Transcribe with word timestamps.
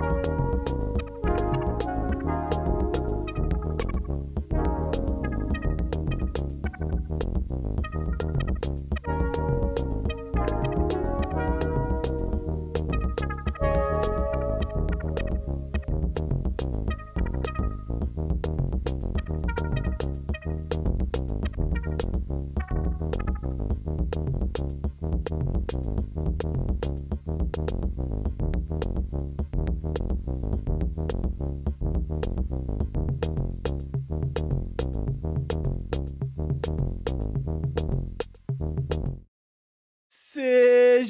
you 0.00 0.39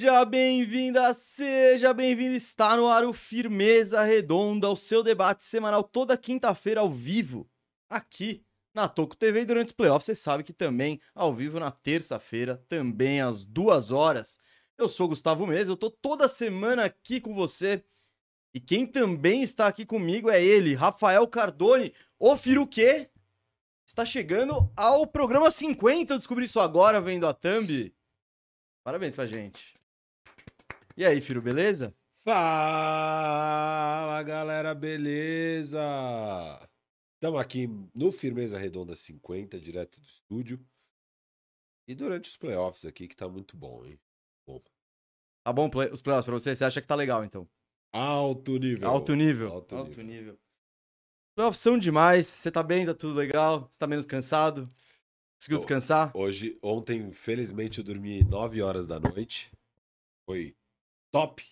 Seja 0.00 0.24
bem-vinda, 0.24 1.12
seja 1.12 1.92
bem-vindo. 1.92 2.34
Está 2.34 2.74
no 2.74 2.88
ar 2.88 3.04
o 3.04 3.12
Firmeza 3.12 4.02
Redonda, 4.02 4.70
o 4.70 4.74
seu 4.74 5.02
debate 5.02 5.44
semanal 5.44 5.84
toda 5.84 6.16
quinta-feira 6.16 6.80
ao 6.80 6.90
vivo, 6.90 7.46
aqui 7.86 8.42
na 8.72 8.88
Toco 8.88 9.14
TV. 9.14 9.42
E 9.42 9.44
durante 9.44 9.66
os 9.66 9.72
playoffs, 9.74 10.06
você 10.06 10.14
sabe 10.14 10.42
que 10.42 10.54
também 10.54 10.98
ao 11.14 11.34
vivo 11.34 11.60
na 11.60 11.70
terça-feira, 11.70 12.64
também 12.66 13.20
às 13.20 13.44
duas 13.44 13.90
horas. 13.90 14.38
Eu 14.78 14.88
sou 14.88 15.06
Gustavo 15.06 15.46
Mesa, 15.46 15.70
eu 15.70 15.76
tô 15.76 15.90
toda 15.90 16.28
semana 16.28 16.86
aqui 16.86 17.20
com 17.20 17.34
você. 17.34 17.84
E 18.54 18.58
quem 18.58 18.86
também 18.86 19.42
está 19.42 19.66
aqui 19.66 19.84
comigo 19.84 20.30
é 20.30 20.42
ele, 20.42 20.74
Rafael 20.74 21.28
Cardone, 21.28 21.92
o 22.18 22.38
Firuquê. 22.38 23.10
Está 23.86 24.06
chegando 24.06 24.72
ao 24.74 25.06
programa 25.06 25.50
50, 25.50 26.14
eu 26.14 26.18
descobri 26.18 26.46
isso 26.46 26.58
agora 26.58 27.02
vendo 27.02 27.26
a 27.26 27.34
thumb. 27.34 27.94
Parabéns 28.82 29.14
pra 29.14 29.26
gente. 29.26 29.78
E 31.00 31.04
aí, 31.06 31.18
Firo, 31.22 31.40
beleza? 31.40 31.96
Fala 32.22 33.52
galera, 34.22 34.74
beleza? 34.74 35.80
Estamos 37.14 37.40
aqui 37.40 37.70
no 37.94 38.12
Firmeza 38.12 38.58
Redonda 38.58 38.94
50, 38.94 39.58
direto 39.58 39.98
do 39.98 40.06
estúdio. 40.06 40.62
E 41.88 41.94
durante 41.94 42.28
os 42.28 42.36
playoffs 42.36 42.84
aqui, 42.84 43.08
que 43.08 43.16
tá 43.16 43.26
muito 43.26 43.56
bom, 43.56 43.82
hein? 43.86 43.98
Bom. 44.46 44.60
Tá 45.42 45.50
bom 45.54 45.70
play- 45.70 45.90
os 45.90 46.02
playoffs 46.02 46.26
pra 46.26 46.34
você? 46.34 46.54
Você 46.54 46.66
acha 46.66 46.82
que 46.82 46.86
tá 46.86 46.94
legal, 46.94 47.24
então? 47.24 47.48
Alto 47.94 48.58
nível. 48.58 48.86
Alto 48.86 49.14
nível. 49.14 49.50
Alto 49.52 49.74
Alto, 49.76 50.02
nível. 50.02 50.04
nível. 50.04 50.38
Playoffs 51.34 51.60
são 51.62 51.78
demais. 51.78 52.26
Você 52.26 52.50
tá 52.50 52.62
bem? 52.62 52.84
Tá 52.84 52.92
tudo 52.92 53.14
legal? 53.14 53.70
Você 53.72 53.78
tá 53.78 53.86
menos 53.86 54.04
cansado? 54.04 54.70
Conseguiu 55.38 55.56
descansar? 55.56 56.14
Hoje, 56.14 56.58
ontem, 56.62 57.10
felizmente, 57.10 57.78
eu 57.78 57.84
dormi 57.84 58.22
9 58.22 58.60
horas 58.60 58.86
da 58.86 59.00
noite. 59.00 59.50
Foi 60.26 60.54
top. 61.10 61.44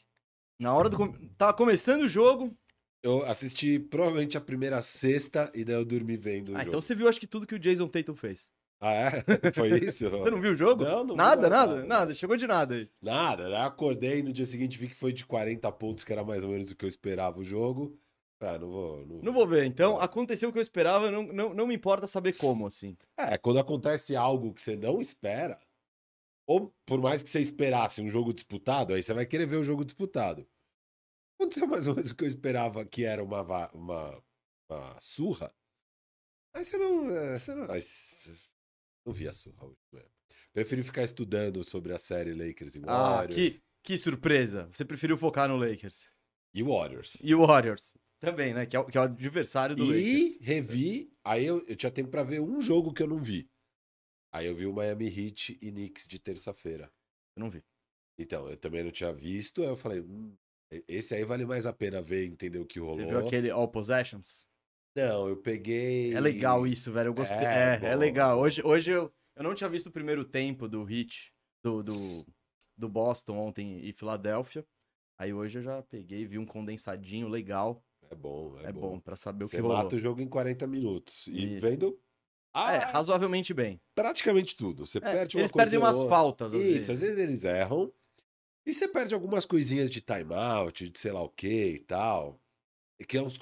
Na 0.60 0.74
hora 0.74 0.88
do. 0.88 0.98
Tava 1.36 1.54
começando 1.54 2.02
o 2.02 2.08
jogo. 2.08 2.56
Eu 3.02 3.24
assisti 3.26 3.78
provavelmente 3.78 4.36
a 4.36 4.40
primeira 4.40 4.82
sexta 4.82 5.50
e 5.54 5.64
daí 5.64 5.76
eu 5.76 5.84
dormi 5.84 6.16
vendo 6.16 6.48
o 6.50 6.56
Ah, 6.56 6.58
jogo. 6.58 6.68
então 6.68 6.80
você 6.80 6.94
viu, 6.96 7.08
acho 7.08 7.20
que 7.20 7.28
tudo 7.28 7.46
que 7.46 7.54
o 7.54 7.58
Jason 7.58 7.86
Tatum 7.86 8.14
fez. 8.16 8.50
Ah, 8.80 8.92
é? 8.92 9.10
Foi 9.54 9.68
isso? 9.84 10.08
Você 10.10 10.30
não 10.30 10.40
viu 10.40 10.52
o 10.52 10.56
jogo? 10.56 10.84
Não, 10.84 11.02
não 11.04 11.14
vi 11.14 11.16
Nada, 11.16 11.48
nada, 11.48 11.74
nada, 11.74 11.84
nada. 11.86 12.14
Chegou 12.14 12.36
de 12.36 12.46
nada 12.46 12.76
aí. 12.76 12.88
Nada, 13.02 13.44
eu 13.48 13.56
acordei 13.56 14.22
no 14.22 14.32
dia 14.32 14.46
seguinte 14.46 14.78
vi 14.78 14.86
que 14.88 14.94
foi 14.94 15.12
de 15.12 15.24
40 15.26 15.70
pontos, 15.72 16.04
que 16.04 16.12
era 16.12 16.22
mais 16.22 16.44
ou 16.44 16.50
menos 16.50 16.70
o 16.70 16.76
que 16.76 16.84
eu 16.84 16.88
esperava 16.88 17.40
o 17.40 17.44
jogo. 17.44 17.98
Ah, 18.40 18.56
não 18.56 18.68
vou. 18.70 19.04
Não, 19.06 19.20
Não 19.22 19.32
vou 19.32 19.48
ver. 19.48 19.64
Então, 19.64 20.00
aconteceu 20.00 20.48
o 20.48 20.52
que 20.52 20.58
eu 20.58 20.62
esperava. 20.62 21.10
Não, 21.10 21.24
não, 21.24 21.52
não 21.54 21.66
me 21.66 21.74
importa 21.74 22.06
saber 22.06 22.34
como, 22.34 22.68
assim. 22.68 22.96
É, 23.16 23.36
quando 23.36 23.58
acontece 23.58 24.14
algo 24.14 24.54
que 24.54 24.62
você 24.62 24.76
não 24.76 25.00
espera, 25.00 25.58
ou 26.48 26.74
por 26.86 27.00
mais 27.00 27.22
que 27.22 27.28
você 27.28 27.40
esperasse 27.40 28.00
um 28.00 28.08
jogo 28.08 28.32
disputado, 28.32 28.94
aí 28.94 29.02
você 29.02 29.12
vai 29.12 29.26
querer 29.26 29.46
ver 29.46 29.56
o 29.58 29.62
jogo 29.62 29.84
disputado. 29.84 30.48
Aconteceu 31.38 31.66
mais 31.68 31.86
ou 31.86 31.94
menos 31.94 32.10
o 32.10 32.16
que 32.16 32.24
eu 32.24 32.28
esperava 32.28 32.84
que 32.84 33.04
era 33.04 33.22
uma, 33.22 33.42
uma, 33.72 34.24
uma 34.68 35.00
surra. 35.00 35.54
Aí 36.54 36.64
você 36.64 36.76
não. 36.78 37.10
é, 37.10 37.38
Você 37.38 37.54
não, 37.54 37.70
aí 37.70 37.80
você- 37.82 38.34
não 39.06 39.12
vi 39.12 39.28
a 39.28 39.32
surra 39.32 39.66
hoje 39.66 39.78
mesmo. 39.92 40.10
Prefiro 40.52 40.82
ficar 40.82 41.02
estudando 41.04 41.62
sobre 41.62 41.92
a 41.92 41.98
série 41.98 42.32
Lakers 42.34 42.74
e 42.74 42.78
Ah, 42.86 43.16
Warriors. 43.18 43.34
que, 43.58 43.62
que 43.84 43.98
surpresa. 43.98 44.68
Você 44.72 44.84
preferiu 44.84 45.16
focar 45.16 45.48
no 45.48 45.56
Lakers. 45.56 46.10
E 46.54 46.62
Warriors. 46.62 47.16
E 47.22 47.34
o 47.34 47.46
Warriors. 47.46 47.94
Também, 48.18 48.52
né? 48.52 48.66
Que 48.66 48.74
é 48.76 48.80
o, 48.80 48.86
que 48.86 48.98
é 48.98 49.00
o 49.00 49.04
adversário 49.04 49.76
do 49.76 49.84
E 49.84 49.86
Lakers. 50.24 50.40
revi, 50.40 51.12
aí 51.22 51.44
eu, 51.46 51.64
eu 51.68 51.76
tinha 51.76 51.92
tempo 51.92 52.10
pra 52.10 52.24
ver 52.24 52.40
um 52.40 52.60
jogo 52.60 52.92
que 52.92 53.02
eu 53.02 53.06
não 53.06 53.22
vi. 53.22 53.48
Aí 54.38 54.46
eu 54.46 54.54
vi 54.54 54.66
o 54.66 54.72
Miami 54.72 55.06
Heat 55.06 55.58
e 55.60 55.68
Knicks 55.72 56.06
de 56.06 56.16
terça-feira. 56.16 56.88
Eu 57.34 57.40
não 57.40 57.50
vi. 57.50 57.60
Então, 58.16 58.48
eu 58.48 58.56
também 58.56 58.84
não 58.84 58.90
tinha 58.92 59.12
visto, 59.12 59.62
aí 59.62 59.68
eu 59.68 59.74
falei, 59.74 60.00
hum, 60.00 60.32
esse 60.86 61.12
aí 61.12 61.24
vale 61.24 61.44
mais 61.44 61.66
a 61.66 61.72
pena 61.72 62.00
ver, 62.00 62.24
entender 62.24 62.60
o 62.60 62.64
que 62.64 62.78
rolou. 62.78 62.94
Você 62.94 63.04
viu 63.04 63.18
aquele 63.18 63.50
All 63.50 63.66
Possessions? 63.66 64.46
Não, 64.94 65.28
eu 65.28 65.36
peguei. 65.36 66.14
É 66.14 66.20
legal 66.20 66.64
isso, 66.68 66.92
velho. 66.92 67.08
Eu 67.08 67.14
gostei. 67.14 67.36
É, 67.38 67.42
É, 67.42 67.74
é, 67.74 67.78
bom, 67.80 67.98
legal. 67.98 68.36
bom. 68.36 68.44
Hoje, 68.44 68.62
hoje 68.64 68.92
eu, 68.92 69.12
eu 69.34 69.42
não 69.42 69.56
tinha 69.56 69.68
visto 69.68 69.88
o 69.88 69.92
primeiro 69.92 70.24
tempo 70.24 70.68
do 70.68 70.88
Heat, 70.88 71.32
do, 71.64 71.82
do, 71.82 72.26
do 72.76 72.88
Boston 72.88 73.36
ontem 73.38 73.84
e 73.84 73.92
Filadélfia. 73.92 74.64
Aí 75.18 75.32
hoje 75.32 75.58
eu 75.58 75.62
já 75.62 75.82
peguei, 75.82 76.24
vi 76.26 76.38
um 76.38 76.46
condensadinho 76.46 77.28
legal. 77.28 77.84
É 78.08 78.14
bom, 78.14 78.56
é, 78.60 78.68
É, 78.68 78.72
bom, 78.72 79.00
pra 79.00 79.16
saber 79.16 79.44
o 79.44 79.48
Você 79.48 79.56
que 79.56 79.62
rolou. 79.62 79.78
mata 79.78 79.96
o 79.96 79.98
jogo 79.98 80.20
em 80.20 80.28
40 80.28 80.64
minutos. 80.68 81.26
E 81.26 81.56
Isso. 81.56 81.66
vendo 81.66 82.00
ah, 82.52 82.72
É, 82.74 82.78
razoavelmente 82.78 83.52
bem. 83.54 83.80
praticamente 83.94 84.54
tudo. 84.56 84.86
Você 84.86 84.98
É, 84.98 85.00
perde 85.00 85.36
uma 85.36 85.40
eles 85.42 85.52
perdem 85.52 85.78
umas 85.78 85.96
outra. 85.96 86.10
faltas, 86.10 86.54
às 86.54 86.60
Isso, 86.62 86.70
vezes. 86.72 86.90
às 86.90 87.00
vezes 87.00 87.18
eles 87.18 87.44
erram. 87.44 87.92
E 88.66 88.74
você 88.74 88.86
perde 88.88 89.14
algumas 89.14 89.44
coisinhas 89.46 89.88
de 89.88 90.00
timeout, 90.00 90.88
de 90.90 90.98
sei 90.98 91.12
lá 91.12 91.22
o 91.22 91.28
que 91.30 91.74
e 91.74 91.78
tal. 91.80 92.38
Que, 93.06 93.16
é 93.16 93.22
uns, 93.22 93.38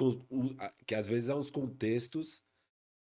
que 0.87 0.95
às 0.95 1.09
vezes 1.09 1.29
é 1.31 1.35
uns 1.35 1.51
contextos 1.51 2.43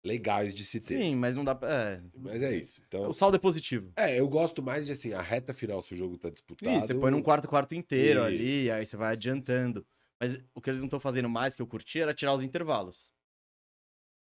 legais 0.05 0.53
de 0.53 0.63
se 0.65 0.79
ter. 0.79 0.99
Sim, 0.99 1.15
mas 1.15 1.35
não 1.35 1.43
dá 1.43 1.55
pra. 1.55 1.69
É, 1.69 2.01
Mas 2.15 2.41
é 2.43 2.55
isso. 2.55 2.81
Então, 2.87 3.09
o 3.09 3.13
saldo 3.13 3.35
é 3.37 3.39
positivo. 3.39 3.91
é, 3.95 4.19
eu 4.19 4.27
gosto 4.27 4.61
mais 4.61 4.85
de 4.85 4.91
assim, 4.91 5.13
a 5.13 5.21
reta 5.21 5.53
final, 5.53 5.81
se 5.81 5.93
o 5.93 5.97
jogo 5.97 6.17
tá 6.17 6.29
disputado. 6.29 6.71
Ih, 6.77 6.81
você 6.81 6.93
põe 6.93 7.09
num 7.11 7.21
quarto 7.21 7.47
quarto 7.47 7.73
inteiro 7.73 8.19
Isso. 8.19 8.27
ali, 8.27 8.71
aí 8.71 8.85
você 8.85 8.95
vai 8.95 9.13
adiantando. 9.13 9.85
Mas 10.19 10.37
o 10.53 10.61
que 10.61 10.69
eles 10.69 10.79
não 10.79 10.87
estão 10.87 10.99
fazendo 10.99 11.27
mais 11.27 11.55
que 11.55 11.61
eu 11.61 11.67
curti 11.67 11.99
era 11.99 12.13
tirar 12.13 12.33
os 12.33 12.43
intervalos. 12.43 13.11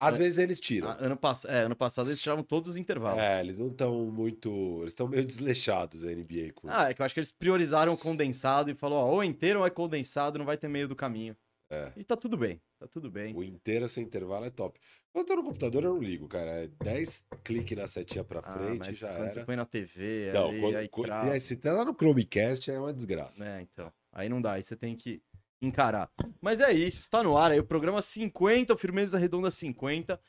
Às 0.07 0.15
É. 0.15 0.17
vezes 0.17 0.39
eles 0.39 0.59
tiram. 0.59 0.89
Ah, 0.89 0.97
Ano, 0.99 1.17
pass... 1.17 1.45
é, 1.45 1.59
ano 1.63 1.75
passado 1.75 2.09
eles 2.09 2.21
tiravam 2.21 2.43
todos 2.43 2.69
os 2.69 2.77
intervalos. 2.77 3.21
É, 3.21 3.39
eles 3.41 3.57
não 3.57 3.67
estão 3.67 4.05
muito. 4.05 4.49
Eles 4.81 4.91
estão 4.93 5.07
meio 5.07 5.25
desleixados 5.25 6.05
a 6.05 6.11
NBA 6.11 6.51
com 6.53 6.67
Ah, 6.69 6.83
é 6.83 6.87
isso. 6.87 6.95
que 6.95 7.01
eu 7.01 7.05
acho 7.05 7.13
que 7.13 7.19
eles 7.19 7.31
priorizaram 7.31 7.93
o 7.93 7.97
condensado 7.97 8.69
e 8.71 8.75
falou, 8.75 8.97
ó, 8.99 9.11
ou 9.11 9.23
é 9.23 9.25
inteiro 9.25 9.59
ou 9.59 9.65
é 9.65 9.69
condensado, 9.69 10.37
não 10.37 10.45
vai 10.45 10.57
ter 10.57 10.67
meio 10.67 10.87
do 10.87 10.95
caminho. 10.95 11.35
É. 11.69 11.91
E 11.97 12.03
tá 12.03 12.15
tudo 12.15 12.37
bem, 12.37 12.61
tá 12.79 12.85
tudo 12.87 13.09
bem. 13.09 13.33
O 13.35 13.43
inteiro 13.43 13.89
sem 13.89 14.03
intervalo 14.03 14.45
é 14.45 14.49
top. 14.51 14.79
Quando 15.11 15.27
eu 15.29 15.35
tô 15.35 15.41
no 15.41 15.47
computador, 15.47 15.83
eu 15.83 15.93
não 15.95 15.99
ligo, 16.01 16.27
cara. 16.27 16.51
É 16.51 16.67
10 16.83 17.25
cliques 17.43 17.75
na 17.75 17.87
setinha 17.87 18.23
pra 18.23 18.41
Ah, 18.43 18.53
frente 18.53 18.79
mas 18.87 18.99
já 18.99 19.07
quando 19.07 19.21
era. 19.21 19.29
você 19.31 19.43
põe 19.43 19.55
na 19.55 19.65
TV, 19.65 20.31
Não, 20.33 20.59
quando, 20.59 20.75
aí 20.75 20.87
quando- 20.87 21.39
se 21.39 21.55
tá 21.55 21.73
lá 21.73 21.83
no 21.85 21.93
Chromecast 21.95 22.69
é 22.69 22.79
uma 22.79 22.93
desgraça. 22.93 23.43
né, 23.43 23.61
então. 23.61 23.91
Aí 24.11 24.29
não 24.29 24.39
dá, 24.39 24.53
aí 24.53 24.61
você 24.63 24.75
tem 24.75 24.95
que 24.95 25.19
encarar. 25.65 26.11
Mas 26.41 26.59
é 26.59 26.71
isso, 26.71 26.99
está 27.01 27.23
no 27.23 27.37
ar 27.37 27.51
aí 27.51 27.59
o 27.59 27.65
programa 27.65 28.01
50, 28.01 28.73
o 28.73 28.77
Firmeza 28.77 29.17
Redonda 29.17 29.49
50, 29.51 30.19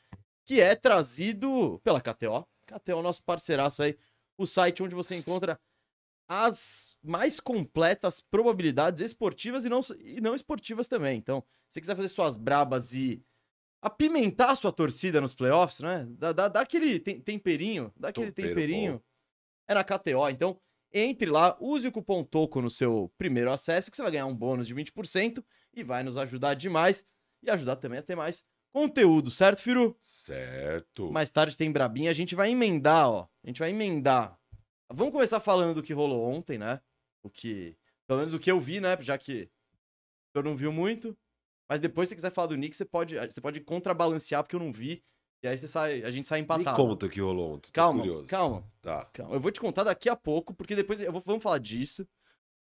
que 0.45 0.61
é 0.61 0.75
trazido 0.75 1.79
pela 1.83 2.01
KTO. 2.01 2.47
KTO 2.65 3.01
nosso 3.01 3.23
parceiraço 3.23 3.83
aí, 3.83 3.97
o 4.37 4.45
site 4.45 4.81
onde 4.83 4.95
você 4.95 5.15
encontra 5.15 5.59
as 6.27 6.97
mais 7.03 7.39
completas 7.39 8.19
probabilidades 8.19 9.01
esportivas 9.01 9.65
e 9.65 9.69
não, 9.69 9.79
e 9.99 10.19
não 10.19 10.33
esportivas 10.33 10.87
também. 10.87 11.17
Então, 11.17 11.43
se 11.67 11.75
você 11.75 11.81
quiser 11.81 11.95
fazer 11.95 12.09
suas 12.09 12.35
brabas 12.35 12.93
e 12.93 13.23
apimentar 13.81 14.51
a 14.51 14.55
sua 14.55 14.71
torcida 14.71 15.21
nos 15.21 15.35
playoffs, 15.35 15.81
né? 15.81 16.07
Dá, 16.09 16.33
dá, 16.33 16.47
dá 16.47 16.61
aquele 16.61 16.99
tem- 16.99 17.19
temperinho, 17.21 17.93
dá 17.95 18.07
aquele 18.09 18.31
temperinho. 18.31 19.03
É 19.67 19.73
na 19.75 19.83
KTO. 19.83 20.27
Então, 20.29 20.59
entre 20.97 21.29
lá, 21.29 21.57
use 21.59 21.87
o 21.87 21.91
cupom 21.91 22.23
TOCO 22.23 22.61
no 22.61 22.69
seu 22.69 23.11
primeiro 23.17 23.51
acesso, 23.51 23.91
que 23.91 23.97
você 23.97 24.01
vai 24.01 24.13
ganhar 24.13 24.25
um 24.25 24.35
bônus 24.35 24.65
de 24.65 24.73
20% 24.73 25.43
e 25.75 25.83
vai 25.83 26.03
nos 26.03 26.17
ajudar 26.17 26.53
demais 26.53 27.05
e 27.43 27.49
ajudar 27.51 27.75
também 27.75 27.99
a 27.99 28.01
ter 28.01 28.15
mais 28.15 28.45
conteúdo, 28.71 29.29
certo, 29.29 29.61
Firu? 29.61 29.95
Certo. 29.99 31.11
Mais 31.11 31.29
tarde 31.29 31.57
tem 31.57 31.71
Brabinha, 31.71 32.09
a 32.09 32.13
gente 32.13 32.33
vai 32.33 32.51
emendar, 32.51 33.09
ó. 33.09 33.27
A 33.43 33.47
gente 33.47 33.59
vai 33.59 33.71
emendar. 33.71 34.39
Vamos 34.89 35.11
começar 35.11 35.39
falando 35.39 35.75
do 35.75 35.83
que 35.83 35.93
rolou 35.93 36.23
ontem, 36.29 36.57
né? 36.57 36.79
O 37.23 37.29
que. 37.29 37.77
Pelo 38.07 38.19
menos 38.19 38.33
o 38.33 38.39
que 38.39 38.51
eu 38.51 38.59
vi, 38.59 38.79
né? 38.79 38.97
Já 39.01 39.17
que 39.17 39.49
eu 40.33 40.43
não 40.43 40.55
viu 40.55 40.71
muito. 40.71 41.17
Mas 41.69 41.79
depois, 41.79 42.07
se 42.07 42.11
você 42.11 42.15
quiser 42.15 42.31
falar 42.31 42.47
do 42.47 42.55
Nick, 42.55 42.75
você 42.75 42.85
pode, 42.85 43.15
você 43.17 43.41
pode 43.41 43.59
contrabalancear, 43.61 44.43
porque 44.43 44.55
eu 44.55 44.59
não 44.59 44.71
vi. 44.71 45.03
E 45.45 45.47
aí 45.47 45.55
você 45.55 45.67
sai, 45.67 46.01
a 46.03 46.09
gente 46.09 46.27
sai 46.27 46.39
Me 46.39 46.43
empatado. 46.43 46.75
conta 46.75 47.05
o 47.05 47.09
que 47.09 47.21
rolou 47.21 47.53
ontem. 47.53 47.71
Calma, 47.71 48.03
calma, 48.25 48.67
Tá. 48.81 49.05
calma. 49.13 49.35
Eu 49.35 49.39
vou 49.39 49.51
te 49.51 49.59
contar 49.61 49.83
daqui 49.83 50.09
a 50.09 50.15
pouco, 50.15 50.55
porque 50.55 50.75
depois 50.75 50.99
eu 50.99 51.11
vou, 51.11 51.21
vamos 51.21 51.43
falar 51.43 51.59
disso. 51.59 52.07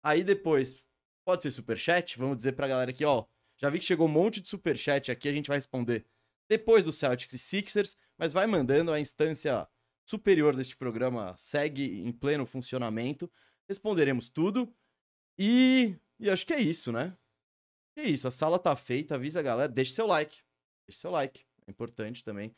Aí 0.03 0.25
depois, 0.25 0.83
pode 1.25 1.41
ser 1.43 1.51
superchat, 1.51 2.17
vamos 2.17 2.35
dizer 2.35 2.51
pra 2.51 2.67
galera 2.67 2.91
aqui, 2.91 3.05
ó. 3.05 3.23
Já 3.57 3.69
vi 3.69 3.79
que 3.79 3.85
chegou 3.85 4.07
um 4.07 4.11
monte 4.11 4.41
de 4.41 4.49
superchat 4.49 5.09
aqui, 5.09 5.29
a 5.29 5.31
gente 5.31 5.47
vai 5.47 5.55
responder 5.55 6.05
depois 6.49 6.83
do 6.83 6.91
Celtics 6.91 7.33
e 7.33 7.39
Sixers, 7.39 7.95
mas 8.17 8.33
vai 8.33 8.45
mandando 8.45 8.91
a 8.91 8.99
instância 8.99 9.65
superior 10.05 10.53
deste 10.53 10.75
programa 10.75 11.33
segue 11.37 12.01
em 12.01 12.11
pleno 12.11 12.45
funcionamento. 12.45 13.31
Responderemos 13.69 14.29
tudo. 14.29 14.69
E, 15.39 15.95
e 16.19 16.29
acho 16.29 16.45
que 16.45 16.53
é 16.53 16.59
isso, 16.59 16.91
né? 16.91 17.15
É 17.97 18.03
isso, 18.03 18.27
a 18.27 18.31
sala 18.31 18.59
tá 18.59 18.75
feita, 18.75 19.15
avisa 19.15 19.39
a 19.39 19.43
galera, 19.43 19.71
deixe 19.71 19.91
seu 19.93 20.05
like. 20.05 20.39
Deixe 20.85 20.99
seu 20.99 21.09
like, 21.09 21.45
é 21.67 21.71
importante 21.71 22.23
também 22.23 22.53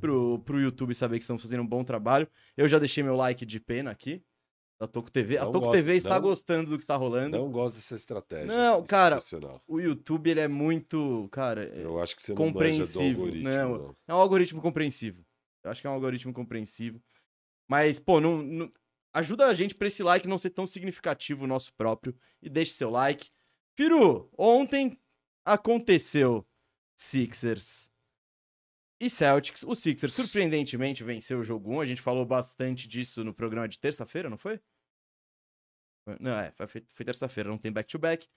pro, 0.00 0.38
pro 0.40 0.60
YouTube 0.60 0.94
saber 0.94 1.18
que 1.18 1.22
estamos 1.22 1.42
fazendo 1.42 1.62
um 1.62 1.66
bom 1.66 1.84
trabalho. 1.84 2.28
Eu 2.56 2.66
já 2.68 2.78
deixei 2.78 3.02
meu 3.02 3.14
like 3.16 3.44
de 3.46 3.60
pena 3.60 3.90
aqui, 3.90 4.22
da 4.80 4.86
Toco 4.86 5.10
TV. 5.10 5.36
Não 5.36 5.42
a 5.42 5.46
Toco 5.46 5.60
gosto, 5.66 5.72
TV 5.72 5.94
está 5.94 6.14
não- 6.16 6.20
gostando 6.22 6.70
do 6.70 6.78
que 6.78 6.84
tá 6.86 6.96
rolando. 6.96 7.36
Não 7.38 7.50
gosto 7.50 7.76
dessa 7.76 7.94
estratégia. 7.94 8.46
Não, 8.46 8.84
cara. 8.84 9.18
O 9.66 9.78
YouTube, 9.80 10.30
ele 10.30 10.40
é 10.40 10.48
muito, 10.48 11.28
cara, 11.30 11.64
é- 11.64 11.84
Eu 11.84 12.00
acho 12.00 12.16
que 12.16 12.22
você 12.22 12.32
não 12.34 12.38
manja 12.38 12.50
do 12.50 12.54
compreensivo, 12.54 13.20
algoritmo, 13.22 13.48
não. 13.50 13.96
é 14.08 14.14
um 14.14 14.18
algoritmo 14.18 14.60
compreensivo. 14.62 15.24
Eu 15.64 15.70
acho 15.70 15.80
que 15.80 15.86
é 15.86 15.90
um 15.90 15.94
algoritmo 15.94 16.32
compreensivo. 16.32 17.00
Mas, 17.68 17.98
pô, 17.98 18.20
não, 18.20 18.42
não- 18.42 18.72
ajuda 19.14 19.46
a 19.46 19.54
gente 19.54 19.74
pra 19.74 19.86
esse 19.86 20.02
like 20.02 20.28
não 20.28 20.36
ser 20.38 20.50
tão 20.50 20.66
significativo 20.66 21.44
o 21.44 21.48
nosso 21.48 21.72
próprio. 21.74 22.14
E 22.42 22.48
deixe 22.50 22.72
seu 22.72 22.90
like. 22.90 23.28
Firu, 23.76 24.28
ontem 24.36 24.98
aconteceu 25.44 26.46
Sixers 26.94 27.90
e 29.00 29.10
Celtics. 29.10 29.62
O 29.62 29.74
Sixers, 29.74 30.14
surpreendentemente, 30.14 31.04
venceu 31.04 31.40
o 31.40 31.44
jogo 31.44 31.72
1. 31.74 31.80
A 31.80 31.84
gente 31.84 32.00
falou 32.00 32.24
bastante 32.24 32.88
disso 32.88 33.22
no 33.24 33.34
programa 33.34 33.68
de 33.68 33.78
terça-feira, 33.78 34.30
não 34.30 34.38
foi? 34.38 34.60
Não, 36.20 36.38
é, 36.38 36.52
foi, 36.52 36.66
foi 36.66 37.04
terça-feira, 37.04 37.50
não 37.50 37.58
tem 37.58 37.72
back-to-back. 37.72 38.28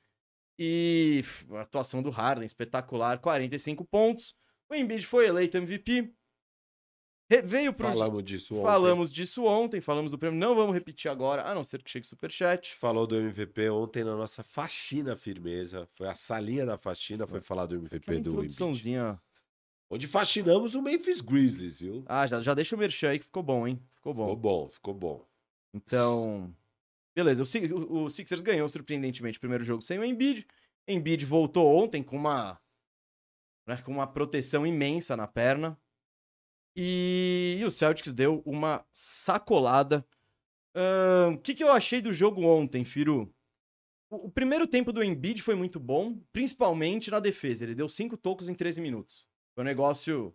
E 0.58 1.22
f- 1.24 1.46
a 1.56 1.62
atuação 1.62 2.02
do 2.02 2.10
Harden, 2.10 2.46
espetacular, 2.46 3.20
45 3.20 3.86
pontos. 3.86 4.36
O 4.70 4.76
Embiid 4.76 5.06
foi 5.06 5.28
eleito 5.28 5.56
MVP. 5.58 6.14
Re- 7.32 7.44
veio 7.44 7.72
pro... 7.72 7.88
Falamos 7.88 8.24
disso 8.24 8.56
ontem. 8.56 8.64
Falamos 8.66 9.12
disso 9.12 9.44
ontem, 9.46 9.82
falamos 9.82 10.12
do 10.12 10.18
prêmio. 10.18 10.40
Não 10.40 10.56
vamos 10.56 10.74
repetir 10.74 11.10
agora, 11.12 11.44
a 11.44 11.54
não 11.54 11.64
ser 11.64 11.84
que 11.84 11.90
chegue 11.92 12.06
superchat. 12.08 12.74
Falou 12.74 13.06
do 13.06 13.16
MVP 13.16 13.70
ontem 13.70 14.04
na 14.04 14.16
nossa 14.16 14.44
faxina 14.44 15.16
firmeza. 15.16 15.88
Foi 15.92 16.08
a 16.08 16.16
salinha 16.16 16.66
da 16.66 16.76
faxina, 16.78 17.28
foi 17.28 17.40
falar 17.40 17.68
do 17.68 17.76
MVP 17.76 17.98
Aquela 17.98 18.20
do 18.20 18.30
Embiid. 18.40 18.54
Onde 19.90 20.08
faxinamos 20.08 20.76
o 20.76 20.82
Memphis 20.82 21.20
Grizzlies, 21.20 21.80
viu? 21.80 22.04
Ah, 22.06 22.28
já, 22.28 22.40
já 22.40 22.54
deixa 22.54 22.76
o 22.76 22.80
merchan 22.80 23.10
aí 23.10 23.20
que 23.20 23.26
ficou 23.26 23.42
bom, 23.42 23.68
hein? 23.68 23.82
Ficou 23.96 24.14
bom. 24.14 24.26
Ficou 24.26 24.36
bom, 24.38 24.70
ficou 24.70 24.94
bom. 24.94 25.26
Então, 25.74 26.56
beleza. 27.16 27.44
O, 27.44 28.04
o- 28.04 28.10
Sixers 28.10 28.42
ganhou 28.42 28.70
surpreendentemente 28.70 29.38
o 29.38 29.42
primeiro 29.42 29.64
jogo 29.64 29.82
sem 29.82 29.98
o 29.98 30.04
Embiid. 30.04 30.46
Embiid 30.88 31.26
voltou 31.26 31.68
ontem 31.76 32.04
com 32.04 32.16
uma, 32.16 32.60
né, 33.68 33.78
com 33.82 33.92
uma 33.92 34.06
proteção 34.08 34.66
imensa 34.66 35.18
na 35.18 35.28
perna. 35.28 35.80
E, 36.76 37.58
e 37.60 37.66
o 37.66 37.72
Celtics 37.72 38.14
deu 38.14 38.42
uma 38.46 38.86
sacolada. 38.94 40.06
O 41.34 41.38
que, 41.40 41.56
que 41.56 41.64
eu 41.64 41.72
achei 41.72 42.00
do 42.00 42.14
jogo 42.14 42.44
ontem, 42.46 42.84
Firu? 42.86 43.34
O, 44.10 44.28
o 44.28 44.32
primeiro 44.32 44.66
tempo 44.68 44.94
do 44.94 45.04
Embiid 45.04 45.42
foi 45.42 45.56
muito 45.56 45.80
bom, 45.80 46.18
principalmente 46.32 47.12
na 47.12 47.20
defesa. 47.20 47.64
Ele 47.66 47.76
deu 47.76 47.90
cinco 47.90 48.16
tocos 48.16 48.48
em 48.50 48.54
13 48.54 48.82
minutos. 48.82 49.28
Foi 49.60 49.64
um 49.64 49.66
negócio 49.66 50.34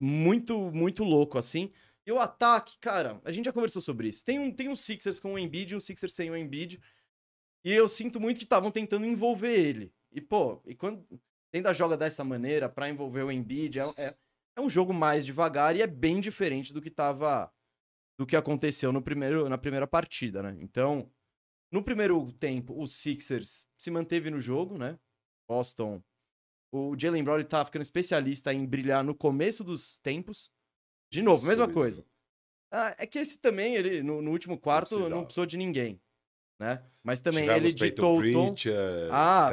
muito, 0.00 0.72
muito 0.72 1.04
louco, 1.04 1.36
assim. 1.36 1.70
E 2.06 2.10
o 2.10 2.18
ataque, 2.18 2.78
cara, 2.78 3.20
a 3.22 3.30
gente 3.30 3.44
já 3.44 3.52
conversou 3.52 3.82
sobre 3.82 4.08
isso. 4.08 4.24
Tem 4.24 4.38
um, 4.38 4.50
tem 4.50 4.70
um 4.70 4.74
Sixers 4.74 5.20
com 5.20 5.34
o 5.34 5.38
Embiid 5.38 5.74
e 5.74 5.76
um 5.76 5.80
Sixers 5.80 6.14
sem 6.14 6.30
o 6.30 6.34
Embiid. 6.34 6.80
E 7.62 7.70
eu 7.70 7.86
sinto 7.90 8.18
muito 8.18 8.38
que 8.38 8.44
estavam 8.44 8.70
tentando 8.70 9.04
envolver 9.04 9.52
ele. 9.52 9.92
E, 10.10 10.18
pô, 10.18 10.62
e 10.64 10.74
quando 10.74 11.06
ainda 11.52 11.74
joga 11.74 11.94
dessa 11.94 12.24
maneira 12.24 12.70
pra 12.70 12.88
envolver 12.88 13.22
o 13.22 13.30
Embiid, 13.30 13.80
é, 13.80 13.92
é, 13.98 14.16
é 14.56 14.60
um 14.62 14.70
jogo 14.70 14.94
mais 14.94 15.26
devagar 15.26 15.76
e 15.76 15.82
é 15.82 15.86
bem 15.86 16.22
diferente 16.22 16.72
do 16.72 16.80
que 16.80 16.90
tava. 16.90 17.52
do 18.18 18.24
que 18.24 18.34
aconteceu 18.34 18.92
no 18.92 19.02
primeiro, 19.02 19.46
na 19.46 19.58
primeira 19.58 19.86
partida, 19.86 20.42
né? 20.42 20.56
Então, 20.62 21.12
no 21.70 21.84
primeiro 21.84 22.32
tempo, 22.32 22.80
o 22.80 22.86
Sixers 22.86 23.68
se 23.76 23.90
manteve 23.90 24.30
no 24.30 24.40
jogo, 24.40 24.78
né? 24.78 24.98
Boston. 25.46 26.02
O 26.72 26.94
Jalen 26.96 27.24
Brown 27.24 27.36
ele 27.36 27.44
tá 27.44 27.64
ficando 27.64 27.82
especialista 27.82 28.52
em 28.54 28.64
brilhar 28.64 29.02
no 29.02 29.14
começo 29.14 29.64
dos 29.64 29.98
tempos. 29.98 30.50
De 31.10 31.22
novo, 31.22 31.46
mesma 31.46 31.68
coisa. 31.68 32.04
Ah, 32.72 32.94
é 32.98 33.06
que 33.06 33.18
esse 33.18 33.38
também, 33.38 33.74
ele, 33.74 34.02
no, 34.02 34.22
no 34.22 34.30
último 34.30 34.56
quarto, 34.56 34.92
não 34.92 34.98
precisava. 34.98 35.24
precisou 35.24 35.46
de 35.46 35.56
ninguém. 35.56 36.00
Né? 36.60 36.80
Mas 37.02 37.20
também 37.20 37.44
Tivemos 37.44 37.64
ele 37.64 37.72
ditou 37.72 38.18
o 38.18 38.32
tom. 38.32 38.54
Ah, 39.10 39.48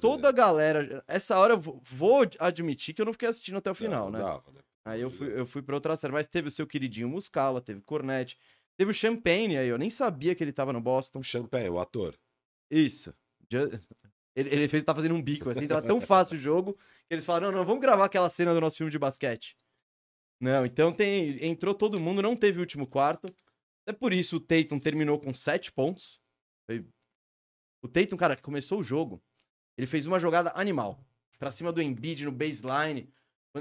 toda 0.00 0.28
a 0.28 0.32
galera. 0.32 1.02
Essa 1.06 1.38
hora 1.38 1.54
eu 1.54 1.60
vou, 1.60 1.80
vou 1.84 2.28
admitir 2.38 2.92
que 2.92 3.00
eu 3.00 3.06
não 3.06 3.12
fiquei 3.12 3.28
assistindo 3.28 3.56
até 3.56 3.70
o 3.70 3.72
Não, 3.72 3.76
final, 3.76 4.10
não 4.10 4.18
né? 4.18 4.18
dava, 4.18 4.50
né? 4.52 4.60
Aí 4.84 5.00
eu 5.00 5.10
fui, 5.10 5.38
eu 5.38 5.46
fui 5.46 5.62
pra 5.62 5.76
outra 5.76 5.94
série, 5.94 6.12
mas 6.12 6.26
teve 6.26 6.48
o 6.48 6.50
seu 6.50 6.66
queridinho 6.66 7.08
Muscala, 7.08 7.60
teve 7.60 7.80
Cornette, 7.82 8.36
teve 8.76 8.90
o 8.90 8.94
Champagne 8.94 9.58
aí, 9.58 9.68
eu 9.68 9.78
nem 9.78 9.90
sabia 9.90 10.34
que 10.34 10.42
ele 10.42 10.52
tava 10.52 10.72
no 10.72 10.80
Boston. 10.80 11.20
O 11.20 11.24
Champagne, 11.24 11.68
o 11.70 11.78
ator. 11.78 12.18
Isso. 12.70 13.14
Ele, 14.36 14.48
ele 14.50 14.68
fez, 14.68 14.84
tá 14.84 14.94
fazendo 14.94 15.14
um 15.14 15.22
bico, 15.22 15.50
assim, 15.50 15.66
tava 15.66 15.82
tão 15.82 16.00
fácil 16.00 16.36
o 16.36 16.38
jogo 16.38 16.74
que 17.08 17.14
eles 17.14 17.24
falaram: 17.24 17.50
não, 17.50 17.58
não, 17.58 17.64
vamos 17.66 17.80
gravar 17.80 18.04
aquela 18.04 18.30
cena 18.30 18.54
do 18.54 18.60
nosso 18.60 18.76
filme 18.76 18.90
de 18.90 18.98
basquete. 18.98 19.56
Não, 20.40 20.64
então 20.64 20.92
tem. 20.92 21.44
Entrou 21.44 21.74
todo 21.74 21.98
mundo, 22.00 22.22
não 22.22 22.36
teve 22.36 22.60
último 22.60 22.86
quarto. 22.86 23.32
É 23.86 23.92
por 23.92 24.12
isso 24.12 24.36
o 24.36 24.40
Tatum 24.40 24.78
terminou 24.78 25.18
com 25.18 25.34
sete 25.34 25.72
pontos. 25.72 26.20
Foi- 26.66 26.84
O 27.82 27.88
Tatum, 27.88 28.16
cara, 28.16 28.36
que 28.36 28.42
começou 28.42 28.78
o 28.78 28.82
jogo, 28.82 29.22
ele 29.76 29.86
fez 29.86 30.06
uma 30.06 30.18
jogada 30.20 30.52
animal. 30.54 31.04
Pra 31.38 31.50
cima 31.50 31.72
do 31.72 31.80
Embiid 31.82 32.24
no 32.24 32.32
baseline. 32.32 33.10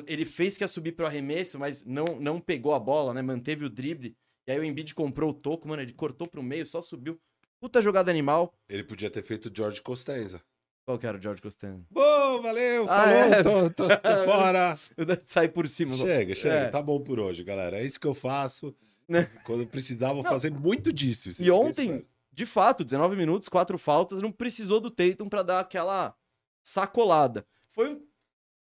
Ele 0.06 0.24
fez 0.26 0.56
que 0.56 0.64
ia 0.64 0.68
subir 0.68 0.92
pro 0.92 1.06
arremesso, 1.08 1.58
mas 1.58 1.84
não, 1.84 2.06
não 2.20 2.40
pegou 2.40 2.74
a 2.76 2.80
bola, 2.80 3.14
né? 3.14 3.22
Manteve 3.24 3.66
o 3.66 3.70
drible. 3.70 4.16
E 4.46 4.52
aí 4.52 4.60
o 4.60 4.64
Embiid 4.64 4.94
comprou 4.94 5.32
o 5.32 5.34
toco, 5.34 5.68
mano. 5.68 5.82
Ele 5.82 5.94
cortou 5.94 6.28
pro 6.28 6.44
meio, 6.44 6.66
só 6.66 6.80
subiu. 6.82 7.20
Puta 7.60 7.82
jogada 7.82 8.12
animal. 8.12 8.54
Ele 8.70 8.84
podia 8.84 9.10
ter 9.10 9.24
feito 9.24 9.50
o 9.50 9.56
George 9.56 9.82
Costanza. 9.82 10.42
Qual 10.90 10.98
que 10.98 11.06
era 11.06 11.20
o 11.20 11.22
George 11.22 11.40
Costanza? 11.40 11.86
Bom, 11.92 12.42
valeu, 12.42 12.88
Ah, 12.90 12.96
falou, 12.96 13.14
é. 13.14 13.44
tô, 13.44 13.70
tô- 13.70 13.88
tô 13.88 14.24
fora. 14.26 14.76
Sai 15.24 15.48
por 15.48 15.68
cima. 15.68 15.96
Chega, 15.96 16.34
chega, 16.34 16.56
É. 16.56 16.70
tá 16.70 16.82
bom 16.82 17.00
por 17.00 17.20
hoje, 17.20 17.44
galera. 17.44 17.78
É 17.78 17.86
isso 17.86 18.00
que 18.00 18.08
eu 18.08 18.16
faço. 18.16 18.76
Né? 19.08 19.30
Quando 19.44 19.62
eu 19.62 19.68
precisava 19.68 20.16
Não. 20.16 20.24
fazer 20.24 20.50
muito 20.50 20.92
disso. 20.92 21.32
vocês 21.32 21.48
E 21.48 21.52
ontem, 21.52 22.04
de 22.34 22.44
fato, 22.44 22.84
19 22.84 23.16
minutos, 23.16 23.48
quatro 23.48 23.78
faltas, 23.78 24.20
não 24.20 24.32
precisou 24.32 24.80
do 24.80 24.90
Tatum 24.90 25.30
pra 25.30 25.44
dar 25.44 25.60
aquela 25.60 26.16
sacolada. 26.64 27.46
Foi 27.72 27.94
um- 27.94 28.02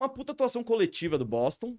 uma 0.00 0.08
puta 0.08 0.32
atuação 0.32 0.64
coletiva 0.64 1.18
do 1.18 1.26
Boston. 1.26 1.76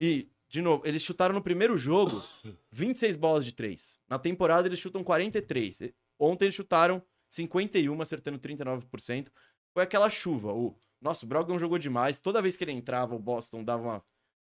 E, 0.00 0.28
de 0.48 0.62
novo, 0.62 0.86
eles 0.86 1.02
chutaram 1.02 1.34
no 1.34 1.42
primeiro 1.42 1.76
jogo 1.76 2.22
26 2.70 3.16
bolas 3.16 3.44
de 3.44 3.52
três. 3.52 3.98
Na 4.08 4.20
temporada 4.20 4.68
eles 4.68 4.78
chutam 4.78 5.02
43. 5.02 5.80
E- 5.80 5.94
Ontem 6.16 6.44
eles 6.44 6.54
chutaram 6.54 7.02
51, 7.28 8.00
acertando 8.00 8.38
39%. 8.38 9.32
Foi 9.74 9.82
aquela 9.82 10.08
chuva. 10.08 10.52
O 10.54 10.74
nosso 11.02 11.26
Brogdon 11.26 11.58
jogou 11.58 11.76
demais. 11.78 12.20
Toda 12.20 12.40
vez 12.40 12.56
que 12.56 12.64
ele 12.64 12.72
entrava, 12.72 13.14
o 13.14 13.18
Boston 13.18 13.62
dava 13.62 13.82
uma 13.82 14.04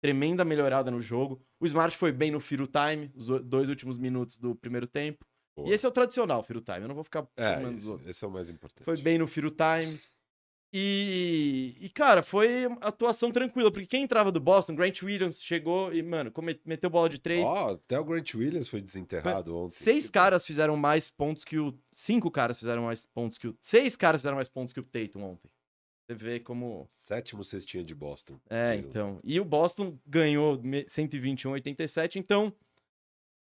tremenda 0.02 0.44
melhorada 0.44 0.90
no 0.90 1.00
jogo. 1.00 1.40
O 1.60 1.64
Smart 1.64 1.96
foi 1.96 2.10
bem 2.12 2.30
no 2.32 2.40
Firu 2.40 2.66
Time, 2.66 3.10
os 3.14 3.28
o- 3.30 3.38
dois 3.38 3.68
últimos 3.68 3.96
minutos 3.96 4.36
do 4.36 4.54
primeiro 4.54 4.86
tempo. 4.86 5.24
Boa. 5.56 5.68
E 5.68 5.72
esse 5.72 5.86
é 5.86 5.88
o 5.88 5.92
tradicional 5.92 6.42
Firu 6.42 6.60
Time. 6.60 6.80
Eu 6.80 6.88
não 6.88 6.94
vou 6.94 7.04
ficar 7.04 7.26
É, 7.36 7.58
outros. 7.58 8.06
esse 8.06 8.24
é 8.24 8.28
o 8.28 8.30
mais 8.30 8.50
importante. 8.50 8.84
Foi 8.84 8.96
bem 8.96 9.16
no 9.18 9.28
Firu 9.28 9.50
Time. 9.50 10.00
E, 10.74 11.76
e, 11.80 11.88
cara, 11.90 12.22
foi 12.22 12.64
atuação 12.80 13.30
tranquila, 13.30 13.70
porque 13.70 13.86
quem 13.86 14.04
entrava 14.04 14.32
do 14.32 14.40
Boston, 14.40 14.74
Grant 14.74 15.02
Williams, 15.02 15.42
chegou 15.42 15.92
e, 15.92 16.02
mano, 16.02 16.32
meteu 16.64 16.88
bola 16.88 17.08
de 17.10 17.18
três. 17.18 17.46
Ó, 17.46 17.72
até 17.74 17.98
o 18.00 18.04
Grant 18.04 18.34
Williams 18.34 18.68
foi 18.68 18.80
desenterrado 18.80 19.54
ontem. 19.56 19.74
Seis 19.74 20.04
Tipo, 20.04 20.14
caras 20.14 20.46
fizeram 20.46 20.76
mais 20.76 21.10
pontos 21.10 21.44
que 21.44 21.58
o. 21.58 21.78
Cinco 21.90 22.30
caras 22.30 22.58
fizeram 22.58 22.84
mais 22.84 23.04
pontos 23.04 23.36
que 23.36 23.48
o. 23.48 23.56
Seis 23.60 23.96
caras 23.96 24.22
fizeram 24.22 24.36
mais 24.36 24.48
pontos 24.48 24.72
que 24.72 24.80
o 24.80 24.84
Tatum 24.84 25.22
ontem. 25.22 25.50
Você 26.06 26.14
vê 26.14 26.40
como. 26.40 26.88
Sétimo 26.90 27.44
cestinha 27.44 27.84
de 27.84 27.94
Boston. 27.94 28.40
É, 28.48 28.74
então. 28.76 29.20
E 29.22 29.38
o 29.38 29.44
Boston 29.44 29.98
ganhou 30.06 30.58
me- 30.62 30.84
121,87, 30.84 32.16
então. 32.16 32.52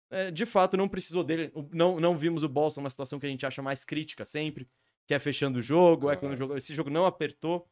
é, 0.09 0.31
de 0.31 0.45
fato, 0.45 0.77
não 0.77 0.87
precisou 0.87 1.23
dele. 1.25 1.51
Não, 1.73 1.99
não 1.99 2.17
vimos 2.17 2.41
o 2.43 2.47
Boston 2.49 2.79
numa 2.81 2.89
situação 2.89 3.19
que 3.19 3.25
a 3.25 3.29
gente 3.29 3.45
acha 3.45 3.61
mais 3.61 3.83
crítica 3.83 4.23
sempre, 4.23 4.65
que 5.07 5.13
é 5.13 5.19
fechando 5.19 5.59
o 5.59 5.61
jogo, 5.61 6.09
é 6.11 6.15
quando 6.15 6.33
o 6.33 6.35
jogo, 6.35 6.55
esse 6.57 6.75
jogo 6.75 6.89
não 6.89 7.05
apertou. 7.05 7.67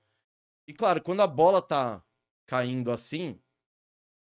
E 0.67 0.73
claro, 0.73 1.01
quando 1.03 1.21
a 1.21 1.27
bola 1.27 1.61
tá 1.61 2.03
caindo 2.47 2.91
assim, 2.91 3.39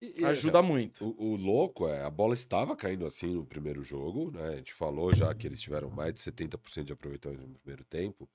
E- 0.03 0.23
e, 0.23 0.25
ajuda 0.25 0.61
muito. 0.63 1.05
O, 1.05 1.33
o 1.33 1.37
louco 1.37 1.87
é, 1.87 2.03
a 2.03 2.11
bola 2.11 2.35
estava 2.35 2.75
caindo 2.75 3.07
assim 3.07 3.35
no 3.35 3.47
primeiro 3.47 3.85
jogo, 3.85 4.31
né? 4.31 4.49
A 4.49 4.57
gente 4.57 4.73
falou 4.73 5.13
já 5.13 5.33
que 5.35 5.47
eles 5.47 5.61
tiveram 5.61 5.91
mais 5.91 6.13
de 6.15 6.21
70% 6.21 6.85
de 6.85 6.93
aproveitamento 6.93 7.47
no 7.47 7.59
primeiro 7.59 7.85
tempo. 7.85 8.29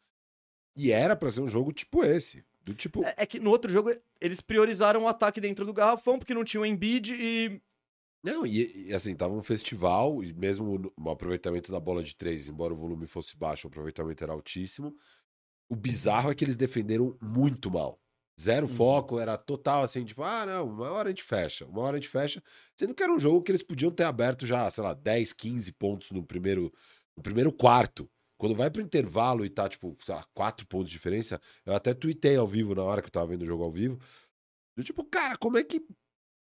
E 0.76 0.92
era 0.92 1.16
pra 1.16 1.30
ser 1.32 1.42
um 1.42 1.48
jogo 1.48 1.74
tipo 1.74 2.04
esse. 2.06 2.46
Do 2.64 2.74
tipo. 2.74 3.04
É, 3.04 3.16
é 3.18 3.26
que 3.26 3.40
no 3.40 3.50
outro 3.50 3.72
jogo 3.72 3.90
eles 4.22 4.40
priorizaram 4.40 5.04
o 5.04 5.08
ataque 5.08 5.42
dentro 5.42 5.66
do 5.66 5.74
garrafão, 5.74 6.20
porque 6.20 6.34
não 6.34 6.44
tinha 6.46 6.62
o 6.62 6.66
Embiid 6.66 7.14
e. 7.14 7.62
Não, 8.24 8.46
e, 8.46 8.90
e, 8.90 8.94
assim, 8.94 9.16
tava 9.16 9.34
um 9.34 9.42
festival, 9.42 10.22
e 10.24 10.34
mesmo 10.34 10.92
o 10.98 11.10
aproveitamento 11.10 11.72
da 11.72 11.80
bola 11.80 12.04
de 12.04 12.14
três, 12.16 12.50
embora 12.50 12.74
o 12.74 12.76
volume 12.76 13.08
fosse 13.08 13.38
baixo, 13.38 13.68
o 13.68 13.70
aproveitamento 13.70 14.24
era 14.24 14.34
altíssimo. 14.34 14.96
o 15.72 15.76
bizarro 15.76 16.32
é 16.32 16.36
que 16.36 16.44
eles 16.44 16.56
defenderam 16.56 17.18
muito 17.22 17.70
mal. 17.72 18.00
Zero 18.40 18.68
Uhum. 18.68 18.74
foco, 18.74 19.20
era 19.20 19.38
total 19.38 19.84
assim, 19.84 20.06
tipo, 20.06 20.24
ah, 20.24 20.46
não, 20.46 20.68
uma 20.70 20.90
hora 20.92 21.10
a 21.10 21.12
gente 21.12 21.24
fecha, 21.24 21.66
uma 21.66 21.82
hora 21.82 21.98
a 21.98 22.00
gente 22.00 22.10
fecha. 22.10 22.42
Sendo 22.78 22.96
que 22.96 23.04
era 23.04 23.14
um 23.14 23.20
jogo 23.20 23.44
que 23.44 23.52
eles 23.52 23.64
podiam 23.64 23.92
ter 23.92 24.04
aberto 24.04 24.46
já, 24.46 24.70
sei 24.72 24.84
lá, 24.84 24.94
10, 24.94 25.34
15 25.34 25.72
pontos 25.74 26.12
no 26.12 26.24
primeiro, 26.24 26.74
no 27.18 27.24
primeiro 27.24 27.52
quarto. 27.54 28.10
Quando 28.38 28.56
vai 28.56 28.70
pro 28.72 28.82
intervalo 28.82 29.46
e 29.46 29.50
tá, 29.50 29.68
tipo, 29.70 29.96
sei 30.02 30.16
lá, 30.16 30.26
4 30.34 30.66
pontos 30.68 30.88
de 30.90 30.94
diferença, 30.94 31.40
eu 31.66 31.74
até 31.76 31.94
tuitei 31.94 32.38
ao 32.38 32.48
vivo 32.48 32.74
na 32.76 32.84
hora 32.84 33.02
que 33.02 33.08
eu 33.08 33.12
tava 33.12 33.28
vendo 33.28 33.44
o 33.44 33.46
jogo 33.48 33.64
ao 33.64 33.72
vivo. 33.72 34.00
Eu, 34.78 34.84
tipo, 34.84 35.04
cara, 35.06 35.38
como 35.38 35.58
é 35.58 35.64
que. 35.64 35.82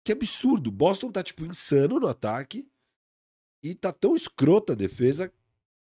Que 0.04 0.12
absurdo. 0.12 0.70
Boston 0.70 1.10
tá, 1.10 1.22
tipo, 1.22 1.44
insano 1.44 2.00
no 2.00 2.08
ataque 2.08 2.68
e 3.62 3.74
tá 3.74 3.92
tão 3.92 4.16
escrota 4.16 4.72
a 4.72 4.76
defesa 4.76 5.32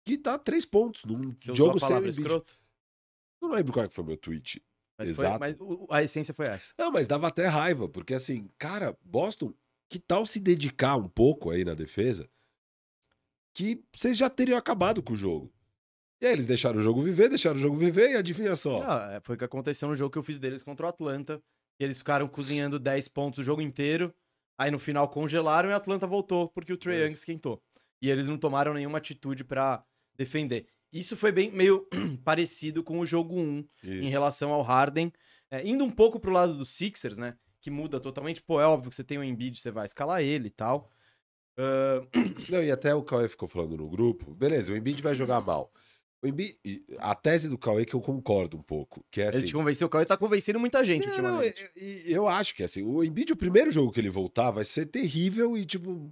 que 0.05 0.19
tá 0.19 0.39
três 0.39 0.65
pontos 0.65 1.05
num 1.05 1.35
Você 1.39 1.55
jogo 1.55 1.79
sem 1.79 2.09
escroto? 2.09 2.59
Não 3.41 3.51
lembro 3.51 3.73
qual 3.73 3.85
é 3.85 3.89
que 3.89 3.95
foi 3.95 4.05
meu 4.05 4.17
tweet. 4.17 4.63
Mas, 4.99 5.11
Exato. 5.11 5.39
Foi, 5.39 5.39
mas 5.39 5.57
a 5.91 6.03
essência 6.03 6.35
foi 6.35 6.47
essa. 6.47 6.75
Não, 6.77 6.91
mas 6.91 7.07
dava 7.07 7.29
até 7.29 7.47
raiva, 7.47 7.89
porque 7.89 8.15
assim, 8.15 8.51
cara, 8.59 8.99
Boston, 9.03 9.55
que 9.89 10.01
tal 10.01 10.27
se 10.27 10.41
dedicar 10.41 10.97
um 10.97 11.09
pouco 11.09 11.51
aí 11.51 11.65
na 11.65 11.75
defesa? 11.75 12.29
Que 13.55 13.85
vocês 13.95 14.17
já 14.17 14.29
teriam 14.29 14.59
acabado 14.59 15.03
com 15.03 15.13
o 15.13 15.17
jogo. 15.17 15.53
E 16.21 16.27
aí 16.27 16.33
eles 16.33 16.47
deixaram 16.47 16.81
o 16.81 16.83
jogo 16.83 17.01
viver, 17.01 17.29
deixaram 17.29 17.57
o 17.57 17.61
jogo 17.61 17.77
viver 17.77 18.11
e 18.11 18.17
adivinha 18.17 18.57
só. 18.57 18.83
Ah, 18.83 19.13
é, 19.13 19.21
foi 19.21 19.37
o 19.37 19.39
que 19.39 19.45
aconteceu 19.45 19.89
no 19.89 19.95
jogo 19.95 20.11
que 20.11 20.19
eu 20.19 20.23
fiz 20.23 20.39
deles 20.39 20.65
contra 20.65 20.87
o 20.87 20.89
Atlanta. 20.89 21.41
Que 21.79 21.85
Eles 21.85 21.97
ficaram 21.97 22.27
cozinhando 22.29 22.79
10 22.79 23.09
pontos 23.09 23.39
o 23.39 23.43
jogo 23.43 23.63
inteiro. 23.63 24.13
Aí 24.59 24.71
no 24.71 24.79
final 24.79 25.09
congelaram 25.09 25.71
e 25.71 25.73
o 25.73 25.77
Atlanta 25.77 26.07
voltou 26.07 26.49
porque 26.49 26.73
o 26.73 26.77
Trae. 26.77 27.05
Young 27.05 27.13
esquentou. 27.13 27.63
E 28.03 28.11
eles 28.11 28.27
não 28.29 28.37
tomaram 28.37 28.75
nenhuma 28.75 28.99
atitude 28.99 29.45
pra 29.45 29.85
defender. 30.17 30.67
Isso 30.93 31.17
foi 31.17 31.31
bem 31.31 31.51
meio 31.53 31.87
parecido 32.25 32.83
com 32.83 32.99
o 32.99 33.07
jogo 33.07 33.39
1 33.39 33.41
em 33.45 33.69
Isso. 33.85 34.09
relação 34.11 34.53
ao 34.53 34.63
Harden. 34.63 35.13
É, 35.51 35.67
indo 35.67 35.85
um 35.85 35.91
pouco 35.91 36.19
pro 36.19 36.33
lado 36.33 36.55
dos 36.55 36.71
Sixers, 36.71 37.17
né? 37.19 37.37
Que 37.61 37.71
muda 37.71 38.01
totalmente. 38.01 38.43
Pô, 38.43 38.61
é 38.61 38.67
óbvio 38.67 38.91
que 38.91 38.97
você 38.97 39.05
tem 39.05 39.17
o 39.19 39.25
Embiid, 39.25 39.59
você 39.59 39.71
vai 39.71 39.87
escalar 39.87 40.21
ele 40.23 40.49
e 40.49 40.51
tal. 40.51 40.91
Ah, 41.57 42.01
Não, 42.49 42.63
e 42.63 42.71
até 42.71 42.95
o 42.95 43.03
Cauê 43.03 43.29
ficou 43.29 43.49
falando 43.49 43.77
no 43.77 43.89
grupo. 43.89 44.35
Beleza, 44.35 44.73
o 44.73 44.77
Embiid 44.77 45.03
vai 45.03 45.15
jogar 45.15 45.41
mal. 45.41 45.73
O 46.23 46.27
Embiid, 46.27 46.59
e 46.65 46.85
a 46.99 47.15
tese 47.15 47.49
do 47.49 47.57
Cauê 47.57 47.85
que 47.85 47.95
eu 47.95 48.01
concordo 48.01 48.57
um 48.57 48.63
pouco, 48.63 49.05
que 49.09 49.21
é 49.21 49.29
assim... 49.29 49.39
ele 49.39 49.47
te 49.47 49.53
convenceu, 49.53 49.87
o 49.87 49.91
Cauê 49.91 50.05
tá 50.05 50.17
convencendo 50.17 50.59
muita 50.59 50.85
gente 50.85 51.07
Não, 51.07 51.17
não, 51.23 51.37
ultimamente. 51.37 51.71
e- 51.77 52.09
e 52.09 52.13
eu, 52.13 52.27
acho 52.27 52.55
que 52.57 52.65
assim, 52.65 52.83
o 52.83 53.05
Embiid, 53.05 53.33
o 53.33 53.37
primeiro 53.37 53.71
jogo 53.71 53.93
que 53.93 54.01
ele 54.01 54.11
voltar 54.11 54.51
vai 54.51 54.65
ser 54.65 54.87
terrível 54.87 55.57
e 55.57 55.65
tipo. 55.65 56.11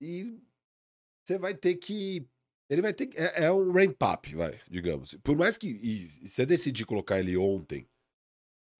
E 0.00 0.36
você 1.24 1.38
vai 1.38 1.54
ter 1.54 1.76
que. 1.76 2.26
Ele 2.68 2.82
vai 2.82 2.92
ter 2.92 3.06
que. 3.06 3.16
É, 3.18 3.44
é 3.44 3.52
um 3.52 3.70
ramp 3.70 4.02
up, 4.02 4.34
vai, 4.34 4.58
digamos. 4.68 5.14
Por 5.22 5.36
mais 5.36 5.56
que. 5.56 5.68
E, 5.68 6.04
você 6.26 6.44
decidir 6.44 6.84
colocar 6.84 7.20
ele 7.20 7.36
ontem, 7.36 7.86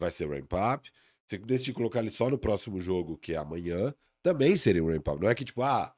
vai 0.00 0.10
ser 0.10 0.28
ramp 0.28 0.52
up. 0.52 0.90
Se 1.30 1.36
você 1.38 1.44
decidir 1.44 1.74
colocar 1.74 2.00
ele 2.00 2.10
só 2.10 2.28
no 2.28 2.38
próximo 2.38 2.80
jogo, 2.80 3.16
que 3.16 3.34
é 3.34 3.36
amanhã, 3.36 3.94
também 4.20 4.56
seria 4.56 4.82
um 4.82 4.88
ramp 4.90 5.06
up. 5.06 5.20
Não 5.20 5.28
é 5.28 5.34
que 5.34 5.44
tipo, 5.44 5.62
ah. 5.62 5.94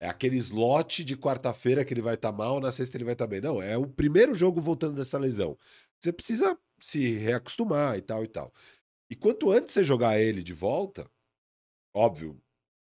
É 0.00 0.08
aquele 0.08 0.36
slot 0.36 1.02
de 1.04 1.16
quarta-feira 1.16 1.84
que 1.84 1.92
ele 1.92 2.02
vai 2.02 2.14
estar 2.14 2.30
mal, 2.30 2.60
na 2.60 2.70
sexta 2.70 2.96
ele 2.96 3.04
vai 3.04 3.14
estar 3.14 3.26
bem. 3.26 3.40
Não, 3.40 3.60
é 3.60 3.76
o 3.76 3.86
primeiro 3.86 4.34
jogo 4.34 4.60
voltando 4.60 4.94
dessa 4.94 5.18
lesão. 5.18 5.58
Você 5.98 6.12
precisa 6.12 6.56
se 6.80 7.14
reacostumar 7.14 7.98
e 7.98 8.00
tal 8.00 8.22
e 8.22 8.28
tal. 8.28 8.52
E 9.10 9.16
quanto 9.16 9.50
antes 9.50 9.72
você 9.72 9.82
jogar 9.82 10.20
ele 10.20 10.42
de 10.42 10.52
volta, 10.52 11.10
óbvio, 11.94 12.40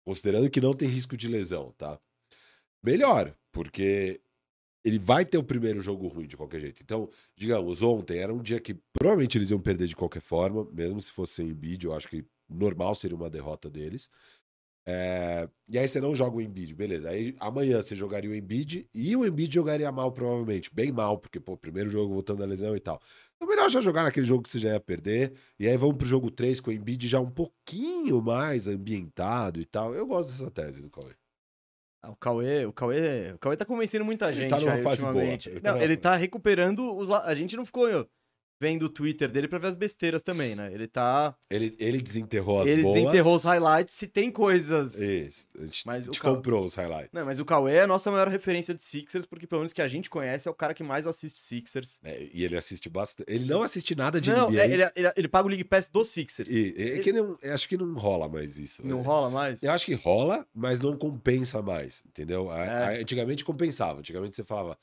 considerando 0.06 0.50
que 0.50 0.62
não 0.62 0.74
tem 0.74 0.88
risco 0.88 1.16
de 1.16 1.28
lesão, 1.28 1.72
tá? 1.78 2.00
Melhor, 2.84 3.36
porque 3.52 4.22
ele 4.84 5.00
vai 5.00 5.26
ter 5.26 5.38
o 5.38 5.44
primeiro 5.44 5.82
jogo 5.82 6.08
ruim 6.08 6.28
de 6.28 6.38
qualquer 6.38 6.62
jeito. 6.62 6.82
Então, 6.84 7.10
digamos, 7.36 7.82
ontem 7.82 8.20
era 8.20 8.34
um 8.34 8.42
dia 8.42 8.60
que 8.60 8.76
provavelmente 8.94 9.38
eles 9.38 9.50
iam 9.50 9.60
perder 9.60 9.88
de 9.88 9.96
qualquer 9.96 10.22
forma, 10.22 10.64
mesmo 10.72 11.02
se 11.02 11.12
fosse 11.12 11.34
sem 11.34 11.50
Embiid, 11.50 11.86
eu 11.86 11.94
acho 11.94 12.08
que 12.08 12.24
normal 12.48 12.94
seria 12.94 13.18
uma 13.18 13.30
derrota 13.30 13.70
deles. 13.70 14.10
É, 14.88 15.50
E 15.68 15.80
aí 15.80 15.88
você 15.88 16.00
não 16.00 16.14
joga 16.14 16.38
o 16.38 16.42
Embiid, 16.42 16.76
beleza. 16.76 17.10
Aí 17.10 17.36
amanhã 17.40 17.82
você 17.82 17.96
jogaria 17.96 18.30
o 18.30 18.36
Embiid 18.36 18.88
e 18.94 19.16
o 19.16 19.26
Embiid 19.26 19.54
jogaria 19.54 19.92
mal, 19.92 20.12
provavelmente. 20.12 20.70
Bem 20.74 20.92
mal, 20.92 21.18
porque, 21.18 21.40
pô, 21.40 21.58
primeiro 21.58 21.90
jogo 21.90 22.14
voltando 22.14 22.40
da 22.40 22.46
lesão 22.46 22.76
e 22.76 22.80
tal. 22.80 23.02
Então 23.36 23.48
melhor 23.48 23.68
já 23.70 23.82
jogar 23.82 24.04
naquele 24.04 24.26
jogo 24.28 24.44
que 24.44 24.50
você 24.50 24.60
já 24.60 24.70
ia 24.74 24.80
perder. 24.80 25.34
E 25.60 25.68
aí 25.68 25.76
vamos 25.76 25.96
pro 25.98 26.06
jogo 26.06 26.30
3 26.30 26.60
com 26.60 26.70
o 26.70 26.74
Embiid 26.74 27.08
já 27.08 27.20
um 27.20 27.32
pouquinho 27.32 28.22
mais 28.22 28.68
ambientado 28.68 29.60
e 29.60 29.66
tal. 29.66 29.96
Eu 29.96 30.06
gosto 30.06 30.30
dessa 30.32 30.52
tese 30.52 30.82
do 30.84 30.90
Cauê. 30.92 31.14
Ah, 32.04 32.12
O 32.12 32.16
Cauê, 32.16 32.66
o 32.68 32.72
Cauê, 32.72 33.32
o 33.34 33.40
Cauê 33.40 33.58
tá 33.58 33.66
convencendo 33.66 34.06
muita 34.06 34.28
Ele 34.28 34.42
gente 34.42 34.50
tá 34.52 34.60
numa 34.60 34.74
aí 34.74 34.84
fase 34.84 35.02
boa. 35.04 35.24
Ele 35.24 35.38
tá 35.40 35.62
Não, 35.64 35.72
numa- 35.74 35.84
ele 35.84 35.98
tá 35.98 36.16
recuperando 36.16 36.96
os 36.96 37.10
a 37.10 37.34
gente 37.34 37.56
não 37.58 37.66
ficou 37.66 37.90
vendo 38.60 38.84
o 38.84 38.90
Twitter 38.90 39.30
dele 39.30 39.48
pra 39.48 39.60
ver 39.60 39.68
as 39.68 39.76
besteiras 39.76 40.22
também, 40.24 40.56
né? 40.56 40.72
Ele 40.74 40.88
tá 40.88 41.36
Ele, 41.50 41.76
ele 41.78 42.02
desenterrou 42.02 42.62
as 42.62 42.68
ele 42.70 42.82
boas. 42.84 42.96
desenterrou 42.96 43.36
os 43.36 43.44
highlights, 43.44 43.94
se 43.96 44.08
tem 44.08 44.32
coisas. 44.32 45.00
Isso. 45.00 45.48
A 45.60 45.66
gente, 45.66 45.86
Mas 45.86 46.08
a 46.08 46.12
o 46.12 46.14
gente 46.14 46.22
comprou 46.22 46.64
os 46.64 46.76
highlights. 46.76 47.10
Não, 47.14 47.26
mas 47.26 47.40
o 47.40 47.46
Cauê 47.46 47.74
é 47.76 47.82
a 47.82 47.88
nossa 47.88 48.10
maior 48.10 48.28
referência 48.28 48.74
de 48.74 48.84
Sixers, 48.84 49.26
porque 49.26 49.46
pelo 49.46 49.60
menos 49.62 49.74
que 49.74 49.82
a 49.82 49.88
gente 49.88 50.10
conhece 50.10 50.48
é 50.48 50.52
o 50.52 50.54
cara 50.54 50.74
que 50.74 50.84
mais 50.84 51.06
assiste 51.06 51.40
Sixers. 51.40 52.00
É, 52.04 52.30
e 52.34 52.44
ele 52.44 52.56
assiste 52.56 52.90
bastante. 52.90 53.30
Ele 53.30 53.46
não 53.46 53.62
assiste 53.62 53.94
nada 53.96 54.22
de 54.22 54.32
não, 54.32 54.50
NBA. 54.50 54.62
é, 54.62 54.66
ele, 54.72 54.84
ele, 54.96 55.12
ele 55.18 55.28
paga 55.28 55.46
o 55.46 55.50
League 55.50 55.64
Pass 55.66 55.88
dos 55.90 56.10
Sixers. 56.10 56.50
E, 56.50 56.74
é 56.78 57.00
que 57.00 57.12
não, 57.12 57.38
acho 57.44 57.68
que 57.68 57.76
não 57.78 57.94
rola 57.96 58.30
mais 58.30 58.58
isso. 58.58 58.86
Não 58.86 59.00
É. 59.00 59.04
rola 59.04 59.30
mais? 59.30 59.62
Eu 59.64 59.72
acho 59.72 59.86
que 59.86 59.94
rola, 59.94 60.46
mas 60.54 60.80
não 60.80 60.96
compensa 60.98 61.62
mais, 61.62 62.02
entendeu? 62.08 62.52
É. 62.54 63.00
Antigamente 63.02 63.44
compensava. 63.44 64.00
Antigamente 64.00 64.36
você 64.36 64.44
falava. 64.44 64.78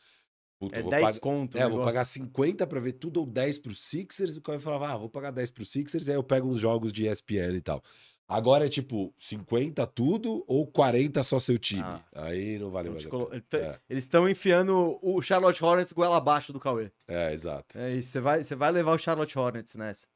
Puta, 0.62 0.78
É 0.78 0.83
vou 0.83 0.90
10 0.90 1.02
pagar- 1.02 1.19
conto. 1.21 1.59
É, 1.59 1.69
vou 1.69 1.83
pagar 1.83 2.04
50 2.04 2.64
pra 2.69 2.78
ver 2.78 2.92
tudo 2.92 3.19
ou 3.19 3.26
10 3.26 3.59
pro 3.59 3.75
Sixers. 3.75 4.37
O 4.37 4.40
cara 4.40 4.61
falava, 4.61 4.92
ah, 4.92 4.97
vou 4.97 5.09
pagar 5.09 5.33
10 5.33 5.50
pro 5.50 5.64
Sixers, 5.66 6.09
aí 6.09 6.14
eu 6.14 6.23
pego 6.23 6.49
uns 6.49 6.61
jogos 6.61 6.92
de 6.92 7.04
ESPN 7.04 7.57
e 7.57 7.61
tal. 7.61 7.83
Agora 8.28 8.66
é 8.66 8.69
tipo 8.69 9.12
50 9.19 9.85
tudo 9.88 10.45
ou 10.47 10.64
40 10.64 11.21
só 11.25 11.40
seu 11.40 11.59
time. 11.59 11.83
Ah. 11.83 12.00
aí 12.14 12.61
não 12.61 12.71
vale 12.71 12.90
mais 12.90 13.04
colo- 13.07 13.28
É, 13.35 13.81
Eles 13.90 14.04
estão 14.04 14.28
enfiando 14.28 15.00
o 15.02 15.21
Charlotte 15.21 15.62
Hornets 15.64 15.92
goela 15.92 16.16
abaixo 16.16 16.52
do 16.52 16.61
Cauê. 16.61 16.92
é, 17.09 17.33
exato. 17.33 17.76
É 17.76 17.92
isso, 17.97 18.11
você 18.12 18.21
vai, 18.21 18.45
você 18.45 18.54
vai 18.54 18.71
levar 18.71 18.92
o 18.95 18.99
Charlotte 18.99 19.37
Hornets 19.37 19.75
nessa. 19.75 20.07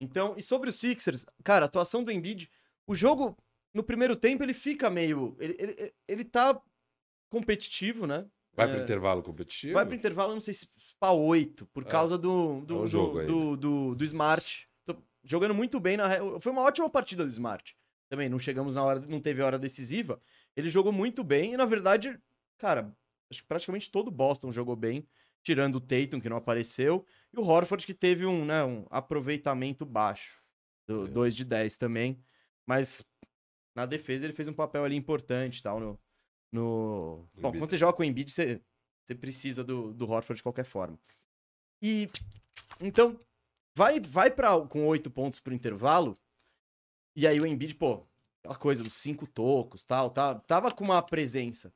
Então, 0.00 0.34
e 0.36 0.42
sobre 0.42 0.68
os 0.70 0.76
Sixers, 0.76 1.26
cara, 1.42 1.64
a 1.64 1.66
atuação 1.66 2.04
do 2.04 2.12
Embiid, 2.12 2.48
o 2.86 2.94
jogo, 2.94 3.36
no 3.74 3.82
primeiro 3.82 4.14
tempo, 4.14 4.44
ele 4.44 4.54
fica 4.54 4.88
meio. 4.88 5.36
Ele, 5.40 5.56
ele, 5.58 5.92
ele 6.06 6.24
tá 6.24 6.58
competitivo, 7.28 8.06
né? 8.06 8.24
Vai 8.58 8.66
É. 8.68 8.74
pro 8.74 8.82
intervalo 8.82 9.22
competitivo? 9.22 9.74
Vai 9.74 9.86
pro 9.86 9.94
intervalo, 9.94 10.34
não 10.34 10.40
sei 10.40 10.52
se 10.52 10.68
pra 11.00 11.12
8, 11.12 11.64
por 11.66 11.84
É. 11.84 11.86
causa 11.86 12.18
do, 12.18 12.60
do, 12.62 12.74
É 12.74 12.76
um 12.78 12.80
do- 12.82 12.86
jogo 12.86 13.22
do, 13.24 13.56
do, 13.56 13.94
do 13.94 14.04
Smart. 14.04 14.68
Tô 14.84 14.96
jogando 15.24 15.54
muito 15.54 15.78
bem 15.80 15.96
na. 15.96 16.08
Foi 16.40 16.50
uma 16.52 16.62
ótima 16.62 16.90
partida 16.90 17.24
do 17.24 17.30
Smart. 17.30 17.76
Também, 18.10 18.28
não 18.28 18.38
chegamos 18.38 18.74
na 18.74 18.82
hora, 18.82 19.00
não 19.08 19.20
teve 19.20 19.42
hora 19.42 19.58
decisiva. 19.58 20.20
Ele 20.56 20.68
jogou 20.70 20.90
muito 20.92 21.22
bem 21.22 21.52
e, 21.54 21.56
na 21.56 21.64
verdade, 21.66 22.18
cara, 22.58 22.92
acho 23.30 23.42
que 23.42 23.46
praticamente 23.48 23.90
todo 23.90 24.10
Boston 24.10 24.50
jogou 24.50 24.74
bem, 24.74 25.06
tirando 25.44 25.76
o 25.76 25.80
Tatum, 25.80 26.18
que 26.20 26.28
não 26.28 26.36
apareceu, 26.38 27.04
e 27.32 27.38
o 27.38 27.42
Horford, 27.44 27.86
que 27.86 27.94
teve 27.94 28.24
um, 28.26 28.44
né, 28.44 28.64
um 28.64 28.86
aproveitamento 28.90 29.84
baixo. 29.86 30.42
É. 30.88 30.92
2 31.10 31.36
de 31.36 31.44
10 31.44 31.76
também. 31.76 32.18
Mas 32.66 33.04
na 33.76 33.84
defesa 33.86 34.24
ele 34.26 34.32
fez 34.32 34.48
um 34.48 34.52
papel 34.54 34.84
ali 34.84 34.96
importante 34.96 35.58
e 35.58 35.62
tal. 35.62 35.78
No, 35.78 36.00
no... 36.52 37.28
Bom, 37.34 37.52
quando 37.52 37.70
você 37.70 37.76
joga 37.76 37.92
com 37.92 38.02
o 38.02 38.06
Embiid, 38.06 38.30
você, 38.30 38.60
você 39.04 39.14
precisa 39.14 39.62
do, 39.62 39.92
do 39.92 40.10
Horford 40.10 40.38
de 40.38 40.42
qualquer 40.42 40.64
forma. 40.64 40.98
E 41.82 42.10
então, 42.80 43.18
vai, 43.76 44.00
vai 44.00 44.30
pra, 44.30 44.60
com 44.66 44.86
oito 44.86 45.10
pontos 45.10 45.40
pro 45.40 45.54
intervalo. 45.54 46.18
E 47.16 47.26
aí 47.26 47.40
o 47.40 47.46
Embiid, 47.46 47.74
pô, 47.74 48.06
aquela 48.40 48.56
coisa 48.56 48.82
dos 48.82 48.94
cinco 48.94 49.26
tocos 49.26 49.84
tal, 49.84 50.10
tá, 50.10 50.34
tava 50.34 50.72
com 50.72 50.84
uma 50.84 51.02
presença. 51.02 51.72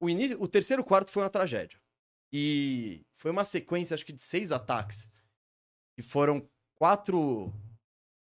O, 0.00 0.08
início, 0.08 0.40
o 0.40 0.48
terceiro 0.48 0.84
quarto 0.84 1.10
foi 1.10 1.22
uma 1.22 1.30
tragédia. 1.30 1.80
E 2.32 3.04
foi 3.14 3.30
uma 3.30 3.44
sequência, 3.44 3.94
acho 3.94 4.06
que 4.06 4.12
de 4.12 4.22
seis 4.22 4.52
ataques. 4.52 5.10
E 5.98 6.02
foram 6.02 6.48
quatro, 6.76 7.52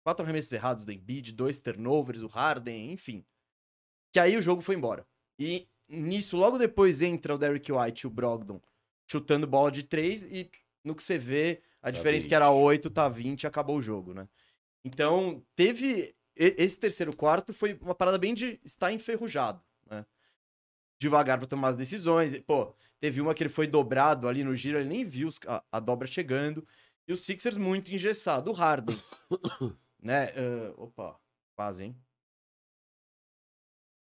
quatro 0.04 0.24
arremessos 0.24 0.52
errados 0.52 0.84
do 0.84 0.92
Embiid, 0.92 1.32
dois 1.32 1.60
turnovers, 1.60 2.22
o 2.22 2.26
Harden, 2.26 2.92
enfim. 2.92 3.24
Que 4.12 4.18
aí 4.18 4.36
o 4.36 4.42
jogo 4.42 4.62
foi 4.62 4.74
embora. 4.74 5.06
E 5.38 5.68
nisso, 5.90 6.36
logo 6.36 6.56
depois 6.56 7.02
entra 7.02 7.34
o 7.34 7.38
Derrick 7.38 7.70
White 7.70 8.04
e 8.04 8.06
o 8.06 8.10
Brogdon 8.10 8.60
chutando 9.10 9.46
bola 9.46 9.70
de 9.72 9.82
três 9.82 10.22
e 10.24 10.48
no 10.84 10.94
que 10.94 11.02
você 11.02 11.18
vê, 11.18 11.62
a 11.82 11.86
Tá 11.86 11.90
diferença 11.90 12.22
20. 12.22 12.28
que 12.28 12.34
era 12.34 12.50
8, 12.50 12.90
tá 12.90 13.08
20 13.08 13.42
e 13.42 13.46
acabou 13.46 13.76
o 13.76 13.82
jogo, 13.82 14.14
né? 14.14 14.28
Então, 14.84 15.44
teve. 15.54 16.14
Esse 16.36 16.78
terceiro 16.78 17.14
quarto 17.14 17.52
foi 17.52 17.74
uma 17.82 17.94
parada 17.94 18.16
bem 18.16 18.32
de 18.32 18.58
estar 18.64 18.92
enferrujado, 18.92 19.62
né? 19.86 20.06
Devagar 20.98 21.38
pra 21.38 21.46
tomar 21.46 21.68
as 21.68 21.76
decisões. 21.76 22.38
Pô, 22.40 22.74
teve 22.98 23.20
uma 23.20 23.34
que 23.34 23.42
ele 23.42 23.50
foi 23.50 23.66
dobrado 23.66 24.28
ali 24.28 24.42
no 24.42 24.54
giro, 24.54 24.78
ele 24.78 24.88
nem 24.88 25.04
viu 25.04 25.28
a, 25.46 25.62
a 25.72 25.80
dobra 25.80 26.06
chegando. 26.06 26.66
E 27.06 27.12
os 27.12 27.20
Sixers 27.20 27.56
muito 27.56 27.92
engessado. 27.92 28.50
O 28.50 28.54
Harden, 28.54 28.96
né? 30.00 30.28
ah, 30.28 30.74
opa, 30.76 31.20
quase, 31.56 31.84
hein? 31.84 31.96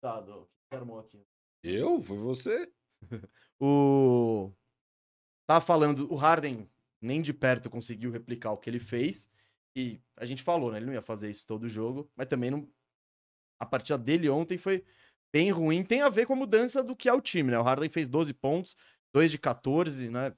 Tá, 0.02 0.20
do, 0.20 0.48
que 0.70 0.76
armou 0.76 1.00
aqui. 1.00 1.26
Eu? 1.64 2.02
Foi 2.02 2.18
você? 2.18 2.72
O. 3.64 4.52
Tava 5.46 5.64
falando, 5.64 6.12
o 6.12 6.16
Harden 6.16 6.68
nem 7.00 7.22
de 7.22 7.32
perto 7.32 7.70
conseguiu 7.70 8.10
replicar 8.10 8.52
o 8.52 8.58
que 8.58 8.68
ele 8.68 8.80
fez. 8.80 9.30
E 9.76 10.02
a 10.18 10.26
gente 10.26 10.42
falou, 10.42 10.72
né? 10.72 10.78
Ele 10.80 10.88
não 10.88 10.94
ia 10.94 11.02
fazer 11.02 11.30
isso 11.30 11.46
todo 11.46 11.70
jogo, 11.70 12.10
mas 12.16 12.26
também 12.26 12.50
não. 12.50 12.68
A 13.60 13.66
partida 13.68 14.00
dele 14.00 14.28
ontem 14.30 14.58
foi 14.58 14.84
bem 15.32 15.52
ruim. 15.52 15.84
Tem 15.84 16.02
a 16.02 16.10
ver 16.10 16.26
com 16.26 16.34
a 16.34 16.36
mudança 16.36 16.84
do 16.84 16.96
que 16.96 17.08
é 17.08 17.14
o 17.14 17.22
time, 17.22 17.52
né? 17.52 17.60
O 17.60 17.64
Harden 17.64 17.88
fez 17.90 18.08
12 18.08 18.34
pontos, 18.34 18.76
2 19.14 19.30
de 19.30 19.38
14, 19.38 20.10
né? 20.10 20.34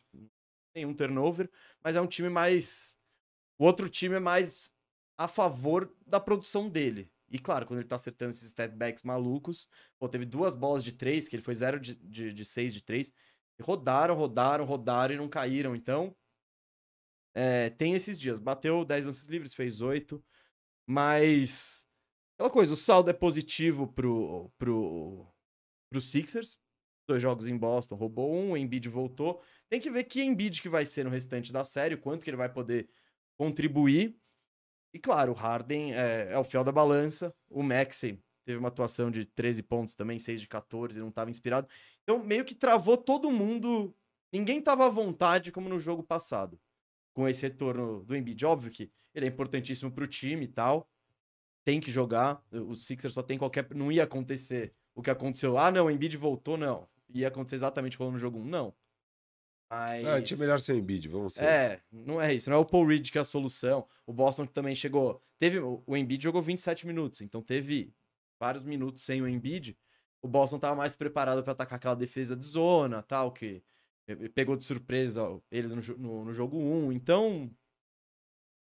Nenhum 0.76 0.94
turnover, 0.94 1.50
mas 1.82 1.96
é 1.96 2.02
um 2.02 2.08
time 2.08 2.28
mais. 2.28 2.98
O 3.58 3.64
outro 3.66 3.88
time 3.88 4.16
é 4.16 4.20
mais 4.20 4.70
a 5.18 5.30
favor 5.30 5.96
da 6.06 6.20
produção 6.20 6.68
dele. 6.68 7.10
E 7.30 7.40
claro, 7.40 7.66
quando 7.66 7.80
ele 7.80 7.88
tá 7.88 7.96
acertando 7.96 8.32
esses 8.32 8.50
step 8.50 8.76
backs 8.76 9.04
malucos, 9.04 9.68
pô, 9.98 10.08
teve 10.08 10.26
duas 10.26 10.54
bolas 10.54 10.84
de 10.84 10.92
três, 10.92 11.28
que 11.28 11.36
ele 11.36 11.44
foi 11.44 11.56
0 11.56 11.80
de, 11.80 11.96
de, 11.96 12.34
de 12.34 12.46
6 12.46 12.74
de 12.74 12.84
3. 12.84 13.12
Rodaram, 13.62 14.16
rodaram, 14.16 14.66
rodaram 14.66 15.16
e 15.16 15.18
não 15.18 15.30
caíram. 15.30 15.76
Então, 15.76 16.16
é, 17.34 17.70
tem 17.72 17.94
esses 17.94 18.20
dias. 18.20 18.40
Bateu 18.40 18.86
10 18.86 19.08
lances 19.08 19.28
livres, 19.28 19.54
fez 19.54 19.82
8. 19.82 20.24
Mas. 20.88 21.88
Aquela 22.36 22.50
coisa, 22.50 22.74
o 22.74 22.78
saldo 22.78 23.10
é 23.10 23.14
positivo 23.14 23.88
pro, 23.88 24.52
pro, 24.58 25.28
pro 25.90 26.02
Sixers. 26.02 26.60
Dois 27.08 27.22
jogos 27.22 27.48
em 27.48 27.58
Boston, 27.58 27.96
roubou 27.96 28.34
um, 28.34 28.56
Embiid 28.56 28.88
voltou. 28.88 29.42
Tem 29.70 29.80
que 29.80 29.92
ver 29.92 30.06
que 30.06 30.24
Embiid 30.24 30.62
que 30.62 30.70
vai 30.70 30.86
ser 30.86 31.04
no 31.04 31.10
restante 31.10 31.52
da 31.52 31.66
série, 31.66 31.98
quanto 31.98 32.24
que 32.24 32.30
ele 32.30 32.38
vai 32.38 32.52
poder 32.52 32.90
contribuir. 33.38 34.18
E 34.94 35.00
claro, 35.00 35.32
o 35.32 35.36
Harden 35.36 35.94
é, 35.94 36.32
é 36.32 36.38
o 36.38 36.44
fiel 36.44 36.64
da 36.64 36.72
balança. 36.72 37.34
O 37.50 37.64
Maxey 37.64 38.20
teve 38.46 38.60
uma 38.60 38.68
atuação 38.68 39.10
de 39.10 39.26
13 39.26 39.64
pontos 39.64 39.96
também, 39.96 40.20
6 40.20 40.42
de 40.42 40.48
14, 40.48 41.00
não 41.00 41.10
estava 41.10 41.32
inspirado. 41.32 41.68
Então 42.04 42.24
meio 42.24 42.46
que 42.46 42.54
travou 42.54 42.98
todo 42.98 43.32
mundo. 43.32 43.96
Ninguém 44.32 44.60
estava 44.60 44.86
à 44.86 44.90
vontade 44.90 45.52
como 45.52 45.68
no 45.68 45.80
jogo 45.80 46.04
passado 46.04 46.60
com 47.14 47.28
esse 47.28 47.44
retorno 47.44 48.04
do 48.04 48.16
Embiid. 48.16 48.46
Óbvio 48.46 48.72
que 48.72 48.92
ele 49.14 49.26
é 49.26 49.30
importantíssimo 49.30 49.92
para 49.92 50.04
o 50.04 50.08
time 50.08 50.46
e 50.46 50.48
tal. 50.48 50.90
Tem 51.64 51.80
que 51.80 51.92
jogar. 51.92 52.44
O 52.52 52.76
Sixers 52.76 53.14
só 53.14 53.22
tem 53.22 53.38
qualquer. 53.38 53.68
Não 53.74 53.92
ia 53.92 54.04
acontecer 54.04 54.74
o 54.94 55.02
que 55.02 55.10
aconteceu. 55.10 55.58
Ah, 55.58 55.72
não, 55.72 55.86
o 55.86 55.92
Embiid 55.92 56.18
voltou, 56.18 56.58
não. 56.58 56.88
Ia 57.10 57.30
acontecer 57.30 57.56
exatamente 57.56 57.98
como 57.98 58.12
no 58.12 58.20
jogo 58.20 58.40
1. 58.40 58.46
Não. 58.46 58.76
Mas... 59.74 60.06
Ah, 60.06 60.22
tinha 60.22 60.38
melhor 60.38 60.60
sem 60.60 60.78
Embiid, 60.78 61.08
vamos 61.08 61.34
ser. 61.34 61.44
É, 61.44 61.82
não 61.92 62.22
é 62.22 62.32
isso. 62.32 62.48
Não 62.48 62.58
é 62.58 62.60
o 62.60 62.66
Paul 62.66 62.86
Reed 62.86 63.10
que 63.10 63.18
é 63.18 63.22
a 63.22 63.26
solução. 63.26 63.88
O 64.06 64.14
Boston 64.14 64.46
também 64.46 64.76
chegou. 64.76 65.20
Teve. 65.40 65.60
O 65.60 65.98
Embiid 65.98 66.24
jogou 66.24 66.42
27 66.42 66.86
minutos, 66.86 67.22
então 67.22 67.42
teve 67.42 67.92
vários 68.40 68.64
minutos 68.64 69.02
sem 69.02 69.22
o 69.22 69.28
Embiid. 69.28 69.76
O 70.22 70.28
Boston 70.28 70.58
estava 70.58 70.76
mais 70.76 70.96
preparado 70.96 71.42
para 71.44 71.54
atacar 71.54 71.78
aquela 71.78 71.96
defesa 71.96 72.36
de 72.36 72.46
zona, 72.46 73.02
tal, 73.02 73.32
que 73.32 73.64
pegou 74.36 74.56
de 74.56 74.64
surpresa 74.64 75.24
ó, 75.24 75.40
eles 75.52 75.72
no, 75.72 75.98
no, 75.98 76.26
no, 76.26 76.34
jogo 76.34 76.58
1. 76.58 76.92
Então, 76.92 77.50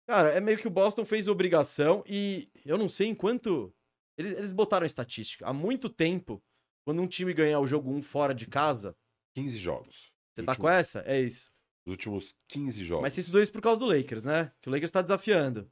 cara, 0.07 0.29
é 0.29 0.39
meio 0.39 0.57
que 0.57 0.67
o 0.67 0.71
Boston 0.71 1.03
fez 1.03 1.27
obrigação 1.27 2.03
e 2.07 2.49
eu 2.65 2.77
não 2.77 2.87
sei 2.87 3.07
enquanto. 3.07 3.73
Eles, 4.17 4.31
eles 4.31 4.51
botaram 4.51 4.85
estatística. 4.85 5.45
Há 5.45 5.53
muito 5.53 5.89
tempo, 5.89 6.41
quando 6.85 7.01
um 7.01 7.07
time 7.07 7.33
ganhar 7.33 7.59
o 7.59 7.67
jogo 7.67 7.91
1 7.91 8.01
fora 8.01 8.33
de 8.33 8.47
casa. 8.47 8.95
15 9.33 9.57
jogos. 9.57 10.10
Você 10.33 10.43
tá 10.43 10.51
últimos, 10.51 10.57
com 10.57 10.69
essa? 10.69 11.03
É 11.05 11.19
isso. 11.19 11.51
Os 11.85 11.91
últimos 11.91 12.35
15 12.47 12.83
jogos. 12.83 13.03
Mas 13.03 13.13
você 13.13 13.21
estudou 13.21 13.41
isso 13.41 13.51
por 13.51 13.61
causa 13.61 13.79
do 13.79 13.85
Lakers, 13.85 14.25
né? 14.25 14.51
Que 14.61 14.69
o 14.69 14.71
Lakers 14.71 14.91
tá 14.91 15.01
desafiando. 15.01 15.69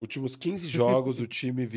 Últimos 0.00 0.36
15 0.36 0.68
jogos, 0.68 1.20
o 1.20 1.26
time 1.26 1.68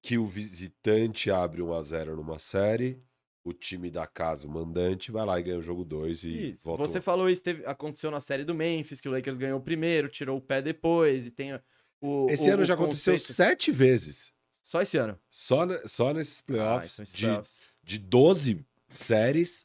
que 0.00 0.18
o 0.18 0.26
visitante 0.26 1.30
abre 1.30 1.62
1 1.62 1.72
a 1.72 1.82
0 1.82 2.16
numa 2.16 2.38
série 2.38 3.02
o 3.46 3.52
time 3.52 3.92
da 3.92 4.08
casa, 4.08 4.44
o 4.44 4.50
mandante, 4.50 5.12
vai 5.12 5.24
lá 5.24 5.38
e 5.38 5.42
ganha 5.42 5.58
o 5.58 5.62
jogo 5.62 5.84
2 5.84 6.24
e 6.24 6.48
isso. 6.48 6.64
volta. 6.64 6.84
Você 6.84 7.00
falou 7.00 7.30
isso, 7.30 7.44
teve, 7.44 7.64
aconteceu 7.64 8.10
na 8.10 8.18
série 8.18 8.44
do 8.44 8.52
Memphis, 8.52 9.00
que 9.00 9.08
o 9.08 9.12
Lakers 9.12 9.38
ganhou 9.38 9.60
o 9.60 9.62
primeiro, 9.62 10.08
tirou 10.08 10.36
o 10.36 10.40
pé 10.40 10.60
depois, 10.60 11.26
e 11.26 11.30
tem 11.30 11.54
o. 12.00 12.26
Esse 12.28 12.50
o, 12.50 12.54
ano 12.54 12.62
o 12.62 12.64
já 12.64 12.76
conceito... 12.76 13.18
aconteceu 13.18 13.34
sete 13.34 13.70
vezes. 13.70 14.32
Só 14.50 14.82
esse 14.82 14.96
ano? 14.96 15.16
Só, 15.30 15.60
só 15.86 16.12
nesses 16.12 16.40
playoffs. 16.40 16.98
Ah, 16.98 17.04
de, 17.04 17.22
playoffs. 17.22 17.72
de 17.84 17.98
12 18.00 18.66
séries, 18.90 19.64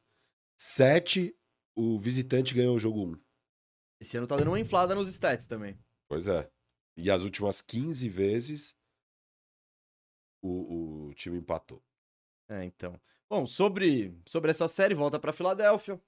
sete 0.56 1.36
o 1.76 1.98
visitante 1.98 2.54
ganhou 2.54 2.76
o 2.76 2.80
jogo 2.80 3.06
1. 3.06 3.20
Esse 4.00 4.18
ano 4.18 4.28
tá 4.28 4.38
dando 4.38 4.50
uma 4.50 4.60
inflada 4.60 4.96
nos 4.96 5.08
stats 5.08 5.46
também. 5.46 5.78
Pois 6.08 6.28
é. 6.28 6.50
E 6.98 7.10
as 7.10 7.22
últimas 7.22 7.62
15 7.62 8.10
vezes 8.10 8.76
o, 10.42 11.08
o 11.08 11.14
time 11.14 11.38
empatou. 11.38 11.82
É, 12.50 12.64
então. 12.66 13.00
Bom, 13.30 13.46
sobre, 13.46 14.14
sobre 14.26 14.52
essa 14.52 14.68
série, 14.68 14.94
volta 14.94 15.20
para 15.20 15.32
Filadélfia. 15.32 16.02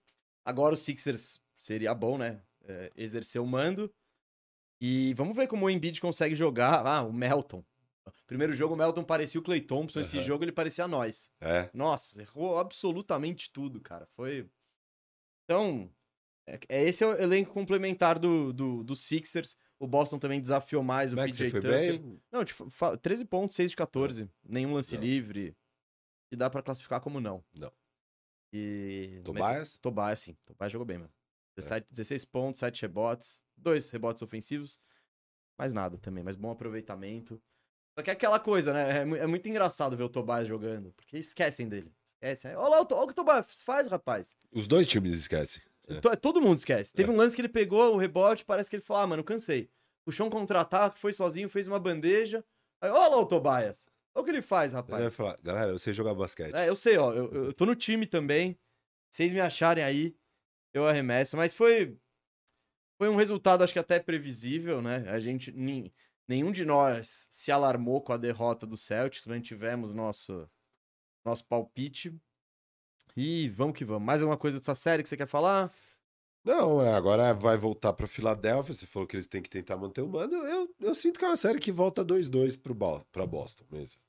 Agora 0.44 0.74
o 0.74 0.78
Sixers 0.78 1.40
seria 1.56 1.94
bom, 1.94 2.18
né? 2.18 2.42
É, 2.66 2.92
exercer 2.98 3.42
o 3.42 3.48
mando. 3.48 3.94
E 4.82 5.14
vamos 5.14 5.36
ver 5.36 5.48
como 5.48 5.66
o 5.66 5.70
Embiid 5.70 6.02
consegue 6.02 6.36
jogar. 6.36 6.86
Ah, 6.86 7.02
o 7.02 7.14
Melton. 7.14 7.64
Primeiro 8.28 8.54
jogo, 8.54 8.74
o 8.74 8.78
Melton 8.78 9.04
parecia 9.04 9.40
o 9.40 9.44
Clay 9.44 9.62
Thompson. 9.62 10.00
Uhum. 10.00 10.06
Esse 10.06 10.22
jogo, 10.22 10.44
ele 10.44 10.52
parecia 10.52 10.88
nós. 10.88 11.32
É. 11.40 11.70
Nossa, 11.74 12.22
errou 12.22 12.58
absolutamente 12.58 13.50
tudo, 13.50 13.80
cara. 13.80 14.06
Foi. 14.16 14.50
Então, 15.44 15.90
é, 16.48 16.60
é 16.70 16.84
esse 16.84 17.04
é 17.04 17.08
o 17.08 17.14
elenco 17.14 17.54
complementar 17.54 18.20
do, 18.20 18.52
do, 18.54 18.84
do 18.84 18.96
Sixers. 18.96 19.58
O 19.80 19.88
Boston 19.88 20.20
também 20.20 20.42
desafiou 20.42 20.84
mais 20.84 21.14
o 21.14 21.16
Max 21.16 21.38
PJ 21.38 21.50
foi 21.50 21.62
Tucker. 21.62 22.00
Bem? 22.00 22.22
Não, 22.32 22.44
tipo, 22.46 22.68
13 23.02 23.26
pontos, 23.26 23.56
6 23.56 23.72
de 23.72 23.78
14. 23.78 24.30
Nenhum 24.44 24.74
lance 24.74 24.96
Não. 24.96 25.04
livre 25.04 25.56
e 26.32 26.36
dá 26.36 26.50
para 26.50 26.64
classificar 26.64 27.02
como 27.02 27.20
não. 27.20 27.44
Não. 27.60 27.72
E... 28.52 29.22
Tobias? 29.24 29.48
Mas, 29.48 29.78
Tobias, 29.78 30.20
sim. 30.20 30.38
Tobias 30.46 30.72
jogou 30.72 30.86
bem, 30.86 30.98
mano. 30.98 31.12
17, 31.58 31.86
é. 31.86 31.94
16 31.94 32.26
pontos, 32.26 32.60
7 32.60 32.82
rebotes, 32.82 33.44
2 33.58 33.90
rebotes 33.90 34.22
ofensivos. 34.22 34.80
Mais 35.58 35.72
nada 35.72 35.98
também, 35.98 36.24
mas 36.24 36.36
bom 36.36 36.52
aproveitamento. 36.52 37.42
Só 37.98 38.04
que 38.04 38.10
é 38.10 38.14
aquela 38.14 38.40
coisa, 38.40 38.74
né? 38.74 39.00
É, 39.00 39.02
é 39.02 39.28
muito 39.28 39.48
engraçado 39.48 39.96
ver 39.96 40.04
o 40.04 40.10
Tobias 40.10 40.48
jogando, 40.48 40.92
porque 40.94 41.18
esquecem 41.18 41.70
dele. 41.70 41.92
Esquecem. 42.24 42.56
Olha 42.56 42.70
lá, 42.70 42.78
olha 42.78 43.04
o 43.04 43.08
que 43.08 43.12
o 43.12 43.14
Tobias 43.14 43.62
faz, 43.64 43.90
rapaz. 43.90 44.38
Os 44.52 44.66
dois 44.66 44.88
times 44.88 45.14
esquecem. 45.14 45.62
É. 45.88 46.16
Todo 46.16 46.42
mundo 46.42 46.58
esquece. 46.58 46.94
Teve 46.94 47.12
é. 47.12 47.14
um 47.14 47.18
lance 47.18 47.36
que 47.36 47.42
ele 47.42 47.50
pegou 47.50 47.94
o 47.94 47.98
rebote, 47.98 48.46
parece 48.46 48.70
que 48.70 48.78
ele 48.78 48.84
falou: 48.84 49.04
ah, 49.04 49.08
mano, 49.08 49.24
cansei. 49.24 49.70
Puxou 50.06 50.28
um 50.28 50.30
contra-ataque, 50.30 51.00
foi 51.00 51.12
sozinho, 51.12 51.50
fez 51.50 51.68
uma 51.68 51.80
bandeja. 51.80 52.44
Aí, 52.82 52.90
olha 52.90 53.10
lá 53.10 53.18
o 53.18 53.26
Tobias. 53.26 53.90
Olha 54.16 54.22
o 54.22 54.26
que 54.26 54.32
ele 54.32 54.42
faz, 54.42 54.74
rapaz. 54.74 55.02
Eu 55.02 55.08
ia 55.08 55.12
falar, 55.12 55.38
galera, 55.42 55.72
eu 55.72 55.80
sei 55.80 55.94
jogar 55.94 56.14
basquete. 56.14 56.54
É, 56.54 56.70
eu 56.70 56.76
sei, 56.76 56.98
ó. 56.98 57.12
Eu, 57.14 57.46
eu 57.46 57.54
tô 57.54 57.66
no 57.66 57.76
time 57.76 58.06
também. 58.06 58.58
Vocês 59.10 59.34
me 59.34 59.42
acharem 59.42 59.84
aí, 59.84 60.16
eu 60.74 60.88
arremesso. 60.88 61.36
Mas 61.36 61.54
foi. 61.54 61.98
Foi 62.98 63.10
um 63.10 63.16
resultado, 63.16 63.64
acho 63.64 63.74
que 63.74 63.80
até 63.80 64.00
previsível, 64.00 64.82
né? 64.82 65.06
A 65.10 65.20
gente. 65.20 65.52
Nenhum 66.26 66.52
de 66.52 66.64
nós 66.64 67.28
se 67.30 67.52
alarmou 67.52 68.02
com 68.02 68.14
a 68.14 68.18
derrota 68.18 68.66
do 68.66 68.78
Celtics. 68.78 69.28
Mantivemos 69.28 69.94
nosso, 69.94 70.50
nosso 71.26 71.46
palpite. 71.46 72.14
E 73.16 73.50
vamos 73.50 73.78
que 73.78 73.86
vamos. 73.86 74.04
Mais 74.04 74.22
alguma 74.22 74.38
coisa 74.38 74.60
dessa 74.60 74.76
série 74.76 75.04
que 75.04 75.10
você 75.10 75.18
quer 75.18 75.28
falar? 75.28 75.72
Não, 76.44 76.82
é, 76.82 76.94
agora 76.94 77.34
vai 77.34 77.58
voltar 77.58 77.94
para 77.94 78.08
Filadélfia. 78.08 78.74
Você 78.74 78.86
falou 78.86 79.08
que 79.08 79.16
eles 79.16 79.28
têm 79.28 79.42
que 79.42 79.50
tentar 79.50 79.78
manter 79.78 80.02
o 80.02 80.08
mando. 80.08 80.36
Eu, 80.36 80.70
eu 80.82 80.96
sinto 80.96 81.18
que 81.18 81.26
é 81.26 81.28
uma 81.30 81.38
série 81.38 81.60
que 81.60 81.72
volta 81.72 82.04
2-2 82.04 82.60
para 83.12 83.26
Boston 83.26 83.64
mesmo. 83.72 84.02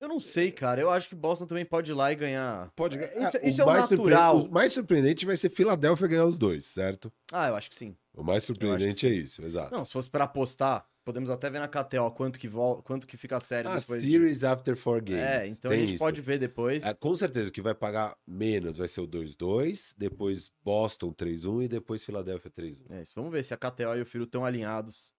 Eu 0.00 0.08
não 0.08 0.20
sei, 0.20 0.52
cara. 0.52 0.80
Eu 0.80 0.90
acho 0.90 1.08
que 1.08 1.14
Boston 1.14 1.46
também 1.46 1.64
pode 1.64 1.90
ir 1.90 1.94
lá 1.94 2.12
e 2.12 2.14
ganhar. 2.14 2.70
Pode 2.76 2.98
ganhar. 2.98 3.28
Isso, 3.28 3.46
isso 3.46 3.62
é 3.62 3.64
o 3.64 3.72
natural. 3.72 4.38
O 4.38 4.50
mais 4.50 4.72
surpreendente 4.72 5.26
vai 5.26 5.36
ser 5.36 5.48
Filadélfia 5.48 6.06
ganhar 6.06 6.26
os 6.26 6.38
dois, 6.38 6.66
certo? 6.66 7.12
Ah, 7.32 7.48
eu 7.48 7.56
acho 7.56 7.68
que 7.68 7.74
sim. 7.74 7.96
O 8.14 8.22
mais 8.22 8.44
surpreendente 8.44 9.06
é 9.06 9.10
isso, 9.10 9.44
exato. 9.44 9.74
Não, 9.74 9.84
se 9.84 9.92
fosse 9.92 10.08
para 10.08 10.24
apostar, 10.24 10.86
Podemos 11.08 11.30
até 11.30 11.48
ver 11.48 11.58
na 11.58 11.68
KTO 11.68 12.10
quanto 12.10 12.38
que, 12.38 12.46
vol... 12.46 12.82
quanto 12.82 13.06
que 13.06 13.16
fica 13.16 13.38
a 13.38 13.40
série 13.40 13.66
ah, 13.66 13.78
depois. 13.78 14.04
Series 14.04 14.40
de... 14.40 14.46
after 14.46 14.76
four 14.76 15.00
games. 15.00 15.22
É, 15.22 15.46
então 15.46 15.70
Tem 15.70 15.78
a 15.78 15.80
gente 15.80 15.94
isso. 15.94 16.04
pode 16.04 16.20
ver 16.20 16.38
depois. 16.38 16.84
É, 16.84 16.92
com 16.92 17.14
certeza, 17.14 17.48
o 17.48 17.52
que 17.52 17.62
vai 17.62 17.74
pagar 17.74 18.14
menos 18.26 18.76
vai 18.76 18.86
ser 18.86 19.00
o 19.00 19.08
2-2, 19.08 19.94
depois 19.96 20.52
Boston 20.62 21.14
3-1 21.14 21.64
e 21.64 21.68
depois 21.68 22.04
Philadelphia 22.04 22.50
3-1. 22.50 22.90
É 22.90 23.00
isso. 23.00 23.14
Vamos 23.16 23.32
ver 23.32 23.42
se 23.42 23.54
a 23.54 23.56
KTO 23.56 23.96
e 23.96 24.02
o 24.02 24.04
Firo 24.04 24.24
estão 24.24 24.44
alinhados 24.44 25.14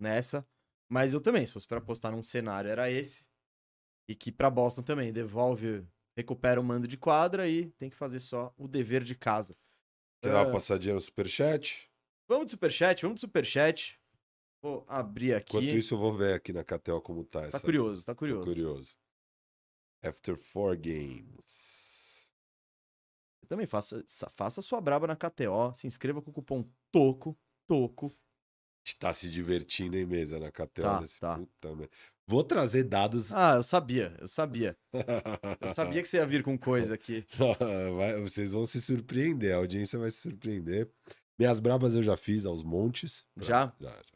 nessa. 0.00 0.46
Mas 0.88 1.12
eu 1.12 1.20
também, 1.20 1.44
se 1.44 1.52
fosse 1.52 1.66
para 1.66 1.78
apostar 1.78 2.12
num 2.12 2.22
cenário, 2.22 2.70
era 2.70 2.88
esse. 2.88 3.26
E 4.08 4.14
que 4.14 4.30
para 4.30 4.48
Boston 4.48 4.82
também, 4.82 5.12
devolve, 5.12 5.84
recupera 6.16 6.60
o 6.60 6.62
mando 6.62 6.86
de 6.86 6.96
quadra 6.96 7.48
e 7.48 7.72
tem 7.72 7.90
que 7.90 7.96
fazer 7.96 8.20
só 8.20 8.54
o 8.56 8.68
dever 8.68 9.02
de 9.02 9.16
casa. 9.16 9.56
Quer 10.22 10.28
uh... 10.28 10.32
dar 10.34 10.42
uma 10.44 10.50
ah, 10.50 10.52
passadinha 10.52 10.94
no 10.94 11.00
superchat? 11.00 11.90
Vamos 12.28 12.46
de 12.46 12.52
superchat, 12.52 13.02
vamos 13.02 13.16
de 13.16 13.22
superchat. 13.22 13.98
Vou 14.62 14.84
abrir 14.88 15.34
aqui. 15.34 15.56
Enquanto 15.56 15.76
isso, 15.76 15.94
eu 15.94 15.98
vou 15.98 16.16
ver 16.16 16.34
aqui 16.34 16.52
na 16.52 16.64
Catel 16.64 17.00
como 17.00 17.24
tá. 17.24 17.48
Tá 17.48 17.60
curioso, 17.60 18.04
tá 18.04 18.14
curioso. 18.14 18.40
Tô 18.40 18.46
curioso. 18.46 18.96
After 20.02 20.36
Four 20.36 20.76
Games. 20.76 22.30
Também 23.48 23.66
faça, 23.66 24.04
faça 24.34 24.60
sua 24.60 24.80
braba 24.80 25.06
na 25.06 25.16
KTO. 25.16 25.74
Se 25.74 25.86
inscreva 25.86 26.20
com 26.20 26.30
o 26.30 26.34
cupom 26.34 26.68
TOCO. 26.90 27.36
TOCO. 27.68 28.12
Tá 28.98 29.12
se 29.12 29.28
divertindo 29.28 29.96
em 29.96 30.06
mesa 30.06 30.38
na 30.38 30.50
KTO. 30.50 30.82
Tá, 30.82 31.02
tá. 31.20 31.36
Puta, 31.36 31.88
Vou 32.28 32.42
trazer 32.42 32.82
dados. 32.84 33.32
Ah, 33.32 33.54
eu 33.56 33.62
sabia, 33.62 34.16
eu 34.18 34.26
sabia. 34.26 34.76
eu 35.60 35.68
sabia 35.68 36.02
que 36.02 36.08
você 36.08 36.16
ia 36.16 36.26
vir 36.26 36.42
com 36.42 36.58
coisa 36.58 36.94
aqui. 36.94 37.24
Vocês 38.22 38.52
vão 38.52 38.66
se 38.66 38.80
surpreender, 38.80 39.54
a 39.54 39.58
audiência 39.58 39.96
vai 39.96 40.10
se 40.10 40.18
surpreender. 40.18 40.90
Minhas 41.38 41.60
brabas 41.60 41.94
eu 41.94 42.02
já 42.02 42.16
fiz 42.16 42.44
aos 42.44 42.64
montes. 42.64 43.24
Já? 43.36 43.72
Já, 43.78 43.90
já. 43.90 44.15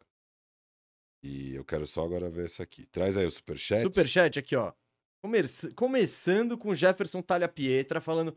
E 1.22 1.54
eu 1.54 1.64
quero 1.64 1.86
só 1.86 2.04
agora 2.04 2.30
ver 2.30 2.46
essa 2.46 2.62
aqui. 2.62 2.86
Traz 2.86 3.16
aí 3.16 3.26
o 3.26 3.30
superchat. 3.30 3.82
Superchat 3.82 4.38
aqui, 4.38 4.56
ó. 4.56 4.72
Comerci- 5.22 5.72
Começando 5.74 6.56
com 6.56 6.74
Jefferson 6.74 7.20
Talha 7.20 7.48
Pietra 7.48 8.00
falando: 8.00 8.36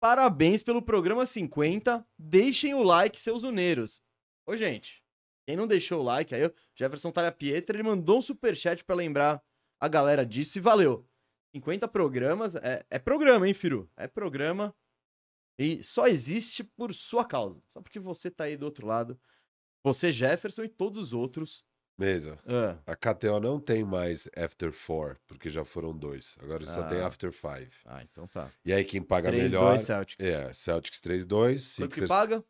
parabéns 0.00 0.62
pelo 0.62 0.82
programa 0.82 1.24
50. 1.26 2.06
Deixem 2.18 2.74
o 2.74 2.82
like, 2.82 3.20
seus 3.20 3.42
uneiros. 3.44 4.02
Ô, 4.46 4.56
gente, 4.56 5.02
quem 5.46 5.56
não 5.56 5.66
deixou 5.66 6.00
o 6.00 6.04
like 6.04 6.34
aí, 6.34 6.44
o 6.46 6.54
Jefferson 6.74 7.10
Talha 7.12 7.30
Pietra, 7.32 7.76
ele 7.76 7.82
mandou 7.84 8.18
um 8.18 8.22
superchat 8.22 8.84
pra 8.84 8.96
lembrar 8.96 9.42
a 9.80 9.88
galera 9.88 10.26
disso 10.26 10.58
e 10.58 10.60
valeu. 10.60 11.06
50 11.54 11.86
programas, 11.86 12.56
é, 12.56 12.84
é 12.90 12.98
programa, 12.98 13.46
hein, 13.46 13.54
Firu? 13.54 13.88
É 13.96 14.08
programa. 14.08 14.74
E 15.56 15.84
só 15.84 16.08
existe 16.08 16.64
por 16.64 16.92
sua 16.92 17.24
causa. 17.24 17.62
Só 17.68 17.80
porque 17.80 18.00
você 18.00 18.28
tá 18.28 18.42
aí 18.44 18.56
do 18.56 18.64
outro 18.64 18.88
lado. 18.88 19.16
Você, 19.84 20.10
Jefferson 20.10 20.64
e 20.64 20.68
todos 20.68 20.98
os 20.98 21.12
outros. 21.12 21.64
Mesa. 21.96 22.38
Ah, 22.46 22.76
A 22.86 22.96
KTO 22.96 23.38
não 23.40 23.60
tem 23.60 23.84
mais 23.84 24.28
After 24.36 24.72
Four, 24.72 25.16
porque 25.26 25.48
já 25.48 25.64
foram 25.64 25.96
dois. 25.96 26.36
Agora 26.40 26.64
só 26.66 26.82
tem 26.88 26.98
Ah. 27.00 27.06
After 27.06 27.30
Five. 27.32 27.72
ah, 27.84 28.02
então 28.02 28.26
tá. 28.26 28.50
E 28.64 28.72
aí 28.72 28.84
quem 28.84 29.00
paga 29.00 29.30
3-2 29.30 29.52
melhor. 29.52 29.78
Celtics. 29.78 30.24
É, 30.26 30.52
Celtics 30.52 31.00
3-2, 31.00 31.26
Quanto 31.76 31.88
que 31.90 31.94
Sixers 31.94 32.08
paga? 32.08 32.44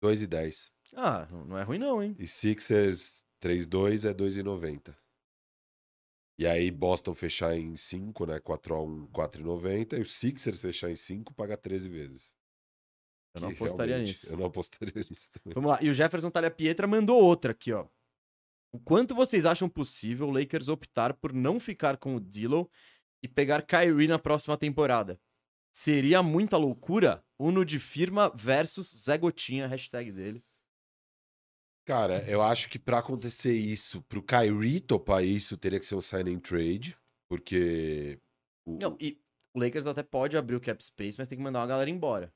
2 0.00 0.22
e 0.22 0.26
10. 0.26 0.72
Ah, 0.94 1.26
não 1.30 1.58
é 1.58 1.62
ruim 1.62 1.78
não, 1.78 2.02
hein? 2.02 2.16
E 2.18 2.26
Sixers 2.26 3.24
3-2 3.42 4.08
é 4.08 4.14
2,90. 4.14 4.94
E 6.38 6.46
aí 6.46 6.70
Boston 6.70 7.14
fechar 7.14 7.54
em 7.54 7.76
5, 7.76 8.24
né? 8.26 8.40
4x1, 8.40 9.06
4,90. 9.10 9.98
E 9.98 10.00
o 10.00 10.04
Sixers 10.04 10.60
fechar 10.62 10.90
em 10.90 10.96
5 10.96 11.32
paga 11.34 11.56
13 11.58 11.88
vezes. 11.90 12.34
Eu 13.34 13.42
não 13.42 13.48
Que 13.50 13.54
apostaria 13.56 13.98
nisso. 13.98 14.30
Eu 14.30 14.36
não 14.38 14.46
apostaria 14.46 14.92
nisso 15.10 15.30
também. 15.32 15.54
Vamos 15.54 15.70
lá. 15.70 15.78
E 15.82 15.88
o 15.88 15.92
Jefferson 15.92 16.30
Talha 16.30 16.50
Pietra 16.50 16.86
mandou 16.86 17.22
outra 17.22 17.52
aqui, 17.52 17.72
ó. 17.72 17.86
O 18.72 18.80
quanto 18.80 19.14
vocês 19.14 19.44
acham 19.44 19.68
possível 19.68 20.28
o 20.28 20.30
Lakers 20.30 20.68
optar 20.68 21.12
por 21.14 21.32
não 21.32 21.60
ficar 21.60 21.98
com 21.98 22.16
o 22.16 22.20
D'Lo 22.20 22.70
e 23.22 23.28
pegar 23.28 23.62
Kyrie 23.62 24.08
na 24.08 24.18
próxima 24.18 24.56
temporada? 24.56 25.20
Seria 25.74 26.22
muita 26.22 26.56
loucura? 26.56 27.24
Uno 27.38 27.64
de 27.64 27.78
firma 27.78 28.30
versus 28.34 28.88
Zé 29.04 29.18
Gotinha, 29.18 29.66
hashtag 29.66 30.10
dele. 30.12 30.44
Cara, 31.84 32.24
eu 32.30 32.40
acho 32.40 32.68
que 32.68 32.78
pra 32.78 32.98
acontecer 33.00 33.54
isso, 33.54 34.02
pro 34.02 34.22
Kyrie 34.22 34.80
topar 34.80 35.24
isso, 35.24 35.56
teria 35.56 35.80
que 35.80 35.86
ser 35.86 35.96
um 35.96 36.00
sign 36.00 36.32
and 36.32 36.38
trade, 36.40 36.96
porque 37.28 38.20
o- 38.64 38.78
Não, 38.80 38.96
e 39.00 39.20
o 39.54 39.58
Lakers 39.58 39.86
até 39.86 40.02
pode 40.02 40.36
abrir 40.36 40.54
o 40.56 40.60
cap 40.60 40.82
space, 40.82 41.18
mas 41.18 41.26
tem 41.26 41.36
que 41.36 41.42
mandar 41.42 41.58
uma 41.60 41.66
galera 41.66 41.90
embora. 41.90 42.32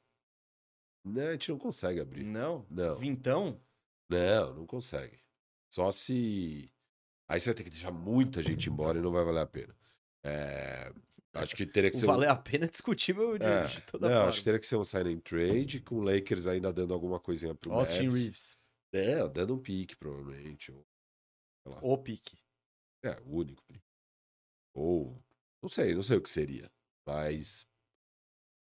Né, 1.05 1.29
a 1.29 1.33
gente 1.33 1.51
não 1.51 1.59
consegue 1.59 2.01
abrir. 2.01 2.25
Não? 2.25 2.67
Não. 2.69 2.97
Vintão? 2.97 3.61
Não, 4.11 4.55
não 4.55 4.67
consegue. 4.67 5.21
Só 5.77 5.91
se. 5.91 6.73
Aí 7.29 7.39
você 7.39 7.51
vai 7.51 7.55
ter 7.55 7.65
que 7.65 7.69
deixar 7.71 7.91
muita 7.91 8.43
gente 8.43 8.71
embora 8.71 8.99
e 8.99 9.03
não 9.03 9.13
vai 9.13 9.23
valer 9.23 9.41
a 9.43 9.47
pena. 9.47 9.77
É, 10.25 10.91
Acho 11.35 11.55
que 11.55 11.67
teria 11.67 11.91
que 11.91 11.99
ser. 11.99 12.07
um- 12.07 12.09
valer 12.09 12.31
a 12.31 12.35
pena 12.37 12.65
é 12.65 12.69
discutível 12.69 13.37
de, 13.37 13.45
É, 13.45 13.65
de 13.67 13.83
toda 13.83 14.09
não, 14.09 14.15
forma. 14.17 14.29
acho 14.31 14.39
que 14.39 14.45
teria 14.45 14.59
que 14.59 14.65
ser 14.65 14.77
um 14.77 14.85
sign 14.85 15.13
and 15.13 15.21
trade, 15.21 15.81
com 15.81 15.97
o 15.97 16.01
Lakers 16.03 16.47
ainda 16.47 16.73
dando 16.73 16.95
alguma 16.95 17.21
coisinha 17.21 17.55
pro 17.55 17.73
Austin 17.75 18.05
Mavs. 18.07 18.15
Reeves. 18.23 18.57
É, 18.95 19.29
dando 19.29 19.55
um 19.55 19.59
pique, 19.59 19.95
provavelmente. 19.97 20.73
Ou, 20.73 20.87
O 21.83 21.99
pique. 21.99 22.39
é, 23.05 23.21
o 23.27 23.37
único 23.37 23.63
pique. 23.67 23.85
Ou. 24.75 25.23
Não 25.63 25.69
sei, 25.69 25.95
não 25.95 26.03
sei 26.03 26.17
o 26.17 26.23
que 26.23 26.31
seria. 26.31 26.71
Mas. 27.07 27.67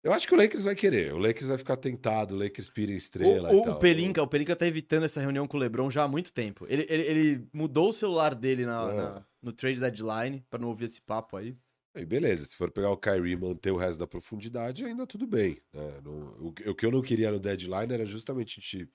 Eu 0.01 0.13
acho 0.13 0.25
que 0.27 0.33
o 0.33 0.37
Lakers 0.37 0.63
vai 0.63 0.75
querer. 0.75 1.13
O 1.13 1.17
Lakers 1.17 1.47
vai 1.49 1.57
ficar 1.57 1.75
tentado, 1.75 2.33
o 2.35 2.37
Lakers 2.39 2.69
pira 2.69 2.91
em 2.91 2.95
estrela. 2.95 3.49
O, 3.49 3.65
e 3.65 3.69
o, 3.69 3.71
o 3.73 3.75
Pelinka, 3.79 4.23
o 4.23 4.27
Pelinka 4.27 4.55
tá 4.55 4.65
evitando 4.65 5.03
essa 5.03 5.19
reunião 5.19 5.45
com 5.47 5.57
o 5.57 5.59
LeBron 5.59 5.91
já 5.91 6.03
há 6.03 6.07
muito 6.07 6.31
tempo. 6.31 6.65
Ele, 6.69 6.85
ele, 6.89 7.03
ele 7.03 7.47
mudou 7.51 7.89
o 7.89 7.93
celular 7.93 8.33
dele 8.33 8.65
na, 8.65 8.91
É. 8.91 8.95
na- 8.95 9.25
no 9.41 9.51
trade 9.53 9.79
deadline 9.79 10.43
pra 10.49 10.59
não 10.59 10.69
ouvir 10.69 10.85
esse 10.85 11.01
papo 11.01 11.35
aí. 11.37 11.55
Aí 11.95 12.05
beleza, 12.05 12.45
se 12.45 12.55
for 12.55 12.69
pegar 12.71 12.91
o 12.91 12.97
Kyrie 12.97 13.33
e 13.33 13.35
manter 13.35 13.71
o 13.71 13.77
resto 13.77 13.97
da 13.99 14.07
profundidade, 14.07 14.85
ainda 14.85 15.05
tudo 15.07 15.25
bem. 15.27 15.57
né? 15.73 15.99
Não- 16.03 16.35
o, 16.47 16.51
que- 16.53 16.69
o 16.69 16.75
que 16.75 16.85
eu 16.85 16.91
não 16.91 17.01
queria 17.01 17.31
no 17.31 17.39
deadline 17.39 17.93
era 17.93 18.05
justamente 18.05 18.59
a 18.59 18.61
gente 18.61 18.89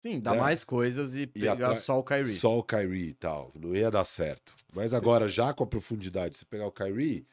Sim, 0.00 0.20
dá 0.20 0.34
É. 0.36 0.38
mais 0.38 0.62
coisas 0.62 1.16
e 1.16 1.26
pegar 1.26 1.74
só 1.74 1.98
o 1.98 2.04
Kyrie. 2.04 2.24
só 2.36 2.56
o 2.56 2.62
Kyrie 2.62 3.08
e 3.08 3.14
tal. 3.14 3.52
Não 3.58 3.74
ia 3.74 3.90
dar 3.90 4.04
certo. 4.04 4.54
Mas 4.72 4.94
agora, 4.94 5.26
já 5.26 5.52
com 5.52 5.64
a 5.64 5.66
profundidade, 5.66 6.38
se 6.38 6.46
pegar 6.46 6.66
o 6.68 6.72
Kyrie, 6.72 7.26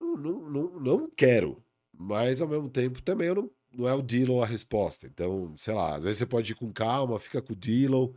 não, 0.00 0.16
não, 0.16 0.50
não, 0.50 0.80
não 0.80 1.10
quero. 1.16 1.62
Mas 2.02 2.42
ao 2.42 2.48
mesmo 2.48 2.68
tempo 2.68 3.00
também 3.00 3.28
eu 3.28 3.34
não, 3.36 3.50
não 3.72 3.88
é 3.88 3.94
o 3.94 4.02
Dillon 4.02 4.42
a 4.42 4.46
resposta. 4.46 5.06
Então, 5.06 5.56
sei 5.56 5.72
lá, 5.72 5.96
às 5.96 6.02
vezes 6.04 6.18
você 6.18 6.26
pode 6.26 6.50
ir 6.52 6.54
com 6.56 6.72
calma, 6.72 7.18
fica 7.18 7.40
com 7.40 7.52
o 7.52 7.56
Dillon, 7.56 8.12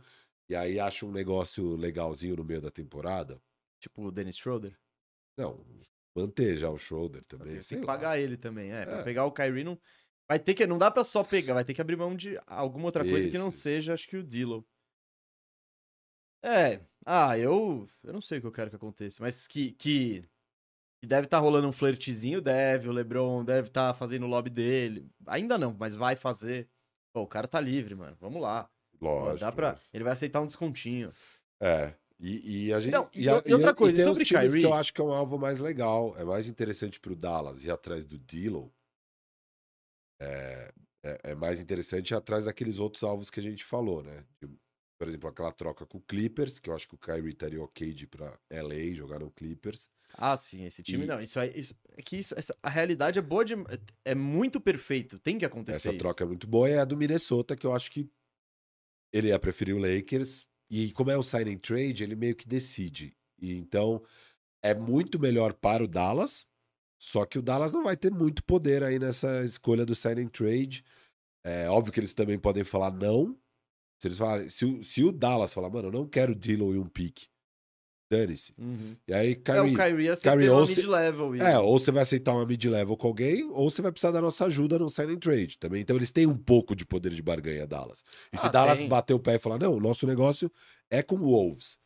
e 0.48 0.56
aí 0.56 0.80
acha 0.80 1.06
um 1.06 1.12
negócio 1.12 1.76
legalzinho 1.76 2.36
no 2.36 2.44
meio 2.44 2.60
da 2.60 2.70
temporada. 2.70 3.40
Tipo 3.80 4.06
o 4.06 4.10
Dennis 4.10 4.36
Schroeder. 4.36 4.76
Não, 5.38 5.64
manter 6.16 6.56
já 6.56 6.68
o 6.70 6.78
shoulder 6.78 7.22
também. 7.24 7.58
Tem 7.58 7.60
que 7.60 7.76
lá. 7.76 7.86
pagar 7.86 8.18
ele 8.18 8.36
também, 8.36 8.72
é. 8.72 8.84
Pra 8.84 8.98
É. 8.98 9.02
pegar 9.04 9.24
o 9.24 9.32
Kyrie 9.32 9.62
não... 9.64 9.78
Vai 10.28 10.40
ter 10.40 10.54
que... 10.54 10.66
Não 10.66 10.78
dá 10.78 10.90
pra 10.90 11.04
só 11.04 11.22
pegar, 11.22 11.54
vai 11.54 11.64
ter 11.64 11.72
que 11.74 11.80
abrir 11.80 11.94
mão 11.96 12.16
de 12.16 12.36
alguma 12.46 12.86
outra 12.86 13.04
coisa 13.04 13.28
que 13.28 13.34
Isso, 13.34 13.42
não 13.42 13.50
isso. 13.50 13.58
seja, 13.58 13.94
acho 13.94 14.08
que 14.08 14.16
o 14.16 14.24
D'Lo. 14.24 14.66
É, 16.42 16.80
ah, 17.04 17.38
eu... 17.38 17.88
Eu 18.02 18.12
não 18.12 18.20
sei 18.20 18.38
o 18.38 18.40
que 18.40 18.46
eu 18.46 18.52
quero 18.52 18.70
que 18.70 18.76
aconteça, 18.76 19.22
mas 19.22 19.46
que... 19.46 19.72
que... 19.72 20.24
deve 21.06 21.26
estar 21.26 21.38
rolando 21.38 21.68
um 21.68 21.72
flirtzinho, 21.72 22.40
deve. 22.40 22.88
O 22.88 22.92
LeBron 22.92 23.44
deve 23.44 23.68
estar 23.68 23.94
fazendo 23.94 24.24
o 24.24 24.28
lobby 24.28 24.50
dele. 24.50 25.08
Ainda 25.26 25.56
não, 25.56 25.74
mas 25.78 25.94
vai 25.94 26.16
fazer. 26.16 26.68
Pô, 27.14 27.22
o 27.22 27.26
cara 27.26 27.46
tá 27.48 27.60
livre, 27.60 27.94
mano. 27.94 28.16
Vamos 28.20 28.40
lá. 28.42 28.68
Lógico. 29.00 29.40
Dá 29.40 29.52
pra... 29.52 29.78
Ele 29.92 30.04
vai 30.04 30.12
aceitar 30.12 30.40
um 30.40 30.46
descontinho. 30.46 31.12
É. 31.62 31.94
E, 32.18 32.66
e 32.68 32.72
a 32.72 32.80
gente. 32.80 32.92
Não, 32.92 33.08
e 33.14 33.28
a- 33.28 33.42
e 33.44 33.52
outra 33.52 33.74
coisa, 33.74 33.96
tem 33.98 34.06
sobre 34.06 34.22
os 34.22 34.28
times 34.28 34.52
que 34.52 34.58
Kyrie- 34.58 34.64
eu 34.64 34.72
acho 34.74 34.92
que 34.92 35.00
é 35.00 35.04
um 35.04 35.12
alvo 35.12 35.38
mais 35.38 35.60
legal. 35.60 36.14
É 36.18 36.24
mais 36.24 36.48
interessante 36.48 36.98
pro 36.98 37.14
Dallas 37.14 37.62
ir 37.64 37.70
atrás 37.70 38.04
do 38.06 38.18
Dillon. 38.18 38.68
É, 40.20 40.72
é, 41.04 41.20
é 41.24 41.34
mais 41.34 41.60
interessante 41.60 42.10
ir 42.10 42.14
atrás 42.14 42.46
daqueles 42.46 42.78
outros 42.78 43.02
alvos 43.02 43.28
que 43.30 43.40
a 43.40 43.42
gente 43.42 43.64
falou, 43.64 44.02
né? 44.02 44.24
De- 44.40 44.48
por 44.98 45.08
exemplo, 45.08 45.28
aquela 45.28 45.52
troca 45.52 45.84
com 45.84 45.98
o 45.98 46.02
Clippers, 46.02 46.58
que 46.58 46.70
eu 46.70 46.74
acho 46.74 46.88
que 46.88 46.94
o 46.94 46.98
Kyrie 46.98 47.28
estaria 47.28 47.62
ok 47.62 47.92
de 47.92 48.04
ir 48.04 48.06
pra 48.06 48.38
LA 48.50 48.94
jogar 48.94 49.18
no 49.18 49.30
Clippers. 49.30 49.90
Ah, 50.14 50.36
sim, 50.36 50.64
esse 50.64 50.82
time 50.82 51.04
E- 51.04 51.06
não. 51.06 51.20
Isso 51.20 51.38
aí. 51.38 51.52
Isso, 51.54 51.74
é 51.96 52.02
que 52.02 52.16
isso, 52.16 52.34
essa, 52.38 52.56
a 52.62 52.68
realidade 52.70 53.18
é 53.18 53.22
boa 53.22 53.44
de. 53.44 53.54
É 54.04 54.14
muito 54.14 54.60
perfeito. 54.60 55.18
Tem 55.18 55.36
que 55.38 55.44
acontecer 55.44 55.76
Essa 55.76 55.90
isso. 55.90 55.98
troca 55.98 56.24
é 56.24 56.26
muito 56.26 56.46
boa. 56.46 56.70
E 56.70 56.78
a 56.78 56.84
do 56.84 56.96
Minnesota, 56.96 57.56
que 57.56 57.66
eu 57.66 57.74
acho 57.74 57.90
que 57.90 58.08
ele 59.12 59.28
ia 59.28 59.38
preferir 59.38 59.74
o 59.74 59.78
Lakers. 59.78 60.46
E 60.70 60.90
como 60.92 61.10
é 61.10 61.16
o 61.16 61.22
sign 61.22 61.52
and 61.54 61.58
trade, 61.58 62.02
ele 62.02 62.16
meio 62.16 62.34
que 62.34 62.46
decide. 62.46 63.16
E 63.40 63.52
então 63.54 64.02
é 64.62 64.74
muito 64.74 65.18
melhor 65.18 65.52
para 65.52 65.84
o 65.84 65.88
Dallas. 65.88 66.46
Só 66.98 67.24
que 67.26 67.38
o 67.38 67.42
Dallas 67.42 67.72
não 67.72 67.84
vai 67.84 67.96
ter 67.96 68.10
muito 68.10 68.42
poder 68.42 68.82
aí 68.82 68.98
nessa 68.98 69.44
escolha 69.44 69.84
do 69.84 69.94
sign 69.94 70.22
and 70.22 70.28
trade. 70.28 70.82
É 71.44 71.68
óbvio 71.68 71.92
que 71.92 72.00
eles 72.00 72.14
também 72.14 72.38
podem 72.38 72.64
falar 72.64 72.90
não. 72.90 73.38
Se 74.00 74.08
eles 74.08 74.18
falarem, 74.18 74.48
se, 74.48 74.64
o- 74.64 74.82
se 74.82 75.04
o 75.04 75.12
Dallas 75.12 75.52
falar, 75.54 75.70
mano, 75.70 75.88
eu 75.88 75.92
não 75.92 76.06
quero 76.08 76.34
Dillon 76.34 76.74
e 76.74 76.78
um 76.78 76.86
pique, 76.86 77.28
dane-se. 78.10 78.52
Uhum. 78.58 78.96
E 79.08 79.12
aí, 79.12 79.32
É, 79.32 79.34
Kyrie, 79.34 79.60
o 79.60 79.76
Kyrie 79.76 80.16
Kyrie 80.16 80.50
uma 80.50 80.66
se- 80.66 80.76
mid-level. 80.76 81.34
é, 81.36 81.58
ou 81.58 81.78
você 81.78 81.90
vai 81.90 82.02
aceitar 82.02 82.32
uma 82.32 82.46
mid-level 82.46 82.96
com 82.96 83.06
alguém, 83.08 83.44
ou 83.50 83.68
você 83.68 83.82
vai 83.82 83.90
precisar 83.90 84.12
da 84.12 84.20
nossa 84.20 84.44
ajuda 84.46 84.78
no 84.78 84.88
sign 84.88 85.14
and 85.14 85.18
trade 85.18 85.58
também. 85.58 85.80
Então 85.82 85.96
eles 85.96 86.10
têm 86.10 86.26
um 86.26 86.36
pouco 86.36 86.74
de 86.76 86.84
poder 86.86 87.10
de 87.10 87.22
barganha, 87.22 87.66
Dallas. 87.66 88.04
E 88.32 88.36
se 88.38 88.46
Ah, 88.46 88.50
Dallas 88.50 88.78
tem. 88.78 88.88
bater 88.88 89.14
o 89.14 89.18
pé 89.20 89.34
e 89.34 89.38
falar, 89.38 89.58
não, 89.58 89.72
o 89.74 89.80
nosso 89.80 90.06
negócio 90.06 90.50
é 90.90 91.02
com 91.02 91.16
o 91.16 91.18
Wolves. 91.30 91.78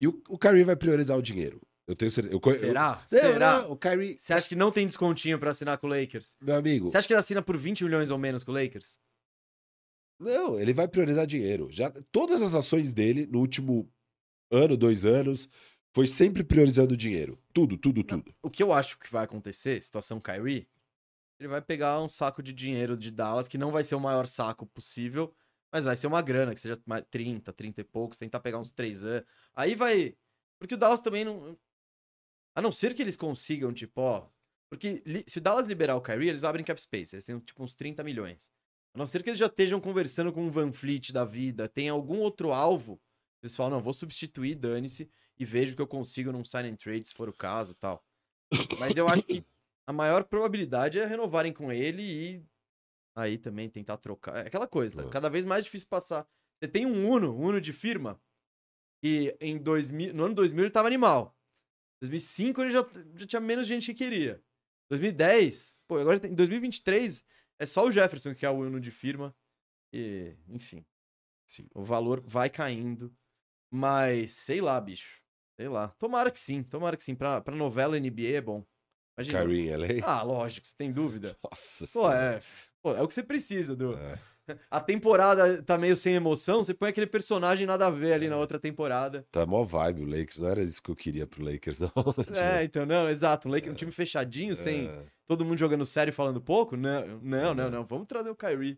E 0.00 0.06
o, 0.08 0.22
o 0.28 0.38
Kyrie 0.38 0.64
vai 0.64 0.76
priorizar 0.76 1.16
o 1.18 1.22
dinheiro. 1.22 1.60
Eu 1.86 1.96
tenho 1.96 2.10
certeza. 2.10 2.34
Eu, 2.34 2.40
co- 2.40 2.52
eu- 2.52 2.58
Será? 2.58 3.02
Não, 3.10 3.18
Será? 3.18 3.66
o 3.68 3.76
Kyrie, 3.76 4.16
Você 4.18 4.32
acha 4.32 4.48
que 4.48 4.54
não 4.54 4.70
tem 4.70 4.86
descontinho 4.86 5.38
pra 5.38 5.50
assinar 5.50 5.76
com 5.78 5.86
o 5.86 5.90
Lakers? 5.90 6.36
meu 6.40 6.54
amigo, 6.54 6.88
Você 6.88 6.96
acha 6.98 7.06
que 7.08 7.12
ele 7.12 7.18
assina 7.20 7.42
por 7.42 7.56
20 7.56 7.82
milhões 7.82 8.10
ou 8.10 8.18
menos 8.18 8.44
com 8.44 8.52
o 8.52 8.54
Lakers? 8.54 8.98
não, 10.18 10.58
ele 10.60 10.72
vai 10.72 10.86
priorizar 10.86 11.26
dinheiro. 11.26 11.68
Já 11.70 11.90
Todas 12.12 12.42
as 12.42 12.54
ações 12.54 12.92
dele 12.92 13.26
no 13.26 13.38
último 13.40 13.90
ano, 14.50 14.76
dois 14.76 15.04
anos, 15.04 15.48
foi 15.92 16.06
sempre 16.06 16.44
priorizando 16.44 16.96
dinheiro. 16.96 17.38
Tudo, 17.52 17.76
tudo, 17.76 18.04
tudo. 18.04 18.34
O 18.42 18.50
que 18.50 18.62
eu 18.62 18.72
acho 18.72 18.98
que 18.98 19.10
vai 19.10 19.24
acontecer, 19.24 19.82
situação 19.82 20.20
Kyrie, 20.20 20.68
ele 21.38 21.48
vai 21.48 21.62
pegar 21.62 22.00
um 22.00 22.08
saco 22.08 22.42
de 22.42 22.52
dinheiro 22.52 22.96
de 22.96 23.10
Dallas, 23.10 23.48
que 23.48 23.58
não 23.58 23.70
vai 23.70 23.82
ser 23.82 23.94
o 23.94 24.00
maior 24.00 24.26
saco 24.26 24.66
possível, 24.66 25.34
mas 25.72 25.84
vai 25.84 25.96
ser 25.96 26.06
uma 26.06 26.20
grana, 26.20 26.54
que 26.54 26.60
seja 26.60 26.80
mais 26.84 27.04
30, 27.10 27.52
30 27.52 27.80
e 27.80 27.84
poucos, 27.84 28.18
tentar 28.18 28.40
pegar 28.40 28.58
uns 28.58 28.72
3 28.72 29.04
anos. 29.04 29.24
Aí 29.54 29.74
vai. 29.74 30.14
Porque 30.58 30.74
o 30.74 30.78
Dallas 30.78 31.00
também 31.00 31.24
não. 31.24 31.56
A 32.54 32.60
não 32.60 32.70
ser 32.70 32.94
que 32.94 33.00
eles 33.00 33.16
consigam, 33.16 33.72
tipo, 33.72 34.00
ó. 34.00 34.28
Porque 34.68 35.02
se 35.26 35.38
o 35.38 35.40
Dallas 35.40 35.66
liberar 35.66 35.96
o 35.96 36.00
Kyrie, 36.00 36.28
eles 36.28 36.44
abrem 36.44 36.64
cap 36.64 36.80
space, 36.80 37.16
eles 37.16 37.24
têm 37.24 37.38
tipo 37.40 37.62
uns 37.62 37.74
30 37.74 38.04
milhões. 38.04 38.52
A 38.94 38.98
não 38.98 39.06
ser 39.06 39.22
que 39.22 39.30
eles 39.30 39.38
já 39.38 39.46
estejam 39.46 39.80
conversando 39.80 40.32
com 40.32 40.46
o 40.46 40.50
Van 40.50 40.72
Fleet 40.72 41.12
da 41.12 41.24
vida, 41.24 41.68
tem 41.68 41.88
algum 41.88 42.18
outro 42.18 42.52
alvo, 42.52 43.00
eles 43.42 43.56
falam, 43.56 43.72
não, 43.72 43.82
vou 43.82 43.92
substituir, 43.92 44.54
dane-se, 44.54 45.10
e 45.38 45.44
vejo 45.44 45.74
que 45.74 45.82
eu 45.82 45.86
consigo 45.86 46.30
num 46.30 46.44
sign 46.44 46.68
and 46.68 46.76
trade, 46.76 47.08
se 47.08 47.14
for 47.14 47.28
o 47.28 47.32
caso 47.32 47.74
tal. 47.74 48.04
Mas 48.78 48.96
eu 48.96 49.08
acho 49.08 49.22
que 49.22 49.44
a 49.86 49.92
maior 49.92 50.24
probabilidade 50.24 50.98
é 50.98 51.06
renovarem 51.06 51.52
com 51.52 51.72
ele 51.72 52.02
e 52.02 52.44
aí 53.16 53.38
também 53.38 53.68
tentar 53.68 53.96
trocar. 53.96 54.36
É 54.36 54.46
aquela 54.46 54.66
coisa, 54.66 54.96
tá? 54.96 55.08
Cada 55.08 55.28
vez 55.28 55.44
mais 55.44 55.64
difícil 55.64 55.88
passar. 55.88 56.26
Você 56.60 56.68
tem 56.68 56.84
um 56.84 57.08
Uno, 57.08 57.34
um 57.34 57.46
Uno 57.46 57.60
de 57.60 57.72
firma, 57.72 58.20
que 59.02 59.36
em 59.40 59.58
2000, 59.58 60.14
no 60.14 60.24
ano 60.24 60.34
2000 60.34 60.64
ele 60.64 60.70
tava 60.70 60.88
animal. 60.88 61.36
2005 62.02 62.60
ele 62.62 62.70
já, 62.70 62.86
já 63.16 63.26
tinha 63.26 63.40
menos 63.40 63.66
gente 63.66 63.92
que 63.92 64.04
queria. 64.04 64.42
2010, 64.90 65.76
pô, 65.86 65.98
agora 65.98 66.26
em 66.26 66.34
2023 66.34 67.24
é 67.58 67.66
só 67.66 67.86
o 67.86 67.90
Jefferson 67.90 68.34
que 68.34 68.44
é 68.44 68.50
o 68.50 68.58
Uno 68.58 68.80
de 68.80 68.90
firma. 68.90 69.34
E, 69.92 70.36
enfim, 70.48 70.84
Sim. 71.46 71.66
o 71.74 71.82
valor 71.82 72.22
vai 72.26 72.48
caindo. 72.48 73.14
Mas, 73.70 74.32
sei 74.32 74.60
lá, 74.60 74.80
bicho. 74.80 75.20
Sei 75.58 75.68
lá. 75.68 75.88
Tomara 75.98 76.30
que 76.30 76.40
sim, 76.40 76.62
tomara 76.62 76.96
que 76.96 77.04
sim. 77.04 77.14
Pra, 77.14 77.40
pra 77.40 77.54
novela 77.54 77.98
NBA 77.98 78.36
é 78.36 78.40
bom. 78.40 78.64
Imagina. 79.18 79.40
Kyrie 79.40 79.70
LA? 79.76 79.86
Ah, 80.06 80.22
lógico, 80.22 80.66
você 80.66 80.74
tem 80.76 80.90
dúvida. 80.90 81.36
Nossa 81.44 81.84
Pô, 81.92 82.00
senhora. 82.08 82.16
é, 82.36 82.42
pô, 82.82 82.94
é 82.94 83.02
o 83.02 83.08
que 83.08 83.14
você 83.14 83.22
precisa, 83.22 83.76
do. 83.76 83.94
É. 83.96 84.18
A 84.68 84.80
temporada 84.80 85.62
tá 85.62 85.78
meio 85.78 85.94
sem 85.94 86.14
emoção, 86.14 86.64
você 86.64 86.74
põe 86.74 86.88
aquele 86.88 87.06
personagem 87.06 87.68
nada 87.68 87.86
a 87.86 87.90
ver 87.90 88.14
ali 88.14 88.28
na 88.28 88.36
outra 88.36 88.58
temporada. 88.58 89.24
Tá 89.30 89.46
mó 89.46 89.62
vibe 89.62 90.02
o 90.02 90.06
Lakers. 90.06 90.38
Não 90.38 90.48
era 90.48 90.60
isso 90.60 90.82
que 90.82 90.90
eu 90.90 90.96
queria 90.96 91.24
pro 91.24 91.44
Lakers, 91.44 91.78
não. 91.80 91.92
É, 92.34 92.64
então, 92.64 92.84
não, 92.84 93.08
exato. 93.08 93.46
Um, 93.46 93.52
Lakers, 93.52 93.72
um 93.72 93.76
time 93.76 93.92
fechadinho, 93.92 94.56
sem 94.56 94.88
É. 94.88 95.04
todo 95.28 95.44
mundo 95.44 95.56
jogando 95.58 95.86
sério 95.86 96.10
e 96.10 96.14
falando 96.14 96.40
pouco. 96.40 96.76
Não, 96.76 97.06
não, 97.06 97.20
não, 97.22 97.52
Exato. 97.52 97.70
não. 97.70 97.84
Vamos 97.84 98.08
trazer 98.08 98.30
o 98.30 98.34
Kyrie. 98.34 98.76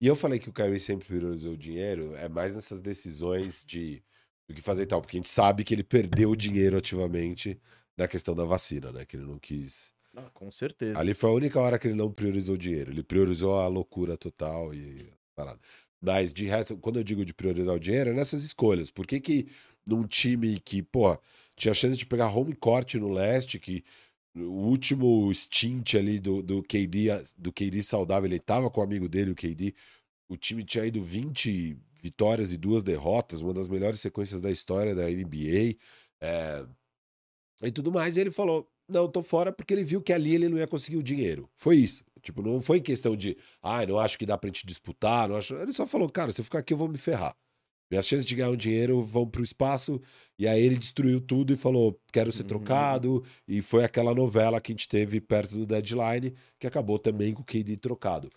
E 0.00 0.06
eu 0.06 0.16
falei 0.16 0.38
que 0.38 0.48
o 0.48 0.52
Kyrie 0.52 0.80
sempre 0.80 1.06
priorizou 1.06 1.52
o 1.54 1.56
dinheiro, 1.56 2.14
é 2.16 2.28
mais 2.28 2.54
nessas 2.54 2.80
decisões 2.80 3.64
de 3.64 4.02
do 4.46 4.54
que 4.54 4.60
fazer 4.60 4.82
e 4.82 4.86
tal, 4.86 5.00
porque 5.00 5.16
a 5.16 5.20
gente 5.20 5.30
sabe 5.30 5.64
que 5.64 5.72
ele 5.72 5.82
perdeu 5.82 6.30
o 6.30 6.36
dinheiro 6.36 6.76
ativamente 6.76 7.58
na 7.96 8.06
questão 8.06 8.34
da 8.34 8.44
vacina, 8.44 8.92
né? 8.92 9.04
Que 9.06 9.16
ele 9.16 9.24
não 9.24 9.38
quis. 9.38 9.94
Ah, 10.14 10.30
com 10.32 10.50
certeza. 10.50 10.98
Ali 10.98 11.14
foi 11.14 11.30
a 11.30 11.32
única 11.32 11.58
hora 11.60 11.78
que 11.78 11.88
ele 11.88 11.94
não 11.94 12.12
priorizou 12.12 12.54
o 12.54 12.58
dinheiro. 12.58 12.92
Ele 12.92 13.02
priorizou 13.02 13.58
a 13.58 13.66
loucura 13.66 14.16
total 14.16 14.74
e 14.74 15.12
parada. 15.34 15.58
Mas 16.00 16.32
de 16.32 16.46
resto, 16.46 16.76
quando 16.76 16.98
eu 16.98 17.04
digo 17.04 17.24
de 17.24 17.32
priorizar 17.32 17.74
o 17.74 17.80
dinheiro, 17.80 18.10
é 18.10 18.12
nessas 18.12 18.44
escolhas. 18.44 18.90
Por 18.90 19.06
que 19.06 19.18
que 19.20 19.48
num 19.86 20.06
time 20.06 20.60
que, 20.60 20.82
pô, 20.82 21.18
tinha 21.56 21.74
chance 21.74 21.96
de 21.96 22.06
pegar 22.06 22.28
home 22.28 22.54
court 22.54 22.94
no 22.94 23.10
leste, 23.10 23.58
que 23.58 23.82
o 24.36 24.68
último 24.68 25.32
stint 25.32 25.94
ali 25.94 26.18
do, 26.18 26.42
do 26.42 26.62
KD, 26.62 27.08
do 27.36 27.52
KD 27.52 27.82
saudável, 27.82 28.28
ele 28.28 28.38
tava 28.40 28.70
com 28.70 28.80
o 28.80 28.84
amigo 28.84 29.08
dele, 29.08 29.30
o 29.30 29.34
KD, 29.34 29.74
o 30.28 30.36
time 30.36 30.64
tinha 30.64 30.84
ido 30.84 31.02
20 31.02 31.76
vitórias 32.02 32.52
e 32.52 32.56
duas 32.56 32.82
derrotas, 32.82 33.40
uma 33.40 33.54
das 33.54 33.68
melhores 33.68 34.00
sequências 34.00 34.40
da 34.40 34.50
história 34.50 34.94
da 34.94 35.08
NBA. 35.08 35.76
é, 36.20 36.66
e 37.62 37.70
tudo 37.70 37.92
mais. 37.92 38.16
E 38.16 38.20
ele 38.20 38.30
falou: 38.30 38.68
Não, 38.88 39.08
tô 39.08 39.22
fora 39.22 39.52
porque 39.52 39.72
ele 39.74 39.84
viu 39.84 40.02
que 40.02 40.12
ali 40.12 40.34
ele 40.34 40.48
não 40.48 40.58
ia 40.58 40.66
conseguir 40.66 40.96
o 40.96 41.02
dinheiro. 41.02 41.48
Foi 41.56 41.76
isso. 41.76 42.04
Tipo, 42.22 42.42
não 42.42 42.60
foi 42.60 42.80
questão 42.80 43.14
de, 43.16 43.36
ah, 43.62 43.84
não 43.86 43.98
acho 43.98 44.18
que 44.18 44.26
dá 44.26 44.36
pra 44.38 44.48
gente 44.48 44.66
disputar. 44.66 45.28
Não 45.28 45.36
acho... 45.36 45.54
Ele 45.56 45.72
só 45.72 45.86
falou: 45.86 46.08
Cara, 46.08 46.32
se 46.32 46.40
eu 46.40 46.44
ficar 46.44 46.60
aqui, 46.60 46.72
eu 46.72 46.78
vou 46.78 46.88
me 46.88 46.98
ferrar. 46.98 47.36
Minhas 47.90 48.06
chances 48.06 48.24
de 48.26 48.34
ganhar 48.34 48.50
um 48.50 48.56
dinheiro 48.56 49.02
vão 49.02 49.26
pro 49.26 49.42
espaço. 49.42 50.00
E 50.38 50.48
aí 50.48 50.62
ele 50.62 50.76
destruiu 50.76 51.20
tudo 51.20 51.52
e 51.52 51.56
falou: 51.56 51.98
Quero 52.12 52.32
ser 52.32 52.42
Uhum. 52.42 52.48
trocado. 52.48 53.24
E 53.46 53.60
foi 53.62 53.84
aquela 53.84 54.14
novela 54.14 54.60
que 54.60 54.72
a 54.72 54.74
gente 54.74 54.88
teve 54.88 55.20
perto 55.20 55.56
do 55.56 55.66
deadline, 55.66 56.34
que 56.58 56.66
acabou 56.66 56.98
também 56.98 57.32
com 57.34 57.42
o 57.42 57.44
KD 57.44 57.76
trocado. 57.76 58.30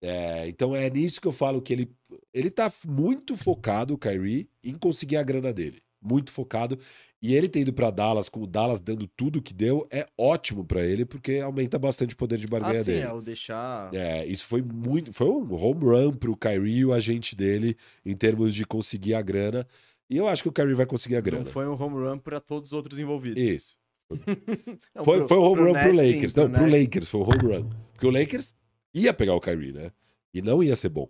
É, 0.00 0.48
então 0.48 0.74
é 0.74 0.90
nisso 0.90 1.20
que 1.20 1.28
eu 1.28 1.32
falo 1.32 1.62
que 1.62 1.72
ele, 1.72 1.90
ele 2.34 2.50
tá 2.50 2.72
muito 2.88 3.36
focado, 3.36 3.94
o 3.94 3.98
Kyrie, 3.98 4.48
em 4.64 4.74
conseguir 4.76 5.16
a 5.16 5.22
grana 5.22 5.52
dele. 5.52 5.80
Muito 6.00 6.32
focado. 6.32 6.76
E 7.22 7.34
ele 7.36 7.48
ter 7.48 7.60
ido 7.60 7.72
pra 7.72 7.88
Dallas, 7.90 8.28
com 8.28 8.40
o 8.42 8.46
Dallas 8.48 8.80
dando 8.80 9.06
tudo 9.06 9.40
que 9.40 9.54
deu, 9.54 9.86
é 9.92 10.08
ótimo 10.18 10.64
pra 10.64 10.84
ele, 10.84 11.04
porque 11.04 11.38
aumenta 11.38 11.78
bastante 11.78 12.14
o 12.14 12.16
poder 12.16 12.36
de 12.36 12.48
barganha 12.48 12.80
Ah, 12.80 12.84
sim, 12.84 12.90
dele. 12.92 13.04
é 13.06 13.12
o 13.12 13.20
deixar. 13.20 13.94
É, 13.94 14.26
isso 14.26 14.44
foi 14.46 14.60
muito. 14.60 15.12
Foi 15.12 15.28
um 15.28 15.54
home 15.54 15.84
run 15.84 16.12
pro 16.12 16.36
Kyrie 16.36 16.78
e 16.78 16.84
o 16.84 16.92
agente 16.92 17.36
dele 17.36 17.76
em 18.04 18.16
termos 18.16 18.52
de 18.52 18.66
conseguir 18.66 19.14
a 19.14 19.22
grana. 19.22 19.64
E 20.10 20.16
eu 20.16 20.26
acho 20.26 20.42
que 20.42 20.48
o 20.48 20.52
Kyrie 20.52 20.74
vai 20.74 20.84
conseguir 20.84 21.14
a 21.14 21.20
grana. 21.20 21.44
Não 21.44 21.50
foi 21.52 21.66
um 21.68 21.80
home 21.80 21.94
run 22.04 22.18
pra 22.18 22.40
todos 22.40 22.70
os 22.70 22.72
outros 22.72 22.98
envolvidos. 22.98 23.40
Isso. 23.40 23.76
Não, 24.94 25.04
foi, 25.04 25.18
pro- 25.18 25.28
foi 25.28 25.38
um 25.38 25.42
home 25.42 25.54
pro 25.56 25.64
run 25.66 25.72
pro 25.72 25.92
Nets, 25.92 26.00
sim, 26.08 26.14
Lakers. 26.14 26.34
Não, 26.34 26.50
pro 26.50 26.62
Nets. 26.66 26.80
Lakers 26.82 27.08
foi 27.08 27.20
um 27.20 27.24
home 27.24 27.54
run. 27.56 27.70
Porque 27.92 28.06
o 28.06 28.10
Lakers 28.10 28.54
ia 28.92 29.14
pegar 29.14 29.34
o 29.34 29.40
Kyrie, 29.40 29.72
né? 29.72 29.90
E 30.34 30.42
não 30.42 30.62
ia 30.62 30.76
ser 30.76 30.88
bom. 30.88 31.08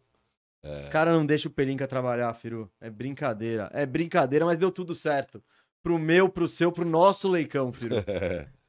Os 0.76 0.86
caras 0.86 1.12
não 1.14 1.26
deixam 1.26 1.50
o 1.50 1.54
Pelinka 1.54 1.88
trabalhar, 1.88 2.32
Firu. 2.34 2.70
É 2.80 2.88
brincadeira. 2.88 3.68
É 3.74 3.84
brincadeira, 3.84 4.44
mas 4.44 4.58
deu 4.58 4.70
tudo 4.70 4.94
certo. 4.94 5.42
Pro 5.82 5.98
meu, 5.98 6.28
pro 6.28 6.48
seu, 6.48 6.70
pro 6.70 6.84
nosso 6.84 7.28
leicão, 7.28 7.72
Firu. 7.72 7.96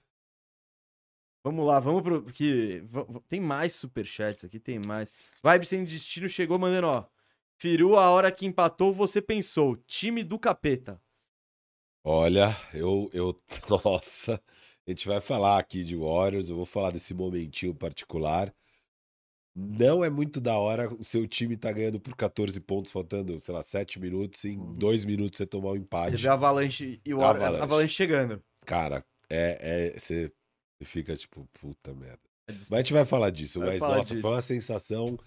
Vamos 1.46 1.66
lá, 1.66 1.78
vamos 1.78 2.02
pro. 2.02 2.24
Que... 2.24 2.82
Tem 3.28 3.42
mais 3.42 3.74
superchats 3.74 4.46
aqui, 4.46 4.58
tem 4.58 4.80
mais. 4.80 5.12
Vibe 5.44 5.66
Sem 5.66 5.84
Destino 5.84 6.30
chegou 6.30 6.58
mandando, 6.58 6.88
ó. 6.88 7.06
Firu, 7.58 7.98
a 7.98 8.10
hora 8.10 8.32
que 8.32 8.46
empatou, 8.46 8.94
você 8.94 9.22
pensou. 9.22 9.76
Time 9.86 10.24
do 10.24 10.40
capeta. 10.40 11.02
Olha, 12.02 12.56
eu, 12.74 13.10
eu. 13.14 13.36
Nossa. 13.84 14.42
A 14.86 14.92
gente 14.92 15.08
vai 15.08 15.20
falar 15.20 15.60
aqui 15.60 15.84
de 15.84 15.96
Warriors, 15.96 16.50
eu 16.50 16.56
vou 16.56 16.66
falar 16.66 16.92
desse 16.92 17.14
momentinho 17.14 17.76
particular. 17.76 18.54
Não 19.56 20.04
é 20.04 20.10
muito 20.10 20.42
da 20.42 20.58
hora 20.58 20.92
o 20.94 21.04
seu 21.04 21.28
time 21.28 21.56
tá 21.56 21.72
ganhando 21.72 22.00
por 22.00 22.16
14 22.16 22.60
pontos, 22.60 22.92
faltando, 22.92 23.38
sei 23.40 23.54
lá, 23.54 23.62
7 23.62 24.00
minutos, 24.00 24.44
e 24.46 24.50
em 24.50 24.58
Uhum. 24.58 24.74
2 24.76 25.06
minutos 25.06 25.38
você 25.38 25.46
tomar 25.46 25.72
Você 25.72 25.78
empate. 25.78 26.16
vê 26.18 26.28
a 26.28 26.34
Avalanche 26.34 27.00
e 27.06 27.14
o 27.14 27.22
A 27.22 27.26
Avalanche, 27.30 27.44
Avalanche. 27.46 27.64
Avalanche 27.64 27.94
chegando. 27.96 28.44
Cara, 28.66 29.06
é, 29.30 29.92
é, 29.96 30.00
você 30.00 30.32
fica 30.84 31.16
tipo, 31.16 31.48
puta 31.54 31.94
merda. 31.94 32.20
É 32.50 32.54
Mas 32.54 32.72
a 32.72 32.78
gente 32.78 32.94
vai 32.94 33.06
falar 33.06 33.30
disso, 33.30 33.60
Vai 33.60 33.70
mas 33.70 33.80
falar 33.80 33.98
nossa, 33.98 34.10
disso. 34.16 34.22
foi 34.22 34.32
uma 34.32 34.42
sensação 34.42 35.18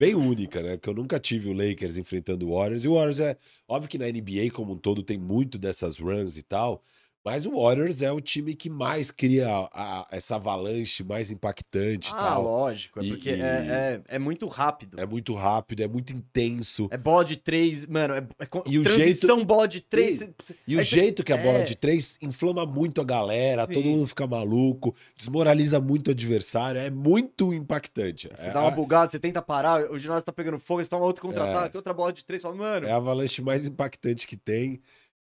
bem 0.00 0.14
única, 0.14 0.62
né? 0.62 0.76
Que 0.76 0.88
eu 0.88 0.94
nunca 0.94 1.18
tive 1.18 1.48
o 1.48 1.52
Lakers 1.52 1.96
enfrentando 1.96 2.46
o 2.48 2.54
Warriors. 2.56 2.84
E 2.84 2.88
o 2.88 2.94
Warriors 2.94 3.20
é. 3.20 3.36
Óbvio 3.66 3.88
que 3.88 3.96
na 3.98 4.06
NBA 4.06 4.50
como 4.52 4.74
um 4.74 4.78
todo 4.78 5.02
tem 5.02 5.16
muito 5.16 5.56
dessas 5.58 5.98
runs 5.98 6.36
e 6.36 6.42
tal. 6.42 6.82
Mas 7.24 7.44
o 7.46 7.50
Warriors 7.60 8.00
é 8.00 8.10
o 8.12 8.20
time 8.20 8.54
que 8.54 8.70
mais 8.70 9.10
cria 9.10 9.48
a- 9.48 9.68
a- 9.72 10.06
essa 10.10 10.36
avalanche 10.36 11.02
mais 11.04 11.30
impactante 11.30 12.10
Ah, 12.14 12.16
tal. 12.16 12.42
lógico. 12.44 13.00
É 13.00 13.04
E- 13.04 13.08
porque 13.10 13.30
e- 13.30 13.40
é, 13.40 14.02
é, 14.08 14.16
é 14.16 14.18
muito 14.18 14.46
rápido. 14.46 14.98
É 14.98 15.04
muito 15.04 15.34
rápido, 15.34 15.82
é 15.82 15.88
muito 15.88 16.12
intenso. 16.12 16.88
É 16.90 16.96
bola 16.96 17.24
de 17.24 17.36
três, 17.36 17.86
mano. 17.86 18.14
É, 18.14 18.18
é 18.38 18.46
E 18.66 18.78
o 18.78 18.82
transição 18.82 19.44
bola 19.44 19.66
de 19.68 19.80
três. 19.80 20.20
E- 20.22 20.30
E 20.68 20.76
o 20.76 20.82
jeito 20.82 21.22
que 21.24 21.32
a 21.32 21.36
bola 21.36 21.58
é. 21.58 21.64
de 21.64 21.76
três 21.76 22.16
inflama 22.22 22.64
muito 22.64 23.00
a 23.00 23.04
galera, 23.04 23.66
Sim. 23.66 23.74
todo 23.74 23.84
mundo 23.84 24.06
fica 24.06 24.26
maluco, 24.26 24.94
desmoraliza 25.16 25.80
muito 25.80 26.08
o 26.08 26.10
adversário, 26.12 26.80
é 26.80 26.88
muito 26.90 27.52
impactante. 27.52 28.28
Você 28.34 28.48
é, 28.48 28.52
dá 28.52 28.60
uma 28.62 28.70
bugada, 28.70 29.10
você 29.10 29.18
tenta 29.18 29.42
parar, 29.42 29.90
o 29.90 29.98
ginásio 29.98 30.24
tá 30.24 30.32
pegando 30.32 30.58
fogo, 30.58 30.82
você 30.82 30.88
toma 30.88 31.04
outro 31.04 31.20
contra-ataque, 31.20 31.76
outra 31.76 31.92
bola 31.92 32.12
de 32.12 32.24
três, 32.24 32.40
fala, 32.42 32.54
mano. 32.54 32.86
é 32.86 32.92
a 32.92 32.96
avalanche 32.96 33.42
mais 33.42 33.66
impactante 33.66 34.26
que 34.26 34.36
tem. 34.36 34.80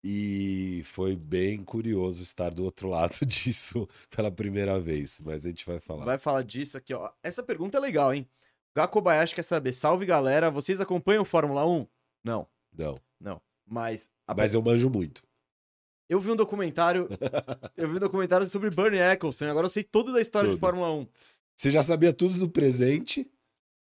E 0.04 0.82
foi 0.84 1.16
bem 1.16 1.62
curioso 1.64 2.22
estar 2.22 2.50
do 2.50 2.64
outro 2.64 2.88
lado 2.90 3.24
disso 3.26 3.88
pela 4.10 4.30
primeira 4.30 4.78
vez, 4.80 5.20
mas 5.24 5.44
a 5.44 5.48
gente 5.48 5.66
vai 5.66 5.80
falar. 5.80 6.04
Vai 6.04 6.18
falar 6.18 6.42
disso 6.42 6.76
aqui, 6.76 6.94
ó. 6.94 7.10
Essa 7.22 7.42
pergunta 7.42 7.78
é 7.78 7.80
legal, 7.80 8.14
hein? 8.14 8.26
Gakobayashi 8.76 9.34
quer 9.34 9.42
saber, 9.42 9.72
salve 9.72 10.06
galera, 10.06 10.50
vocês 10.50 10.80
acompanham 10.80 11.24
Fórmula 11.24 11.66
1? 11.66 11.86
Não, 12.24 12.46
Não, 12.72 12.96
não. 13.20 13.40
Mas, 13.66 14.08
a- 14.26 14.34
mas 14.34 14.54
eu 14.54 14.62
manjo 14.62 14.88
muito. 14.88 15.22
eu 16.08 16.20
vi 16.20 16.30
um 16.30 16.36
documentário, 16.36 17.08
eu 17.76 17.88
vi 17.88 17.96
um 17.96 18.00
documentário 18.00 18.46
sobre 18.46 18.70
Bernie 18.70 19.00
Eccleston, 19.00 19.46
agora 19.46 19.66
eu 19.66 19.70
sei 19.70 19.82
tudo 19.82 20.12
da 20.12 20.20
história 20.20 20.48
de 20.48 20.54
Tudo. 20.54 20.60
Fórmula 20.60 20.92
1. 20.92 21.06
Você 21.56 21.70
já 21.72 21.82
sabia 21.82 22.12
tudo 22.12 22.38
do 22.38 22.48
presente, 22.48 23.28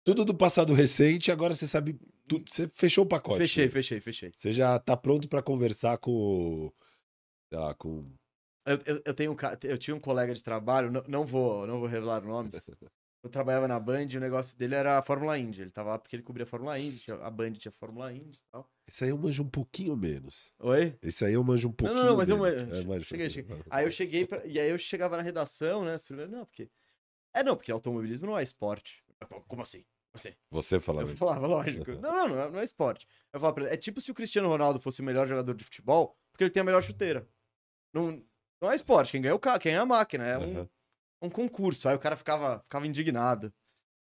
tudo 0.04 0.24
do 0.24 0.34
passado 0.34 0.74
recente, 0.74 1.30
agora 1.30 1.54
você 1.54 1.66
sabe 1.66 1.98
tudo. 2.26 2.50
Você 2.50 2.68
fechou 2.68 3.04
o 3.04 3.08
pacote. 3.08 3.38
Fechei, 3.38 3.66
né? 3.66 3.70
fechei, 3.70 4.00
fechei. 4.00 4.32
Você 4.32 4.52
já 4.52 4.78
tá 4.78 4.96
pronto 4.96 5.28
pra 5.28 5.42
conversar 5.42 5.98
com. 5.98 6.72
Sei 7.48 7.58
lá, 7.58 7.74
com. 7.74 8.10
Eu, 8.66 8.78
eu, 8.86 9.02
eu 9.06 9.14
tenho 9.14 9.32
um, 9.32 9.36
eu 9.64 9.78
tinha 9.78 9.96
um 9.96 10.00
colega 10.00 10.34
de 10.34 10.42
trabalho, 10.42 10.90
não, 10.90 11.02
não 11.08 11.24
vou, 11.24 11.66
não 11.66 11.80
vou 11.80 11.88
revelar 11.88 12.22
nomes. 12.22 12.70
Eu 13.22 13.28
trabalhava 13.28 13.68
na 13.68 13.78
Band 13.78 14.06
e 14.10 14.16
o 14.16 14.20
negócio 14.20 14.56
dele 14.56 14.74
era 14.74 14.96
a 14.96 15.02
Fórmula 15.02 15.38
Indy. 15.38 15.60
Ele 15.60 15.70
tava 15.70 15.90
lá 15.90 15.98
porque 15.98 16.16
ele 16.16 16.22
cobria 16.22 16.44
a 16.44 16.46
Fórmula 16.46 16.78
Indy, 16.78 17.04
a 17.20 17.30
Band 17.30 17.52
tinha 17.52 17.70
Fórmula 17.70 18.10
Indy 18.10 18.38
e 18.38 18.50
tal. 18.50 18.66
Esse 18.88 19.04
aí 19.04 19.10
eu 19.10 19.18
manjo 19.18 19.42
um 19.42 19.48
pouquinho 19.50 19.94
menos. 19.94 20.50
Oi? 20.58 20.96
Esse 21.02 21.26
aí 21.26 21.34
eu 21.34 21.44
manjo 21.44 21.68
um 21.68 21.72
pouquinho 21.72 22.00
não, 22.00 22.10
não, 22.12 22.16
mas 22.16 22.30
eu 22.30 22.38
menos. 22.38 22.62
manjo. 22.62 22.80
É, 22.80 22.84
manjo. 22.84 23.04
Cheguei, 23.04 23.28
cheguei. 23.28 23.56
Aí 23.68 23.84
eu 23.84 23.90
cheguei 23.90 24.26
pra... 24.26 24.46
e 24.46 24.58
aí 24.58 24.70
eu 24.70 24.78
chegava 24.78 25.18
na 25.18 25.22
redação, 25.22 25.84
né? 25.84 25.96
Não, 26.30 26.46
porque. 26.46 26.70
É, 27.34 27.44
não, 27.44 27.56
porque 27.56 27.70
automobilismo 27.70 28.26
não 28.26 28.38
é 28.38 28.42
esporte. 28.42 29.04
Como 29.46 29.62
assim? 29.62 29.78
Como 29.82 30.14
assim? 30.14 30.32
Você 30.50 30.80
falava 30.80 31.08
Eu 31.08 31.14
isso. 31.14 31.18
falava, 31.18 31.46
lógico. 31.46 31.90
Não, 32.00 32.12
não, 32.12 32.28
não 32.28 32.40
é, 32.42 32.50
não 32.50 32.60
é 32.60 32.64
esporte. 32.64 33.06
Eu 33.32 33.38
falava 33.40 33.54
pra 33.54 33.64
ele, 33.64 33.74
é 33.74 33.76
tipo 33.76 34.00
se 34.00 34.10
o 34.10 34.14
Cristiano 34.14 34.48
Ronaldo 34.48 34.80
fosse 34.80 35.00
o 35.00 35.04
melhor 35.04 35.26
jogador 35.28 35.54
de 35.54 35.64
futebol, 35.64 36.16
porque 36.32 36.44
ele 36.44 36.50
tem 36.50 36.60
a 36.60 36.64
melhor 36.64 36.82
chuteira. 36.82 37.28
Não, 37.92 38.22
não 38.60 38.70
é 38.70 38.74
esporte, 38.74 39.12
quem 39.12 39.20
ganha 39.20 39.32
é 39.32 39.34
o 39.34 39.38
carro, 39.38 39.60
quem 39.60 39.72
é 39.74 39.78
a 39.78 39.86
máquina, 39.86 40.24
é 40.26 40.38
um, 40.38 40.52
Aham. 40.52 40.68
um 41.22 41.30
concurso. 41.30 41.88
Aí 41.88 41.94
o 41.94 41.98
cara 41.98 42.16
ficava, 42.16 42.60
ficava 42.60 42.86
indignado. 42.86 43.52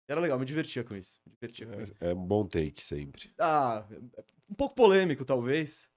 Era 0.09 0.21
legal, 0.21 0.39
me 0.39 0.45
divertia 0.47 0.85
com 0.85 0.95
isso. 0.95 1.19
Me 1.27 1.33
divertia 1.33 1.67
com 1.67 1.81
isso. 1.81 1.93
É, 2.01 2.11
é 2.11 2.15
um 2.15 2.25
bom 2.25 2.47
take 2.47 2.83
sempre. 2.83 3.33
Ah, 3.39 3.85
um 4.49 4.55
pouco 4.55 4.75
polêmico, 4.77 5.25
talvez. 5.25 5.89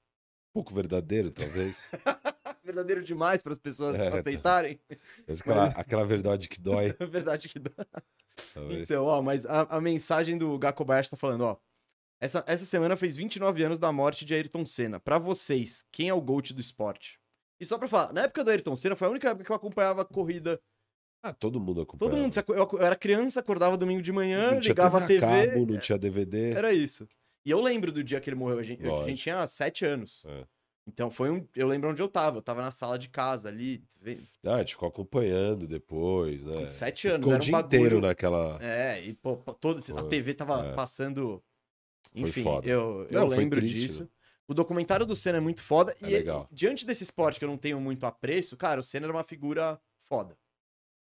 Um 0.50 0.54
pouco 0.62 0.74
verdadeiro, 0.74 1.32
talvez. 1.32 1.92
Verdadeiro 2.70 3.04
demais 3.04 3.42
para 3.42 3.52
as 3.52 3.58
pessoas 3.58 3.96
É, 3.96 4.10
tá. 4.12 4.20
aceitarem. 4.20 4.80
Mas 5.28 5.42
aquela, 5.42 5.66
aquela 5.70 6.06
verdade 6.06 6.48
que 6.48 6.60
dói. 6.60 6.94
Verdade 7.10 7.50
que 7.50 7.58
dá. 7.60 7.72
Talvez. 8.54 8.90
Então, 8.90 9.06
ó, 9.06 9.22
mas 9.22 9.46
a, 9.46 9.62
a 9.64 9.82
mensagem 9.82 10.38
do 10.38 10.58
Gakobayashi 10.58 11.10
tá 11.10 11.18
falando, 11.18 11.42
ó. 11.42 11.58
Essa, 12.22 12.44
essa 12.46 12.66
semana 12.66 12.96
fez 12.98 13.16
29 13.16 13.64
anos 13.64 13.80
da 13.80 13.92
morte 13.92 14.26
de 14.26 14.34
Ayrton 14.34 14.66
Senna. 14.66 15.00
Pra 15.00 15.18
vocês, 15.18 15.84
quem 15.92 16.10
é 16.10 16.14
o 16.14 16.22
GOAT 16.22 16.52
do 16.54 16.62
esporte? 16.62 17.20
E 17.60 17.66
só 17.66 17.78
pra 17.78 17.88
falar, 17.88 18.14
na 18.14 18.22
época 18.24 18.44
do 18.44 18.50
Ayrton 18.52 18.76
Senna 18.76 18.96
foi 18.96 19.08
a 19.08 19.12
única 19.12 19.30
época 19.30 19.46
que 19.46 19.52
eu 19.52 19.56
acompanhava 19.56 20.02
a 20.02 20.06
corrida. 20.06 20.60
Ah, 21.24 21.34
todo 21.34 21.60
mundo 21.60 21.82
acompanha. 21.82 22.12
Todo 22.12 22.20
mundo, 22.22 22.34
eu, 22.50 22.82
era 22.82 22.96
criança, 22.96 23.40
acordava 23.40 23.76
domingo 23.78 24.02
de 24.02 24.12
manhã, 24.12 24.52
não 24.52 24.60
tinha 24.60 24.72
ligava 24.72 25.00
a 25.00 25.08
TV. 25.08 25.20
cabo, 25.20 25.66
não 25.66 25.80
tinha 25.80 25.98
DVD. 25.98 26.52
Era 26.52 26.72
isso. 26.72 27.08
E 27.46 27.52
eu 27.52 27.60
lembro 27.62 27.92
do 27.92 28.04
dia 28.04 28.22
que 28.22 28.30
ele 28.30 28.38
morreu. 28.38 28.60
A 28.60 28.64
gente, 28.64 28.86
a 28.86 29.02
gente 29.04 29.22
tinha 29.22 29.46
7 29.46 29.86
anos. 29.86 30.24
É. 30.26 30.46
Então 30.94 31.10
foi 31.12 31.30
um. 31.30 31.46
Eu 31.56 31.68
lembro 31.68 31.90
onde 31.90 32.02
eu 32.02 32.08
tava. 32.08 32.38
Eu 32.38 32.42
tava 32.42 32.62
na 32.62 32.72
sala 32.72 32.98
de 32.98 33.08
casa 33.10 33.48
ali. 33.50 33.82
Ah, 34.44 34.56
a 34.56 34.58
gente 34.60 34.74
ficou 34.74 34.90
acompanhando 34.90 35.68
depois, 35.68 36.44
né? 36.44 36.54
Com 36.62 36.68
sete 36.68 37.02
Você 37.04 37.08
anos, 37.10 37.20
Ficou 37.20 37.32
o 37.32 37.34
era 37.36 37.42
um 37.42 37.46
dia 37.46 37.52
bagulho- 37.54 37.78
inteiro 37.78 38.02
naquela. 38.02 38.58
É, 38.62 39.02
e 39.06 39.14
pô, 39.14 39.36
todo, 39.60 39.80
esse- 39.80 39.92
a 39.92 40.00
Foi. 40.00 40.10
TV 40.10 40.34
tava 40.34 40.66
É. 40.68 40.74
passando. 40.74 41.42
Foi 42.12 42.22
Enfim, 42.30 42.44
foda. 42.44 42.68
eu, 42.68 43.06
eu 43.10 43.20
Não, 43.22 43.28
foi 43.28 43.38
lembro 43.38 43.60
triste, 43.60 43.80
disso. 43.82 44.04
né? 44.04 44.10
O 44.48 44.54
documentário 44.54 45.06
do 45.06 45.16
Senna 45.16 45.38
é 45.38 45.42
muito 45.42 45.62
foda. 45.62 45.94
É 46.02 46.08
e 46.10 46.14
legal. 46.14 46.48
e 46.52 46.56
diante 46.56 46.86
desse 46.86 47.04
esporte 47.04 47.38
que 47.38 47.46
eu 47.46 47.50
não 47.50 47.58
tenho 47.58 47.80
muito 47.80 48.06
apreço, 48.06 48.58
cara, 48.58 48.80
o 48.80 48.84
Senna 48.84 49.06
era 49.06 49.14
uma 49.14 49.24
figura 49.24 49.80
foda. 50.08 50.36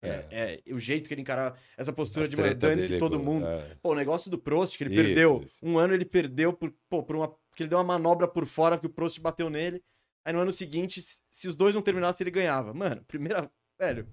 É, 0.06 0.62
é, 0.68 0.74
o 0.74 0.80
jeito 0.80 1.08
que 1.08 1.14
ele 1.14 1.22
encarava 1.22 1.58
essa 1.78 1.92
postura 1.94 2.26
As 2.26 2.32
de 2.32 2.54
dane-se 2.56 2.98
todo 2.98 3.20
mundo. 3.20 3.46
é. 3.48 3.76
Pô, 3.82 3.92
o 3.92 3.96
negócio 3.96 4.30
do 4.30 4.38
Prost, 4.38 4.78
que 4.78 4.84
ele 4.84 4.94
Isso, 4.94 5.04
perdeu. 5.04 5.42
isso. 5.46 5.66
Um 5.66 5.78
ano 5.80 5.94
ele 5.94 6.06
perdeu 6.06 6.54
por, 6.54 6.74
pô, 6.90 7.04
por 7.04 7.16
uma. 7.16 7.28
Porque 7.50 7.64
ele 7.64 7.70
deu 7.70 7.78
uma 7.78 7.84
manobra 7.84 8.28
por 8.28 8.46
fora, 8.46 8.78
porque 8.78 8.88
o 8.88 8.94
Prost 8.94 9.20
bateu 9.20 9.50
nele. 9.50 9.82
Aí 10.26 10.34
no 10.34 10.40
ano 10.40 10.52
seguinte, 10.52 11.02
se, 11.02 11.48
os 11.48 11.56
dois 11.56 11.76
não 11.76 11.82
terminassem, 11.82 12.24
ele 12.24 12.32
ganhava. 12.32 12.74
Mano, 12.74 13.04
primeira. 13.06 13.50
Velho, 13.80 14.08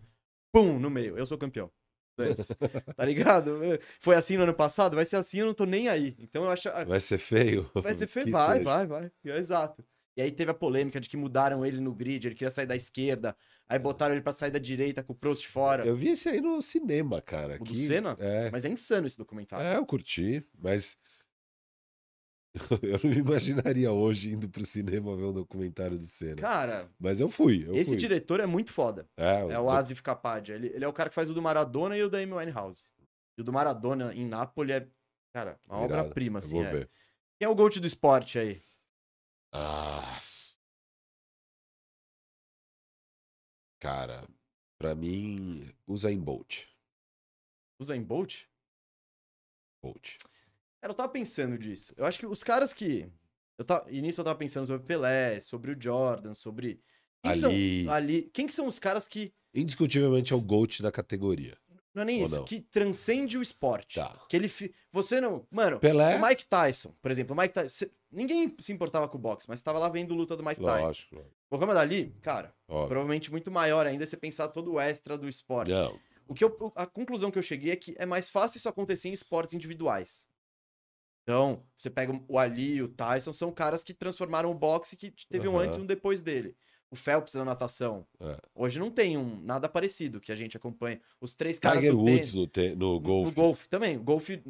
pum, 0.53 0.79
no 0.79 0.91
meio. 0.91 1.17
Eu 1.17 1.27
sou 1.27 1.39
campeão. 1.39 1.71
Tá 2.95 3.05
ligado? 3.05 3.59
Foi 3.99 4.15
assim 4.15 4.37
no 4.37 4.43
ano 4.43 4.55
passado, 4.55 4.95
vai 4.95 5.05
ser 5.05 5.17
assim, 5.17 5.39
eu 5.39 5.47
não 5.47 5.55
tô 5.55 5.65
nem 5.65 5.89
aí. 5.89 6.15
Então 6.19 6.45
eu 6.45 6.51
acho. 6.51 6.69
Vai 6.87 7.01
ser 7.01 7.17
feio? 7.19 7.71
Vai 7.75 7.95
ser 7.95 8.07
feio. 8.09 8.27
Que 8.27 8.33
Vai, 8.33 8.61
vai, 8.63 8.87
vai. 8.87 9.11
É, 9.25 9.39
exato. 9.39 9.83
E 10.17 10.21
aí 10.23 10.31
teve 10.31 10.51
a 10.51 10.55
polêmica 10.55 11.01
de 11.01 11.09
que 11.09 11.17
mudaram 11.17 11.65
ele 11.65 11.81
no 11.81 11.95
grid, 11.95 12.27
ele 12.29 12.35
queria 12.35 12.51
sair 12.51 12.67
da 12.67 12.77
esquerda, 12.77 13.35
aí 13.67 13.79
botaram 13.79 14.15
ele 14.15 14.21
pra 14.23 14.33
sair 14.33 14.51
da 14.51 14.59
direita 14.59 15.03
com 15.03 15.13
o 15.15 15.17
Prost 15.17 15.47
fora. 15.47 15.87
Eu 15.87 15.97
vi 15.97 16.09
esse 16.09 16.29
aí 16.29 16.41
no 16.41 16.61
cinema, 16.61 17.23
cara. 17.23 17.55
O 17.57 17.59
do 17.61 17.65
que- 17.65 17.87
Senna? 17.87 18.15
É. 18.21 18.51
Mas 18.51 18.65
é 18.65 18.69
insano 18.69 19.07
esse 19.07 19.17
documentário. 19.17 19.65
É, 19.67 19.77
eu 19.77 19.87
curti, 19.87 20.47
mas 20.59 20.99
eu 22.83 23.01
não 23.03 23.11
me 23.11 23.17
imaginaria 23.21 23.91
hoje 23.91 24.31
indo 24.33 24.47
pro 24.49 24.65
cinema 24.67 25.17
ver 25.17 25.25
um 25.25 25.33
documentário 25.33 25.97
do 25.97 26.05
Senna. 26.05 26.37
Cara, 26.37 26.91
Mas 26.99 27.19
eu 27.19 27.29
fui, 27.31 27.65
eu 27.67 27.75
esse 27.75 27.91
fui. 27.93 27.97
diretor 27.97 28.41
é 28.41 28.47
muito 28.47 28.71
foda. 28.71 29.09
É, 29.17 29.41
É 29.41 29.59
o 29.59 29.63
do- 29.65 29.71
Asif 29.71 30.03
Kapadia. 30.03 30.55
Ele, 30.55 30.67
ele 30.69 30.85
é 30.85 30.89
o 30.89 30.93
cara 30.93 31.09
que 31.09 31.15
faz 31.15 31.31
o 31.31 31.35
do 31.35 31.41
Maradona 31.41 31.97
e 31.97 32.03
o 32.03 32.11
da 32.11 32.19
Amy 32.19 32.35
Winehouse. 32.35 32.85
E 33.39 33.41
o 33.41 33.45
do 33.45 33.51
Maradona 33.53 34.15
em 34.15 34.27
Nápoles 34.29 34.77
é, 34.77 34.87
cara, 35.35 35.59
uma 35.67 35.79
obra-prima, 35.79 36.37
Eu 36.37 36.39
assim. 36.41 36.55
vou 36.57 36.65
é. 36.65 36.71
ver. 36.71 36.91
Quem 37.39 37.47
é 37.47 37.49
o 37.49 37.55
GOAT 37.55 37.81
do 37.81 37.87
esporte 37.87 38.39
aí? 38.39 38.61
Ah. 39.53 40.21
Cara, 43.79 44.27
pra 44.79 44.95
mim, 44.95 45.71
usa 45.87 46.11
em 46.11 46.19
Bolt. 46.19 46.67
O 47.79 47.85
Zayn 47.85 48.03
Bolt? 48.03 48.45
Bolt. 49.83 50.19
Cara, 50.81 50.93
eu 50.93 50.97
tava 50.97 51.09
pensando 51.09 51.59
disso. 51.59 51.93
Eu 51.97 52.05
acho 52.05 52.19
que 52.19 52.27
os 52.27 52.45
caras 52.45 52.73
que. 52.73 53.11
Eu 53.59 53.65
tava... 53.65 53.91
Nisso 53.91 54.21
eu 54.21 54.25
tava 54.25 54.39
pensando 54.39 54.67
sobre 54.67 54.83
o 54.83 54.87
Pelé, 54.87 55.41
sobre 55.41 55.73
o 55.73 55.81
Jordan, 55.81 56.33
sobre. 56.33 56.81
Quem 57.23 57.33
que 57.33 57.39
são 57.39 57.51
Ali, 57.51 57.89
ali. 57.89 58.23
Quem 58.33 58.47
que 58.47 58.53
são 58.53 58.67
os 58.67 58.79
caras 58.79 59.07
que. 59.07 59.35
indiscutivelmente 59.53 60.33
é 60.33 60.37
o 60.37 60.45
GOAT 60.45 60.81
da 60.81 60.93
categoria. 60.93 61.59
Não 61.95 62.03
é 62.03 62.07
nem 62.07 62.19
Ou 62.21 62.25
isso, 62.25 62.37
não? 62.37 62.45
que 62.45 62.61
transcende 62.61 63.37
o 63.37 63.43
esporte. 63.43 63.97
Tá. 64.01 64.19
Que 64.29 64.37
ele. 64.37 64.49
fi- 64.49 64.75
Você 64.93 65.21
não. 65.21 65.47
Mano, 65.51 65.79
Pelé, 65.79 66.17
o 66.17 66.23
Mike 66.27 66.47
Tyson, 66.47 66.95
por 67.03 67.11
exemplo, 67.11 67.37
o 67.37 67.39
Mike 67.39 67.53
Tyson. 67.53 67.85
Ninguém 68.11 68.55
se 68.61 68.73
importava 68.73 69.07
com 69.09 69.19
o 69.19 69.21
boxe, 69.21 69.47
mas 69.49 69.61
tava 69.63 69.79
lá 69.79 69.89
vendo 69.89 70.15
luta 70.15 70.37
do 70.37 70.43
Mike 70.45 70.61
Tyson. 70.63 70.85
lógico. 70.87 71.17
O 71.51 71.57
Muhammad 71.57 71.77
Ali, 71.77 72.15
cara, 72.23 72.55
Óbvio. 72.67 72.89
provavelmente 72.89 73.31
muito 73.31 73.51
maior 73.51 73.87
ainda 73.87 74.07
se 74.07 74.17
pensar 74.17 74.49
todo 74.49 74.73
o 74.73 74.81
extra 74.81 75.19
do 75.19 75.29
esporte. 75.29 75.71
Não, 75.71 75.99
O 76.27 76.33
que 76.35 76.43
eu, 76.45 76.73
a 76.75 76.87
conclusão 76.87 77.31
que 77.31 77.39
eu 77.39 77.43
cheguei 77.43 77.73
é 77.73 77.77
que 77.77 77.95
é 77.99 78.07
mais 78.07 78.29
fácil 78.31 78.57
isso 78.57 78.69
acontecer 78.71 79.09
em 79.11 79.13
esportes 79.13 79.55
individuais. 79.55 80.27
Então, 81.23 81.63
você 81.77 81.89
pega 81.91 82.19
o 82.27 82.39
Ali 82.39 82.75
e 82.77 82.83
o 82.83 82.89
Tyson, 82.89 83.33
são 83.33 83.53
caras 83.53 83.85
que 83.85 83.95
transformaram 83.95 84.51
o 84.51 84.55
boxe 84.55 84.97
que 84.97 85.13
teve 85.29 85.47
um 85.47 85.57
Aham. 85.57 85.67
antes 85.67 85.79
e 85.79 85.81
um 85.81 85.87
depois 85.87 86.21
dele. 86.23 86.57
O 86.93 86.97
Phelps 86.97 87.33
na 87.33 87.45
natação. 87.45 88.07
É. 88.21 88.37
Hoje 88.55 88.79
não 88.79 88.91
tem 88.91 89.17
um 89.17 89.41
nada 89.43 89.67
parecido 89.67 90.21
que 90.21 90.31
a 90.31 90.35
gente 90.37 90.59
acompanha. 90.59 91.01
Os 91.19 91.35
três 91.35 91.59
caras 91.59 91.79
Tiger 91.81 91.97
do 91.97 92.03
Woods 92.05 92.35
no, 92.35 92.47
te- 92.47 92.75
no 92.75 93.01
golfe. 93.01 93.31
no 93.31 93.35
golfe 93.35 93.69
também. 93.71 93.97
O 93.97 94.03
golfe, 94.03 94.43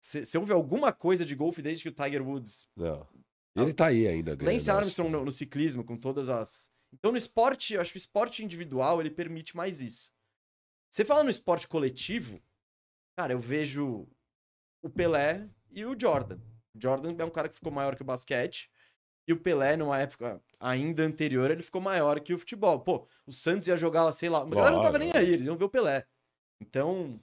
você 0.00 0.38
ouve 0.38 0.50
alguma 0.50 0.94
coisa 0.94 1.26
de 1.26 1.34
golfe 1.34 1.60
desde 1.60 1.82
que 1.82 1.90
o 1.90 2.04
Tiger 2.04 2.26
Woods 2.26 2.66
Não. 2.74 3.06
Ele 3.54 3.74
tá 3.74 3.88
aí 3.88 4.06
ainda 4.08 4.34
ganhando. 4.34 4.50
Lance 4.54 4.70
acho 4.70 4.78
Armstrong 4.80 5.10
no, 5.10 5.24
no 5.26 5.30
ciclismo, 5.30 5.84
com 5.84 5.94
todas 5.94 6.30
as. 6.30 6.72
Então, 6.90 7.10
no 7.10 7.18
esporte, 7.18 7.74
eu 7.74 7.82
acho 7.82 7.92
que 7.92 7.98
o 7.98 7.98
esporte 7.98 8.42
individual 8.42 8.98
ele 9.00 9.10
permite 9.10 9.54
mais 9.54 9.82
isso. 9.82 10.10
Você 10.90 11.04
fala 11.04 11.22
no 11.22 11.28
esporte 11.30 11.68
coletivo, 11.68 12.40
cara, 13.18 13.34
eu 13.34 13.38
vejo 13.40 14.08
o 14.82 14.88
Pelé 14.88 15.46
e 15.70 15.84
o 15.84 15.94
Jordan. 15.98 16.38
O 16.74 16.80
Jordan 16.80 17.14
é 17.18 17.24
um 17.24 17.30
cara 17.30 17.48
que 17.48 17.56
ficou 17.56 17.70
maior 17.70 17.94
que 17.94 18.02
o 18.02 18.06
basquete. 18.06 18.70
E 19.28 19.32
o 19.34 19.38
Pelé, 19.38 19.76
numa 19.76 19.98
época 20.00 20.40
ainda 20.60 21.02
anterior, 21.02 21.50
ele 21.50 21.62
ficou 21.62 21.80
maior 21.80 22.20
que 22.20 22.34
o 22.34 22.38
futebol. 22.38 22.78
Pô, 22.80 23.08
o 23.26 23.32
Santos 23.32 23.66
ia 23.66 23.76
jogar 23.76 24.04
lá, 24.04 24.12
sei 24.12 24.28
lá. 24.28 24.42
A 24.42 24.44
galera 24.44 24.76
não 24.76 24.82
tava 24.82 24.98
nem 24.98 25.10
aí, 25.14 25.30
eles 25.32 25.46
iam 25.46 25.56
ver 25.56 25.64
o 25.64 25.68
Pelé. 25.70 26.06
Então, 26.60 27.18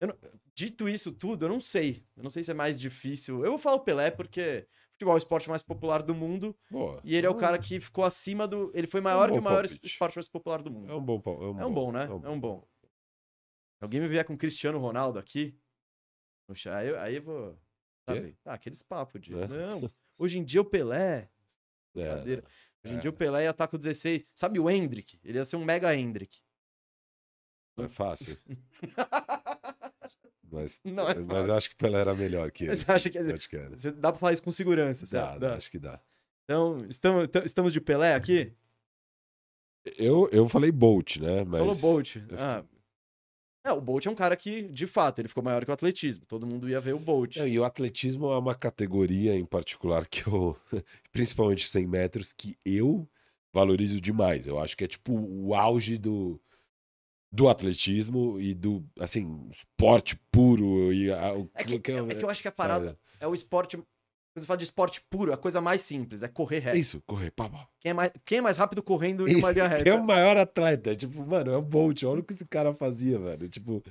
não- 0.00 0.18
dito 0.54 0.88
isso 0.88 1.12
tudo, 1.12 1.44
eu 1.44 1.48
não 1.48 1.60
sei. 1.60 2.04
Eu 2.16 2.22
não 2.24 2.30
sei 2.30 2.42
se 2.42 2.50
é 2.50 2.54
mais 2.54 2.78
difícil. 2.78 3.44
Eu 3.44 3.52
vou 3.52 3.58
falar 3.58 3.76
o 3.76 3.80
Pelé 3.84 4.10
porque 4.10 4.66
futebol 4.92 5.12
é 5.14 5.16
o 5.16 5.18
esporte 5.18 5.48
mais 5.48 5.62
popular 5.62 6.02
do 6.02 6.14
mundo. 6.14 6.56
Boa. 6.70 7.00
E 7.04 7.14
ele 7.14 7.26
é 7.26 7.30
o 7.30 7.34
cara 7.34 7.58
que 7.58 7.78
ficou 7.80 8.02
acima 8.04 8.48
do. 8.48 8.70
Ele 8.74 8.86
foi 8.86 9.00
maior 9.00 9.28
bom 9.28 9.34
que 9.34 9.40
o 9.40 9.42
maior 9.42 9.62
palpite. 9.62 9.86
esporte 9.86 10.16
mais 10.16 10.28
popular 10.28 10.62
do 10.62 10.70
mundo. 10.70 10.90
É 10.90 10.94
um 10.94 11.02
bom. 11.04 11.22
É 11.24 11.30
um, 11.30 11.60
É 11.60 11.66
um 11.66 11.72
bom, 11.72 11.92
né? 11.92 12.04
É 12.24 12.28
um 12.28 12.40
bom. 12.40 12.66
Alguém 13.80 14.00
me 14.00 14.08
vier 14.08 14.24
com 14.24 14.36
Cristiano 14.36 14.78
Ronaldo 14.78 15.18
aqui? 15.18 15.56
Puxa, 16.48 16.74
aí, 16.76 16.88
eu- 16.88 16.98
aí 16.98 17.16
eu 17.16 17.22
vou. 17.22 17.58
Sabe? 18.08 18.36
Ah, 18.44 18.54
aqueles 18.54 18.82
papos 18.82 19.20
de. 19.20 19.34
É. 19.34 19.46
Não, 19.48 19.80
hoje 20.18 20.38
em 20.38 20.44
dia 20.44 20.60
o 20.60 20.64
Pelé. 20.64 21.28
É, 21.96 22.04
Brincadeira. 22.04 22.44
Hoje 22.84 22.94
em 22.94 22.96
É. 22.98 23.00
dia 23.00 23.10
o 23.10 23.12
Pelé 23.12 23.44
ia 23.44 23.50
estar 23.50 23.66
com 23.68 23.76
16. 23.78 24.24
Sabe 24.34 24.58
o 24.60 24.70
Hendrick? 24.70 25.18
Ele 25.24 25.38
ia 25.38 25.44
ser 25.44 25.56
um 25.56 25.64
mega 25.64 25.94
Hendrick. 25.94 26.38
não 27.76 27.84
é 27.84 27.88
fácil. 27.88 28.36
Mas, 30.48 30.80
Não 30.84 31.08
é 31.08 31.14
mas 31.16 31.48
eu 31.48 31.54
acho 31.54 31.68
que 31.68 31.74
o 31.74 31.78
Pelé 31.78 31.98
era 32.00 32.14
melhor 32.14 32.50
que 32.52 32.64
ele. 32.66 32.76
Você 32.76 32.90
acha 32.90 33.10
que- 33.10 33.18
Acho 33.18 33.48
que 33.50 33.56
era. 33.56 33.76
Você 33.76 33.90
dá 33.90 34.12
pra 34.12 34.18
falar 34.20 34.32
isso 34.32 34.42
com 34.42 34.52
segurança, 34.52 35.02
Dá, 35.04 35.06
certo? 35.08 35.40
dá, 35.40 35.48
Dá. 35.50 35.56
acho 35.56 35.70
que 35.70 35.78
dá. 35.78 36.00
Então, 36.44 36.78
estamos, 36.88 37.28
estamos 37.44 37.72
de 37.72 37.80
Pelé 37.80 38.14
aqui? 38.14 38.52
Eu, 39.98 40.28
eu 40.32 40.48
falei 40.48 40.70
Bolt, 40.70 41.16
né? 41.16 41.44
Mas... 41.44 41.58
Falou 41.58 41.76
Bolt. 41.76 42.16
Ah. 42.38 42.64
É, 43.66 43.72
o 43.72 43.80
Bolt 43.80 44.06
é 44.06 44.10
um 44.10 44.14
cara 44.14 44.36
que, 44.36 44.62
de 44.62 44.86
fato, 44.86 45.20
ele 45.20 45.26
ficou 45.26 45.42
maior 45.42 45.64
que 45.64 45.70
o 45.72 45.74
atletismo. 45.74 46.24
Todo 46.24 46.46
mundo 46.46 46.68
ia 46.68 46.80
ver 46.80 46.94
o 46.94 47.00
Bolt. 47.00 47.36
Não, 47.36 47.48
e 47.48 47.58
o 47.58 47.64
atletismo 47.64 48.30
é 48.30 48.38
uma 48.38 48.54
categoria 48.54 49.34
em 49.34 49.44
particular 49.44 50.06
que 50.06 50.24
eu, 50.24 50.56
principalmente 51.12 51.68
100 51.68 51.84
metros, 51.84 52.32
que 52.32 52.54
eu 52.64 53.08
valorizo 53.52 54.00
demais. 54.00 54.46
Eu 54.46 54.60
acho 54.60 54.76
que 54.76 54.84
é 54.84 54.86
tipo 54.86 55.12
o 55.12 55.52
auge 55.52 55.98
do, 55.98 56.40
do 57.32 57.48
atletismo 57.48 58.40
e 58.40 58.54
do, 58.54 58.84
assim, 59.00 59.48
esporte 59.50 60.16
puro. 60.30 60.92
E 60.92 61.10
a, 61.10 61.34
o, 61.34 61.50
É 61.52 61.64
que, 61.64 61.74
é 61.74 61.78
que 61.80 62.24
eu 62.24 62.30
acho 62.30 62.42
que 62.42 62.48
a 62.48 62.52
parada 62.52 62.86
sabe? 62.86 62.98
é 63.18 63.26
o 63.26 63.34
esporte. 63.34 63.76
Quando 64.36 64.42
você 64.42 64.46
fala 64.48 64.58
de 64.58 64.64
esporte 64.64 65.00
puro, 65.08 65.32
a 65.32 65.36
coisa 65.38 65.62
mais 65.62 65.80
simples 65.80 66.22
é 66.22 66.28
correr 66.28 66.58
reto. 66.58 66.76
Isso, 66.76 67.02
correr, 67.06 67.30
pá, 67.30 67.48
pá. 67.48 67.66
Quem 67.80 67.88
é 67.88 67.94
mais, 67.94 68.12
quem 68.22 68.36
é 68.36 68.40
mais 68.42 68.58
rápido 68.58 68.82
correndo 68.82 69.26
em 69.26 69.36
uma 69.36 69.50
linha 69.50 69.64
quem 69.66 69.78
reta? 69.78 69.88
é 69.88 69.94
o 69.94 70.04
maior 70.04 70.36
atleta. 70.36 70.94
Tipo, 70.94 71.24
mano, 71.24 71.52
é 71.52 71.56
o 71.56 71.62
Bolt. 71.62 72.02
Olha 72.02 72.20
o 72.20 72.22
que 72.22 72.34
esse 72.34 72.44
cara 72.44 72.74
fazia, 72.74 73.18
velho. 73.18 73.48
Tipo, 73.48 73.82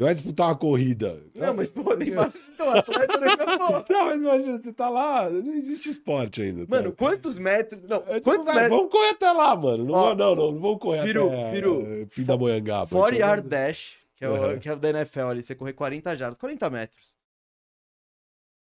vai 0.00 0.14
disputar 0.14 0.48
uma 0.48 0.56
corrida. 0.56 1.22
Não, 1.34 1.52
mas 1.52 1.68
pô, 1.68 1.92
nem 1.94 2.08
imagina 2.08 2.64
o 2.64 2.70
atleta, 2.70 3.20
né? 3.20 3.26
Não, 3.36 3.84
mas 4.06 4.16
imagina, 4.16 4.58
você 4.62 4.72
tá 4.72 4.88
lá, 4.88 5.28
não 5.28 5.52
existe 5.52 5.90
esporte 5.90 6.40
ainda. 6.40 6.60
Mano, 6.66 6.84
sabe? 6.84 6.96
quantos 6.96 7.38
metros. 7.38 7.82
Não, 7.82 7.98
É, 7.98 8.14
tipo, 8.14 8.20
quantos 8.22 8.46
metros. 8.46 8.68
Vamos 8.70 8.90
correr 8.90 9.10
até 9.10 9.30
lá, 9.30 9.54
mano. 9.54 9.84
Não, 9.84 9.92
Ó, 9.94 10.14
não, 10.14 10.34
não, 10.34 10.52
não 10.52 10.58
vamos 10.60 10.78
correr 10.78 11.02
Piru, 11.02 11.26
até 11.28 11.50
Piru, 11.52 11.82
eh, 11.86 12.06
Pindamonhangaba. 12.06 12.88
40 12.88 13.12
Tipo, 13.14 13.20
yard 13.28 13.46
dash, 13.46 13.98
que 14.16 14.24
é, 14.24 14.28
o, 14.30 14.34
Aham. 14.36 14.58
que 14.58 14.70
é 14.70 14.72
o 14.72 14.76
da 14.76 14.88
NFL 14.88 15.20
ali, 15.26 15.42
você 15.42 15.54
correr 15.54 15.74
40 15.74 16.16
jardas, 16.16 16.38
40 16.38 16.70
metros. 16.70 17.14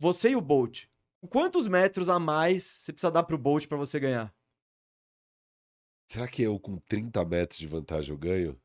Você 0.02 0.30
e 0.30 0.36
o 0.36 0.40
Bolt. 0.42 0.86
Quantos 1.28 1.68
metros 1.68 2.08
a 2.10 2.18
mais 2.20 2.64
você 2.64 2.94
precisa 2.94 3.12
dar 3.12 3.24
pro 3.24 3.38
Bolt 3.38 3.68
pra 3.68 3.78
você 3.78 4.00
ganhar? 4.00 4.34
Será 6.08 6.28
que 6.28 6.42
eu 6.42 6.58
com 6.60 6.78
30 6.78 7.24
metros 7.26 7.60
de 7.60 7.68
vantagem 7.68 8.12
eu 8.12 8.18
ganho? 8.18 8.60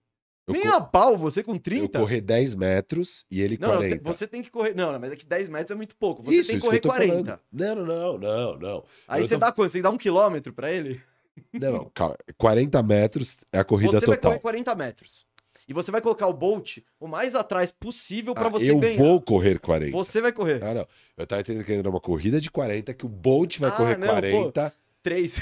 Eu, 0.46 0.52
Nem 0.52 0.62
co- 0.62 0.68
a 0.76 0.80
pau, 0.80 1.16
você 1.16 1.42
com 1.42 1.54
eu 1.54 1.58
30? 1.60 1.98
correr 1.98 2.20
10 2.20 2.54
metros 2.54 3.24
e 3.30 3.40
ele 3.40 3.56
Não, 3.58 3.68
não, 3.68 3.76
40. 3.78 3.96
você, 4.02 4.18
você 4.18 4.26
tem 4.26 4.42
que 4.42 4.50
correr. 4.50 4.74
Não, 4.74 4.92
não, 4.92 5.00
mas 5.00 5.12
é 5.12 5.16
que 5.16 5.24
10 5.26 5.48
metros 5.48 5.70
é 5.70 5.74
muito 5.74 5.96
pouco. 5.96 6.22
Você 6.22 6.36
isso, 6.36 6.50
tem 6.50 6.58
que 6.58 6.64
correr 6.64 6.76
eu 6.78 6.82
tô 6.82 6.88
40. 6.90 7.14
falando. 7.24 7.40
Não, 7.50 7.74
não, 7.76 7.84
não, 7.86 8.18
não, 8.18 8.58
não. 8.58 8.84
Aí 9.08 9.22
Eu 9.22 9.26
você 9.28 9.34
tô- 9.34 9.40
dá 9.40 9.52
quanto? 9.52 9.70
Você 9.70 9.82
dá 9.82 9.90
um 9.90 9.96
quilômetro 9.98 10.52
pra 10.52 10.70
ele? 10.70 11.02
Não, 11.52 11.72
não, 11.72 11.90
calma. 11.94 12.16
40 12.38 12.82
metros 12.82 13.36
é 13.52 13.58
a 13.58 13.64
corrida 13.64 13.98
você 13.98 14.06
vai 14.06 14.16
total. 14.16 14.30
correr 14.32 14.40
40 14.40 14.74
metros. 14.74 15.26
E 15.68 15.72
você 15.72 15.90
vai 15.90 16.00
colocar 16.00 16.26
o 16.26 16.32
Bolt 16.32 16.78
o 17.00 17.06
mais 17.08 17.34
atrás 17.34 17.70
possível 17.70 18.34
pra 18.34 18.46
Ah, 18.46 18.50
você 18.50 18.70
eu 18.70 18.78
ganhar. 18.78 18.98
vou 18.98 19.20
correr 19.20 19.58
40. 19.58 19.92
Você 19.96 20.20
vai 20.20 20.32
correr. 20.32 20.62
Ah, 20.62 20.74
não. 20.74 20.86
Eu 21.16 21.26
tava 21.26 21.40
entendendo 21.40 21.64
que 21.64 21.72
era 21.72 21.88
uma 21.88 22.00
corrida 22.00 22.40
de 22.40 22.50
40, 22.50 22.92
que 22.94 23.06
o 23.06 23.08
Bolt 23.08 23.58
vai 23.58 23.70
Ah, 23.70 23.72
correr 23.72 23.98
não, 23.98 24.08
40. 24.08 24.72
Três. 25.02 25.38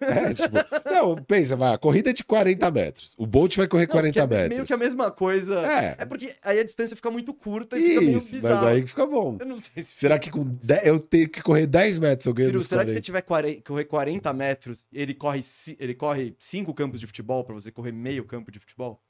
É, 0.00 0.34
tipo, 0.34 0.56
não, 0.92 1.14
pensa, 1.14 1.54
vai, 1.54 1.72
a 1.72 1.78
corrida 1.78 2.10
é 2.10 2.12
de 2.12 2.24
40 2.24 2.68
metros. 2.72 3.14
O 3.16 3.28
Bolt 3.28 3.56
vai 3.56 3.68
correr 3.68 3.86
Não, 3.86 3.92
40 3.92 4.12
que 4.12 4.18
é 4.18 4.26
metros. 4.26 4.48
meio 4.48 4.64
que 4.66 4.72
a 4.72 4.76
mesma 4.76 5.08
coisa. 5.12 5.60
É. 5.66 5.94
É 5.98 6.04
porque 6.04 6.34
aí 6.42 6.58
a 6.58 6.64
distância 6.64 6.96
fica 6.96 7.08
muito 7.08 7.32
curta 7.32 7.78
e 7.78 7.82
fica 7.90 8.00
meio 8.00 8.18
Isso, 8.18 8.34
bizarro. 8.34 8.56
mas 8.64 8.74
aí 8.74 8.82
que 8.82 8.88
fica 8.88 9.06
bom. 9.06 9.36
Eu 9.38 9.46
não 9.46 9.56
sei 9.56 9.84
se. 9.84 9.94
Será 9.94 10.18
que 10.18 10.32
com 10.32 10.42
10, 10.44 10.84
eu 10.84 10.98
tenho 10.98 11.28
que 11.28 11.40
correr 11.40 11.68
10 11.68 12.00
metros 12.00 12.26
eu 12.26 12.34
ganho 12.34 12.50
dos 12.50 12.64
será 12.66 12.80
que 12.80 12.86
40? 12.86 12.92
você 12.94 13.00
tiver 13.00 13.22
40, 13.22 13.62
correr 13.62 13.84
40 13.84 14.32
metros, 14.32 14.84
ele 14.92 15.14
corre, 15.14 15.40
ele 15.78 15.94
corre 15.94 16.34
5 16.36 16.74
campos 16.74 16.98
de 16.98 17.06
futebol 17.06 17.44
pra 17.44 17.54
você 17.54 17.70
correr 17.70 17.92
meio 17.92 18.24
campo 18.24 18.50
de 18.50 18.58
futebol? 18.58 19.00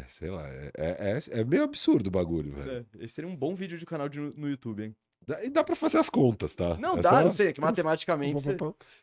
É, 0.00 0.04
sei 0.08 0.30
lá, 0.30 0.48
é, 0.48 0.70
é, 0.76 1.18
é- 1.36 1.40
é 1.40 1.44
meio 1.44 1.62
absurdo 1.64 2.06
o 2.06 2.10
bagulho, 2.10 2.52
velho. 2.52 2.86
É, 2.98 3.04
esse 3.04 3.14
seria 3.14 3.28
um 3.30 3.36
bom 3.36 3.54
vídeo 3.54 3.76
de 3.76 3.84
canal 3.86 4.08
de- 4.08 4.18
no 4.20 4.48
YouTube, 4.48 4.82
hein? 4.84 4.96
Dá- 5.26 5.44
E 5.44 5.50
dá 5.50 5.62
pra 5.62 5.76
fazer 5.76 5.98
as 5.98 6.08
contas, 6.10 6.54
tá? 6.54 6.76
Não, 6.78 6.96
É 6.98 7.02
dá, 7.02 7.10
só- 7.10 7.22
não 7.22 7.30
sei, 7.30 7.48
é 7.48 7.52
que 7.52 7.60
matematicamente. 7.60 8.32
você- 8.42 8.56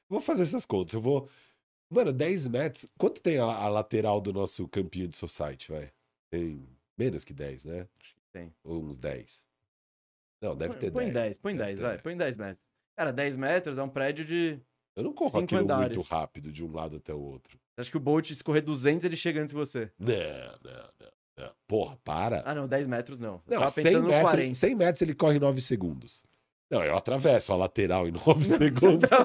Vou 0.08 0.20
fazer 0.20 0.44
essas 0.44 0.66
contas. 0.66 0.94
Eu 0.94 1.02
vou. 1.02 1.30
Mano, 1.90 2.12
10 2.14 2.48
metros. 2.48 2.86
Quanto 2.98 3.22
tem 3.22 3.38
a, 3.40 3.44
a 3.46 3.68
lateral 3.70 4.20
do 4.22 4.32
nosso 4.34 4.68
campinho 4.68 5.08
de 5.08 5.18
society, 5.18 5.72
vai? 5.72 5.90
Tem 6.30 6.64
menos 6.98 7.24
que 7.24 7.34
10, 7.34 7.66
né? 7.66 7.88
tem. 8.32 8.54
Ou 8.64 8.84
uns 8.84 8.96
10. 8.98 9.48
Não, 10.42 10.56
deve 10.56 10.74
põe, 10.74 10.80
ter 10.80 10.92
põe 10.92 11.04
10. 11.12 11.14
10, 11.26 11.38
põe 11.38 11.54
Deve 11.54 11.66
10, 11.66 11.78
ter 11.80 11.84
vai, 11.84 11.92
10. 11.94 12.02
põe 12.04 12.18
10 12.18 12.38
metros. 12.38 12.66
Cara, 12.96 13.12
10 13.14 13.36
metros 13.36 13.78
é 13.78 13.84
um 13.84 13.90
prédio 13.90 14.24
de. 14.26 14.60
Eu 15.00 15.06
não 15.06 15.14
corro 15.14 15.40
aquilo 15.40 15.62
andares. 15.62 15.96
muito 15.96 16.10
rápido 16.10 16.52
de 16.52 16.62
um 16.64 16.72
lado 16.74 16.98
até 16.98 17.14
o 17.14 17.22
outro. 17.22 17.58
Acho 17.78 17.90
que 17.90 17.96
o 17.98 18.02
Bolt, 18.02 18.32
se 18.34 18.44
correr 18.44 18.60
200, 18.62 19.06
ele 19.06 19.16
chega 19.16 19.40
antes 19.42 19.54
de 19.54 19.58
você. 19.58 19.90
Não, 19.98 20.14
não, 20.64 20.74
não. 21.00 21.46
não. 21.46 21.52
Porra, 21.66 21.98
para. 22.04 22.44
Ah, 22.46 22.54
não, 22.54 22.68
10 22.68 22.88
metros 22.88 23.18
não. 23.20 23.42
Eu 23.48 23.54
não, 23.54 23.60
tava 23.60 23.72
100 23.72 23.84
pensando 23.86 24.02
no 24.04 24.10
metros, 24.10 24.30
40. 24.32 24.54
100 24.56 24.76
metros 24.76 25.02
ele 25.02 25.16
corre 25.16 25.38
em 25.38 25.40
9 25.40 25.62
segundos. 25.62 26.24
Não, 26.70 26.84
eu 26.84 26.96
atravesso 26.98 27.54
a 27.54 27.56
lateral 27.56 28.08
em 28.08 28.12
9 28.12 28.44
segundos. 28.46 29.10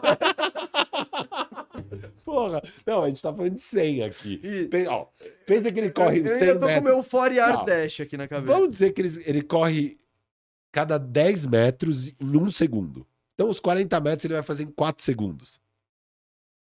Porra, 2.24 2.62
não, 2.86 3.02
a 3.02 3.08
gente 3.08 3.20
tá 3.20 3.32
falando 3.34 3.54
de 3.54 3.60
100 3.60 4.02
aqui. 4.04 4.40
E- 4.42 4.66
Pensa, 4.68 4.90
ó, 4.92 5.06
pensa 5.46 5.70
que 5.72 5.78
ele 5.78 5.90
corre 5.90 6.20
eu, 6.20 6.24
os 6.24 6.32
eu 6.32 6.38
100 6.38 6.48
ainda 6.48 6.54
tô 6.54 6.60
com 6.60 6.64
o 6.64 6.68
metros. 6.68 6.84
meu 6.94 7.02
Fore 7.02 7.38
Air. 7.40 7.64
Dash 7.64 8.00
aqui 8.00 8.16
na 8.16 8.28
cabeça. 8.28 8.52
Vamos 8.52 8.70
dizer 8.70 8.92
que 8.92 9.02
ele, 9.02 9.22
ele 9.26 9.42
corre 9.42 9.98
cada 10.72 10.98
10 10.98 11.46
metros 11.46 12.08
em 12.08 12.36
um 12.36 12.50
segundo. 12.50 13.06
Então, 13.34 13.48
os 13.48 13.60
40 13.60 14.00
metros 14.00 14.24
ele 14.24 14.34
vai 14.34 14.42
fazer 14.42 14.62
em 14.62 14.70
4 14.70 15.04
segundos. 15.04 15.60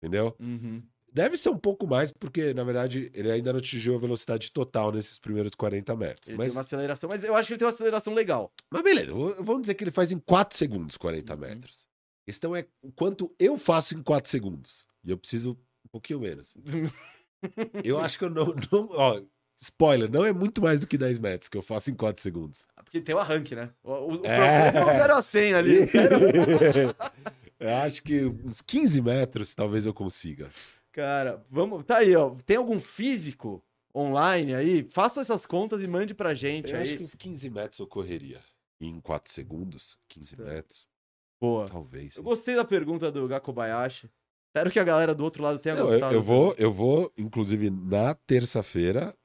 Entendeu? 0.02 0.36
Uhum. 0.40 0.82
Deve 1.12 1.36
ser 1.38 1.50
um 1.50 1.58
pouco 1.58 1.88
mais, 1.88 2.12
porque, 2.12 2.54
na 2.54 2.64
verdade, 2.64 3.10
ele 3.14 3.32
ainda 3.32 3.52
não 3.52 3.58
atingiu 3.60 3.96
a 3.96 3.98
velocidade 3.98 4.52
total 4.52 4.92
nesses 4.92 5.18
primeiros 5.18 5.52
40 5.56 5.96
metros. 5.96 6.30
Ele 6.30 6.38
Mas, 6.38 6.52
tem 6.52 6.58
uma 6.58 6.62
aceleração, 6.62 7.10
mas 7.10 7.24
eu 7.24 7.36
acho 7.36 7.48
que 7.48 7.54
ele 7.54 7.60
tem 7.60 7.66
uma 7.66 7.74
aceleração 7.74 8.14
legal. 8.14 8.52
mas 8.70 8.82
beleza, 8.84 9.14
vamos 9.40 9.62
dizer 9.62 9.74
que 9.74 9.84
ele 9.84 9.90
faz 9.92 10.12
em 10.12 10.20
4 10.20 10.56
segundos 10.58 10.98
40 10.98 11.34
Uhum. 11.34 11.40
metros. 11.40 11.88
A 12.24 12.26
questão 12.30 12.56
é 12.56 12.66
o 12.84 12.92
quanto 12.92 13.34
eu 13.40 13.58
faço 13.58 13.96
em 13.96 14.04
4 14.04 14.30
segundos. 14.30 14.86
E 15.04 15.10
eu 15.10 15.18
preciso 15.18 15.52
um 15.86 15.90
pouquinho 15.90 16.20
menos. 16.20 16.56
Eu 17.84 18.00
acho 18.00 18.18
que 18.18 18.26
eu 18.26 18.30
não. 18.32 18.48
não 18.72 18.90
ó, 18.94 19.22
spoiler, 19.60 20.12
não 20.12 20.26
é 20.26 20.34
muito 20.34 20.60
mais 20.62 20.80
do 20.80 20.88
que 20.88 20.98
10 20.98 21.20
metros 21.20 21.48
que 21.48 21.56
eu 21.58 21.62
faço 21.62 21.90
em 21.92 21.94
4 21.96 22.22
segundos. 22.22 22.66
Porque 22.84 23.00
tem 23.00 23.14
o 23.14 23.20
arranque, 23.20 23.56
né? 23.56 23.70
O, 23.84 23.92
o, 23.92 24.22
o 24.22 24.26
É. 24.26 24.72
problema 24.72 24.92
é 24.92 24.96
o 24.96 24.98
0 25.00 25.16
a 25.16 25.22
100 25.22 25.54
ali. 25.54 25.88
sério. 25.88 26.18
eu 27.60 27.76
acho 27.78 28.04
que 28.04 28.26
uns 28.26 28.62
15 28.62 29.02
metros 29.02 29.54
talvez 29.54 29.86
eu 29.86 29.94
consiga. 29.94 30.50
Cara, 30.92 31.46
vamos. 31.50 31.84
Tá 31.86 31.98
aí, 31.98 32.16
ó. 32.16 32.32
Tem 32.46 32.58
algum 32.58 32.80
físico 32.80 33.64
online 33.96 34.54
aí? 34.56 34.84
Faça 34.84 35.22
essas 35.22 35.46
contas 35.46 35.82
e 35.84 35.88
mande 35.88 36.14
pra 36.14 36.34
gente 36.34 36.72
Eu 36.72 36.78
aí. 36.78 36.84
acho 36.84 36.98
que 36.98 37.04
uns 37.04 37.14
15 37.16 37.50
metros 37.50 37.80
eu 37.80 37.88
correria. 37.88 38.40
Em 38.80 39.00
4 39.00 39.32
segundos? 39.32 39.98
15 40.08 40.36
Tá. 40.36 40.44
metros? 40.44 40.88
Boa. 41.40 41.68
Talvez. 41.68 42.18
Eu 42.18 42.24
gostei 42.24 42.56
da 42.56 42.66
pergunta 42.66 43.12
do 43.12 43.28
Gakobayashi. 43.28 44.10
Espero 44.50 44.72
que 44.72 44.80
a 44.80 44.84
galera 44.84 45.14
do 45.14 45.24
outro 45.24 45.44
lado 45.44 45.60
tenha 45.60 45.76
Não, 45.76 45.84
eu, 45.86 45.90
gostado. 45.92 46.16
eu 46.16 46.22
vou, 46.22 46.56
eu 46.58 46.72
vou, 46.72 47.12
inclusive, 47.18 47.70
na 47.70 48.16
terça-feira. 48.16 49.16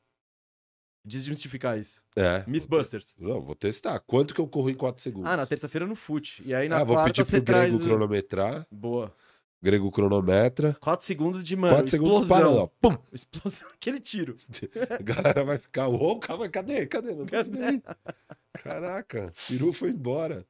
Desmistificar 1.05 1.78
isso. 1.78 2.00
É. 2.14 2.44
Mythbusters. 2.46 3.14
Não, 3.18 3.40
vou 3.40 3.55
testar. 3.57 3.98
Quanto 4.00 4.32
que 4.32 4.40
eu 4.40 4.46
corro 4.46 4.70
em 4.70 4.74
4 4.74 5.03
segundos? 5.03 5.28
Ah, 5.30 5.36
na 5.36 5.46
terça-feira 5.46 5.86
no 5.86 5.96
FUT. 5.96 6.42
E 6.46 6.55
aí 6.55 6.68
na 6.68 6.76
Ah, 6.78 6.84
vou 6.84 6.94
quarta 6.94 7.11
pedir 7.11 7.24
você 7.24 7.40
pro 7.42 7.55
Grego 7.55 7.76
traz. 7.76 7.88
cronometrar. 7.88 8.66
Boa. 8.70 9.12
Grego 9.61 9.90
cronometra. 9.90 10.76
4 10.80 11.05
segundos 11.05 11.42
de, 11.42 11.57
mano, 11.57 11.74
4 11.74 11.90
segundos 11.90 12.28
parando, 12.28 12.57
ó. 12.59 12.66
Pum! 12.80 12.96
Explosão. 13.12 13.68
Aquele 13.74 13.98
tiro. 14.00 14.36
A 14.90 15.03
galera 15.03 15.44
vai 15.44 15.59
ficar, 15.59 15.88
ô, 15.88 16.18
calma, 16.18 16.48
cadê? 16.48 16.86
Cadê? 16.86 17.14
Não 17.14 17.24
ir. 17.24 17.82
Caraca, 18.55 19.30
Firu 19.34 19.72
foi 19.72 19.90
embora. 19.90 20.46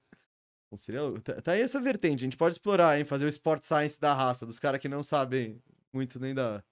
Bom, 0.71 0.77
seria- 0.77 1.01
Tá, 1.23 1.41
tá 1.41 1.53
aí 1.53 1.61
essa 1.63 1.81
vertente. 1.81 2.21
A 2.21 2.27
gente 2.27 2.37
pode 2.37 2.55
explorar, 2.55 2.99
hein? 2.99 3.05
Fazer 3.05 3.25
o 3.25 3.29
Sport 3.29 3.65
Science 3.65 4.01
da 4.01 4.13
raça, 4.15 4.45
dos 4.47 4.59
caras 4.59 4.81
que 4.81 4.89
não 4.89 5.03
sabem 5.03 5.63
muito 5.93 6.19
nem 6.19 6.35
da. 6.35 6.63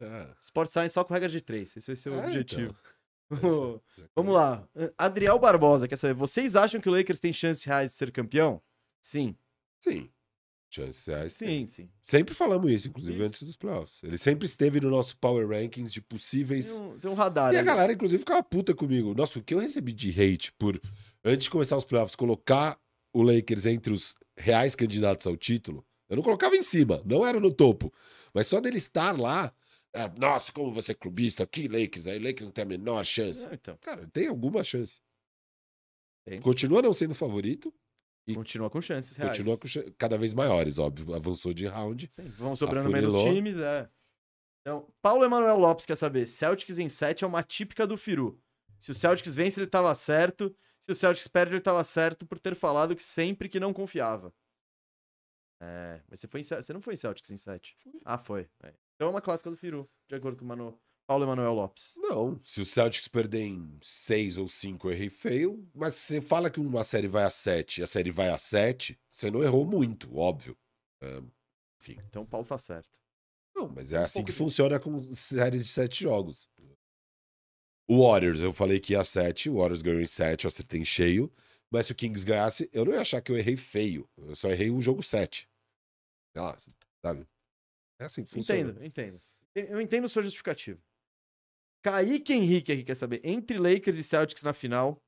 É. 0.00 0.28
Sport 0.42 0.70
Science 0.70 0.92
só 0.94 1.02
com 1.04 1.14
regra 1.14 1.28
de 1.28 1.40
3. 1.40 1.76
Esse 1.76 1.86
vai 1.86 1.96
ser 1.96 2.10
o 2.10 2.14
É, 2.20 2.26
objetivo. 2.26 2.70
então. 2.70 2.95
Vamos 4.14 4.34
lá. 4.34 4.66
Adriel 4.96 5.38
Barbosa 5.38 5.88
quer 5.88 5.96
saber: 5.96 6.14
vocês 6.14 6.54
acham 6.56 6.80
que 6.80 6.88
o 6.88 6.92
Lakers 6.92 7.20
tem 7.20 7.32
chances 7.32 7.64
reais 7.64 7.90
de 7.92 7.96
ser 7.96 8.10
campeão? 8.12 8.62
Sim. 9.02 9.36
Sim. 9.80 10.08
Chances 10.68 11.06
reais. 11.06 11.34
tem. 11.36 11.66
Sim, 11.66 11.66
sim. 11.84 11.90
Sempre 12.02 12.34
falamos 12.34 12.70
isso, 12.70 12.88
inclusive 12.88 13.18
Isso. 13.18 13.26
antes 13.28 13.42
dos 13.44 13.56
playoffs. 13.56 14.02
Ele 14.02 14.18
sempre 14.18 14.46
esteve 14.46 14.80
no 14.80 14.90
nosso 14.90 15.16
Power 15.18 15.48
Rankings 15.48 15.92
de 15.92 16.00
Tem 16.00 16.08
possíveis. 16.08 16.72
um, 16.72 16.98
tem 16.98 17.10
um 17.10 17.14
radar. 17.14 17.54
E 17.54 17.56
a 17.56 17.62
galera, 17.62 17.92
inclusive, 17.92 18.18
ficava 18.18 18.42
puta 18.42 18.74
comigo. 18.74 19.14
Nossa, 19.14 19.38
o 19.38 19.42
que 19.42 19.54
eu 19.54 19.58
recebi 19.60 19.92
de 19.92 20.10
hate 20.10 20.52
por, 20.52 20.80
antes 21.24 21.44
de 21.44 21.50
começar 21.50 21.76
os 21.76 21.84
playoffs, 21.84 22.16
colocar 22.16 22.78
o 23.12 23.22
Lakers 23.22 23.64
entre 23.66 23.92
os 23.92 24.14
reais 24.36 24.74
candidatos 24.74 25.26
ao 25.26 25.36
título, 25.36 25.86
eu 26.08 26.16
não 26.16 26.22
colocava 26.22 26.54
em 26.56 26.62
cima, 26.62 27.00
não 27.04 27.26
era 27.26 27.40
no 27.40 27.52
topo. 27.52 27.92
Mas 28.34 28.46
só 28.48 28.60
dele 28.60 28.76
estar 28.76 29.18
lá, 29.18 29.52
é, 29.96 30.08
nossa, 30.18 30.52
como 30.52 30.70
você 30.72 30.92
é 30.92 30.94
clubista 30.94 31.42
aqui, 31.44 31.68
Lakers, 31.68 32.06
aí 32.06 32.18
Lakers 32.18 32.42
não 32.44 32.52
tem 32.52 32.62
a 32.62 32.66
menor 32.66 33.04
chance. 33.04 33.46
Ah, 33.46 33.54
então, 33.54 33.76
Cara, 33.78 34.06
tem 34.12 34.26
alguma 34.28 34.62
chance. 34.62 35.00
Tem. 36.26 36.40
Continua 36.40 36.82
não 36.82 36.92
sendo 36.92 37.14
favorito, 37.14 37.72
E 38.26 38.34
continua 38.34 38.68
com 38.68 38.80
chances 38.80 39.16
reais. 39.16 39.38
continua 39.38 39.56
com 39.56 39.66
cada 39.96 40.18
vez 40.18 40.34
maiores, 40.34 40.78
óbvio. 40.78 41.14
Avançou 41.14 41.54
de 41.54 41.66
round. 41.66 42.08
Sim, 42.10 42.28
vão 42.30 42.54
sobrando 42.54 42.90
menos 42.90 43.14
times, 43.14 43.56
é. 43.56 43.88
Então, 44.60 44.92
Paulo 45.00 45.24
Emanuel 45.24 45.58
Lopes 45.58 45.86
quer 45.86 45.96
saber: 45.96 46.26
Celtics 46.26 46.78
em 46.78 46.88
7 46.88 47.22
é 47.24 47.26
uma 47.26 47.42
típica 47.42 47.86
do 47.86 47.96
Firu. 47.96 48.40
Se 48.80 48.90
o 48.90 48.94
Celtics 48.94 49.34
vence, 49.34 49.60
ele 49.60 49.68
tava 49.68 49.94
certo. 49.94 50.54
Se 50.80 50.90
o 50.90 50.94
Celtics 50.94 51.28
perde, 51.28 51.54
ele 51.54 51.60
tava 51.60 51.82
certo 51.84 52.26
por 52.26 52.38
ter 52.38 52.54
falado 52.54 52.94
que 52.94 53.02
sempre 53.02 53.48
que 53.48 53.58
não 53.60 53.72
confiava. 53.72 54.34
É, 55.62 56.02
mas 56.08 56.20
você, 56.20 56.28
foi 56.28 56.40
em, 56.40 56.42
você 56.42 56.72
não 56.72 56.82
foi 56.82 56.94
em 56.94 56.96
Celtics 56.96 57.30
em 57.30 57.38
7? 57.38 57.76
Ah, 58.04 58.18
foi. 58.18 58.48
É. 58.62 58.74
Então 58.96 59.08
é 59.08 59.10
uma 59.10 59.20
clássica 59.20 59.50
do 59.50 59.56
Firu, 59.56 59.88
de 60.08 60.16
acordo 60.16 60.38
com 60.38 60.44
o 60.44 60.48
Mano... 60.48 60.78
Paulo 61.08 61.22
Emanuel 61.22 61.52
Lopes. 61.52 61.94
Não, 61.98 62.40
se 62.42 62.60
o 62.60 62.64
Celtics 62.64 63.06
perder 63.06 63.42
em 63.42 63.78
6 63.80 64.38
ou 64.38 64.48
5, 64.48 64.88
eu 64.88 64.92
errei 64.92 65.08
feio. 65.08 65.64
Mas 65.72 65.94
se 65.94 66.00
você 66.14 66.20
fala 66.20 66.50
que 66.50 66.58
uma 66.58 66.82
série 66.82 67.06
vai 67.06 67.22
a 67.22 67.30
7 67.30 67.78
e 67.80 67.84
a 67.84 67.86
série 67.86 68.10
vai 68.10 68.28
a 68.28 68.36
7, 68.36 68.98
você 69.08 69.30
não 69.30 69.40
errou 69.40 69.64
muito, 69.64 70.12
óbvio. 70.16 70.58
É, 71.00 71.22
enfim. 71.80 71.96
Então 72.08 72.22
o 72.22 72.26
Paulo 72.26 72.44
tá 72.44 72.58
certo. 72.58 72.88
Não, 73.54 73.68
mas 73.68 73.92
é 73.92 73.98
assim 73.98 74.24
que 74.24 74.32
de- 74.32 74.36
funciona 74.36 74.80
com 74.80 75.00
séries 75.12 75.64
de 75.64 75.70
7 75.70 76.02
jogos. 76.02 76.48
O 77.88 78.02
Warriors, 78.04 78.40
eu 78.40 78.52
falei 78.52 78.80
que 78.80 78.94
ia 78.94 79.00
a 79.00 79.04
7, 79.04 79.48
o 79.48 79.58
Warriors 79.58 79.82
ganhou 79.82 80.00
em 80.00 80.06
7, 80.06 80.44
eu 80.44 80.48
acertei 80.48 80.80
em 80.80 80.84
cheio. 80.84 81.32
Mas 81.70 81.86
se 81.86 81.92
o 81.92 81.94
Kings 81.94 82.24
ganhasse, 82.26 82.68
eu 82.72 82.84
não 82.84 82.92
ia 82.92 83.00
achar 83.00 83.20
que 83.20 83.30
eu 83.30 83.36
errei 83.38 83.56
feio. 83.56 84.08
Eu 84.16 84.34
só 84.34 84.48
errei 84.50 84.70
o 84.70 84.80
jogo 84.80 85.04
7. 85.04 85.48
Sei 86.32 86.42
lá, 86.42 86.56
sabe? 87.04 87.24
É 87.98 88.04
assim 88.04 88.24
que 88.24 88.30
funciona. 88.30 88.70
Entendo, 88.70 88.84
entendo. 88.84 89.22
Eu 89.54 89.80
entendo 89.80 90.08
sua 90.08 90.22
justificativa. 90.22 90.80
Kaique 91.82 92.32
Henrique 92.32 92.72
aqui 92.72 92.84
quer 92.84 92.94
saber: 92.94 93.20
entre 93.24 93.58
Lakers 93.58 93.96
e 93.96 94.02
Celtics 94.02 94.42
na 94.42 94.52
final, 94.52 95.02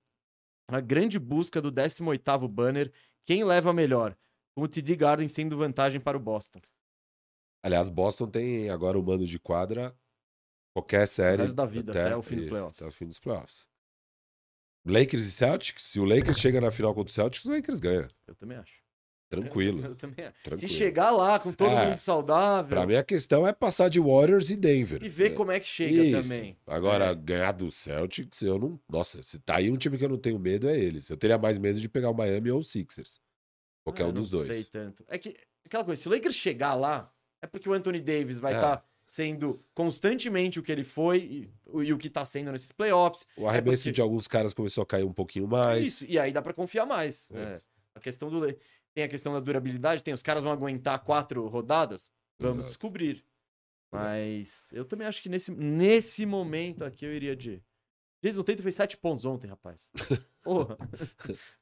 a 0.68 0.80
grande 0.80 1.18
busca 1.18 1.60
do 1.60 1.72
18º 1.72 2.48
banner, 2.48 2.92
quem 3.26 3.44
leva 3.44 3.72
melhor? 3.72 4.16
Com 4.54 4.62
o 4.62 4.68
TD 4.68 4.96
Garden 4.96 5.28
sendo 5.28 5.56
vantagem 5.56 6.00
para 6.00 6.16
o 6.16 6.20
Boston. 6.20 6.60
Aliás, 7.62 7.88
Boston 7.88 8.28
tem 8.28 8.70
agora 8.70 8.98
o 8.98 9.02
mando 9.02 9.26
de 9.26 9.38
quadra 9.38 9.96
qualquer 10.74 11.06
série. 11.06 11.52
da 11.52 11.66
vida, 11.66 11.92
até 11.92 12.16
o 12.16 12.22
fim 12.22 12.36
dos 12.36 12.46
playoffs. 12.46 12.80
Até 12.80 12.88
o 12.88 12.92
fim 12.92 13.06
dos 13.06 13.18
playoffs. 13.18 13.66
Lakers 14.86 15.24
e 15.24 15.30
Celtics, 15.30 15.84
se 15.84 16.00
o 16.00 16.04
Lakers 16.04 16.38
chega 16.38 16.60
na 16.60 16.70
final 16.70 16.94
contra 16.94 17.10
o 17.10 17.14
Celtics, 17.14 17.44
o 17.44 17.50
Lakers 17.50 17.80
ganha. 17.80 18.08
Eu 18.26 18.34
também 18.34 18.56
acho. 18.56 18.82
Tranquilo. 19.28 19.84
Eu 19.84 19.94
também. 19.94 20.24
Se 20.26 20.32
Tranquilo. 20.42 20.68
chegar 20.72 21.10
lá 21.10 21.38
com 21.38 21.52
todo 21.52 21.70
É. 21.70 21.88
mundo 21.90 21.98
saudável 21.98 22.70
Pra 22.70 22.86
mim, 22.86 22.94
a 22.94 23.02
questão 23.04 23.46
é 23.46 23.52
passar 23.52 23.88
de 23.88 24.00
Warriors 24.00 24.50
e 24.50 24.56
Denver. 24.56 25.02
e 25.02 25.08
ver 25.08 25.32
É, 25.32 25.34
como 25.34 25.52
é 25.52 25.60
que 25.60 25.66
chega 25.68 26.02
Isso. 26.02 26.28
também. 26.28 26.56
Agora, 26.66 27.06
É. 27.06 27.14
ganhar 27.14 27.52
do 27.52 27.70
Celtics, 27.70 28.40
eu 28.42 28.58
não. 28.58 28.80
Nossa, 28.88 29.22
se 29.22 29.38
tá 29.38 29.56
aí 29.56 29.70
um 29.70 29.76
time 29.76 29.98
que 29.98 30.04
eu 30.04 30.08
não 30.08 30.18
tenho 30.18 30.38
medo, 30.38 30.68
é 30.68 30.78
eles. 30.78 31.08
Eu 31.10 31.16
teria 31.16 31.36
mais 31.38 31.58
medo 31.58 31.78
de 31.78 31.88
pegar 31.88 32.10
o 32.10 32.14
Miami 32.14 32.50
ou 32.50 32.60
o 32.60 32.64
Sixers. 32.64 33.20
Qualquer 33.84 34.04
Ah, 34.04 34.06
um 34.08 34.12
dos 34.12 34.30
não 34.30 34.38
dois. 34.40 34.54
sei 34.56 34.64
tanto. 34.64 35.04
É 35.08 35.18
que, 35.18 35.36
aquela 35.64 35.84
coisa, 35.84 36.00
se 36.00 36.08
o 36.08 36.10
Lakers 36.10 36.34
chegar 36.34 36.74
lá, 36.74 37.12
é 37.42 37.46
porque 37.46 37.68
o 37.68 37.72
Anthony 37.72 38.00
Davis 38.00 38.38
vai 38.38 38.52
É. 38.54 38.56
estar 38.56 38.84
sendo 39.06 39.58
constantemente 39.74 40.58
o 40.58 40.62
que 40.62 40.70
ele 40.70 40.84
foi 40.84 41.18
e, 41.18 41.50
o- 41.64 41.82
e 41.82 41.92
o 41.94 41.98
que 41.98 42.10
tá 42.10 42.24
sendo 42.26 42.52
nesses 42.52 42.72
playoffs. 42.72 43.26
O 43.38 43.46
arremesso 43.48 43.84
porque- 43.84 43.94
de 43.94 44.00
alguns 44.02 44.28
caras 44.28 44.52
começou 44.52 44.82
a 44.82 44.86
cair 44.86 45.04
um 45.04 45.12
pouquinho 45.12 45.46
É 45.46 45.48
mais. 45.48 45.86
Isso, 45.88 46.04
e 46.06 46.18
aí 46.18 46.30
dá 46.32 46.42
pra 46.42 46.52
confiar 46.52 46.84
mais. 46.86 47.26
É 47.32 47.40
É. 47.40 47.60
A 47.94 48.00
questão 48.00 48.28
do. 48.30 48.46
Tem 48.98 49.04
a 49.04 49.08
questão 49.08 49.32
da 49.32 49.38
durabilidade, 49.38 50.02
tem 50.02 50.12
os 50.12 50.24
caras 50.24 50.42
vão 50.42 50.50
aguentar 50.50 50.98
quatro 51.04 51.46
rodadas. 51.46 52.10
Vamos 52.36 52.56
Exato. 52.56 52.70
descobrir. 52.70 53.24
Mas 53.92 54.68
eu 54.72 54.84
também 54.84 55.06
acho 55.06 55.22
que 55.22 55.28
nesse, 55.28 55.52
nesse 55.52 56.26
momento 56.26 56.84
aqui 56.84 57.04
eu 57.04 57.14
iria 57.14 57.36
de. 57.36 57.62
Jason 58.20 58.42
Tatum 58.42 58.64
fez 58.64 58.74
sete 58.74 58.96
pontos 58.96 59.24
ontem, 59.24 59.46
rapaz. 59.46 59.92
Porra. 60.42 60.76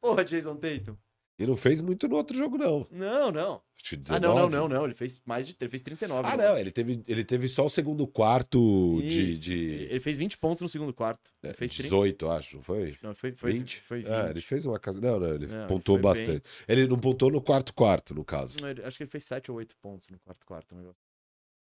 Porra, 0.01 0.25
Jason 0.25 0.57
Tatum. 0.57 0.97
E 1.39 1.47
não 1.47 1.55
fez 1.55 1.83
muito 1.83 2.09
no 2.09 2.17
outro 2.17 2.35
jogo, 2.35 2.57
não. 2.57 2.87
Não, 2.91 3.31
não. 3.31 3.61
Acho 3.75 3.95
que 3.97 4.03
Ah, 4.09 4.19
não, 4.19 4.35
não, 4.35 4.47
19. 4.49 4.53
não, 4.57 4.69
não. 4.69 4.85
Ele 4.87 4.95
fez 4.95 5.21
mais 5.27 5.47
de. 5.47 5.55
Ele 5.61 5.69
fez 5.69 5.83
39. 5.83 6.27
Ah, 6.27 6.35
não, 6.37 6.53
acho. 6.53 6.61
ele 6.61 6.71
teve, 6.71 7.03
ele 7.07 7.25
teve 7.25 7.47
só 7.47 7.67
o 7.67 7.69
segundo 7.69 8.07
quarto 8.07 8.99
de, 9.03 9.39
de 9.39 9.55
Ele 9.91 10.01
fez 10.01 10.17
20 10.17 10.39
pontos 10.39 10.63
no 10.63 10.69
segundo 10.69 10.95
quarto. 10.95 11.31
Ele 11.43 11.53
fez 11.53 11.73
30. 11.73 11.83
18, 11.85 12.29
acho, 12.31 12.57
não 12.57 12.63
foi? 12.63 12.97
Não, 13.03 13.15
foi, 13.15 13.33
foi 13.33 13.53
20? 13.53 13.81
Foi 13.83 13.99
20. 13.99 14.09
Ah, 14.11 14.31
ele 14.31 14.41
fez 14.41 14.65
uma 14.65 14.79
casa. 14.79 14.99
Não, 14.99 15.21
não, 15.21 15.35
ele 15.35 15.47
Não, 15.47 15.59
ele 15.59 15.67
pontuou 15.69 15.99
bem. 15.99 16.03
bastante. 16.05 16.43
Ele 16.67 16.87
não 16.87 16.99
pontuou 16.99 17.31
no 17.31 17.43
quarto 17.43 17.75
quarto, 17.75 18.15
no 18.15 18.25
caso. 18.25 18.59
Não, 18.61 18.71
ele- 18.71 18.83
Acho 18.83 18.97
que 18.97 19.03
ele 19.03 19.11
fez 19.11 19.25
7 19.25 19.51
ou 19.51 19.59
8 19.59 19.77
pontos 19.77 20.09
no 20.09 20.19
quarto 20.21 20.47
quarto. 20.47 20.75
um 20.75 20.79
negócio. 20.79 21.01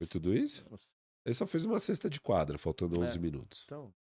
Foi 0.02 0.08
tudo 0.10 0.34
isso? 0.36 0.66
Ele 1.26 1.34
só 1.36 1.46
fez 1.48 1.64
uma 1.64 1.80
cesta 1.80 2.10
de 2.10 2.20
quadra, 2.20 2.58
faltando 2.58 3.02
É. 3.02 3.06
11 3.08 3.20
minutos. 3.20 3.64
Então, 3.66 3.94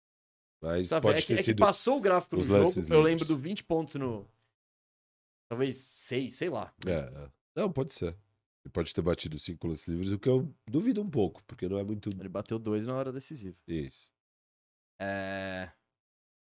Mas 0.62 0.88
Sabe, 0.88 1.02
pode 1.02 1.18
é, 1.18 1.20
que, 1.20 1.26
ter 1.34 1.38
é 1.38 1.42
sido. 1.42 1.58
passou 1.60 1.98
o 1.98 2.00
gráfico 2.00 2.36
no 2.36 2.42
jogo, 2.42 2.58
lances 2.64 2.88
eu 2.88 2.96
lembro 3.02 3.10
livres. 3.24 3.28
do 3.28 3.36
20 3.36 3.62
pontos 3.64 3.94
no. 3.96 4.26
Talvez 5.48 5.76
6, 5.76 6.34
sei 6.34 6.50
lá. 6.50 6.72
É, 6.86 7.24
é. 7.24 7.30
Não, 7.56 7.72
pode 7.72 7.94
ser. 7.94 8.16
Ele 8.64 8.72
pode 8.72 8.94
ter 8.94 9.00
batido 9.00 9.38
cinco 9.38 9.66
lances 9.66 9.88
livres, 9.88 10.10
o 10.10 10.18
que 10.18 10.28
eu 10.28 10.54
duvido 10.66 11.00
um 11.00 11.08
pouco, 11.08 11.42
porque 11.44 11.68
não 11.68 11.78
é 11.78 11.84
muito 11.84 12.10
Ele 12.10 12.28
bateu 12.28 12.58
dois 12.58 12.86
na 12.86 12.94
hora 12.94 13.12
decisiva. 13.12 13.56
isso. 13.66 14.10
É... 15.00 15.70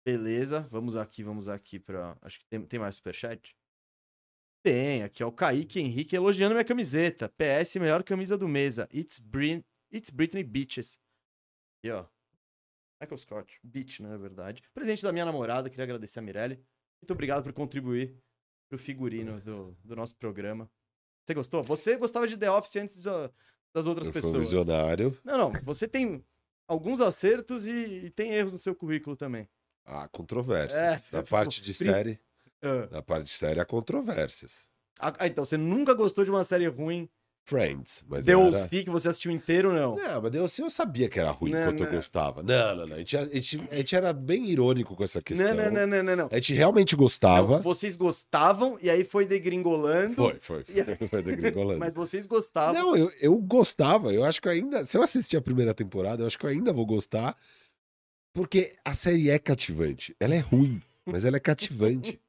Beleza, 0.04 0.60
vamos 0.70 0.96
aqui, 0.96 1.22
vamos 1.22 1.48
aqui 1.48 1.78
pra. 1.78 2.16
Acho 2.22 2.38
que 2.38 2.46
tem, 2.46 2.64
tem 2.64 2.78
mais 2.78 2.96
superchat? 2.96 3.56
Tem, 4.64 5.02
aqui 5.02 5.22
é 5.22 5.26
o 5.26 5.32
Kaique 5.32 5.78
Henrique 5.78 6.16
elogiando 6.16 6.54
minha 6.54 6.64
camiseta. 6.64 7.28
PS, 7.28 7.76
melhor 7.76 8.02
camisa 8.02 8.36
do 8.36 8.48
mesa. 8.48 8.88
It's, 8.92 9.18
Brin... 9.20 9.64
It's 9.92 10.10
Britney 10.10 10.42
Beaches. 10.42 10.98
Aqui, 11.78 11.92
ó. 11.92 12.06
Michael 13.00 13.18
Scott. 13.18 13.60
Beach, 13.62 14.02
né, 14.02 14.08
na 14.08 14.16
verdade. 14.16 14.62
Presente 14.74 15.02
da 15.02 15.12
minha 15.12 15.24
namorada, 15.24 15.70
queria 15.70 15.84
agradecer 15.84 16.18
a 16.18 16.22
Mirelle. 16.22 16.56
Muito 17.00 17.12
obrigado 17.12 17.44
por 17.44 17.52
contribuir 17.52 18.20
pro 18.68 18.78
figurino 18.78 19.40
do, 19.40 19.76
do 19.84 19.96
nosso 19.96 20.14
programa. 20.16 20.70
Você 21.24 21.34
gostou? 21.34 21.62
Você 21.64 21.96
gostava 21.96 22.26
de 22.28 22.36
The 22.36 22.50
Office 22.50 22.76
antes 22.76 23.00
da- 23.00 23.30
das 23.74 23.86
outras 23.86 24.06
Ele 24.08 24.12
foi 24.12 24.20
um 24.20 24.32
pessoas. 24.32 24.44
visionário. 24.44 25.18
Não, 25.24 25.36
não. 25.36 25.52
Você 25.62 25.86
tem 25.88 26.24
alguns 26.68 27.00
acertos 27.00 27.66
e, 27.66 28.06
e 28.06 28.10
tem 28.10 28.32
erros 28.32 28.52
no 28.52 28.58
seu 28.58 28.74
currículo 28.74 29.16
também. 29.16 29.48
Há 29.84 30.08
controvérsias. 30.08 30.80
É, 30.82 30.90
na 31.16 31.22
tipo, 31.22 31.30
parte 31.30 31.60
de 31.60 31.72
série, 31.74 32.20
Ah, 32.62 32.88
na 32.90 33.02
parte 33.02 33.24
de 33.26 33.30
série 33.32 33.60
há 33.60 33.64
controvérsias. 33.64 34.68
ah, 34.98 35.26
então, 35.26 35.44
você 35.44 35.56
nunca 35.56 35.94
gostou 35.94 36.24
de 36.24 36.30
uma 36.30 36.42
série 36.44 36.66
ruim? 36.66 37.08
Friends, 37.46 38.04
mas 38.08 38.26
The 38.26 38.32
era... 38.32 38.68
Que 38.68 38.90
você 38.90 39.08
assistiu 39.08 39.30
inteiro, 39.30 39.72
não? 39.72 39.94
Não, 39.94 40.20
mas 40.20 40.34
eu, 40.34 40.64
eu 40.64 40.68
sabia 40.68 41.08
que 41.08 41.20
era 41.20 41.30
ruim 41.30 41.52
Não, 41.52 41.60
enquanto 41.60 41.78
eu 41.78 41.86
não. 41.86 41.92
gostava. 41.94 42.42
Não, 42.42 42.74
não, 42.74 42.86
não. 42.88 42.96
A 42.96 42.98
gente, 42.98 43.16
a, 43.16 43.24
gente, 43.26 43.68
a 43.70 43.76
gente 43.76 43.94
era 43.94 44.12
bem 44.12 44.50
irônico 44.50 44.96
com 44.96 45.04
essa 45.04 45.22
questão. 45.22 45.54
Não, 45.54 45.70
não, 45.70 45.86
não, 45.86 46.02
não, 46.02 46.16
não. 46.16 46.28
A 46.32 46.34
gente 46.34 46.54
realmente 46.54 46.96
gostava. 46.96 47.54
Não, 47.54 47.62
Vocês 47.62 47.96
gostavam 47.96 48.76
e 48.82 48.90
aí 48.90 49.04
foi 49.04 49.26
degringolando. 49.26 50.16
Foi, 50.16 50.38
foi. 50.40 50.64
Foi, 50.64 51.08
foi 51.08 51.22
degringolando. 51.22 51.78
Mas 51.86 51.94
vocês 51.94 52.26
gostavam. 52.26 52.74
Não, 52.74 52.96
eu, 52.96 53.12
eu 53.20 53.36
gostava. 53.36 54.12
Eu 54.12 54.24
acho 54.24 54.42
que 54.42 54.48
eu 54.48 54.52
ainda. 54.52 54.84
Se 54.84 54.98
eu 54.98 55.02
assistir 55.02 55.36
a 55.36 55.40
primeira 55.40 55.72
temporada, 55.72 56.24
eu 56.24 56.26
acho 56.26 56.36
que 56.36 56.46
eu 56.46 56.50
ainda 56.50 56.72
vou 56.72 56.84
gostar. 56.84 57.36
Porque 58.34 58.74
a 58.84 58.92
série 58.92 59.30
é 59.30 59.38
cativante. 59.38 60.16
Ela 60.18 60.34
é 60.34 60.40
ruim, 60.40 60.82
mas 61.04 61.24
ela 61.24 61.36
é 61.36 61.40
cativante. 61.40 62.20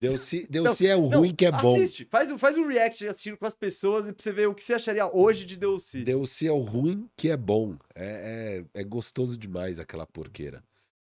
Deus-se 0.00 0.46
Deus 0.48 0.80
é 0.80 0.94
o 0.94 1.08
Não, 1.08 1.18
ruim 1.20 1.34
que 1.34 1.44
é 1.44 1.50
bom. 1.50 1.74
Assiste, 1.76 2.06
faz, 2.10 2.30
um- 2.30 2.38
faz 2.38 2.56
um 2.56 2.66
react 2.66 3.06
assistindo 3.06 3.36
com 3.36 3.46
as 3.46 3.54
pessoas 3.54 4.08
e 4.08 4.12
pra 4.12 4.22
você 4.22 4.32
ver 4.32 4.46
o 4.48 4.54
que 4.54 4.64
você 4.64 4.74
acharia 4.74 5.06
hoje 5.12 5.44
de 5.44 5.56
DLC. 5.56 6.02
Deus 6.04 6.40
é 6.42 6.52
o 6.52 6.58
ruim 6.60 7.08
que 7.16 7.28
é 7.30 7.36
bom. 7.36 7.76
É, 7.94 8.62
é, 8.74 8.80
é 8.80 8.84
gostoso 8.84 9.36
demais 9.36 9.78
aquela 9.80 10.06
porqueira. 10.06 10.62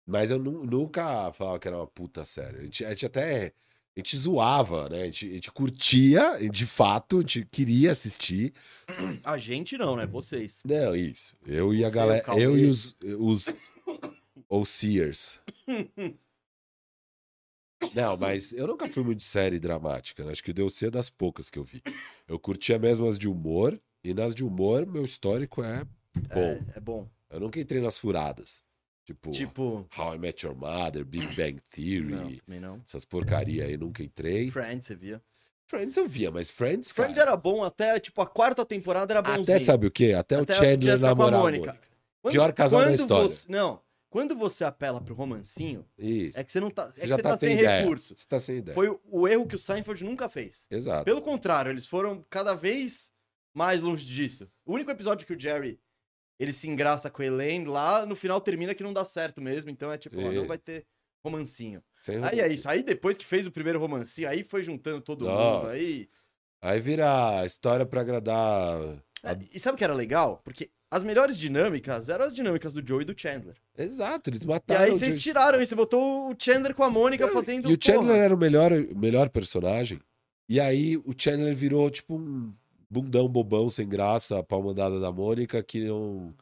Mas 0.05 0.29
eu 0.29 0.37
nu- 0.37 0.65
nunca 0.65 1.33
falava 1.33 1.57
que 1.57 1.67
era 1.67 1.77
uma 1.77 1.87
puta 1.87 2.23
série. 2.23 2.57
A 2.59 2.61
gente, 2.63 2.85
a 2.85 2.89
gente 2.91 3.05
até. 3.07 3.53
A 3.97 3.99
gente 4.01 4.17
zoava, 4.17 4.89
né? 4.89 5.03
A 5.03 5.05
gente, 5.05 5.29
a 5.29 5.33
gente 5.35 5.51
curtia, 5.51 6.37
de 6.51 6.65
fato, 6.65 7.19
a 7.19 7.21
gente 7.21 7.47
queria 7.49 7.91
assistir. 7.91 8.51
A 9.23 9.37
gente 9.37 9.77
não, 9.77 9.95
né? 9.95 10.05
Vocês. 10.05 10.59
Não, 10.65 10.93
isso. 10.95 11.33
Eu 11.47 11.73
e 11.73 11.83
a 11.85 11.89
galera. 11.89 12.23
Eu 12.37 12.57
e 12.57 12.65
os. 12.67 12.93
os 14.49 14.69
Sears. 14.69 15.39
Não, 17.95 18.17
mas 18.17 18.53
eu 18.53 18.67
nunca 18.67 18.87
fui 18.87 19.03
muito 19.03 19.23
série 19.23 19.59
dramática. 19.59 20.23
Né? 20.23 20.31
Acho 20.31 20.43
que 20.43 20.53
deu 20.53 20.69
ser 20.69 20.89
das 20.91 21.09
poucas 21.09 21.49
que 21.49 21.59
eu 21.59 21.63
vi. 21.63 21.81
Eu 22.27 22.39
curtia 22.39 22.77
mesmo 22.79 23.05
as 23.07 23.17
de 23.19 23.27
humor. 23.27 23.79
E 24.03 24.13
nas 24.13 24.35
de 24.35 24.43
humor, 24.45 24.85
meu 24.85 25.03
histórico 25.03 25.63
é 25.63 25.83
bom. 26.33 26.39
É, 26.39 26.63
é 26.75 26.79
bom. 26.79 27.09
Eu 27.29 27.39
nunca 27.39 27.59
entrei 27.59 27.81
nas 27.81 27.97
furadas. 27.97 28.63
Tipo, 29.03 29.31
Tipo. 29.31 29.87
How 29.97 30.15
I 30.15 30.17
Met 30.19 30.45
Your 30.45 30.55
Mother, 30.55 31.03
Big 31.05 31.27
Bang 31.35 31.59
Theory, 31.69 32.11
Não, 32.15 32.35
também 32.37 32.59
não. 32.59 32.81
essas 32.87 33.03
porcaria 33.05 33.65
aí, 33.65 33.77
nunca 33.77 34.03
entrei. 34.03 34.49
Friends, 34.51 34.85
você 34.87 34.95
via. 34.95 35.21
Friends 35.67 35.97
eu 35.97 36.07
via, 36.07 36.29
mas 36.31 36.49
Friends, 36.51 36.91
Friends 36.91 37.15
cara, 37.17 37.31
era 37.31 37.37
bom 37.37 37.63
até, 37.63 37.99
tipo, 37.99 38.21
a 38.21 38.27
quarta 38.27 38.63
temporada 38.65 39.11
era 39.13 39.21
bonzinho. 39.21 39.43
até 39.43 39.57
sabe 39.59 39.87
o 39.87 39.91
quê? 39.91 40.13
Até, 40.13 40.35
Até 40.37 40.53
o 40.53 40.55
Chandler 40.55 40.99
namorar 40.99 41.39
a 41.39 41.43
Mônica. 41.43 41.65
Mônica. 41.67 41.87
Quando- 42.21 42.31
Pior 42.33 42.53
casal 42.53 42.83
da 42.85 42.93
história. 42.93 43.29
você- 43.29 43.51
não. 43.51 43.79
Quando 44.15 44.33
você 44.33 44.63
apela 44.63 45.01
pro 45.01 45.13
romancinho, 45.13 45.85
Isso. 45.97 46.39
é 46.39 46.43
que 46.45 46.49
você 46.49 46.61
não 46.61 46.69
tá. 46.71 46.83
É 46.83 46.91
você 46.91 47.01
que 47.01 47.07
já 47.07 47.17
você 47.17 47.21
tá, 47.23 47.29
tá 47.31 47.37
sem 47.45 47.53
ideia. 47.57 47.81
recurso. 47.81 48.15
Você 48.15 48.25
tá 48.25 48.39
sem 48.39 48.57
ideia. 48.59 48.73
Foi 48.73 48.87
o- 48.87 49.01
o 49.11 49.27
erro 49.27 49.45
que 49.45 49.55
o 49.55 49.59
Seinfeld 49.59 50.05
nunca 50.05 50.29
fez. 50.29 50.67
Exato. 50.71 51.03
Pelo 51.03 51.21
contrário, 51.21 51.69
eles 51.69 51.85
foram 51.85 52.25
cada 52.29 52.53
vez 52.55 53.11
mais 53.53 53.81
longe 53.83 54.05
disso. 54.05 54.49
O 54.65 54.73
único 54.73 54.89
episódio 54.89 55.27
que 55.27 55.33
o 55.33 55.39
Jerry 55.39 55.81
ele 56.39 56.53
se 56.53 56.69
engraça 56.69 57.09
com 57.09 57.21
a 57.21 57.25
Elaine, 57.25 57.65
lá 57.65 58.05
no 58.05 58.15
final 58.15 58.39
termina 58.39 58.73
que 58.73 58.83
não 58.83 58.93
dá 58.93 59.03
certo 59.03 59.41
mesmo. 59.41 59.69
Então 59.69 59.91
é 59.91 59.97
tipo, 59.97 60.17
ó, 60.17 60.31
não 60.31 60.47
vai 60.47 60.57
ter 60.57 60.85
romancinho. 61.21 61.83
Sem 61.93 62.15
Aí 62.15 62.21
romance. 62.21 62.39
é 62.41 62.47
isso. 62.47 62.69
Aí 62.69 62.83
depois 62.83 63.17
que 63.17 63.25
fez 63.25 63.45
o 63.45 63.51
primeiro 63.51 63.79
romancinho, 63.79 64.29
aí 64.29 64.43
foi 64.45 64.63
juntando 64.63 65.01
todo 65.01 65.25
mundo. 65.25 65.33
Nossa. 65.37 65.71
Aí. 65.71 66.07
Aí 66.61 66.79
vira 66.79 67.45
história 67.45 67.85
pra 67.85 67.99
agradar. 67.99 68.79
É, 69.23 69.37
E 69.51 69.59
sabe 69.59 69.75
o 69.75 69.77
que 69.77 69.83
era 69.83 69.93
legal? 69.93 70.39
Porque 70.45 70.69
as 70.91 71.03
melhores 71.03 71.37
dinâmicas 71.37 72.09
eram 72.09 72.25
as 72.25 72.33
dinâmicas 72.33 72.73
do 72.73 72.85
Joe 72.87 73.01
e 73.01 73.05
do 73.05 73.19
Chandler. 73.19 73.55
Exato, 73.77 74.29
eles 74.29 74.43
E 74.43 74.47
mataram. 74.47 74.83
aí 74.85 74.91
o 74.91 74.93
vocês 74.97 75.19
tiraram 75.21 75.61
isso, 75.61 75.69
você 75.69 75.75
botou 75.75 76.31
o 76.31 76.35
Chandler 76.37 76.73
com 76.75 76.83
a 76.83 76.89
Mônica 76.89 77.27
fazendo. 77.29 77.69
E 77.69 77.73
o 77.73 77.77
Chandler 77.81 78.07
porra. 78.13 78.23
era 78.23 78.35
o 78.35 78.37
melhor, 78.37 78.71
melhor 78.95 79.29
personagem. 79.29 79.99
E 80.47 80.59
aí 80.59 80.95
o 80.97 81.13
Chandler 81.17 81.55
virou 81.55 81.89
tipo 81.89 82.15
um 82.15 82.53
bundão 82.89 83.27
bobão 83.27 83.67
sem 83.69 83.87
graça, 83.87 84.43
pau 84.43 84.61
mandada 84.61 84.99
da 84.99 85.11
Mônica, 85.11 85.61
que 85.63 85.85
não. 85.85 86.33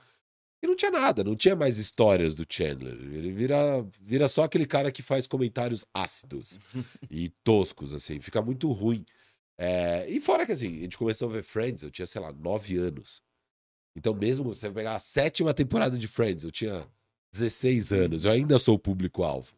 E 0.62 0.68
não 0.68 0.76
tinha 0.76 0.92
nada, 0.92 1.24
não 1.24 1.36
tinha 1.36 1.56
mais 1.56 1.78
histórias 1.78 2.34
do 2.36 2.46
Chandler. 2.48 2.94
Ele 2.94 3.32
vira, 3.32 3.86
vira 4.02 4.28
só 4.30 4.44
aquele 4.44 4.66
cara 4.66 4.92
que 4.92 5.02
faz 5.02 5.28
comentários 5.28 5.86
ácidos 5.94 6.60
e 7.10 7.30
toscos, 7.44 7.94
assim. 7.94 8.20
Fica 8.22 8.42
muito 8.42 8.72
ruim. 8.72 9.06
É, 9.58 10.10
e 10.10 10.20
fora 10.22 10.46
que 10.46 10.52
assim, 10.52 10.78
a 10.80 10.82
gente 10.84 10.98
começou 10.98 11.30
a 11.30 11.34
ver 11.34 11.44
Friends, 11.44 11.84
eu 11.84 11.92
tinha, 11.92 12.06
sei 12.06 12.22
lá, 12.22 12.32
nove 12.32 12.78
anos. 12.78 13.22
Então, 13.96 14.14
mesmo 14.14 14.46
você 14.54 14.70
pegar 14.72 14.96
a 14.96 15.00
sétima 15.00 15.54
temporada 15.54 15.98
de 15.98 16.08
Friends, 16.08 16.44
eu 16.44 16.52
tinha 16.52 16.88
16 17.32 17.92
anos, 17.92 18.26
eu 18.26 18.32
ainda 18.32 18.58
sou 18.58 18.76
o 18.76 18.80
público-alvo. 18.80 19.54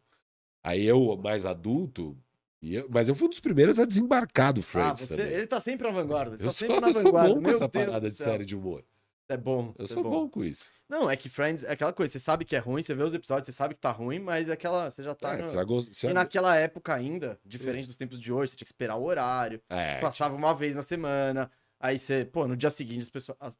Aí 0.64 0.84
eu, 0.84 1.16
mais 1.16 1.46
adulto, 1.46 2.16
eu- 2.62 2.88
mas 2.90 3.08
eu 3.08 3.14
fui 3.14 3.26
um 3.26 3.30
dos 3.30 3.40
primeiros 3.40 3.78
a 3.78 3.84
desembarcar 3.84 4.52
do 4.52 4.60
Ah, 4.60 4.62
Friends 4.62 5.00
você, 5.02 5.16
também. 5.16 5.32
ele 5.32 5.46
tá 5.46 5.60
sempre 5.60 5.86
na 5.86 5.92
vanguarda. 5.92 6.34
Eu 6.34 6.38
tá 6.38 6.44
sou, 6.44 6.50
sempre 6.52 6.80
na 6.80 6.88
eu 6.88 6.92
sou 6.92 7.02
vanguarda. 7.04 7.28
bom 7.28 7.34
com 7.36 7.40
Meu 7.42 7.50
essa 7.50 7.68
Deus 7.68 7.86
parada 7.86 8.10
de 8.10 8.16
série 8.16 8.44
de 8.44 8.56
humor. 8.56 8.84
É 9.28 9.36
bom. 9.36 9.74
Eu 9.78 9.84
é 9.84 9.88
sou 9.88 10.02
bom. 10.04 10.28
com 10.28 10.44
isso. 10.44 10.70
Não, 10.88 11.10
é 11.10 11.16
que 11.16 11.28
Friends 11.28 11.64
é 11.64 11.72
aquela 11.72 11.92
coisa, 11.92 12.12
você 12.12 12.20
sabe 12.20 12.44
que 12.44 12.54
é 12.54 12.60
ruim, 12.60 12.80
você 12.82 12.94
vê 12.94 13.02
os 13.02 13.12
episódios, 13.12 13.46
você 13.46 13.52
sabe 13.52 13.74
que 13.74 13.80
tá 13.80 13.90
ruim, 13.90 14.20
mas 14.20 14.48
é 14.48 14.52
aquela. 14.52 14.88
Você 14.90 15.02
já 15.02 15.14
tá. 15.16 15.34
É, 15.34 15.38
no- 15.38 15.44
você 15.48 15.52
já 15.54 15.64
gost- 15.64 15.92
você 15.94 16.08
E 16.08 16.12
naquela 16.12 16.54
época 16.56 16.94
ainda, 16.94 17.38
diferente 17.44 17.86
dos 17.88 17.96
tempos 17.96 18.20
de 18.20 18.32
hoje, 18.32 18.50
você 18.52 18.56
tinha 18.56 18.64
que 18.66 18.70
esperar 18.70 18.94
o 18.96 19.02
horário, 19.04 19.60
É, 19.68 19.98
passava 20.00 20.34
uma 20.36 20.54
vez 20.54 20.76
na 20.76 20.82
semana, 20.82 21.50
aí 21.80 21.98
você, 21.98 22.24
pô, 22.24 22.46
no 22.46 22.56
dia 22.56 22.70
seguinte 22.70 23.02
as 23.02 23.10
pessoas. 23.10 23.36
as- 23.40 23.58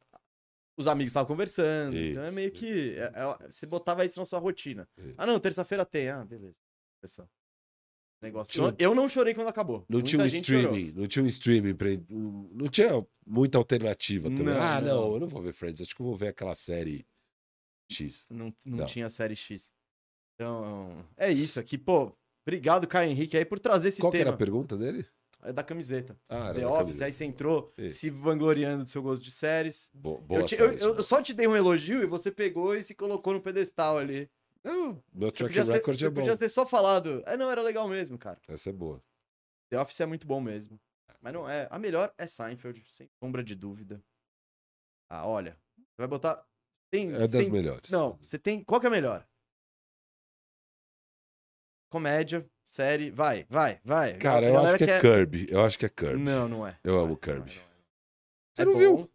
os 0.77 0.87
amigos 0.87 1.09
estavam 1.11 1.27
conversando. 1.27 1.97
então 1.97 2.23
é 2.23 2.27
Isso, 2.27 2.35
meio 2.35 2.51
que. 2.51 2.91
é- 2.97 3.11
é- 3.15 3.49
você 3.51 3.65
botava 3.65 4.05
isso 4.05 4.19
na 4.19 4.25
sua 4.25 4.39
rotina. 4.39 4.87
Isso. 4.97 5.15
Ah, 5.17 5.25
não, 5.25 5.39
terça-feira 5.39 5.83
tem. 5.85 6.09
Ah, 6.09 6.23
beleza. 6.23 6.59
Pessoal. 7.01 7.27
Negócio. 8.21 8.51
Tinha- 8.53 8.75
Eu, 8.79 8.95
não 8.95 9.07
chorei 9.07 9.33
quando 9.35 9.47
acabou. 9.47 9.85
Não 9.87 10.01
tinha 10.01 10.19
um 10.19 10.23
Muita 10.23 10.35
gente 10.35 10.47
chorou. 10.51 10.71
streaming, 10.75 10.99
não 10.99 11.07
tinha 11.07 11.23
um 11.23 11.27
streaming, 11.27 11.75
pra, 11.75 11.87
não 12.09 12.67
tinha 12.67 13.05
muita 13.25 13.57
alternativa 13.59 14.27
também. 14.29 14.45
Não, 14.55 14.59
ah, 14.61 14.81
não. 14.81 14.87
não. 15.07 15.13
eu 15.13 15.19
não 15.19 15.27
vou 15.27 15.41
ver 15.41 15.53
Friends, 15.53 15.81
acho 15.81 15.95
que 15.95 16.01
eu 16.01 16.05
vou 16.07 16.15
ver 16.17 16.29
aquela 16.29 16.55
série 16.55 17.05
X. 17.91 18.25
Não, 18.29 18.47
não, 18.65 18.77
Não. 18.79 18.85
tinha 18.87 19.07
série 19.09 19.35
X. 19.35 19.71
Então, 20.35 21.05
é 21.15 21.31
isso 21.31 21.59
aqui. 21.59 21.77
Pô, 21.77 22.11
obrigado, 22.45 22.87
Caio 22.87 23.09
Henrique, 23.11 23.37
aí, 23.37 23.45
por 23.45 23.59
trazer 23.59 23.89
esse 23.89 24.01
Qual 24.01 24.11
tema. 24.11 24.21
era 24.21 24.29
a 24.31 24.37
pergunta 24.37 24.75
dele? 24.75 25.05
É 25.43 25.53
da 25.53 25.63
camiseta. 25.63 26.19
Ah, 26.27 26.53
The 26.53 26.65
Office, 26.65 26.77
camiseta. 26.79 27.05
aí 27.05 27.11
você 27.13 27.25
entrou 27.25 27.73
Isso. 27.77 27.99
se 27.99 28.09
vangloriando 28.09 28.83
do 28.83 28.89
seu 28.89 29.01
gosto 29.01 29.23
de 29.23 29.31
séries. 29.31 29.89
Bo- 29.93 30.19
boa 30.21 30.41
Eu, 30.41 30.45
te- 30.45 30.55
série, 30.55 30.81
eu- 30.81 30.95
eu- 30.95 31.03
só 31.03 31.21
te 31.21 31.33
dei 31.33 31.47
um 31.47 31.55
elogio 31.55 32.01
e 32.03 32.05
você 32.05 32.31
pegou 32.31 32.75
e 32.75 32.83
se 32.83 32.93
colocou 32.95 33.33
no 33.33 33.41
pedestal 33.41 33.97
ali. 33.97 34.29
Não, 34.63 35.01
meu 35.13 35.29
Você 35.29 35.35
track 35.47 35.53
ser- 35.65 35.73
record 35.73 35.97
você 35.97 36.07
é 36.07 36.09
bom. 36.09 36.21
podia 36.21 36.37
ter 36.37 36.49
só 36.49 36.65
falado. 36.65 37.23
É, 37.25 37.37
não, 37.37 37.49
era 37.49 37.61
legal 37.61 37.87
mesmo, 37.87 38.17
cara. 38.17 38.39
Essa 38.47 38.69
é 38.69 38.73
boa. 38.73 39.01
The 39.69 39.79
Office 39.79 40.01
é 40.01 40.05
muito 40.05 40.27
bom 40.27 40.41
mesmo. 40.41 40.79
Mas 41.21 41.33
não 41.33 41.49
é. 41.49 41.67
A 41.71 41.79
melhor 41.79 42.13
é 42.17 42.27
Seinfeld, 42.27 42.83
sem 42.91 43.09
sombra 43.19 43.43
de 43.43 43.55
dúvida. 43.55 44.03
Ah, 45.09 45.25
olha. 45.27 45.57
Você 45.77 45.95
vai 45.99 46.07
botar. 46.07 46.45
Tem, 46.91 47.07
É 47.07 47.11
você 47.11 47.19
das 47.19 47.31
tem- 47.43 47.49
melhores. 47.51 47.89
Não, 47.89 48.17
você 48.21 48.37
tem. 48.37 48.63
Qual 48.63 48.79
que 48.81 48.87
é 48.87 48.89
melhor? 48.89 49.25
Comédia, 51.89 52.45
série. 52.67 53.09
Vai, 53.09 53.45
vai, 53.49 53.79
vai. 53.83 54.13
Cara, 54.17 54.45
eu 54.45 54.59
acho 54.59 54.77
que 54.77 54.83
é 54.83 54.87
quer- 54.87 55.01
Kirby. 55.01 55.47
Eu 55.49 55.65
acho 55.65 55.79
que 55.79 55.85
é 55.85 55.89
Kirby. 55.89 56.17
Não, 56.19 56.47
não 56.47 56.67
é. 56.67 56.77
Eu 56.83 56.93
Não 56.93 56.99
amo 57.05 57.13
é, 57.13 57.25
Kirby. 57.25 57.39
não 57.39 57.45
é, 57.45 57.55
não 57.55 57.55
é. 57.55 57.63
Você 58.53 58.65
não 58.65 58.77
viu? 58.77 59.09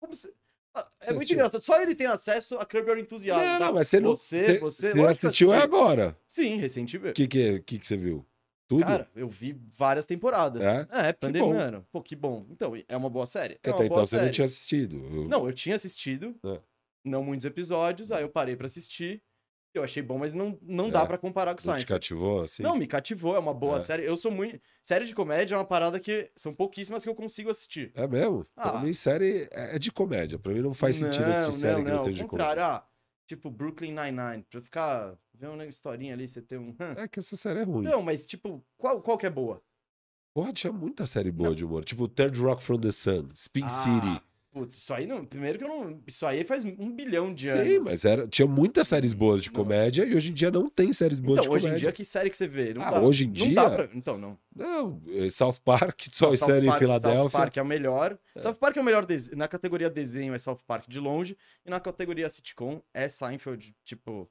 Como 0.00 0.14
você... 0.14 0.32
Ah, 0.76 0.80
É 0.80 1.04
Você 1.04 1.10
muito 1.10 1.16
assistiu? 1.18 1.34
engraçado. 1.36 1.60
Só 1.62 1.80
ele 1.80 1.94
tem 1.94 2.06
acesso 2.08 2.56
a 2.58 2.64
Curb 2.64 2.88
Your 2.88 2.98
Enthusiasm. 2.98 3.40
Não, 3.44 3.60
não, 3.60 3.74
mas 3.74 3.86
você 3.86 4.00
não. 4.00 4.10
Você, 4.16 4.58
você, 4.58 4.92
você 4.92 5.26
assistiu 5.26 5.54
é 5.54 5.58
agora. 5.62 6.18
Sim, 6.26 6.56
O 6.56 6.58
recentemente. 6.58 7.14
que, 7.14 7.28
que, 7.28 7.60
que, 7.60 7.78
que 7.78 7.86
você 7.86 7.96
viu? 7.96 8.26
Tudo? 8.66 8.82
Cara, 8.82 9.08
eu 9.14 9.28
vi 9.28 9.56
várias 9.76 10.04
temporadas. 10.06 10.62
É? 10.62 10.88
É, 10.90 11.12
pandemia, 11.12 11.54
mano. 11.54 11.86
Pô, 11.92 12.02
que 12.02 12.16
bom. 12.16 12.44
Então, 12.50 12.72
é 12.88 12.96
uma 12.96 13.08
boa 13.10 13.26
série. 13.26 13.54
É 13.62 13.70
até 13.70 13.84
então 13.84 13.98
você 13.98 14.20
não 14.20 14.30
tinha 14.32 14.46
assistido. 14.46 14.96
Eu- 14.96 15.28
Não, 15.28 15.46
eu 15.46 15.52
tinha 15.52 15.76
assistido. 15.76 16.34
É. 16.44 16.58
Não 17.04 17.22
muitos 17.22 17.44
episódios, 17.44 18.10
aí 18.10 18.22
eu 18.24 18.28
parei 18.28 18.56
pra 18.56 18.66
assistir. 18.66 19.22
Eu 19.74 19.82
achei 19.82 20.00
bom, 20.02 20.16
mas 20.18 20.32
não, 20.32 20.56
não 20.62 20.88
dá 20.88 21.02
É. 21.02 21.06
pra 21.06 21.18
comparar 21.18 21.50
com 21.52 21.56
Não 21.56 21.74
te 21.74 21.80
Seinfeld. 21.82 21.86
cativou 21.86 22.42
assim? 22.42 22.62
Não, 22.62 22.76
me 22.76 22.86
cativou, 22.86 23.34
é 23.34 23.38
uma 23.40 23.52
boa 23.52 23.78
É. 23.78 23.80
série. 23.80 24.04
Eu 24.04 24.16
sou 24.16 24.30
muito. 24.30 24.60
Série 24.80 25.04
de 25.04 25.12
comédia 25.14 25.56
é 25.56 25.58
uma 25.58 25.64
parada 25.64 25.98
que 25.98 26.30
são 26.36 26.54
pouquíssimas 26.54 27.02
que 27.02 27.08
eu 27.10 27.14
consigo 27.14 27.50
assistir. 27.50 27.90
É 27.94 28.06
mesmo? 28.06 28.46
Pra 28.54 28.70
Ah. 28.70 28.80
mim, 28.80 28.92
série 28.92 29.48
é 29.50 29.74
é 29.74 29.78
de 29.78 29.90
comédia. 29.90 30.38
Pra 30.38 30.52
mim 30.52 30.60
não 30.60 30.72
faz 30.72 30.96
sentido 30.96 31.24
assistir 31.24 31.56
série 31.62 31.82
que 31.82 31.90
não 31.90 31.98
ao 31.98 32.04
seja 32.04 32.22
de 32.22 32.28
comédia. 32.28 32.64
ah, 32.66 32.86
tipo 33.26 33.50
Brooklyn 33.50 33.92
Nine-Nine, 33.92 34.44
pra 34.48 34.60
ficar 34.62 35.18
vendo 35.34 35.54
uma 35.54 35.66
historinha 35.66 36.14
ali, 36.14 36.28
você 36.28 36.40
ter 36.40 36.56
um... 36.58 36.74
É 36.96 37.08
que 37.08 37.18
essa 37.18 37.36
série 37.36 37.58
é 37.60 37.64
ruim. 37.64 37.82
Não, 37.84 38.00
mas 38.00 38.24
tipo, 38.24 38.64
qual, 38.76 39.02
qual 39.02 39.18
que 39.18 39.26
é 39.26 39.30
boa? 39.30 39.60
Porra, 40.32 40.52
tinha 40.52 40.72
muita 40.72 41.04
série 41.06 41.32
boa 41.32 41.54
de 41.54 41.64
humor. 41.64 41.84
Tipo 41.84 42.06
Third 42.08 42.38
Rock 42.40 42.62
from 42.62 42.78
the 42.78 42.92
Sun, 42.92 43.28
Spin 43.34 43.64
Ah, 43.64 43.68
City. 43.68 44.22
Putz, 44.54 44.76
isso 44.76 44.94
aí 44.94 45.04
não... 45.04 45.24
Primeiro 45.24 45.58
que 45.58 45.64
eu 45.64 45.68
não... 45.68 46.00
Isso 46.06 46.24
aí 46.24 46.44
faz 46.44 46.64
um 46.64 46.92
bilhão 46.94 47.34
de 47.34 47.46
Sim, 47.46 47.58
anos. 47.74 47.84
mas 47.86 48.04
era, 48.04 48.28
tinha 48.28 48.46
muitas 48.46 48.86
séries 48.86 49.12
boas 49.12 49.42
de 49.42 49.48
Não. 49.48 49.56
comédia 49.56 50.04
e 50.04 50.14
hoje 50.14 50.30
em 50.30 50.32
dia 50.32 50.48
não 50.48 50.70
tem 50.70 50.92
séries 50.92 51.18
boas 51.18 51.40
Então, 51.40 51.50
de 51.50 51.56
hoje 51.56 51.66
em 51.66 51.68
comédia. 51.70 51.86
dia, 51.88 51.92
que 51.92 52.04
série 52.04 52.30
que 52.30 52.36
você 52.36 52.46
vê? 52.46 52.72
Não 52.72 52.80
Ah, 52.82 52.92
dá- 52.92 53.00
hoje 53.00 53.24
em 53.24 53.26
não 53.26 53.32
dia? 53.34 53.54
dá 53.56 53.68
pra... 53.70 53.88
Então, 53.92 54.16
não. 54.16 54.38
Não, 54.54 55.02
eh, 55.08 55.28
South 55.28 55.56
Park, 55.64 56.02
só 56.12 56.26
South 56.36 56.36
série 56.46 56.66
em 56.66 56.70
Park- 56.70 56.78
South 56.84 57.00
Filadélfia. 57.00 57.38
Park 57.40 57.56
é 57.56 57.62
o 57.62 57.66
melhor. 57.66 58.16
South 58.36 58.54
Park 58.54 58.76
é 58.76 58.80
o 58.80 58.84
melhor 58.84 59.04
na 59.32 59.48
categoria 59.48 59.90
desenho 59.90 60.32
é 60.32 60.38
South 60.38 60.60
Park 60.64 60.88
de 60.88 61.00
longe 61.00 61.36
e 61.66 61.68
na 61.68 61.80
categoria 61.80 62.30
sitcom 62.30 62.80
é 62.94 63.08
Seinfeld, 63.08 63.74
tipo, 63.84 64.30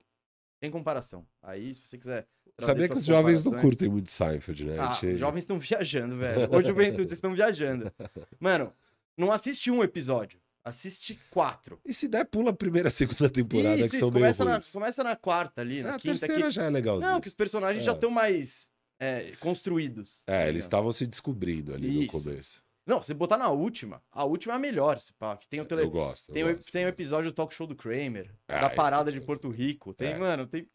tem 0.61 0.71
comparação. 0.71 1.26
Aí, 1.41 1.74
se 1.74 1.86
você 1.86 1.97
quiser 1.97 2.26
Sabia 2.61 2.88
que 2.88 2.97
os 2.97 3.03
jovens 3.05 3.43
não 3.43 3.59
curtem 3.59 3.89
muito 3.89 4.09
Seinfeld, 4.09 4.63
né? 4.63 4.78
Ah, 4.80 4.93
gente- 4.93 5.13
os 5.15 5.19
jovens 5.19 5.39
estão 5.39 5.59
viajando, 5.59 6.15
velho. 6.17 6.47
Hoje, 6.55 6.67
juventude, 6.69 7.09
vocês 7.09 7.13
estão 7.13 7.34
viajando. 7.36 7.91
Mano, 8.39 8.71
não 9.18 9.32
assiste 9.32 9.70
um 9.72 9.84
episódio, 9.84 10.39
assiste 10.64 11.20
quatro. 11.30 11.80
E 11.86 11.93
se 11.93 12.07
der, 12.07 12.26
pula 12.26 12.51
a 12.51 12.53
primeira, 12.53 12.89
segunda 12.91 13.30
temporada, 13.30 13.78
isso, 13.78 13.89
que 13.89 13.95
isso, 13.95 14.05
são 14.05 14.11
meio 14.11 14.24
começa, 14.26 14.45
na, 14.45 14.51
ruins. 14.53 14.72
começa 14.72 15.03
na 15.03 15.16
quarta 15.16 15.61
ali, 15.61 15.80
É, 15.80 15.84
na 15.84 15.95
a 15.95 15.99
quinta. 15.99 16.20
terceira 16.20 16.43
Que... 16.45 16.51
já 16.51 16.64
é 16.64 16.70
legalzinho. 16.70 17.11
Não, 17.11 17.22
que 17.22 17.28
os 17.28 17.34
personagens 17.34 17.84
já 17.84 17.91
É. 17.91 17.95
estão 17.95 18.09
mais 18.09 18.70
é, 18.99 19.32
construídos. 19.39 20.24
É, 20.28 20.34
eles 20.36 20.43
entendeu? 20.45 20.59
estavam 20.59 20.91
se 20.91 21.05
descobrindo 21.07 21.74
ali 21.74 22.05
Isso. 22.05 22.18
no 22.18 22.24
começo. 22.24 22.64
Não, 22.86 23.01
se 23.01 23.14
botar 23.14 23.38
na 23.38 23.49
última, 23.49 24.01
a 24.11 24.26
última 24.26 24.53
é 24.55 24.57
a 24.57 24.59
melhor, 24.59 24.99
se 24.99 25.14
pá, 25.14 25.38
que 25.38 25.47
tem 25.47 25.61
o 25.61 25.66
tele... 25.66 25.84
Eu 25.84 25.89
gosto. 25.89 26.30
eu 26.30 26.34
Tem, 26.34 26.43
o, 26.43 26.55
gosto. 26.55 26.72
tem 26.72 26.86
o 26.86 26.89
episódio 26.89 27.32
do 27.32 27.34
talk 27.34 27.53
show 27.53 27.66
do 27.66 27.76
Kramer, 27.76 28.30
Ah, 28.47 28.59
da 28.61 28.70
parada 28.70 29.09
é- 29.09 29.14
de 29.14 29.22
Porto 29.22 29.49
Rico. 29.49 29.93
Tem, 29.93 30.09
É. 30.11 30.18
mano, 30.18 30.45
tem. 30.45 30.68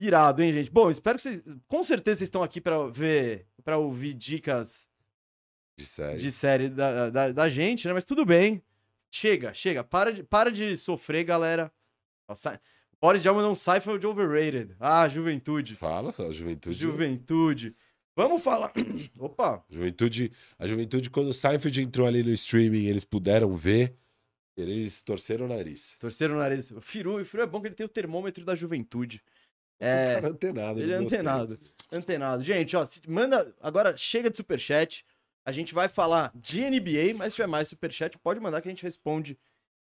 Irado, 0.00 0.42
hein, 0.42 0.52
gente? 0.52 0.70
Bom, 0.70 0.88
espero 0.90 1.16
que 1.18 1.22
vocês. 1.22 1.44
Com 1.66 1.82
certeza 1.82 2.18
vocês 2.18 2.26
estão 2.28 2.42
aqui 2.42 2.60
pra 2.60 2.86
ver. 2.88 3.46
para 3.64 3.76
ouvir 3.78 4.14
dicas 4.14 4.88
De 5.78 5.86
série. 5.86 6.18
de 6.18 6.32
série 6.32 6.68
da, 6.68 7.08
da, 7.08 7.32
da 7.32 7.48
gente, 7.48 7.86
né? 7.86 7.94
Mas 7.94 8.04
tudo 8.04 8.26
bem. 8.26 8.60
Chega, 9.12 9.54
chega. 9.54 9.84
Para 9.84 10.12
de, 10.12 10.24
para 10.24 10.50
de 10.50 10.76
sofrer, 10.76 11.22
galera. 11.22 11.72
Nossa, 12.28 12.60
Boris 13.00 13.22
já 13.22 13.32
mandou 13.32 13.52
um 13.52 13.54
Seinfeld 13.54 14.04
overrated. 14.04 14.74
Ah, 14.80 15.08
juventude. 15.08 15.76
Fala, 15.76 16.12
a 16.18 16.32
juventude. 16.32 16.76
Juventude. 16.76 17.76
Vamos 18.16 18.42
falar. 18.42 18.72
Opa! 19.20 19.64
Juventude, 19.70 20.32
a 20.58 20.66
juventude, 20.66 21.08
quando 21.10 21.28
o 21.28 21.32
Seinfeld 21.32 21.80
entrou 21.80 22.08
ali 22.08 22.24
no 22.24 22.32
streaming, 22.32 22.86
eles 22.86 23.04
puderam 23.04 23.54
ver, 23.54 23.94
eles 24.56 25.00
torceram 25.00 25.46
o 25.46 25.48
nariz. 25.48 25.94
Torceram 26.00 26.34
o 26.34 26.38
nariz. 26.38 26.72
O 26.72 26.80
Firu, 26.80 27.20
o 27.20 27.24
Firu 27.24 27.44
é 27.44 27.46
bom 27.46 27.60
que 27.60 27.68
ele 27.68 27.76
tem 27.76 27.86
o 27.86 27.88
termômetro 27.88 28.44
da 28.44 28.56
juventude. 28.56 29.22
É... 29.78 30.14
É. 30.14 30.14
cara 30.16 30.28
antenado. 30.30 30.80
Ele 30.80 30.92
é 30.92 30.96
não 30.96 31.04
antenado. 31.04 31.58
Antenado. 31.92 32.42
Gente, 32.42 32.76
ó, 32.76 32.84
manda. 33.06 33.54
Agora 33.60 33.96
chega 33.96 34.28
de 34.28 34.36
superchat. 34.36 35.06
A 35.48 35.52
gente 35.52 35.72
vai 35.72 35.88
falar 35.88 36.30
de 36.34 36.60
NBA, 36.60 37.14
mas 37.16 37.32
se 37.32 37.36
tiver 37.36 37.46
mais 37.46 37.68
superchat, 37.68 38.18
pode 38.18 38.38
mandar 38.38 38.60
que 38.60 38.68
a 38.68 38.70
gente 38.70 38.82
responde 38.82 39.38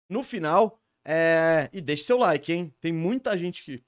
no 0.10 0.24
final. 0.24 0.82
É, 1.06 1.70
E 1.72 1.80
deixe 1.80 2.02
seu 2.02 2.18
like, 2.18 2.52
hein? 2.52 2.74
Tem 2.82 2.92
muita 2.92 3.38
gente 3.38 3.64
que 3.64 3.84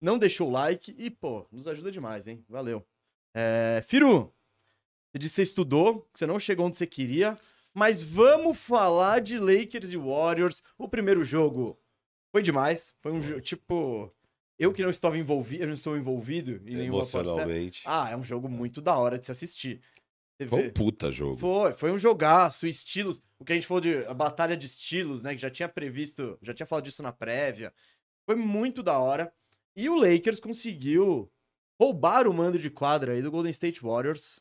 não 0.00 0.16
deixou 0.16 0.48
o 0.48 0.50
like 0.50 0.94
e, 0.96 1.10
pô, 1.10 1.46
nos 1.52 1.68
ajuda 1.68 1.92
demais, 1.92 2.26
hein? 2.26 2.42
Valeu. 2.48 2.82
É... 3.34 3.84
Firu, 3.86 4.32
você 5.12 5.18
disse 5.18 5.34
que 5.34 5.36
você 5.36 5.42
estudou, 5.42 6.00
que 6.14 6.18
você 6.18 6.24
não 6.24 6.40
chegou 6.40 6.64
onde 6.64 6.78
você 6.78 6.86
queria, 6.86 7.36
mas 7.74 8.00
vamos 8.00 8.58
falar 8.58 9.20
de 9.20 9.38
Lakers 9.38 9.92
e 9.92 9.98
Warriors. 9.98 10.62
O 10.78 10.88
primeiro 10.88 11.22
jogo 11.22 11.78
foi 12.32 12.40
demais. 12.40 12.94
Foi 13.02 13.12
um 13.12 13.20
jogo, 13.20 13.42
tipo. 13.42 14.10
Eu 14.58 14.72
que 14.72 14.82
não 14.82 14.88
estava 14.88 15.18
envolvido, 15.18 15.64
eu 15.64 15.68
não 15.68 15.74
estou 15.74 15.94
envolvido 15.94 16.52
em 16.66 16.74
nenhuma. 16.74 17.00
Emocionalmente. 17.00 17.82
Ah, 17.84 18.08
é 18.10 18.16
um 18.16 18.24
jogo 18.24 18.48
muito 18.48 18.80
da 18.80 18.96
hora 18.96 19.18
de 19.18 19.26
se 19.26 19.30
assistir. 19.30 19.82
Foi 20.46 20.66
um 20.66 20.70
puta 20.70 21.10
jogo. 21.10 21.36
Foi, 21.36 21.72
foi 21.72 21.90
um 21.90 21.98
jogaço, 21.98 22.66
estilos, 22.66 23.20
o 23.38 23.44
que 23.44 23.52
a 23.52 23.54
gente 23.56 23.66
falou 23.66 23.80
de 23.80 24.04
a 24.04 24.14
batalha 24.14 24.56
de 24.56 24.66
estilos, 24.66 25.22
né, 25.22 25.34
que 25.34 25.40
já 25.40 25.50
tinha 25.50 25.68
previsto, 25.68 26.38
já 26.40 26.54
tinha 26.54 26.66
falado 26.66 26.84
disso 26.84 27.02
na 27.02 27.12
prévia. 27.12 27.72
Foi 28.24 28.36
muito 28.36 28.82
da 28.82 28.98
hora. 28.98 29.32
E 29.76 29.88
o 29.88 29.96
Lakers 29.96 30.38
conseguiu 30.38 31.30
roubar 31.80 32.28
o 32.28 32.34
mando 32.34 32.58
de 32.58 32.70
quadra 32.70 33.12
aí 33.12 33.22
do 33.22 33.30
Golden 33.30 33.50
State 33.50 33.82
Warriors. 33.82 34.40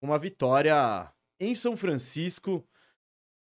Uma 0.00 0.18
vitória 0.18 1.12
em 1.38 1.54
São 1.54 1.76
Francisco. 1.76 2.66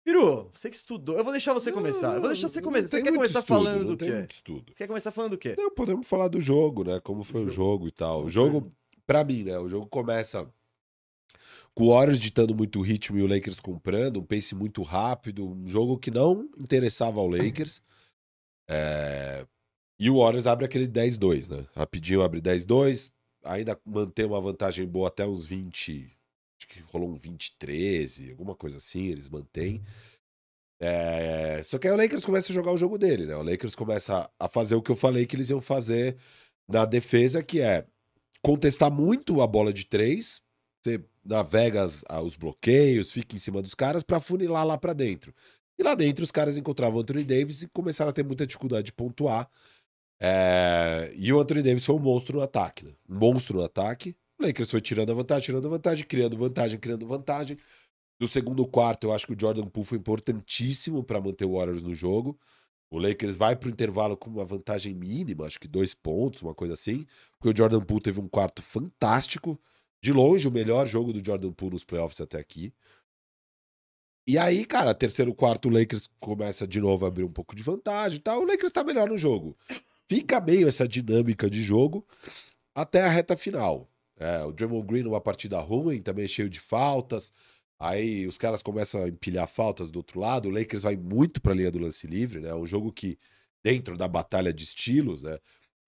Piru, 0.05 0.51
você 0.53 0.69
que 0.69 0.76
estudou, 0.76 1.17
eu 1.17 1.24
vou 1.24 1.32
deixar 1.32 1.53
você 1.53 1.71
começar. 1.71 2.15
Eu 2.15 2.21
vou 2.21 2.30
deixar 2.30 2.49
você 2.49 2.61
começar. 2.61 2.89
Você 2.89 3.01
quer 3.01 3.13
começar 3.13 3.39
estudo, 3.39 3.57
falando 3.57 3.95
do 3.95 3.97
quê? 3.97 4.28
Você 4.67 4.78
quer 4.80 4.88
começar 4.88 5.11
falando 5.11 5.32
do 5.32 5.38
quê? 5.38 5.55
Não, 5.57 5.71
podemos 5.71 6.05
falar 6.05 6.28
do 6.28 6.41
jogo, 6.41 6.84
né? 6.84 6.99
Como 6.99 7.24
foi 7.24 7.45
o 7.45 7.49
jogo. 7.49 7.53
jogo 7.53 7.88
e 7.88 7.91
tal. 7.91 8.26
O 8.26 8.30
jogo, 8.30 8.71
pra 9.07 9.24
mim, 9.24 9.43
né? 9.43 9.57
O 9.57 9.67
jogo 9.69 9.88
começa 9.88 10.51
com 11.76 11.86
o 11.86 11.93
Warriors 11.93 12.19
ditando 12.19 12.53
muito 12.55 12.82
ritmo 12.82 13.17
e 13.17 13.24
o 13.24 13.28
Lakers 13.28 13.59
comprando, 13.59 14.19
um 14.19 14.24
pace 14.24 14.53
muito 14.53 14.82
rápido, 14.84 15.47
um 15.47 15.67
jogo 15.67 15.97
que 15.97 16.11
não 16.11 16.49
interessava 16.57 17.19
ao 17.19 17.28
Lakers. 17.28 17.82
É, 18.69 19.45
E 19.99 20.09
o 20.09 20.17
Warriors 20.19 20.47
abre 20.47 20.65
aquele 20.65 20.88
10-2, 20.88 21.49
né? 21.49 21.65
Rapidinho 21.76 22.21
abre 22.21 22.41
10-2, 22.41 23.11
ainda 23.43 23.80
mantém 23.86 24.26
uma 24.26 24.41
vantagem 24.41 24.86
boa 24.88 25.07
até 25.07 25.26
uns 25.26 25.45
20. 25.45 26.11
Acho 26.59 26.67
que 26.67 26.80
rolou 26.91 27.09
um 27.09 27.17
20-13, 27.17 28.32
alguma 28.32 28.55
coisa 28.55 28.78
assim, 28.78 29.07
eles 29.07 29.30
mantêm. 29.30 29.84
É, 30.80 31.61
Só 31.63 31.78
que 31.78 31.88
aí 31.88 31.93
o 31.93 31.97
Lakers 31.97 32.26
começa 32.26 32.51
a 32.51 32.55
jogar 32.55 32.71
o 32.71 32.78
jogo 32.78 32.97
dele, 32.97 33.26
né? 33.26 33.36
O 33.36 33.41
Lakers 33.41 33.76
começa 33.76 34.30
a 34.39 34.47
fazer 34.47 34.76
o 34.76 34.82
que 34.82 34.91
eu 34.91 34.95
falei 34.95 35.26
que 35.26 35.36
eles 35.36 35.49
iam 35.49 35.61
fazer 35.61 36.17
na 36.67 36.86
defesa, 36.86 37.41
que 37.41 37.61
é 37.61 37.86
contestar 38.41 38.91
muito 38.91 39.41
a 39.41 39.47
bola 39.47 39.71
de 39.71 39.86
três, 39.86 40.41
você 40.84 41.01
navega 41.23 41.81
as- 41.81 42.03
os 42.23 42.36
bloqueios, 42.36 43.11
fica 43.11 43.36
em 43.36 43.39
cima 43.39 43.61
dos 43.61 43.73
caras 43.73 44.03
pra 44.03 44.19
funilar 44.19 44.65
lá 44.65 44.77
pra 44.77 44.93
dentro. 44.93 45.34
E 45.77 45.84
lá 45.84 45.95
dentro 45.95 46.23
os 46.23 46.31
caras 46.31 46.57
encontravam 46.57 46.97
o 46.97 47.01
Anthony 47.01 47.23
Davis 47.23 47.61
e 47.63 47.67
começaram 47.67 48.09
a 48.09 48.13
ter 48.13 48.23
muita 48.23 48.45
dificuldade 48.45 48.88
de 48.88 48.93
pontuar. 48.93 49.49
É, 50.19 51.11
E 51.15 51.31
o 51.34 51.39
Anthony 51.39 51.61
Davis 51.63 51.86
foi 51.86 51.95
um 51.95 51.99
monstro 51.99 52.38
no 52.38 52.43
ataque, 52.43 52.86
né? 52.86 52.91
Monstro 53.07 53.57
no 53.57 53.63
ataque. 53.63 54.15
O 54.39 54.45
Lakers 54.45 54.69
foi 54.69 54.81
tirando 54.81 55.11
a 55.11 55.15
vantagem, 55.15 55.45
tirando 55.45 55.67
a 55.67 55.69
vantagem, 55.69 56.05
criando 56.05 56.38
vantagem, 56.38 56.79
criando 56.79 57.07
vantagem. 57.07 57.57
No 58.19 58.27
segundo 58.27 58.65
quarto, 58.67 59.05
eu 59.07 59.13
acho 59.13 59.25
que 59.27 59.34
o 59.34 59.38
Jordan 59.39 59.67
Poole 59.67 59.86
foi 59.88 59.97
importantíssimo 59.97 61.03
para 61.03 61.19
manter 61.19 61.45
o 61.45 61.53
Warriors 61.57 61.81
no 61.81 61.93
jogo. 61.95 62.38
O 62.89 62.99
Lakers 62.99 63.36
vai 63.36 63.55
pro 63.55 63.69
intervalo 63.69 64.15
com 64.15 64.29
uma 64.29 64.45
vantagem 64.45 64.93
mínima, 64.93 65.45
acho 65.45 65.59
que 65.59 65.67
dois 65.67 65.93
pontos, 65.93 66.41
uma 66.41 66.53
coisa 66.53 66.73
assim. 66.73 67.05
Porque 67.39 67.49
o 67.53 67.57
Jordan 67.57 67.81
Poole 67.81 68.01
teve 68.03 68.19
um 68.19 68.27
quarto 68.27 68.61
fantástico. 68.61 69.59
De 70.03 70.11
longe, 70.11 70.45
o 70.49 70.51
melhor 70.51 70.85
jogo 70.85 71.13
do 71.13 71.25
Jordan 71.25 71.53
Poole 71.53 71.75
nos 71.75 71.85
playoffs 71.85 72.19
até 72.19 72.37
aqui. 72.37 72.73
E 74.27 74.37
aí, 74.37 74.65
cara, 74.65 74.93
terceiro 74.93 75.33
quarto, 75.33 75.69
o 75.69 75.71
Lakers 75.71 76.09
começa 76.19 76.67
de 76.67 76.81
novo 76.81 77.05
a 77.05 77.07
abrir 77.07 77.23
um 77.23 77.31
pouco 77.31 77.55
de 77.55 77.63
vantagem 77.63 78.17
e 78.17 78.21
tal. 78.21 78.41
O 78.41 78.45
Lakers 78.45 78.73
tá 78.73 78.83
melhor 78.83 79.07
no 79.07 79.17
jogo. 79.17 79.57
Fica 80.09 80.41
meio 80.41 80.67
essa 80.67 80.85
dinâmica 80.85 81.49
de 81.49 81.61
jogo 81.61 82.05
até 82.75 83.01
a 83.01 83.07
reta 83.07 83.37
final. 83.37 83.89
É, 84.19 84.43
o 84.43 84.51
Draymond 84.51 84.85
Green 84.85 85.03
numa 85.03 85.21
partida 85.21 85.57
ruim, 85.61 86.01
também 86.01 86.27
cheio 86.27 86.49
de 86.49 86.59
faltas. 86.59 87.31
Aí 87.79 88.27
os 88.27 88.37
caras 88.37 88.61
começam 88.61 89.03
a 89.03 89.07
empilhar 89.07 89.47
faltas 89.47 89.89
do 89.89 89.99
outro 89.99 90.19
lado. 90.19 90.49
O 90.49 90.51
Lakers 90.51 90.83
vai 90.83 90.97
muito 90.97 91.41
para 91.41 91.53
a 91.53 91.55
linha 91.55 91.71
do 91.71 91.79
lance 91.79 92.05
livre, 92.07 92.41
né? 92.41 92.53
Um 92.53 92.65
jogo 92.65 92.91
que, 92.91 93.17
dentro 93.63 93.95
da 93.95 94.09
batalha 94.09 94.53
de 94.53 94.65
estilos, 94.65 95.23
né? 95.23 95.39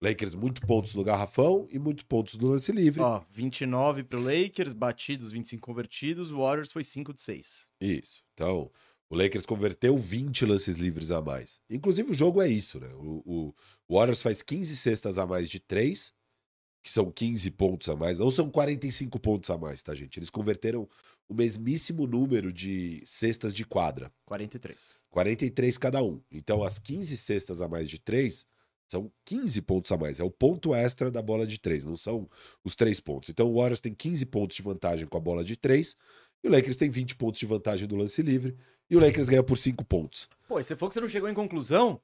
Lakers 0.02 0.34
muito 0.34 0.60
pontos 0.60 0.94
no 0.94 1.02
garrafão 1.02 1.66
e 1.70 1.78
muito 1.78 2.04
pontos 2.06 2.36
no 2.36 2.48
lance 2.48 2.70
livre. 2.70 3.00
Ó, 3.02 3.22
29 3.30 4.04
pro 4.04 4.20
Lakers, 4.20 4.72
batidos, 4.72 5.32
25 5.32 5.64
convertidos. 5.64 6.30
O 6.30 6.38
Warriors 6.38 6.70
foi 6.70 6.84
5 6.84 7.14
de 7.14 7.22
6. 7.22 7.70
Isso. 7.80 8.22
Então, 8.34 8.70
o 9.08 9.16
Lakers 9.16 9.46
converteu 9.46 9.96
20 9.96 10.44
lances 10.44 10.76
livres 10.76 11.10
a 11.10 11.22
mais. 11.22 11.60
Inclusive, 11.70 12.10
o 12.10 12.14
jogo 12.14 12.42
é 12.42 12.48
isso, 12.48 12.78
né? 12.78 12.88
O, 12.94 13.54
o 13.88 13.94
Warriors 13.94 14.22
faz 14.22 14.42
15 14.42 14.76
cestas 14.76 15.16
a 15.16 15.26
mais 15.26 15.48
de 15.48 15.60
3, 15.60 16.12
que 16.82 16.90
são 16.92 17.10
15 17.10 17.50
pontos 17.52 17.88
a 17.88 17.96
mais. 17.96 18.18
Não 18.18 18.30
são 18.30 18.50
45 18.50 19.18
pontos 19.18 19.48
a 19.48 19.56
mais, 19.56 19.82
tá, 19.82 19.94
gente? 19.94 20.18
Eles 20.18 20.28
converteram 20.28 20.86
o 21.26 21.34
mesmíssimo 21.34 22.06
número 22.06 22.52
de 22.52 23.02
cestas 23.06 23.54
de 23.54 23.64
quadra. 23.64 24.12
43. 24.26 24.94
43 25.10 25.78
cada 25.78 26.02
um. 26.02 26.20
Então, 26.30 26.62
as 26.62 26.78
15 26.78 27.16
cestas 27.16 27.62
a 27.62 27.68
mais 27.68 27.88
de 27.88 27.98
3 27.98 28.46
são 28.88 29.10
15 29.24 29.62
pontos 29.62 29.90
a 29.92 29.96
mais. 29.96 30.20
É 30.20 30.24
o 30.24 30.30
ponto 30.30 30.74
extra 30.74 31.10
da 31.10 31.20
bola 31.20 31.46
de 31.46 31.58
3, 31.58 31.84
não 31.84 31.96
são 31.96 32.28
os 32.64 32.76
3 32.76 33.00
pontos. 33.00 33.30
Então, 33.30 33.48
o 33.48 33.56
Warriors 33.56 33.80
tem 33.80 33.92
15 33.92 34.26
pontos 34.26 34.56
de 34.56 34.62
vantagem 34.62 35.06
com 35.06 35.16
a 35.16 35.20
bola 35.20 35.44
de 35.44 35.56
3 35.56 35.96
e 36.44 36.48
o 36.48 36.50
Lakers 36.50 36.76
tem 36.76 36.88
20 36.88 37.16
pontos 37.16 37.40
de 37.40 37.46
vantagem 37.46 37.88
do 37.88 37.96
lance 37.96 38.22
livre 38.22 38.56
e 38.88 38.96
o 38.96 39.00
Lakers 39.00 39.28
ganha 39.28 39.42
por 39.42 39.58
5 39.58 39.84
pontos. 39.84 40.28
Pô, 40.48 40.60
e 40.60 40.64
você 40.64 40.76
falou 40.76 40.90
que 40.90 40.94
você 40.94 41.00
não 41.00 41.08
chegou 41.08 41.28
em 41.28 41.34
conclusão? 41.34 42.00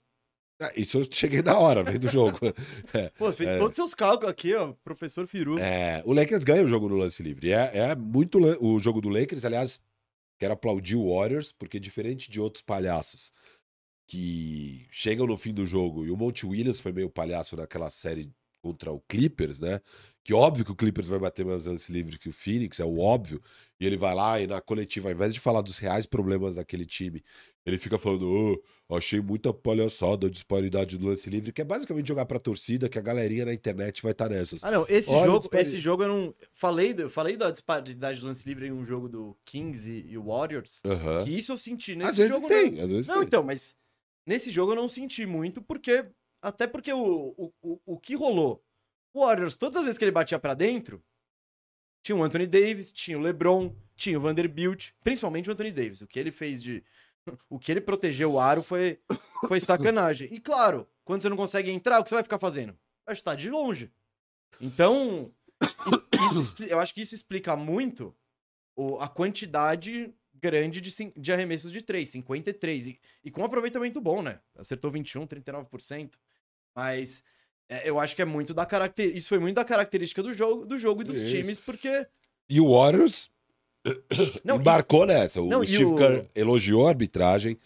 Ah, 0.61 0.72
isso 0.76 0.99
eu 0.99 1.07
cheguei 1.11 1.43
na 1.43 1.59
hora, 1.59 1.83
vendo 1.83 2.05
o 2.05 2.11
jogo. 2.11 2.39
É, 2.95 3.09
Pô, 3.11 3.26
você 3.26 3.39
fez 3.39 3.51
é, 3.51 3.59
todos 3.59 3.70
os 3.70 3.76
seus 3.76 3.95
cálculos 3.95 4.30
aqui, 4.30 4.55
ó, 4.55 4.74
professor 4.85 5.26
Firu. 5.26 5.59
É, 5.59 6.03
o 6.05 6.12
Lakers 6.12 6.45
ganha 6.45 6.62
o 6.62 6.66
jogo 6.66 6.89
no 6.89 6.97
lance 6.97 7.22
livre. 7.22 7.51
É, 7.51 7.70
é 7.74 7.95
muito 7.97 8.39
o 8.39 8.78
jogo 8.78 9.01
do 9.01 9.09
Lakers, 9.09 9.45
aliás, 9.45 9.80
quero 10.39 10.53
aplaudir 10.53 10.97
o 10.97 11.14
Warriors, 11.14 11.53
porque 11.53 11.80
diferente 11.80 12.30
de 12.30 12.41
outros 12.41 12.62
palhaços 12.62 13.33
que 14.12 14.84
chegam 14.90 15.26
no 15.26 15.38
fim 15.38 15.54
do 15.54 15.64
jogo, 15.64 16.04
e 16.04 16.10
o 16.10 16.16
Monte 16.18 16.44
Williams 16.44 16.80
foi 16.80 16.92
meio 16.92 17.08
palhaço 17.08 17.56
naquela 17.56 17.88
série 17.88 18.30
contra 18.60 18.92
o 18.92 19.00
Clippers, 19.08 19.58
né? 19.58 19.80
Que 20.22 20.34
óbvio 20.34 20.66
que 20.66 20.70
o 20.70 20.76
Clippers 20.76 21.08
vai 21.08 21.18
bater 21.18 21.46
mais 21.46 21.64
lance 21.64 21.90
livre 21.90 22.18
que 22.18 22.28
o 22.28 22.32
Phoenix, 22.32 22.78
é 22.78 22.84
o 22.84 22.98
óbvio. 22.98 23.42
E 23.80 23.86
ele 23.86 23.96
vai 23.96 24.14
lá 24.14 24.38
e 24.38 24.46
na 24.46 24.60
coletiva, 24.60 25.08
ao 25.08 25.14
invés 25.14 25.32
de 25.32 25.40
falar 25.40 25.62
dos 25.62 25.78
reais 25.78 26.04
problemas 26.04 26.54
daquele 26.54 26.84
time, 26.84 27.24
ele 27.64 27.78
fica 27.78 27.98
falando: 27.98 28.60
oh, 28.86 28.94
achei 28.94 29.18
muita 29.18 29.50
palhaçada 29.50 30.26
a 30.26 30.30
disparidade 30.30 30.98
do 30.98 31.06
lance 31.06 31.30
livre, 31.30 31.50
que 31.50 31.62
é 31.62 31.64
basicamente 31.64 32.06
jogar 32.06 32.26
pra 32.26 32.38
torcida, 32.38 32.90
que 32.90 32.98
a 32.98 33.02
galerinha 33.02 33.46
na 33.46 33.54
internet 33.54 34.02
vai 34.02 34.12
estar 34.12 34.28
tá 34.28 34.34
nessas. 34.34 34.62
Ah, 34.62 34.70
não, 34.70 34.84
esse 34.90 35.10
Olha, 35.10 35.24
jogo, 35.24 35.48
esse 35.54 35.80
jogo 35.80 36.02
eu 36.02 36.08
não. 36.08 36.34
Falei, 36.52 36.94
falei 37.08 37.34
da 37.34 37.50
disparidade 37.50 38.20
do 38.20 38.26
lance 38.26 38.46
livre 38.46 38.66
em 38.66 38.72
um 38.72 38.84
jogo 38.84 39.08
do 39.08 39.34
Kings 39.46 39.90
e, 39.90 40.12
e 40.12 40.18
Warriors. 40.18 40.82
Uhum. 40.84 41.24
Que 41.24 41.30
isso 41.30 41.50
eu 41.50 41.56
senti 41.56 41.96
nesse 41.96 42.10
às 42.10 42.16
vezes 42.18 42.32
jogo. 42.32 42.46
Tem, 42.46 42.72
não... 42.72 42.84
Às 42.84 42.90
vezes 42.90 43.08
não, 43.08 43.16
tem. 43.16 43.24
então, 43.24 43.42
mas 43.42 43.74
nesse 44.27 44.51
jogo 44.51 44.73
eu 44.73 44.77
não 44.77 44.89
senti 44.89 45.27
muito, 45.27 45.62
porque. 45.62 46.07
Até 46.41 46.66
porque 46.66 46.93
o, 46.93 47.35
o, 47.37 47.53
o, 47.62 47.81
o 47.87 48.01
que 48.01 48.16
rolou 48.16 48.64
o 49.14 49.25
Warriors, 49.25 49.55
todas 49.55 49.79
as 49.79 49.85
vezes 49.85 49.99
que 49.99 50.05
ele 50.05 50.11
batia 50.11 50.41
para 50.41 50.55
dentro, 50.55 51.01
tinha 52.03 52.16
o 52.16 52.23
Anthony 52.23 52.47
Davis, 52.47 52.91
tinha 52.91 53.16
o 53.16 53.20
LeBron, 53.20 53.75
tinha 53.95 54.18
o 54.18 54.20
Vanderbilt, 54.20 54.91
principalmente 55.05 55.49
o 55.49 55.53
Anthony 55.53 55.70
Davis. 55.70 56.01
O 56.01 56.07
que 56.07 56.18
ele 56.18 56.33
fez 56.33 56.62
de. 56.62 56.83
O 57.49 57.57
que 57.57 57.70
ele 57.70 57.81
protegeu 57.81 58.33
o 58.33 58.41
aro 58.41 58.64
foi, 58.64 58.99
foi 59.47 59.61
sacanagem. 59.61 60.27
E 60.33 60.41
claro, 60.41 60.89
quando 61.05 61.23
você 61.23 61.29
não 61.29 61.37
consegue 61.37 61.70
entrar, 61.70 62.01
o 62.01 62.03
que 62.03 62.11
você 62.11 62.16
vai 62.16 62.25
ficar 62.25 62.41
fazendo? 62.41 62.77
Vai 63.07 63.12
estar 63.12 63.37
de 63.37 63.49
longe. 63.49 63.93
Então, 64.61 65.33
isso, 66.33 66.64
eu 66.64 66.81
acho 66.81 66.93
que 66.93 67.01
isso 67.01 67.14
explica 67.14 67.55
muito 67.55 68.12
a 69.01 69.07
quantidade 69.07 70.12
grande 70.43 70.80
de, 70.80 71.12
de 71.16 71.32
arremessos 71.32 71.70
de 71.70 71.80
3, 71.80 72.09
53. 72.09 72.88
E, 72.88 73.01
e 73.24 73.30
com 73.30 73.45
aproveitamento 73.45 74.01
bom, 74.01 74.20
né? 74.20 74.40
Acertou 74.57 74.90
21, 74.90 75.26
39%. 75.26 76.11
Mas 76.74 77.22
é, 77.68 77.88
eu 77.88 78.01
acho 78.01 78.16
que 78.16 78.22
é 78.22 78.24
muito 78.24 78.53
da 78.53 78.66
característica. 78.66 79.18
Isso 79.18 79.28
foi 79.28 79.38
muito 79.38 79.55
da 79.55 79.64
característica 79.64 80.22
do 80.22 80.32
jogo, 80.32 80.66
do 80.66 80.76
jogo 80.76 81.03
e 81.03 81.05
dos 81.05 81.20
Isso. 81.20 81.30
times, 81.30 81.61
porque. 81.61 82.07
E 82.51 82.61
o 82.61 82.72
Warriors 82.72 83.30
não, 84.45 84.57
embarcou 84.57 85.05
e... 85.05 85.07
nessa. 85.07 85.40
O 85.40 85.49
não, 85.49 85.64
Steve 85.64 85.84
o... 85.84 85.95
Kerr 85.95 86.26
elogiou 86.34 86.86
a 86.86 86.90
arbitragem. 86.90 87.57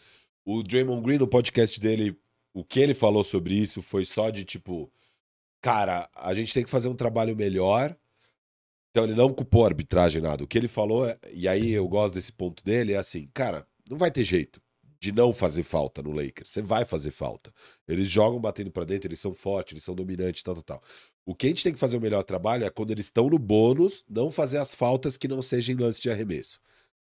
O 0.45 0.63
Draymond 0.63 1.03
Green, 1.03 1.19
no 1.19 1.27
podcast 1.27 1.81
dele, 1.81 2.17
o 2.55 2.63
que 2.63 2.79
ele 2.79 2.95
falou 2.95 3.25
sobre 3.25 3.55
isso 3.55 3.81
foi 3.81 4.05
só 4.05 4.31
de 4.31 4.45
tipo. 4.45 4.91
Cara, 5.61 6.09
a 6.15 6.33
gente 6.35 6.55
tem 6.55 6.63
que 6.63 6.71
fazer 6.71 6.89
um 6.89 6.95
trabalho 6.95 7.35
melhor. 7.35 7.97
Então 8.97 9.05
ele 9.05 9.15
não 9.15 9.31
culpou 9.31 9.63
a 9.63 9.69
arbitragem 9.69 10.23
nada. 10.23 10.43
O 10.43 10.47
que 10.47 10.57
ele 10.57 10.69
falou, 10.69 11.07
é... 11.07 11.19
e 11.31 11.47
aí 11.47 11.71
eu 11.71 11.87
gosto 11.87 12.15
desse 12.15 12.33
ponto 12.33 12.65
dele, 12.65 12.95
é 12.95 12.97
assim, 12.97 13.29
cara, 13.35 13.67
não 13.91 13.99
vai 13.99 14.11
ter 14.11 14.25
jeito 14.25 14.59
de 14.99 15.13
não 15.13 15.35
fazer 15.35 15.65
falta 15.65 16.03
no 16.03 16.13
Lakers. 16.13 16.49
Você 16.49 16.63
vai 16.63 16.87
fazer 16.87 17.11
falta. 17.11 17.53
Eles 17.87 18.09
jogam 18.09 18.41
batendo 18.41 18.71
para 18.71 18.87
dentro, 18.87 19.07
eles 19.07 19.21
são 19.21 19.35
fortes, 19.35 19.75
eles 19.75 19.85
são 19.85 19.95
dominantes, 19.95 20.43
tal, 20.43 20.55
tal, 20.55 20.63
tal. 20.63 20.83
O 21.27 21.35
que 21.35 21.45
a 21.45 21.51
gente 21.51 21.63
tem 21.63 21.75
que 21.75 21.79
fazer 21.79 21.99
o 21.99 22.01
melhor 22.01 22.25
trabalho 22.25 22.65
é 22.65 22.71
quando 22.71 22.91
eles 22.91 23.05
estão 23.05 23.29
no 23.29 23.39
bônus, 23.39 24.03
não 24.09 24.31
fazer 24.31 24.57
as 24.57 24.75
faltas 24.75 25.19
que 25.19 25.29
não 25.29 25.43
sejam 25.43 25.75
em 25.75 25.79
lance 25.79 26.01
de 26.01 26.09
arremesso. 26.09 26.59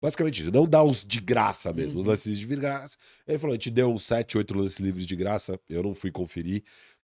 Basicamente 0.01 0.41
isso, 0.41 0.51
não 0.51 0.67
dar 0.67 0.83
os 0.83 1.05
de 1.05 1.19
graça 1.19 1.71
mesmo, 1.71 1.93
uhum. 1.93 1.99
os 2.01 2.05
lances 2.05 2.38
de 2.38 2.45
graça. 2.47 2.97
Ele 3.27 3.39
falou: 3.39 3.53
a 3.53 3.57
gente 3.57 3.71
deu 3.71 3.91
uns 3.91 4.03
7, 4.03 4.38
8 4.39 4.57
lances 4.57 4.79
livres 4.79 5.05
de 5.05 5.15
graça, 5.15 5.59
eu 5.69 5.83
não 5.83 5.93
fui 5.93 6.11
conferir, 6.11 6.63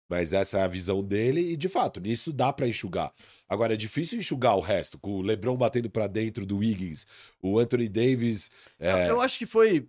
mas 0.08 0.32
essa 0.32 0.58
é 0.58 0.62
a 0.62 0.68
visão 0.68 1.02
dele, 1.02 1.52
e 1.52 1.56
de 1.56 1.68
fato, 1.68 2.00
nisso 2.00 2.32
dá 2.32 2.52
para 2.52 2.68
enxugar. 2.68 3.12
Agora, 3.48 3.74
é 3.74 3.76
difícil 3.76 4.18
enxugar 4.18 4.56
o 4.56 4.60
resto, 4.60 4.98
com 4.98 5.12
o 5.12 5.22
LeBron 5.22 5.56
batendo 5.56 5.90
para 5.90 6.06
dentro 6.06 6.44
do 6.44 6.58
Wiggins, 6.58 7.06
o 7.42 7.58
Anthony 7.58 7.88
Davis. 7.88 8.50
É... 8.78 9.08
Eu 9.08 9.20
acho 9.20 9.38
que 9.38 9.46
foi 9.46 9.88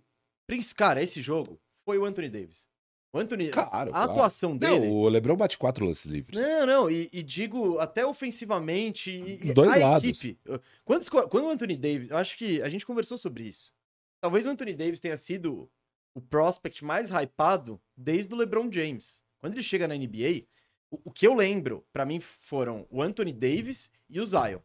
Cara, 0.74 1.02
esse 1.02 1.20
jogo 1.20 1.60
foi 1.84 1.98
o 1.98 2.04
Anthony 2.04 2.30
Davis. 2.30 2.68
O 3.12 3.18
Anthony, 3.18 3.50
claro, 3.50 3.90
a 3.90 3.92
claro. 3.92 4.10
atuação 4.10 4.56
dele. 4.56 4.86
Não, 4.86 4.90
o 4.90 5.08
Lebron 5.08 5.36
bate 5.36 5.56
quatro 5.56 5.84
lances 5.84 6.04
livres. 6.04 6.40
Não, 6.40 6.66
não, 6.66 6.90
e, 6.90 7.08
e 7.12 7.22
digo 7.22 7.78
até 7.78 8.04
ofensivamente. 8.04 9.10
E, 9.10 9.52
Dois 9.52 9.70
a 9.70 9.76
lados. 9.76 10.08
equipe. 10.08 10.38
Quando, 10.84 11.10
quando 11.28 11.46
o 11.46 11.50
Anthony 11.50 11.76
Davis. 11.76 12.12
Acho 12.12 12.36
que 12.36 12.60
a 12.62 12.68
gente 12.68 12.84
conversou 12.84 13.16
sobre 13.16 13.44
isso. 13.44 13.72
Talvez 14.20 14.44
o 14.44 14.50
Anthony 14.50 14.74
Davis 14.74 15.00
tenha 15.00 15.16
sido 15.16 15.70
o 16.14 16.20
prospect 16.20 16.84
mais 16.84 17.10
hypado 17.10 17.80
desde 17.96 18.34
o 18.34 18.36
LeBron 18.36 18.70
James. 18.70 19.22
Quando 19.40 19.54
ele 19.54 19.62
chega 19.62 19.88
na 19.88 19.94
NBA, 19.94 20.46
o, 20.90 21.00
o 21.04 21.12
que 21.12 21.26
eu 21.26 21.34
lembro, 21.34 21.86
para 21.92 22.04
mim, 22.04 22.20
foram 22.20 22.86
o 22.90 23.02
Anthony 23.02 23.32
Davis 23.32 23.90
e 24.08 24.20
o 24.20 24.26
Zion 24.26 24.60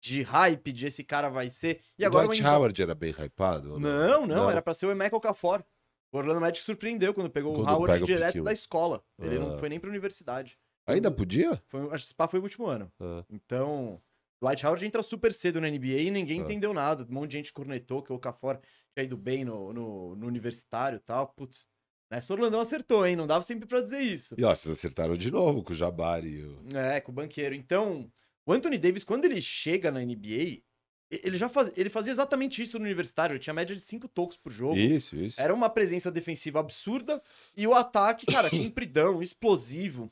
de 0.00 0.22
hype, 0.22 0.72
de 0.72 0.86
esse 0.86 1.02
cara 1.02 1.28
vai 1.28 1.50
ser. 1.50 1.80
E 1.98 2.04
agora 2.04 2.26
Dwight 2.26 2.42
o 2.42 2.46
Howard 2.46 2.82
era 2.82 2.94
bem 2.94 3.10
hypado? 3.10 3.78
Não, 3.78 4.26
não, 4.26 4.26
não, 4.26 4.50
era 4.50 4.62
para 4.62 4.74
ser 4.74 4.86
o 4.86 4.94
Michael 4.94 5.20
Cafor. 5.20 5.64
O 6.10 6.18
Orlando 6.18 6.40
Magic 6.40 6.64
surpreendeu 6.64 7.12
quando 7.12 7.28
pegou 7.28 7.52
quando 7.52 7.68
o 7.68 7.70
Howard 7.70 8.04
direto 8.04 8.42
da 8.42 8.52
escola. 8.52 9.02
Ele 9.18 9.36
ah. 9.36 9.40
não 9.40 9.58
foi 9.58 9.68
nem 9.68 9.78
pra 9.78 9.90
universidade. 9.90 10.58
Ainda 10.86 11.10
podia? 11.10 11.60
Foi, 11.66 11.82
acho 11.90 12.04
que 12.04 12.10
Spa 12.10 12.26
foi 12.26 12.40
o 12.40 12.42
último 12.42 12.66
ano. 12.66 12.90
Ah. 12.98 13.22
Então, 13.28 14.00
Dwight 14.40 14.64
Howard 14.64 14.86
entra 14.86 15.02
super 15.02 15.34
cedo 15.34 15.60
na 15.60 15.68
NBA 15.68 16.00
e 16.00 16.10
ninguém 16.10 16.40
ah. 16.40 16.44
entendeu 16.44 16.72
nada. 16.72 17.04
Um 17.04 17.12
monte 17.12 17.32
de 17.32 17.36
gente 17.36 17.52
cornetou 17.52 18.02
que 18.02 18.12
o 18.12 18.18
Cafor 18.18 18.58
tinha 18.94 19.04
ido 19.04 19.18
bem 19.18 19.44
no, 19.44 19.72
no, 19.72 20.16
no 20.16 20.26
universitário 20.26 20.96
e 20.96 21.00
tal. 21.00 21.28
Putz. 21.28 21.66
Nessa 22.10 22.32
Orlandão 22.32 22.60
acertou, 22.60 23.06
hein? 23.06 23.16
Não 23.16 23.26
dava 23.26 23.44
sempre 23.44 23.66
pra 23.66 23.82
dizer 23.82 24.00
isso. 24.00 24.34
E 24.38 24.44
ó, 24.44 24.54
vocês 24.54 24.76
acertaram 24.76 25.16
de 25.16 25.30
novo 25.30 25.62
com 25.62 25.72
o 25.72 25.76
Jabari. 25.76 26.42
O... 26.42 26.76
É, 26.76 27.00
com 27.00 27.12
o 27.12 27.14
banqueiro. 27.14 27.54
Então, 27.54 28.10
o 28.46 28.52
Anthony 28.52 28.78
Davis, 28.78 29.04
quando 29.04 29.26
ele 29.26 29.42
chega 29.42 29.90
na 29.90 30.00
NBA, 30.00 30.62
ele 31.10 31.36
já 31.36 31.48
faz, 31.48 31.70
ele 31.76 31.90
fazia 31.90 32.12
exatamente 32.12 32.62
isso 32.62 32.78
no 32.78 32.84
universitário. 32.84 33.34
Ele 33.34 33.40
tinha 33.40 33.52
média 33.52 33.76
de 33.76 33.82
5 33.82 34.08
tocos 34.08 34.36
por 34.36 34.50
jogo. 34.50 34.76
Isso, 34.76 35.16
isso. 35.16 35.40
Era 35.40 35.54
uma 35.54 35.68
presença 35.68 36.10
defensiva 36.10 36.60
absurda. 36.60 37.22
E 37.56 37.66
o 37.66 37.74
ataque, 37.74 38.24
cara, 38.26 38.48
compridão, 38.50 39.20
explosivo. 39.20 40.10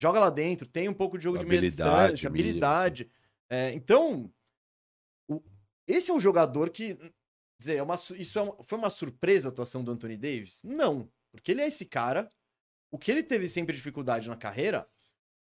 Joga 0.00 0.18
lá 0.18 0.30
dentro, 0.30 0.68
tem 0.68 0.88
um 0.88 0.94
pouco 0.94 1.16
de 1.16 1.24
jogo 1.24 1.38
habilidade, 1.38 1.76
de 1.76 1.82
meia 1.82 2.08
distância, 2.08 2.28
habilidade. 2.28 3.10
É, 3.48 3.72
então, 3.72 4.32
o, 5.28 5.40
esse 5.86 6.10
é 6.10 6.14
um 6.14 6.20
jogador 6.20 6.70
que. 6.70 6.96
Dizer, 7.58 7.76
é 7.76 7.82
uma, 7.82 7.94
isso 7.94 8.38
é 8.38 8.42
uma, 8.42 8.56
foi 8.64 8.78
uma 8.78 8.90
surpresa 8.90 9.48
a 9.48 9.50
atuação 9.52 9.84
do 9.84 9.92
Anthony 9.92 10.16
Davis? 10.16 10.62
Não. 10.64 11.08
Porque 11.32 11.50
ele 11.50 11.62
é 11.62 11.66
esse 11.66 11.84
cara. 11.84 12.30
O 12.90 12.98
que 12.98 13.10
ele 13.10 13.22
teve 13.22 13.48
sempre 13.48 13.74
dificuldade 13.74 14.28
na 14.28 14.36
carreira 14.36 14.86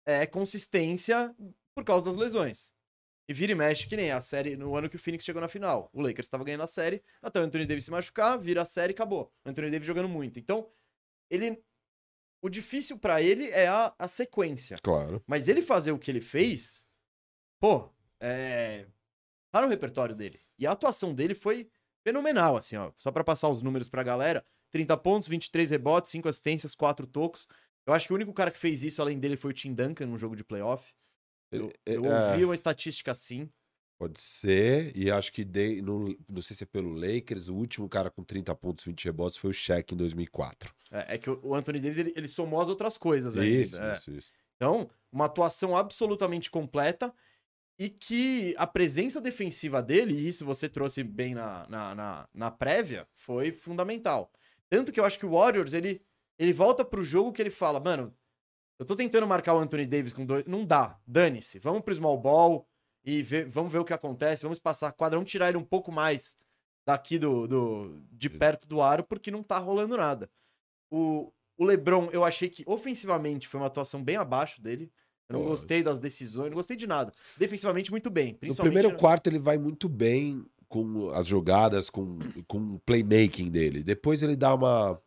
é 0.06 0.26
consistência 0.26 1.34
por 1.74 1.84
causa 1.84 2.04
das 2.04 2.16
lesões. 2.16 2.72
E 3.28 3.34
vira 3.34 3.52
e 3.52 3.54
mexe 3.54 3.86
que 3.86 3.96
nem 3.96 4.10
a 4.10 4.20
série 4.20 4.56
no 4.56 4.74
ano 4.74 4.88
que 4.88 4.96
o 4.96 4.98
Phoenix 4.98 5.24
chegou 5.24 5.40
na 5.40 5.48
final. 5.48 5.90
O 5.92 6.00
Lakers 6.00 6.26
estava 6.26 6.44
ganhando 6.44 6.62
a 6.62 6.66
série, 6.66 7.02
até 7.20 7.38
o 7.38 7.42
Anthony 7.42 7.66
Davis 7.66 7.84
se 7.84 7.90
machucar, 7.90 8.38
vira 8.38 8.62
a 8.62 8.64
série 8.64 8.92
e 8.92 8.94
acabou. 8.94 9.30
O 9.44 9.50
Anthony 9.50 9.70
Davis 9.70 9.86
jogando 9.86 10.08
muito. 10.08 10.38
Então, 10.38 10.70
ele. 11.30 11.62
O 12.40 12.48
difícil 12.48 12.96
para 12.98 13.20
ele 13.20 13.50
é 13.50 13.66
a, 13.66 13.92
a 13.98 14.08
sequência. 14.08 14.78
Claro. 14.82 15.22
Mas 15.26 15.48
ele 15.48 15.60
fazer 15.60 15.90
o 15.90 15.98
que 15.98 16.10
ele 16.10 16.20
fez, 16.20 16.86
pô, 17.60 17.90
é. 18.20 18.86
Tá 19.50 19.60
no 19.60 19.68
repertório 19.68 20.14
dele. 20.14 20.40
E 20.58 20.66
a 20.66 20.72
atuação 20.72 21.14
dele 21.14 21.34
foi 21.34 21.68
fenomenal, 22.02 22.56
assim, 22.56 22.76
ó. 22.76 22.92
Só 22.96 23.10
para 23.10 23.24
passar 23.24 23.50
os 23.50 23.62
números 23.62 23.88
pra 23.88 24.02
galera: 24.02 24.44
30 24.70 24.96
pontos, 24.96 25.28
23 25.28 25.70
rebotes, 25.70 26.10
5 26.12 26.28
assistências, 26.28 26.74
4 26.74 27.06
tocos. 27.06 27.46
Eu 27.86 27.94
acho 27.94 28.06
que 28.06 28.12
o 28.12 28.16
único 28.16 28.32
cara 28.32 28.50
que 28.50 28.58
fez 28.58 28.82
isso 28.82 29.00
além 29.00 29.18
dele 29.18 29.36
foi 29.36 29.50
o 29.50 29.54
Tim 29.54 29.72
Duncan 29.72 30.06
no 30.06 30.18
jogo 30.18 30.36
de 30.36 30.44
playoff. 30.44 30.92
Eu, 31.50 31.70
É, 31.86 31.94
eu 31.94 32.04
é. 32.04 32.30
ouvi 32.30 32.44
uma 32.44 32.54
estatística 32.54 33.10
assim. 33.10 33.48
Pode 33.98 34.20
ser, 34.20 34.96
e 34.96 35.10
acho 35.10 35.32
que 35.32 35.44
de, 35.44 35.82
no, 35.82 36.16
não 36.28 36.40
sei 36.40 36.54
se 36.54 36.62
é 36.62 36.66
pelo 36.66 36.92
Lakers, 36.92 37.48
o 37.48 37.54
último 37.56 37.88
cara 37.88 38.08
com 38.08 38.22
30 38.22 38.54
pontos, 38.54 38.84
20 38.84 39.06
rebotes 39.06 39.38
foi 39.38 39.50
o 39.50 39.52
Shaq 39.52 39.92
em 39.92 39.96
2004. 39.96 40.72
É, 40.92 41.14
é 41.14 41.18
que 41.18 41.28
o 41.28 41.40
o 41.42 41.52
Anthony 41.52 41.80
Davis 41.80 41.98
ele, 41.98 42.12
ele 42.14 42.28
somou 42.28 42.60
as 42.60 42.68
outras 42.68 42.96
coisas 42.96 43.36
ainda. 43.36 43.62
Isso, 43.62 43.80
é. 43.80 43.92
isso, 43.94 44.10
isso. 44.12 44.32
Então, 44.54 44.88
uma 45.10 45.24
atuação 45.24 45.76
absolutamente 45.76 46.48
completa 46.48 47.12
e 47.76 47.88
que 47.88 48.54
a 48.56 48.66
presença 48.66 49.20
defensiva 49.20 49.82
dele, 49.82 50.14
e 50.14 50.28
isso 50.28 50.44
você 50.44 50.68
trouxe 50.68 51.02
bem 51.02 51.34
na, 51.34 51.66
na, 51.68 51.94
na, 51.94 52.28
na 52.32 52.50
prévia, 52.50 53.06
foi 53.14 53.50
fundamental. 53.50 54.32
Tanto 54.70 54.92
que 54.92 55.00
eu 55.00 55.04
acho 55.04 55.18
que 55.18 55.26
o 55.26 55.30
Warriors, 55.30 55.72
ele, 55.72 56.02
ele 56.38 56.52
volta 56.52 56.84
pro 56.84 57.02
jogo 57.02 57.32
que 57.32 57.40
ele 57.40 57.50
fala, 57.50 57.80
mano, 57.80 58.14
eu 58.78 58.86
tô 58.86 58.94
tentando 58.94 59.26
marcar 59.26 59.54
o 59.54 59.58
Anthony 59.58 59.86
Davis 59.86 60.12
com 60.12 60.24
dois... 60.24 60.44
Não 60.46 60.64
dá, 60.64 60.98
dane-se. 61.06 61.58
Vamos 61.58 61.82
pro 61.82 61.94
small 61.94 62.18
ball 62.18 62.68
e 63.04 63.22
ver- 63.22 63.48
vamos 63.48 63.72
ver 63.72 63.78
o 63.78 63.84
que 63.84 63.92
acontece, 63.92 64.42
vamos 64.42 64.58
passar 64.58 64.88
a 64.88 64.92
quadra, 64.92 65.18
vamos 65.18 65.30
tirar 65.30 65.48
ele 65.48 65.56
um 65.56 65.64
pouco 65.64 65.90
mais 65.90 66.36
daqui 66.86 67.18
do, 67.18 67.46
do 67.46 68.02
de 68.12 68.30
perto 68.30 68.66
do 68.68 68.80
aro, 68.80 69.04
porque 69.04 69.30
não 69.30 69.42
tá 69.42 69.58
rolando 69.58 69.96
nada. 69.96 70.30
O, 70.90 71.32
o 71.56 71.64
LeBron, 71.64 72.08
eu 72.12 72.24
achei 72.24 72.48
que 72.48 72.62
ofensivamente 72.66 73.48
foi 73.48 73.60
uma 73.60 73.66
atuação 73.66 74.02
bem 74.02 74.16
abaixo 74.16 74.62
dele. 74.62 74.90
Eu 75.28 75.34
não 75.34 75.42
Pô. 75.42 75.50
gostei 75.50 75.82
das 75.82 75.98
decisões, 75.98 76.48
não 76.48 76.56
gostei 76.56 76.76
de 76.76 76.86
nada. 76.86 77.12
Defensivamente, 77.36 77.90
muito 77.90 78.08
bem. 78.08 78.38
No 78.40 78.56
primeiro 78.56 78.96
quarto 78.96 79.26
ele 79.26 79.38
vai 79.38 79.58
muito 79.58 79.86
bem 79.88 80.46
com 80.68 81.08
as 81.10 81.26
jogadas, 81.26 81.88
com, 81.90 82.18
com 82.46 82.74
o 82.74 82.78
playmaking 82.80 83.50
dele. 83.50 83.82
Depois 83.82 84.22
ele 84.22 84.36
dá 84.36 84.54
uma. 84.54 85.00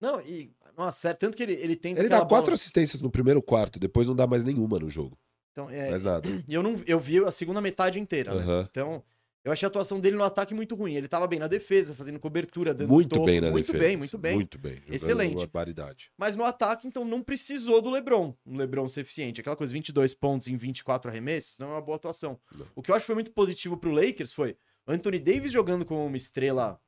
Não, 0.00 0.20
e 0.20 0.52
não 0.76 0.84
acerta. 0.84 1.18
Tanto 1.18 1.36
que 1.36 1.42
ele, 1.42 1.54
ele 1.54 1.76
tenta. 1.76 2.00
Ele 2.00 2.08
dá 2.08 2.18
quatro 2.20 2.44
bola- 2.46 2.54
assistências 2.54 3.02
no 3.02 3.10
primeiro 3.10 3.42
quarto, 3.42 3.78
depois 3.78 4.06
não 4.06 4.14
dá 4.16 4.26
mais 4.26 4.44
nenhuma 4.44 4.78
no 4.78 4.88
jogo. 4.88 5.18
Então, 5.52 5.68
é, 5.68 5.90
Mais 5.90 6.04
nada. 6.04 6.28
E 6.48 6.54
eu, 6.54 6.62
não, 6.62 6.80
eu 6.86 7.00
vi 7.00 7.18
a 7.24 7.30
segunda 7.30 7.60
metade 7.60 7.98
inteira, 7.98 8.34
né? 8.34 8.42
Aham. 8.42 8.68
Então, 8.70 9.02
eu 9.44 9.50
achei 9.50 9.66
a 9.66 9.68
atuação 9.68 9.98
dele 9.98 10.16
no 10.16 10.22
ataque 10.22 10.54
muito 10.54 10.74
ruim. 10.76 10.94
Ele 10.94 11.08
tava 11.08 11.26
bem 11.26 11.38
na 11.40 11.48
defesa, 11.48 11.92
fazendo 11.94 12.20
cobertura, 12.20 12.72
dando 12.72 12.88
Muito 12.90 13.08
toco, 13.16 13.26
bem 13.26 13.40
na 13.40 13.50
muito 13.50 13.66
defesa. 13.66 13.84
bem, 13.84 13.96
muito 13.96 14.18
bem. 14.18 14.34
Muito 14.36 14.58
bem. 14.58 14.80
Excelente. 14.86 15.34
Barbaridade. 15.38 16.10
Mas 16.16 16.36
no 16.36 16.44
ataque, 16.44 16.86
então, 16.86 17.04
não 17.04 17.20
precisou 17.22 17.82
do 17.82 17.90
LeBron. 17.90 18.32
Um 18.46 18.56
LeBron 18.56 18.88
ser 18.88 19.00
eficiente. 19.00 19.40
Aquela 19.40 19.56
coisa, 19.56 19.72
22 19.72 20.14
pontos 20.14 20.46
em 20.46 20.56
24 20.56 21.10
arremessos, 21.10 21.58
não 21.58 21.68
é 21.68 21.70
uma 21.72 21.80
boa 21.82 21.96
atuação. 21.96 22.38
Não. 22.56 22.66
O 22.76 22.80
que 22.82 22.90
eu 22.90 22.94
acho 22.94 23.02
que 23.02 23.06
foi 23.08 23.14
muito 23.16 23.32
positivo 23.32 23.76
pro 23.76 23.90
Lakers 23.90 24.32
foi 24.32 24.56
Anthony 24.90 25.18
Davis 25.18 25.52
jogando 25.52 25.84
como 25.84 26.04
uma 26.04 26.16
estrela 26.16 26.80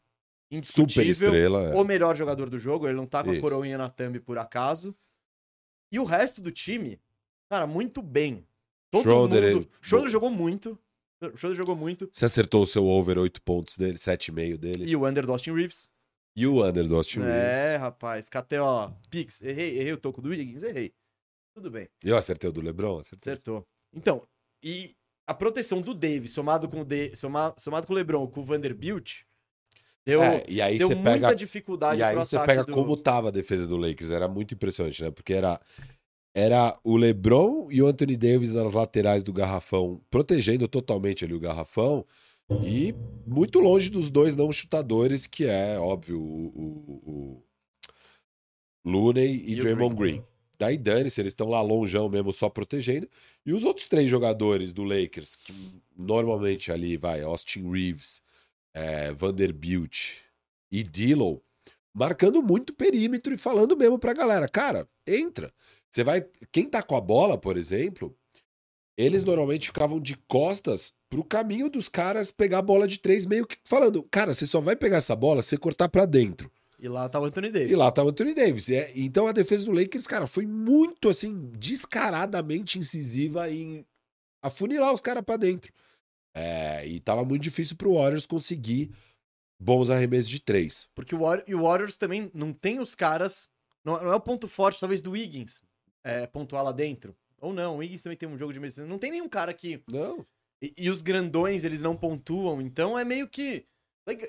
Super 0.62 1.07
estrela. 1.07 1.70
é. 1.70 1.74
o 1.74 1.84
melhor 1.84 2.14
jogador 2.14 2.50
do 2.50 2.59
jogo, 2.59 2.86
ele 2.86 2.96
não 2.96 3.07
tá 3.07 3.24
com 3.24 3.30
a 3.30 3.32
Isso. 3.32 3.40
coroinha 3.40 3.78
na 3.78 3.88
thumb 3.88 4.20
por 4.20 4.36
acaso. 4.38 4.94
E 5.90 5.98
o 5.98 6.05
resto 6.05 6.40
do 6.42 6.50
time, 6.53 7.00
cara, 7.50 7.66
muito 7.66 8.03
bem. 8.03 8.46
Todo 8.90 9.03
Schroeder, 9.03 9.55
mundo. 9.55 9.68
Schroeder 9.80 10.11
jogou 10.11 10.30
muito. 10.30 10.78
Schroeder 11.36 11.57
jogou 11.57 11.74
muito. 11.76 12.09
Você 12.12 12.26
acertou 12.26 12.62
o 12.62 12.66
seu 12.66 12.84
over 12.86 13.16
8 13.18 13.40
pontos 13.42 13.78
dele, 13.78 13.96
7,5 13.96 14.57
dele. 14.59 14.84
E 14.86 14.94
o 14.96 15.07
Under 15.07 15.24
do 15.24 15.32
Austin 15.32 15.53
Reeves. 15.53 15.88
E 16.36 16.46
o 16.46 16.64
under 16.66 16.86
do 16.86 16.96
Austin 16.96 17.20
É, 17.20 17.22
Reeves. 17.22 17.80
rapaz. 17.80 18.28
KTO, 18.28 18.94
Pix. 19.11 19.40
Errei, 19.40 19.78
errei 19.78 19.92
o 19.92 19.98
toco 19.98 20.20
do 20.20 20.30
Wiggins, 20.30 20.62
errei. 20.62 20.92
Tudo 21.55 21.70
bem, 21.70 21.88
E 22.03 22.09
eu 22.09 22.16
acertei 22.16 22.48
o 22.48 22.53
do 22.53 22.61
LeBron? 22.62 22.98
Acertei. 22.98 23.32
acertou. 23.32 23.66
Então, 23.94 24.26
e 24.62 24.96
a 25.27 25.35
proteção 25.35 25.81
do 25.81 25.95
Davis 25.95 26.33
somado 26.33 26.68
com 26.68 26.81
o, 26.81 26.85
De, 26.85 27.14
soma- 27.14 27.55
somado 27.57 27.87
com 27.87 27.93
o 27.93 27.97
LeBron, 27.97 28.27
com 28.27 28.41
o 28.41 28.45
Vanderbilt, 28.45 29.20
deu, 30.05 30.23
É, 30.23 30.45
e 30.49 30.61
aí 30.61 30.79
deu 30.79 30.89
você 30.89 30.95
muita 30.95 31.11
pega 31.12 31.35
dificuldade 31.35 32.01
E 32.01 32.05
aí 32.05 32.14
você 32.14 32.39
pega 32.41 32.64
do... 32.64 32.73
como 32.73 32.97
tava 32.97 33.29
a 33.29 33.33
defesa 33.33 33.66
do 33.66 33.77
Lakers, 33.77 34.11
era 34.11 34.27
muito 34.29 34.55
impressionante, 34.55 35.03
né? 35.03 35.11
Porque 35.11 35.33
era, 35.33 35.61
era 36.35 36.79
o 36.83 36.97
LeBron 36.97 37.68
e 37.70 37.81
o 37.83 37.87
Anthony 37.87 38.16
Davis 38.16 38.53
nas 38.53 38.73
laterais 38.75 39.23
do 39.23 39.33
garrafão, 39.33 40.01
protegendo 40.11 40.66
totalmente 40.66 41.25
ali 41.25 41.35
o 41.35 41.41
garrafão, 41.41 42.05
e 42.64 42.95
muito 43.27 43.61
longe 43.61 43.89
dos 43.89 44.11
dois 44.11 44.37
não 44.37 44.53
chutadores, 44.53 45.27
que 45.27 45.47
é, 45.47 45.79
óbvio, 45.79 46.20
o, 46.20 46.47
o, 46.49 47.11
o 47.11 47.45
Looney 48.85 49.37
e, 49.47 49.53
E 49.53 49.57
Draymond 49.57 49.95
Green. 49.95 50.12
Green. 50.16 50.32
Daí 50.63 50.79
dane-se, 50.79 51.21
eles 51.21 51.33
estão 51.33 51.49
lá 51.49 51.61
longeão 51.61 52.09
mesmo, 52.09 52.33
só 52.33 52.49
protegendo. 52.49 53.09
E 53.45 53.53
os 53.53 53.65
outros 53.65 53.89
três 53.89 54.09
jogadores 54.09 54.73
do 54.73 54.85
Lakers, 54.85 55.35
que 55.35 55.53
normalmente 55.97 56.71
ali 56.71 56.97
vai, 56.97 57.21
Austin 57.21 57.69
Reeves, 57.69 58.23
é, 58.73 59.13
Vanderbilt 59.13 60.19
e 60.71 60.85
Dillon, 60.85 61.39
marcando 61.93 62.41
muito 62.41 62.73
perímetro 62.73 63.35
e 63.35 63.37
falando 63.37 63.77
mesmo 63.77 63.99
pra 63.99 64.13
galera, 64.13 64.49
cara, 64.49 64.89
entra. 65.05 65.53
Você 65.91 66.05
vai, 66.05 66.25
quem 66.53 66.69
tá 66.69 66.81
com 66.81 66.95
a 66.95 67.01
bola, 67.01 67.37
por 67.37 67.57
exemplo, 67.57 68.17
eles 68.97 69.25
normalmente 69.25 69.67
ficavam 69.67 69.99
de 69.99 70.17
costas 70.29 70.93
pro 71.11 71.25
caminho 71.25 71.69
dos 71.69 71.89
caras 71.89 72.31
pegar 72.31 72.59
a 72.59 72.63
bola 72.63 72.87
de 72.87 73.01
três, 73.01 73.27
meio 73.27 73.49
que 73.49 73.57
falando, 73.65 74.01
cara, 74.05 74.33
você 74.33 74.47
só 74.47 74.61
vai 74.61 74.77
pegar 74.77 74.99
essa 74.99 75.17
bola 75.17 75.43
se 75.43 75.57
cortar 75.57 75.89
pra 75.89 76.07
dentro. 76.07 76.49
E 76.83 76.89
lá 76.89 77.09
tá 77.09 77.20
o 77.20 77.24
Anthony 77.24 77.53
Davis. 77.53 77.70
E 77.70 77.76
lá 77.76 77.93
tá 77.93 78.03
o 78.03 78.09
Anthony 78.09 78.35
Davis. 78.35 78.68
É- 78.68 78.91
então 78.97 79.28
a 79.28 79.33
defesa 79.33 79.64
do 79.66 79.70
Lakers, 79.72 80.05
cara, 80.05 80.26
foi 80.26 80.45
muito 80.45 81.09
assim, 81.09 81.49
descaradamente 81.57 82.76
incisiva 82.76 83.49
em 83.49 83.87
afunilar 84.43 84.93
os 84.93 85.01
caras 85.01 85.22
pra 85.24 85.37
dentro. 85.37 85.72
É, 86.35 86.85
e 86.85 86.99
tava 86.99 87.24
muito 87.24 87.43
difícil 87.43 87.76
pro 87.76 87.95
Warriors 87.95 88.26
conseguir 88.26 88.91
bons 89.61 89.91
arremessos 89.91 90.28
de 90.28 90.41
três. 90.41 90.89
Porque 90.93 91.14
o, 91.14 91.20
e 91.47 91.55
o 91.55 91.62
Warriors 91.62 91.97
também 91.97 92.28
não 92.35 92.53
tem 92.53 92.80
os 92.80 92.97
caras. 92.97 93.49
Não, 93.85 94.03
não 94.03 94.12
é 94.12 94.16
o 94.16 94.20
ponto 94.20 94.49
forte, 94.49 94.80
talvez, 94.80 95.01
do 95.01 95.12
Wiggins 95.12 95.62
é, 96.03 96.26
pontuar 96.26 96.64
lá 96.64 96.72
dentro. 96.72 97.14
Ou 97.41 97.53
não, 97.53 97.76
o 97.76 97.78
Wiggins 97.78 98.03
também 98.03 98.18
tem 98.18 98.28
um 98.28 98.37
jogo 98.39 98.53
de 98.53 98.59
medicina. 98.59 98.87
Não 98.89 98.99
tem 98.99 99.12
nenhum 99.12 99.28
cara 99.28 99.55
que. 99.55 99.80
Não. 99.89 100.26
E, 100.61 100.72
e 100.76 100.91
os 100.91 101.01
grandões, 101.01 101.62
eles 101.62 101.83
não 101.83 101.97
pontuam. 101.97 102.61
Então 102.61 102.99
é 102.99 103.05
meio 103.05 103.28
que. 103.28 103.64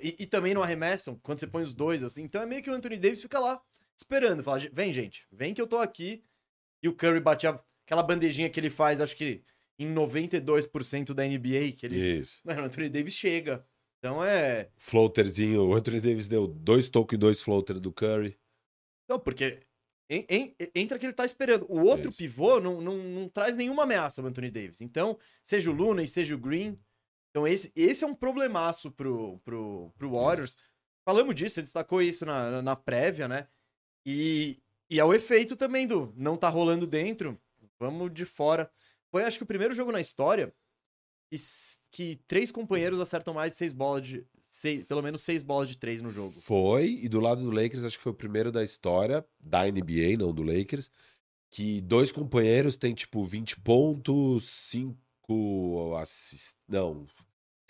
E, 0.01 0.15
e 0.19 0.25
também 0.25 0.53
não 0.53 0.61
arremessam 0.61 1.19
quando 1.23 1.39
você 1.39 1.47
põe 1.47 1.63
os 1.63 1.73
dois, 1.73 2.03
assim. 2.03 2.23
Então 2.23 2.41
é 2.41 2.45
meio 2.45 2.61
que 2.61 2.69
o 2.69 2.73
Anthony 2.73 2.97
Davis 2.97 3.21
fica 3.21 3.39
lá 3.39 3.61
esperando. 3.97 4.43
Fala, 4.43 4.59
vem, 4.71 4.93
gente, 4.93 5.25
vem 5.31 5.53
que 5.53 5.61
eu 5.61 5.67
tô 5.67 5.77
aqui. 5.77 6.23
E 6.81 6.87
o 6.87 6.93
Curry 6.95 7.19
bate 7.19 7.47
a- 7.47 7.59
aquela 7.85 8.03
bandejinha 8.03 8.49
que 8.49 8.59
ele 8.59 8.69
faz, 8.69 9.01
acho 9.01 9.15
que 9.15 9.41
em 9.79 9.87
92% 9.91 11.13
da 11.13 11.25
NBA, 11.25 11.71
que 11.75 11.85
ele. 11.85 12.19
Isso. 12.19 12.39
Mano, 12.43 12.61
o 12.61 12.65
Anthony 12.65 12.89
Davis 12.89 13.13
chega. 13.13 13.65
Então 13.99 14.23
é. 14.23 14.69
Floaterzinho. 14.77 15.63
O 15.65 15.73
Anthony 15.73 16.01
Davis 16.01 16.27
deu 16.27 16.45
dois 16.47 16.89
tocos 16.89 17.15
e 17.15 17.17
dois 17.17 17.41
floaters 17.41 17.79
do 17.79 17.91
Curry. 17.91 18.37
Não, 19.09 19.19
porque 19.19 19.61
en- 20.09 20.25
en- 20.29 20.55
entra 20.75 20.99
que 20.99 21.05
ele 21.05 21.13
tá 21.13 21.25
esperando. 21.25 21.65
O 21.69 21.79
outro 21.85 22.09
Isso. 22.09 22.17
pivô 22.17 22.59
não, 22.59 22.81
não, 22.81 22.97
não 22.97 23.29
traz 23.29 23.55
nenhuma 23.55 23.83
ameaça 23.83 24.21
ao 24.21 24.27
Anthony 24.27 24.51
Davis. 24.51 24.81
Então, 24.81 25.17
seja 25.41 25.71
o 25.71 25.73
Luna 25.73 26.03
e 26.03 26.07
seja 26.07 26.35
o 26.35 26.37
Green. 26.37 26.77
Então, 27.33 27.47
esse, 27.47 27.71
esse 27.75 28.03
é 28.03 28.07
um 28.07 28.13
problemaço 28.13 28.91
pro, 28.91 29.39
pro, 29.39 29.91
pro 29.97 30.11
Warriors. 30.11 30.55
Falamos 31.03 31.33
disso, 31.33 31.55
você 31.55 31.63
destacou 31.63 31.99
isso 31.99 32.27
na, 32.27 32.61
na- 32.61 32.75
prévia, 32.75 33.27
né? 33.27 33.47
E, 34.05 34.61
e 34.87 34.99
é 34.99 35.03
o 35.03 35.13
efeito 35.13 35.55
também 35.55 35.87
do 35.87 36.13
não 36.15 36.37
tá 36.37 36.47
rolando 36.47 36.85
dentro, 36.85 37.41
vamos 37.79 38.13
de 38.13 38.23
fora. 38.23 38.69
Foi, 39.09 39.23
acho 39.23 39.39
que, 39.39 39.43
o 39.43 39.47
primeiro 39.47 39.73
jogo 39.73 39.91
na 39.91 39.99
história 39.99 40.53
que, 41.31 41.37
que 41.89 42.15
três 42.27 42.51
companheiros 42.51 42.99
acertam 42.99 43.33
mais 43.33 43.53
de 43.53 43.57
seis 43.57 43.73
bolas 43.73 44.05
de. 44.05 44.23
Seis, 44.41 44.85
pelo 44.85 45.01
menos 45.01 45.23
seis 45.23 45.41
bolas 45.41 45.67
de 45.67 45.77
três 45.77 46.01
no 46.03 46.11
jogo. 46.11 46.31
Foi, 46.31 46.99
e 47.01 47.09
do 47.09 47.19
lado 47.19 47.41
do 47.41 47.49
Lakers, 47.49 47.83
acho 47.83 47.97
que 47.97 48.03
foi 48.03 48.11
o 48.11 48.15
primeiro 48.15 48.51
da 48.51 48.63
história, 48.63 49.25
da 49.39 49.63
NBA, 49.63 50.17
não 50.19 50.31
do 50.31 50.43
Lakers, 50.43 50.91
que 51.49 51.81
dois 51.81 52.11
companheiros 52.11 52.77
têm, 52.77 52.93
tipo, 52.93 53.25
20 53.25 53.59
pontos, 53.61 54.43
5 54.43 55.95
assist... 55.97 56.55
Não, 56.67 57.07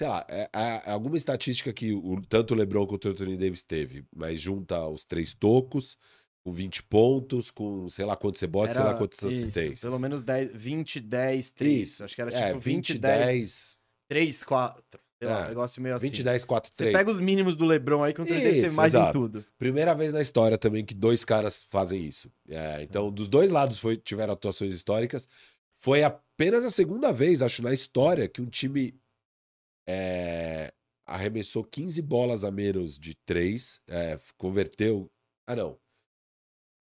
sei 0.03 0.07
lá, 0.09 0.25
é, 0.27 0.49
é 0.53 0.91
alguma 0.91 1.15
estatística 1.15 1.71
que 1.71 1.93
o, 1.93 2.21
tanto 2.27 2.53
o 2.53 2.57
LeBron 2.57 2.85
quanto 2.85 3.07
o 3.07 3.11
Anthony 3.11 3.37
Davis 3.37 3.63
teve, 3.63 4.03
mas 4.13 4.41
junta 4.41 4.85
os 4.85 5.05
três 5.05 5.33
tocos, 5.33 5.97
com 6.43 6.51
20 6.51 6.83
pontos, 6.83 7.49
com 7.49 7.87
sei 7.87 8.03
lá 8.03 8.17
quantos 8.17 8.41
rebotes, 8.41 8.75
sei 8.75 8.83
lá 8.83 8.95
quantas 8.95 9.19
isso, 9.19 9.43
assistências. 9.43 9.81
Pelo 9.81 9.99
menos 9.99 10.21
10, 10.21 10.51
20, 10.53 10.99
10, 10.99 11.51
3. 11.51 11.81
Isso. 11.81 12.03
Acho 12.03 12.15
que 12.15 12.21
era 12.21 12.33
é, 12.33 12.47
tipo 12.47 12.59
20, 12.59 12.93
20, 12.93 12.99
10, 12.99 13.25
10, 13.27 13.77
3, 14.09 14.43
4. 14.43 14.83
Sei 15.19 15.29
lá, 15.29 15.39
É, 15.39 15.45
um 15.45 15.47
negócio 15.47 15.81
meio 15.81 15.95
assim. 15.95 16.07
20, 16.07 16.21
10, 16.21 16.43
4, 16.43 16.71
Você 16.73 16.83
3. 16.83 16.97
pega 16.97 17.09
os 17.09 17.17
mínimos 17.17 17.55
do 17.55 17.63
LeBron 17.63 18.03
aí, 18.03 18.13
que 18.13 18.19
o 18.19 18.23
Anthony 18.23 18.43
Davis 18.43 18.61
teve 18.61 18.75
mais 18.75 18.93
exato. 18.93 19.17
em 19.17 19.21
tudo. 19.21 19.45
Primeira 19.57 19.95
vez 19.95 20.11
na 20.11 20.19
história 20.19 20.57
também 20.57 20.83
que 20.83 20.93
dois 20.93 21.23
caras 21.23 21.61
fazem 21.61 22.03
isso. 22.03 22.29
É, 22.49 22.83
então, 22.83 23.09
dos 23.09 23.29
dois 23.29 23.51
lados 23.51 23.79
foi, 23.79 23.95
tiveram 23.95 24.33
atuações 24.33 24.73
históricas. 24.73 25.29
Foi 25.75 26.03
apenas 26.03 26.65
a 26.65 26.69
segunda 26.69 27.13
vez, 27.13 27.41
acho, 27.41 27.63
na 27.63 27.71
história 27.71 28.27
que 28.27 28.41
um 28.41 28.47
time 28.47 28.93
é, 29.88 30.73
arremessou 31.05 31.63
15 31.63 32.01
bolas 32.01 32.43
a 32.43 32.51
menos 32.51 32.97
de 32.97 33.15
três, 33.25 33.79
é, 33.88 34.17
converteu. 34.38 35.11
Ah, 35.47 35.55
não. 35.55 35.79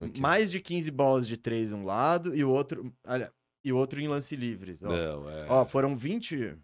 Aqui. 0.00 0.20
Mais 0.20 0.50
de 0.50 0.61
15 0.61 0.90
bolas 0.90 1.26
de 1.28 1.36
3 1.36 1.72
um 1.72 1.84
lado 1.84 2.34
e 2.34 2.42
o 2.44 2.50
outro. 2.50 2.92
Olha, 3.07 3.32
e 3.64 3.72
o 3.72 3.76
outro 3.76 4.00
em 4.00 4.09
lance 4.09 4.34
livre. 4.34 4.76
Ó, 4.82 4.88
Não, 4.88 5.30
é. 5.30 5.46
Ó, 5.48 5.64
foram 5.64 5.96
20. 5.96 6.57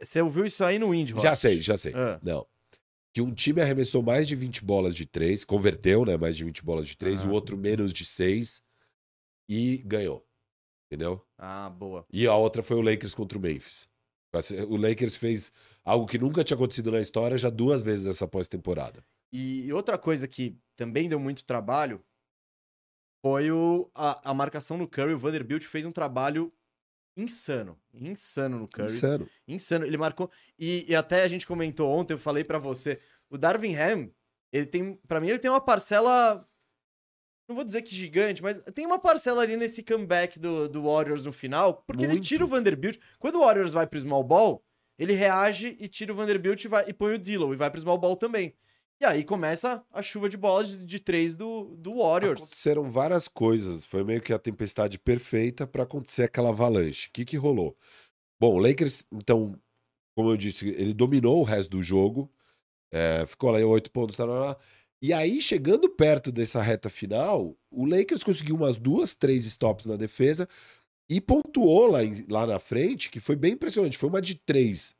Você 0.00 0.22
ouviu 0.22 0.46
isso 0.46 0.64
aí 0.64 0.78
no 0.78 0.94
Indy, 0.94 1.12
já 1.20 1.30
Rock? 1.30 1.36
sei, 1.36 1.60
já 1.60 1.76
sei. 1.76 1.92
Ah. 1.94 2.18
Não. 2.22 2.46
Que 3.12 3.20
um 3.20 3.32
time 3.32 3.60
arremessou 3.60 4.02
mais 4.02 4.26
de 4.26 4.34
20 4.34 4.64
bolas 4.64 4.94
de 4.94 5.04
três, 5.06 5.44
converteu, 5.44 6.04
né? 6.04 6.16
Mais 6.16 6.36
de 6.36 6.42
20 6.44 6.64
bolas 6.64 6.86
de 6.86 6.96
três, 6.96 7.20
Aham. 7.20 7.30
o 7.30 7.32
outro 7.34 7.56
menos 7.56 7.92
de 7.92 8.04
seis 8.04 8.62
e 9.48 9.78
ganhou. 9.84 10.26
Entendeu? 10.86 11.24
Ah, 11.38 11.68
boa. 11.68 12.06
E 12.12 12.26
a 12.26 12.34
outra 12.34 12.62
foi 12.62 12.76
o 12.76 12.80
Lakers 12.80 13.14
contra 13.14 13.36
o 13.36 13.40
Memphis. 13.40 13.88
O 14.68 14.76
Lakers 14.76 15.16
fez 15.16 15.52
algo 15.84 16.06
que 16.06 16.18
nunca 16.18 16.42
tinha 16.42 16.56
acontecido 16.56 16.90
na 16.90 17.00
história 17.00 17.36
já 17.36 17.50
duas 17.50 17.82
vezes 17.82 18.06
nessa 18.06 18.26
pós-temporada. 18.26 19.04
E 19.32 19.72
outra 19.72 19.98
coisa 19.98 20.28
que 20.28 20.56
também 20.76 21.08
deu 21.08 21.18
muito 21.18 21.44
trabalho 21.44 22.02
foi 23.24 23.50
o, 23.50 23.90
a, 23.94 24.30
a 24.30 24.34
marcação 24.34 24.76
no 24.76 24.86
Curry. 24.86 25.14
O 25.14 25.18
Vanderbilt 25.18 25.64
fez 25.64 25.86
um 25.86 25.92
trabalho 25.92 26.52
insano. 27.16 27.78
Insano 27.92 28.58
no 28.58 28.68
Curry. 28.68 28.86
Insano. 28.86 29.28
Insano. 29.48 29.86
Ele 29.86 29.96
marcou. 29.96 30.30
E, 30.58 30.84
e 30.88 30.94
até 30.94 31.22
a 31.22 31.28
gente 31.28 31.46
comentou 31.46 31.90
ontem, 31.90 32.14
eu 32.14 32.18
falei 32.18 32.44
para 32.44 32.58
você. 32.58 33.00
O 33.30 33.38
Darvin 33.38 33.74
Ham, 33.76 34.10
ele 34.52 34.66
tem. 34.66 34.96
para 35.08 35.20
mim, 35.20 35.28
ele 35.28 35.38
tem 35.38 35.50
uma 35.50 35.60
parcela. 35.60 36.46
Não 37.48 37.54
vou 37.54 37.64
dizer 37.64 37.82
que 37.82 37.94
gigante, 37.94 38.42
mas 38.42 38.62
tem 38.74 38.86
uma 38.86 38.98
parcela 38.98 39.42
ali 39.42 39.56
nesse 39.56 39.82
comeback 39.82 40.38
do, 40.38 40.68
do 40.68 40.84
Warriors 40.84 41.26
no 41.26 41.32
final, 41.32 41.74
porque 41.86 42.06
Muito. 42.06 42.18
ele 42.18 42.24
tira 42.24 42.44
o 42.44 42.48
Vanderbilt. 42.48 42.98
Quando 43.18 43.36
o 43.36 43.40
Warriors 43.40 43.72
vai 43.72 43.86
pro 43.86 44.00
small 44.00 44.24
ball, 44.24 44.64
ele 44.98 45.12
reage 45.12 45.76
e 45.78 45.88
tira 45.88 46.12
o 46.12 46.16
Vanderbilt 46.16 46.64
e, 46.64 46.68
vai, 46.68 46.84
e 46.88 46.92
põe 46.92 47.14
o 47.14 47.18
Dillon 47.18 47.52
e 47.52 47.56
vai 47.56 47.70
pro 47.70 47.80
small 47.80 47.98
ball 47.98 48.16
também. 48.16 48.54
E 49.00 49.04
aí 49.04 49.24
começa 49.24 49.84
a 49.92 50.00
chuva 50.00 50.28
de 50.28 50.36
bolas 50.36 50.78
de, 50.78 50.84
de 50.84 51.00
três 51.00 51.36
do, 51.36 51.76
do 51.76 51.98
Warriors. 51.98 52.42
Aconteceram 52.42 52.84
várias 52.84 53.28
coisas. 53.28 53.84
Foi 53.84 54.04
meio 54.04 54.22
que 54.22 54.32
a 54.32 54.38
tempestade 54.38 54.98
perfeita 54.98 55.66
para 55.66 55.82
acontecer 55.82 56.22
aquela 56.22 56.50
avalanche. 56.50 57.08
O 57.08 57.10
que, 57.12 57.24
que 57.24 57.36
rolou? 57.36 57.76
Bom, 58.40 58.54
o 58.54 58.58
Lakers, 58.58 59.04
então, 59.12 59.58
como 60.14 60.30
eu 60.30 60.36
disse, 60.36 60.68
ele 60.68 60.94
dominou 60.94 61.40
o 61.40 61.44
resto 61.44 61.70
do 61.70 61.82
jogo. 61.82 62.30
É, 62.92 63.26
ficou 63.26 63.50
lá 63.50 63.60
em 63.60 63.64
oito 63.64 63.90
pontos. 63.90 64.16
Tá, 64.16 64.24
lá, 64.24 64.38
lá. 64.38 64.56
E 65.06 65.12
aí, 65.12 65.38
chegando 65.42 65.86
perto 65.86 66.32
dessa 66.32 66.62
reta 66.62 66.88
final, 66.88 67.54
o 67.70 67.84
Lakers 67.84 68.22
conseguiu 68.24 68.56
umas 68.56 68.78
duas, 68.78 69.12
três 69.12 69.44
stops 69.44 69.84
na 69.84 69.96
defesa 69.96 70.48
e 71.10 71.20
pontuou 71.20 71.88
lá, 71.88 72.02
em, 72.02 72.24
lá 72.26 72.46
na 72.46 72.58
frente, 72.58 73.10
que 73.10 73.20
foi 73.20 73.36
bem 73.36 73.52
impressionante. 73.52 73.98
Foi 73.98 74.08
uma 74.08 74.22
de 74.22 74.34
três 74.34 74.94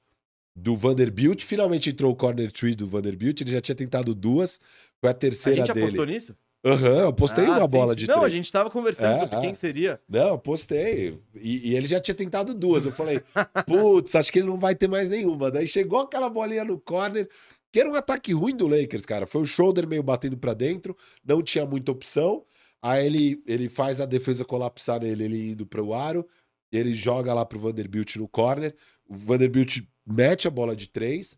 do 0.54 0.76
Vanderbilt. 0.76 1.42
Finalmente 1.42 1.88
entrou 1.88 2.12
o 2.12 2.16
corner 2.16 2.52
tree 2.52 2.74
do 2.74 2.86
Vanderbilt. 2.86 3.40
Ele 3.40 3.50
já 3.50 3.62
tinha 3.62 3.74
tentado 3.74 4.14
duas. 4.14 4.60
Foi 5.00 5.08
a 5.08 5.12
A 5.12 5.14
terceira 5.14 5.60
gente 5.64 5.72
dele. 5.72 5.86
apostou 5.86 6.04
nisso? 6.04 6.36
Aham, 6.66 7.00
eu 7.04 7.12
postei 7.12 7.44
Ah, 7.46 7.58
uma 7.58 7.64
sim, 7.64 7.70
bola 7.70 7.92
sim. 7.94 8.00
de 8.00 8.06
Não, 8.08 8.20
três. 8.20 8.32
a 8.32 8.36
gente 8.36 8.52
tava 8.52 8.70
conversando 8.70 9.16
É, 9.16 9.20
sobre 9.20 9.40
quem 9.40 9.50
é. 9.50 9.54
seria. 9.54 10.00
Não, 10.08 10.28
eu 10.30 10.38
postei. 10.38 11.18
E, 11.34 11.70
e 11.70 11.76
ele 11.76 11.86
já 11.86 11.98
tinha 12.00 12.14
tentado 12.14 12.54
duas. 12.54 12.84
Eu 12.86 12.92
falei, 12.92 13.20
putz, 13.66 14.14
acho 14.14 14.30
que 14.32 14.38
ele 14.38 14.48
não 14.48 14.58
vai 14.58 14.74
ter 14.74 14.88
mais 14.88 15.08
nenhuma. 15.10 15.50
Daí 15.50 15.66
chegou 15.66 16.00
aquela 16.00 16.28
bolinha 16.30 16.64
no 16.64 16.78
corner, 16.80 17.28
que 17.74 17.80
era 17.80 17.90
um 17.90 17.96
ataque 17.96 18.32
ruim 18.32 18.54
do 18.54 18.68
Lakers, 18.68 19.04
cara. 19.04 19.26
Foi 19.26 19.42
o 19.42 19.44
shoulder 19.44 19.84
meio 19.84 20.00
batendo 20.00 20.36
pra 20.36 20.54
dentro, 20.54 20.96
não 21.24 21.42
tinha 21.42 21.66
muita 21.66 21.90
opção. 21.90 22.44
Aí 22.80 23.04
ele, 23.04 23.42
ele 23.48 23.68
faz 23.68 24.00
a 24.00 24.06
defesa 24.06 24.44
colapsar 24.44 25.00
nele, 25.00 25.24
ele 25.24 25.50
indo 25.50 25.66
pro 25.66 25.92
aro. 25.92 26.24
Ele 26.70 26.94
joga 26.94 27.34
lá 27.34 27.44
pro 27.44 27.58
Vanderbilt 27.58 28.14
no 28.14 28.28
corner. 28.28 28.76
O 29.08 29.16
Vanderbilt 29.16 29.80
mete 30.06 30.46
a 30.46 30.52
bola 30.52 30.76
de 30.76 30.88
três. 30.88 31.36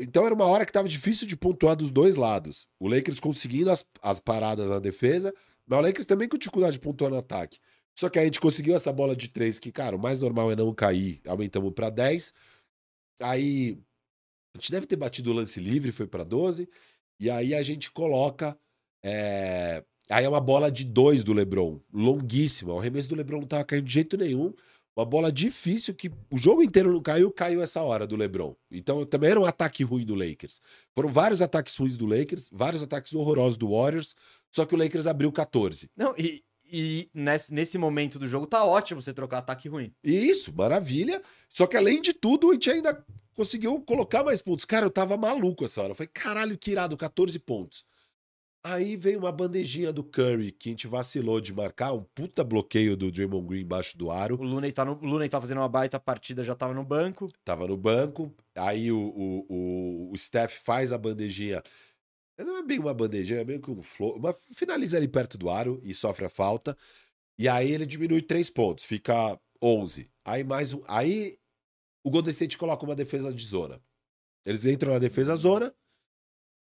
Então 0.00 0.26
era 0.26 0.34
uma 0.34 0.46
hora 0.46 0.66
que 0.66 0.72
tava 0.72 0.88
difícil 0.88 1.24
de 1.24 1.36
pontuar 1.36 1.76
dos 1.76 1.92
dois 1.92 2.16
lados. 2.16 2.66
O 2.80 2.88
Lakers 2.88 3.20
conseguindo 3.20 3.70
as, 3.70 3.86
as 4.02 4.18
paradas 4.18 4.70
na 4.70 4.80
defesa, 4.80 5.32
mas 5.64 5.78
o 5.78 5.82
Lakers 5.82 6.04
também 6.04 6.28
com 6.28 6.36
dificuldade 6.36 6.72
de 6.72 6.80
pontuar 6.80 7.12
no 7.12 7.18
ataque. 7.18 7.60
Só 7.96 8.08
que 8.08 8.18
a 8.18 8.24
gente 8.24 8.40
conseguiu 8.40 8.74
essa 8.74 8.92
bola 8.92 9.14
de 9.14 9.28
três, 9.28 9.60
que, 9.60 9.70
cara, 9.70 9.94
o 9.94 10.00
mais 10.00 10.18
normal 10.18 10.50
é 10.50 10.56
não 10.56 10.74
cair. 10.74 11.20
Aumentamos 11.24 11.72
para 11.72 11.90
10. 11.90 12.34
Aí 13.20 13.78
a 14.54 14.58
gente 14.58 14.70
deve 14.70 14.86
ter 14.86 14.96
batido 14.96 15.30
o 15.30 15.34
lance 15.34 15.58
livre, 15.60 15.92
foi 15.92 16.06
para 16.06 16.24
12. 16.24 16.68
E 17.18 17.28
aí 17.28 17.54
a 17.54 17.62
gente 17.62 17.90
coloca. 17.90 18.56
é, 19.02 19.84
Aí 20.10 20.24
é 20.24 20.28
uma 20.28 20.40
bola 20.40 20.70
de 20.70 20.84
dois 20.84 21.24
do 21.24 21.32
Lebron, 21.32 21.80
longuíssima. 21.92 22.74
O 22.74 22.78
arremesso 22.78 23.08
do 23.08 23.14
Lebron 23.14 23.40
não 23.40 23.46
tava 23.46 23.64
caindo 23.64 23.86
de 23.86 23.92
jeito 23.92 24.16
nenhum. 24.16 24.52
Uma 24.96 25.04
bola 25.04 25.32
difícil 25.32 25.92
que 25.92 26.08
o 26.30 26.38
jogo 26.38 26.62
inteiro 26.62 26.92
não 26.92 27.00
caiu, 27.00 27.30
caiu 27.30 27.60
essa 27.60 27.82
hora 27.82 28.06
do 28.06 28.14
LeBron. 28.14 28.54
Então 28.70 29.04
também 29.04 29.30
era 29.30 29.40
um 29.40 29.44
ataque 29.44 29.82
ruim 29.82 30.04
do 30.04 30.14
Lakers. 30.14 30.60
Foram 30.94 31.10
vários 31.10 31.42
ataques 31.42 31.76
ruins 31.76 31.96
do 31.96 32.06
Lakers, 32.06 32.48
vários 32.52 32.80
ataques 32.80 33.12
horrorosos 33.12 33.58
do 33.58 33.70
Warriors, 33.70 34.14
só 34.52 34.64
que 34.64 34.74
o 34.74 34.78
Lakers 34.78 35.08
abriu 35.08 35.32
14. 35.32 35.90
Não, 35.96 36.14
e, 36.16 36.44
e 36.70 37.08
nesse, 37.12 37.52
nesse 37.52 37.76
momento 37.76 38.20
do 38.20 38.26
jogo 38.28 38.46
tá 38.46 38.64
ótimo 38.64 39.02
você 39.02 39.12
trocar 39.12 39.38
ataque 39.38 39.68
ruim. 39.68 39.92
Isso, 40.04 40.54
maravilha. 40.54 41.20
Só 41.48 41.66
que 41.66 41.76
além 41.76 42.00
de 42.00 42.12
tudo, 42.12 42.50
a 42.50 42.52
gente 42.52 42.70
ainda 42.70 43.04
conseguiu 43.34 43.80
colocar 43.80 44.24
mais 44.24 44.40
pontos. 44.40 44.64
Cara, 44.64 44.86
eu 44.86 44.90
tava 44.90 45.16
maluco 45.16 45.64
essa 45.64 45.82
hora. 45.82 45.92
Eu 45.92 45.94
falei, 45.94 46.10
caralho, 46.12 46.56
que 46.58 46.70
irado, 46.70 46.96
14 46.96 47.38
pontos. 47.38 47.84
Aí 48.66 48.96
veio 48.96 49.18
uma 49.18 49.30
bandejinha 49.30 49.92
do 49.92 50.02
Curry, 50.02 50.50
que 50.50 50.70
a 50.70 50.72
gente 50.72 50.86
vacilou 50.86 51.38
de 51.38 51.52
marcar, 51.52 51.92
um 51.92 52.02
puta 52.14 52.42
bloqueio 52.42 52.96
do 52.96 53.12
Draymond 53.12 53.46
Green 53.46 53.60
embaixo 53.60 53.98
do 53.98 54.10
aro. 54.10 54.36
O 54.40 54.42
Looney 54.42 54.72
tá, 54.72 54.86
no, 54.86 54.94
Looney 55.02 55.28
tá 55.28 55.38
fazendo 55.38 55.58
uma 55.58 55.68
baita 55.68 56.00
partida, 56.00 56.42
já 56.42 56.54
tava 56.54 56.72
no 56.72 56.82
banco. 56.82 57.30
Tava 57.44 57.66
no 57.66 57.76
banco. 57.76 58.34
Aí 58.54 58.90
o, 58.90 58.98
o, 58.98 59.46
o, 59.50 60.10
o 60.12 60.16
Steph 60.16 60.54
faz 60.64 60.94
a 60.94 60.98
bandejinha. 60.98 61.62
Não 62.38 62.56
é 62.56 62.62
bem 62.62 62.78
uma 62.78 62.94
bandejinha, 62.94 63.40
é 63.40 63.44
meio 63.44 63.60
que 63.60 63.70
um 63.70 63.82
flow. 63.82 64.18
Mas 64.18 64.46
finaliza 64.54 64.96
ali 64.96 65.08
perto 65.08 65.36
do 65.36 65.50
aro 65.50 65.78
e 65.84 65.92
sofre 65.92 66.24
a 66.24 66.30
falta. 66.30 66.74
E 67.38 67.46
aí 67.46 67.70
ele 67.70 67.84
diminui 67.84 68.22
três 68.22 68.48
pontos, 68.48 68.86
fica 68.86 69.38
11. 69.62 70.10
Aí 70.24 70.42
mais 70.42 70.72
um. 70.72 70.80
Aí 70.88 71.36
o 72.04 72.10
Golden 72.10 72.30
State 72.30 72.58
coloca 72.58 72.84
uma 72.84 72.94
defesa 72.94 73.32
de 73.32 73.44
zona. 73.44 73.82
Eles 74.44 74.66
entram 74.66 74.92
na 74.92 74.98
defesa 74.98 75.34
zona, 75.34 75.74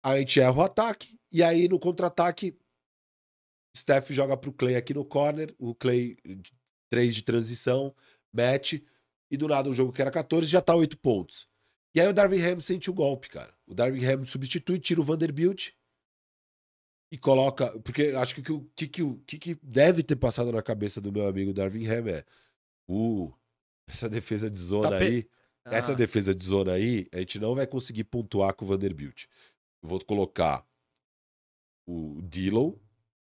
a 0.03 0.19
gente 0.19 0.41
erra 0.41 0.57
o 0.57 0.63
ataque, 0.63 1.21
e 1.31 1.43
aí 1.43 1.69
no 1.69 1.79
contra-ataque, 1.79 2.59
Steph 3.77 4.11
joga 4.11 4.37
pro 4.37 4.53
Clay 4.53 4.75
aqui 4.75 4.95
no 4.95 5.05
corner, 5.05 5.55
o 5.59 5.75
Clay, 5.75 6.17
3 6.91 7.15
de 7.15 7.23
transição, 7.23 7.95
mete, 8.33 8.85
e 9.31 9.37
do 9.37 9.47
nada 9.47 9.69
um 9.69 9.75
jogo 9.75 9.93
que 9.93 10.01
era 10.01 10.11
14 10.11 10.47
já 10.47 10.63
tá 10.63 10.75
8 10.75 10.97
pontos. 10.99 11.47
E 11.95 12.01
aí 12.01 12.09
o 12.09 12.13
Darvin 12.13 12.41
Ham 12.41 12.61
sente 12.61 12.91
o 12.91 12.95
golpe, 12.95 13.29
cara. 13.29 13.55
O 13.67 13.75
Darvin 13.75 14.05
Ham 14.05 14.25
substitui, 14.25 14.79
tira 14.79 15.01
o 15.01 15.05
Vanderbilt 15.05 15.73
e 17.11 17.19
coloca. 17.19 17.79
Porque 17.81 18.13
acho 18.17 18.35
que 18.35 18.53
o 18.53 18.61
que, 18.75 18.87
que, 18.87 19.15
que, 19.27 19.39
que 19.39 19.55
deve 19.63 20.03
ter 20.03 20.17
passado 20.17 20.53
na 20.53 20.63
cabeça 20.63 21.01
do 21.01 21.13
meu 21.13 21.27
amigo 21.27 21.53
Darvin 21.53 21.87
Ham 21.87 22.09
é. 22.09 22.25
Uh, 22.89 23.35
essa 23.89 24.09
defesa 24.09 24.51
de 24.51 24.59
zona 24.59 24.91
Tá 24.91 24.99
pe- 24.99 25.05
aí. 25.05 25.29
Essa 25.71 25.93
Ah, 25.93 25.95
defesa 25.95 26.35
de 26.35 26.47
zona 26.47 26.73
aí, 26.73 27.07
a 27.13 27.19
gente 27.19 27.39
não 27.39 27.55
vai 27.55 27.67
conseguir 27.67 28.05
pontuar 28.05 28.55
com 28.55 28.65
o 28.65 28.69
Vanderbilt. 28.69 29.25
Eu 29.83 29.89
vou 29.89 30.03
colocar 30.03 30.67
o 31.87 32.21
Dillon, 32.23 32.73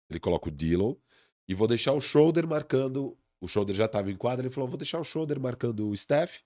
ele 0.10 0.20
coloca 0.20 0.48
o 0.48 0.52
Dillon, 0.52 0.96
e 1.48 1.54
vou 1.54 1.68
deixar 1.68 1.94
o 1.94 2.00
Schroeder 2.00 2.48
marcando. 2.48 3.18
O 3.42 3.48
Schroeder 3.48 3.76
já 3.76 3.86
estava 3.86 4.10
em 4.12 4.16
quadra, 4.16 4.46
ele 4.46 4.54
falou: 4.54 4.70
vou 4.70 4.78
deixar 4.78 5.00
o 5.00 5.04
Schroeder 5.04 5.40
marcando 5.40 5.90
o 5.90 5.96
Steph. 5.98 6.40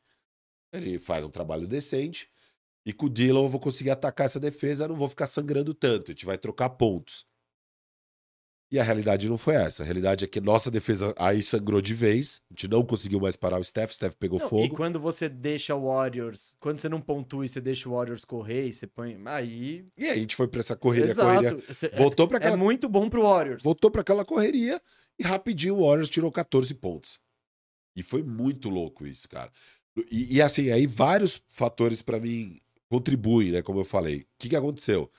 Ele 0.74 0.98
faz 0.98 1.24
um 1.24 1.30
trabalho 1.30 1.68
decente. 1.68 2.30
E 2.86 2.94
com 2.94 3.06
o 3.06 3.10
Dillon 3.10 3.44
eu 3.46 3.50
vou 3.50 3.60
conseguir 3.60 3.90
atacar 3.92 4.26
essa 4.26 4.40
defesa, 4.40 4.88
não 4.88 4.96
vou 4.96 5.08
ficar 5.08 5.28
sangrando 5.28 5.74
tanto. 5.74 6.10
A 6.10 6.14
gente 6.14 6.26
vai 6.26 6.38
trocar 6.38 6.70
pontos. 6.72 7.26
E 8.72 8.80
a 8.80 8.84
realidade 8.84 9.30
não 9.30 9.38
foi 9.38 9.54
essa. 9.56 9.84
A 9.84 9.86
realidade 9.86 10.26
é 10.26 10.28
que 10.28 10.42
nossa 10.42 10.72
defesa 10.72 11.14
aí 11.18 11.42
sangrou 11.44 11.80
de 11.82 11.94
vez. 11.94 12.42
A 12.50 12.54
gente 12.54 12.68
não 12.68 12.84
conseguiu 12.84 13.20
mais 13.20 13.36
parar 13.36 13.60
o 13.60 13.64
Steph. 13.64 13.92
O 13.92 13.94
Steph 13.94 14.16
pegou 14.16 14.40
não, 14.40 14.46
E 14.48 14.50
fogo. 14.50 14.76
quando 14.76 15.00
você 15.00 15.30
deixa 15.30 15.76
o 15.76 15.86
Warriors, 15.86 16.56
quando 16.60 16.80
você 16.80 16.90
não 16.90 17.00
pontua 17.00 17.46
e 17.46 17.48
você 17.48 17.62
deixa 17.62 17.88
o 17.88 17.94
Warriors 17.94 18.26
correr 18.26 18.68
e 18.68 18.74
você 18.74 18.88
põe. 18.88 19.18
Aí. 19.26 19.86
E 19.96 20.06
aí 20.06 20.10
a 20.12 20.16
gente 20.16 20.36
foi 20.36 20.48
pra 20.48 20.60
essa 20.62 20.76
correria, 20.76 21.12
Exato. 21.12 21.28
correria. 21.44 21.64
Você- 21.68 21.86
é- 21.86 21.96
Voltou 21.96 22.28
pra 22.28 22.38
é, 22.38 22.40
aquela, 22.40 22.58
muito 22.58 22.90
bom 22.90 23.08
pro 23.08 23.22
Warriors. 23.22 23.64
voltou 23.64 23.92
pra 23.92 24.02
aquela 24.02 24.26
correria 24.26 24.82
e 25.18 25.24
rapidinho 25.24 25.76
o 25.78 25.86
Warriors 25.88 26.10
tirou 26.10 26.32
14 26.32 26.74
pontos. 26.74 27.20
E 27.96 28.02
foi 28.04 28.24
muito 28.24 28.68
louco 28.70 29.06
isso, 29.06 29.30
cara. 29.30 29.52
E, 30.12 30.36
e, 30.38 30.42
assim, 30.42 30.72
aí 30.72 30.86
vários 30.88 31.42
fatores 31.50 32.02
pra 32.02 32.20
mim 32.20 32.60
contribuem, 32.90 33.52
né? 33.52 33.62
Como 33.62 33.80
eu 33.80 33.86
falei. 33.86 34.22
O 34.22 34.26
que, 34.40 34.50
que 34.50 34.56
aconteceu? 34.56 35.10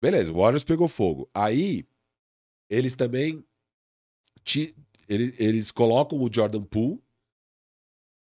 Beleza, 0.00 0.30
o 0.30 0.36
Warriors 0.36 0.62
pegou 0.62 0.86
fogo. 0.86 1.28
Aí, 1.34 1.84
eles 2.68 2.94
também. 2.94 3.44
ti- 4.44 4.74
ele- 5.08 5.34
eles 5.38 5.70
colocam 5.70 6.18
o 6.22 6.30
Jordan 6.32 6.62
Poole. 6.62 7.00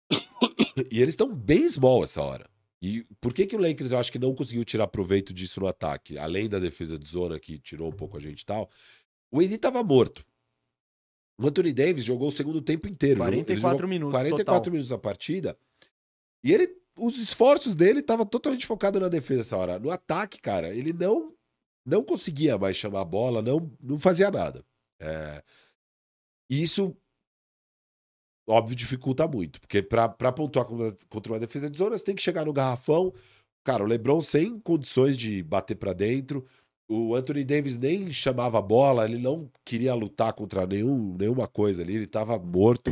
e 0.91 1.01
eles 1.01 1.09
estão 1.13 1.33
bem 1.33 1.67
small 1.69 2.03
essa 2.03 2.21
hora. 2.21 2.49
E 2.81 3.03
por 3.19 3.33
que, 3.33 3.45
que 3.45 3.55
o 3.55 3.59
Lakers 3.59 3.91
eu 3.91 3.97
acho 3.97 4.11
que 4.11 4.19
não 4.19 4.35
conseguiu 4.35 4.63
tirar 4.63 4.87
proveito 4.87 5.33
disso 5.33 5.59
no 5.59 5.67
ataque? 5.67 6.17
Além 6.17 6.47
da 6.47 6.59
defesa 6.59 6.97
de 6.97 7.07
zona 7.09 7.39
que 7.39 7.57
tirou 7.59 7.89
um 7.89 7.95
pouco 7.95 8.17
a 8.17 8.19
gente 8.19 8.41
e 8.41 8.45
tal. 8.45 8.69
O 9.31 9.39
AD 9.39 9.57
tava 9.57 9.83
morto. 9.83 10.25
O 11.39 11.47
Anthony 11.47 11.73
Davis 11.73 12.03
jogou 12.03 12.29
o 12.29 12.31
segundo 12.31 12.61
tempo 12.61 12.87
inteiro. 12.87 13.17
jogou- 13.17 13.33
ele 13.33 13.43
44 13.43 13.77
jogou 13.77 13.89
minutos 13.89 14.11
44 14.13 14.45
total. 14.59 14.71
minutos 14.71 14.91
a 14.91 14.97
partida. 14.97 15.57
E 16.43 16.53
ele, 16.53 16.67
os 16.97 17.17
esforços 17.19 17.75
dele 17.75 17.99
estavam 17.99 18.25
totalmente 18.25 18.65
focados 18.65 19.01
na 19.01 19.09
defesa 19.09 19.41
essa 19.41 19.57
hora. 19.57 19.79
No 19.79 19.89
ataque, 19.91 20.39
cara, 20.39 20.73
ele 20.73 20.93
não 20.93 21.35
não 21.87 22.03
conseguia 22.03 22.57
mais 22.57 22.75
chamar 22.75 23.01
a 23.01 23.05
bola, 23.05 23.41
não, 23.41 23.71
não 23.81 23.97
fazia 23.97 24.29
nada. 24.29 24.63
É, 24.99 25.41
isso, 26.49 26.95
óbvio, 28.47 28.75
dificulta 28.75 29.27
muito. 29.27 29.59
Porque 29.61 29.81
pra 29.81 30.09
pontuar 30.09 30.65
contra- 30.65 31.33
uma 31.33 31.39
defesa 31.39 31.69
de 31.69 31.77
zona, 31.77 31.97
você 31.97 32.03
tem 32.03 32.15
que 32.15 32.21
chegar 32.21 32.45
no 32.45 32.53
garrafão. 32.53 33.13
Cara, 33.65 33.83
o 33.83 33.87
LeBron 33.87 34.21
sem 34.21 34.59
condições 34.59 35.17
de 35.17 35.41
bater 35.43 35.75
pra 35.75 35.93
dentro. 35.93 36.45
o 36.89 37.15
Anthony 37.15 37.43
Davis 37.43 37.77
nem 37.77 38.09
chamava 38.11 38.59
a 38.59 38.61
bola, 38.61 39.03
ele 39.03 39.17
não 39.17 39.51
queria 39.65 39.93
lutar 39.93 40.31
contra 40.31 40.65
nenhum, 40.65 41.17
nenhuma 41.17 41.45
coisa 41.45 41.81
ali, 41.81 41.95
ele 41.95 42.05
estava 42.05 42.39
morto. 42.39 42.91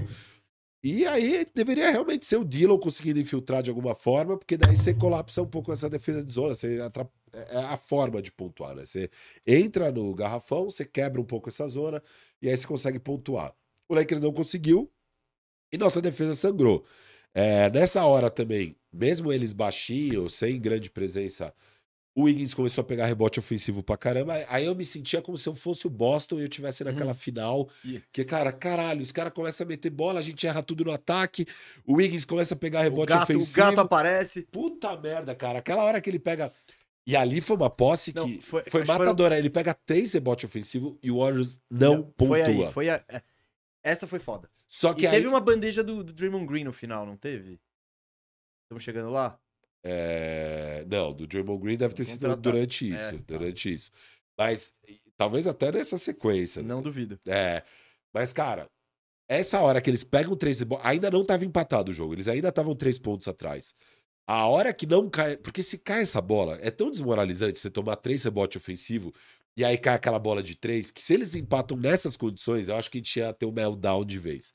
E 0.84 1.06
aí 1.06 1.48
deveria 1.56 1.90
realmente 1.92 2.26
ser 2.26 2.36
o 2.38 2.44
Dillon 2.44 2.78
conseguindo 2.78 3.20
infiltrar 3.22 3.64
de 3.64 3.70
alguma 3.70 3.96
forma, 3.96 4.38
porque 4.38 4.58
daí 4.58 4.76
você 4.76 4.94
colapsa 4.94 5.42
um 5.42 5.48
pouco 5.48 5.72
essa 5.72 5.90
defesa 5.90 6.22
de 6.24 6.34
zona, 6.34 6.54
você 6.54 6.82
atrap... 6.82 7.10
é 7.36 7.58
a 7.58 7.78
forma 7.78 8.22
de 8.22 8.32
pontuar, 8.32 8.76
né? 8.76 8.86
Você 8.86 9.10
entra 9.46 9.92
no 9.92 10.14
garrafão, 10.14 10.70
você 10.70 10.86
quebra 10.86 11.20
um 11.20 11.26
pouco 11.26 11.50
essa 11.50 11.68
zona 11.68 12.02
e 12.42 12.50
aí 12.50 12.56
você 12.56 12.66
consegue 12.66 13.00
pontuar. 13.00 13.54
O 13.88 13.96
Lakers 13.96 14.22
não 14.22 14.34
conseguiu 14.34 14.92
e 15.72 15.78
nossa 15.78 16.02
defesa 16.02 16.34
sangrou. 16.36 16.86
É, 17.34 17.70
nessa 17.70 18.06
hora 18.06 18.30
também, 18.30 18.76
mesmo 18.92 19.32
eles 19.32 19.54
baixinhos, 19.54 20.36
sem 20.36 20.60
grande 20.60 20.90
presença 20.90 21.54
o 22.16 22.24
Wiggins 22.24 22.54
começou 22.54 22.82
a 22.82 22.86
pegar 22.86 23.08
rebote 23.08 23.40
ofensivo 23.40 23.84
pra 23.84 23.98
caramba. 23.98 24.42
Aí 24.48 24.66
eu 24.66 24.74
me 24.74 24.86
sentia 24.86 25.22
como 25.22 25.38
se 25.38 25.50
eu 25.50 25.54
fosse 25.54 25.86
o 25.86 25.90
Boston 25.90 26.40
e 26.40 26.44
eu 26.44 26.48
tivesse 26.48 26.82
naquela 26.82 27.12
uhum. 27.12 27.14
final. 27.18 27.70
Yeah. 27.84 28.06
Que, 28.14 28.24
cara, 28.24 28.54
caralho, 28.54 29.02
os 29.02 29.12
caras 29.12 29.34
começam 29.34 29.66
a 29.66 29.68
meter 29.68 29.90
bola, 29.90 30.20
a 30.20 30.24
gente 30.24 30.48
erra 30.48 30.64
tudo 30.64 30.86
no 30.86 30.92
ataque. 30.94 31.46
O 31.86 31.96
Wiggins 31.96 32.24
começa 32.24 32.54
a 32.54 32.58
pegar 32.58 32.84
rebote 32.84 33.12
o 33.12 33.16
gato, 33.18 33.24
ofensivo. 33.24 33.68
O 33.68 33.70
gato 33.70 33.82
aparece. 33.82 34.44
Puta 34.44 34.96
merda, 34.96 35.36
cara. 35.36 35.60
Aquela 35.60 35.84
hora 35.84 36.00
que 36.00 36.10
ele 36.10 36.20
pega. 36.20 36.54
E 37.08 37.16
ali 37.16 37.40
foi 37.40 37.56
uma 37.56 37.70
posse 37.70 38.12
que 38.12 38.20
não, 38.20 38.42
foi, 38.42 38.64
foi 38.64 38.84
matadora. 38.84 39.36
Foi... 39.36 39.40
Ele 39.40 39.50
pega 39.50 39.74
três 39.74 40.14
rebotes 40.14 40.46
ofensivos 40.46 40.98
e 41.04 41.12
o 41.12 41.20
Warriors 41.20 41.60
não, 41.70 41.98
não 41.98 42.04
pontua. 42.04 42.28
Foi 42.28 42.42
aí, 42.42 42.72
foi 42.72 42.90
a... 42.90 43.04
É, 43.08 43.22
essa 43.84 44.08
foi 44.08 44.18
foda. 44.18 44.50
Só 44.68 44.94
que 44.94 45.04
e 45.04 45.08
aí... 45.08 45.14
teve 45.14 45.28
uma 45.28 45.40
bandeja 45.40 45.84
do, 45.84 46.04
do 46.04 46.12
Draymond 46.12 46.48
Green 46.48 46.64
no 46.64 46.74
final, 46.74 47.06
não 47.06 47.16
teve? 47.16 47.60
Estamos 48.64 48.84
chegando 48.84 49.12
lá? 49.12 49.40
É... 49.84 50.84
Não, 50.90 51.14
do 51.14 51.28
Draymond 51.28 51.62
Green 51.62 51.78
deve 51.78 51.94
ter 51.94 52.06
sido 52.06 52.36
durante 52.36 52.92
é, 52.92 52.96
isso, 52.96 53.16
é, 53.16 53.18
durante 53.20 53.72
isso. 53.72 53.92
Mas 54.36 54.74
talvez 55.16 55.46
até 55.46 55.72
nessa 55.72 56.00
sequência. 56.00 56.64
Não 56.64 56.78
né? 56.78 56.84
duvido. 56.84 57.20
É. 57.28 57.62
Mas, 58.12 58.34
cara, 58.34 58.68
essa 59.28 59.60
hora 59.62 59.82
que 59.82 59.90
eles 59.90 60.04
pegam 60.04 60.36
três 60.36 60.60
ainda 60.82 61.12
não 61.12 61.22
estava 61.22 61.46
empatado 61.46 61.92
o 61.92 61.94
jogo, 61.94 62.14
eles 62.14 62.28
ainda 62.28 62.50
estavam 62.50 62.76
três 62.76 62.98
pontos 62.98 63.28
atrás. 63.28 63.76
A 64.28 64.48
hora 64.48 64.74
que 64.74 64.86
não 64.86 65.10
cai. 65.10 65.38
Porque 65.38 65.62
se 65.62 65.78
cai 65.78 66.02
essa 66.02 66.22
bola, 66.22 66.58
é 66.62 66.72
tão 66.72 66.90
desmoralizante 66.90 67.60
você 67.60 67.70
tomar 67.70 67.96
três 67.98 68.24
rebotes 68.24 68.62
ofensivo 68.62 69.14
e 69.58 69.64
aí 69.64 69.78
cai 69.78 69.96
aquela 69.96 70.20
bola 70.20 70.44
de 70.44 70.56
três, 70.56 70.92
que 70.92 71.02
se 71.02 71.14
eles 71.14 71.34
empatam 71.34 71.78
nessas 71.78 72.18
condições, 72.18 72.68
eu 72.68 72.76
acho 72.76 72.92
que 72.92 72.98
a 72.98 73.02
gente 73.02 73.20
ia 73.20 73.34
ter 73.34 73.46
um 73.46 73.54
meltdown 73.54 74.04
de 74.04 74.20
vez. 74.20 74.54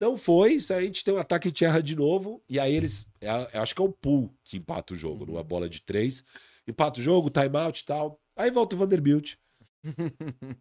Não 0.00 0.16
foi, 0.16 0.58
se 0.58 0.72
a 0.72 0.80
gente 0.80 1.04
tem 1.04 1.12
um 1.14 1.18
ataque, 1.18 1.48
a 1.48 1.50
gente 1.50 1.64
erra 1.64 1.82
de 1.82 1.94
novo. 1.94 2.42
E 2.48 2.58
aí 2.58 2.74
eles. 2.74 3.06
É, 3.20 3.28
acho 3.58 3.74
que 3.74 3.80
é 3.80 3.84
o 3.84 3.92
pool 3.92 4.34
que 4.42 4.56
empata 4.56 4.94
o 4.94 4.96
jogo, 4.96 5.26
numa 5.26 5.44
bola 5.44 5.68
de 5.68 5.82
três. 5.82 6.24
Empata 6.66 6.98
o 6.98 7.02
jogo, 7.02 7.30
timeout 7.30 7.80
e 7.80 7.84
tal. 7.84 8.20
Aí 8.36 8.50
volta 8.50 8.74
o 8.74 8.78
Vanderbilt. 8.78 9.36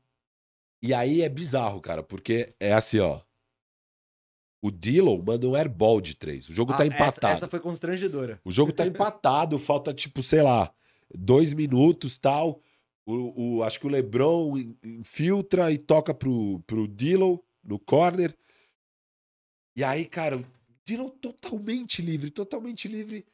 e 0.83 0.93
aí 0.93 1.21
é 1.21 1.29
bizarro, 1.29 1.81
cara, 1.81 2.03
porque 2.03 2.53
é 2.59 2.73
assim, 2.73 2.99
ó. 2.99 3.21
O 4.61 4.69
Dillon 4.69 5.21
manda 5.25 5.47
um 5.47 5.55
airball 5.55 5.99
de 5.99 6.15
três. 6.15 6.47
O 6.47 6.53
jogo 6.53 6.71
tá 6.71 6.75
ah, 6.75 6.77
tá 6.79 6.85
empatado. 6.85 7.33
Essa, 7.33 7.45
essa, 7.45 7.47
foi 7.47 7.59
constrangedora. 7.59 8.39
O 8.45 8.51
jogo 8.51 8.71
tá 8.71 8.85
empatado, 8.85 9.57
falta, 9.59 9.91
tipo, 9.93 10.21
sei 10.21 10.41
lá, 10.41 10.71
dois 11.13 11.53
minutos 11.53 12.17
tal. 12.17 12.61
O, 13.05 13.57
o, 13.57 13.63
acho 13.63 13.79
que 13.79 13.87
o 13.87 13.89
Lebron 13.89 14.55
infiltra 14.83 15.71
e 15.71 15.77
toca 15.77 16.13
pro, 16.13 16.61
pro 16.67 16.87
Dillon 16.87 17.37
no 17.63 17.79
corner. 17.79 18.35
E 19.75 19.83
aí, 19.83 20.05
cara, 20.05 20.37
o 20.37 20.45
Dylan 20.85 21.09
totalmente 21.09 22.01
livre, 22.01 22.29
totalmente 22.29 22.87
livre. 22.87 23.25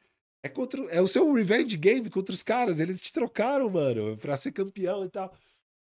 É, 0.43 0.49
contra, 0.49 0.82
é 0.86 1.01
o 1.01 1.07
seu 1.07 1.32
revenge 1.34 1.75
game 1.75 2.09
contra 2.09 2.34
os 2.34 2.43
caras. 2.43 2.80
Eles 2.80 3.01
te 3.01 3.11
trocaram, 3.11 3.69
mano, 3.69 4.15
pra 4.17 4.38
ser 4.38 4.51
campeão 4.51 5.03
e 5.03 5.09
tal. 5.09 5.34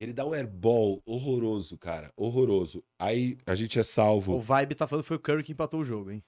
Ele 0.02 0.12
dá 0.12 0.26
um 0.26 0.34
airball 0.34 1.00
horroroso, 1.06 1.78
cara. 1.78 2.12
Horroroso. 2.16 2.82
Aí 2.98 3.38
a 3.46 3.54
gente 3.54 3.78
é 3.78 3.84
salvo. 3.84 4.34
O 4.34 4.40
vibe 4.40 4.74
tá 4.74 4.84
falando 4.84 5.04
que 5.04 5.08
foi 5.08 5.16
o 5.16 5.20
Curry 5.20 5.44
que 5.44 5.52
empatou 5.52 5.78
o 5.78 5.84
jogo, 5.84 6.10
hein? 6.10 6.24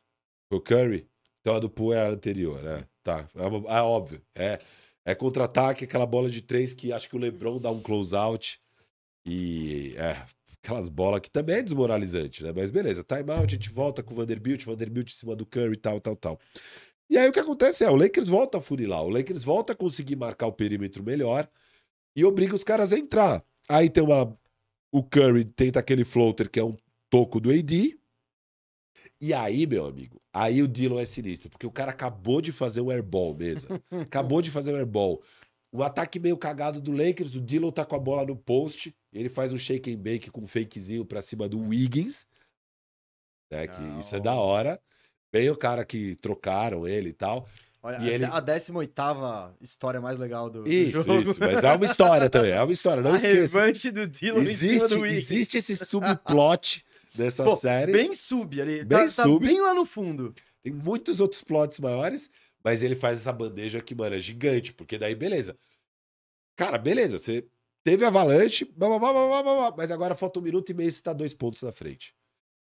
Foi 0.48 0.58
o 0.58 0.62
Curry? 0.62 1.08
Então 1.40 1.56
a 1.56 1.58
do 1.58 1.68
Poole 1.68 1.98
é 1.98 2.06
a 2.06 2.08
anterior, 2.08 2.62
né? 2.62 2.86
Tá. 3.02 3.28
É, 3.34 3.76
é 3.76 3.82
óbvio. 3.82 4.22
É, 4.32 4.60
é 5.04 5.12
contra-ataque, 5.12 5.86
aquela 5.86 6.06
bola 6.06 6.30
de 6.30 6.40
três 6.40 6.72
que 6.72 6.92
acho 6.92 7.08
que 7.08 7.16
o 7.16 7.18
LeBron 7.18 7.58
dá 7.58 7.68
um 7.68 7.82
close-out. 7.82 8.60
E 9.26 9.96
é, 9.96 10.24
aquelas 10.62 10.88
bolas 10.88 11.18
que 11.18 11.28
também 11.28 11.56
é 11.56 11.62
desmoralizante, 11.62 12.44
né? 12.44 12.52
Mas 12.54 12.70
beleza, 12.70 13.02
timeout, 13.02 13.44
a 13.44 13.56
gente 13.56 13.70
volta 13.70 14.04
com 14.04 14.14
o 14.14 14.16
Vanderbilt, 14.16 14.64
Vanderbilt 14.64 15.10
em 15.10 15.16
cima 15.16 15.34
do 15.34 15.44
Curry, 15.44 15.76
tal, 15.76 16.00
tal, 16.00 16.14
tal. 16.14 16.40
E 17.10 17.18
aí 17.18 17.28
o 17.28 17.32
que 17.32 17.40
acontece 17.40 17.82
é, 17.82 17.90
o 17.90 17.96
Lakers 17.96 18.28
volta 18.28 18.58
a 18.58 18.60
funilar, 18.60 19.02
o 19.02 19.10
Lakers 19.10 19.42
volta 19.42 19.72
a 19.72 19.76
conseguir 19.76 20.14
marcar 20.14 20.46
o 20.46 20.52
perímetro 20.52 21.02
melhor 21.02 21.50
e 22.14 22.24
obriga 22.24 22.54
os 22.54 22.62
caras 22.62 22.92
a 22.92 22.98
entrar. 22.98 23.44
Aí 23.68 23.88
tem 23.88 24.02
uma... 24.02 24.36
O 24.92 25.02
Curry 25.02 25.44
tenta 25.44 25.80
aquele 25.80 26.04
floater 26.04 26.48
que 26.50 26.60
é 26.60 26.64
um 26.64 26.76
toco 27.10 27.40
do 27.40 27.50
AD. 27.50 27.98
E 29.20 29.32
aí, 29.32 29.66
meu 29.66 29.86
amigo, 29.86 30.20
aí 30.32 30.62
o 30.62 30.68
Dillon 30.68 30.98
é 30.98 31.04
sinistro, 31.04 31.48
porque 31.48 31.66
o 31.66 31.70
cara 31.70 31.90
acabou 31.90 32.40
de 32.40 32.52
fazer 32.52 32.80
o 32.80 32.90
airball 32.90 33.34
mesmo. 33.34 33.82
acabou 34.02 34.42
de 34.42 34.50
fazer 34.50 34.72
o 34.72 34.76
airball. 34.76 35.22
Um 35.72 35.82
ataque 35.82 36.20
meio 36.20 36.36
cagado 36.36 36.80
do 36.80 36.92
Lakers, 36.92 37.34
o 37.34 37.40
Dillon 37.40 37.70
tá 37.70 37.84
com 37.84 37.96
a 37.96 37.98
bola 37.98 38.24
no 38.24 38.36
post, 38.36 38.94
ele 39.12 39.28
faz 39.28 39.52
um 39.52 39.58
shake 39.58 39.92
and 39.92 39.98
bake 39.98 40.30
com 40.30 40.42
um 40.42 40.46
fakezinho 40.46 41.04
pra 41.04 41.20
cima 41.20 41.48
do 41.48 41.58
Wiggins, 41.58 42.26
né, 43.50 43.66
que 43.66 43.82
isso 43.98 44.14
é 44.14 44.20
da 44.20 44.34
hora. 44.34 44.80
Bem 45.32 45.50
o 45.50 45.56
cara 45.56 45.84
que 45.84 46.14
trocaram 46.16 46.86
ele 46.86 47.08
e 47.08 47.12
tal. 47.12 47.48
Olha, 47.84 47.98
e 47.98 48.08
ele... 48.08 48.24
a 48.24 48.40
18 48.40 48.94
história 49.60 50.00
mais 50.00 50.16
legal 50.16 50.48
do, 50.48 50.66
isso, 50.66 51.02
do 51.02 51.02
jogo. 51.02 51.30
Isso, 51.30 51.38
mas 51.38 51.62
é 51.62 51.70
uma 51.70 51.84
história 51.84 52.30
também, 52.30 52.52
é 52.52 52.62
uma 52.62 52.72
história, 52.72 53.02
não 53.02 53.12
a 53.12 53.16
esqueça. 53.16 53.58
revanche 53.58 53.90
do 53.90 54.08
Dillon 54.08 54.40
existe, 54.40 54.96
do 54.96 55.04
existe 55.04 55.58
esse 55.58 55.76
subplot 55.84 56.82
dessa 57.14 57.44
Pô, 57.44 57.54
série. 57.54 57.92
Bem 57.92 58.14
sub 58.14 58.58
ali, 58.58 58.82
bem, 58.86 59.00
tá, 59.00 59.08
sub. 59.10 59.46
Tá 59.46 59.52
bem 59.52 59.60
lá 59.60 59.74
no 59.74 59.84
fundo. 59.84 60.34
Tem 60.62 60.72
muitos 60.72 61.20
outros 61.20 61.42
plots 61.42 61.78
maiores, 61.78 62.30
mas 62.64 62.82
ele 62.82 62.94
faz 62.94 63.20
essa 63.20 63.32
bandeja 63.34 63.82
que, 63.82 63.94
mano, 63.94 64.16
é 64.16 64.20
gigante, 64.20 64.72
porque 64.72 64.96
daí, 64.96 65.14
beleza. 65.14 65.54
Cara, 66.56 66.78
beleza, 66.78 67.18
você 67.18 67.46
teve 67.82 68.02
avalanche, 68.06 68.64
blá, 68.64 68.98
blá, 68.98 69.12
blá, 69.12 69.74
mas 69.76 69.90
agora 69.90 70.14
falta 70.14 70.40
um 70.40 70.42
minuto 70.42 70.70
e 70.70 70.74
meio 70.74 70.88
e 70.88 70.92
você 70.92 71.02
tá 71.02 71.12
dois 71.12 71.34
pontos 71.34 71.62
na 71.62 71.70
frente. 71.70 72.14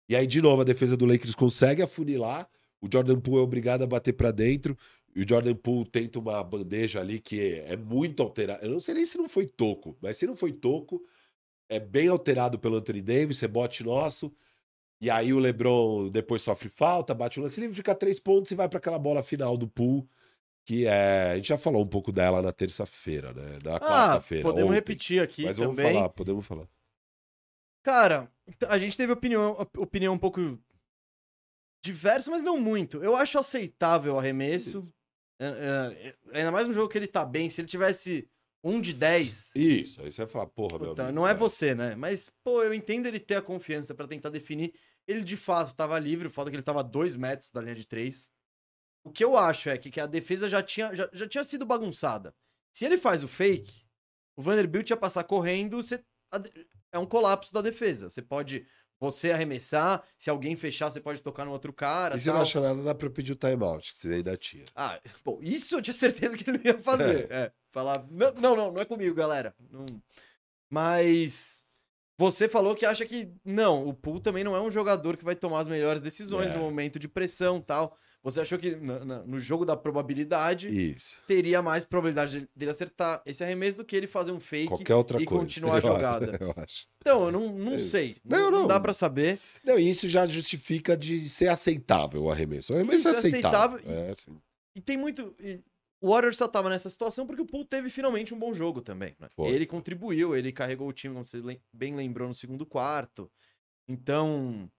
E 0.07 0.15
aí, 0.15 0.25
de 0.25 0.41
novo, 0.41 0.61
a 0.61 0.65
defesa 0.65 0.95
do 0.95 1.05
Lakers 1.05 1.35
consegue 1.35 1.81
afunilar, 1.81 2.47
o 2.81 2.87
Jordan 2.91 3.19
Poole 3.19 3.39
é 3.39 3.41
obrigado 3.41 3.83
a 3.83 3.87
bater 3.87 4.13
para 4.13 4.31
dentro, 4.31 4.77
e 5.15 5.23
o 5.23 5.25
Jordan 5.27 5.55
Poole 5.55 5.89
tenta 5.89 6.19
uma 6.19 6.43
bandeja 6.43 6.99
ali 6.99 7.19
que 7.19 7.55
é, 7.65 7.75
muito 7.75 8.21
alterada. 8.21 8.65
Eu 8.65 8.71
não 8.71 8.79
sei 8.79 8.95
nem 8.95 9.05
se 9.05 9.17
não 9.17 9.27
foi 9.27 9.47
toco, 9.47 9.97
mas 10.01 10.17
se 10.17 10.27
não 10.27 10.35
foi 10.35 10.51
toco, 10.51 11.03
é 11.67 11.79
bem 11.79 12.07
alterado 12.07 12.57
pelo 12.59 12.77
Anthony 12.77 13.01
Davis, 13.01 13.39
rebote 13.39 13.83
nosso. 13.83 14.33
E 15.01 15.09
aí 15.09 15.33
o 15.33 15.39
LeBron 15.39 16.09
depois 16.09 16.41
sofre 16.41 16.67
falta, 16.67 17.13
bate 17.13 17.39
o 17.39 17.43
lance 17.43 17.59
livre, 17.59 17.75
fica 17.75 17.95
três 17.95 18.19
pontos 18.19 18.51
e 18.51 18.55
vai 18.55 18.67
para 18.67 18.79
aquela 18.79 18.99
bola 18.99 19.23
final 19.23 19.55
do 19.55 19.67
pool, 19.67 20.07
que 20.65 20.85
é. 20.85 21.31
A 21.31 21.35
gente 21.37 21.47
já 21.47 21.57
falou 21.57 21.83
um 21.83 21.87
pouco 21.87 22.11
dela 22.11 22.41
na 22.41 22.51
terça-feira, 22.51 23.33
né? 23.33 23.57
Na 23.63 23.77
ah, 23.77 23.79
quarta-feira. 23.79 24.43
Podemos 24.43 24.69
ontem. 24.69 24.75
repetir 24.75 25.21
aqui. 25.21 25.45
Mas 25.45 25.57
também. 25.57 25.75
vamos 25.75 25.91
falar, 25.93 26.09
podemos 26.09 26.45
falar. 26.45 26.67
Cara, 27.81 28.29
a 28.67 28.77
gente 28.77 28.97
teve 28.97 29.13
opinião, 29.13 29.57
opinião 29.77 30.13
um 30.13 30.17
pouco 30.17 30.59
diversa, 31.81 32.29
mas 32.29 32.43
não 32.43 32.59
muito. 32.59 33.01
Eu 33.01 33.15
acho 33.15 33.39
aceitável 33.39 34.15
o 34.15 34.19
arremesso. 34.19 34.83
É, 35.39 36.15
é, 36.33 36.37
ainda 36.37 36.51
mais 36.51 36.67
um 36.67 36.73
jogo 36.73 36.89
que 36.89 36.97
ele 36.97 37.07
tá 37.07 37.23
bem. 37.23 37.49
Se 37.49 37.61
ele 37.61 37.67
tivesse 37.67 38.29
um 38.63 38.81
de 38.81 38.93
10. 38.93 39.53
Isso, 39.55 40.01
aí 40.01 40.11
você 40.11 40.23
vai 40.23 40.31
falar, 40.31 40.47
porra, 40.47 40.77
Puta, 40.77 40.83
meu 40.83 40.91
amigo. 40.91 41.11
Não 41.15 41.27
é 41.27 41.33
você, 41.33 41.73
né? 41.73 41.95
Mas, 41.95 42.29
pô, 42.43 42.61
eu 42.61 42.73
entendo 42.73 43.05
ele 43.05 43.19
ter 43.19 43.35
a 43.35 43.41
confiança 43.41 43.95
para 43.95 44.07
tentar 44.07 44.29
definir. 44.29 44.73
Ele 45.07 45.23
de 45.23 45.37
fato 45.37 45.73
tava 45.73 45.97
livre, 45.97 46.27
o 46.27 46.31
fato 46.31 46.47
é 46.47 46.51
que 46.51 46.57
ele 46.57 46.63
tava 46.63 46.81
a 46.81 46.83
dois 46.83 47.15
metros 47.15 47.51
da 47.51 47.61
linha 47.61 47.75
de 47.75 47.87
três. 47.87 48.29
O 49.03 49.11
que 49.11 49.23
eu 49.23 49.37
acho 49.37 49.69
é 49.69 49.77
que, 49.77 49.89
que 49.89 49.99
a 49.99 50.05
defesa 50.05 50.49
já 50.49 50.61
tinha, 50.61 50.93
já, 50.93 51.09
já 51.13 51.27
tinha 51.27 51.43
sido 51.43 51.65
bagunçada. 51.65 52.35
Se 52.73 52.85
ele 52.85 52.97
faz 52.97 53.23
o 53.23 53.27
fake, 53.27 53.85
o 54.35 54.41
Vanderbilt 54.41 54.89
ia 54.89 54.97
passar 54.97 55.23
correndo, 55.23 55.81
você, 55.81 56.03
é 56.91 56.99
um 56.99 57.05
colapso 57.05 57.53
da 57.53 57.61
defesa. 57.61 58.09
Você 58.09 58.21
pode 58.21 58.67
você 58.99 59.31
arremessar, 59.31 60.03
se 60.17 60.29
alguém 60.29 60.55
fechar, 60.55 60.91
você 60.91 60.99
pode 60.99 61.23
tocar 61.23 61.45
no 61.45 61.51
outro 61.51 61.71
cara. 61.71 62.17
E 62.17 62.19
se 62.19 62.27
não 62.27 62.41
achar 62.41 62.61
nada, 62.61 62.81
dá 62.83 62.93
pra 62.93 63.09
pedir 63.09 63.31
o 63.31 63.35
timeout, 63.35 63.93
que 63.93 63.99
você 63.99 64.15
ainda 64.15 64.35
tinha. 64.35 64.65
Ah, 64.75 64.99
bom, 65.23 65.39
isso 65.41 65.75
eu 65.75 65.81
tinha 65.81 65.95
certeza 65.95 66.37
que 66.37 66.49
ele 66.49 66.57
não 66.57 66.65
ia 66.65 66.77
fazer. 66.79 67.31
é. 67.31 67.51
Falar, 67.71 68.05
não, 68.09 68.31
não, 68.33 68.55
não, 68.55 68.71
não 68.71 68.81
é 68.81 68.85
comigo, 68.85 69.15
galera. 69.15 69.55
Não... 69.71 69.85
Mas 70.69 71.63
você 72.17 72.49
falou 72.49 72.75
que 72.75 72.85
acha 72.85 73.05
que 73.05 73.31
não, 73.45 73.87
o 73.87 73.93
Pool 73.93 74.19
também 74.19 74.43
não 74.43 74.55
é 74.55 74.61
um 74.61 74.69
jogador 74.69 75.15
que 75.15 75.23
vai 75.23 75.35
tomar 75.35 75.61
as 75.61 75.67
melhores 75.67 76.01
decisões 76.01 76.49
é. 76.49 76.53
no 76.53 76.59
momento 76.59 76.99
de 76.99 77.07
pressão 77.07 77.61
tal. 77.61 77.97
Você 78.21 78.41
achou 78.41 78.59
que 78.59 78.75
no, 78.75 78.99
no, 79.25 79.39
jogo 79.39 79.65
da 79.65 79.77
probabilidade 79.77 80.67
Isso. 80.67 81.17
teria 81.25 81.61
mais 81.61 81.85
probabilidade 81.85 82.49
dele 82.53 82.71
acertar 82.71 83.21
esse 83.25 83.41
arremesso 83.43 83.77
do 83.77 83.85
que 83.85 83.95
ele 83.95 84.07
fazer 84.07 84.33
um 84.33 84.41
fake 84.41 84.67
Qualquer 84.67 84.95
outra 84.95 85.21
e 85.21 85.25
coisa. 85.25 85.45
continuar 85.45 85.77
a 85.77 85.79
jogada. 85.81 86.37
Eu 86.39 86.53
acho. 86.57 86.85
Então, 86.97 87.25
eu 87.25 87.31
não, 87.31 87.47
não 87.53 87.75
é 87.75 87.79
sei. 87.79 88.17
Não, 88.25 88.51
não, 88.51 88.59
não, 88.61 88.67
dá 88.67 88.77
para 88.77 88.91
saber. 88.91 89.39
Não, 89.63 89.79
e 89.79 89.89
isso 89.89 90.07
já 90.09 90.27
justifica 90.27 90.97
de 90.97 91.29
ser 91.29 91.47
aceitável 91.47 92.23
o 92.23 92.29
arremesso. 92.31 92.73
O 92.73 92.75
arremesso 92.75 93.07
é, 93.07 93.11
é 93.11 93.13
aceitável. 93.17 93.77
aceitável. 93.77 94.33
E, 94.33 94.35
é, 94.35 94.39
e 94.75 94.81
tem 94.81 94.97
muito. 94.97 95.33
E 95.39 95.61
O 96.01 96.11
Warriors 96.11 96.35
só 96.35 96.47
tava 96.47 96.69
nessa 96.69 96.89
situação 96.89 97.25
porque 97.25 97.41
o 97.41 97.45
Poole 97.45 97.65
teve 97.65 97.89
finalmente 97.89 98.33
um 98.33 98.39
bom 98.39 98.53
jogo 98.53 98.81
também. 98.81 99.15
Né? 99.17 99.27
Foi. 99.29 99.49
Ele 99.49 99.65
contribuiu, 99.65 100.35
ele 100.35 100.51
carregou 100.51 100.89
o 100.89 100.93
time, 100.93 101.13
como 101.13 101.23
você 101.23 101.37
lem- 101.37 101.61
bem 101.71 101.95
lembrou, 101.95 102.27
no 102.27 102.35
segundo 102.35 102.65
quarto. 102.65 103.31
Então, 103.87 104.69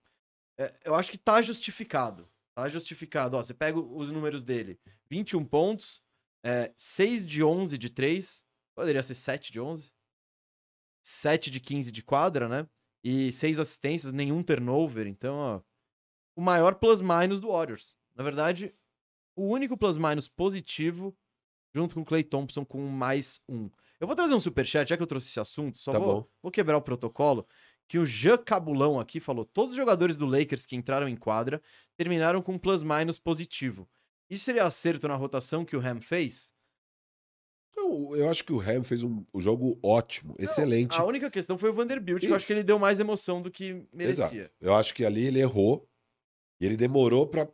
é, 0.59 0.73
eu 0.85 0.95
acho 0.95 1.11
que 1.11 1.19
tá 1.19 1.41
justificado. 1.41 2.29
Tá 2.63 2.69
justificado. 2.69 3.37
Ó, 3.37 3.43
você 3.43 3.55
pega 3.55 3.79
os 3.79 4.13
números 4.13 4.43
dele: 4.43 4.79
21 5.09 5.45
pontos, 5.45 6.03
é, 6.45 6.73
6 6.77 7.25
de 7.25 7.43
11 7.43 7.79
de 7.79 7.89
3, 7.89 8.43
poderia 8.75 9.03
ser 9.03 9.15
7 9.15 9.51
de 9.53 9.61
11, 9.61 9.91
7 11.03 11.51
de 11.51 11.61
15 11.61 11.91
de 11.91 12.03
quadra, 12.03 12.49
né? 12.49 12.69
E 13.03 13.33
6 13.33 13.59
assistências, 13.59 14.13
nenhum 14.13 14.43
turnover. 14.43 15.07
Então, 15.07 15.37
ó, 15.37 15.61
o 16.37 16.41
maior 16.43 16.75
plus-minus 16.75 17.41
do 17.41 17.49
Warriors. 17.49 17.97
Na 18.15 18.23
verdade, 18.23 18.75
o 19.35 19.47
único 19.47 19.77
plus-minus 19.77 20.29
positivo, 20.29 21.17
junto 21.75 21.95
com 21.95 22.03
o 22.03 22.05
Clay 22.05 22.23
Thompson, 22.23 22.65
com 22.65 22.87
mais 22.89 23.41
um. 23.49 23.71
Eu 23.99 24.07
vou 24.07 24.17
trazer 24.17 24.35
um 24.35 24.41
superchat, 24.41 24.89
já 24.89 24.97
que 24.97 25.03
eu 25.03 25.07
trouxe 25.07 25.29
esse 25.29 25.41
assunto, 25.41 25.79
só 25.79 25.93
Tá 25.93 25.99
vou, 25.99 26.23
bom. 26.23 26.29
vou 26.43 26.53
quebrar 26.53 26.77
o 26.77 26.83
protocolo, 26.83 27.47
que 27.91 27.99
o 27.99 28.07
Jean 28.07 28.39
Cabulão 28.39 29.01
aqui 29.01 29.19
falou, 29.19 29.45
todos 29.45 29.73
os 29.73 29.77
jogadores 29.77 30.17
do 30.17 30.25
Lakers 30.25 30.65
que 30.65 30.77
entraram 30.77 31.09
em 31.09 31.17
quadra 31.17 31.61
terminaram 31.97 32.41
com 32.41 32.57
plus-minus 32.57 33.19
positivo. 33.19 33.91
Isso 34.31 34.45
seria 34.45 34.65
acerto 34.65 35.09
na 35.09 35.17
rotação 35.17 35.65
que 35.65 35.75
o 35.75 35.81
Ham 35.85 36.01
fez? 36.01 36.55
Eu, 37.77 38.15
eu 38.15 38.31
acho 38.31 38.45
que 38.45 38.53
o 38.53 38.61
Ham 38.61 38.85
fez 38.85 39.03
um, 39.03 39.27
um 39.35 39.41
jogo 39.41 39.77
ótimo, 39.83 40.37
excelente. 40.39 40.97
A 40.97 41.05
única 41.05 41.29
questão 41.29 41.59
foi 41.59 41.71
o 41.71 41.73
Vanderbilt, 41.73 42.21
que 42.21 42.29
eu 42.29 42.37
acho 42.37 42.47
que 42.47 42.53
ele 42.53 42.63
deu 42.63 42.79
mais 42.79 43.01
emoção 43.01 43.43
do 43.43 43.51
que 43.51 43.85
merecia. 43.93 44.43
Exato. 44.43 44.55
Eu 44.61 44.73
acho 44.77 44.95
que 44.95 45.05
ali 45.05 45.25
ele 45.27 45.41
errou 45.41 45.85
e 46.61 46.67
ele 46.67 46.77
demorou 46.77 47.27
pra 47.27 47.49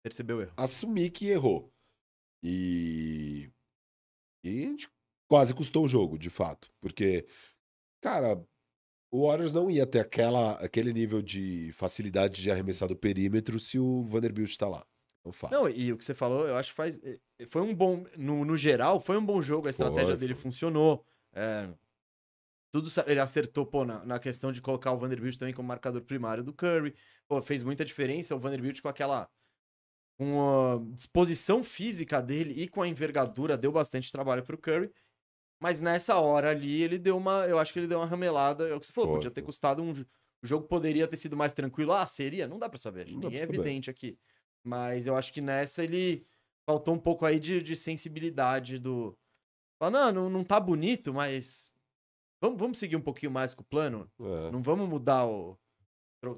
Percebeu 0.00 0.36
o 0.36 0.42
erro. 0.42 0.52
assumir 0.56 1.10
que 1.10 1.26
errou. 1.26 1.74
E. 2.40 3.50
E 4.44 4.48
a 4.48 4.52
gente 4.52 4.88
quase 5.28 5.52
custou 5.52 5.84
o 5.84 5.88
jogo, 5.88 6.16
de 6.16 6.30
fato. 6.30 6.72
Porque, 6.80 7.26
cara, 8.00 8.40
o 9.12 9.28
Warriors 9.28 9.52
não 9.52 9.70
ia 9.70 9.86
ter 9.86 10.00
aquela, 10.00 10.54
aquele 10.54 10.92
nível 10.92 11.22
de 11.22 11.70
facilidade 11.74 12.42
de 12.42 12.50
arremessar 12.50 12.88
do 12.88 12.96
perímetro 12.96 13.60
se 13.60 13.78
o 13.78 14.02
Vanderbilt 14.02 14.56
tá 14.56 14.66
lá. 14.66 14.84
Um 15.24 15.30
fato. 15.32 15.52
Não, 15.52 15.68
e 15.68 15.92
o 15.92 15.96
que 15.96 16.04
você 16.04 16.14
falou, 16.14 16.48
eu 16.48 16.56
acho 16.56 16.70
que 16.70 16.76
faz. 16.76 16.98
eh, 17.04 17.20
Foi 17.48 17.62
um 17.62 17.72
bom. 17.72 18.04
No, 18.16 18.44
no 18.44 18.56
geral, 18.56 18.98
foi 18.98 19.16
um 19.16 19.24
bom 19.24 19.40
jogo, 19.40 19.68
a 19.68 19.70
estratégia 19.70 20.08
Foi, 20.08 20.16
dele 20.16 20.34
foi. 20.34 20.42
funcionou. 20.42 21.04
é, 21.32 21.68
tudo 22.72 22.88
ele 23.06 23.20
acertou, 23.20 23.66
pô, 23.66 23.84
na, 23.84 24.04
na 24.04 24.18
questão 24.18 24.50
de 24.50 24.60
colocar 24.62 24.92
o 24.92 24.98
Vanderbilt 24.98 25.36
também 25.36 25.52
como 25.54 25.68
marcador 25.68 26.02
primário 26.02 26.42
do 26.42 26.54
Curry. 26.54 26.94
Pô, 27.28 27.40
fez 27.42 27.62
muita 27.62 27.84
diferença 27.84 28.34
o 28.34 28.38
Vanderbilt 28.40 28.80
com 28.80 28.88
aquela. 28.88 29.28
Com 30.18 30.40
a 30.40 30.96
disposição 30.96 31.62
física 31.62 32.20
dele 32.22 32.54
e 32.56 32.68
com 32.68 32.82
a 32.82 32.88
envergadura, 32.88 33.56
deu 33.58 33.72
bastante 33.72 34.10
trabalho 34.10 34.42
pro 34.42 34.58
Curry. 34.58 34.90
Mas 35.62 35.80
nessa 35.80 36.16
hora 36.16 36.50
ali, 36.50 36.82
ele 36.82 36.98
deu 36.98 37.16
uma. 37.16 37.46
Eu 37.46 37.56
acho 37.56 37.72
que 37.72 37.78
ele 37.78 37.86
deu 37.86 38.00
uma 38.00 38.06
ramelada. 38.06 38.68
É 38.68 38.74
o 38.74 38.80
que 38.80 38.86
você 38.86 38.92
falou, 38.92 39.12
podia 39.12 39.30
ter 39.30 39.42
custado 39.42 39.80
um. 39.80 39.92
O 39.92 40.46
jogo 40.46 40.66
poderia 40.66 41.06
ter 41.06 41.16
sido 41.16 41.36
mais 41.36 41.52
tranquilo. 41.52 41.92
Ah, 41.92 42.04
seria? 42.04 42.48
Não 42.48 42.58
dá 42.58 42.68
pra 42.68 42.76
saber. 42.76 43.06
Não 43.06 43.20
Ninguém 43.20 43.36
é 43.36 43.38
saber. 43.38 43.54
evidente 43.54 43.88
aqui. 43.88 44.18
Mas 44.64 45.06
eu 45.06 45.14
acho 45.14 45.32
que 45.32 45.40
nessa 45.40 45.84
ele 45.84 46.26
faltou 46.66 46.92
um 46.92 46.98
pouco 46.98 47.24
aí 47.24 47.38
de, 47.38 47.62
de 47.62 47.76
sensibilidade 47.76 48.76
do. 48.80 49.16
Fala, 49.78 50.10
não, 50.10 50.22
não, 50.22 50.30
não 50.30 50.44
tá 50.44 50.58
bonito, 50.58 51.14
mas. 51.14 51.72
Vamos, 52.40 52.58
vamos 52.58 52.78
seguir 52.78 52.96
um 52.96 53.00
pouquinho 53.00 53.30
mais 53.30 53.54
com 53.54 53.62
o 53.62 53.66
plano? 53.66 54.10
É. 54.18 54.50
Não 54.50 54.60
vamos 54.60 54.88
mudar 54.88 55.24
o. 55.28 55.56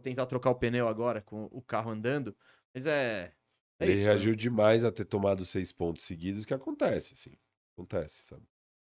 Tentar 0.03 0.27
trocar 0.27 0.51
o 0.51 0.55
pneu 0.55 0.87
agora 0.87 1.23
com 1.23 1.49
o 1.51 1.63
carro 1.63 1.91
andando. 1.91 2.37
Mas 2.75 2.85
é. 2.85 3.33
é 3.81 3.85
ele 3.85 3.95
isso, 3.95 4.03
reagiu 4.03 4.35
demais 4.35 4.85
a 4.85 4.93
ter 4.93 5.07
tomado 5.07 5.47
seis 5.47 5.73
pontos 5.73 6.05
seguidos, 6.05 6.45
que 6.45 6.53
acontece, 6.53 7.15
assim. 7.15 7.39
Acontece, 7.73 8.23
sabe? 8.23 8.45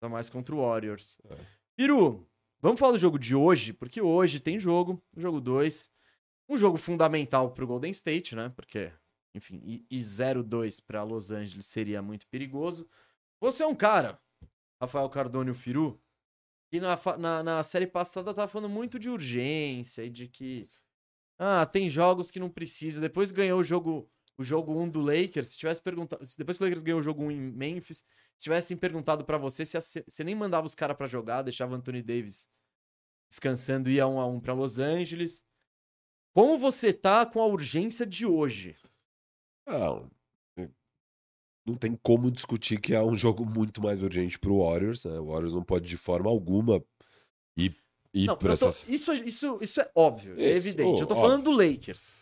Tá 0.04 0.10
mais 0.10 0.30
contra 0.30 0.54
o 0.54 0.58
Warriors. 0.58 1.18
É. 1.30 1.38
Piru, 1.78 2.28
vamos 2.62 2.78
falar 2.78 2.92
do 2.92 2.98
jogo 2.98 3.18
de 3.18 3.34
hoje, 3.34 3.72
porque 3.72 4.02
hoje 4.02 4.38
tem 4.38 4.60
jogo, 4.60 5.02
jogo 5.16 5.40
2. 5.40 5.90
Um 6.50 6.58
jogo 6.58 6.78
fundamental 6.78 7.52
pro 7.52 7.66
Golden 7.66 7.90
State, 7.92 8.36
né? 8.36 8.52
Porque, 8.54 8.92
enfim, 9.34 9.62
e, 9.64 9.86
e 9.90 10.00
0-2 10.00 10.84
pra 10.86 11.04
Los 11.04 11.32
Angeles 11.32 11.68
seria 11.68 12.02
muito 12.02 12.28
perigoso. 12.28 12.86
Você 13.40 13.64
é 13.64 13.66
um 13.66 13.74
cara, 13.74 14.20
Rafael 14.82 15.08
Cardone 15.08 15.48
e 15.48 15.54
o 15.54 15.56
Firu, 15.56 15.98
que 16.70 16.82
na, 16.82 17.00
na, 17.18 17.42
na 17.42 17.64
série 17.64 17.88
passada 17.88 18.34
tava 18.34 18.50
falando 18.50 18.70
muito 18.70 19.00
de 19.00 19.10
urgência 19.10 20.04
e 20.04 20.10
de 20.10 20.28
que. 20.28 20.70
Ah, 21.40 21.66
tem 21.66 21.90
jogos 21.90 22.30
que 22.30 22.42
não 22.42 22.50
precisa. 22.50 23.00
Depois 23.00 23.32
ganhou 23.32 23.62
o 23.62 23.64
jogo 23.64 24.12
o 24.38 24.44
jogo 24.44 24.74
1 24.80 24.90
do 24.90 25.02
Lakers. 25.02 25.50
Se 25.50 25.58
tivesse 25.58 25.82
perguntado. 25.82 26.24
Depois 26.38 26.58
que 26.58 26.64
o 26.64 26.66
Lakers 26.66 26.84
ganhou 26.84 27.00
o 27.00 27.04
jogo 27.04 27.24
1 27.24 27.32
em 27.32 27.40
Memphis, 27.40 28.00
se 28.38 28.44
tivessem 28.44 28.76
perguntado 28.78 29.24
pra 29.26 29.38
você 29.38 29.66
se 29.66 29.80
você 30.08 30.24
nem 30.24 30.36
mandava 30.36 30.66
os 30.66 30.76
caras 30.76 30.98
pra 30.98 31.08
jogar, 31.08 31.42
deixava 31.42 31.74
o 31.74 31.76
Anthony 31.76 32.02
Davis 32.02 32.50
descansando 33.30 33.90
e 33.90 33.96
ia 33.96 34.08
um 34.08 34.20
a 34.20 34.26
um 34.28 34.40
pra 34.40 34.54
Los 34.54 34.80
Angeles. 34.80 35.44
Como 36.36 36.58
você 36.58 36.92
tá 36.92 37.26
com 37.26 37.42
a 37.42 37.46
urgência 37.46 38.06
de 38.06 38.26
hoje? 38.26 38.76
Não, 39.68 40.10
não 41.66 41.76
tem 41.76 41.96
como 41.96 42.30
discutir 42.30 42.80
que 42.82 42.94
é 42.94 43.02
um 43.02 43.16
jogo 43.16 43.46
muito 43.46 43.82
mais 43.82 44.04
urgente 44.04 44.38
pro 44.38 44.60
Warriors, 44.64 45.06
né? 45.06 45.18
O 45.20 45.28
Warriors 45.28 45.54
não 45.54 45.64
pode 45.64 45.88
de 45.88 45.96
forma 45.96 46.30
alguma 46.30 46.84
ir, 47.58 47.76
ir 48.14 48.28
Não, 48.28 48.36
pra 48.38 48.50
tô- 48.50 48.54
essas... 48.68 48.88
isso, 48.90 49.14
isso, 49.14 49.58
isso 49.62 49.80
é 49.80 49.90
óbvio, 49.96 50.34
é 50.34 50.48
Isso, 50.50 50.58
evidente. 50.58 51.00
eu 51.02 51.08
tô 51.08 51.14
ó, 51.14 51.22
falando 51.22 51.44
do 51.46 51.52
Lakers. 51.52 52.16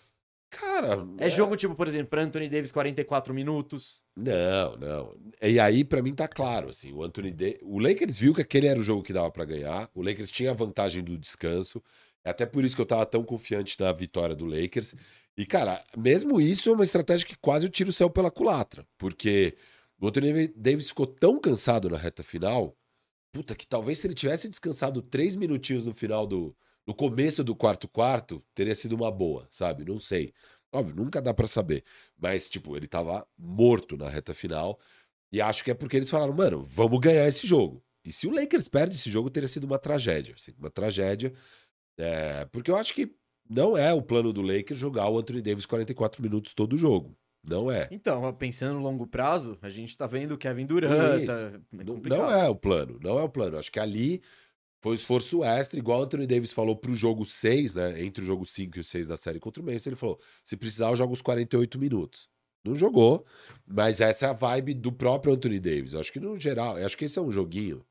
Cara, 0.51 1.07
É 1.17 1.29
jogo 1.29 1.55
tipo, 1.55 1.73
por 1.73 1.87
exemplo, 1.87 2.07
pra 2.09 2.21
Anthony 2.23 2.49
Davis 2.49 2.71
44 2.73 3.33
minutos. 3.33 4.01
Não, 4.17 4.75
não. 4.75 5.15
E 5.41 5.57
aí, 5.59 5.83
pra 5.85 6.01
mim, 6.01 6.13
tá 6.13 6.27
claro, 6.27 6.67
assim, 6.69 6.91
o 6.91 7.01
Anthony 7.01 7.31
Da- 7.31 7.57
O 7.63 7.79
Lakers 7.79 8.19
viu 8.19 8.33
que 8.35 8.41
aquele 8.41 8.67
era 8.67 8.77
o 8.77 8.83
jogo 8.83 9.01
que 9.01 9.13
dava 9.13 9.31
pra 9.31 9.45
ganhar. 9.45 9.89
O 9.95 10.01
Lakers 10.03 10.29
tinha 10.29 10.51
a 10.51 10.53
vantagem 10.53 11.01
do 11.03 11.17
descanso. 11.17 11.81
É 12.23 12.29
até 12.31 12.45
por 12.45 12.63
isso 12.65 12.75
que 12.75 12.81
eu 12.81 12.85
tava 12.85 13.05
tão 13.05 13.23
confiante 13.23 13.75
na 13.79 13.91
vitória 13.93 14.35
do 14.35 14.45
Lakers. 14.45 14.93
E, 15.37 15.45
cara, 15.45 15.81
mesmo 15.97 16.39
isso 16.41 16.69
é 16.69 16.73
uma 16.73 16.83
estratégia 16.83 17.25
que 17.25 17.37
quase 17.37 17.69
tira 17.69 17.89
o 17.89 17.93
céu 17.93 18.09
pela 18.09 18.29
culatra. 18.29 18.85
Porque 18.97 19.55
o 19.99 20.07
Anthony 20.09 20.49
Davis 20.49 20.89
ficou 20.89 21.07
tão 21.07 21.39
cansado 21.39 21.89
na 21.89 21.97
reta 21.97 22.21
final. 22.23 22.75
Puta, 23.33 23.55
que 23.55 23.65
talvez 23.65 23.99
se 23.99 24.05
ele 24.07 24.13
tivesse 24.13 24.49
descansado 24.49 25.01
três 25.01 25.37
minutinhos 25.37 25.85
no 25.85 25.93
final 25.93 26.27
do. 26.27 26.53
No 26.87 26.93
começo 26.95 27.43
do 27.43 27.55
quarto 27.55 27.87
quarto, 27.87 28.43
teria 28.53 28.73
sido 28.75 28.93
uma 28.93 29.11
boa, 29.11 29.47
sabe? 29.51 29.85
Não 29.85 29.99
sei. 29.99 30.33
Óbvio, 30.73 30.95
nunca 30.95 31.21
dá 31.21 31.33
pra 31.33 31.47
saber. 31.47 31.83
Mas, 32.17 32.49
tipo, 32.49 32.75
ele 32.75 32.87
tava 32.87 33.27
morto 33.37 33.97
na 33.97 34.09
reta 34.09 34.33
final. 34.33 34.79
E 35.31 35.41
acho 35.41 35.63
que 35.63 35.71
é 35.71 35.73
porque 35.73 35.97
eles 35.97 36.09
falaram, 36.09 36.33
mano, 36.33 36.63
vamos 36.63 36.99
ganhar 36.99 37.27
esse 37.27 37.45
jogo. 37.45 37.83
E 38.03 38.11
se 38.11 38.25
o 38.27 38.31
Lakers 38.31 38.67
perde 38.67 38.95
esse 38.95 39.09
jogo, 39.09 39.29
teria 39.29 39.47
sido 39.47 39.65
uma 39.65 39.77
tragédia. 39.77 40.33
assim, 40.37 40.53
uma 40.57 40.69
tragédia. 40.69 41.33
É, 41.97 42.45
porque 42.45 42.71
eu 42.71 42.75
acho 42.75 42.93
que 42.93 43.13
não 43.49 43.77
é 43.77 43.93
o 43.93 44.01
plano 44.01 44.33
do 44.33 44.41
Lakers 44.41 44.79
jogar 44.79 45.09
o 45.09 45.17
Anthony 45.19 45.41
Davis 45.41 45.65
44 45.65 46.21
minutos 46.21 46.53
todo 46.53 46.73
o 46.73 46.77
jogo. 46.77 47.15
Não 47.43 47.71
é. 47.71 47.87
Então, 47.91 48.31
pensando 48.33 48.75
no 48.75 48.81
longo 48.81 49.07
prazo, 49.07 49.57
a 49.61 49.69
gente 49.69 49.97
tá 49.97 50.05
vendo 50.07 50.33
o 50.33 50.37
Kevin 50.37 50.65
Durant. 50.65 51.21
Isso. 51.21 51.25
tá- 51.27 51.59
é 51.79 51.83
Não, 51.83 51.97
não 51.97 52.31
é 52.31 52.47
o 52.47 52.55
plano, 52.55 52.99
não 53.01 53.17
é 53.19 53.23
o 53.23 53.29
plano. 53.29 53.57
Acho 53.57 53.71
que 53.71 53.79
ali 53.79 54.21
foi 54.81 54.91
um 54.93 54.95
esforço 54.95 55.43
extra, 55.43 55.77
igual 55.79 55.99
o 55.99 56.03
Anthony 56.03 56.25
Davis 56.27 56.51
falou 56.53 56.75
pro 56.75 56.93
jogo 56.95 57.23
6, 57.23 57.73
né? 57.75 58.03
Entre 58.03 58.23
o 58.23 58.27
jogo 58.27 58.45
5 58.45 58.77
e 58.77 58.81
o 58.81 58.83
6 58.83 59.07
da 59.07 59.15
série 59.15 59.39
contra 59.39 59.61
o 59.61 59.65
Memphis, 59.65 59.87
ele 59.87 59.95
falou: 59.95 60.19
se 60.43 60.57
precisar, 60.57 60.89
eu 60.89 60.95
jogo 60.95 61.13
os 61.13 61.21
48 61.21 61.77
minutos. 61.79 62.27
Não 62.63 62.75
jogou, 62.75 63.25
mas 63.65 64.01
essa 64.01 64.27
é 64.27 64.29
a 64.29 64.33
vibe 64.33 64.73
do 64.75 64.91
próprio 64.91 65.33
Anthony 65.33 65.59
Davis. 65.59 65.93
Eu 65.93 65.99
acho 65.99 66.11
que 66.11 66.19
no 66.19 66.39
geral, 66.39 66.75
acho 66.77 66.97
que 66.97 67.05
esse 67.05 67.17
é 67.17 67.21
um 67.21 67.31
joguinho 67.31 67.83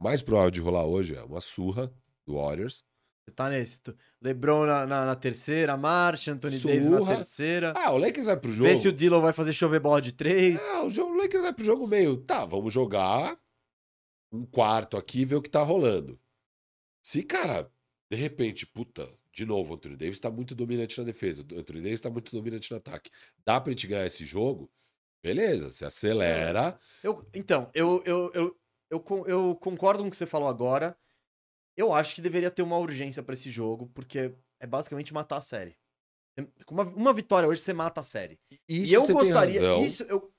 mais 0.00 0.20
provável 0.20 0.50
de 0.50 0.60
rolar 0.60 0.84
hoje, 0.84 1.14
é 1.14 1.22
uma 1.22 1.40
surra 1.40 1.90
do 2.26 2.34
Warriors. 2.34 2.84
Você 3.24 3.34
tá 3.34 3.48
nesse. 3.48 3.80
LeBron 4.22 4.66
na, 4.66 4.86
na- 4.86 5.04
na 5.06 5.14
terceira 5.14 5.76
marcha, 5.76 6.30
Anthony 6.32 6.58
Davis 6.60 6.90
na 6.90 6.98
Surra. 6.98 7.16
terceira. 7.16 7.72
Ah, 7.76 7.92
o 7.92 7.96
Lakers 7.98 8.26
vai 8.26 8.36
pro 8.36 8.52
jogo. 8.52 8.68
Vê 8.68 8.76
se 8.76 8.86
o 8.86 8.92
Dillon 8.92 9.20
vai 9.20 9.32
fazer 9.32 9.52
chover 9.52 9.80
bola 9.80 10.00
de 10.00 10.12
três. 10.12 10.60
Ah, 10.74 10.84
o 10.84 10.90
jogo- 10.90 11.12
o 11.12 11.16
Lakers 11.16 11.42
vai 11.42 11.52
pro 11.52 11.64
jogo 11.64 11.86
meio, 11.88 12.18
tá, 12.18 12.44
vamos 12.44 12.72
jogar 12.72 13.36
um 14.32 14.44
quarto 14.44 14.96
aqui 14.96 15.20
e 15.20 15.24
ver 15.24 15.36
o 15.36 15.42
que 15.42 15.50
tá 15.50 15.62
rolando. 15.62 16.20
Se, 17.02 17.22
cara, 17.22 17.70
de 18.10 18.16
repente, 18.16 18.66
puta, 18.66 19.12
de 19.32 19.44
novo, 19.44 19.72
o 19.72 19.76
Anthony 19.76 19.96
Davis 19.96 20.18
tá 20.20 20.30
muito 20.30 20.54
dominante 20.54 20.98
na 20.98 21.04
defesa, 21.04 21.42
o 21.42 21.58
Anthony 21.58 21.80
Davis 21.82 22.00
tá 22.00 22.10
muito 22.10 22.32
dominante 22.32 22.70
no 22.70 22.78
ataque. 22.78 23.10
Dá 23.44 23.60
pra 23.60 23.70
gente 23.70 23.86
ganhar 23.86 24.06
esse 24.06 24.24
jogo? 24.24 24.70
Beleza, 25.22 25.70
você 25.70 25.84
acelera. 25.84 26.78
Eu, 27.02 27.26
então, 27.34 27.70
eu, 27.74 28.02
eu, 28.04 28.30
eu, 28.34 28.60
eu, 28.90 29.00
con- 29.00 29.24
eu 29.26 29.56
concordo 29.56 30.02
com 30.02 30.08
o 30.08 30.10
que 30.10 30.16
você 30.16 30.26
falou 30.26 30.48
agora. 30.48 30.96
Eu 31.76 31.92
acho 31.92 32.14
que 32.14 32.20
deveria 32.20 32.50
ter 32.50 32.62
uma 32.62 32.78
urgência 32.78 33.22
pra 33.22 33.34
esse 33.34 33.50
jogo, 33.50 33.90
porque 33.94 34.34
é 34.60 34.66
basicamente 34.66 35.12
matar 35.12 35.38
a 35.38 35.42
série. 35.42 35.76
Uma, 36.70 36.84
uma 36.84 37.12
vitória 37.12 37.48
hoje, 37.48 37.60
você 37.60 37.72
mata 37.72 38.00
a 38.00 38.04
série. 38.04 38.38
Isso 38.68 38.90
e 38.92 38.94
eu 38.94 39.06
gostaria. 39.06 39.78
Isso, 39.78 40.02
eu, 40.04 40.32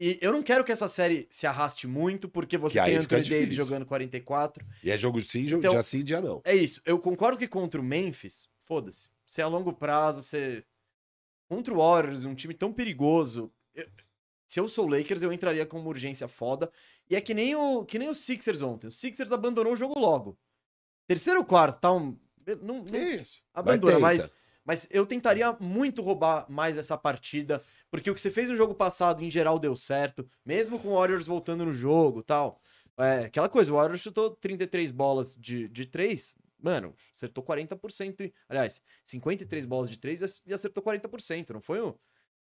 e 0.00 0.18
eu 0.20 0.32
não 0.32 0.42
quero 0.42 0.64
que 0.64 0.72
essa 0.72 0.88
série 0.88 1.26
se 1.30 1.46
arraste 1.46 1.86
muito, 1.86 2.28
porque 2.28 2.58
você 2.58 2.78
Que 2.80 2.84
tem 2.86 2.96
Anthony 2.96 3.28
Davis 3.28 3.54
jogando 3.54 3.86
44. 3.86 4.66
E 4.82 4.90
é 4.90 4.98
jogo 4.98 5.20
sim, 5.20 5.46
jogo 5.46 5.60
Então- 5.60 5.70
dia 5.72 5.82
sim, 5.82 6.02
dia 6.02 6.20
não. 6.20 6.40
É 6.44 6.54
isso. 6.54 6.80
Eu 6.84 6.98
concordo 6.98 7.38
que 7.38 7.46
contra 7.48 7.80
o 7.80 7.84
Memphis, 7.84 8.48
foda-se. 8.58 9.08
Se 9.24 9.40
é 9.40 9.44
a 9.44 9.48
longo 9.48 9.72
prazo, 9.72 10.22
você. 10.22 10.64
Contra 11.48 11.72
o 11.72 11.76
Warriors, 11.78 12.24
um 12.24 12.34
time 12.34 12.54
tão 12.54 12.72
perigoso. 12.72 13.52
eu- 13.74 13.88
se 14.46 14.60
eu 14.60 14.68
sou 14.68 14.86
o 14.86 14.88
Lakers, 14.88 15.22
eu 15.22 15.32
entraria 15.32 15.66
com 15.66 15.78
uma 15.80 15.88
urgência 15.88 16.28
foda. 16.28 16.70
E 17.10 17.16
é 17.16 17.20
que 17.20 17.34
nem 17.34 17.54
o, 17.56 17.84
que 17.84 17.98
nem 17.98 18.08
o 18.08 18.14
Sixers 18.14 18.62
ontem. 18.62 18.86
O 18.86 18.90
Sixers 18.90 19.32
abandonou 19.32 19.72
o 19.72 19.76
jogo 19.76 19.98
logo. 19.98 20.38
Terceiro 21.06 21.44
quarto, 21.44 21.80
tá 21.80 21.92
um. 21.92 22.16
Não, 22.62 22.84
não 22.84 22.96
Isso. 22.96 23.42
abandona, 23.52 23.98
mas, 23.98 24.22
tenta. 24.22 24.34
mas 24.64 24.86
eu 24.90 25.04
tentaria 25.06 25.52
muito 25.60 26.02
roubar 26.02 26.46
mais 26.50 26.76
essa 26.78 26.96
partida. 26.96 27.62
Porque 27.94 28.10
o 28.10 28.14
que 28.14 28.20
você 28.20 28.28
fez 28.32 28.50
no 28.50 28.56
jogo 28.56 28.74
passado, 28.74 29.22
em 29.22 29.30
geral, 29.30 29.56
deu 29.56 29.76
certo. 29.76 30.28
Mesmo 30.44 30.80
com 30.80 30.88
o 30.88 30.98
Warriors 30.98 31.28
voltando 31.28 31.64
no 31.64 31.72
jogo 31.72 32.24
tal. 32.24 32.60
É, 32.98 33.26
aquela 33.26 33.48
coisa, 33.48 33.70
o 33.70 33.76
Warriors 33.76 34.00
chutou 34.00 34.30
33 34.30 34.90
bolas 34.90 35.36
de, 35.36 35.68
de 35.68 35.86
3. 35.86 36.34
Mano, 36.60 36.92
acertou 37.14 37.44
40%. 37.44 38.20
e- 38.22 38.34
Aliás, 38.48 38.82
53 39.04 39.64
bolas 39.64 39.88
de 39.88 39.96
3 39.96 40.42
e 40.44 40.52
acertou 40.52 40.82
40%. 40.82 41.50
Não 41.50 41.60
foi 41.60 41.80
um. 41.80 41.94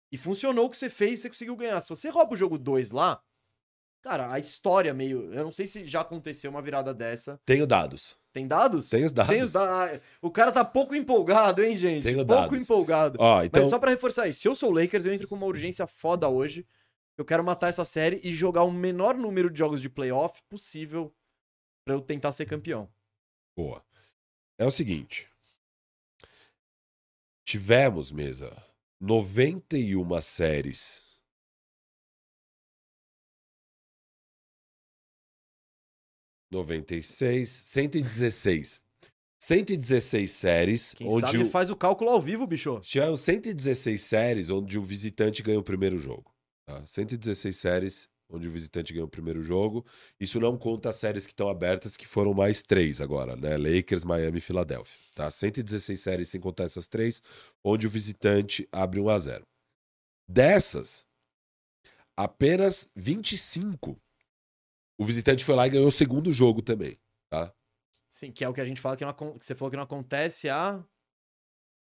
E 0.10 0.16
funcionou 0.16 0.68
o 0.68 0.70
que 0.70 0.78
você 0.78 0.90
fez 0.90 1.20
você 1.20 1.28
conseguiu 1.28 1.58
ganhar. 1.58 1.82
Se 1.82 1.90
você 1.90 2.08
rouba 2.08 2.34
o 2.34 2.38
jogo 2.38 2.58
2 2.58 2.92
lá, 2.92 3.22
cara, 4.02 4.32
a 4.34 4.40
história 4.40 4.94
meio. 4.94 5.32
Eu 5.34 5.44
não 5.44 5.52
sei 5.52 5.68
se 5.68 5.86
já 5.86 6.02
aconteceu 6.02 6.50
uma 6.52 6.62
virada 6.62 6.94
dessa. 6.94 7.40
Tenho 7.46 7.66
dados. 7.68 8.18
Tem 8.34 8.48
dados? 8.48 8.90
Tenho 8.90 9.06
os 9.06 9.12
dados. 9.12 9.34
Tem 9.34 9.44
os 9.44 9.52
da- 9.52 10.00
O 10.22 10.32
cara 10.32 10.52
tá 10.52 10.64
pouco 10.64 10.96
empolgado, 10.96 11.62
hein, 11.64 11.76
gente? 11.78 12.04
Tenho 12.04 12.26
pouco 12.26 12.34
dados. 12.52 12.64
empolgado. 12.64 13.18
Ó, 13.20 13.44
então. 13.44 13.62
Mas 13.62 13.70
só 13.70 13.78
pra 13.78 13.92
reforçar 13.92 14.28
isso, 14.28 14.40
se 14.42 14.48
eu 14.48 14.56
sou 14.56 14.70
o 14.70 14.74
Lakers, 14.74 15.06
eu 15.06 15.14
entro 15.14 15.28
com 15.28 15.36
uma 15.36 15.46
urgência 15.46 15.86
foda 15.86 16.28
hoje. 16.30 16.66
Eu 17.18 17.26
quero 17.26 17.44
matar 17.44 17.68
essa 17.68 17.84
série 17.86 18.20
e 18.24 18.34
jogar 18.34 18.64
o 18.64 18.72
menor 18.72 19.16
número 19.16 19.50
de 19.50 19.60
jogos 19.60 19.82
de 19.82 19.90
playoff 19.90 20.42
possível 20.50 21.14
pra 21.86 21.94
eu 21.94 22.00
tentar 22.02 22.32
ser 22.32 22.46
campeão. 22.46 22.90
Boa. 23.56 23.84
É 24.58 24.66
o 24.66 24.72
seguinte. 24.72 25.28
Tivemos, 27.46 28.12
mesa, 28.12 28.56
91 29.00 30.22
séries. 30.22 31.06
Noventa 36.52 36.96
e 36.96 37.02
seis, 37.02 37.50
116. 37.50 38.82
116 39.40 40.30
séries, 40.30 40.94
Quem 40.94 41.08
onde 41.08 41.32
sabe 41.32 41.44
o, 41.44 41.50
faz 41.50 41.70
o 41.72 41.76
cálculo 41.76 42.12
ao 42.12 42.22
vivo, 42.22 42.46
bicho. 42.46 42.80
Tivemos 42.82 43.22
116 43.22 44.00
séries 44.00 44.50
onde 44.52 44.78
o 44.78 44.82
visitante 44.84 45.42
ganhou 45.42 45.62
o 45.62 45.64
primeiro 45.64 45.98
jogo. 45.98 46.32
Tá? 46.68 46.86
116 46.86 47.56
séries 47.56 48.10
onde 48.30 48.48
o 48.48 48.52
visitante 48.52 48.94
ganhou 48.94 49.08
o 49.08 49.12
primeiro 49.12 49.42
jogo. 49.42 49.86
Isso 50.20 50.40
não 50.40 50.58
conta 50.58 50.90
as 50.90 50.96
séries 50.96 51.26
que 51.26 51.34
estão 51.34 51.50
abertas, 51.50 51.98
que 51.98 52.08
foram 52.08 52.34
mais 52.34 52.62
três 52.62 53.02
agora, 53.02 53.36
né? 53.36 53.58
Lakers, 53.58 54.04
Miami 54.04 54.38
e 54.38 54.42
Filadélfia. 54.42 55.00
Tá? 55.14 55.30
116 55.30 56.00
séries 56.00 56.30
sem 56.30 56.40
contar 56.40 56.66
essas 56.66 56.88
três, 56.88 57.22
onde 57.64 57.88
o 57.88 57.90
visitante 57.90 58.68
abre 58.72 59.00
1 59.00 59.10
a 59.10 59.20
0 59.20 59.48
Dessas, 60.28 61.06
apenas 62.16 62.90
25. 62.96 64.00
O 65.02 65.06
visitante 65.06 65.44
foi 65.44 65.56
lá 65.56 65.66
e 65.66 65.70
ganhou 65.72 65.88
o 65.88 65.92
segundo 65.92 66.32
jogo 66.32 66.62
também. 66.62 66.96
Tá? 67.28 67.52
Sim, 68.08 68.32
que 68.32 68.44
é 68.44 68.48
o 68.50 68.54
que 68.54 68.62
a 68.62 68.66
gente 68.66 68.80
fala 68.80 68.96
que, 68.96 69.04
não, 69.04 69.14
que 69.14 69.44
você 69.44 69.56
falou 69.56 69.72
que 69.72 69.76
não 69.76 69.84
acontece 69.84 70.48
há. 70.48 70.84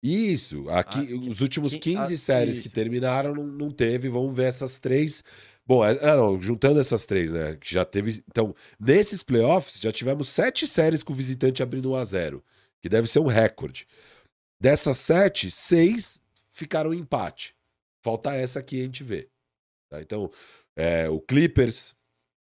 Isso, 0.02 0.68
aqui, 0.68 0.98
Ah, 1.00 1.06
que- 1.06 1.14
os 1.30 1.40
últimos 1.40 1.72
que- 1.72 1.78
15 1.78 2.14
ah, 2.14 2.18
séries 2.18 2.58
que 2.60 2.66
isso. 2.66 2.74
terminaram 2.74 3.34
não, 3.34 3.44
não 3.46 3.70
teve, 3.70 4.10
vamos 4.10 4.36
ver 4.36 4.44
essas 4.44 4.78
três. 4.78 5.24
Bom, 5.64 5.82
é- 5.84 5.98
ah, 6.02 6.14
não, 6.16 6.38
juntando 6.40 6.78
essas 6.78 7.06
três, 7.06 7.32
né? 7.32 7.56
Que 7.56 7.72
já 7.72 7.84
teve. 7.86 8.22
Então, 8.28 8.54
nesses 8.78 9.22
playoffs, 9.22 9.80
já 9.80 9.90
tivemos 9.90 10.28
sete 10.28 10.66
séries 10.66 11.02
com 11.02 11.14
o 11.14 11.16
visitante 11.16 11.62
abrindo 11.62 11.90
1 11.90 11.94
a 11.96 12.04
0 12.04 12.44
que 12.82 12.88
deve 12.90 13.08
ser 13.08 13.20
um 13.20 13.26
recorde. 13.26 13.86
Dessas 14.60 14.98
sete, 14.98 15.50
seis 15.50 16.20
ficaram 16.50 16.92
em 16.92 16.98
empate. 16.98 17.56
Falta 18.04 18.34
essa 18.34 18.58
aqui 18.60 18.78
a 18.80 18.84
gente 18.84 19.02
vê. 19.02 19.28
tá? 19.90 20.02
Então, 20.02 20.30
é, 20.76 21.08
o 21.08 21.18
Clippers 21.20 21.95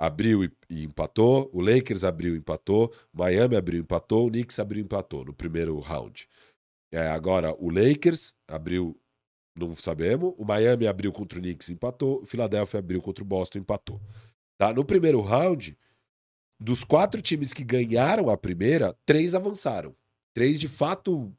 abriu 0.03 0.43
e, 0.43 0.51
e 0.69 0.83
empatou, 0.83 1.49
o 1.53 1.61
Lakers 1.61 2.03
abriu 2.03 2.35
e 2.35 2.39
empatou, 2.39 2.93
Miami 3.13 3.55
abriu 3.55 3.79
e 3.79 3.83
empatou, 3.83 4.27
o 4.27 4.31
Knicks 4.31 4.59
abriu 4.59 4.83
e 4.83 4.85
empatou 4.85 5.25
no 5.25 5.33
primeiro 5.33 5.79
round. 5.79 6.29
É, 6.93 7.07
agora, 7.07 7.55
o 7.57 7.71
Lakers 7.71 8.35
abriu, 8.49 9.01
não 9.57 9.73
sabemos. 9.77 10.35
O 10.37 10.45
Miami 10.45 10.89
abriu 10.89 11.13
contra 11.13 11.39
o 11.39 11.43
Knicks, 11.43 11.71
empatou. 11.71 12.21
O 12.21 12.27
Philadelphia 12.27 12.81
abriu 12.81 13.01
contra 13.01 13.23
o 13.23 13.27
Boston, 13.27 13.61
empatou. 13.61 14.01
Tá? 14.59 14.73
No 14.73 14.85
primeiro 14.85 15.21
round, 15.21 15.79
dos 16.59 16.83
quatro 16.83 17.23
times 17.23 17.53
que 17.53 17.63
ganharam 17.63 18.29
a 18.29 18.37
primeira, 18.37 18.99
três 19.07 19.37
avançaram. 19.37 19.95
Três, 20.35 20.59
de 20.59 20.67
fato, 20.67 21.33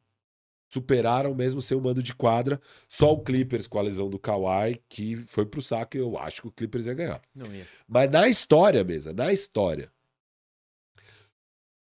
superaram 0.73 1.35
mesmo 1.35 1.61
sem 1.61 1.77
o 1.77 1.81
mando 1.81 2.01
de 2.01 2.15
quadra. 2.15 2.59
Só 2.89 3.13
o 3.13 3.21
Clippers 3.21 3.67
com 3.67 3.77
a 3.77 3.81
lesão 3.81 4.09
do 4.09 4.17
Kawhi, 4.17 4.81
que 4.89 5.17
foi 5.25 5.45
pro 5.45 5.61
saco 5.61 5.95
e 5.95 5.99
eu 5.99 6.17
acho 6.17 6.41
que 6.41 6.47
o 6.47 6.51
Clippers 6.51 6.87
ia 6.87 6.93
ganhar. 6.95 7.21
Ia. 7.35 7.67
Mas 7.87 8.09
na 8.09 8.27
história, 8.27 8.83
mesa, 8.83 9.13
na 9.13 9.31
história, 9.31 9.91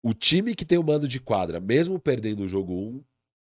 o 0.03 0.13
time 0.13 0.55
que 0.55 0.67
tem 0.67 0.77
o 0.77 0.85
mando 0.85 1.09
de 1.09 1.19
quadra, 1.19 1.61
mesmo 1.61 1.99
perdendo 1.99 2.45
o 2.45 2.49
jogo 2.49 2.75
1, 2.75 3.05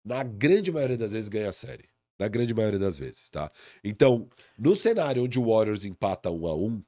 na 0.05 0.23
grande 0.23 0.71
maioria 0.71 0.97
das 0.97 1.11
vezes 1.11 1.29
ganha 1.29 1.49
a 1.49 1.53
série. 1.53 1.89
Na 2.19 2.27
grande 2.27 2.53
maioria 2.53 2.77
das 2.77 2.99
vezes, 2.99 3.27
tá? 3.31 3.49
Então, 3.83 4.29
no 4.57 4.75
cenário 4.75 5.23
onde 5.23 5.39
o 5.39 5.47
Warriors 5.47 5.83
empata 5.83 6.29
1 6.29 6.47
a 6.47 6.55
1 6.55 6.83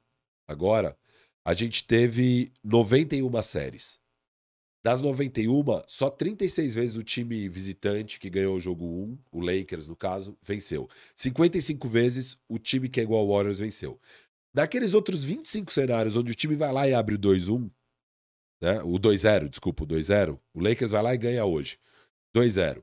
agora, 0.46 0.96
a 1.44 1.52
gente 1.52 1.84
teve 1.84 2.52
91 2.62 3.42
séries. 3.42 3.98
Das 4.86 5.02
91, 5.02 5.64
só 5.88 6.08
36 6.08 6.72
vezes 6.72 6.94
o 6.94 7.02
time 7.02 7.48
visitante 7.48 8.20
que 8.20 8.30
ganhou 8.30 8.54
o 8.54 8.60
jogo 8.60 8.86
1, 8.86 9.18
o 9.32 9.40
Lakers 9.40 9.88
no 9.88 9.96
caso, 9.96 10.38
venceu. 10.40 10.88
55 11.16 11.88
vezes 11.88 12.38
o 12.48 12.56
time 12.56 12.88
que 12.88 13.00
é 13.00 13.02
igual 13.02 13.22
ao 13.22 13.28
Warriors 13.34 13.58
venceu. 13.58 14.00
Naqueles 14.54 14.94
outros 14.94 15.24
25 15.24 15.72
cenários 15.72 16.14
onde 16.14 16.30
o 16.30 16.34
time 16.36 16.54
vai 16.54 16.72
lá 16.72 16.86
e 16.88 16.94
abre 16.94 17.16
o 17.16 17.18
2-1, 17.18 17.68
né? 18.62 18.80
O 18.84 18.92
2-0, 18.96 19.48
desculpa, 19.48 19.82
o 19.82 19.86
2-0, 19.88 20.38
o 20.54 20.60
Lakers 20.60 20.92
vai 20.92 21.02
lá 21.02 21.12
e 21.14 21.18
ganha 21.18 21.44
hoje. 21.44 21.80
2-0. 22.32 22.80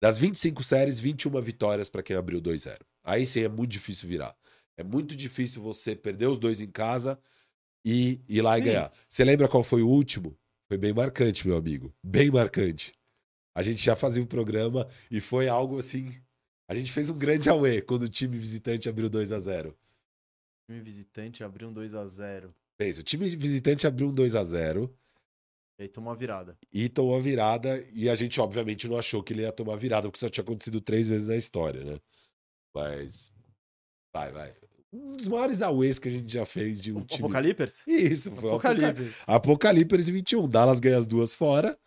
Das 0.00 0.20
25 0.20 0.62
séries, 0.62 1.00
21 1.00 1.40
vitórias 1.40 1.88
para 1.88 2.04
quem 2.04 2.14
abriu 2.14 2.40
2-0. 2.40 2.78
Aí 3.02 3.26
sim 3.26 3.40
é 3.40 3.48
muito 3.48 3.72
difícil 3.72 4.08
virar. 4.08 4.36
É 4.76 4.84
muito 4.84 5.16
difícil 5.16 5.60
você 5.60 5.96
perder 5.96 6.28
os 6.28 6.38
dois 6.38 6.60
em 6.60 6.70
casa 6.70 7.18
e 7.84 8.20
ir 8.28 8.42
lá 8.42 8.56
e 8.56 8.60
Sim. 8.60 8.66
ganhar. 8.66 8.92
Você 9.08 9.24
lembra 9.24 9.48
qual 9.48 9.64
foi 9.64 9.82
o 9.82 9.88
último? 9.88 10.38
Foi 10.72 10.78
bem 10.78 10.94
marcante, 10.94 11.46
meu 11.46 11.58
amigo. 11.58 11.94
Bem 12.02 12.30
marcante. 12.30 12.94
A 13.54 13.62
gente 13.62 13.84
já 13.84 13.94
fazia 13.94 14.22
um 14.22 14.26
programa 14.26 14.88
e 15.10 15.20
foi 15.20 15.46
algo 15.46 15.78
assim. 15.78 16.18
A 16.66 16.74
gente 16.74 16.90
fez 16.90 17.10
um 17.10 17.18
grande 17.18 17.50
away 17.50 17.82
quando 17.82 18.04
o 18.04 18.08
time 18.08 18.38
visitante 18.38 18.88
abriu 18.88 19.10
2 19.10 19.32
a 19.32 19.38
0 19.38 19.68
O 19.68 20.72
time 20.72 20.80
visitante 20.80 21.44
abriu 21.44 21.68
um 21.68 21.74
2x0. 21.74 22.54
Pensa, 22.78 23.02
o 23.02 23.04
time 23.04 23.28
visitante 23.36 23.86
abriu 23.86 24.08
um 24.08 24.14
2 24.14 24.34
a 24.34 24.42
0 24.42 24.90
E 25.78 25.82
aí 25.82 25.88
tomou 25.90 26.10
a 26.10 26.16
virada. 26.16 26.56
e 26.72 26.88
tomou 26.88 27.18
a 27.18 27.20
virada. 27.20 27.86
E 27.92 28.08
a 28.08 28.14
gente, 28.14 28.40
obviamente, 28.40 28.88
não 28.88 28.96
achou 28.96 29.22
que 29.22 29.34
ele 29.34 29.42
ia 29.42 29.52
tomar 29.52 29.74
a 29.74 29.76
virada, 29.76 30.08
porque 30.08 30.20
só 30.20 30.30
tinha 30.30 30.42
acontecido 30.42 30.80
três 30.80 31.10
vezes 31.10 31.26
na 31.26 31.36
história, 31.36 31.84
né? 31.84 32.00
Mas. 32.74 33.30
Vai, 34.10 34.32
vai. 34.32 34.61
Um 34.92 35.16
dos 35.16 35.26
maiores 35.26 35.62
aways 35.62 35.98
que 35.98 36.08
a 36.08 36.12
gente 36.12 36.32
já 36.32 36.44
fez 36.44 36.80
de 36.80 36.92
um 36.92 36.98
O 36.98 37.04
time. 37.04 37.20
Apocalipse? 37.20 37.82
Isso, 37.86 38.30
foi. 38.32 38.50
Apocalipse. 38.50 39.14
Apocalipse 39.26 40.12
21. 40.12 40.46
Dallas 40.48 40.80
ganha 40.80 40.98
as 40.98 41.06
duas 41.06 41.32
fora. 41.32 41.78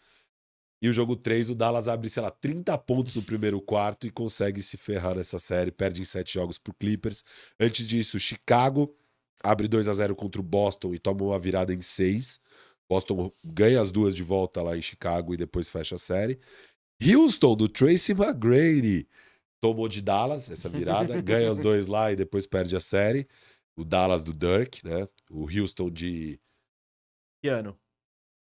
E 0.82 0.90
o 0.90 0.94
jogo 0.94 1.16
3, 1.16 1.50
o 1.50 1.56
Dallas 1.56 1.88
abre, 1.88 2.10
sei 2.10 2.22
lá, 2.22 2.30
30 2.30 2.78
pontos 2.80 3.16
no 3.16 3.22
primeiro 3.22 3.62
quarto 3.62 4.06
e 4.06 4.12
consegue 4.12 4.62
se 4.62 4.78
ferrar 4.78 5.16
nessa 5.16 5.40
série. 5.40 5.72
Perde 5.72 6.02
em 6.02 6.06
7 6.06 6.34
jogos 6.34 6.58
pro 6.58 6.74
Clippers. 6.74 7.24
Antes 7.60 7.88
disso, 7.88 8.20
Chicago 8.20 8.96
abre 9.42 9.68
2 9.68 9.88
a 9.88 9.94
0 9.94 10.16
contra 10.16 10.42
o 10.42 10.44
Boston 10.44 10.94
e 10.94 11.00
toma 11.00 11.24
uma 11.24 11.40
virada 11.40 11.74
em 11.74 11.82
6. 11.82 12.40
Boston 12.90 13.32
ganha 13.44 13.80
as 13.80 13.92
duas 13.92 14.14
de 14.14 14.22
volta 14.24 14.62
lá 14.62 14.78
em 14.78 14.82
Chicago 14.82 15.34
e 15.34 15.38
depois 15.38 15.70
fecha 15.70 15.96
a 15.96 16.00
série. 16.00 16.40
Houston, 17.02 17.56
do 17.56 17.68
Tracy 17.68 18.12
McGrady, 18.12 19.08
tomou 19.66 19.88
de 19.88 20.02
Dallas 20.02 20.50
essa 20.50 20.70
virada, 20.70 21.20
ganha 21.22 21.52
os 21.52 21.58
dois 21.58 21.88
lá 21.88 22.12
e 22.12 22.16
depois 22.16 22.46
perde 22.46 22.76
a 22.76 22.80
série. 22.80 23.28
O 23.76 23.84
Dallas 23.84 24.24
do 24.24 24.32
Dirk, 24.34 24.86
né? 24.86 25.08
O 25.30 25.50
Houston 25.50 25.90
de 25.90 26.40
Que 27.44 27.50
ano? 27.50 27.78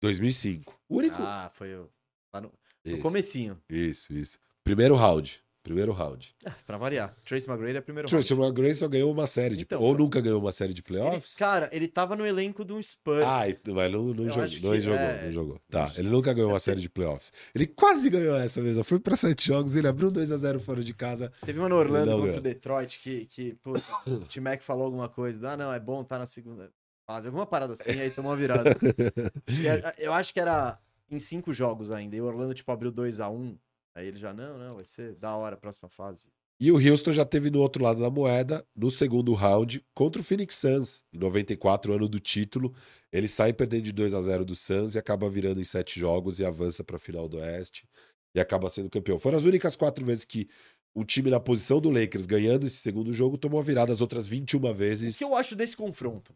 2005. 0.02 0.80
O 0.88 0.98
único. 0.98 1.18
Ah, 1.20 1.50
foi 1.54 1.76
o. 1.76 1.90
Lá 2.34 2.42
no, 2.42 2.54
no 2.86 2.92
isso, 2.94 3.02
comecinho. 3.02 3.60
isso, 3.70 4.14
isso. 4.14 4.38
Primeiro 4.64 4.96
round. 4.96 5.42
Primeiro 5.68 5.92
round. 5.92 6.36
Pra 6.66 6.78
variar. 6.78 7.16
Trace 7.26 7.48
McGrady 7.50 7.78
é 7.78 7.82
primeiro 7.82 8.08
Tracy 8.10 8.34
round. 8.34 8.48
McGrady 8.50 8.76
só 8.76 8.88
ganhou 8.88 9.12
uma 9.12 9.28
série 9.28 9.56
de. 9.56 9.64
Então, 9.64 9.82
ou 9.82 9.94
foi- 9.94 10.04
nunca 10.04 10.20
ganhou 10.22 10.40
uma 10.42 10.52
série 10.52 10.74
de 10.74 10.80
Ele- 10.82 10.88
playoffs. 10.88 11.36
cara, 11.36 11.70
ele 11.72 11.88
tava 11.88 12.16
no 12.16 12.26
elenco 12.26 12.64
do 12.66 12.82
Spurs. 12.82 13.24
Ah, 13.26 13.44
mas 13.74 13.92
não, 13.92 14.04
não 14.14 14.30
jogou, 14.30 14.42
não 14.74 14.80
jogou, 14.82 15.00
é. 15.00 15.26
não 15.26 15.32
jogou. 15.32 15.62
Tá, 15.70 15.92
ele 15.98 16.10
nunca 16.10 16.34
ganhou 16.34 16.50
uma 16.52 16.60
série 16.60 16.82
de 16.82 16.90
playoffs. 16.90 17.32
Ele 17.54 17.68
quase 17.68 18.10
ganhou 18.10 18.36
essa 18.36 18.62
mesmo. 18.62 18.84
Foi 18.84 19.00
pra 19.00 19.16
sete 19.16 19.48
jogos, 19.48 19.76
ele 19.76 19.88
abriu 19.88 20.10
2 20.12 20.32
a 20.32 20.38
0 20.38 20.60
fora 20.60 20.84
de 20.84 20.94
casa. 20.94 21.32
Teve 21.46 21.60
uma 21.60 21.70
no 21.70 21.76
Orlando 21.76 22.12
contra 22.12 22.26
ganhou. 22.28 22.38
o 22.40 22.42
Detroit 22.42 23.00
que, 23.00 23.26
que 23.26 23.54
puta, 23.56 23.82
o 24.08 24.20
T-Mac 24.26 24.62
falou 24.62 24.86
alguma 24.86 25.10
coisa. 25.10 25.52
Ah, 25.52 25.58
não, 25.58 25.72
é 25.74 25.80
bom 25.80 26.04
tá 26.04 26.18
na 26.18 26.26
segunda 26.26 26.72
fase. 27.06 27.28
Alguma 27.28 27.46
parada 27.46 27.74
assim, 27.74 28.00
aí 28.00 28.10
tomou 28.12 28.32
uma 28.32 28.38
virada. 28.38 28.76
Eu 29.98 30.14
acho 30.14 30.34
que 30.34 30.40
era 30.40 30.78
em 31.10 31.20
cinco 31.20 31.54
jogos 31.54 31.92
ainda. 31.92 32.16
E 32.16 32.22
o 32.22 32.26
Orlando, 32.26 32.54
tipo, 32.54 32.72
abriu 32.72 32.92
2 32.92 33.20
a 33.20 33.30
1 33.30 33.58
Aí 33.98 34.10
ele 34.10 34.20
já, 34.20 34.32
não, 34.32 34.60
não, 34.60 34.76
vai 34.76 34.86
ser 34.86 35.16
da 35.16 35.36
hora 35.36 35.56
a 35.56 35.58
próxima 35.58 35.90
fase. 35.90 36.30
E 36.60 36.72
o 36.72 36.76
Houston 36.76 37.12
já 37.12 37.26
teve 37.26 37.50
no 37.50 37.60
outro 37.60 37.84
lado 37.84 38.00
da 38.00 38.12
moeda, 38.12 38.64
no 38.76 38.92
segundo 38.92 39.34
round, 39.34 39.84
contra 39.96 40.22
o 40.22 40.24
Phoenix 40.24 40.54
Suns, 40.54 41.04
em 41.12 41.18
94, 41.18 41.94
ano 41.94 42.08
do 42.08 42.20
título. 42.20 42.76
Ele 43.12 43.28
sai 43.28 43.54
perdendo 43.54 43.86
de 43.86 43.92
2 43.92 44.14
a 44.14 44.22
0 44.22 44.46
do 44.46 44.56
Suns 44.56 44.94
e 44.94 45.00
acaba 45.00 45.28
virando 45.28 45.60
em 45.60 45.64
sete 45.64 46.00
jogos 46.00 46.40
e 46.40 46.46
avança 46.46 46.84
para 46.84 46.98
a 46.98 47.00
final 47.00 47.28
do 47.28 47.38
Oeste 47.38 47.90
e 48.36 48.40
acaba 48.40 48.70
sendo 48.70 48.88
campeão. 48.88 49.18
Foram 49.18 49.40
as 49.40 49.46
únicas 49.46 49.76
quatro 49.76 50.06
vezes 50.06 50.26
que 50.26 50.48
o 50.94 51.04
time 51.04 51.32
na 51.32 51.40
posição 51.40 51.82
do 51.82 51.90
Lakers, 51.90 52.28
ganhando 52.28 52.68
esse 52.68 52.78
segundo 52.78 53.12
jogo, 53.12 53.36
tomou 53.36 53.60
a 53.60 53.64
virada 53.64 53.92
as 53.92 54.00
outras 54.00 54.28
21 54.28 54.76
vezes. 54.76 55.16
O 55.16 55.18
que 55.18 55.24
eu 55.24 55.36
acho 55.36 55.56
desse 55.56 55.76
confronto? 55.76 56.36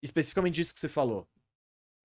Especificamente 0.00 0.60
isso 0.60 0.72
que 0.72 0.78
você 0.78 0.88
falou. 0.88 1.26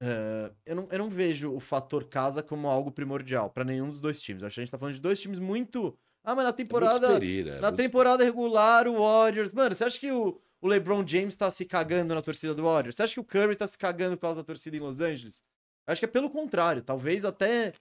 Uh, 0.01 0.53
eu, 0.65 0.75
não, 0.75 0.87
eu 0.91 0.99
não 0.99 1.09
vejo 1.09 1.53
o 1.53 1.59
fator 1.59 2.03
casa 2.05 2.43
como 2.43 2.67
algo 2.67 2.91
primordial 2.91 3.49
para 3.49 3.63
nenhum 3.63 3.89
dos 3.89 4.01
dois 4.01 4.21
times. 4.21 4.43
acho 4.43 4.55
que 4.55 4.61
a 4.61 4.63
gente 4.63 4.71
tá 4.71 4.77
falando 4.77 4.95
de 4.95 5.01
dois 5.01 5.19
times 5.19 5.39
muito. 5.39 5.97
Ah, 6.23 6.35
mas 6.35 6.45
na 6.45 6.53
temporada. 6.53 7.07
É 7.17 7.43
né? 7.43 7.59
Na 7.59 7.71
temporada 7.71 8.23
regular, 8.23 8.87
o 8.87 8.99
Warriors. 8.99 9.51
Mano, 9.51 9.73
você 9.73 9.83
acha 9.83 9.99
que 9.99 10.11
o, 10.11 10.39
o 10.61 10.67
LeBron 10.67 11.05
James 11.07 11.35
tá 11.35 11.49
se 11.49 11.65
cagando 11.65 12.13
na 12.13 12.21
torcida 12.21 12.53
do 12.53 12.63
Warriors? 12.63 12.95
Você 12.95 13.03
acha 13.03 13.13
que 13.13 13.19
o 13.19 13.23
Curry 13.23 13.55
tá 13.55 13.67
se 13.67 13.77
cagando 13.77 14.17
por 14.17 14.23
causa 14.23 14.41
da 14.41 14.45
torcida 14.45 14.75
em 14.75 14.79
Los 14.79 14.99
Angeles? 14.99 15.43
Eu 15.87 15.91
acho 15.91 16.01
que 16.01 16.05
é 16.05 16.09
pelo 16.09 16.29
contrário. 16.29 16.81
Talvez 16.81 17.23
até 17.23 17.73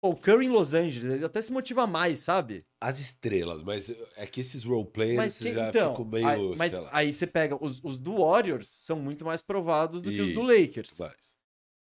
Pô, 0.00 0.10
o 0.10 0.16
Curry 0.16 0.46
em 0.46 0.50
Los 0.50 0.74
Angeles, 0.74 1.10
ele 1.14 1.24
até 1.24 1.40
se 1.40 1.52
motiva 1.52 1.86
mais, 1.86 2.18
sabe? 2.20 2.64
As 2.80 2.98
estrelas, 2.98 3.62
mas 3.62 3.90
é 4.16 4.26
que 4.26 4.40
esses 4.40 4.62
roleplayers 4.64 5.16
Mas 5.16 5.38
que- 5.38 5.52
já 5.54 5.68
então, 5.68 5.90
ficam 5.92 6.04
meio. 6.04 6.28
Aí, 6.28 6.56
mas 6.56 6.74
aí 6.92 7.12
você 7.12 7.26
pega, 7.26 7.56
os, 7.62 7.82
os 7.82 7.98
do 7.98 8.18
Warriors 8.18 8.68
são 8.68 8.98
muito 8.98 9.24
mais 9.24 9.40
provados 9.42 10.02
do 10.02 10.10
que 10.10 10.20
os 10.20 10.32
do 10.34 10.42
Isso, 10.52 10.62
Lakers. 10.62 10.98
mas- 10.98 11.36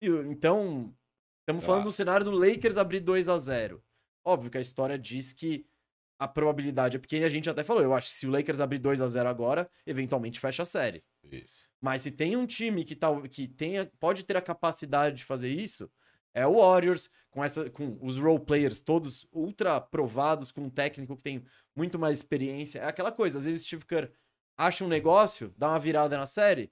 E, 0.01 0.07
Então, 0.31 0.95
estamos 1.41 1.65
falando 1.65 1.85
do 1.85 1.93
cenário 1.93 2.25
do 2.25 2.31
Lakers 2.31 2.77
abrir 2.77 3.01
2 3.01 3.29
a 3.29 3.39
0 3.39 3.83
Óbvio 4.25 4.51
que 4.51 4.59
a 4.59 4.61
história 4.61 4.99
diz 4.99 5.33
que 5.33 5.67
a 6.19 6.27
probabilidade 6.27 6.97
é 6.97 6.99
pequena 7.01 7.27
a 7.27 7.31
gente 7.31 7.49
até 7.49 7.63
falou. 7.63 7.83
Eu 7.83 7.95
acho 7.95 8.09
que 8.09 8.15
se 8.15 8.27
o 8.27 8.31
Lakers 8.31 8.59
abrir 8.61 8.79
2 8.79 9.01
a 9.01 9.09
0 9.09 9.29
agora, 9.29 9.71
eventualmente 9.87 10.41
fecha 10.41 10.63
a 10.63 10.67
série. 10.67 11.05
Isso. 11.23 11.67
Mas 11.81 12.03
se 12.03 12.11
tem 12.11 12.37
um 12.37 12.47
time 12.47 12.85
que, 12.85 12.97
tal, 12.97 13.23
que 13.23 13.47
tenha, 13.47 13.91
pode 14.01 14.25
ter 14.25 14.37
a 14.37 14.43
capacidade 14.43 15.17
de 15.19 15.25
fazer 15.25 15.51
isso, 15.51 15.89
é 16.37 16.47
o 16.47 16.57
Warriors, 16.61 17.09
com, 17.31 17.43
essa, 17.43 17.71
com 17.71 17.99
os 18.03 18.19
role 18.19 18.45
players 18.45 18.81
todos 18.81 19.27
ultra 19.33 19.81
provados, 19.81 20.53
com 20.53 20.63
um 20.63 20.71
técnico 20.71 21.17
que 21.17 21.23
tem 21.23 21.43
muito 21.75 21.99
mais 21.99 22.19
experiência. 22.19 22.81
É 22.81 22.85
aquela 22.87 23.11
coisa, 23.11 23.39
às 23.39 23.45
vezes 23.45 23.63
o 23.63 23.67
Steve 23.67 23.87
Kerr 23.87 24.11
acha 24.59 24.85
um 24.85 24.89
negócio, 24.89 25.53
dá 25.57 25.69
uma 25.71 25.81
virada 25.81 26.17
na 26.17 26.27
série, 26.27 26.71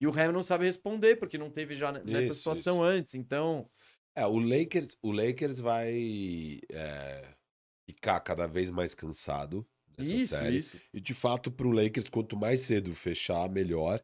e 0.00 0.06
o 0.06 0.10
Ham 0.10 0.32
não 0.32 0.42
sabe 0.42 0.64
responder, 0.64 1.16
porque 1.16 1.36
não 1.36 1.50
teve 1.50 1.74
já 1.74 1.92
nessa 1.92 2.32
Isso, 2.32 2.34
situação 2.36 2.82
antes. 2.82 3.14
Então, 3.14 3.68
É, 4.16 4.26
o 4.26 4.38
Lakers, 4.38 4.96
o 5.02 5.12
Lakers 5.12 5.58
vai 5.58 6.60
é, 6.70 7.34
ficar 7.88 8.20
cada 8.20 8.46
vez 8.46 8.70
mais 8.70 8.94
cansado 8.94 9.66
nessa 9.96 10.14
isso, 10.14 10.34
série. 10.36 10.56
isso. 10.58 10.80
E 10.92 11.00
de 11.00 11.14
fato, 11.14 11.50
pro 11.50 11.70
Lakers, 11.70 12.08
quanto 12.08 12.36
mais 12.36 12.60
cedo 12.60 12.94
fechar, 12.94 13.48
melhor. 13.50 14.02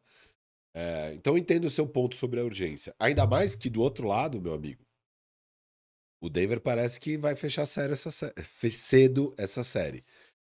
É, 0.75 1.13
então 1.13 1.33
eu 1.33 1.37
entendo 1.37 1.65
o 1.65 1.69
seu 1.69 1.87
ponto 1.87 2.15
sobre 2.15 2.39
a 2.39 2.43
urgência. 2.43 2.95
Ainda 2.99 3.25
mais 3.25 3.55
que 3.55 3.69
do 3.69 3.81
outro 3.81 4.07
lado, 4.07 4.39
meu 4.41 4.53
amigo, 4.53 4.85
o 6.21 6.29
Denver 6.29 6.59
parece 6.59 6.99
que 6.99 7.17
vai 7.17 7.35
fechar 7.35 7.65
sério 7.65 7.93
essa 7.93 8.09
sé- 8.11 8.33
cedo 8.71 9.33
essa 9.37 9.63
série. 9.63 10.03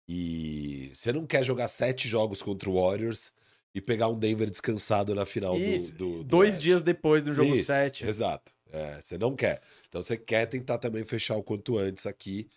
E 0.08 0.92
você 0.94 1.14
não 1.14 1.26
quer 1.26 1.44
jogar 1.44 1.68
sete 1.68 2.08
jogos 2.08 2.42
contra 2.42 2.70
o 2.70 2.74
Warriors 2.82 3.32
e 3.74 3.80
pegar 3.80 4.08
um 4.10 4.18
Denver 4.20 4.50
descansado 4.50 5.16
na 5.16 5.26
final 5.26 5.54
do- 5.54 5.60
Isso, 5.64 5.94
do, 5.94 6.18
do 6.18 6.24
Dois 6.24 6.50
Oeste. 6.56 6.62
dias 6.64 6.82
depois 6.82 7.24
do 7.24 7.34
jogo 7.34 7.54
Isso, 7.56 7.66
7. 7.68 8.06
Exato. 8.06 8.54
É, 8.72 9.00
você 9.02 9.18
não 9.18 9.36
quer. 9.36 9.62
Então 9.88 10.02
você 10.02 10.18
quer 10.18 10.46
tentar 10.48 10.78
também 10.78 11.04
fechar 11.06 11.36
o 11.36 11.44
quanto 11.44 11.78
antes 11.78 12.06
aqui. 12.06 12.50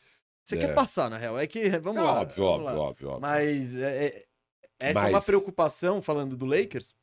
Você 0.45 0.57
É. 0.57 0.61
quer 0.61 0.75
passar, 0.75 1.09
na 1.11 1.17
real. 1.19 1.39
É 1.39 1.47
que, 1.47 1.69
vamos 1.79 2.01
É 2.01 2.05
lá. 2.05 2.21
óbvio, 2.21 2.37
vamos 2.45 2.51
óbvio, 2.61 2.65
lá. 2.79 2.83
óbvio, 2.83 3.09
óbvio. 3.09 3.21
Mas 3.21 3.77
é, 3.77 4.07
é- 4.07 4.27
essa 4.81 4.99
é 5.01 5.03
uma 5.05 5.11
Mas- 5.13 5.27
preocupação, 5.27 6.03
falando 6.03 6.37
do 6.37 6.45
Lakers, 6.47 6.95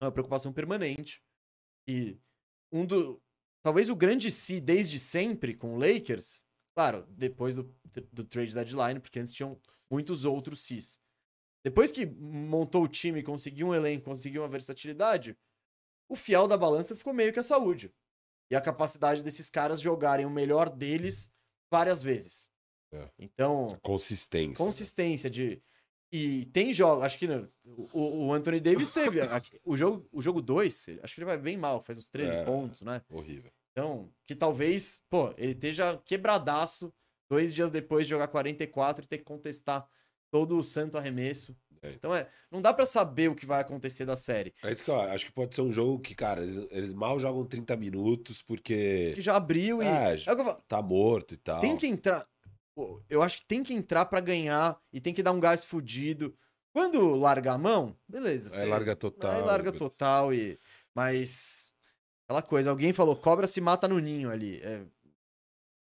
é 0.00 0.04
uma 0.04 0.12
preocupação 0.12 0.52
permanente. 0.52 1.20
E 1.88 2.16
um 2.72 2.84
do. 2.84 3.20
Talvez 3.62 3.88
o 3.88 3.96
grande 3.96 4.30
si 4.30 4.60
desde 4.60 4.98
sempre 4.98 5.54
com 5.54 5.74
o 5.74 5.78
Lakers, 5.78 6.46
claro, 6.74 7.06
depois 7.10 7.56
do, 7.56 7.74
do 8.12 8.24
trade 8.24 8.54
deadline, 8.54 9.00
porque 9.00 9.18
antes 9.18 9.34
tinham 9.34 9.60
muitos 9.90 10.24
outros 10.24 10.60
sis. 10.60 11.00
Depois 11.64 11.90
que 11.90 12.06
montou 12.06 12.84
o 12.84 12.88
time, 12.88 13.22
conseguiu 13.22 13.68
um 13.68 13.74
elenco, 13.74 14.04
conseguiu 14.04 14.42
uma 14.42 14.48
versatilidade, 14.48 15.36
o 16.08 16.16
fiel 16.16 16.46
da 16.46 16.56
balança 16.56 16.96
ficou 16.96 17.12
meio 17.12 17.32
que 17.32 17.40
a 17.40 17.42
saúde. 17.42 17.92
E 18.50 18.56
a 18.56 18.60
capacidade 18.60 19.22
desses 19.22 19.50
caras 19.50 19.80
jogarem 19.80 20.24
o 20.24 20.30
melhor 20.30 20.70
deles 20.70 21.30
várias 21.70 22.02
vezes. 22.02 22.48
É. 22.92 23.10
Então, 23.18 23.78
Consistência. 23.82 24.48
né? 24.64 24.66
consistência 24.66 25.28
de. 25.28 25.62
E 26.10 26.46
tem 26.46 26.72
jogos, 26.72 27.04
acho 27.04 27.18
que 27.18 27.26
né, 27.26 27.46
o, 27.92 28.26
o 28.26 28.32
Anthony 28.32 28.60
Davis 28.60 28.90
teve. 28.90 29.20
o 29.64 29.76
jogo 29.76 30.08
o 30.10 30.22
jogo 30.22 30.40
2, 30.40 30.86
acho 31.02 31.14
que 31.14 31.20
ele 31.20 31.26
vai 31.26 31.36
bem 31.38 31.56
mal, 31.56 31.82
faz 31.82 31.98
uns 31.98 32.08
13 32.08 32.32
É. 32.34 32.44
pontos, 32.44 32.82
né? 32.82 33.02
Horrível. 33.10 33.50
Então, 33.72 34.10
que 34.26 34.34
talvez, 34.34 35.02
pô, 35.08 35.32
ele 35.36 35.52
esteja 35.52 36.00
quebradaço 36.04 36.92
dois 37.30 37.54
dias 37.54 37.70
depois 37.70 38.06
de 38.06 38.10
jogar 38.10 38.28
44 38.28 39.04
e 39.04 39.08
ter 39.08 39.18
que 39.18 39.24
contestar 39.24 39.86
todo 40.30 40.58
o 40.58 40.64
santo 40.64 40.96
arremesso. 40.98 41.56
É. 41.80 41.90
Então 41.90 42.12
é, 42.14 42.28
não 42.50 42.60
dá 42.60 42.74
pra 42.74 42.84
saber 42.84 43.30
o 43.30 43.36
que 43.36 43.46
vai 43.46 43.60
acontecer 43.60 44.04
da 44.04 44.16
série. 44.16 44.52
É 44.64 44.72
isso 44.72 44.84
que 44.84 44.90
eu 44.90 45.00
acho 45.00 45.26
que 45.26 45.32
pode 45.32 45.54
ser 45.54 45.60
um 45.62 45.70
jogo 45.70 46.00
que, 46.00 46.14
cara, 46.14 46.42
eles, 46.42 46.66
eles 46.72 46.94
mal 46.94 47.20
jogam 47.20 47.44
30 47.44 47.76
minutos 47.76 48.42
porque 48.42 49.12
Que 49.14 49.20
já 49.20 49.36
abriu 49.36 49.80
e. 49.82 49.86
É, 49.86 50.14
É 50.14 50.56
tá 50.66 50.82
morto 50.82 51.34
e 51.34 51.36
tal. 51.36 51.60
Tem 51.60 51.76
que 51.76 51.86
entrar. 51.86 52.26
Eu 53.08 53.22
acho 53.22 53.38
que 53.38 53.46
tem 53.46 53.62
que 53.62 53.72
entrar 53.74 54.04
pra 54.06 54.20
ganhar 54.20 54.78
e 54.92 55.00
tem 55.00 55.12
que 55.14 55.22
dar 55.22 55.32
um 55.32 55.40
gás 55.40 55.64
fudido. 55.64 56.36
Quando 56.72 57.14
largar 57.16 57.54
a 57.54 57.58
mão, 57.58 57.96
beleza. 58.08 58.60
Aí 58.60 58.68
larga 58.68 58.94
total. 58.94 59.32
Aí 59.32 59.42
larga 59.42 59.72
total 59.72 60.32
e. 60.34 60.58
Mas. 60.94 61.72
Aquela 62.24 62.42
coisa, 62.42 62.68
alguém 62.70 62.92
falou, 62.92 63.16
cobra 63.16 63.46
se 63.46 63.58
mata 63.60 63.88
no 63.88 63.98
ninho 63.98 64.30
ali. 64.30 64.60
É, 64.62 64.84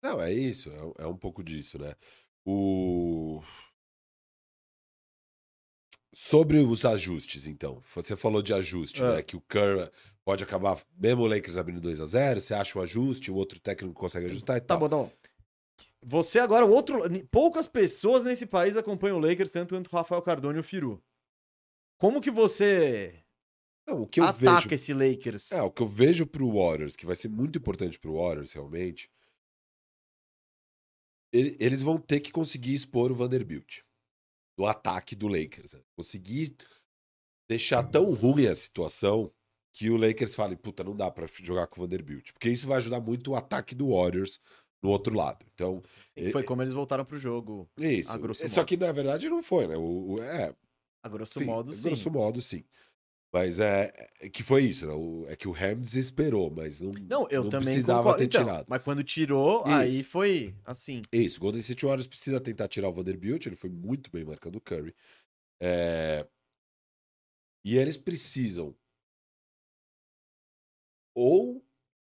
Não, 0.01 0.21
é 0.21 0.31
isso. 0.33 0.69
É, 0.97 1.03
é 1.03 1.07
um 1.07 1.17
pouco 1.17 1.43
disso, 1.43 1.77
né? 1.77 1.93
O. 2.45 3.41
Sobre 6.13 6.57
os 6.59 6.85
ajustes, 6.85 7.45
então. 7.47 7.81
Você 7.95 8.15
falou 8.17 8.41
de 8.41 8.53
ajuste, 8.53 9.03
É. 9.03 9.15
né? 9.15 9.21
Que 9.21 9.35
o 9.35 9.41
Curry 9.41 9.89
pode 10.25 10.43
acabar, 10.43 10.81
mesmo 10.97 11.21
o 11.23 11.27
Lakers 11.27 11.57
abrindo 11.57 11.79
2 11.81 11.99
a 12.01 12.05
0 12.05 12.39
você 12.41 12.53
acha 12.53 12.77
o 12.77 12.81
ajuste, 12.81 13.31
o 13.31 13.35
outro 13.35 13.59
técnico 13.59 13.93
consegue 13.93 14.25
ajustar 14.27 14.57
e 14.57 14.61
Tá 14.61 14.67
tal. 14.77 14.79
bom, 14.79 14.89
tá 14.89 14.95
bom. 14.97 15.11
Você 16.01 16.39
agora, 16.39 16.65
o 16.65 16.69
outro. 16.71 17.01
Poucas 17.29 17.67
pessoas 17.67 18.23
nesse 18.23 18.45
país 18.45 18.77
acompanham 18.77 19.17
o 19.17 19.19
Lakers, 19.21 19.51
tanto 19.51 19.75
quanto 19.75 19.87
o 19.87 19.95
Rafael 19.95 20.21
Cardone 20.21 20.57
e 20.57 20.61
o 20.61 20.63
Firu. 20.63 21.03
Como 21.99 22.21
que 22.21 22.31
você 22.31 23.21
Não, 23.85 24.03
o 24.03 24.07
que 24.07 24.19
eu 24.21 24.23
ataca 24.23 24.61
vejo. 24.61 24.73
esse 24.73 24.93
Lakers? 24.93 25.51
É, 25.51 25.61
o 25.61 25.69
que 25.71 25.81
eu 25.81 25.87
vejo 25.87 26.25
pro 26.25 26.49
Warriors, 26.53 26.95
que 26.95 27.05
vai 27.05 27.15
ser 27.15 27.27
muito 27.27 27.57
importante 27.59 27.99
pro 27.99 28.15
Warriors, 28.15 28.53
realmente. 28.53 29.11
ele- 31.31 31.55
Eles 31.59 31.81
vão 31.83 31.99
ter 31.99 32.19
que 32.21 32.31
conseguir 32.31 32.73
expor 32.73 33.11
o 33.11 33.15
Vanderbilt 33.15 33.81
no 34.57 34.65
ataque 34.65 35.15
do 35.15 35.27
Lakers. 35.27 35.73
né? 35.73 35.81
Conseguir 35.95 36.55
deixar 37.47 37.83
tão 37.83 38.11
ruim 38.13 38.47
a 38.47 38.55
situação 38.55 39.31
que 39.73 39.89
o 39.89 39.97
Lakers 39.97 40.33
fale, 40.35 40.55
puta, 40.55 40.83
não 40.83 40.95
dá 40.95 41.11
pra 41.11 41.27
jogar 41.27 41.67
com 41.67 41.79
o 41.79 41.83
Vanderbilt. 41.83 42.31
Porque 42.31 42.49
isso 42.49 42.67
vai 42.67 42.77
ajudar 42.77 42.99
muito 42.99 43.31
o 43.31 43.35
ataque 43.35 43.75
do 43.75 43.89
Warriors 43.89 44.39
no 44.81 44.89
outro 44.89 45.15
lado. 45.15 45.45
Então, 45.53 45.81
Sim, 46.07 46.31
Foi 46.31 46.43
como 46.43 46.61
eles 46.61 46.73
voltaram 46.73 47.05
pro 47.05 47.17
jogo. 47.17 47.69
isso. 47.77 48.11
A 48.11 48.17
grosso 48.17 48.47
Só 48.47 48.63
que 48.63 48.75
na 48.77 48.91
verdade 48.91 49.29
não 49.29 49.41
foi, 49.41 49.67
né? 49.67 49.75
O, 49.77 50.13
o- 50.15 50.21
é, 50.21 50.53
A 51.03 51.09
grosso 51.09 51.39
Sim, 51.39 51.45
modo, 51.45 51.73
sim. 51.73 51.83
Grosso 51.83 52.11
modo, 52.11 52.41
sim. 52.41 52.63
Mas 53.31 53.59
é, 53.59 53.91
é 54.19 54.29
que 54.29 54.41
foi 54.43 54.63
isso, 54.63 54.87
né? 54.87 54.93
O- 54.93 55.25
é 55.29 55.35
que 55.35 55.47
o 55.47 55.53
Ham 55.55 55.79
desesperou, 55.79 56.49
mas 56.49 56.81
não, 56.81 56.91
Não, 56.91 57.27
eu 57.29 57.43
não 57.43 57.49
também 57.51 57.65
precisava 57.65 57.99
concordo. 57.99 58.17
ter 58.19 58.25
Então, 58.25 58.41
tirado. 58.41 58.65
Mas 58.67 58.83
quando 58.83 59.03
tirou, 59.03 59.63
aí 59.65 59.99
Isso. 59.99 60.09
foi 60.09 60.53
assim. 60.65 61.01
Isso, 61.13 61.37
o 61.37 61.41
Golden 61.41 61.59
State 61.61 61.85
Warriors 61.85 62.07
precisa 62.07 62.39
tentar 62.39 62.67
tirar 62.67 62.89
o 62.89 62.93
Vanderbilt, 62.93 63.45
ele 63.45 63.55
foi 63.55 63.69
muito 63.69 64.09
bem 64.11 64.23
marcando 64.25 64.55
o 64.57 64.61
Curry. 64.61 64.93
É, 65.61 66.25
E 67.63 67.77
eles 67.77 67.97
precisam. 67.97 68.75
Ou, 71.15 71.63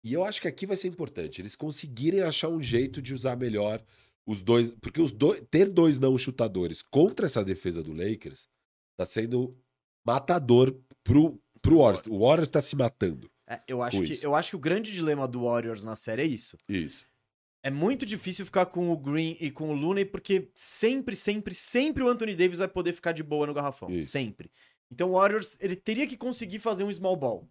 e 0.03 0.13
eu 0.13 0.23
acho 0.23 0.41
que 0.41 0.47
aqui 0.47 0.65
vai 0.65 0.75
ser 0.75 0.87
importante, 0.87 1.41
eles 1.41 1.55
conseguirem 1.55 2.21
achar 2.21 2.49
um 2.49 2.61
jeito 2.61 3.01
de 3.01 3.13
usar 3.13 3.35
melhor 3.35 3.83
os 4.25 4.41
dois. 4.41 4.71
Porque 4.81 5.01
os 5.01 5.11
dois, 5.11 5.41
ter 5.49 5.69
dois 5.69 5.99
não 5.99 6.17
chutadores 6.17 6.81
contra 6.81 7.25
essa 7.25 7.43
defesa 7.43 7.83
do 7.83 7.91
Lakers 7.91 8.47
tá 8.97 9.05
sendo 9.05 9.51
matador 10.05 10.75
pro, 11.03 11.41
pro 11.61 11.79
Warriors. 11.79 12.07
O 12.07 12.19
Warriors 12.19 12.47
tá 12.47 12.61
se 12.61 12.75
matando. 12.75 13.29
É, 13.47 13.61
eu, 13.67 13.81
acho 13.81 14.01
que, 14.03 14.13
isso. 14.13 14.25
eu 14.25 14.35
acho 14.35 14.51
que 14.51 14.55
o 14.55 14.59
grande 14.59 14.91
dilema 14.91 15.27
do 15.27 15.43
Warriors 15.43 15.83
na 15.83 15.95
série 15.95 16.21
é 16.21 16.25
isso. 16.25 16.57
Isso. 16.67 17.05
É 17.63 17.69
muito 17.69 18.05
difícil 18.05 18.45
ficar 18.45 18.67
com 18.67 18.89
o 18.89 18.97
Green 18.97 19.35
e 19.39 19.51
com 19.51 19.69
o 19.69 19.73
Looney, 19.73 20.05
porque 20.05 20.49
sempre, 20.55 21.15
sempre, 21.15 21.53
sempre 21.53 22.03
o 22.03 22.07
Anthony 22.07 22.35
Davis 22.35 22.59
vai 22.59 22.67
poder 22.67 22.93
ficar 22.93 23.11
de 23.11 23.23
boa 23.23 23.47
no 23.47 23.53
garrafão. 23.53 23.89
Isso. 23.89 24.11
Sempre. 24.11 24.49
Então 24.91 25.09
o 25.09 25.13
Warriors, 25.13 25.57
ele 25.59 25.75
teria 25.75 26.07
que 26.07 26.15
conseguir 26.15 26.59
fazer 26.59 26.83
um 26.83 26.93
small 26.93 27.15
ball. 27.15 27.49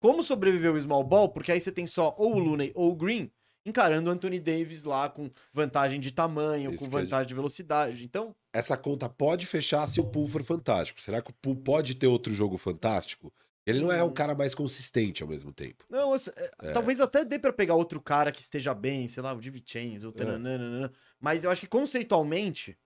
Como 0.00 0.22
sobreviver 0.22 0.72
o 0.72 0.80
small 0.80 1.02
ball? 1.04 1.28
Porque 1.28 1.50
aí 1.52 1.60
você 1.60 1.72
tem 1.72 1.86
só 1.86 2.14
ou 2.18 2.34
o 2.36 2.38
Looney 2.38 2.72
ou 2.74 2.92
o 2.92 2.96
Green 2.96 3.30
encarando 3.66 4.08
o 4.08 4.12
Anthony 4.12 4.40
Davis 4.40 4.84
lá 4.84 5.08
com 5.10 5.30
vantagem 5.52 6.00
de 6.00 6.10
tamanho, 6.10 6.72
Isso 6.72 6.84
com 6.84 6.90
vantagem 6.90 7.26
de 7.26 7.34
velocidade. 7.34 8.02
Então, 8.04 8.34
essa 8.52 8.76
conta 8.76 9.08
pode 9.08 9.44
fechar 9.46 9.86
se 9.86 10.00
o 10.00 10.04
pool 10.04 10.26
for 10.26 10.42
fantástico. 10.42 11.00
Será 11.00 11.20
que 11.20 11.30
o 11.30 11.34
pool 11.34 11.56
pode 11.56 11.94
ter 11.96 12.06
outro 12.06 12.32
jogo 12.32 12.56
fantástico? 12.56 13.32
Ele 13.66 13.80
não 13.80 13.92
é 13.92 14.02
o 14.02 14.06
Hum. 14.06 14.12
cara 14.14 14.34
mais 14.34 14.54
consistente 14.54 15.22
ao 15.22 15.28
mesmo 15.28 15.52
tempo. 15.52 15.84
Não, 15.90 16.14
eu- 16.14 16.20
é, 16.38 16.68
É. 16.68 16.72
talvez 16.72 17.00
até 17.00 17.22
dê 17.22 17.38
pra 17.38 17.52
pegar 17.52 17.74
outro 17.74 18.00
cara 18.00 18.32
que 18.32 18.40
esteja 18.40 18.72
bem, 18.72 19.06
sei 19.08 19.22
lá, 19.22 19.34
o 19.34 19.40
DiVincenzo, 19.40 20.08
ou 20.08 20.14
É. 20.14 20.16
tananana, 20.16 20.90
mas 21.20 21.44
eu 21.44 21.50
acho 21.50 21.60
que 21.60 21.66
conceitualmente 21.66 22.78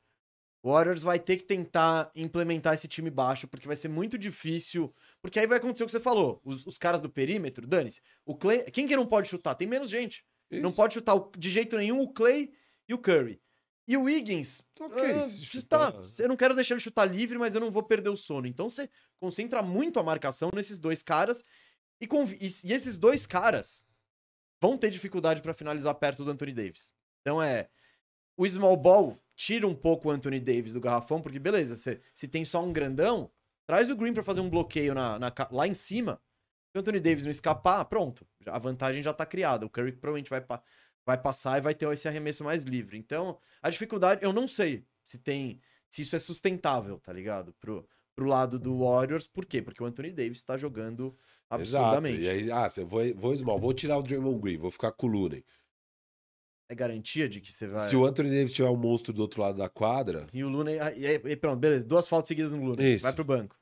o 0.63 0.71
Warriors 0.73 1.03
vai 1.03 1.19
ter 1.19 1.37
que 1.39 1.45
tentar 1.45 2.11
implementar 2.15 2.75
esse 2.75 2.87
time 2.87 3.11
baixo, 3.11 3.49
porque 3.49 3.67
vai 3.67 3.75
ser 3.77 3.89
muito 3.89 4.17
difícil, 4.17 4.95
porque 5.21 5.41
aí 5.41 5.47
vai 5.47 5.59
acontecer 5.59 5.83
o 5.83 5.87
que 5.87 5.93
você 5.93 6.01
falou, 6.01 6.41
os, 6.45 6.67
os 6.67 6.79
caras 6.79 7.01
do 7.01 7.11
perímetro, 7.11 7.67
dane-se, 7.67 8.01
o 8.25 8.37
Clay, 8.37 8.63
quem 8.71 8.87
que 8.87 8.95
não 8.97 9.07
pode 9.07 9.29
chutar? 9.29 9.55
Tem 9.55 9.67
menos 9.67 9.91
gente. 9.91 10.25
Não 10.51 10.69
Isso. 10.69 10.77
pode 10.77 10.95
chutar 10.95 11.17
de 11.37 11.51
jeito 11.51 11.77
nenhum 11.79 12.01
o 12.01 12.13
Clay 12.13 12.53
e 12.89 12.95
o 12.95 12.99
Curry. 12.99 13.41
E 13.89 13.97
o 13.97 14.03
Wiggins, 14.03 14.63
Ok, 14.79 15.03
ah, 15.11 15.21
se 15.27 15.63
tá, 15.63 15.93
eu 16.21 16.29
não 16.29 16.37
quero 16.37 16.55
deixar 16.55 16.75
ele 16.75 16.81
chutar 16.81 17.05
livre, 17.05 17.37
mas 17.37 17.55
eu 17.55 17.61
não 17.61 17.71
vou 17.71 17.83
perder 17.83 18.11
o 18.11 18.17
sono. 18.17 18.47
Então 18.47 18.69
você 18.69 18.89
concentra 19.19 19.61
muito 19.63 19.99
a 19.99 20.03
marcação 20.05 20.51
nesses 20.55 20.79
dois 20.79 21.03
caras 21.03 21.43
e, 22.01 22.05
e- 22.05 22.69
e 22.69 22.73
esses 22.73 22.99
dois 22.99 23.27
caras 23.27 23.83
vão 24.61 24.79
ter 24.79 24.91
dificuldade 24.91 25.43
pra 25.43 25.53
finalizar 25.53 25.95
perto 25.97 26.25
do 26.25 26.31
Anthony 26.31 26.53
Davis. 26.53 26.93
Então 27.23 27.43
é 27.43 27.69
o 28.37 28.49
small 28.49 28.77
ball 28.77 29.19
tira 29.35 29.67
um 29.67 29.75
pouco 29.75 30.09
o 30.09 30.11
Anthony 30.11 30.41
Davis 30.41 30.75
do 30.75 30.81
garrafão, 30.81 31.21
porque 31.21 31.39
beleza, 31.39 31.77
você, 31.77 32.01
se 32.15 32.29
tem 32.29 32.45
só 32.45 32.63
um 32.63 32.73
grandão, 32.73 33.31
traz 33.67 33.91
o 33.91 33.97
Green 33.97 34.13
pra 34.13 34.23
fazer 34.23 34.41
um 34.41 34.51
bloqueio 34.51 34.95
na, 34.95 35.19
na 35.19 35.33
lá 35.51 35.67
em 35.67 35.75
cima. 35.75 36.21
Se 36.71 36.79
o 36.79 36.81
Anthony 36.81 37.01
Davis 37.01 37.25
não 37.25 37.31
escapar, 37.31 37.85
pronto, 37.85 38.27
a 38.47 38.59
vantagem 38.59 39.03
já 39.03 39.13
tá 39.13 39.27
criada. 39.27 39.67
O 39.67 39.71
Curry 39.71 39.93
provavelmente 39.93 40.31
vai, 40.31 40.41
pa- 40.41 40.63
vai 41.05 41.19
passar 41.19 41.59
e 41.59 41.61
vai 41.61 41.75
ter 41.75 41.91
esse 41.93 42.09
arremesso 42.09 42.45
mais 42.45 42.65
livre. 42.65 42.97
Então, 42.97 43.39
a 43.61 43.69
dificuldade, 43.69 44.23
eu 44.23 44.33
não 44.33 44.49
sei 44.49 44.85
se 45.05 45.19
tem, 45.19 45.61
se 45.89 46.03
isso 46.03 46.17
é 46.17 46.19
sustentável, 46.19 46.99
tá 46.99 47.13
ligado? 47.13 47.53
Pro, 47.61 47.87
pro 48.15 48.27
lado 48.27 48.59
do 48.59 48.79
Warriors, 48.79 49.27
por 49.27 49.45
quê? 49.45 49.61
Porque 49.61 49.83
o 49.83 49.87
Anthony 49.87 50.13
Davis 50.13 50.43
tá 50.43 50.57
jogando 50.57 51.15
Exato. 51.53 51.85
absurdamente. 51.95 52.23
E 52.23 52.29
aí, 52.29 52.51
ah, 52.51 52.69
você 52.69 52.85
vou, 52.85 53.03
vou 53.15 53.37
small, 53.37 53.59
vou 53.59 53.75
tirar 53.75 53.99
o 53.99 54.03
Draymond 54.03 54.41
Green, 54.41 54.57
vou 54.57 54.71
ficar 54.71 54.93
com 54.93 55.07
o 55.07 55.11
Looney. 55.11 55.45
É 56.73 56.75
garantia 56.75 57.29
de 57.29 57.41
que 57.41 57.53
você 57.53 57.67
vai. 57.67 57.87
Se 57.87 57.95
o 57.95 58.05
Anthony 58.07 58.31
Davis 58.31 58.53
tiver 58.53 58.69
um 58.71 58.77
monstro 58.77 59.13
do 59.13 59.21
outro 59.21 59.43
lado 59.43 59.59
da 59.59 59.69
quadra, 59.69 60.27
E 60.33 60.43
o 60.43 60.49
ah, 60.81 60.93
E, 60.93 61.07
e 61.33 61.37
pronto, 61.37 61.59
beleza. 61.61 61.85
Duas 61.85 62.09
faltas 62.09 62.29
seguidas 62.29 62.53
no 62.53 62.65
Looney. 62.65 62.95
Isso. 62.95 63.03
Vai 63.05 63.13
pro 63.13 63.25
banco. 63.25 63.57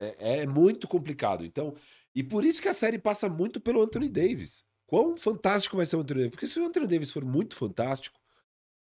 é, 0.00 0.38
é 0.40 0.46
muito 0.46 0.86
complicado. 0.86 1.44
Então, 1.44 1.74
e 2.14 2.22
por 2.22 2.44
isso 2.44 2.62
que 2.62 2.68
a 2.68 2.74
série 2.74 2.98
passa 2.98 3.28
muito 3.28 3.60
pelo 3.60 3.82
Anthony 3.82 4.08
Davis. 4.08 4.64
Quão 4.86 5.16
fantástico 5.16 5.76
vai 5.76 5.86
ser 5.86 5.96
o 5.96 6.00
Anthony 6.00 6.20
Davis? 6.20 6.30
Porque 6.30 6.46
se 6.46 6.60
o 6.60 6.66
Anthony 6.66 6.86
Davis 6.86 7.10
for 7.10 7.24
muito 7.24 7.56
fantástico, 7.56 8.18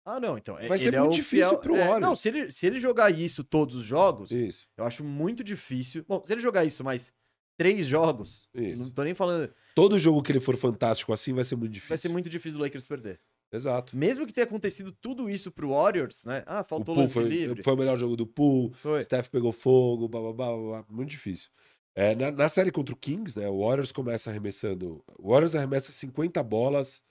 Ah, 0.06 0.20
não. 0.20 0.38
Então. 0.38 0.60
é- 0.60 0.68
Vai 0.68 0.78
ser 0.78 0.90
ele 0.90 0.98
é 0.98 1.00
muito 1.00 1.16
difícil 1.16 1.48
fiel- 1.50 1.60
pro 1.60 1.76
é, 1.76 1.80
Warriors. 1.80 2.02
Não, 2.02 2.16
se 2.16 2.28
ele, 2.28 2.52
se 2.52 2.68
ele 2.68 2.80
jogar 2.80 3.10
isso 3.10 3.44
todos 3.44 3.76
os 3.76 3.86
jogos, 3.86 4.32
isso, 4.32 4.68
eu 4.78 4.84
acho 4.86 5.04
muito 5.04 5.44
difícil. 5.44 6.04
Bom, 6.08 6.22
se 6.26 6.34
ele 6.34 6.41
jogar 6.41 6.66
isso 6.66 6.84
mais 6.84 7.12
três 7.58 7.86
jogos, 7.86 8.50
isso. 8.54 8.84
não 8.84 8.90
tô 8.91 9.04
nem 9.04 9.14
falando. 9.14 9.54
Todo 9.74 9.98
jogo 9.98 10.22
que 10.22 10.32
ele 10.32 10.40
for 10.41 10.58
fantástico 10.58 11.14
assim 11.14 11.34
vai 11.34 11.44
ser 11.45 11.56
muito 11.56 11.72
difícil. 11.72 11.90
Vai 11.90 11.98
ser 11.98 12.10
muito 12.10 12.30
difícil 12.30 12.60
o 12.60 12.64
Lakers 12.64 12.86
perder. 12.86 13.20
Exato. 13.53 13.95
Mesmo 13.95 14.25
que 14.25 14.34
tenha 14.34 14.45
acontecido 14.45 14.91
tudo 14.91 15.30
isso 15.30 15.51
pro 15.51 15.69
Warriors, 15.69 16.25
né? 16.25 16.43
Ah, 16.47 16.61
O 16.61 16.63
faltou 16.63 16.95
Poole 16.95 17.01
lance 17.01 17.13
foi, 17.13 17.23
livre. 17.25 17.61
foi 17.61 17.73
o 17.73 17.77
melhor 17.77 17.97
jogo 17.97 18.15
do 18.15 18.25
Pool. 18.25 18.73
Foi. 18.73 19.01
Steph 19.03 19.30
pegou 19.30 19.51
fogo, 19.51 20.07
blá, 20.09 20.19
blá, 20.19 20.34
blá, 20.34 20.57
blá, 20.57 20.85
muito 20.89 21.11
difícil. 21.11 21.49
É, 21.95 22.15
na, 22.15 22.31
na 22.31 22.49
série 22.49 22.71
contra 22.71 22.95
o 22.95 22.97
Kings, 22.97 23.38
né, 23.39 23.47
o 23.47 23.59
Warriors 23.63 23.91
começa 23.91 24.31
arremessando. 24.31 25.03
O 25.19 25.30
Warriors 25.30 25.53
arremessa 25.53 25.91
50 25.91 26.41
bolas 26.41 27.03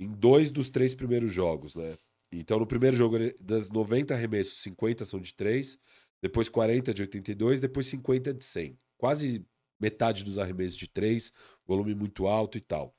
em 0.00 0.08
dois 0.10 0.50
dos 0.50 0.68
três 0.68 0.94
primeiros 0.94 1.32
jogos, 1.32 1.76
né? 1.76 1.96
Então, 2.32 2.58
no 2.58 2.66
primeiro 2.66 2.96
jogo, 2.96 3.16
das 3.38 3.70
90 3.70 4.14
arremessos, 4.14 4.58
50 4.62 5.04
são 5.04 5.20
de 5.20 5.32
3, 5.34 5.78
depois 6.20 6.48
40 6.48 6.92
de 6.92 7.02
82, 7.02 7.60
depois 7.60 7.86
50 7.86 8.34
de 8.34 8.44
100. 8.44 8.76
Quase 8.98 9.46
metade 9.78 10.24
dos 10.24 10.38
arremessos 10.38 10.76
de 10.76 10.88
3, 10.88 11.32
volume 11.66 11.94
muito 11.94 12.26
alto 12.26 12.56
e 12.58 12.60
tal. 12.60 12.96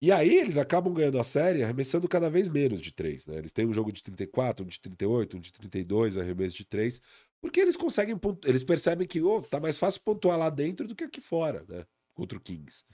E 0.00 0.12
aí 0.12 0.34
eles 0.34 0.58
acabam 0.58 0.92
ganhando 0.92 1.18
a 1.18 1.24
série 1.24 1.62
arremessando 1.62 2.06
cada 2.06 2.28
vez 2.28 2.48
menos 2.48 2.82
de 2.82 2.92
3, 2.92 3.26
né? 3.26 3.38
Eles 3.38 3.52
têm 3.52 3.66
um 3.66 3.72
jogo 3.72 3.90
de 3.90 4.02
34, 4.02 4.64
um 4.64 4.68
de 4.68 4.78
38, 4.78 5.36
um 5.36 5.40
de 5.40 5.52
32 5.52 6.18
arremessos 6.18 6.54
de 6.54 6.66
3, 6.66 7.00
porque 7.40 7.60
eles 7.60 7.76
conseguem 7.76 8.18
eles 8.44 8.62
percebem 8.62 9.06
que 9.06 9.22
oh, 9.22 9.40
tá 9.40 9.58
mais 9.58 9.78
fácil 9.78 10.02
pontuar 10.02 10.38
lá 10.38 10.50
dentro 10.50 10.86
do 10.86 10.94
que 10.94 11.04
aqui 11.04 11.20
fora, 11.20 11.64
né? 11.68 11.86
Contra 12.14 12.36
o 12.36 12.40
Kings. 12.40 12.84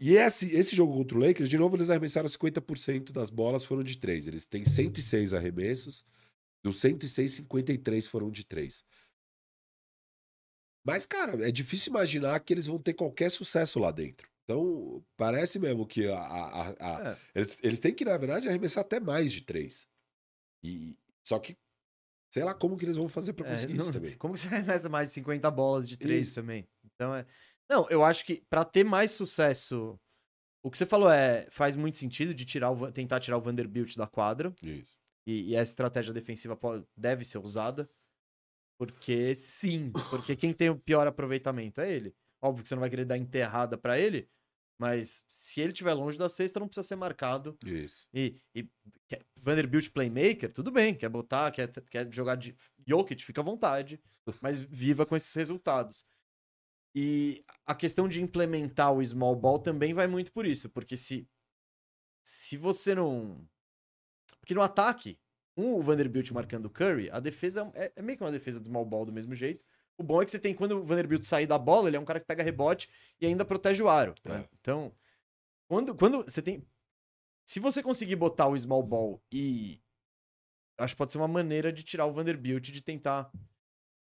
E 0.00 0.14
esse, 0.14 0.54
esse 0.54 0.74
jogo 0.74 0.94
contra 0.94 1.16
o 1.16 1.20
Lakers, 1.20 1.48
de 1.48 1.58
novo, 1.58 1.76
eles 1.76 1.90
arremessaram 1.90 2.28
50% 2.28 3.12
das 3.12 3.30
bolas 3.30 3.64
foram 3.64 3.82
de 3.82 3.96
3. 3.96 4.26
Eles 4.26 4.46
têm 4.46 4.64
106 4.64 5.34
arremessos, 5.34 6.04
dos 6.62 6.80
106, 6.80 7.32
53 7.32 8.06
foram 8.06 8.30
de 8.30 8.44
3. 8.44 8.84
Mas, 10.84 11.06
cara, 11.06 11.46
é 11.46 11.52
difícil 11.52 11.90
imaginar 11.90 12.38
que 12.40 12.52
eles 12.52 12.66
vão 12.66 12.78
ter 12.78 12.94
qualquer 12.94 13.30
sucesso 13.30 13.78
lá 13.78 13.90
dentro. 13.90 14.29
Então, 14.54 15.04
parece 15.16 15.58
mesmo 15.60 15.86
que 15.86 16.08
a, 16.08 16.18
a- 16.18 16.62
a- 16.62 16.70
a- 16.80 17.10
É. 17.12 17.18
eles, 17.36 17.58
eles 17.62 17.78
têm 17.78 17.94
que, 17.94 18.04
na 18.04 18.18
verdade, 18.18 18.48
arremessar 18.48 18.82
até 18.82 18.98
mais 18.98 19.32
de 19.32 19.42
3. 19.42 19.86
E, 20.64 20.98
só 21.24 21.38
que, 21.38 21.56
sei 22.32 22.42
lá 22.42 22.52
como 22.52 22.76
que 22.76 22.84
eles 22.84 22.96
vão 22.96 23.08
fazer 23.08 23.32
pra 23.32 23.46
É, 23.46 23.50
conseguir 23.52 23.74
não- 23.74 23.84
isso 23.84 23.92
também. 23.92 24.16
Como 24.16 24.34
que 24.34 24.40
você 24.40 24.48
arremessa 24.48 24.88
mais 24.88 25.08
de 25.08 25.14
50 25.14 25.48
bolas 25.50 25.88
de 25.88 25.96
três 25.96 26.28
Isso. 26.28 26.34
também? 26.40 26.68
Então 26.84 27.14
é. 27.14 27.24
Não, 27.68 27.88
eu 27.88 28.02
acho 28.02 28.24
que 28.24 28.42
pra 28.50 28.64
ter 28.64 28.84
mais 28.84 29.12
sucesso. 29.12 29.98
O 30.64 30.70
que 30.70 30.76
você 30.76 30.84
falou 30.84 31.08
é 31.10 31.46
faz 31.50 31.76
muito 31.76 31.96
sentido 31.96 32.34
de 32.34 32.44
tirar 32.44 32.70
o 32.72 32.90
tentar 32.92 33.20
tirar 33.20 33.38
o 33.38 33.40
Vanderbilt 33.40 33.94
da 33.96 34.06
quadra. 34.08 34.52
Isso. 34.62 34.96
E, 35.26 35.50
e 35.50 35.54
essa 35.54 35.70
estratégia 35.70 36.12
defensiva 36.12 36.56
pode- 36.56 36.84
deve 36.96 37.24
ser 37.24 37.38
usada. 37.38 37.88
Porque 38.78 39.34
sim, 39.36 39.92
porque 40.10 40.34
quem 40.34 40.52
tem 40.52 40.70
o 40.70 40.78
pior 40.78 41.06
aproveitamento 41.06 41.80
é 41.80 41.90
ele. 41.92 42.14
Óbvio 42.42 42.62
que 42.62 42.68
você 42.68 42.74
não 42.74 42.80
vai 42.80 42.90
querer 42.90 43.04
dar 43.04 43.18
enterrada 43.18 43.76
pra 43.78 43.98
ele, 43.98 44.28
mas 44.80 45.22
se 45.28 45.60
ele 45.60 45.72
estiver 45.72 45.92
longe 45.92 46.16
da 46.16 46.26
cesta, 46.26 46.58
não 46.58 46.66
precisa 46.66 46.88
ser 46.88 46.96
marcado. 46.96 47.54
Isso. 47.66 48.08
E, 48.14 48.40
e 48.54 48.66
Vanderbilt 49.36 49.90
playmaker, 49.90 50.50
tudo 50.50 50.70
bem, 50.70 50.94
quer 50.94 51.10
botar, 51.10 51.50
quer, 51.50 51.70
quer 51.90 52.10
jogar 52.10 52.36
de 52.36 52.56
Jokic, 52.88 53.22
fica 53.22 53.42
à 53.42 53.44
vontade, 53.44 54.00
mas 54.40 54.58
viva 54.58 55.04
com 55.04 55.14
esses 55.14 55.34
resultados. 55.34 56.06
E 56.94 57.44
a 57.66 57.74
questão 57.74 58.08
de 58.08 58.22
implementar 58.22 58.90
o 58.90 59.04
small 59.04 59.36
ball 59.36 59.58
também 59.58 59.92
vai 59.92 60.06
muito 60.06 60.32
por 60.32 60.46
isso, 60.46 60.70
porque 60.70 60.96
se 60.96 61.28
se 62.22 62.56
você 62.56 62.94
não 62.94 63.46
porque 64.40 64.54
no 64.54 64.62
ataque, 64.62 65.20
um 65.54 65.74
o 65.74 65.82
Vanderbilt 65.82 66.30
marcando 66.30 66.66
o 66.66 66.70
Curry, 66.70 67.10
a 67.10 67.20
defesa 67.20 67.70
é, 67.74 67.92
é 67.96 68.02
meio 68.02 68.16
que 68.16 68.24
uma 68.24 68.32
defesa 68.32 68.58
de 68.58 68.66
small 68.66 68.86
ball 68.86 69.04
do 69.04 69.12
mesmo 69.12 69.34
jeito. 69.34 69.62
O 70.00 70.02
bom 70.02 70.22
é 70.22 70.24
que 70.24 70.30
você 70.30 70.38
tem 70.38 70.54
quando 70.54 70.78
o 70.78 70.84
Vanderbilt 70.84 71.24
sair 71.24 71.46
da 71.46 71.58
bola, 71.58 71.88
ele 71.88 71.96
é 71.96 72.00
um 72.00 72.04
cara 72.06 72.18
que 72.18 72.26
pega 72.26 72.42
rebote 72.42 72.88
e 73.20 73.26
ainda 73.26 73.44
protege 73.44 73.82
o 73.82 73.88
aro. 73.88 74.14
né? 74.24 74.40
É. 74.40 74.48
Então, 74.58 74.90
quando, 75.68 75.94
quando 75.94 76.24
você 76.24 76.40
tem 76.40 76.66
se 77.44 77.60
você 77.60 77.82
conseguir 77.82 78.16
botar 78.16 78.48
o 78.48 78.58
small 78.58 78.82
ball 78.82 79.22
e. 79.30 79.78
eu 80.78 80.84
Acho 80.84 80.94
que 80.94 80.98
pode 80.98 81.12
ser 81.12 81.18
uma 81.18 81.28
maneira 81.28 81.70
de 81.70 81.82
tirar 81.82 82.06
o 82.06 82.12
Vanderbilt, 82.12 82.70
de 82.70 82.80
tentar 82.80 83.30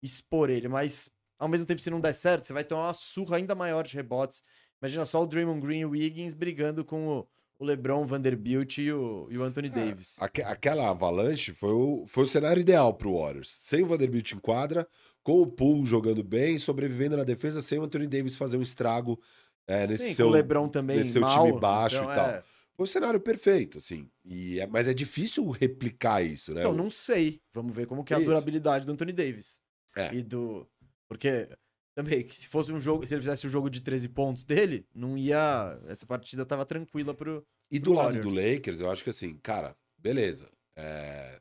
expor 0.02 0.50
ele, 0.50 0.66
mas 0.66 1.10
ao 1.38 1.48
mesmo 1.48 1.66
tempo, 1.66 1.80
se 1.80 1.90
não 1.90 2.00
der 2.00 2.14
certo, 2.14 2.46
você 2.46 2.52
vai 2.52 2.64
ter 2.64 2.74
uma 2.74 2.92
surra 2.92 3.36
ainda 3.36 3.54
maior 3.54 3.84
de 3.84 3.94
rebotes. 3.94 4.42
Imagina 4.82 5.06
só 5.06 5.22
o 5.22 5.26
Draymond 5.26 5.60
Green 5.60 5.80
e 5.80 5.84
o 5.86 5.90
Wiggins 5.90 6.34
brigando 6.34 6.84
com 6.84 7.06
o, 7.06 7.28
o 7.58 7.64
LeBron, 7.64 8.02
o 8.02 8.06
Vanderbilt 8.06 8.78
e 8.78 8.90
o, 8.92 9.28
e 9.30 9.38
o 9.38 9.42
Anthony 9.42 9.68
Davis. 9.68 10.16
Aque- 10.18 10.42
aquela 10.42 10.88
avalanche 10.90 11.52
foi 11.52 11.72
o, 11.72 12.04
foi 12.06 12.24
o 12.24 12.26
cenário 12.26 12.60
ideal 12.60 12.94
pro 12.94 13.18
Warriors. 13.18 13.58
Sem 13.60 13.82
o 13.82 13.86
Vanderbilt 13.86 14.32
em 14.32 14.38
quadra, 14.38 14.88
com 15.24 15.40
o 15.40 15.46
Poole 15.46 15.86
jogando 15.86 16.22
bem, 16.22 16.58
sobrevivendo 16.58 17.16
na 17.16 17.24
defesa, 17.24 17.60
sem 17.60 17.78
o 17.78 17.82
Anthony 17.82 18.06
Davis 18.06 18.36
fazer 18.36 18.58
um 18.58 18.62
estrago 18.62 19.18
é, 19.66 19.86
nesse 19.86 20.08
Sim, 20.08 20.14
seu 20.14 20.28
LeBron 20.28 20.68
também 20.68 20.98
nesse 20.98 21.12
seu 21.12 21.22
mal, 21.22 21.46
time 21.46 21.58
baixo 21.58 21.96
então 21.96 22.12
e 22.12 22.14
tal. 22.14 22.28
é- 22.28 22.44
Foi 22.74 22.84
o 22.84 22.86
cenário 22.86 23.18
perfeito, 23.18 23.78
assim. 23.78 24.10
E 24.24 24.60
é- 24.60 24.66
mas 24.66 24.86
é 24.86 24.92
difícil 24.92 25.48
replicar 25.50 26.22
isso, 26.22 26.52
né? 26.52 26.60
Então, 26.60 26.74
não 26.74 26.90
sei. 26.90 27.40
Vamos 27.52 27.74
ver 27.74 27.86
como 27.86 28.04
que 28.04 28.12
é 28.12 28.16
a 28.16 28.20
Isso. 28.20 28.28
durabilidade 28.28 28.84
do 28.84 28.92
Anthony 28.92 29.12
Davis. 29.12 29.62
É. 29.96 30.12
E 30.14 30.22
do. 30.22 30.68
Porque 31.08 31.48
também, 31.94 32.24
que 32.24 32.36
se 32.36 32.48
fosse 32.48 32.72
um 32.72 32.80
jogo, 32.80 33.06
se 33.06 33.14
ele 33.14 33.20
fizesse 33.22 33.46
o 33.46 33.50
jogo 33.50 33.70
de 33.70 33.80
13 33.80 34.08
pontos 34.08 34.42
dele, 34.42 34.84
não 34.94 35.16
ia. 35.16 35.80
Essa 35.86 36.04
partida 36.04 36.44
tava 36.44 36.66
tranquila 36.66 37.14
pro. 37.14 37.46
E 37.70 37.78
do 37.78 37.92
lado 37.92 38.20
do 38.20 38.28
Lakers, 38.28 38.80
eu 38.80 38.90
acho 38.90 39.02
que 39.04 39.10
assim, 39.10 39.38
cara, 39.38 39.74
beleza. 39.96 40.50
É... 40.76 41.40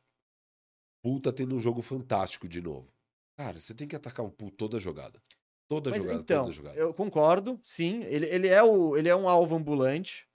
Poole 1.02 1.20
tá 1.22 1.32
tendo 1.34 1.56
um 1.56 1.60
jogo 1.60 1.82
fantástico 1.82 2.48
de 2.48 2.62
novo. 2.62 2.93
Cara, 3.36 3.60
você 3.60 3.74
tem 3.74 3.88
que 3.88 3.96
atacar 3.96 4.26
o 4.26 4.32
Poole 4.32 4.52
toda 4.52 4.80
jogada. 4.80 5.22
Toda 5.68 5.90
Mas 5.90 6.04
jogada, 6.04 6.22
então, 6.22 6.42
toda 6.44 6.54
jogada. 6.54 6.78
eu 6.78 6.94
concordo, 6.94 7.60
sim. 7.64 8.04
Ele, 8.04 8.26
ele, 8.28 8.48
é 8.48 8.62
o, 8.62 8.96
ele 8.98 9.10
é 9.10 9.16
um 9.16 9.28
alvo 9.28 9.56
ambulante. 9.56 10.28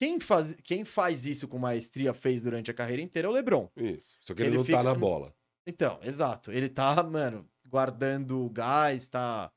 Quem 0.00 0.18
faz, 0.18 0.56
quem 0.64 0.84
faz 0.84 1.26
isso 1.26 1.46
com 1.46 1.58
maestria 1.58 2.12
fez 2.12 2.42
durante 2.42 2.70
a 2.70 2.74
carreira 2.74 3.00
inteira 3.02 3.28
é 3.28 3.30
o 3.30 3.34
LeBron. 3.34 3.70
Isso. 3.76 4.16
Só 4.20 4.34
que 4.34 4.42
ele, 4.42 4.48
Ele 4.50 4.56
não 4.56 4.64
fica- 4.64 4.78
tá 4.78 4.82
na 4.82 4.94
bola. 4.94 5.32
Então, 5.66 6.00
exato. 6.02 6.50
Ele 6.50 6.68
tá, 6.68 7.00
mano, 7.04 7.48
guardando 7.64 8.50
gás, 8.50 9.06
tá. 9.06 9.52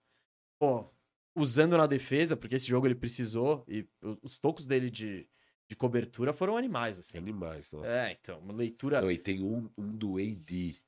Pô, 0.60 0.88
usando 1.36 1.76
na 1.76 1.88
defesa, 1.88 2.38
porque 2.38 2.56
esse 2.56 2.68
jogo 2.68 2.86
ele 2.86 2.94
precisou. 2.94 3.66
E 3.68 3.88
os 4.22 4.38
tocos 4.38 4.68
dele 4.68 4.92
de, 4.92 5.28
de 5.68 5.76
cobertura 5.76 6.32
foram 6.32 6.56
animais, 6.56 7.00
assim. 7.00 7.18
Animais, 7.18 7.72
nossa. 7.72 7.90
É, 7.90 8.12
então, 8.12 8.38
uma 8.40 8.54
leitura. 8.54 9.02
Não, 9.02 9.10
e 9.10 9.18
tem 9.18 9.42
um, 9.42 9.68
um 9.76 9.98
do 9.98 10.18
AD, 10.18 10.80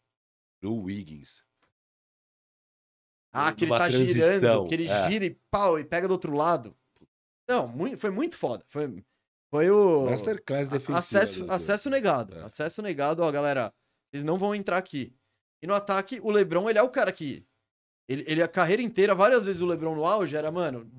do 0.61 0.75
Wiggins. 0.83 1.43
Ah, 3.37 3.51
que 3.53 3.65
ele 3.65 3.71
tá 3.71 3.87
transição, 3.87 4.39
girando, 4.39 4.67
que 4.67 4.75
ele 4.75 4.87
é. 4.87 5.09
gira 5.09 5.25
e 5.25 5.37
pau, 5.51 5.79
e 5.79 5.83
pega 5.83 6.07
do 6.07 6.11
outro 6.11 6.33
lado. 6.33 6.75
Não, 7.47 7.67
muito, 7.67 7.97
foi 7.97 8.09
muito 8.09 8.35
foda. 8.37 8.65
Foi, 8.67 9.03
foi 9.49 9.69
o. 9.69 10.05
Masterclass 10.05 10.67
defensiva. 10.67 10.97
acesso, 10.97 11.51
acesso 11.51 11.89
negado. 11.89 12.37
É. 12.37 12.43
Acesso 12.43 12.81
negado, 12.81 13.23
ó, 13.23 13.31
galera. 13.31 13.73
Vocês 14.11 14.23
não 14.23 14.37
vão 14.37 14.55
entrar 14.55 14.77
aqui. 14.77 15.13
E 15.61 15.67
no 15.67 15.73
ataque, 15.73 16.19
o 16.21 16.31
Lebron, 16.31 16.69
ele 16.69 16.79
é 16.79 16.83
o 16.83 16.89
cara 16.89 17.11
que. 17.11 17.45
Ele, 18.07 18.23
ele 18.27 18.41
a 18.41 18.47
carreira 18.47 18.81
inteira, 18.81 19.13
várias 19.13 19.45
vezes 19.45 19.61
o 19.61 19.65
Lebron 19.65 19.95
no 19.95 20.05
auge 20.05 20.35
era, 20.35 20.49
mano, 20.49 20.89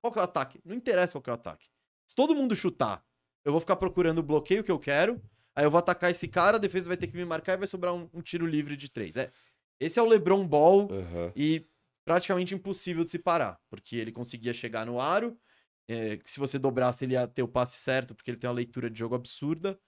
qual 0.00 0.12
que 0.12 0.18
é 0.18 0.22
o 0.22 0.24
ataque? 0.24 0.60
Não 0.64 0.74
interessa 0.74 1.12
qual 1.12 1.22
que 1.22 1.30
é 1.30 1.32
o 1.32 1.34
ataque. 1.34 1.68
Se 2.06 2.14
todo 2.14 2.34
mundo 2.34 2.56
chutar, 2.56 3.04
eu 3.44 3.52
vou 3.52 3.60
ficar 3.60 3.76
procurando 3.76 4.18
o 4.18 4.22
bloqueio 4.22 4.64
que 4.64 4.70
eu 4.70 4.78
quero. 4.78 5.22
Aí 5.54 5.64
eu 5.64 5.70
vou 5.70 5.78
atacar 5.78 6.10
esse 6.10 6.26
cara, 6.26 6.56
a 6.56 6.60
defesa 6.60 6.88
vai 6.88 6.96
ter 6.96 7.06
que 7.06 7.16
me 7.16 7.24
marcar 7.24 7.54
e 7.54 7.56
vai 7.56 7.66
sobrar 7.66 7.94
um, 7.94 8.08
um 8.12 8.20
tiro 8.20 8.46
livre 8.46 8.76
de 8.76 8.88
três. 8.88 9.16
É, 9.16 9.30
esse 9.78 9.98
é 9.98 10.02
o 10.02 10.06
Lebron 10.06 10.46
Ball 10.46 10.88
Aham. 10.90 11.32
e 11.34 11.66
praticamente 12.10 12.56
impossível 12.56 13.04
de 13.04 13.12
se 13.12 13.20
parar, 13.20 13.56
porque 13.68 13.94
ele 13.94 14.10
conseguia 14.10 14.52
chegar 14.52 14.84
no 14.84 15.00
aro. 15.00 15.38
é, 15.86 16.18
se 16.24 16.40
você 16.40 16.58
dobrasse, 16.58 17.04
ele 17.04 17.12
ia 17.12 17.24
ter 17.28 17.44
o 17.44 17.46
passe 17.46 17.76
certo, 17.76 18.16
porque 18.16 18.32
ele 18.32 18.36
tem 18.36 18.50
uma 18.50 18.56
leitura 18.56 18.90
de 18.90 18.98
jogo 18.98 19.14
absurda. 19.14 19.78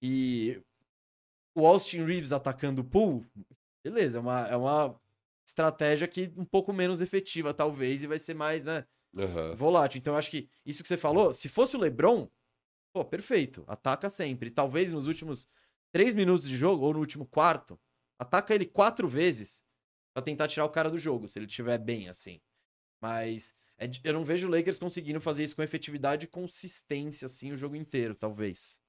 E 0.00 0.62
o 1.54 1.66
Austin 1.66 2.06
Reeves 2.06 2.32
atacando 2.32 2.80
o 2.80 2.84
pool, 2.84 3.22
beleza, 3.84 4.16
é 4.16 4.20
uma, 4.22 4.48
é 4.48 4.56
uma 4.56 4.98
estratégia 5.46 6.08
que 6.08 6.32
um 6.38 6.44
pouco 6.44 6.72
menos 6.72 7.02
efetiva, 7.02 7.52
talvez, 7.52 8.02
e 8.02 8.06
vai 8.06 8.18
ser 8.18 8.32
mais, 8.32 8.64
né, 8.64 8.86
Aham. 9.18 9.54
volátil. 9.54 9.98
Então, 9.98 10.14
eu 10.14 10.18
acho 10.18 10.30
que 10.30 10.48
isso 10.64 10.82
que 10.82 10.88
você 10.88 10.96
falou, 10.96 11.34
se 11.34 11.50
fosse 11.50 11.76
o 11.76 11.80
LeBron, 11.80 12.30
pô, 12.94 13.04
perfeito, 13.04 13.62
ataca 13.66 14.08
sempre. 14.08 14.50
Talvez 14.50 14.90
nos 14.90 15.06
últimos 15.06 15.46
três 15.92 16.14
minutos 16.14 16.48
de 16.48 16.56
jogo, 16.56 16.86
ou 16.86 16.94
no 16.94 17.00
último 17.00 17.26
quarto, 17.26 17.78
ataca 18.18 18.54
ele 18.54 18.64
quatro 18.64 19.06
vezes 19.06 19.67
pra 20.12 20.22
tentar 20.22 20.48
tirar 20.48 20.64
o 20.64 20.70
cara 20.70 20.90
do 20.90 20.98
jogo, 20.98 21.28
se 21.28 21.38
ele 21.38 21.46
estiver 21.46 21.78
bem, 21.78 22.08
assim. 22.08 22.40
Mas 23.00 23.54
é 23.78 23.88
eu 24.04 24.12
não 24.12 24.24
vejo 24.24 24.48
o 24.48 24.50
Lakers 24.50 24.78
conseguindo 24.78 25.20
fazer 25.20 25.44
isso 25.44 25.54
com 25.56 25.62
efetividade 25.62 26.24
e 26.24 26.28
consistência, 26.28 27.26
assim, 27.26 27.52
o 27.52 27.56
jogo 27.56 27.76
inteiro, 27.76 28.14
talvez. 28.14 28.80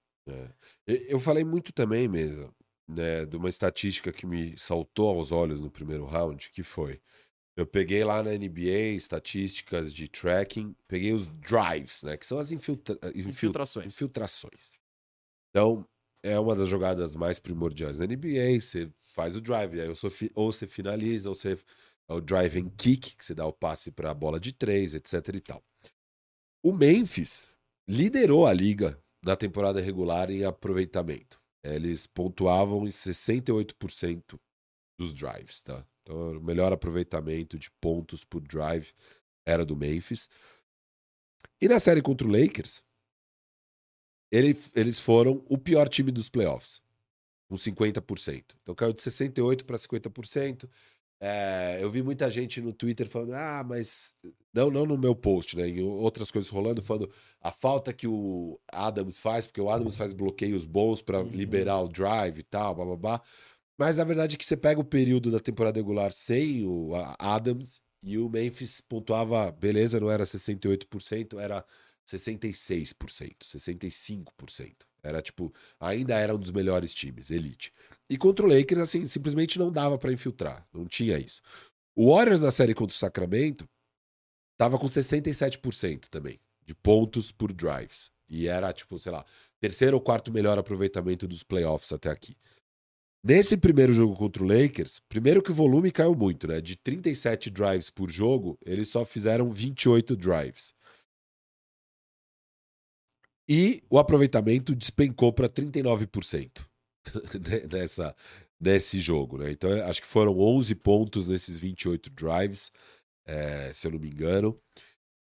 E- 0.88 1.06
Eu 1.10 1.20
falei 1.20 1.44
muito 1.44 1.72
também 1.74 2.08
mesmo, 2.08 2.54
né, 2.88 3.26
de 3.26 3.38
uma 3.38 3.50
estatística 3.50 4.12
que 4.12 4.26
me 4.26 4.58
saltou 4.58 5.10
aos 5.10 5.32
olhos 5.32 5.62
no 5.62 5.70
primeiro 5.72 6.06
round, 6.06 6.50
que 6.52 6.64
foi, 6.64 7.02
eu 7.56 7.66
peguei 7.68 8.04
lá 8.04 8.24
na 8.24 8.34
NBA 8.34 8.96
estatísticas 8.96 9.94
de 9.94 10.08
tracking, 10.08 10.76
peguei 10.88 11.14
os 11.14 11.28
drives, 11.28 12.04
né, 12.04 12.18
que 12.18 12.26
são 12.26 12.38
as 12.40 12.52
infiltra 12.52 12.96
infil- 13.14 13.30
Infiltrações. 13.30 13.94
infiltrações. 13.94 14.74
Então, 15.50 15.88
é 16.24 16.40
uma 16.40 16.56
das 16.56 16.68
jogadas 16.68 17.16
mais 17.16 17.40
primordiais 17.40 17.98
da 17.98 18.06
NBA, 18.06 18.60
você 18.62 18.92
faz 19.14 19.36
o 19.36 19.42
drive, 19.42 19.80
aí 19.80 19.88
ou 19.88 19.96
você, 19.96 20.32
ou 20.36 20.52
você 20.52 20.68
finaliza, 20.68 21.30
ou 21.30 21.36
você 21.36 21.58
é 22.10 22.14
o 22.14 22.20
drive 22.20 22.60
and 22.60 22.70
kick, 22.72 23.16
que 23.16 23.26
você 23.26 23.34
dá 23.34 23.46
o 23.46 23.54
passe 23.54 23.92
para 23.92 24.12
a 24.12 24.14
bola 24.14 24.40
de 24.40 24.52
três, 24.52 24.96
etc 24.96 25.36
e 25.36 25.40
tal. 25.40 25.64
O 26.64 26.74
Memphis 26.74 27.48
liderou 27.88 28.46
a 28.46 28.54
liga 28.54 29.02
na 29.24 29.36
temporada 29.36 29.80
regular 29.80 30.30
em 30.30 30.44
aproveitamento. 30.44 31.40
Eles 31.64 32.08
pontuavam 32.08 32.86
em 32.86 32.90
68% 32.90 34.40
dos 34.98 35.14
drives, 35.14 35.62
tá? 35.62 35.86
Então, 36.02 36.38
o 36.38 36.44
melhor 36.44 36.74
aproveitamento 36.74 37.58
de 37.58 37.70
pontos 37.80 38.24
por 38.24 38.42
drive 38.42 38.94
era 39.46 39.66
do 39.66 39.76
Memphis. 39.76 40.30
E 41.62 41.68
na 41.68 41.80
série 41.80 42.02
contra 42.02 42.28
o 42.28 42.32
Lakers, 42.32 42.84
ele- 44.32 44.58
eles 44.76 45.00
foram 45.00 45.44
o 45.48 45.58
pior 45.58 45.88
time 45.90 46.12
dos 46.12 46.30
playoffs, 46.30 46.82
com 47.48 47.56
50%. 47.56 48.56
Então 48.62 48.76
caiu 48.76 48.94
de 48.94 49.02
68% 49.02 49.66
para 49.66 49.78
50%. 49.78 50.70
É, 51.22 51.80
eu 51.82 51.92
vi 51.92 52.02
muita 52.02 52.30
gente 52.30 52.62
no 52.62 52.72
Twitter 52.72 53.08
falando, 53.10 53.34
ah, 53.34 53.62
mas. 53.68 54.16
Não, 54.54 54.72
não 54.72 54.86
no 54.86 54.98
meu 54.98 55.14
post, 55.14 55.58
né? 55.58 55.68
Em 55.68 55.82
outras 55.82 56.32
coisas 56.32 56.50
rolando, 56.50 56.82
falando 56.82 57.12
a 57.42 57.52
falta 57.52 57.92
que 57.92 58.08
o 58.08 58.58
Adams 58.72 59.20
faz, 59.20 59.46
porque 59.46 59.60
o 59.60 59.70
Adams 59.70 59.98
faz 59.98 60.14
bloqueios 60.14 60.66
bons 60.66 61.02
para 61.02 61.20
Uhum. 61.20 61.30
liberar 61.30 61.80
o 61.82 61.90
drive 61.90 62.40
e 62.40 62.44
tal, 62.44 62.74
blá 62.74 62.86
blá 62.86 62.96
blá. 62.96 63.22
Mas 63.78 64.00
a 64.00 64.04
verdade 64.06 64.36
é 64.36 64.38
que 64.38 64.46
você 64.46 64.56
pega 64.58 64.80
o 64.80 64.84
período 64.84 65.30
da 65.30 65.40
temporada 65.40 65.78
regular 65.80 66.12
sem 66.12 66.66
o 66.66 66.92
Adams 67.20 67.82
e 68.02 68.18
o 68.18 68.30
Memphis 68.30 68.80
pontuava, 68.82 69.52
beleza, 69.52 70.00
não 70.00 70.10
era 70.10 70.26
68%, 70.26 71.38
era 71.40 71.66
66%, 72.08 73.38
65%. 73.44 74.90
Era 75.02 75.22
tipo, 75.22 75.54
ainda 75.80 76.18
era 76.18 76.36
um 76.36 76.40
dos 76.40 76.52
melhores 76.52 76.94
times, 76.94 77.32
elite. 77.32 77.72
E 78.10 78.18
contra 78.18 78.46
o 78.46 78.50
Lakers, 78.50 78.82
assim, 78.82 79.06
simplesmente 79.06 79.58
não 79.58 79.72
dava 79.72 79.98
pra 79.98 80.12
infiltrar, 80.12 80.68
não 80.74 80.86
tinha 80.86 81.18
isso. 81.18 81.42
O 81.96 82.14
Warriors 82.14 82.42
na 82.42 82.52
série 82.52 82.74
contra 82.74 82.94
o 82.94 82.98
Sacramento 82.98 83.68
tava 84.58 84.78
com 84.78 84.88
67% 84.88 86.08
também, 86.10 86.40
de 86.66 86.76
pontos 86.76 87.32
por 87.32 87.52
drives. 87.54 88.12
E 88.30 88.48
era, 88.48 88.72
tipo, 88.74 89.00
sei 89.00 89.12
lá, 89.12 89.26
terceiro 89.60 89.98
ou 89.98 90.02
quarto 90.02 90.32
melhor 90.32 90.60
aproveitamento 90.60 91.28
dos 91.28 91.44
playoffs 91.44 91.92
até 91.92 92.10
aqui. 92.10 92.36
Nesse 93.22 93.58
primeiro 93.58 93.94
jogo 93.94 94.16
contra 94.16 94.42
o 94.42 94.48
Lakers, 94.48 95.02
primeiro 95.10 95.42
que 95.42 95.52
o 95.52 95.54
volume 95.54 95.92
caiu 95.92 96.16
muito, 96.16 96.48
né? 96.48 96.62
De 96.62 96.78
37 96.78 97.50
drives 97.50 97.90
por 97.90 98.10
jogo, 98.10 98.58
eles 98.66 98.88
só 98.88 99.04
fizeram 99.04 99.50
28 99.50 100.16
drives. 100.16 100.74
E 103.50 103.82
o 103.90 103.98
aproveitamento 103.98 104.76
despencou 104.76 105.34
para 105.34 105.50
39% 105.50 106.62
né, 107.42 107.68
nessa, 107.72 108.16
nesse 108.62 109.00
jogo, 109.00 109.40
né? 109.40 109.50
Então, 109.52 109.72
eu 109.72 109.84
acho 109.86 110.02
que 110.02 110.08
foram 110.08 110.38
11 110.40 110.76
pontos 110.76 111.28
nesses 111.28 111.58
28 111.58 112.12
drives, 112.12 112.72
eh, 113.26 113.72
se 113.74 113.88
eu 113.88 113.92
não 113.92 114.00
me 114.00 114.10
engano. 114.10 114.60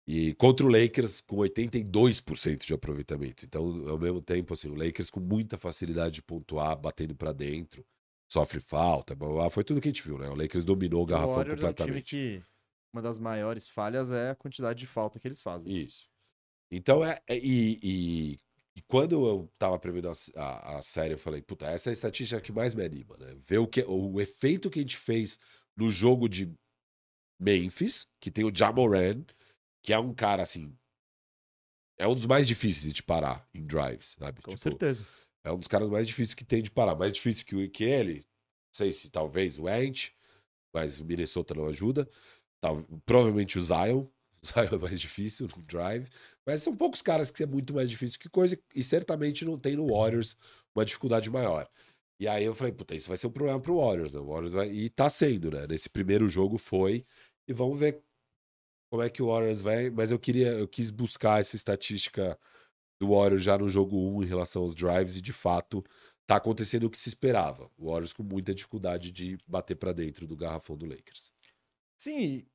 E 0.09 0.35
contra 0.35 0.67
o 0.67 0.69
Lakers 0.69 1.21
com 1.21 1.37
82% 1.37 2.65
de 2.65 2.75
aproveitamento. 2.75 3.45
Então, 3.45 3.89
ao 3.89 3.99
mesmo 3.99 4.21
tempo, 4.21 4.55
assim, 4.55 4.69
o 4.69 4.75
Lakers 4.75 5.11
com 5.11 5.21
muita 5.21 5.57
facilidade 5.57 6.17
de 6.17 6.23
pontuar, 6.23 6.77
batendo 6.77 7.15
para 7.15 7.33
dentro, 7.33 7.85
sofre 8.33 8.61
falta, 8.61 9.15
blá, 9.15 9.29
blá, 9.29 9.51
foi 9.51 9.63
tudo 9.65 9.81
que 9.81 9.89
a 9.89 9.93
gente 9.93 10.03
viu, 10.03 10.19
né? 10.19 10.29
O 10.29 10.35
Lakers 10.35 10.65
dominou 10.65 11.01
o 11.01 11.03
O 11.05 11.07
garrafão 11.07 11.35
Warriors 11.35 11.63
é 11.63 11.67
um 11.67 11.73
time 11.73 12.03
completamente. 12.03 12.09
que 12.09 12.43
uma 12.93 13.03
das 13.03 13.19
maiores 13.19 13.69
falhas 13.69 14.11
é 14.11 14.31
a 14.31 14.35
quantidade 14.35 14.79
de 14.81 14.87
falta 14.87 15.19
que 15.19 15.29
eles 15.29 15.43
fazem. 15.43 15.73
Isso. 15.85 16.09
Então, 16.71 17.05
é, 17.05 17.19
é- 17.29 17.39
e, 17.39 17.79
e- 17.83 18.39
e 18.77 18.83
quando 18.89 19.27
eu 19.27 19.51
tava 19.59 19.79
prevendo 19.79 20.09
a, 20.09 20.13
a- 20.37 20.79
a 20.79 20.83
série, 20.83 21.15
eu 21.15 21.19
falei, 21.19 21.41
puta, 21.43 21.67
essa 21.67 21.89
é 21.89 21.93
a 21.93 21.93
estatística 21.93 22.41
que 22.41 22.53
mais 22.53 22.75
me 22.75 22.85
anima, 22.85 23.17
né? 23.17 23.35
Ver 23.39 23.59
o, 23.59 23.67
que, 23.67 23.83
o 23.85 24.21
efeito 24.21 24.69
que 24.71 24.79
a 24.79 24.83
gente 24.83 24.97
fez 24.97 25.39
no 25.77 25.91
jogo 25.91 26.29
de 26.29 26.53
Memphis, 27.41 28.07
que 28.21 28.31
tem 28.31 28.45
o 28.45 28.53
Jamoran, 28.55 29.25
que 29.83 29.93
é 29.93 29.99
um 29.99 30.13
cara, 30.15 30.43
assim, 30.43 30.77
é 31.99 32.07
um 32.07 32.15
dos 32.15 32.27
mais 32.27 32.47
difíceis 32.49 32.93
de 32.93 33.03
parar 33.03 33.49
em 33.55 33.65
drives, 33.65 34.17
sabe? 34.19 34.41
Com 34.43 34.51
Tipo, 34.51 34.63
certeza. 34.63 35.07
é 35.45 35.53
um 35.53 35.59
dos 35.59 35.69
caras 35.69 35.89
mais 35.89 36.07
difíceis 36.07 36.35
que 36.35 36.45
tem 36.45 36.63
de 36.63 36.71
parar. 36.71 36.95
Mais 36.95 37.13
difícil 37.13 37.45
que, 37.47 37.55
o- 37.57 37.71
que 37.71 37.85
ele. 37.85 38.17
Não 38.21 38.75
sei 38.75 38.93
se 38.93 39.11
talvez 39.11 39.59
o 39.59 39.67
Ant, 39.67 40.11
mas 40.75 41.01
o 41.01 41.05
Minnesota 41.05 41.55
não 41.55 41.67
ajuda. 41.67 42.09
Tal- 42.61 42.83
provavelmente 43.07 43.59
o 43.59 43.63
Zion. 43.63 44.07
O 44.43 44.47
Zion 44.47 44.75
é 44.77 44.79
mais 44.79 45.01
difícil 45.01 45.49
no 45.57 45.63
drive. 45.63 46.09
Mas 46.47 46.63
são 46.63 46.77
poucos 46.77 47.03
caras 47.03 47.31
que 47.31 47.43
é 47.43 47.47
muito 47.47 47.75
mais 47.75 47.91
difícil 47.91 48.19
que 48.19 48.29
coisa. 48.29 48.59
E 48.75 48.85
certamente 48.85 49.45
não 49.45 49.59
tem 49.59 49.77
no 49.77 49.89
Warriors 49.93 50.37
uma 50.77 50.85
dificuldade 50.85 51.29
maior. 51.29 51.69
E 52.21 52.29
aí 52.29 52.45
eu 52.45 52.55
falei, 52.55 52.73
puta, 52.73 52.95
isso 52.95 53.09
vai 53.09 53.17
ser 53.17 53.27
um 53.27 53.33
problema 53.33 53.61
pro 53.61 53.79
Warriors, 53.79 54.15
né? 54.15 54.21
O 54.21 54.27
Warriors 54.27 54.53
vai... 54.53 54.71
E 54.71 54.89
tá 54.89 55.11
sendo, 55.11 55.51
né? 55.51 55.67
Nesse 55.67 55.91
primeiro 55.91 56.29
jogo 56.29 56.57
foi. 56.57 57.05
E 57.49 57.53
vamos 57.53 57.79
ver 57.79 58.01
como 58.91 59.03
é 59.03 59.11
que 59.11 59.23
o 59.23 59.27
Warriors 59.27 59.61
vai. 59.61 59.91
Mas 59.91 60.13
eu 60.13 60.19
queria, 60.19 60.53
eu 60.53 60.69
quis 60.69 60.91
buscar 60.91 61.41
essa 61.41 61.57
estatística 61.57 62.39
do 63.01 63.11
Warriors 63.11 63.43
já 63.43 63.59
no 63.59 63.69
jogo 63.69 63.97
1 63.97 64.23
em 64.23 64.27
relação 64.27 64.63
aos 64.63 64.75
drives 64.75 65.17
e 65.17 65.21
de 65.21 65.33
fato 65.33 65.85
tá 66.27 66.37
acontecendo 66.37 66.85
o 66.85 66.91
que 66.91 66.99
se 66.99 67.09
esperava. 67.09 67.71
O 67.77 67.91
Warriors 67.91 68.13
com 68.13 68.23
muita 68.23 68.55
dificuldade 68.55 69.11
de 69.11 69.37
bater 69.47 69.77
pra 69.77 69.93
dentro 69.93 70.27
do 70.27 70.37
garrafão 70.37 70.77
do 70.77 70.87
Lakers. 70.87 71.31
Sim, 72.01 72.47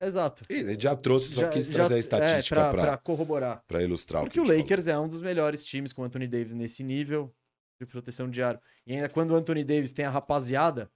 exato. 0.00 0.44
E 0.48 0.78
já 0.80 0.96
trouxe, 0.96 1.34
só 1.34 1.48
quis 1.48 1.68
trazer 1.68 1.94
a 1.94 1.96
é, 1.96 2.00
estatística 2.00 2.70
pra, 2.70 2.82
pra 2.82 2.96
corroborar. 2.96 3.62
pra 3.66 3.82
ilustrar 3.82 4.22
Porque 4.22 4.40
o 4.40 4.42
o 4.42 4.46
que 4.46 4.52
gente 4.52 4.62
Lakers 4.62 4.86
é 4.86 4.98
um 4.98 5.08
dos 5.08 5.20
melhores 5.20 5.64
times 5.64 5.92
com 5.92 6.02
o 6.02 6.04
Anthony 6.04 6.26
Davis 6.26 6.54
nesse 6.54 6.82
nível 6.82 7.34
de 7.80 7.86
proteção 7.86 8.28
de 8.28 8.42
aro. 8.42 8.60
E 8.86 8.94
ainda 8.94 9.08
quando 9.08 9.30
o 9.30 9.34
Anthony 9.34 9.64
Davis 9.64 9.92
tem 9.92 10.04
a 10.04 10.10
rapaziada, 10.10 10.90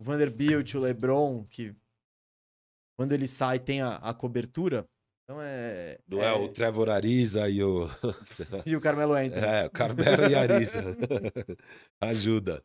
o 0.00 0.04
Vanderbilt, 0.04 0.74
o 0.74 0.80
LeBron, 0.80 1.44
que 1.44 1.74
quando 2.96 3.12
ele 3.12 3.26
sai 3.26 3.58
tem 3.58 3.80
a, 3.80 3.96
a 3.96 4.14
cobertura. 4.14 4.86
Então 5.24 5.40
é. 5.42 5.98
falou. 6.08 6.24
Não 6.24 6.28
é, 6.28 6.34
o 6.34 6.48
Trevor 6.48 6.88
Ariza 6.90 7.48
e 7.48 7.62
o. 7.62 7.88
E 8.66 8.76
o 8.76 8.80
Carmelo 8.80 9.14
Anthony. 9.14 9.44
é, 9.44 9.66
o 9.66 9.70
Carmelo 9.70 10.28
e 10.28 10.34
Ariza. 10.34 10.82
ajuda. 12.00 12.62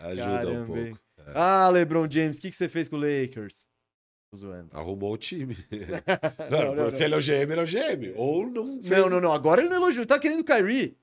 Ajuda 0.00 0.22
um 0.22 0.64
Caramba, 0.64 0.78
hein? 0.78 0.86
pouco. 0.86 1.04
Ah, 1.34 1.68
LeBron 1.70 2.08
James, 2.10 2.38
o 2.38 2.40
que, 2.40 2.50
que 2.50 2.56
você 2.56 2.68
fez 2.68 2.88
com 2.88 2.96
o 2.96 3.00
Lakers? 3.00 3.68
Tô 4.34 4.36
zoando. 4.36 4.68
Arrumou 4.72 5.12
o 5.12 5.16
time. 5.16 5.56
Não, 6.50 6.74
Não, 6.74 6.74
não, 6.74 6.90
se 6.90 7.04
ele 7.04 7.14
é 7.14 7.16
o 7.16 7.20
GM, 7.20 7.52
ele 7.52 7.60
é 7.60 7.62
o 7.62 7.66
GM. 7.66 8.12
Ou 8.16 8.46
não 8.46 8.82
fez... 8.82 8.90
Não, 9.00 9.08
não, 9.08 9.20
não. 9.20 9.32
Agora 9.32 9.60
ele 9.60 9.68
não 9.70 9.76
elogiou. 9.76 10.02
Ele 10.02 10.08
tá 10.08 10.18
querendo 10.18 10.40
o 10.40 10.44
Kyrie. 10.44 10.96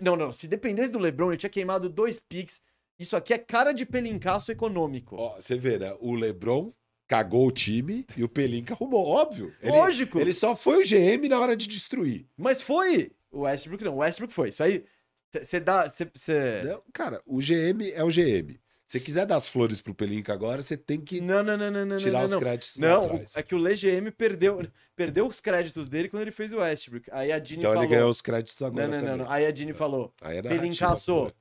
Não, 0.00 0.16
não. 0.16 0.32
Se 0.32 0.48
dependesse 0.48 0.90
do 0.90 0.98
LeBron, 0.98 1.30
ele 1.30 1.36
tinha 1.36 1.50
queimado 1.50 1.88
dois 1.88 2.18
picks. 2.18 2.60
Isso 2.98 3.16
aqui 3.16 3.32
é 3.32 3.38
cara 3.38 3.72
de 3.72 3.86
pelincaço 3.86 4.50
econômico. 4.50 5.16
Ó, 5.16 5.36
você 5.40 5.56
vê, 5.56 5.78
né? 5.78 5.96
O 6.00 6.14
LeBron 6.14 6.70
cagou 7.06 7.46
o 7.46 7.52
time 7.52 8.06
e 8.16 8.24
o 8.24 8.28
Pelinka 8.28 8.74
arrumou. 8.74 9.06
Óbvio. 9.06 9.52
Ele, 9.60 9.72
Lógico. 9.72 10.18
ele 10.18 10.32
só 10.32 10.56
foi 10.56 10.82
o 10.82 10.86
GM 10.86 11.28
na 11.28 11.38
hora 11.38 11.56
de 11.56 11.68
destruir. 11.68 12.26
Mas 12.36 12.60
foi. 12.60 13.12
O 13.30 13.40
Westbrook 13.40 13.84
não. 13.84 13.94
O 13.94 13.98
Westbrook 13.98 14.32
foi. 14.32 14.48
Isso 14.48 14.62
aí. 14.62 14.84
Você 15.30 15.60
dá. 15.60 15.88
Você. 15.88 16.62
Não, 16.64 16.82
cara, 16.92 17.22
o 17.24 17.38
GM 17.38 17.90
é 17.94 18.02
o 18.02 18.08
GM. 18.08 18.58
Se 18.86 19.00
quiser 19.00 19.24
dar 19.24 19.36
as 19.36 19.48
flores 19.48 19.80
pro 19.80 19.94
Pelinka 19.94 20.32
agora, 20.34 20.60
você 20.60 20.76
tem 20.76 21.00
que 21.00 21.20
Não, 21.20 21.42
não, 21.42 21.56
não, 21.56 21.70
não, 21.70 21.86
não. 21.86 21.96
tirar 21.96 22.18
não, 22.18 22.24
os 22.26 22.30
não. 22.32 22.40
créditos 22.40 22.76
lá 22.76 22.88
Não, 22.88 23.24
é 23.34 23.42
que 23.42 23.54
o 23.54 23.58
LGM 23.66 24.10
perdeu, 24.10 24.66
perdeu 24.94 25.26
os 25.26 25.40
créditos 25.40 25.88
dele 25.88 26.08
quando 26.10 26.22
ele 26.22 26.30
fez 26.32 26.52
o 26.52 26.58
Westbrook. 26.58 27.08
Aí 27.10 27.32
a 27.32 27.38
Dini 27.38 27.60
Então 27.60 27.70
falou. 27.72 27.84
ele 27.84 27.94
ganhou 27.94 28.10
os 28.10 28.20
créditos 28.20 28.60
agora 28.60 28.86
não, 28.86 28.92
não, 28.98 29.00
também. 29.04 29.16
não. 29.18 29.30
Aí 29.30 29.46
a 29.46 29.50
Dini 29.50 29.72
falou: 29.72 30.12
é 30.20 30.42
Pelinka 30.42 30.58
narrativa 30.58 30.92
assou. 30.92 31.32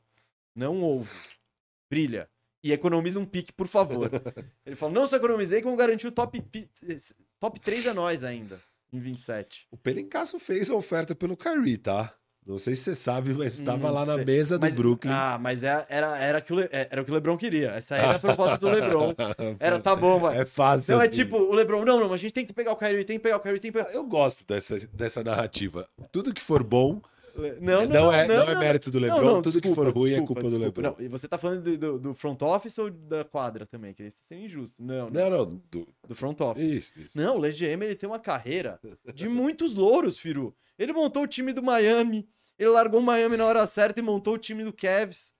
não 0.56 0.82
houve. 0.82 1.10
Brilha. 1.90 2.30
E 2.64 2.72
economiza 2.72 3.20
um 3.20 3.26
pique, 3.26 3.52
por 3.52 3.68
favor. 3.68 4.10
ele 4.66 4.76
falou: 4.76 4.94
não 4.96 5.08
só 5.08 5.18
economizei, 5.18 5.62
como 5.62 5.76
garantiu 5.76 6.10
o 6.10 6.14
top, 6.14 6.42
top 7.40 7.60
3 7.60 7.88
a 7.88 7.94
nós 7.94 8.24
ainda, 8.24 8.60
em 8.94 9.00
27. 9.00 9.68
O 9.72 9.76
Pelincaço 9.78 10.40
fez 10.40 10.70
a 10.70 10.76
oferta 10.76 11.14
pelo 11.16 11.36
Kyrie, 11.36 11.78
tá? 11.80 12.14
Não 12.46 12.58
sei 12.58 12.76
se 12.76 12.84
você 12.84 12.96
sabe, 12.96 13.34
mas 13.34 13.54
estava 13.54 13.88
Não 13.88 13.94
lá 13.94 14.06
na 14.06 14.16
sei. 14.16 14.26
mesa 14.26 14.58
do 14.58 14.62
Mas- 14.64 14.76
Brooklyn. 14.76 15.12
Ah, 15.14 15.38
mas 15.40 15.64
é- 15.64 15.86
era, 15.88 16.18
era, 16.18 16.42
que 16.42 16.52
o 16.52 16.56
Le- 16.56 16.70
é, 16.72 16.88
era 16.92 17.02
o 17.02 17.06
que 17.06 17.12
o 17.12 17.14
Lebron 17.14 17.38
queria. 17.38 17.70
Essa 17.72 17.96
era 17.96 18.16
a 18.16 18.20
proposta 18.20 18.58
do 18.58 18.68
Lebron. 18.68 19.14
Era, 19.60 19.80
tá 19.80 19.96
bom, 19.96 20.20
vai. 20.20 20.40
É 20.42 20.46
fácil. 20.46 20.96
Não, 20.96 21.02
é 21.04 21.08
assim. 21.08 21.18
tipo, 21.18 21.38
o 21.38 21.54
Lebron, 21.54 21.86
não, 21.86 22.00
não, 22.00 22.06
mas 22.10 22.14
a 22.16 22.18
gente 22.18 22.34
tem 22.34 22.46
que 22.46 22.52
pegar 22.52 22.72
o 22.72 22.76
Kyrie, 22.76 23.04
tem 23.04 23.18
que 23.18 23.24
pegar 23.24 23.38
o 23.38 23.40
Kyrie, 23.40 23.60
tem 23.60 23.72
que 23.72 23.78
pegar. 23.78 23.92
Eu 23.94 24.04
gosto 24.06 24.46
dessa, 24.46 24.76
dessa 24.92 25.24
narrativa. 25.24 25.88
Tudo 26.12 26.34
que 26.34 26.42
for 26.42 26.64
bom 26.64 27.00
Não, 27.62 27.86
não, 27.86 27.88
não, 27.88 28.14
é, 28.14 28.28
não, 28.28 28.36
não, 28.46 28.52
é 28.52 28.56
mérito 28.60 28.92
do 28.92 29.00
LeBron, 29.00 29.42
tudo 29.42 29.62
que 29.62 29.68
desculpa, 29.70 29.90
for 29.92 29.98
ruim 29.98 30.10
é 30.12 30.16
desculpa, 30.20 30.42
culpa 30.42 30.42
do 30.42 30.60
desculpa. 30.60 30.82
LeBron. 30.82 30.96
Não, 31.00 31.06
e 31.06 31.08
você 31.08 31.28
tá 31.30 31.38
falando 31.38 31.62
do, 31.62 31.78
do- 31.78 32.00
do 32.00 32.14
front 32.14 32.42
office 32.42 32.78
ou 32.80 32.90
da 32.92 33.24
quadra 33.24 33.66
também? 33.68 33.94
Que 33.94 34.04
isso 34.04 34.18
tá 34.18 34.24
sendo 34.28 34.42
injusto. 34.46 34.84
Não, 34.84 35.10
não, 35.10 35.30
Não, 35.30 35.38
não. 35.38 35.62
do- 35.72 35.88
do 36.10 36.14
front 36.16 36.42
office. 36.42 36.72
Isso, 36.72 36.94
isso. 36.98 37.18
Não, 37.18 37.38
o 37.38 37.46
LGM 37.46 37.86
ele 37.86 37.96
tem 37.96 38.10
uma 38.10 38.20
carreira 38.20 38.80
de 39.14 39.30
muitos 39.30 39.74
louros, 39.76 40.18
Firu. 40.20 40.54
Ele 40.82 40.94
montou 40.94 41.24
o 41.24 41.28
time 41.28 41.54
do 41.54 41.62
Miami, 41.62 42.28
ele 42.58 42.70
largou 42.70 43.00
o 43.00 43.04
Miami 43.04 43.38
na 43.38 43.46
hora 43.46 43.68
certa 43.68 44.00
e 44.00 44.04
montou 44.04 44.34
o 44.34 44.38
time 44.38 44.64
do 44.64 44.74
Cavs. 44.74 45.32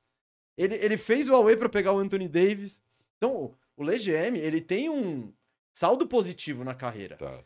Ele, 0.56 0.76
ele 0.76 0.98
fez 0.98 1.28
o 1.28 1.34
away 1.34 1.58
pra 1.58 1.68
pegar 1.68 1.94
o 1.94 1.98
Anthony 1.98 2.28
Davis. 2.28 2.82
Então, 3.18 3.56
o 3.76 3.84
LGM, 3.84 4.38
ele 4.38 4.62
tem 4.62 4.88
um 4.88 5.34
saldo 5.74 6.08
positivo 6.08 6.64
na 6.64 6.76
carreira. 6.76 7.16
Tá. 7.18 7.44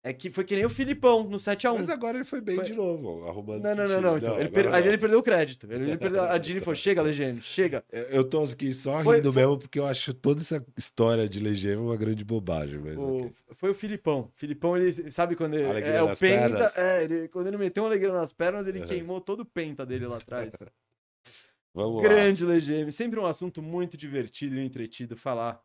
É 0.00 0.12
que 0.12 0.30
foi 0.30 0.44
que 0.44 0.54
nem 0.54 0.64
o 0.64 0.70
Filipão 0.70 1.24
no 1.24 1.36
7x1. 1.38 1.74
Mas 1.76 1.90
agora 1.90 2.16
ele 2.18 2.24
foi 2.24 2.40
bem 2.40 2.54
Foi- 2.54 2.64
de 2.64 2.72
novo, 2.72 3.26
arrumando 3.26 3.64
Não, 3.64 3.74
não, 3.74 3.88
não, 3.88 4.00
não. 4.00 4.16
Então, 4.16 4.34
ele, 4.38 4.44
agora 4.44 4.50
per... 4.52 4.64
não. 4.66 4.72
aí 4.74 4.86
ele 4.88 4.96
perdeu 4.98 5.18
o 5.18 5.22
crédito. 5.22 5.66
Ele, 5.70 5.84
ele 5.90 5.96
perdeu... 5.98 6.22
A 6.22 6.38
Dini 6.38 6.60
falou: 6.60 6.76
chega, 6.76 7.00
LGM, 7.00 7.40
chega. 7.40 7.84
Eu- 7.90 8.22
tô 8.22 8.40
aqui 8.42 8.72
só 8.72 9.02
Foi- 9.02 9.16
rindo 9.16 9.32
foi- 9.32 9.42
mesmo 9.42 9.58
porque 9.58 9.78
eu 9.78 9.86
acho 9.86 10.14
toda 10.14 10.40
essa 10.40 10.64
história 10.76 11.28
de 11.28 11.40
Legema 11.40 11.82
uma 11.82 11.96
grande 11.96 12.24
bobagem. 12.24 12.78
Mas 12.78 12.96
O- 12.96 13.18
ok. 13.18 13.32
Foi 13.56 13.70
o 13.70 13.74
Filipão. 13.74 14.30
Filipão, 14.36 14.76
ele 14.76 15.10
sabe 15.10 15.34
quando 15.34 15.54
ele. 15.54 15.64
Alegria 15.68 15.94
é, 15.94 16.02
o 16.02 16.06
penta. 16.08 16.18
pernas. 16.20 16.78
É, 16.78 17.02
ele, 17.04 17.28
quando 17.28 17.48
ele 17.48 17.56
meteu 17.58 17.82
uma 17.82 17.88
alegria 17.90 18.12
nas 18.12 18.32
pernas, 18.32 18.68
ele 18.68 18.78
Uhum. 18.80 18.86
queimou 18.86 19.20
todo 19.20 19.40
o 19.40 19.44
penta 19.44 19.84
dele 19.84 20.06
lá 20.06 20.18
atrás. 20.18 20.54
Vamos 21.74 21.96
lá. 22.02 22.08
Grande 22.08 22.44
LGM. 22.44 22.90
Sempre 22.92 23.18
um 23.20 23.26
assunto 23.26 23.60
muito 23.60 23.96
divertido 23.96 24.54
e 24.56 24.64
entretido 24.64 25.16
falar. 25.16 25.60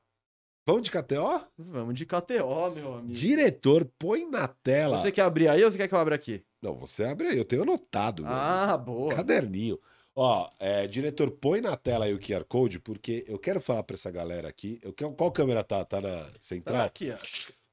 Vamos 0.65 0.83
de 0.83 0.91
KTO? 0.91 1.45
Vamos 1.57 1.93
de 1.95 2.05
KTO, 2.05 2.71
meu 2.73 2.93
amigo. 2.93 3.13
Diretor, 3.13 3.85
põe 3.99 4.25
na 4.29 4.47
tela. 4.47 4.97
Você 4.97 5.11
quer 5.11 5.23
abrir 5.23 5.49
aí 5.49 5.63
ou 5.63 5.69
você 5.69 5.77
quer 5.77 5.87
que 5.89 5.93
eu 5.93 5.99
abra 5.99 6.15
aqui? 6.15 6.41
Não, 6.61 6.73
você 6.75 7.03
abre 7.03 7.27
aí, 7.27 7.37
eu 7.37 7.43
tenho 7.43 7.63
anotado. 7.63 8.23
Ah, 8.25 8.77
boa. 8.77 9.13
Caderninho. 9.13 9.77
Ó, 10.15 10.49
é, 10.59 10.87
diretor, 10.87 11.31
põe 11.31 11.59
na 11.59 11.75
tela 11.75 12.05
aí 12.05 12.13
o 12.13 12.19
QR 12.19 12.45
Code, 12.45 12.79
porque 12.79 13.25
eu 13.27 13.37
quero 13.37 13.59
falar 13.59 13.83
pra 13.83 13.95
essa 13.95 14.09
galera 14.09 14.47
aqui. 14.47 14.79
Eu 14.81 14.93
quero, 14.93 15.11
qual 15.13 15.31
câmera 15.31 15.63
tá? 15.65 15.83
Tá 15.83 15.99
na 15.99 16.25
Tá 16.25 16.31
central? 16.39 16.85
aqui, 16.85 17.11
ó. 17.11 17.17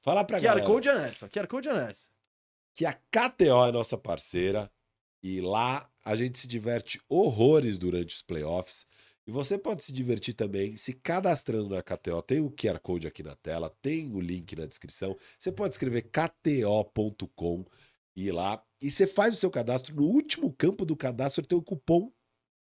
Fala 0.01 0.25
pra 0.25 0.39
QR 0.39 0.43
galera 0.45 0.67
Code 0.67 0.89
é 0.89 0.95
nessa. 0.99 1.29
QR 1.29 1.47
Code 1.47 1.69
é 1.69 1.75
nessa. 1.75 2.09
que 2.75 2.85
a 2.87 2.93
KTO 2.95 3.67
é 3.69 3.71
nossa 3.73 3.97
parceira 3.99 4.69
e 5.23 5.41
lá 5.41 5.89
a 6.05 6.17
gente 6.17 6.39
se 6.39 6.49
diverte 6.49 7.01
horrores 7.09 7.79
durante 7.79 8.17
os 8.17 8.23
playoffs. 8.23 8.85
E 9.26 9.30
você 9.30 9.56
pode 9.59 9.84
se 9.84 9.92
divertir 9.92 10.34
também 10.34 10.76
se 10.76 10.92
cadastrando 10.92 11.68
na 11.68 11.82
KTO. 11.82 12.22
Tem 12.22 12.40
o 12.40 12.51
QR 12.51 12.78
Code 12.80 13.06
aqui 13.06 13.22
na 13.22 13.36
tela, 13.36 13.70
tem 13.82 14.10
o 14.12 14.20
link 14.20 14.56
na 14.56 14.66
descrição. 14.66 15.16
Você 15.38 15.52
pode 15.52 15.74
escrever 15.74 16.02
kto.com 16.10 17.64
e 18.16 18.26
ir 18.26 18.32
lá. 18.32 18.62
E 18.80 18.90
você 18.90 19.06
faz 19.06 19.34
o 19.36 19.38
seu 19.38 19.51
cadastro. 19.51 19.94
No 19.94 20.05
último 20.05 20.52
campo 20.52 20.84
do 20.84 20.97
cadastro 20.97 21.47
tem 21.47 21.56
o 21.59 21.62
cupom. 21.62 22.10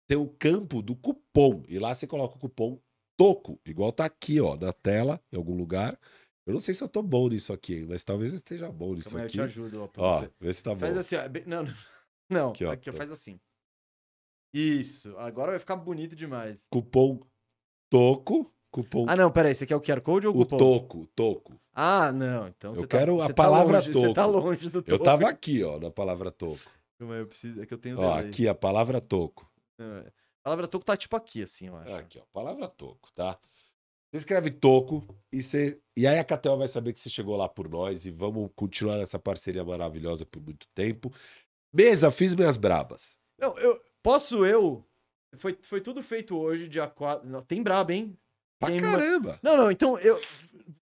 Tem 0.08 0.18
o 0.18 0.28
campo 0.28 0.82
do 0.82 0.96
cupom. 0.96 1.64
E 1.68 1.78
lá 1.78 1.94
você 1.94 2.08
coloca 2.08 2.36
o 2.36 2.40
cupom 2.40 2.80
TOCO, 3.18 3.60
igual 3.66 3.92
tá 3.94 4.04
aqui, 4.06 4.42
ó, 4.42 4.58
na 4.58 4.74
tela, 4.74 5.22
em 5.32 5.38
algum 5.38 5.56
lugar. 5.56 5.98
Eu 6.46 6.54
não 6.54 6.60
sei 6.60 6.74
se 6.74 6.84
eu 6.84 6.88
tô 6.90 7.02
bom 7.02 7.30
nisso 7.30 7.54
aqui, 7.54 7.76
hein, 7.76 7.86
mas 7.88 8.04
talvez 8.04 8.32
eu 8.32 8.36
esteja 8.36 8.70
bom 8.72 8.94
nisso 8.94 9.10
Calma 9.10 9.22
aí, 9.22 9.24
eu 9.24 9.28
aqui. 9.28 9.34
te 9.36 9.42
ajudo, 9.42 9.84
ó, 9.84 9.88
pra 9.88 10.04
Ó, 10.04 10.20
você. 10.20 10.30
vê 10.40 10.54
se 10.54 10.62
tá 10.62 10.74
bom. 10.74 10.80
Faz 10.82 10.98
assim, 10.98 11.16
ó. 11.16 11.22
é 11.22 11.30
Não, 11.46 11.64
não. 11.64 11.74
Não, 12.30 12.50
Aqui, 12.50 12.66
aqui, 12.66 12.90
ó, 12.90 12.92
ó, 12.92 12.94
tá. 12.94 12.98
faz 12.98 13.12
assim. 13.12 13.40
Isso. 14.58 15.16
Agora 15.18 15.52
vai 15.52 15.60
ficar 15.60 15.76
bonito 15.76 16.16
demais. 16.16 16.66
Cupom 16.70 17.20
TOCO. 17.90 18.52
Cupom 18.72 19.06
Ah, 19.08 19.16
não, 19.16 19.32
peraí. 19.32 19.54
Você 19.56 19.66
quer 19.66 19.76
o 19.76 19.82
QR 19.82 20.02
Code 20.02 20.28
ou 20.28 20.34
o 20.36 20.42
o 20.42 20.44
cupom? 20.44 20.58
TOCO, 20.58 21.08
TOCO. 21.16 21.60
Ah, 21.74 22.12
não. 22.12 22.48
Então 22.48 22.74
Eu 22.74 22.88
tá- 22.88 22.98
quero 23.00 23.22
a 23.22 23.26
você 23.28 23.34
palavra 23.34 23.82
tá 23.82 23.88
longe, 23.88 23.94
Você 23.94 24.14
tá 24.14 24.24
toco. 24.26 24.38
longe 24.40 24.70
do 24.70 24.80
Eu 24.80 24.84
toco. 24.84 25.04
tava 25.04 25.28
aqui, 25.30 25.64
ó, 25.64 25.80
na 25.80 25.92
palavra 25.92 26.32
TOCO. 26.32 26.60
Aí, 27.02 27.08
eu 27.20 27.28
preciso. 27.28 27.62
É 27.62 27.66
que 27.66 27.74
eu 27.74 27.78
tenho 27.78 28.00
Ó, 28.00 28.14
aqui 28.18 28.48
a 28.48 28.56
palavra 28.56 29.02
TOCO. 29.02 29.50
É. 29.80 29.84
A 30.42 30.44
palavra 30.44 30.68
toco 30.68 30.86
tá 30.86 30.96
tipo 30.96 31.16
aqui, 31.16 31.44
assim, 31.44 31.68
eu 31.68 31.76
acho. 31.78 31.94
Aqui, 31.94 32.20
ó, 32.20 32.24
palavra 32.32 32.68
TOCO, 32.68 33.10
tá? 33.14 33.38
Você 34.12 34.18
escreve 34.20 34.52
TOCO 34.52 35.04
e, 35.32 35.42
você... 35.42 35.82
e 35.98 36.08
aí 36.08 36.18
a 36.20 36.24
KTO 36.24 36.56
vai 36.58 36.68
saber 36.70 36.94
que 36.94 37.00
você 37.00 37.10
chegou 37.10 37.36
lá 37.36 37.50
por 37.50 37.68
nós 37.68 38.06
e 38.06 38.12
vamos 38.12 38.50
continuar 38.56 39.00
essa 39.00 39.20
parceria 39.20 39.64
maravilhosa 39.66 40.26
por 40.26 40.42
muito 40.42 40.66
tempo. 40.74 41.12
Mesa, 41.74 42.10
fiz 42.12 42.34
minhas 42.34 42.56
brabas. 42.56 43.18
Não, 43.38 43.58
eu. 43.60 43.82
Posso 44.06 44.46
eu? 44.46 44.86
Foi, 45.38 45.58
foi 45.64 45.82
tudo 45.82 46.04
feito 46.04 46.38
hoje, 46.38 46.68
dia 46.70 46.88
4. 46.88 47.28
Não, 47.28 47.42
tem 47.42 47.64
braba, 47.64 47.92
hein? 47.92 48.16
Pra 48.60 48.70
Tem 48.70 48.80
uma- 48.80 48.92
caramba! 48.92 49.40
Não, 49.42 49.58
não, 49.58 49.72
então 49.72 49.98
eu. 49.98 50.22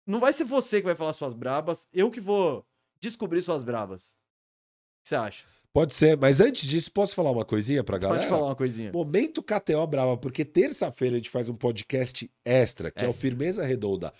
Não 0.05 0.19
vai 0.19 0.33
ser 0.33 0.43
você 0.43 0.79
que 0.81 0.85
vai 0.85 0.95
falar 0.95 1.13
suas 1.13 1.33
brabas, 1.33 1.87
eu 1.93 2.11
que 2.11 2.19
vou 2.19 2.65
descobrir 2.99 3.41
suas 3.41 3.63
brabas. 3.63 4.11
O 4.11 5.03
que 5.03 5.09
você 5.09 5.15
acha? 5.15 5.45
Pode 5.73 5.95
ser, 5.95 6.17
mas 6.17 6.39
antes 6.41 6.67
disso, 6.67 6.91
posso 6.91 7.15
falar 7.15 7.31
uma 7.31 7.43
coisinha 7.45 7.83
pra 7.83 7.97
galera? 7.97 8.19
Pode 8.19 8.29
falar 8.29 8.45
uma 8.49 8.55
coisinha. 8.55 8.91
Momento 8.91 9.41
KTO 9.41 9.87
Brava, 9.87 10.17
porque 10.17 10.45
terça-feira 10.45 11.15
a 11.15 11.17
gente 11.17 11.29
faz 11.31 11.49
um 11.49 11.55
podcast 11.55 12.29
extra, 12.45 12.91
que 12.91 13.03
é 13.03 13.07
o 13.07 13.09
Extra. 13.09 13.21
Firmeza 13.21 13.63
Redonda 13.65 14.13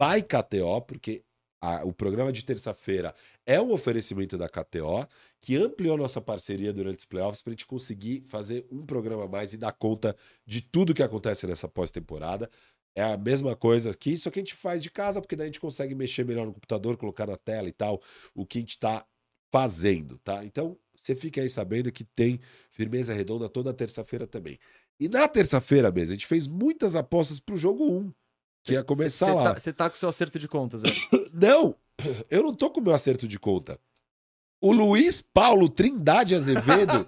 by 0.00 0.22
KTO, 0.22 0.80
porque 0.82 1.22
a- 1.66 1.84
o 1.84 1.92
programa 1.92 2.32
de 2.32 2.44
terça-feira 2.44 3.14
é 3.44 3.60
um 3.60 3.72
oferecimento 3.72 4.38
da 4.38 4.48
KTO, 4.48 5.06
que 5.40 5.56
ampliou 5.56 5.96
nossa 5.96 6.20
parceria 6.20 6.72
durante 6.72 7.00
os 7.00 7.04
playoffs 7.04 7.42
para 7.42 7.50
a 7.50 7.54
gente 7.54 7.66
conseguir 7.66 8.20
fazer 8.22 8.66
um 8.70 8.84
programa 8.86 9.24
a 9.24 9.28
mais 9.28 9.52
e 9.52 9.56
dar 9.56 9.72
conta 9.72 10.16
de 10.46 10.60
tudo 10.60 10.94
que 10.94 11.02
acontece 11.02 11.46
nessa 11.46 11.68
pós-temporada. 11.68 12.48
É 12.94 13.02
a 13.02 13.16
mesma 13.16 13.54
coisa 13.56 13.90
aqui, 13.90 14.16
só 14.16 14.30
que 14.30 14.38
a 14.38 14.42
gente 14.42 14.54
faz 14.54 14.82
de 14.82 14.90
casa, 14.90 15.20
porque 15.20 15.36
daí 15.36 15.44
a 15.46 15.48
gente 15.48 15.60
consegue 15.60 15.94
mexer 15.94 16.24
melhor 16.24 16.46
no 16.46 16.52
computador, 16.54 16.96
colocar 16.96 17.26
na 17.26 17.36
tela 17.36 17.68
e 17.68 17.72
tal, 17.72 18.00
o 18.34 18.46
que 18.46 18.58
a 18.58 18.60
gente 18.60 18.70
está 18.70 19.04
fazendo, 19.52 20.18
tá? 20.18 20.44
Então, 20.44 20.78
você 20.94 21.14
fica 21.14 21.40
aí 21.40 21.48
sabendo 21.48 21.92
que 21.92 22.04
tem 22.04 22.40
Firmeza 22.70 23.12
Redonda 23.12 23.48
toda 23.48 23.72
terça-feira 23.72 24.26
também. 24.26 24.58
E 24.98 25.08
na 25.08 25.28
terça-feira 25.28 25.92
mesmo, 25.92 26.12
a 26.14 26.16
gente 26.16 26.26
fez 26.26 26.46
muitas 26.46 26.96
apostas 26.96 27.38
pro 27.38 27.56
jogo 27.56 27.84
1, 27.84 28.12
que 28.66 28.72
ia 28.74 28.84
começar 28.84 29.26
Cê- 29.26 29.32
cê 29.32 29.36
lá. 29.36 29.44
tá- 29.54 29.58
Você 29.60 29.72
tá, 29.72 29.88
com 29.90 29.96
o 29.96 29.98
seu 29.98 30.08
acerto 30.08 30.38
de 30.38 30.48
contas, 30.48 30.82
né? 30.82 30.90
Não, 31.32 31.74
eu 32.30 32.42
não 32.42 32.54
tô 32.54 32.70
com 32.70 32.80
o 32.80 32.82
meu 32.82 32.92
acerto 32.94 33.26
de 33.28 33.38
conta. 33.38 33.78
O 34.60 34.72
Luiz 34.72 35.20
Paulo 35.22 35.68
Trindade 35.68 36.34
Azevedo, 36.34 37.06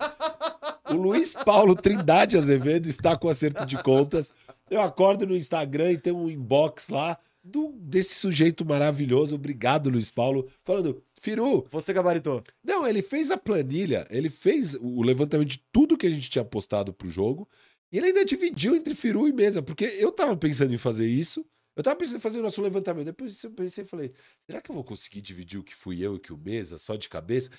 o 0.91 0.95
Luiz 0.95 1.33
Paulo 1.35 1.75
Trindade 1.75 2.37
Azevedo 2.37 2.89
está 2.89 3.17
com 3.17 3.29
acerto 3.29 3.65
de 3.67 3.83
contas. 3.83 4.33
Eu 4.71 4.81
acordo 4.83 5.27
no 5.27 5.35
Instagram 5.37 5.93
e 5.93 5.99
tem 5.99 6.13
um 6.13 6.29
inbox 6.29 6.91
lá 6.91 7.19
do, 7.43 7.73
desse 7.81 8.17
sujeito 8.17 8.65
maravilhoso. 8.67 9.35
Obrigado, 9.35 9.89
Luiz 9.89 10.11
Paulo, 10.11 10.47
falando: 10.63 11.03
Firu, 11.19 11.67
Você 11.71 11.93
gabaritou. 11.93 12.43
não, 12.63 12.87
ele 12.87 13.01
fez 13.03 13.31
a 13.31 13.37
planilha, 13.39 14.07
ele 14.11 14.29
fez 14.29 14.75
o 14.75 15.03
levantamento 15.03 15.49
de 15.49 15.59
tudo 15.73 15.97
que 15.97 16.07
a 16.07 16.11
gente 16.11 16.29
tinha 16.29 16.45
postado 16.45 16.93
pro 16.93 17.09
jogo, 17.09 17.49
e 17.93 17.99
ele 17.99 18.09
ainda 18.09 18.25
dividiu 18.25 18.75
entre 18.75 18.95
Firu 18.95 19.27
e 19.29 19.33
Mesa, 19.33 19.63
porque 19.63 19.85
eu 19.85 20.13
tava 20.13 20.37
pensando 20.37 20.75
em 20.75 20.79
fazer 20.79 21.09
isso, 21.09 21.45
eu 21.77 21.83
tava 21.83 21.97
pensando 21.97 22.17
em 22.17 22.21
fazer 22.21 22.41
o 22.41 22.43
nosso 22.43 22.61
levantamento, 22.61 23.07
depois 23.07 23.43
eu 23.43 23.51
pensei 23.53 23.85
e 23.85 23.87
falei, 23.87 24.13
será 24.47 24.61
que 24.61 24.71
eu 24.71 24.75
vou 24.75 24.85
conseguir 24.85 25.21
dividir 25.21 25.59
o 25.59 25.65
que 25.65 25.75
fui 25.75 26.01
eu 26.01 26.15
e 26.15 26.17
o 26.17 26.21
que 26.21 26.33
o 26.33 26.37
Mesa, 26.37 26.77
só 26.77 26.97
de 26.97 27.09
cabeça? 27.09 27.51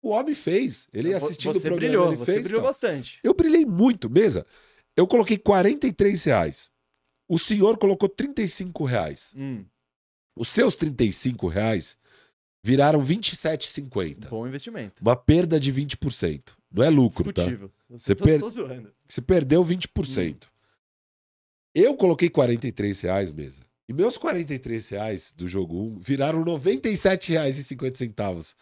O 0.00 0.10
homem 0.10 0.34
fez, 0.34 0.86
ele 0.92 1.12
você 1.18 1.48
o 1.48 1.52
programa, 1.52 1.76
brilhou, 1.76 2.08
ele 2.08 2.16
você 2.16 2.32
fez. 2.32 2.44
brilhou 2.44 2.62
tal. 2.62 2.68
bastante. 2.68 3.18
Eu 3.22 3.34
brilhei 3.34 3.66
muito, 3.66 4.08
Mesa. 4.08 4.46
Eu 4.96 5.06
coloquei 5.06 5.36
43 5.36 6.24
reais. 6.24 6.70
O 7.28 7.38
senhor 7.38 7.76
colocou 7.78 8.08
35 8.08 8.84
reais. 8.84 9.32
Hum. 9.36 9.64
Os 10.36 10.48
seus 10.48 10.74
35 10.74 11.48
reais 11.48 11.98
viraram 12.64 13.00
27,50. 13.02 14.28
Bom 14.28 14.46
investimento. 14.46 15.02
Uma 15.02 15.16
perda 15.16 15.58
de 15.58 15.72
20%. 15.72 16.57
Não 16.70 16.84
é 16.84 16.90
lucro, 16.90 17.32
tá? 17.32 17.44
Você 17.88 18.14
tô, 18.14 18.24
per- 18.24 18.40
tô 18.40 18.50
zoando. 18.50 18.92
Você 19.08 19.22
perdeu 19.22 19.64
20%. 19.64 20.46
Eu 21.74 21.96
coloquei 21.96 22.28
43 22.28 23.00
reais 23.02 23.32
mesa. 23.32 23.62
E 23.88 23.92
meus 23.92 24.18
43 24.18 24.88
reais 24.90 25.32
do 25.32 25.48
jogo 25.48 25.80
1 25.80 25.96
viraram 25.98 26.42
R$ 26.42 26.50
97,50. 26.50 28.54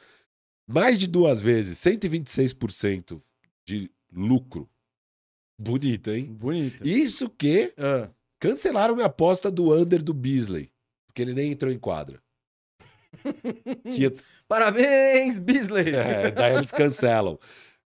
Mais 0.68 0.98
de 0.98 1.06
duas 1.06 1.40
vezes, 1.42 1.78
126% 1.78 3.20
de 3.66 3.90
lucro. 4.12 4.68
Bonito, 5.58 6.10
hein? 6.10 6.26
Bonito. 6.26 6.86
Isso 6.86 7.28
que 7.30 7.72
Ah, 7.76 8.08
cancelaram 8.38 8.94
minha 8.94 9.06
aposta 9.06 9.50
do 9.50 9.72
under 9.74 10.02
do 10.02 10.12
Beasley. 10.14 10.70
Porque 11.06 11.22
ele 11.22 11.32
nem 11.34 11.50
entrou 11.52 11.72
em 11.72 11.78
quadra. 11.78 12.22
Que 13.90 14.14
Parabéns, 14.46 15.38
Beasley! 15.40 15.94
é, 15.94 16.30
daí 16.30 16.54
eles 16.56 16.70
cancelam. 16.70 17.38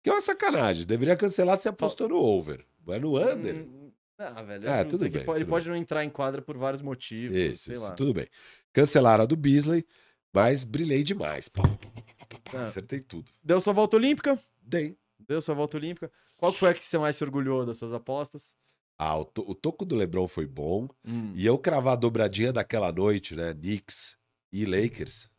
Que 0.03 0.09
é 0.09 0.13
uma 0.13 0.21
sacanagem. 0.21 0.85
Deveria 0.85 1.15
cancelar 1.15 1.57
se 1.59 1.67
apostou 1.67 2.07
no 2.09 2.17
over. 2.17 2.65
Mas 2.85 3.01
no 3.01 3.17
under. 3.17 3.55
Hum, 3.55 3.91
Ah, 4.17 4.41
velho. 4.43 4.69
Ah, 4.71 4.83
tudo 4.85 5.09
bem, 5.09 5.23
pode, 5.25 5.39
tudo 5.39 5.49
pode 5.49 5.69
não 5.69 5.75
entrar 5.75 6.03
em 6.03 6.09
quadra 6.09 6.41
por 6.41 6.57
vários 6.57 6.81
motivos. 6.81 7.35
Isso, 7.37 7.71
isso, 7.71 7.95
tudo 7.95 8.13
bem. 8.13 8.27
Cancelaram 8.73 9.23
a 9.23 9.27
do 9.27 9.35
Beasley, 9.37 9.85
mas 10.33 10.63
brilhei 10.65 11.03
demais. 11.03 11.47
Pá, 11.47 11.63
pá, 11.63 12.39
pá. 12.51 12.61
Acertei 12.63 12.99
tudo. 12.99 13.31
Deu 13.43 13.61
sua 13.61 13.71
volta 13.73 13.95
olímpica? 13.95 14.37
Dei. 14.61 14.97
Deu 15.17 15.41
sua 15.41 15.55
volta 15.55 15.77
olímpica. 15.77 16.11
Qual 16.35 16.51
foi 16.53 16.69
a 16.69 16.73
que 16.73 16.83
você 16.83 16.97
mais 16.97 17.15
se 17.15 17.23
orgulhou 17.23 17.65
das 17.65 17.77
suas 17.77 17.93
apostas? 17.93 18.55
Ah, 18.97 19.17
o, 19.17 19.23
to- 19.23 19.49
o 19.49 19.55
toco 19.55 19.85
do 19.85 19.95
Lebron 19.95 20.27
foi 20.27 20.45
bom. 20.45 20.89
Hum. 21.05 21.31
E 21.35 21.45
eu 21.45 21.57
cravar 21.57 21.93
a 21.93 21.95
dobradinha 21.95 22.51
daquela 22.51 22.91
noite, 22.91 23.35
né? 23.35 23.53
Knicks 23.53 24.17
e 24.51 24.65
Lakers. 24.65 25.29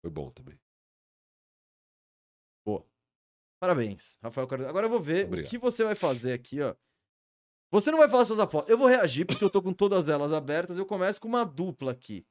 Foi 0.00 0.10
bom 0.10 0.30
também. 0.30 0.58
Parabéns, 3.60 4.18
Rafael 4.22 4.46
Cardoso. 4.46 4.70
Agora 4.70 4.86
eu 4.86 4.90
vou 4.90 5.00
ver 5.00 5.26
Obrigado. 5.26 5.46
o 5.46 5.50
que 5.50 5.58
você 5.58 5.82
vai 5.84 5.94
fazer 5.94 6.32
aqui, 6.32 6.60
ó. 6.60 6.74
Você 7.70 7.90
não 7.90 7.98
vai 7.98 8.08
falar 8.08 8.24
suas 8.24 8.38
apostas. 8.38 8.70
Eu 8.70 8.78
vou 8.78 8.86
reagir 8.86 9.26
porque 9.26 9.44
eu 9.44 9.50
tô 9.50 9.60
com 9.60 9.72
todas 9.72 10.08
elas 10.08 10.32
abertas. 10.32 10.78
Eu 10.78 10.86
começo 10.86 11.20
com 11.20 11.28
uma 11.28 11.44
dupla 11.44 11.92
aqui. 11.92 12.24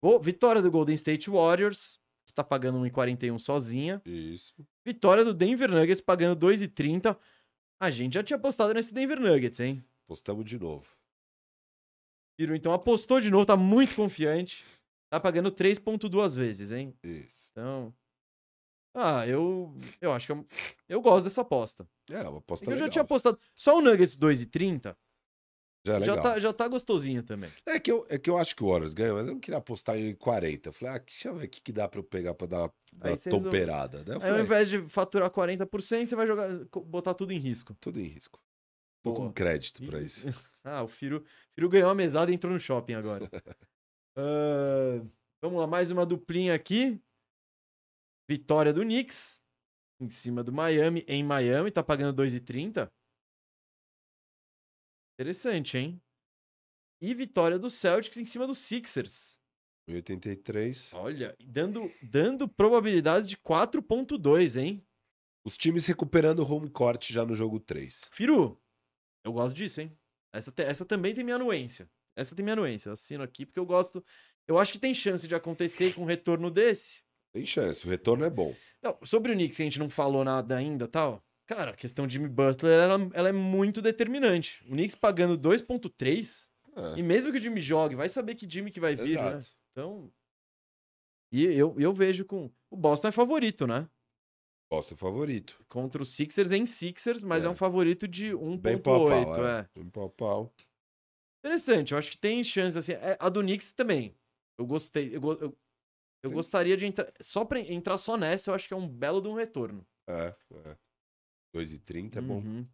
Ô, 0.00 0.18
vitória 0.18 0.62
do 0.62 0.70
Golden 0.70 0.94
State 0.94 1.28
Warriors, 1.28 2.00
que 2.26 2.32
tá 2.32 2.42
pagando 2.42 2.78
1,41 2.78 3.38
sozinha. 3.38 4.00
Isso. 4.06 4.54
Vitória 4.84 5.24
do 5.24 5.34
Denver 5.34 5.70
Nuggets 5.70 6.00
pagando 6.00 6.46
2,30. 6.46 7.18
A 7.80 7.90
gente 7.90 8.14
já 8.14 8.22
tinha 8.22 8.36
apostado 8.36 8.72
nesse 8.72 8.94
Denver 8.94 9.20
Nuggets, 9.20 9.60
hein? 9.60 9.84
Postamos 10.06 10.44
de 10.44 10.58
novo. 10.58 10.88
Piru, 12.38 12.54
então 12.56 12.72
apostou 12.72 13.20
de 13.20 13.30
novo, 13.30 13.44
tá 13.44 13.56
muito 13.56 13.94
confiante. 13.94 14.64
Tá 15.10 15.20
pagando 15.20 15.52
3,2 15.52 16.34
vezes, 16.34 16.72
hein? 16.72 16.96
Isso. 17.02 17.48
Então. 17.50 17.94
Ah, 18.94 19.26
eu. 19.26 19.74
Eu 20.00 20.12
acho 20.12 20.26
que 20.26 20.32
eu, 20.32 20.46
eu 20.88 21.00
gosto 21.00 21.24
dessa 21.24 21.40
aposta. 21.40 21.86
É, 22.10 22.20
uma 22.28 22.36
É 22.36 22.38
aposta 22.38 22.64
que 22.64 22.70
eu 22.70 22.76
já 22.76 22.84
legal. 22.84 22.92
tinha 22.92 23.02
apostado. 23.02 23.38
Só 23.54 23.78
o 23.78 23.80
Nuggets 23.80 24.16
2,30 24.16 24.94
Já 25.86 25.94
é 25.94 25.98
legal. 25.98 26.16
já, 26.16 26.22
tá, 26.22 26.40
já 26.40 26.52
tá 26.52 26.68
gostosinho 26.68 27.22
também. 27.22 27.50
É, 27.66 27.80
que 27.80 27.90
eu, 27.90 28.06
é 28.10 28.18
que 28.18 28.28
eu 28.28 28.36
acho 28.36 28.54
que 28.54 28.62
o 28.62 28.68
Warriors 28.68 28.92
ganha, 28.94 29.14
mas 29.14 29.26
eu 29.26 29.32
não 29.32 29.40
queria 29.40 29.58
apostar 29.58 29.96
em 29.96 30.14
40. 30.14 30.68
Eu 30.68 30.72
falei, 30.74 30.94
ah, 30.94 30.98
deixa 30.98 31.28
eu 31.28 31.34
ver 31.36 31.46
o 31.46 31.48
que, 31.48 31.62
que 31.62 31.72
dá 31.72 31.88
pra 31.88 32.00
eu 32.00 32.04
pegar 32.04 32.34
pra 32.34 32.46
dar 32.46 32.58
uma, 32.58 32.64
uma 32.66 32.72
resolve. 33.24 33.46
eu 34.06 34.20
Aí 34.20 34.30
ao 34.30 34.40
invés 34.40 34.68
de 34.68 34.88
faturar 34.88 35.30
40%, 35.30 36.06
você 36.08 36.14
vai 36.14 36.26
jogar, 36.26 36.48
botar 36.84 37.14
tudo 37.14 37.32
em 37.32 37.38
risco. 37.38 37.74
tudo 37.80 37.98
em 37.98 38.04
risco. 38.04 38.38
Tô 39.02 39.12
Boa. 39.12 39.26
com 39.28 39.32
crédito 39.32 39.84
pra 39.86 40.00
isso. 40.00 40.26
Ah, 40.64 40.84
o 40.84 40.86
Firo, 40.86 41.24
Firo 41.56 41.68
ganhou 41.68 41.90
a 41.90 41.94
mesada 41.94 42.30
e 42.30 42.34
entrou 42.36 42.52
no 42.52 42.60
shopping 42.60 42.94
agora. 42.94 43.28
Ah, 44.16 45.00
vamos 45.42 45.58
lá, 45.58 45.66
mais 45.66 45.90
uma 45.90 46.04
duplinha 46.06 46.54
aqui. 46.54 47.00
Vitória 48.32 48.72
do 48.72 48.80
Knicks 48.80 49.42
em 50.00 50.08
cima 50.08 50.42
do 50.42 50.50
Miami, 50.50 51.04
em 51.06 51.22
Miami, 51.22 51.70
tá 51.70 51.82
pagando 51.82 52.22
2,30. 52.22 52.90
Interessante, 55.14 55.76
hein? 55.76 56.02
E 56.98 57.12
vitória 57.12 57.58
do 57.58 57.68
Celtics 57.68 58.16
em 58.16 58.24
cima 58.24 58.46
do 58.46 58.54
Sixers. 58.54 59.38
83. 59.86 60.94
Olha, 60.94 61.36
dando, 61.44 61.92
dando 62.02 62.48
probabilidades 62.48 63.28
de 63.28 63.36
4.2, 63.36 64.58
hein? 64.58 64.82
Os 65.44 65.58
times 65.58 65.84
recuperando 65.86 66.38
o 66.38 66.50
home 66.50 66.70
court 66.70 67.12
já 67.12 67.26
no 67.26 67.34
jogo 67.34 67.60
3. 67.60 68.08
Firu, 68.12 68.58
eu 69.26 69.34
gosto 69.34 69.54
disso, 69.54 69.82
hein? 69.82 69.94
Essa, 70.32 70.50
essa 70.62 70.86
também 70.86 71.14
tem 71.14 71.22
minha 71.22 71.36
anuência. 71.36 71.86
Essa 72.16 72.34
tem 72.34 72.42
minha 72.42 72.54
anuência. 72.54 72.88
Eu 72.88 72.94
assino 72.94 73.22
aqui 73.22 73.44
porque 73.44 73.60
eu 73.60 73.66
gosto. 73.66 74.02
Eu 74.48 74.58
acho 74.58 74.72
que 74.72 74.78
tem 74.78 74.94
chance 74.94 75.28
de 75.28 75.34
acontecer 75.34 75.94
com 75.94 76.00
um 76.00 76.06
retorno 76.06 76.50
desse. 76.50 77.02
Tem 77.32 77.44
chance, 77.46 77.86
o 77.86 77.90
retorno 77.90 78.24
é 78.24 78.30
bom. 78.30 78.54
Não, 78.82 78.98
sobre 79.04 79.32
o 79.32 79.34
Knicks, 79.34 79.58
a 79.60 79.64
gente 79.64 79.78
não 79.78 79.88
falou 79.88 80.22
nada 80.24 80.56
ainda 80.56 80.86
tal. 80.88 81.22
Cara, 81.46 81.70
a 81.72 81.76
questão 81.76 82.06
de 82.06 82.14
Jimmy 82.14 82.28
Butler, 82.28 82.78
ela, 82.78 83.10
ela 83.14 83.28
é 83.28 83.32
muito 83.32 83.80
determinante. 83.82 84.62
O 84.66 84.70
Knicks 84.72 84.94
pagando 84.94 85.36
2.3, 85.38 86.48
É, 86.76 86.98
e 86.98 87.02
mesmo 87.02 87.30
que 87.32 87.38
o 87.38 87.40
Jimmy 87.40 87.60
jogue, 87.60 87.94
vai 87.94 88.08
saber 88.08 88.34
que 88.34 88.48
Jimmy 88.48 88.70
que 88.70 88.80
vai 88.80 88.94
vir, 88.96 89.16
né? 89.18 89.36
exato. 89.36 89.46
Então. 89.70 90.12
E 91.32 91.44
eu, 91.44 91.74
eu 91.78 91.92
vejo 91.92 92.24
com. 92.24 92.50
O 92.70 92.76
Boston 92.76 93.08
é 93.08 93.12
favorito, 93.12 93.66
né? 93.66 93.88
Boston 94.70 94.96
favorito. 94.96 95.62
Contra 95.68 96.02
os 96.02 96.10
Sixers 96.14 96.50
em 96.50 96.64
Sixers, 96.66 97.22
mas 97.22 97.44
é, 97.44 97.46
É. 97.46 97.50
um 97.50 97.54
favorito 97.56 98.06
de 98.08 98.34
Bem 98.58 98.78
pau 98.78 99.08
a 99.08 99.10
1.8. 99.10 99.24
pau, 99.24 99.46
é. 99.46 99.60
é. 99.60 99.68
Bem 99.74 99.90
pau 99.90 100.10
pau. 100.10 100.54
Interessante, 101.44 101.92
eu 101.92 101.98
acho 101.98 102.10
que 102.10 102.18
tem 102.18 102.42
chance, 102.44 102.78
assim. 102.78 102.92
é, 102.92 103.16
A 103.18 103.28
do 103.28 103.40
Knicks 103.40 103.72
também. 103.72 104.14
Eu 104.58 104.64
gostei. 104.66 105.14
Eu, 105.16 105.20
eu, 105.40 105.58
eu 106.22 106.30
Sim. 106.30 106.34
gostaria 106.34 106.76
de 106.76 106.86
entrar. 106.86 107.12
Só 107.20 107.44
pra 107.44 107.58
entrar 107.60 107.98
só 107.98 108.16
nessa, 108.16 108.50
eu 108.50 108.54
acho 108.54 108.68
que 108.68 108.74
é 108.74 108.76
um 108.76 108.88
belo 108.88 109.20
de 109.20 109.28
um 109.28 109.34
retorno. 109.34 109.84
É, 110.06 110.34
é. 110.66 110.76
2,30 111.54 112.16
é 112.16 112.20
bom. 112.20 112.38
Uhum. 112.38 112.66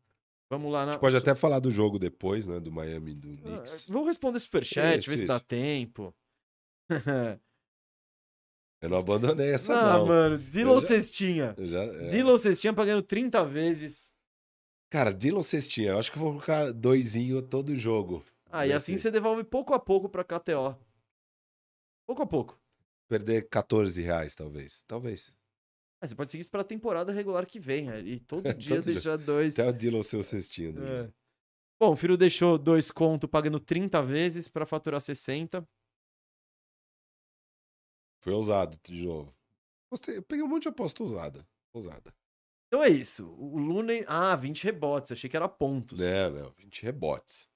Vamos 0.51 0.73
lá 0.73 0.87
na. 0.87 0.99
pode 0.99 1.16
até 1.16 1.35
falar 1.35 1.59
do 1.59 1.70
jogo 1.70 1.99
depois, 1.99 2.47
né? 2.47 2.59
Do 2.59 2.73
Miami 2.73 3.11
e 3.11 3.15
do 3.15 3.29
Ah, 3.31 3.59
Knicks. 3.59 3.85
Vou 3.87 4.05
responder 4.05 4.41
superchat, 4.41 5.01
Isso, 5.01 5.11
ver 5.11 5.16
se 5.19 5.27
dá 5.27 5.39
tempo. 5.39 6.15
Eu 8.81 8.89
não 8.91 8.99
abandonei 8.99 9.53
essa, 9.53 9.75
ah, 9.75 9.99
não. 9.99 10.07
mano, 10.07 10.39
Dilo 10.39 10.81
Cestinha. 10.81 11.55
Já, 11.59 11.83
é. 11.83 12.09
Dilo 12.11 12.39
Cestinha 12.39 12.73
pagando 12.73 13.03
30 13.03 13.45
vezes. 13.45 14.15
Cara, 14.89 15.12
Dylan 15.12 15.43
Cestinha, 15.43 15.91
eu 15.91 15.99
acho 15.99 16.11
que 16.11 16.19
vou 16.19 16.31
colocar 16.31 16.73
doisinho 16.73 17.43
todo 17.43 17.77
jogo. 17.77 18.25
Ah, 18.51 18.66
e 18.66 18.73
assim 18.73 18.97
você 18.97 19.11
devolve 19.11 19.45
pouco 19.45 19.75
a 19.75 19.79
pouco 19.81 20.09
pra 20.09 20.25
KTO. 20.25 20.79
Pouco 22.07 22.23
a 22.23 22.27
pouco. 22.27 22.59
Perder 23.09 23.49
14 23.49 24.01
reais, 24.03 24.35
talvez. 24.35 24.83
Talvez. 24.87 25.33
Ah, 26.01 26.07
você 26.07 26.15
pode 26.15 26.31
seguir 26.31 26.43
isso 26.43 26.51
pra 26.51 26.63
temporada 26.63 27.11
regular 27.13 27.47
que 27.47 27.59
vem. 27.59 27.87
né? 27.87 28.01
E 28.01 28.21
todo 28.21 28.43
dia 28.55 28.77
Todo 28.77 28.85
dia. 28.85 28.93
deixar 28.95 29.17
dois. 29.17 29.59
Até 29.59 29.69
o 29.69 29.73
Dylan 29.73 30.03
ser 30.03 30.17
o 30.19 30.23
cestinho. 30.23 30.75
É. 30.87 31.13
Bom, 31.81 31.93
o 31.93 31.97
Firo 31.97 32.17
deixou 32.17 32.59
dois 32.59 32.91
conto 32.91 33.27
pagando 33.29 33.59
30 33.61 34.03
vezes 34.03 34.49
pra 34.49 34.67
faturar 34.67 35.01
60. 35.01 35.67
Foi 38.21 38.33
ousado 38.33 38.79
de 38.85 39.07
novo. 39.07 39.35
Gostei. 39.91 40.19
Eu 40.19 40.23
peguei 40.23 40.45
um 40.45 40.49
monte 40.49 40.63
de 40.63 40.69
aposta 40.69 41.03
ousada. 41.03 41.47
Ousada. 41.73 42.15
Então 42.67 42.83
é 42.85 42.89
isso. 42.89 43.27
O 43.39 43.57
Looney. 43.59 44.05
Ah, 44.07 44.35
20 44.37 44.65
rebotes. 44.65 45.13
Achei 45.13 45.31
que 45.31 45.37
era 45.37 45.49
pontos. 45.49 45.99
Né, 45.99 46.29
não. 46.29 46.51
20 46.51 46.83
rebotes. 46.83 47.49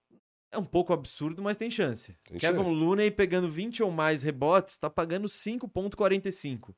É 0.52 0.58
um 0.58 0.64
pouco 0.64 0.92
absurdo, 0.92 1.42
mas 1.42 1.56
tem 1.56 1.70
chance. 1.70 2.14
Tem 2.24 2.38
Kevin 2.38 2.58
chance. 2.58 2.70
Looney 2.70 3.10
pegando 3.10 3.50
20 3.50 3.82
ou 3.82 3.90
mais 3.90 4.22
rebotes, 4.22 4.76
tá 4.76 4.90
pagando 4.90 5.26
5,45. 5.26 6.74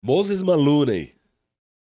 Moses 0.00 0.42
Maloney. 0.42 1.18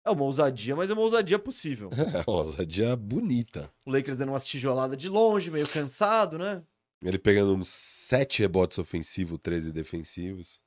É 0.05 0.11
uma 0.11 0.25
ousadia, 0.25 0.75
mas 0.75 0.91
é 0.91 0.95
uma 0.95 1.03
ousadia 1.03 1.39
possível. 1.39 1.91
É 2.27 2.29
uma 2.29 2.39
ousadia 2.39 2.97
bonita. 2.97 3.73
O 3.87 3.91
Lakers 3.91 4.17
dando 4.17 4.31
umas 4.33 4.45
tijoladas 4.45 4.97
de 4.97 5.09
longe, 5.09 5.51
meio 5.51 5.69
cansado, 5.69 6.39
né? 6.39 6.65
Ele 7.03 7.19
pegando 7.19 7.55
uns 7.55 7.69
7 7.69 8.41
rebotes 8.41 8.79
ofensivos, 8.79 9.39
13 9.41 9.73
defensivos. 9.73 10.61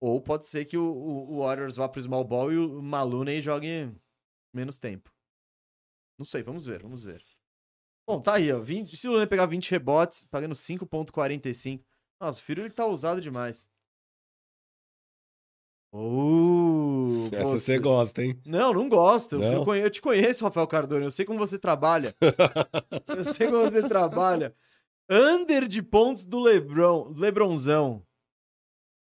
Ou 0.00 0.20
pode 0.20 0.46
ser 0.46 0.64
que 0.64 0.78
o, 0.78 0.84
o, 0.84 1.32
o 1.32 1.38
Warriors 1.40 1.76
vá 1.76 1.88
pro 1.88 2.00
small 2.00 2.24
ball 2.24 2.52
e 2.52 2.56
o 2.56 2.80
Maloney 2.82 3.42
jogue 3.42 3.92
menos 4.54 4.78
tempo. 4.78 5.12
Não 6.16 6.24
sei, 6.24 6.42
vamos 6.42 6.64
ver, 6.64 6.82
vamos 6.82 7.02
ver. 7.02 7.24
Bom, 8.08 8.18
tá 8.22 8.36
aí, 8.36 8.50
ó. 8.50 8.58
20, 8.58 8.96
se 8.96 9.06
o 9.06 9.10
Looney 9.12 9.26
pegar 9.26 9.44
20 9.44 9.70
rebotes, 9.70 10.24
pagando 10.30 10.54
5,45. 10.54 11.84
Nossa, 12.18 12.40
o 12.40 12.42
Firo 12.42 12.62
ele 12.62 12.70
tá 12.70 12.86
ousado 12.86 13.20
demais. 13.20 13.68
Uh, 15.92 17.28
Essa 17.32 17.44
você 17.58 17.78
gosta, 17.78 18.22
hein? 18.24 18.40
Não, 18.46 18.72
não 18.72 18.88
gosto. 18.88 19.34
Eu, 19.34 19.40
Não? 19.40 19.64
conhe- 19.64 19.82
eu 19.84 19.90
te 19.90 20.00
conheço, 20.00 20.42
Rafael 20.42 20.66
Cardone. 20.66 21.04
Eu 21.04 21.10
sei 21.10 21.26
como 21.26 21.38
você 21.38 21.58
trabalha. 21.58 22.14
Eu 23.08 23.24
sei 23.26 23.48
como 23.50 23.60
você 23.62 23.86
trabalha. 23.86 24.54
Under 25.10 25.68
de 25.68 25.82
pontos 25.82 26.24
do 26.24 26.40
Lebron, 26.40 27.12
Lebronzão. 27.14 28.02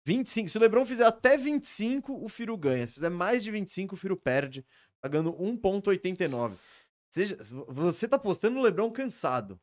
25. 0.06 0.48
Se 0.48 0.58
o 0.58 0.60
Lebron 0.60 0.84
fizer 0.86 1.04
até 1.06 1.36
25, 1.36 2.24
o 2.24 2.28
Firo 2.28 2.56
ganha. 2.56 2.84
Se 2.86 2.94
fizer 2.94 3.10
mais 3.10 3.44
de 3.44 3.50
25, 3.52 3.94
o 3.94 3.98
Firo 3.98 4.16
perde, 4.16 4.64
pagando 5.00 5.32
1,89. 5.34 6.56
Seja, 7.10 7.38
você 7.68 8.06
tá 8.06 8.18
postando 8.18 8.56
no 8.56 8.62
Lebron 8.62 8.90
cansado. 8.90 9.58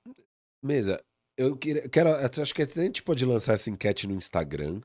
Mesa, 0.63 1.03
eu 1.37 1.57
quero, 1.57 2.09
acho 2.41 2.55
que 2.55 2.61
a 2.61 2.67
gente 2.67 3.03
pode 3.03 3.25
lançar 3.25 3.53
essa 3.53 3.69
enquete 3.69 4.07
no 4.07 4.15
Instagram 4.15 4.81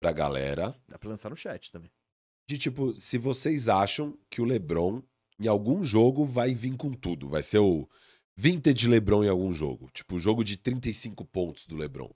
pra 0.00 0.12
galera. 0.12 0.76
Dá 0.88 0.98
pra 0.98 1.08
lançar 1.08 1.30
no 1.30 1.36
chat 1.36 1.72
também. 1.72 1.90
De 2.48 2.58
tipo, 2.58 2.96
se 2.96 3.18
vocês 3.18 3.68
acham 3.68 4.18
que 4.28 4.40
o 4.40 4.44
LeBron 4.44 5.02
em 5.40 5.48
algum 5.48 5.82
jogo 5.84 6.24
vai 6.24 6.54
vir 6.54 6.76
com 6.76 6.92
tudo. 6.92 7.28
Vai 7.28 7.42
ser 7.42 7.58
o 7.58 7.88
vintage 8.36 8.86
LeBron 8.86 9.24
em 9.24 9.28
algum 9.28 9.52
jogo. 9.52 9.90
Tipo, 9.92 10.16
o 10.16 10.20
jogo 10.20 10.44
de 10.44 10.56
35 10.56 11.24
pontos 11.24 11.66
do 11.66 11.76
LeBron. 11.76 12.12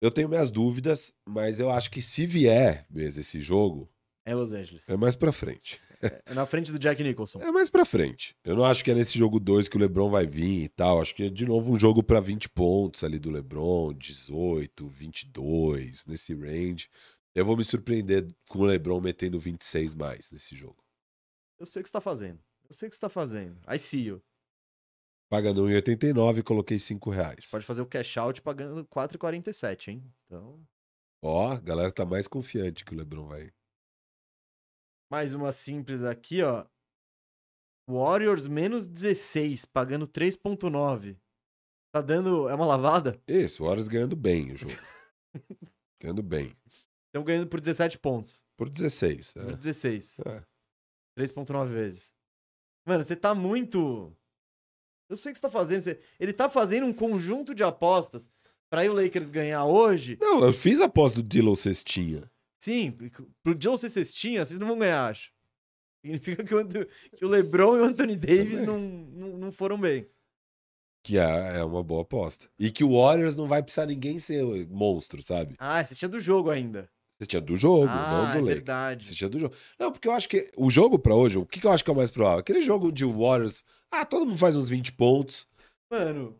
Eu 0.00 0.10
tenho 0.10 0.28
minhas 0.28 0.50
dúvidas, 0.50 1.12
mas 1.28 1.60
eu 1.60 1.70
acho 1.70 1.90
que 1.90 2.00
se 2.00 2.26
vier 2.26 2.86
mesmo 2.88 3.20
esse 3.20 3.40
jogo, 3.40 3.90
É 4.30 4.34
Los 4.34 4.52
Angeles. 4.52 4.88
é 4.88 4.96
mais 4.96 5.16
pra 5.16 5.32
frente. 5.32 5.80
É 6.24 6.32
na 6.32 6.46
frente 6.46 6.70
do 6.70 6.78
Jack 6.78 7.02
Nicholson. 7.02 7.40
É 7.42 7.50
mais 7.50 7.68
pra 7.68 7.84
frente. 7.84 8.36
Eu 8.44 8.54
não 8.54 8.64
acho 8.64 8.84
que 8.84 8.90
é 8.90 8.94
nesse 8.94 9.18
jogo 9.18 9.40
2 9.40 9.68
que 9.68 9.76
o 9.76 9.80
LeBron 9.80 10.08
vai 10.08 10.24
vir 10.24 10.62
e 10.62 10.68
tal. 10.68 11.00
Acho 11.00 11.12
que 11.14 11.24
é 11.24 11.28
de 11.28 11.44
novo 11.44 11.72
um 11.72 11.78
jogo 11.78 12.00
pra 12.00 12.20
20 12.20 12.48
pontos 12.50 13.02
ali 13.02 13.18
do 13.18 13.28
LeBron, 13.28 13.92
18, 13.92 14.88
22, 14.88 16.06
nesse 16.06 16.32
range. 16.32 16.88
Eu 17.34 17.44
vou 17.44 17.56
me 17.56 17.64
surpreender 17.64 18.26
com 18.48 18.60
o 18.60 18.64
LeBron 18.64 19.00
metendo 19.00 19.38
26 19.40 19.96
mais 19.96 20.30
nesse 20.30 20.54
jogo. 20.54 20.82
Eu 21.58 21.66
sei 21.66 21.80
o 21.80 21.82
que 21.82 21.88
você 21.88 21.92
tá 21.92 22.00
fazendo. 22.00 22.38
Eu 22.68 22.74
sei 22.74 22.86
o 22.86 22.90
que 22.90 22.96
você 22.96 23.00
tá 23.00 23.08
fazendo. 23.08 23.58
I 23.68 23.78
see 23.80 24.04
you. 24.06 24.22
Pagando 25.28 25.64
1,89 25.66 26.38
e 26.38 26.42
coloquei 26.44 26.78
5 26.78 27.10
reais. 27.10 27.48
Pode 27.50 27.66
fazer 27.66 27.82
o 27.82 27.86
cash 27.86 28.16
out 28.16 28.40
pagando 28.42 28.84
4,47, 28.86 29.88
hein? 29.88 30.04
Então, 30.26 30.64
Ó, 31.22 31.50
a 31.50 31.60
galera 31.60 31.92
tá 31.92 32.06
mais 32.06 32.26
confiante 32.26 32.84
que 32.84 32.94
o 32.94 32.96
LeBron 32.96 33.26
vai. 33.26 33.52
Mais 35.10 35.34
uma 35.34 35.52
simples 35.52 36.04
aqui, 36.04 36.42
ó. 36.42 36.64
Warriors 37.88 38.46
menos 38.46 38.86
16, 38.86 39.64
pagando 39.64 40.06
3,9. 40.06 41.16
Tá 41.92 42.00
dando. 42.00 42.48
É 42.48 42.54
uma 42.54 42.66
lavada? 42.66 43.20
Isso, 43.26 43.62
o 43.62 43.66
Warriors 43.66 43.88
ganhando 43.88 44.14
bem 44.14 44.52
o 44.52 44.56
jogo. 44.56 44.72
ganhando 46.00 46.22
bem. 46.22 46.56
Estão 47.06 47.24
ganhando 47.24 47.48
por 47.48 47.60
17 47.60 47.98
pontos. 47.98 48.46
Por 48.56 48.68
16. 48.68 49.32
Por 49.32 49.50
É. 49.50 49.56
16. 49.56 50.20
É. 50.20 50.44
3,9 51.18 51.66
vezes. 51.66 52.14
Mano, 52.86 53.02
você 53.02 53.16
tá 53.16 53.34
muito. 53.34 54.16
Eu 55.08 55.16
sei 55.16 55.32
o 55.32 55.34
que 55.34 55.38
você 55.40 55.42
tá 55.42 55.50
fazendo. 55.50 55.80
você- 55.82 56.00
Ele 56.20 56.32
tá 56.32 56.48
fazendo 56.48 56.86
um 56.86 56.92
conjunto 56.92 57.52
de 57.52 57.64
apostas 57.64 58.30
pra 58.70 58.84
ir 58.84 58.88
o 58.90 58.92
Lakers 58.94 59.28
ganhar 59.28 59.64
hoje. 59.64 60.16
Não, 60.20 60.44
eu 60.44 60.52
fiz 60.52 60.80
a 60.80 60.84
aposta 60.84 61.20
do 61.20 61.28
Dylan 61.28 61.56
Cestinha. 61.56 62.30
Sim, 62.62 62.92
pro 63.42 63.56
Joe 63.60 63.78
ser 63.78 63.88
cestinha, 63.88 64.44
vocês 64.44 64.60
não 64.60 64.66
vão 64.68 64.78
ganhar, 64.78 65.06
acho. 65.08 65.32
Significa 66.04 66.44
que 66.44 66.54
o, 66.54 66.58
Anto- 66.58 66.86
que 67.16 67.24
o 67.24 67.28
LeBron 67.28 67.76
e 67.76 67.80
o 67.80 67.84
Anthony 67.84 68.16
Davis 68.16 68.62
não, 68.62 68.78
não, 68.78 69.28
não 69.36 69.52
foram 69.52 69.78
bem. 69.78 70.06
Que 71.04 71.18
é, 71.18 71.58
é 71.58 71.64
uma 71.64 71.82
boa 71.82 72.02
aposta. 72.02 72.50
E 72.58 72.70
que 72.70 72.84
o 72.84 72.94
Warriors 73.00 73.34
não 73.34 73.48
vai 73.48 73.62
precisar 73.62 73.86
ninguém 73.86 74.18
ser 74.18 74.42
monstro, 74.68 75.22
sabe? 75.22 75.56
Ah, 75.58 75.82
você 75.84 75.94
tinha 75.94 76.08
do 76.08 76.20
jogo 76.20 76.50
ainda. 76.50 76.90
Você 77.18 77.26
tinha 77.26 77.40
do 77.40 77.56
jogo, 77.56 77.86
ah, 77.88 78.32
não 78.34 78.40
do 78.42 78.48
é 78.50 78.54
verdade. 78.54 79.06
Você 79.06 79.14
tinha 79.14 79.28
do 79.28 79.38
jogo. 79.38 79.54
Não, 79.78 79.92
porque 79.92 80.08
eu 80.08 80.12
acho 80.12 80.28
que 80.28 80.50
o 80.56 80.70
jogo 80.70 80.98
pra 80.98 81.14
hoje, 81.14 81.36
o 81.38 81.44
que, 81.46 81.60
que 81.60 81.66
eu 81.66 81.70
acho 81.70 81.82
que 81.84 81.90
é 81.90 81.92
o 81.92 81.96
mais 81.96 82.10
provável? 82.10 82.38
Aquele 82.40 82.62
jogo 82.62 82.90
de 82.92 83.04
Warriors, 83.04 83.62
ah, 83.90 84.04
todo 84.06 84.24
mundo 84.26 84.38
faz 84.38 84.56
uns 84.56 84.68
20 84.70 84.92
pontos. 84.92 85.46
Mano, 85.90 86.38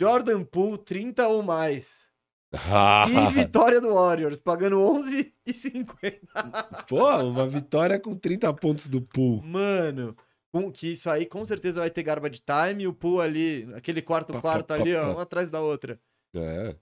Jordan 0.00 0.44
Poole, 0.44 0.78
30 0.78 1.26
ou 1.28 1.42
mais. 1.42 2.08
Ah, 2.52 3.04
E 3.08 3.12
vitória 3.32 3.80
do 3.80 3.94
Warriors, 3.94 4.40
pagando 4.40 4.76
11,50. 4.76 6.86
Pô, 6.88 7.06
uma 7.24 7.46
vitória 7.48 7.98
com 8.00 8.16
30 8.16 8.52
pontos 8.54 8.88
do 8.88 9.00
pool. 9.00 9.40
Mano, 9.42 10.16
com, 10.52 10.70
que 10.70 10.88
isso 10.92 11.08
aí 11.08 11.26
com 11.26 11.44
certeza 11.44 11.80
vai 11.80 11.90
ter 11.90 12.02
garbage 12.02 12.40
time 12.40 12.84
e 12.84 12.88
o 12.88 12.92
Poole 12.94 13.22
ali, 13.22 13.74
aquele 13.74 14.02
quarto 14.02 14.32
Pá, 14.32 14.40
quarto 14.40 14.66
pá, 14.66 14.74
ali, 14.74 14.94
ó, 14.96 15.12
uma 15.12 15.22
atrás 15.22 15.48
da 15.48 15.60
outra. 15.60 16.00
É. 16.34 16.76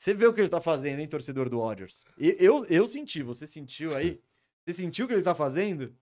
Você 0.00 0.14
vê 0.14 0.26
o 0.26 0.34
que 0.34 0.40
ele 0.40 0.48
tá 0.48 0.60
fazendo, 0.60 1.00
hein, 1.00 1.08
torcedor 1.08 1.48
do 1.48 1.60
Warriors? 1.60 2.04
E- 2.18 2.36
Eu, 2.38 2.64
eu 2.66 2.86
senti, 2.86 3.22
você 3.22 3.46
sentiu 3.46 3.94
aí? 3.94 4.20
Você 4.66 4.74
sentiu 4.82 5.06
o 5.06 5.08
que 5.08 5.14
ele 5.14 5.22
tá 5.22 5.34
fazendo? 5.34 5.96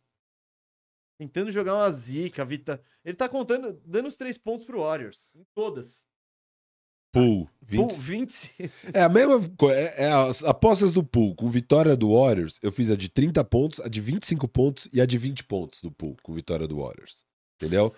Tentando 1.20 1.52
jogar 1.52 1.74
uma 1.76 1.92
zica, 1.92 2.44
Vita. 2.44 2.82
Ele 3.04 3.16
tá 3.16 3.28
contando, 3.28 3.80
dando 3.84 4.08
os 4.08 4.16
três 4.16 4.36
pontos 4.36 4.66
pro 4.66 4.80
Warriors. 4.80 5.30
Em 5.36 5.44
todas. 5.54 6.04
Pool. 7.20 7.48
20... 7.68 7.80
Poole, 7.80 8.02
20. 8.02 8.54
É 8.92 9.02
a 9.02 9.08
mesma 9.08 9.40
coisa. 9.56 9.78
É, 9.78 10.04
é 10.04 10.12
as 10.12 10.44
apostas 10.44 10.92
do 10.92 11.02
pool. 11.02 11.34
Com 11.34 11.50
vitória 11.50 11.96
do 11.96 12.14
Warriors, 12.14 12.58
eu 12.62 12.70
fiz 12.70 12.90
a 12.90 12.96
de 12.96 13.08
30 13.08 13.42
pontos, 13.44 13.80
a 13.80 13.88
de 13.88 14.00
25 14.00 14.46
pontos 14.46 14.88
e 14.92 15.00
a 15.00 15.06
de 15.06 15.18
20 15.18 15.44
pontos 15.44 15.80
do 15.80 15.90
pool, 15.90 16.16
com 16.22 16.32
vitória 16.32 16.66
do 16.68 16.76
Warriors. 16.76 17.24
Entendeu? 17.56 17.92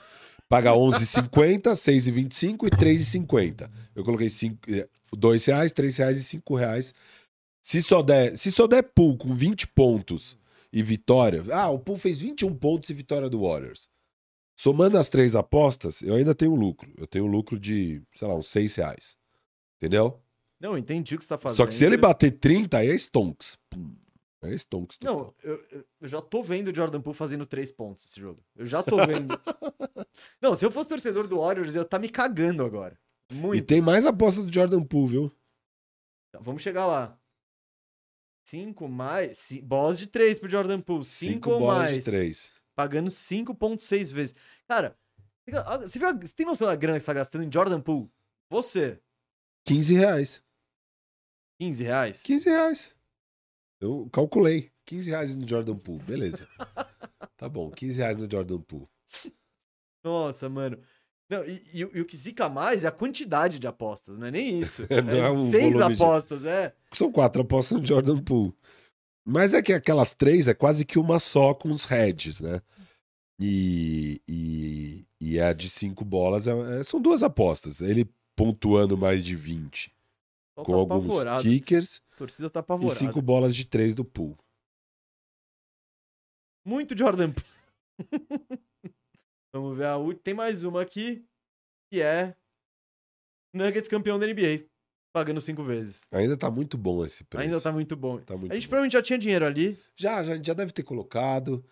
Paga 0.48 0.70
11,50, 0.70 1.72
6,25 1.72 2.66
e 2.66 2.70
3,50. 2.70 3.70
Eu 3.94 4.02
coloquei 4.02 4.30
5, 4.30 4.58
2 5.12 5.44
reais, 5.46 5.72
3 5.72 5.96
reais 5.98 6.16
e 6.16 6.22
5 6.22 6.54
reais. 6.54 6.94
Se 7.62 7.82
só 7.82 8.00
der, 8.00 8.36
se 8.36 8.50
só 8.50 8.66
der 8.66 8.82
pool 8.82 9.18
com 9.18 9.34
20 9.34 9.66
pontos 9.68 10.38
e 10.72 10.82
vitória. 10.82 11.44
Ah, 11.52 11.68
o 11.68 11.78
pool 11.78 11.98
fez 11.98 12.20
21 12.20 12.54
pontos 12.54 12.88
e 12.88 12.94
vitória 12.94 13.28
do 13.28 13.42
Warriors. 13.42 13.88
Somando 14.60 14.98
as 14.98 15.08
três 15.08 15.36
apostas, 15.36 16.02
eu 16.02 16.16
ainda 16.16 16.34
tenho 16.34 16.52
lucro. 16.52 16.92
Eu 16.96 17.06
tenho 17.06 17.26
lucro 17.26 17.60
de, 17.60 18.02
sei 18.12 18.26
lá, 18.26 18.34
uns 18.34 18.48
6 18.48 18.74
reais. 18.74 19.16
Entendeu? 19.76 20.20
Não, 20.58 20.76
entendi 20.76 21.14
o 21.14 21.18
que 21.18 21.22
você 21.24 21.28
tá 21.28 21.38
fazendo. 21.38 21.56
Só 21.58 21.64
que 21.66 21.72
se 21.72 21.84
ele 21.84 21.96
bater 21.96 22.32
30, 22.32 22.76
aí 22.78 22.88
é 22.88 22.94
Stonks. 22.98 23.56
Pum. 23.70 23.94
É 24.42 24.52
Stonks. 24.54 24.98
Não, 25.00 25.32
eu, 25.44 25.54
eu- 25.70 26.08
já 26.08 26.20
tô 26.20 26.42
vendo 26.42 26.68
o 26.72 26.74
Jordan 26.74 27.00
Poole 27.00 27.16
fazendo 27.16 27.46
três 27.46 27.70
pontos 27.70 28.04
esse 28.04 28.18
jogo. 28.18 28.42
Eu 28.56 28.66
já 28.66 28.82
tô 28.82 28.96
vendo. 28.96 29.28
Não, 30.42 30.56
se 30.56 30.64
eu 30.66 30.72
fosse 30.72 30.88
torcedor 30.88 31.28
do 31.28 31.38
Warriors, 31.38 31.76
eu 31.76 31.84
tá 31.84 31.96
me 31.98 32.08
cagando 32.08 32.64
agora. 32.64 32.98
E 33.30 33.34
Muito. 33.34 33.64
tem 33.64 33.80
mais 33.80 34.04
aposta 34.06 34.42
do 34.42 34.52
Jordan 34.52 34.82
Poole, 34.82 35.08
viu? 35.12 35.32
Tá, 36.32 36.40
Vamos 36.40 36.62
chegar 36.62 36.84
lá. 36.86 37.16
Cinco 38.44 38.88
mais. 38.88 39.52
bolas 39.62 39.98
de 39.98 40.08
três 40.08 40.40
pro 40.40 40.48
Jordan 40.48 40.80
Poole. 40.80 41.04
Cinco, 41.04 41.32
Cinco 41.34 41.50
ou 41.50 41.58
bolas 41.60 41.78
mais. 41.78 41.94
de 42.04 42.10
três. 42.10 42.57
Pagando 42.78 43.10
5,6 43.10 44.12
vezes. 44.12 44.34
Cara, 44.68 44.96
você, 45.80 45.98
viu 45.98 46.08
você 46.16 46.32
tem 46.32 46.46
noção 46.46 46.68
da 46.68 46.76
grana 46.76 46.96
que 46.96 47.00
você 47.00 47.06
tá 47.06 47.12
gastando 47.12 47.42
em 47.42 47.50
Jordan 47.52 47.80
Poole? 47.80 48.08
Você, 48.48 49.00
15 49.66 49.94
reais. 49.94 50.40
15 51.60 51.82
reais? 51.82 52.22
15 52.22 52.48
reais. 52.48 52.94
Eu 53.80 54.08
calculei. 54.12 54.70
15 54.86 55.10
reais 55.10 55.34
no 55.34 55.46
Jordan 55.48 55.74
Poole. 55.76 56.04
Beleza. 56.04 56.46
tá 57.36 57.48
bom, 57.48 57.68
15 57.72 57.98
reais 57.98 58.16
no 58.16 58.30
Jordan 58.30 58.60
Poole. 58.60 58.88
Nossa, 60.04 60.48
mano. 60.48 60.78
Não, 61.28 61.44
e, 61.44 61.60
e 61.74 61.84
o- 61.84 61.90
e 61.96 62.00
o 62.00 62.04
que 62.06 62.16
zica 62.16 62.48
mais 62.48 62.84
é 62.84 62.86
a 62.86 62.92
quantidade 62.92 63.58
de 63.58 63.66
apostas, 63.66 64.16
não 64.18 64.28
é 64.28 64.30
nem 64.30 64.60
isso. 64.60 64.82
Não 65.04 65.12
é 65.26 65.30
um 65.32 65.50
seis 65.50 65.72
volume 65.72 65.96
de- 65.96 66.00
apostas, 66.02 66.44
é. 66.44 66.72
São 66.92 67.10
quatro 67.10 67.42
apostas 67.42 67.80
no 67.80 67.84
Jordan 67.84 68.22
Poole. 68.22 68.54
Mas 69.30 69.52
é 69.52 69.60
que 69.62 69.72
aquelas 69.74 70.14
três 70.14 70.48
é 70.48 70.54
quase 70.54 70.86
que 70.86 70.98
uma 70.98 71.18
só 71.18 71.52
com 71.52 71.70
os 71.70 71.84
heads, 71.84 72.40
né? 72.40 72.62
E, 73.38 74.20
e, 74.26 75.06
e 75.20 75.38
a 75.40 75.52
de 75.52 75.68
cinco 75.68 76.04
bolas 76.04 76.46
é- 76.48 76.80
é- 76.80 76.82
são 76.84 77.00
duas 77.00 77.22
apostas. 77.22 77.80
Ele 77.80 78.10
pontuando 78.34 78.96
mais 78.96 79.22
de 79.22 79.36
20 79.36 79.92
Só 80.58 80.64
com 80.64 80.72
tá 80.72 80.78
alguns 80.78 81.04
apavorado. 81.10 81.42
kickers 81.42 82.00
A 82.12 82.16
torcida 82.16 82.48
tá 82.48 82.60
e 82.60 82.62
apavorada. 82.62 82.98
cinco 82.98 83.20
bolas 83.20 83.54
de 83.54 83.64
três 83.64 83.94
do 83.94 84.04
pool. 84.04 84.36
Muito 86.64 86.96
Jordan. 86.96 87.32
Vamos 89.52 89.76
ver 89.76 89.86
a 89.86 89.96
última. 89.96 90.22
Tem 90.22 90.34
mais 90.34 90.64
uma 90.64 90.82
aqui, 90.82 91.24
que 91.92 92.00
é 92.00 92.34
Nuggets 93.54 93.88
campeão 93.88 94.18
da 94.18 94.26
NBA. 94.26 94.68
Pagando 95.18 95.40
cinco 95.40 95.64
vezes. 95.64 96.02
Ainda 96.12 96.36
tá 96.36 96.48
muito 96.50 96.78
bom 96.78 97.04
esse 97.04 97.24
preço. 97.24 97.44
Ainda 97.44 97.60
tá 97.60 97.72
muito 97.72 97.96
bom. 97.96 98.18
Tá 98.18 98.36
muito 98.36 98.52
A 98.52 98.54
gente 98.54 98.64
bom. 98.66 98.70
provavelmente 98.70 98.92
já 98.92 99.02
tinha 99.02 99.18
dinheiro 99.18 99.44
ali. 99.44 99.76
Já, 99.96 100.22
já, 100.22 100.40
já 100.40 100.54
deve 100.54 100.70
ter 100.72 100.84
colocado. 100.84 101.64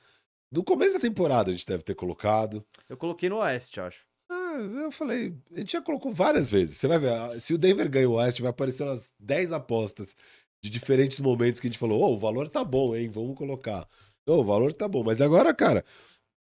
No 0.51 0.65
começo 0.65 0.95
da 0.95 1.01
temporada 1.01 1.51
a 1.51 1.53
gente 1.53 1.67
deve 1.67 1.83
ter 1.85 1.95
colocado. 1.95 2.65
Eu 2.89 2.97
coloquei 2.97 3.29
no 3.29 3.37
Oeste, 3.39 3.81
acho. 3.81 4.05
Ah, 4.29 4.57
eu 4.59 4.91
falei, 4.91 5.33
a 5.55 5.59
gente 5.61 5.73
já 5.73 5.81
colocou 5.81 6.13
várias 6.13 6.51
vezes. 6.51 6.77
Você 6.77 6.89
vai 6.89 6.99
ver, 6.99 7.13
ah, 7.13 7.39
se 7.39 7.55
o 7.55 7.59
Denver 7.59 7.89
ganha 7.89 8.09
o 8.11 8.15
Oeste, 8.15 8.43
vai 8.43 8.51
aparecer 8.51 8.83
umas 8.83 9.13
10 9.21 9.53
apostas 9.53 10.17
de 10.63 10.69
diferentes 10.69 11.21
momentos 11.21 11.61
que 11.61 11.69
a 11.69 11.71
gente 11.71 11.79
falou: 11.79 12.03
Ô, 12.03 12.15
o 12.15 12.19
valor 12.19 12.49
tá 12.49 12.65
bom, 12.65 12.97
hein? 12.97 13.09
Vamos 13.09 13.37
colocar. 13.39 13.87
Ô, 14.27 14.35
o 14.41 14.45
valor 14.45 14.73
tá 14.73 14.89
bom. 14.89 15.05
Mas 15.05 15.21
agora, 15.21 15.55
cara, 15.55 15.85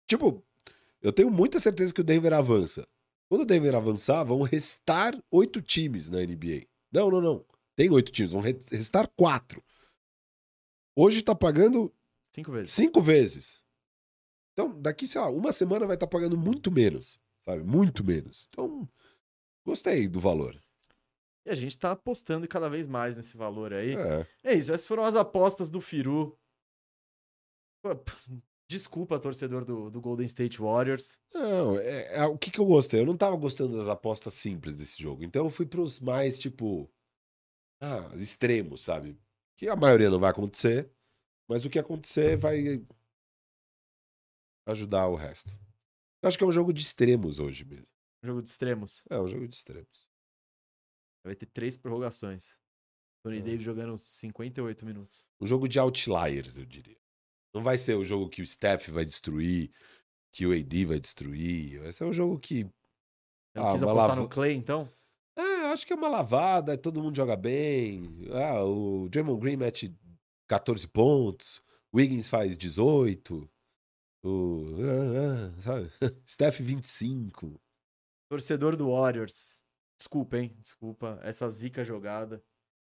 tipo, 0.08 0.40
eu 1.02 1.12
tenho 1.12 1.30
muita 1.30 1.58
certeza 1.58 1.92
que 1.92 2.00
o 2.00 2.04
Denver 2.04 2.32
avança. 2.32 2.86
Quando 3.28 3.40
o 3.40 3.46
Denver 3.46 3.74
avançar, 3.74 4.22
vão 4.22 4.42
restar 4.42 5.18
oito 5.32 5.60
times 5.60 6.08
na 6.08 6.18
NBA. 6.20 6.66
Não, 6.94 7.10
não, 7.10 7.20
não. 7.20 7.44
Tem 7.76 7.90
oito 7.90 8.12
times, 8.12 8.32
vão 8.32 8.40
re- 8.40 8.60
restar 8.70 9.08
quatro. 9.16 9.62
Hoje 10.96 11.22
tá 11.22 11.34
pagando 11.34 11.92
Cinco 12.32 12.52
vezes. 12.52 12.72
cinco 12.72 13.00
vezes. 13.02 13.62
Então, 14.52 14.80
daqui, 14.80 15.06
sei 15.08 15.20
lá, 15.20 15.28
uma 15.28 15.52
semana 15.52 15.86
vai 15.86 15.96
estar 15.96 16.06
pagando 16.06 16.36
muito 16.38 16.70
menos, 16.70 17.18
sabe? 17.40 17.64
Muito 17.64 18.04
menos. 18.04 18.46
Então, 18.50 18.88
gostei 19.66 20.06
do 20.06 20.20
valor. 20.20 20.56
E 21.44 21.50
a 21.50 21.54
gente 21.54 21.76
tá 21.76 21.90
apostando 21.90 22.46
cada 22.46 22.70
vez 22.70 22.86
mais 22.86 23.16
nesse 23.16 23.36
valor 23.36 23.72
aí. 23.72 23.94
É. 23.96 24.26
É 24.44 24.54
isso, 24.54 24.72
essas 24.72 24.86
foram 24.86 25.02
as 25.04 25.16
apostas 25.16 25.68
do 25.68 25.80
Firu. 25.80 26.38
Desculpa, 28.76 29.20
torcedor 29.20 29.64
do, 29.64 29.88
do 29.88 30.00
Golden 30.00 30.26
State 30.26 30.58
Warriors. 30.60 31.16
Não, 31.32 31.78
é, 31.78 32.16
é- 32.16 32.26
o 32.26 32.36
que, 32.36 32.50
que 32.50 32.58
eu 32.58 32.64
gostei? 32.66 33.00
Eu 33.00 33.06
não 33.06 33.16
tava 33.16 33.36
gostando 33.36 33.76
das 33.76 33.86
apostas 33.86 34.34
simples 34.34 34.74
desse 34.74 35.00
jogo. 35.00 35.22
Então 35.22 35.44
eu 35.44 35.50
fui 35.50 35.64
pros 35.64 36.00
mais, 36.00 36.38
tipo. 36.38 36.90
Ah, 37.80 38.10
extremos, 38.14 38.82
sabe? 38.82 39.16
Que 39.56 39.68
a 39.68 39.76
maioria 39.76 40.10
não 40.10 40.18
vai 40.18 40.30
acontecer, 40.30 40.90
mas 41.48 41.64
o 41.64 41.70
que 41.70 41.78
acontecer 41.78 42.36
vai 42.36 42.84
ajudar 44.66 45.06
o 45.08 45.14
resto. 45.14 45.52
Eu 46.20 46.28
acho 46.28 46.36
que 46.38 46.42
é 46.42 46.46
um 46.46 46.52
jogo 46.52 46.72
de 46.72 46.80
extremos 46.82 47.38
hoje 47.38 47.64
mesmo. 47.64 47.94
Jogo 48.24 48.42
de 48.42 48.48
extremos. 48.48 49.04
É 49.08 49.20
um 49.20 49.28
jogo 49.28 49.46
de 49.46 49.54
extremos. 49.54 50.08
Vai 51.24 51.36
ter 51.36 51.46
três 51.46 51.76
prorrogações. 51.76 52.58
Tony 53.22 53.38
É. 53.38 53.42
Davis 53.42 53.62
jogando 53.62 53.96
58 53.96 54.84
minutos. 54.84 55.26
Um 55.40 55.46
jogo 55.46 55.68
de 55.68 55.78
outliers, 55.78 56.56
eu 56.58 56.64
diria. 56.66 56.98
Não 57.54 57.62
vai 57.62 57.76
ser 57.78 57.94
o 57.96 58.04
jogo 58.04 58.28
que 58.28 58.42
o 58.42 58.46
Steph 58.46 58.88
vai 58.88 59.04
destruir, 59.04 59.70
que 60.32 60.46
o 60.46 60.52
AD 60.52 60.84
vai 60.86 60.98
destruir. 61.00 61.80
Vai 61.80 61.92
ser 61.92 62.04
um 62.04 62.12
jogo 62.12 62.38
que. 62.38 62.64
Ah, 63.54 63.72
quis 63.72 63.82
apostar 63.82 64.08
lava- 64.08 64.16
no 64.16 64.28
Clay, 64.28 64.54
então? 64.54 64.88
É, 65.36 65.42
acho 65.72 65.86
que 65.86 65.92
é 65.92 65.96
uma 65.96 66.08
lavada, 66.08 66.76
todo 66.76 67.00
mundo 67.02 67.16
joga 67.16 67.36
bem. 67.36 68.08
Ah, 68.32 68.62
o 68.64 69.08
Draymond 69.08 69.40
Green 69.40 69.56
mete 69.56 69.94
14 70.48 70.86
pontos, 70.88 71.62
o 71.92 71.96
Wiggins 71.98 72.28
faz 72.28 72.58
18, 72.58 73.48
o. 74.24 74.64
ah, 74.80 75.52
ah, 75.56 75.60
sabe? 75.60 75.92
Steph 76.26 76.58
25. 76.60 77.60
Torcedor 78.28 78.76
do 78.76 78.90
Warriors. 78.90 79.62
Desculpa, 79.96 80.38
hein? 80.38 80.56
Desculpa. 80.60 81.20
Essa 81.22 81.48
zica 81.48 81.84
jogada. 81.84 82.42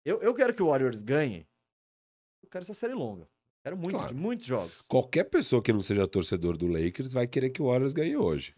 Eu, 0.05 0.23
eu 0.23 0.35
quero 0.35 0.55
que 0.55 0.63
o 0.63 0.69
Warriors 0.69 1.03
ganhe. 1.03 1.47
Eu 2.43 2.49
quero 2.49 2.63
essa 2.63 2.73
série 2.75 2.95
longa. 2.95 3.29
Quero 3.65 3.77
muitos, 3.79 4.01
Claro. 4.01 4.17
muitos 4.17 4.47
jogos. 4.47 4.83
Qualquer 4.87 5.25
pessoa 5.25 5.63
que 5.63 5.73
não 5.73 5.81
seja 5.81 6.07
torcedor 6.07 6.57
do 6.57 6.67
Lakers 6.67 7.13
vai 7.13 7.27
querer 7.27 7.51
que 7.51 7.63
o 7.63 7.67
Warriors 7.67 7.95
ganhe 7.95 8.17
hoje. 8.17 8.55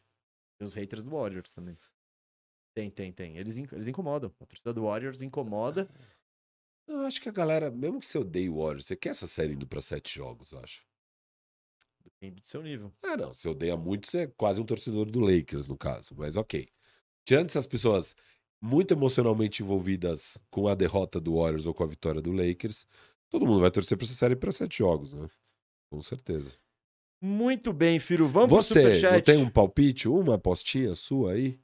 E 0.60 0.64
os 0.64 0.74
haters 0.74 1.04
do 1.04 1.10
Warriors 1.12 1.52
também. 1.54 1.76
Tem, 2.74 2.90
tem, 2.90 3.12
tem. 3.12 3.36
Eles, 3.38 3.56
inc- 3.56 3.72
eles 3.72 3.86
incomodam. 3.86 4.34
A 4.40 4.46
torcida 4.46 4.74
do 4.74 4.82
Warriors 4.82 5.22
incomoda. 5.22 5.88
Eu 6.88 7.00
acho 7.00 7.20
que 7.20 7.28
a 7.28 7.32
galera, 7.32 7.70
mesmo 7.70 7.98
que 7.98 8.06
você 8.06 8.18
odeie 8.18 8.48
o 8.48 8.58
Warriors, 8.62 8.86
você 8.86 8.94
quer 8.96 9.08
essa 9.10 9.26
série 9.26 9.54
indo 9.54 9.66
pra 9.66 9.80
sete 9.80 10.14
jogos, 10.14 10.52
eu 10.52 10.60
acho. 10.60 10.84
Depende 12.04 12.40
do 12.40 12.46
seu 12.46 12.62
nível. 12.62 12.92
Ah, 13.02 13.16
não. 13.16 13.34
Se 13.34 13.48
odeia 13.48 13.76
muito, 13.76 14.06
você 14.08 14.18
é 14.18 14.26
quase 14.28 14.60
um 14.60 14.64
torcedor 14.64 15.10
do 15.10 15.18
Lakers, 15.18 15.68
no 15.68 15.76
caso. 15.76 16.14
Mas 16.16 16.36
ok. 16.36 16.68
Tirando 17.24 17.48
essas 17.48 17.66
pessoas 17.66 18.14
muito 18.62 18.94
emocionalmente 18.94 19.64
envolvidas 19.64 20.38
com 20.48 20.68
a 20.68 20.76
derrota 20.76 21.20
do 21.20 21.34
Warriors 21.36 21.66
ou 21.66 21.74
com 21.74 21.82
a 21.82 21.86
vitória 21.88 22.22
do 22.22 22.30
Lakers, 22.30 22.86
todo 23.30 23.46
mundo 23.46 23.60
vai 23.60 23.70
torcer 23.70 23.96
pra 23.96 24.04
essa 24.04 24.14
série 24.14 24.36
para 24.36 24.52
sete 24.52 24.78
jogos, 24.78 25.12
né? 25.12 25.28
Com 25.90 26.02
certeza. 26.02 26.54
Muito 27.22 27.72
bem, 27.72 27.98
Firo. 27.98 28.26
Vamos 28.26 28.48
pro 28.50 28.62
Você 28.62 28.74
não 28.82 28.94
superchat. 28.94 29.24
tem 29.24 29.36
um 29.38 29.48
palpite, 29.48 30.08
uma 30.08 30.34
apostinha 30.34 30.94
sua 30.94 31.32
aí? 31.32 31.58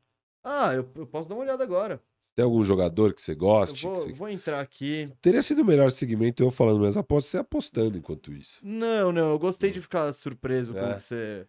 Ah, 0.44 0.72
eu, 0.74 0.90
eu 0.97 1.06
posso 1.06 1.28
dar 1.28 1.34
uma 1.34 1.43
olhada 1.44 1.62
agora. 1.62 2.02
Tem 2.34 2.43
algum 2.44 2.64
jogador 2.64 3.12
que 3.12 3.20
você 3.20 3.32
Eu 3.32 3.36
goste? 3.36 3.82
vou, 3.84 3.93
que 3.94 4.01
você- 4.01 4.12
vou 4.14 4.28
entrar 4.28 4.60
aqui. 4.60 5.05
Teria 5.20 5.43
sido 5.43 5.60
o 5.60 5.64
melhor 5.64 5.90
segmento 5.90 6.43
eu 6.43 6.51
falando 6.51 6.78
minhas 6.78 6.97
apostas, 6.97 7.30
você 7.30 7.39
apostando 7.39 7.98
enquanto 7.98 8.32
isso. 8.32 8.59
Não, 8.64 9.12
não. 9.12 9.30
Eu 9.32 9.39
gostei 9.39 9.70
de 9.70 9.80
ficar 9.82 10.10
surpreso 10.14 10.72
com 10.72 10.78
É. 10.80 10.93
o 10.93 10.97
que 10.97 11.02
você... 11.02 11.47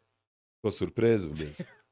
Ficou 0.58 0.72
surpreso 0.72 1.30
mesmo? 1.30 1.66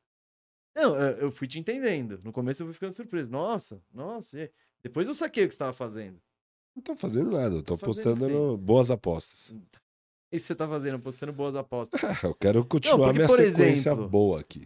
Não, 0.76 0.96
eu 0.96 1.18
eu 1.24 1.32
fui 1.32 1.48
te 1.50 1.60
entendendo. 1.60 2.22
No 2.24 2.32
começo 2.32 2.62
eu 2.64 2.68
fui 2.68 2.74
ficando 2.74 2.94
surpreso. 2.94 3.30
Nossa, 3.30 3.82
nossa. 3.94 4.50
Depois 4.82 5.06
eu 5.08 5.14
saquei 5.14 5.44
o 5.44 5.48
que 5.48 5.54
você 5.54 5.56
estava 5.56 5.74
fazendo. 5.74 6.22
Não 6.76 6.84
tô 6.84 6.96
fazendo 6.96 7.32
nada, 7.32 7.56
eu 7.56 7.64
tô, 7.64 7.78
Tô 7.78 7.86
apostando 7.86 8.28
no 8.30 8.58
boas 8.58 8.90
apostas. 8.92 9.50
Isso 9.50 10.46
que 10.46 10.48
você 10.48 10.56
tá 10.56 10.68
fazendo, 10.68 11.00
postando 11.00 11.34
boas 11.34 11.56
apostas. 11.56 12.00
Eu 12.24 12.34
quero 12.36 12.66
continuar 12.66 13.08
porque, 13.14 13.18
minha 13.20 13.28
sequência 13.28 13.90
exemplo, 13.90 14.08
boa 14.08 14.40
aqui. 14.40 14.66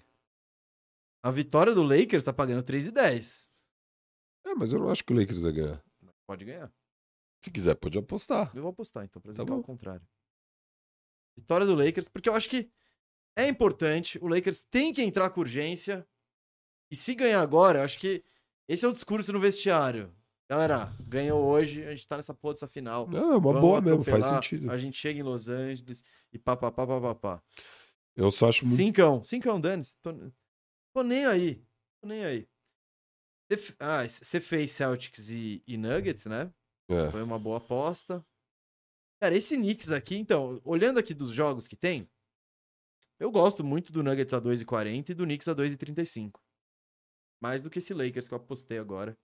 A 1.24 1.32
vitória 1.32 1.74
do 1.74 1.82
Lakers 1.82 2.24
tá 2.24 2.32
pagando 2.32 2.64
3,10. 2.64 3.48
É, 4.46 4.54
mas 4.54 4.74
eu 4.74 4.80
não 4.80 4.92
acho 4.92 5.04
que 5.04 5.12
o 5.12 5.16
Lakers 5.20 5.42
vai 5.42 5.52
ganhar. 5.54 5.84
Pode 6.28 6.46
ganhar. 6.46 6.72
Se 7.44 7.50
quiser, 7.50 7.74
pode 7.74 7.98
apostar. 7.98 8.52
Eu 8.56 8.62
vou 8.62 8.70
apostar, 8.72 9.04
então, 9.06 9.20
pra 9.20 9.30
Tá 9.30 9.34
dizer 9.34 9.44
que 9.46 9.52
é 9.52 9.56
bom. 9.56 9.60
o 9.60 9.64
contrário. 9.64 10.08
Vitória 11.36 11.66
do 11.66 11.74
Lakers, 11.74 12.08
porque 12.08 12.30
eu 12.30 12.36
acho 12.36 12.48
que 12.48 12.70
é 13.36 13.48
importante. 13.48 14.20
O 14.22 14.28
Lakers 14.28 14.62
tem 14.62 14.94
que 14.94 15.02
entrar 15.02 15.32
com 15.32 15.40
urgência. 15.42 16.08
E 16.92 16.96
se 16.96 17.16
ganhar 17.16 17.42
agora, 17.42 17.80
eu 17.80 17.84
acho 17.84 17.98
que 17.98 18.24
esse 18.68 18.86
é 18.86 18.88
o 18.88 18.94
discurso 18.94 19.34
no 19.34 19.40
vestiário. 19.40 20.14
Galera, 20.50 20.96
ganhou 21.00 21.44
hoje, 21.44 21.84
a 21.86 21.92
gente 21.96 22.08
tá 22.08 22.18
nessa 22.18 22.34
porra 22.34 22.54
dessa 22.54 22.68
final. 22.68 23.08
Não, 23.08 23.18
é 23.34 23.38
uma 23.38 23.40
Vamos 23.40 23.62
boa 23.62 23.82
mesmo, 23.82 24.04
faz 24.04 24.26
sentido. 24.26 24.72
A 24.72 24.78
gente 24.78 24.96
chega 24.98 25.20
em 25.20 25.24
Los 25.24 25.50
Angeles 25.50 26.04
e 26.32 26.38
pá, 26.38 26.56
pá, 26.56 26.72
pá, 26.72 26.86
pá, 26.86 27.02
pá, 27.02 27.16
pá. 27.16 27.44
Eu 28.16 28.30
só 28.30 28.50
acho 28.50 28.64
muito. 28.64 28.78
Cincão, 28.78 29.24
cincão, 29.24 29.60
dane-se. 29.60 29.98
Tô, 30.02 30.14
tô 30.94 31.04
nem 31.04 31.26
aí. 31.26 31.56
Tô 32.00 32.08
nem 32.08 32.24
aí. 32.24 32.48
Você 33.50 33.58
f- 33.60 33.76
Ah, 33.80 34.08
você 34.08 34.40
fez 34.40 34.72
Celtics 34.72 35.30
e, 35.30 35.64
e 35.68 35.78
Nuggets, 35.78 36.26
né? 36.26 36.52
É. 36.90 37.10
Foi 37.10 37.24
uma 37.24 37.40
boa 37.40 37.58
aposta. 37.58 38.24
Cara, 39.20 39.36
esse 39.36 39.56
Knicks 39.58 39.90
aqui, 39.92 40.16
então, 40.16 40.62
olhando 40.64 41.00
aqui 41.00 41.14
dos 41.14 41.32
jogos 41.32 41.68
que 41.68 41.76
tem, 41.76 42.08
eu 43.20 43.32
gosto 43.32 43.64
muito 43.64 43.92
do 43.92 44.04
Nuggets 44.04 44.34
a 44.34 44.40
2,40 44.42 45.10
e 45.10 45.14
do 45.16 45.24
Knicks 45.24 45.48
a 45.48 45.56
2,35. 45.56 46.40
Mais 47.42 47.64
do 47.64 47.70
que 47.70 47.80
esse 47.80 47.94
Lakers 47.94 48.28
que 48.28 48.34
eu 48.34 48.38
apostei 48.38 48.78
agora. 48.78 49.18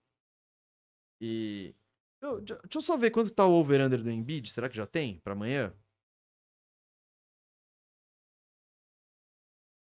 E. 1.21 1.75
eu- 2.21 2.41
deixa 2.41 2.59
eu 2.75 2.81
só 2.81 2.97
ver 2.97 3.11
quanto 3.11 3.31
tá 3.33 3.45
o 3.45 3.53
over-under 3.53 4.01
do 4.01 4.09
Embiid. 4.09 4.49
Será 4.51 4.67
que 4.67 4.75
já 4.75 4.87
tem 4.87 5.19
pra 5.19 5.33
amanhã? 5.33 5.73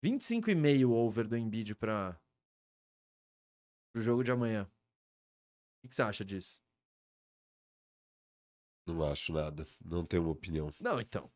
25,5 0.04 0.92
over 0.92 1.28
do 1.28 1.38
Embiid 1.38 1.76
pra. 1.76 2.20
pro 3.94 4.02
jogo 4.02 4.24
de 4.24 4.32
amanhã. 4.32 4.70
O 5.84 5.88
que 5.88 5.96
você 5.96 6.02
acha 6.02 6.26
disso? 6.26 6.62
Não 8.88 9.04
acho 9.10 9.32
nada. 9.32 9.66
Não 9.84 10.06
tenho 10.06 10.24
uma 10.24 10.32
opinião. 10.32 10.74
Não, 10.80 11.00
então. 11.00 11.32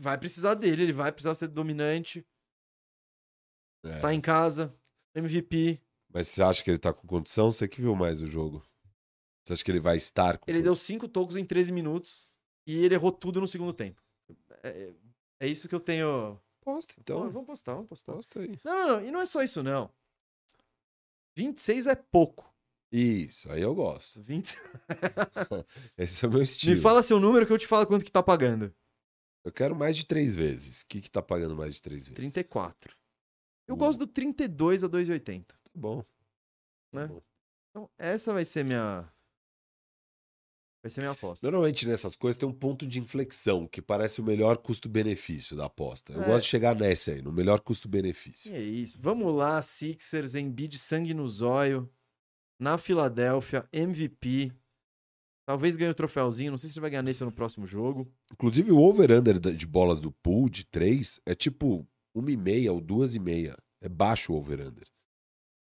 Vai 0.00 0.18
precisar 0.18 0.54
dele, 0.54 0.82
ele 0.82 0.92
vai 0.92 1.10
precisar 1.10 1.34
ser 1.34 1.48
dominante. 1.48 2.26
É. 3.84 4.00
Tá 4.00 4.14
em 4.14 4.20
casa, 4.20 4.72
MVP. 5.14 5.82
Mas 6.08 6.28
você 6.28 6.42
acha 6.42 6.62
que 6.62 6.70
ele 6.70 6.78
tá 6.78 6.92
com 6.92 7.06
condição? 7.06 7.50
Você 7.50 7.66
que 7.66 7.80
viu 7.80 7.96
mais 7.96 8.20
o 8.20 8.26
jogo. 8.26 8.62
Você 9.44 9.52
acha 9.54 9.64
que 9.64 9.70
ele 9.70 9.80
vai 9.80 9.96
estar 9.96 10.38
com 10.38 10.50
Ele 10.50 10.62
deu 10.62 10.74
5 10.76 11.08
tocos 11.08 11.36
em 11.36 11.44
13 11.44 11.72
minutos 11.72 12.28
e 12.66 12.84
ele 12.84 12.94
errou 12.94 13.10
tudo 13.12 13.40
no 13.40 13.48
segundo 13.48 13.72
tempo. 13.72 14.00
É, 14.62 14.92
é 15.40 15.46
isso 15.48 15.68
que 15.68 15.74
eu 15.74 15.80
tenho. 15.80 16.38
Posta, 16.60 16.94
Então, 16.98 17.18
então. 17.20 17.30
vamos 17.32 17.46
postar, 17.46 17.74
vamos 17.74 17.88
postar. 17.88 18.12
Posta 18.12 18.40
aí. 18.40 18.56
Não, 18.64 18.74
não, 18.74 18.88
não. 19.00 19.04
E 19.04 19.10
não 19.10 19.20
é 19.20 19.26
só 19.26 19.42
isso, 19.42 19.62
não. 19.62 19.90
26 21.36 21.86
é 21.86 21.94
pouco. 21.94 22.50
Isso, 22.90 23.50
aí 23.50 23.62
eu 23.62 23.74
gosto. 23.74 24.22
20... 24.22 24.56
Esse 25.96 26.24
é 26.24 26.28
o 26.28 26.30
meu 26.30 26.42
estilo. 26.42 26.76
Me 26.76 26.80
fala 26.80 27.02
seu 27.02 27.18
número 27.18 27.46
que 27.46 27.52
eu 27.52 27.58
te 27.58 27.66
falo 27.66 27.86
quanto 27.86 28.04
que 28.04 28.12
tá 28.12 28.22
pagando. 28.22 28.72
Eu 29.44 29.50
quero 29.50 29.74
mais 29.74 29.96
de 29.96 30.04
três 30.06 30.36
vezes. 30.36 30.82
O 30.82 30.86
que, 30.86 31.00
que 31.00 31.10
tá 31.10 31.22
pagando 31.22 31.56
mais 31.56 31.74
de 31.74 31.82
três 31.82 32.02
vezes? 32.02 32.14
34. 32.14 32.94
Eu 33.66 33.74
Hum. 33.74 33.78
gosto 33.78 33.98
do 34.00 34.06
32 34.06 34.84
a 34.84 34.88
2,80. 34.88 35.46
Tá 35.46 35.56
bom. 35.74 36.02
Tá 36.02 36.06
Né? 36.92 37.06
bom. 37.06 37.22
Então, 37.70 37.90
essa 37.98 38.32
vai 38.32 38.44
ser 38.44 38.64
minha. 38.64 39.10
Vai 40.82 40.90
ser 40.90 41.00
minha 41.00 41.12
aposta. 41.12 41.46
Normalmente 41.46 41.86
nessas 41.86 42.16
coisas 42.16 42.36
tem 42.36 42.48
um 42.48 42.52
ponto 42.52 42.84
de 42.86 42.98
inflexão, 42.98 43.68
que 43.68 43.80
parece 43.80 44.20
o 44.20 44.24
melhor 44.24 44.56
custo-benefício 44.58 45.56
da 45.56 45.66
aposta. 45.66 46.12
Eu 46.12 46.22
É. 46.22 46.26
gosto 46.26 46.42
de 46.44 46.50
chegar 46.50 46.74
nesse 46.74 47.12
aí, 47.12 47.22
no 47.22 47.32
melhor 47.32 47.60
custo-benefício. 47.60 48.52
É 48.52 48.60
isso. 48.60 48.98
Vamos 49.00 49.32
lá, 49.34 49.62
Sixers, 49.62 50.34
Embiid, 50.34 50.76
sangue 50.78 51.14
no 51.14 51.28
zóio. 51.28 51.88
Na 52.60 52.78
Filadélfia, 52.78 53.68
MVP. 53.72 54.52
Talvez 55.46 55.76
ganhe 55.76 55.90
o 55.90 55.94
troféuzinho. 55.94 56.50
Não 56.50 56.58
sei 56.58 56.70
se 56.70 56.80
vai 56.80 56.90
ganhar 56.90 57.02
nesse 57.02 57.22
ou 57.22 57.30
no 57.30 57.34
próximo 57.34 57.66
jogo. 57.66 58.12
Inclusive, 58.32 58.72
o 58.72 58.78
over-under 58.78 59.38
de 59.38 59.66
bolas 59.66 60.00
do 60.00 60.10
pool 60.12 60.48
de 60.48 60.64
3 60.66 61.20
é 61.26 61.34
tipo 61.34 61.86
1,5 62.16 62.70
ou 62.72 62.80
2,5. 62.80 63.56
É 63.80 63.88
baixo 63.88 64.32
o 64.32 64.36
over-under. 64.36 64.86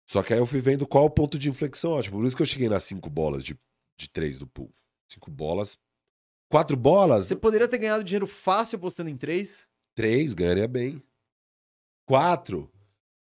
Só 0.09 0.23
que 0.23 0.34
aí 0.34 0.39
eu 0.39 0.45
fui 0.45 0.61
vendo 0.61 0.88
qual 0.88 1.05
o 1.05 1.09
ponto 1.09 1.38
de 1.38 1.49
inflexão 1.49 1.91
ótimo. 1.91 2.17
Por 2.17 2.25
isso 2.25 2.35
que 2.35 2.41
eu 2.41 2.45
cheguei 2.45 2.69
nas 2.69 2.84
5 2.84 3.09
bolas 3.09 3.43
de, 3.43 3.57
de 3.99 4.09
3 4.09 4.39
do 4.39 4.47
pool. 4.47 4.73
5 5.07 5.31
bolas. 5.31 5.77
4 6.49 6.77
bolas, 6.77 7.25
Você 7.27 7.35
poderia 7.35 7.67
ter 7.67 7.77
ganhado 7.77 8.03
dinheiro 8.03 8.25
fácil 8.25 8.77
apostando 8.77 9.09
em 9.09 9.17
três. 9.17 9.67
3 9.95 10.34
ganharia 10.34 10.67
bem. 10.67 11.03
4 12.07 12.71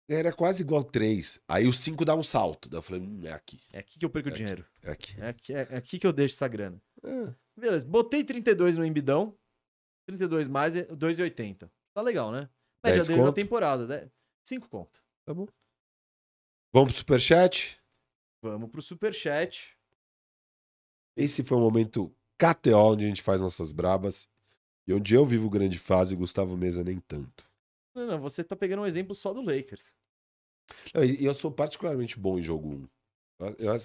ganharia 0.09 0.33
quase 0.33 0.63
igual 0.63 0.85
3. 0.85 1.41
Aí 1.49 1.67
o 1.67 1.73
5 1.73 2.05
dá 2.05 2.15
um 2.15 2.23
salto. 2.23 2.69
Daí 2.69 2.79
eu 2.79 2.83
falei, 2.83 3.03
hum, 3.03 3.21
é 3.25 3.33
aqui. 3.33 3.61
É 3.73 3.79
aqui 3.79 3.99
que 3.99 4.05
eu 4.05 4.11
perco 4.11 4.29
É 4.29 4.33
aqui. 4.33 4.39
dinheiro. 4.39 4.67
É 4.83 4.91
aqui. 4.91 5.21
É 5.21 5.29
aqui, 5.29 5.53
é 5.55 5.61
aqui 5.77 5.99
que 5.99 6.07
eu 6.07 6.13
deixo 6.13 6.35
essa 6.35 6.49
grana. 6.49 6.81
É. 7.03 7.35
Beleza. 7.59 7.87
Botei 7.87 8.23
32 8.25 8.77
no 8.79 8.85
Embidão. 8.85 9.37
32 10.07 10.49
mais 10.49 10.75
é 10.77 10.85
2,80. 10.87 11.71
Tá 11.95 12.03
legal, 12.03 12.31
né? 12.33 12.49
Média 12.85 12.99
10 12.99 13.09
dele 13.09 13.23
na 13.23 13.33
temporada. 13.33 14.11
5 14.45 14.69
conto. 14.69 15.03
Tá 15.25 15.35
bom. 15.35 15.47
Vamos 16.73 16.91
pro 16.91 16.99
superchat? 16.99 17.79
Vamos 18.43 18.71
pro 18.71 18.81
superchat. 18.83 19.77
Esse 21.19 21.43
foi 21.43 21.59
o 21.59 21.61
momento 21.61 22.13
KTO 22.39 22.93
onde 22.93 23.05
a 23.05 23.09
gente 23.09 23.23
faz 23.23 23.41
nossas 23.41 23.73
brabas. 23.73 24.29
E 24.87 24.95
onde 24.95 25.15
eu 25.15 25.27
vivo 25.27 25.51
grande 25.51 25.79
fase, 25.79 26.17
Gustavo 26.17 26.57
Mesa 26.57 26.83
nem 26.83 26.99
tanto. 27.01 27.45
Não, 27.95 28.07
não, 28.07 28.21
você 28.21 28.45
tá 28.45 28.55
pegando 28.57 28.83
um 28.83 28.87
exemplo 28.87 29.15
só 29.15 29.35
do 29.35 29.43
Lakers. 29.43 29.93
Não, 30.95 31.05
E 31.05 31.25
eu 31.25 31.35
sou 31.35 31.51
particularmente 31.51 32.19
bom 32.19 32.39
em 32.39 32.43
jogo 32.43 32.69
1. 32.69 32.89
Eu, 33.41 33.57
eu, 33.59 33.73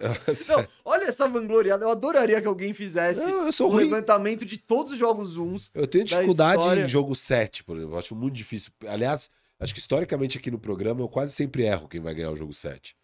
eu, 0.00 0.56
Não, 0.56 0.66
olha 0.84 1.04
essa 1.04 1.28
vangloriada. 1.28 1.84
Eu 1.84 1.90
adoraria 1.90 2.40
que 2.40 2.46
alguém 2.46 2.72
fizesse 2.72 3.28
eu 3.28 3.52
sou 3.52 3.68
um 3.68 3.72
ruim. 3.72 3.84
levantamento 3.84 4.44
de 4.44 4.58
todos 4.58 4.92
os 4.92 4.98
jogos 4.98 5.36
uns. 5.36 5.70
Eu 5.74 5.86
tenho 5.86 6.04
da 6.04 6.10
dificuldade 6.16 6.60
história. 6.60 6.84
em 6.84 6.88
jogo 6.88 7.14
7, 7.14 7.64
por 7.64 7.76
exemplo. 7.76 7.94
Eu 7.94 7.98
acho 7.98 8.14
muito 8.14 8.34
difícil. 8.34 8.72
Aliás, 8.86 9.28
acho 9.58 9.74
que 9.74 9.80
historicamente 9.80 10.38
aqui 10.38 10.50
no 10.50 10.58
programa 10.58 11.00
eu 11.00 11.08
quase 11.08 11.32
sempre 11.32 11.64
erro 11.64 11.88
quem 11.88 12.00
vai 12.00 12.14
ganhar 12.14 12.30
o 12.30 12.36
jogo 12.36 12.52
7. 12.52 12.96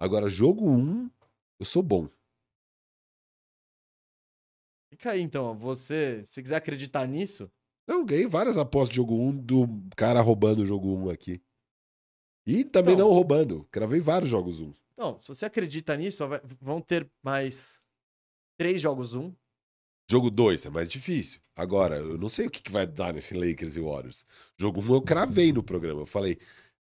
Agora, 0.00 0.28
jogo 0.28 0.68
1, 0.68 1.10
eu 1.58 1.64
sou 1.64 1.82
bom. 1.82 2.08
Fica 4.90 5.10
aí, 5.12 5.20
então. 5.20 5.56
Você, 5.58 6.24
se 6.24 6.42
quiser 6.42 6.56
acreditar 6.56 7.06
nisso, 7.06 7.50
Eu 7.90 8.04
ganhei 8.04 8.26
várias 8.26 8.58
apostas 8.58 8.90
de 8.90 8.96
jogo 8.96 9.14
1 9.14 9.34
do 9.38 9.66
cara 9.96 10.20
roubando 10.20 10.58
o 10.62 10.66
jogo 10.66 10.94
1 10.94 11.08
aqui. 11.08 11.40
E 12.46 12.62
também 12.62 12.92
Então. 12.94 13.06
não 13.08 13.14
roubando. 13.14 13.66
Gravei 13.72 13.98
vários 13.98 14.30
jogos 14.30 14.60
1. 14.60 14.72
não, 14.94 15.18
se 15.22 15.28
você 15.28 15.46
acredita 15.46 15.96
nisso, 15.96 16.26
vai- 16.28 16.40
vão 16.60 16.82
ter 16.82 17.10
mais 17.22 17.80
três 18.58 18.82
jogos 18.82 19.14
um. 19.14 19.32
Jogo 20.10 20.30
2 20.30 20.66
é 20.66 20.70
mais 20.70 20.86
difícil. 20.88 21.40
Agora, 21.56 21.96
eu 21.96 22.18
não 22.18 22.28
sei 22.28 22.46
o 22.46 22.50
que, 22.50 22.60
que 22.62 22.70
vai 22.72 22.86
dar 22.86 23.12
nesse 23.14 23.32
Lakers 23.34 23.76
e 23.76 23.80
Warriors. 23.80 24.26
Jogo 24.58 24.80
1 24.82 24.94
eu 24.94 25.02
cravei 25.02 25.50
no 25.52 25.62
programa. 25.62 26.02
Eu 26.02 26.06
falei, 26.06 26.38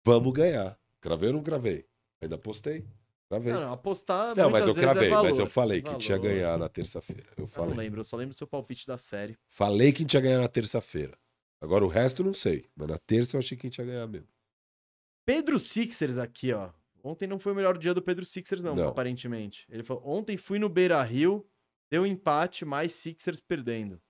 vamos 0.06 0.31
ganhar. 0.34 0.80
Cravei 1.02 1.30
ou 1.30 1.34
não 1.35 1.44
cravei? 1.44 1.88
Ainda 2.22 2.38
postei. 2.38 2.85
Cravei. 3.34 3.53
Não, 3.53 3.61
não, 3.61 3.73
apostar. 3.73 4.35
Não, 4.35 4.49
mas 4.49 4.68
eu 4.68 4.73
vezes 4.73 4.77
é 4.77 4.93
cravei, 4.93 5.10
mas 5.10 5.30
eu 5.39 5.45
valor. 5.45 5.47
falei 5.49 5.81
que 5.81 5.95
tinha 5.97 6.18
Valor. 6.18 6.31
ganhar 6.31 6.57
na 6.57 6.69
terça-feira. 6.69 7.23
Eu 7.30 7.34
Eu 7.38 7.41
não 7.41 7.47
falei. 7.47 7.76
lembro, 7.76 7.99
eu 7.99 8.03
só 8.03 8.15
lembro 8.18 8.34
do 8.34 8.38
seu 8.38 8.47
palpite 8.47 8.85
da 8.88 8.97
série. 8.97 9.38
Falei 9.49 9.91
que 9.91 10.05
tinha 10.05 10.22
ganhar 10.22 10.39
na 10.39 10.47
terça-feira. 10.47 11.18
Agora 11.61 11.84
o 11.85 11.88
resto 11.88 12.22
eu 12.22 12.26
não 12.26 12.34
sei. 12.34 12.65
Mas 12.76 12.88
na 12.89 12.97
terça 12.97 13.35
eu 13.35 13.39
achei 13.39 13.57
que 13.57 13.69
tinha 13.69 13.85
ganhar 13.88 14.05
mesmo. 14.07 14.27
Pedro 15.26 15.57
Sixers 15.57 16.18
aqui, 16.18 16.51
ó. 16.53 16.69
Ontem 17.03 17.27
não 17.27 17.39
foi 17.39 17.51
o 17.51 17.55
melhor 17.55 17.77
dia 17.77 17.93
do 17.93 18.01
Pedro 18.01 18.26
Sixers, 18.26 18.64
não, 18.64 18.76
Não. 18.76 18.88
aparentemente. 18.89 19.65
Ele 19.69 19.84
falou: 19.84 20.03
ontem 20.05 20.38
fui 20.38 20.57
no 20.60 20.69
Beira 20.69 21.01
Rio, 21.03 21.45
deu 21.91 22.05
empate, 22.05 22.64
mais 22.65 22.93
Sixers 22.93 23.39
perdendo. 23.39 24.01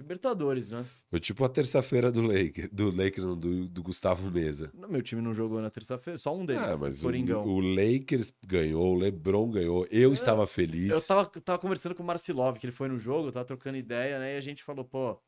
Libertadores, 0.00 0.70
né? 0.70 0.84
Foi 1.10 1.20
tipo 1.20 1.44
a 1.44 1.48
terça-feira 1.48 2.10
do 2.10 2.22
Lakers, 2.22 2.70
do 2.72 2.90
Lakers, 2.90 3.26
não, 3.26 3.36
do, 3.36 3.68
do 3.68 3.82
Gustavo 3.82 4.30
Mesa. 4.30 4.70
Não, 4.74 4.88
Meu 4.88 5.02
time 5.02 5.20
não 5.20 5.34
jogou 5.34 5.60
na 5.60 5.68
terça-feira, 5.70 6.16
só 6.16 6.34
um 6.34 6.44
deles. 6.46 6.62
Ah, 6.62 6.76
mas 6.78 7.00
o, 7.00 7.02
Coringão. 7.02 7.46
o 7.46 7.60
Lakers 7.60 8.32
ganhou, 8.46 8.94
o 8.94 8.98
LeBron 8.98 9.50
ganhou. 9.50 9.86
Eu 9.90 10.10
É, 10.10 10.12
estava 10.14 10.46
feliz. 10.46 10.90
Eu 10.90 11.02
tava, 11.02 11.26
tava 11.40 11.58
conversando 11.58 11.94
com 11.94 12.02
o 12.02 12.06
Marcilov, 12.06 12.58
que 12.58 12.64
ele 12.64 12.72
foi 12.72 12.88
no 12.88 12.98
jogo, 12.98 13.28
eu 13.28 13.32
tava 13.32 13.44
trocando 13.44 13.76
ideia, 13.76 14.18
né? 14.18 14.34
E 14.34 14.38
a 14.38 14.40
gente 14.40 14.62
falou, 14.64 14.84
pô, 14.84 15.20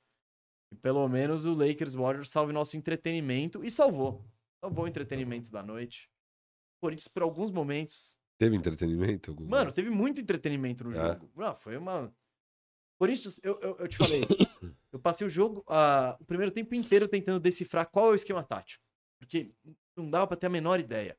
pelo 0.80 1.06
menos 1.08 1.44
o 1.44 1.52
Lakers 1.54 1.92
Warriors 1.94 2.30
salve 2.30 2.52
nosso 2.52 2.76
entretenimento. 2.76 3.62
E 3.62 3.70
salvou. 3.70 4.24
Salvou 4.64 4.84
o 4.84 4.88
entretenimento 4.88 5.52
da 5.52 5.62
noite. 5.62 6.08
O 6.78 6.86
Corinthians, 6.86 7.08
por 7.08 7.22
alguns 7.22 7.50
momentos. 7.50 8.16
Teve 8.38 8.56
entretenimento? 8.56 9.36
Mano, 9.42 9.70
teve 9.70 9.90
muito 9.90 10.20
entretenimento 10.20 10.82
no 10.84 10.92
É. 10.92 10.94
jogo. 11.12 11.30
Não, 11.36 11.54
foi 11.54 11.76
uma. 11.76 12.12
Corinthians, 13.02 13.40
eu, 13.42 13.58
eu, 13.60 13.76
eu 13.80 13.88
te 13.88 13.96
falei. 13.96 14.20
eu 14.92 14.98
passei 15.00 15.26
o 15.26 15.30
jogo, 15.30 15.64
ah, 15.66 16.16
o 16.20 16.24
primeiro 16.24 16.52
tempo 16.52 16.72
inteiro 16.74 17.08
tentando 17.08 17.40
decifrar 17.40 17.84
qual 17.90 18.06
é 18.06 18.12
o 18.12 18.14
esquema 18.14 18.44
tático. 18.44 18.80
Porque 19.18 19.48
não 19.96 20.08
dava 20.08 20.28
pra 20.28 20.36
ter 20.36 20.46
a 20.46 20.50
menor 20.50 20.78
ideia. 20.78 21.18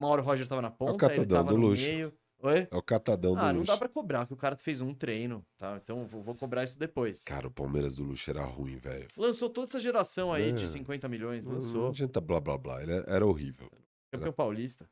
Uma 0.00 0.08
hora 0.10 0.22
o 0.22 0.24
Roger 0.24 0.48
tava 0.48 0.60
na 0.60 0.70
ponta, 0.72 1.06
ele 1.06 1.14
catadão 1.18 1.44
tava 1.44 1.52
no 1.56 1.68
luxo. 1.68 1.84
meio. 1.84 2.12
Oi? 2.42 2.66
É 2.70 2.76
o 2.76 2.82
catadão 2.82 3.36
Ah, 3.36 3.48
do 3.48 3.52
não 3.52 3.60
luxo. 3.60 3.70
dá 3.72 3.76
pra 3.78 3.88
cobrar, 3.88 4.26
que 4.26 4.32
o 4.32 4.36
cara 4.36 4.56
fez 4.56 4.80
um 4.80 4.92
treino, 4.92 5.46
tá? 5.56 5.76
Então 5.76 6.04
vou, 6.06 6.20
vou 6.22 6.34
cobrar 6.34 6.64
isso 6.64 6.76
depois. 6.78 7.22
Cara, 7.22 7.46
o 7.46 7.50
Palmeiras 7.50 7.94
do 7.96 8.02
luxo 8.02 8.28
era 8.30 8.42
ruim, 8.44 8.78
velho. 8.78 9.06
Lançou 9.16 9.48
toda 9.50 9.66
essa 9.68 9.78
geração 9.78 10.32
aí 10.32 10.48
É. 10.48 10.52
de 10.52 10.66
50 10.66 11.06
milhões, 11.08 11.46
Não 11.46 11.54
lançou. 11.54 11.88
adianta 11.90 12.20
blá 12.20 12.40
blá 12.40 12.58
blá. 12.58 12.82
Ele 12.82 12.92
era, 12.92 13.04
era 13.08 13.26
horrível. 13.26 13.70
Campeão 14.10 14.32
paulista. 14.32 14.88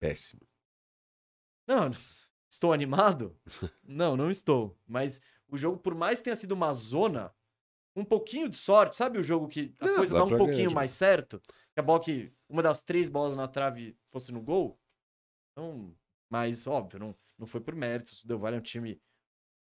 Péssimo. 0.00 0.42
Não, 1.68 1.90
estou 2.54 2.72
animado? 2.72 3.36
Não, 3.84 4.16
não 4.16 4.30
estou. 4.30 4.76
Mas 4.86 5.20
o 5.48 5.56
jogo, 5.58 5.78
por 5.78 5.94
mais 5.94 6.18
que 6.18 6.24
tenha 6.24 6.36
sido 6.36 6.52
uma 6.52 6.72
zona, 6.72 7.32
um 7.96 8.04
pouquinho 8.04 8.48
de 8.48 8.56
sorte, 8.56 8.96
sabe 8.96 9.18
o 9.18 9.22
jogo 9.22 9.46
que 9.48 9.74
a 9.80 9.86
Não, 9.86 9.96
coisa 9.96 10.14
dá 10.14 10.24
um 10.24 10.28
pouquinho 10.28 10.48
ganhar, 10.56 10.68
tipo- 10.68 10.74
mais 10.74 10.90
certo? 10.92 11.40
Que 11.72 11.80
a 11.80 11.82
bola 11.82 12.00
que 12.00 12.32
uma 12.48 12.62
das 12.62 12.80
três 12.82 13.08
bolas 13.08 13.36
na 13.36 13.46
trave 13.48 13.96
fosse 14.06 14.32
no 14.32 14.40
gol? 14.40 14.78
Então, 15.52 15.94
mas 16.30 16.66
óbvio, 16.66 16.98
não, 16.98 17.14
não 17.38 17.46
foi 17.46 17.60
por 17.60 17.74
méritos. 17.74 18.22
O 18.24 18.26
Del 18.26 18.38
Valle 18.38 18.56
é 18.56 18.58
um 18.58 18.62
time 18.62 19.00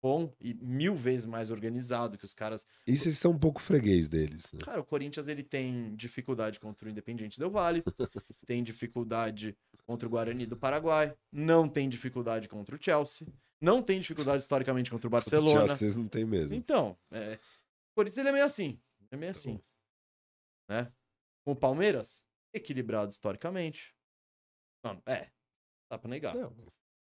bom 0.02 0.34
e 0.40 0.54
mil 0.54 0.96
vezes 0.96 1.26
mais 1.26 1.52
organizado 1.52 2.18
que 2.18 2.24
os 2.24 2.34
caras 2.34 2.66
E 2.88 2.96
vocês 2.98 3.18
são 3.18 3.32
um 3.32 3.38
pouco 3.40 3.62
freguês 3.62 4.08
deles, 4.08 4.52
né? 4.54 4.60
Cara, 4.64 4.80
o 4.80 4.86
Corinthians 4.86 5.28
ele 5.28 5.44
tem 5.44 5.94
dificuldade 5.96 6.60
contra 6.60 6.88
o 6.88 6.92
Independiente 6.92 7.38
Del 7.38 7.52
Vale, 7.52 7.84
tem 8.48 8.64
dificuldade 8.64 9.58
contra 9.90 10.08
o 10.08 10.12
Guarani 10.12 10.46
do 10.46 10.56
Paraguai, 10.56 11.18
não 11.32 11.68
tem 11.68 11.90
dificuldade 11.90 12.48
contra 12.48 12.76
o 12.76 12.80
Chelsea, 12.80 13.28
não 13.60 13.82
tem 13.82 14.00
dificuldade 14.00 14.44
historicamente 14.44 14.92
contra 14.92 15.08
o 15.08 15.10
Barcelona. 15.10 15.68
Vocês 15.68 15.98
não 15.98 16.08
tem 16.08 16.24
mesmo. 16.24 16.56
Então, 16.56 16.96
é, 17.10 17.34
o 17.34 17.96
Corinthians 17.96 18.18
ele 18.20 18.30
é 18.30 18.32
meio 18.32 18.46
assim, 18.46 18.80
é 19.10 19.18
meio 19.18 19.32
assim, 19.32 19.60
né? 20.70 20.94
Com 21.44 21.54
o 21.54 21.56
Palmeiras, 21.56 22.24
equilibrado 22.54 23.10
historicamente. 23.10 23.96
Não, 24.86 25.02
é, 25.08 25.32
dá 25.92 25.98
pra 25.98 26.08
negar. 26.08 26.36
Não. 26.36 26.56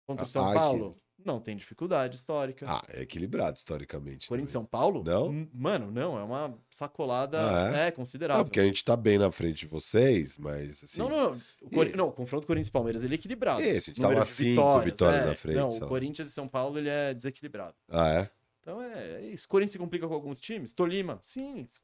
Contra 0.04 0.24
o 0.24 0.28
São 0.28 0.52
Paulo, 0.52 0.96
não 1.22 1.40
tem 1.40 1.56
dificuldade 1.56 2.16
histórica. 2.16 2.66
Ah, 2.68 2.82
é 2.88 3.02
equilibrado 3.02 3.56
historicamente. 3.56 4.26
Corinthians 4.28 4.50
e. 4.50 4.52
São 4.52 4.64
Paulo? 4.64 5.02
Não? 5.04 5.28
Hum, 5.28 5.48
Mano, 5.52 5.90
não, 5.90 6.18
é 6.18 6.22
uma 6.22 6.58
sacolada 6.70 7.38
Ah, 7.72 7.78
é? 7.84 7.86
é? 7.88 7.90
considerável. 7.90 8.38
Não, 8.40 8.44
porque 8.46 8.60
a 8.60 8.64
gente 8.64 8.84
tá 8.84 8.96
bem 8.96 9.18
na 9.18 9.30
frente 9.30 9.60
de 9.60 9.66
vocês, 9.66 10.38
mas 10.38 10.82
assim. 10.84 10.98
Não, 11.00 11.08
não, 11.08 11.30
não. 11.34 11.40
O 11.72 11.84
E- 11.84 11.96
não, 11.96 12.08
o 12.08 12.12
confronto 12.12 12.46
Corinthians 12.46 12.68
e 12.68 12.72
Palmeiras 12.72 13.04
ele 13.04 13.14
é 13.14 13.16
equilibrado. 13.16 13.60
Esse, 13.60 13.90
a 13.90 13.92
gente 13.92 14.00
tá 14.00 14.08
Número 14.08 14.24
de 14.24 14.30
cinco 14.30 14.80
vitórias 14.80 15.22
é. 15.22 15.26
na 15.26 15.36
frente. 15.36 15.56
Não, 15.56 15.68
o. 15.68 15.86
Corinthians 15.88 16.28
e 16.28 16.30
São 16.32 16.48
Paulo 16.48 16.78
ele 16.78 16.88
é 16.88 17.12
desequilibrado. 17.14 17.74
Ah, 17.88 18.08
é? 18.10 18.30
Então 18.60 18.80
é, 18.82 19.22
é 19.22 19.26
isso. 19.26 19.44
O 19.44 19.48
Corinthians 19.48 19.72
se 19.72 19.78
complica 19.78 20.08
com 20.08 20.14
alguns 20.14 20.40
times. 20.40 20.72
Tolima, 20.72 21.20
sim. 21.22 21.66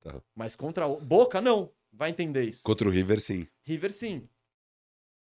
Tá. 0.00 0.20
Mas 0.34 0.54
contra 0.54 0.86
o 0.86 1.00
Boca, 1.00 1.40
não. 1.40 1.70
Vai 1.92 2.10
entender 2.10 2.44
isso. 2.44 2.62
Contra 2.62 2.88
o 2.88 2.92
River, 2.92 3.18
sim. 3.20 3.46
River, 3.62 3.92
sim. 3.92 4.28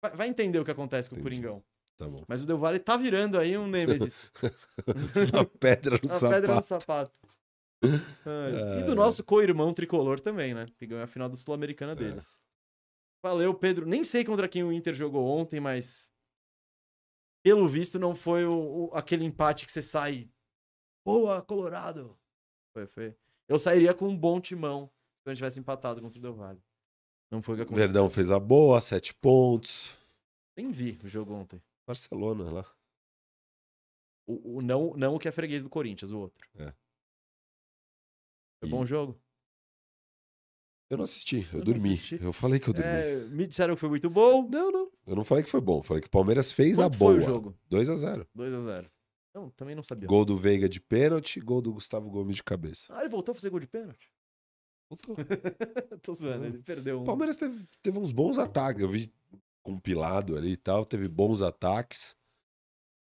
Vai, 0.00 0.16
vai 0.16 0.28
entender 0.28 0.58
o 0.58 0.64
que 0.64 0.70
acontece 0.70 1.08
com 1.08 1.14
Entendi. 1.16 1.26
o 1.26 1.30
Coringão. 1.42 1.64
Tá 1.98 2.08
bom. 2.08 2.24
Mas 2.26 2.40
o 2.40 2.46
Del 2.46 2.58
Valle 2.58 2.78
tá 2.78 2.96
virando 2.96 3.38
aí 3.38 3.56
um 3.56 3.66
Nêmesis. 3.68 4.32
A 5.38 5.44
pedra 5.58 5.98
no 6.02 6.08
Uma 6.08 6.18
sapato. 6.18 6.34
pedra 6.40 6.54
no 6.56 6.62
sapato. 6.62 7.12
Ai. 8.24 8.80
E 8.80 8.82
do 8.84 8.94
nosso 8.94 9.22
co-irmão 9.24 9.72
tricolor 9.74 10.20
também, 10.20 10.54
né? 10.54 10.66
Que 10.78 10.86
ganhou 10.86 11.02
a 11.04 11.06
final 11.06 11.28
da 11.28 11.34
É. 11.34 11.36
Sul-Americana 11.36 11.94
deles. 11.94 12.40
Valeu, 13.24 13.54
Pedro. 13.54 13.86
Nem 13.86 14.02
sei 14.04 14.24
contra 14.24 14.48
quem 14.48 14.64
o 14.64 14.72
Inter 14.72 14.94
jogou 14.94 15.24
ontem, 15.26 15.60
mas. 15.60 16.10
Pelo 17.44 17.66
visto, 17.68 17.98
não 17.98 18.14
foi 18.14 18.44
o, 18.44 18.86
o- 18.86 18.90
aquele 18.94 19.24
empate 19.24 19.66
que 19.66 19.72
você 19.72 19.82
sai. 19.82 20.30
Boa, 21.04 21.42
Colorado! 21.42 22.16
Foi, 22.72 22.86
foi. 22.86 23.16
Eu 23.48 23.58
sairia 23.58 23.92
com 23.92 24.08
um 24.08 24.16
bom 24.16 24.40
timão 24.40 24.88
se 25.24 25.30
eu 25.30 25.34
tivesse 25.34 25.58
empatado 25.58 26.00
contra 26.00 26.18
o 26.18 26.22
Del 26.22 26.34
Valle. 26.34 26.62
Não 27.30 27.42
foi 27.42 27.54
o 27.54 27.56
que 27.56 27.62
O 27.62 27.64
aconteceu. 27.64 27.86
Verdão 27.88 28.08
fez 28.08 28.30
a 28.30 28.38
boa, 28.38 28.80
sete 28.80 29.12
pontos. 29.14 29.96
Nem 30.56 30.70
vi 30.70 30.98
o 31.02 31.08
jogo 31.08 31.34
ontem. 31.34 31.60
Barcelona 31.92 32.50
lá. 32.50 32.74
O, 34.26 34.56
o 34.58 34.62
não, 34.62 34.94
não 34.96 35.14
o 35.14 35.18
que 35.18 35.28
é 35.28 35.32
freguês 35.32 35.62
do 35.62 35.68
Corinthians, 35.68 36.10
o 36.10 36.18
outro. 36.18 36.46
É. 36.56 36.72
Foi 38.60 38.68
E- 38.68 38.70
bom 38.70 38.84
jogo? 38.86 39.20
Eu 40.90 40.98
não 40.98 41.04
assisti, 41.04 41.48
eu, 41.52 41.60
Eu 41.60 41.64
dormi. 41.64 41.92
assisti. 41.94 42.18
Eu 42.22 42.32
falei 42.34 42.60
que 42.60 42.68
eu 42.68 42.74
dormi. 42.74 42.88
É, 42.90 43.16
me 43.28 43.46
disseram 43.46 43.74
que 43.74 43.80
foi 43.80 43.88
muito 43.88 44.10
bom. 44.10 44.46
Não, 44.48 44.70
não. 44.70 44.92
Eu 45.06 45.16
não 45.16 45.24
falei 45.24 45.42
que 45.42 45.48
foi 45.50 45.60
bom. 45.60 45.82
Falei 45.82 46.02
que 46.02 46.06
o 46.08 46.10
Palmeiras 46.10 46.52
fez 46.52 46.76
Quanto 46.76 46.94
a 46.94 46.98
foi 46.98 47.06
boa. 47.14 47.16
o 47.16 47.20
jogo? 47.20 47.58
2 47.68 47.88
a 47.88 47.96
0 47.96 48.28
2x0. 48.36 48.90
Não, 49.34 49.48
também 49.50 49.74
não 49.74 49.82
sabia. 49.82 50.06
Gol 50.06 50.26
do 50.26 50.36
Veiga 50.36 50.68
de 50.68 50.78
pênalti, 50.80 51.40
gol 51.40 51.62
do 51.62 51.72
Gustavo 51.72 52.10
Gomes 52.10 52.36
de 52.36 52.42
cabeça. 52.44 52.94
Ah, 52.94 53.00
ele 53.00 53.08
voltou 53.08 53.32
a 53.32 53.34
fazer 53.34 53.48
gol 53.48 53.60
de 53.60 53.66
pênalti? 53.66 54.12
Voltou. 54.90 55.16
Tô 56.02 56.12
zoando, 56.12 56.44
ele 56.44 56.58
perdeu 56.62 56.98
um. 56.98 57.02
O 57.02 57.06
Palmeiras 57.06 57.36
teve, 57.36 57.66
teve 57.80 57.98
uns 57.98 58.12
bons 58.12 58.36
ataques. 58.38 58.82
Eu 58.82 58.90
vi 58.90 59.10
compilado 59.62 60.36
ali 60.36 60.52
e 60.52 60.56
tal. 60.56 60.84
Teve 60.84 61.08
bons 61.08 61.42
ataques. 61.42 62.16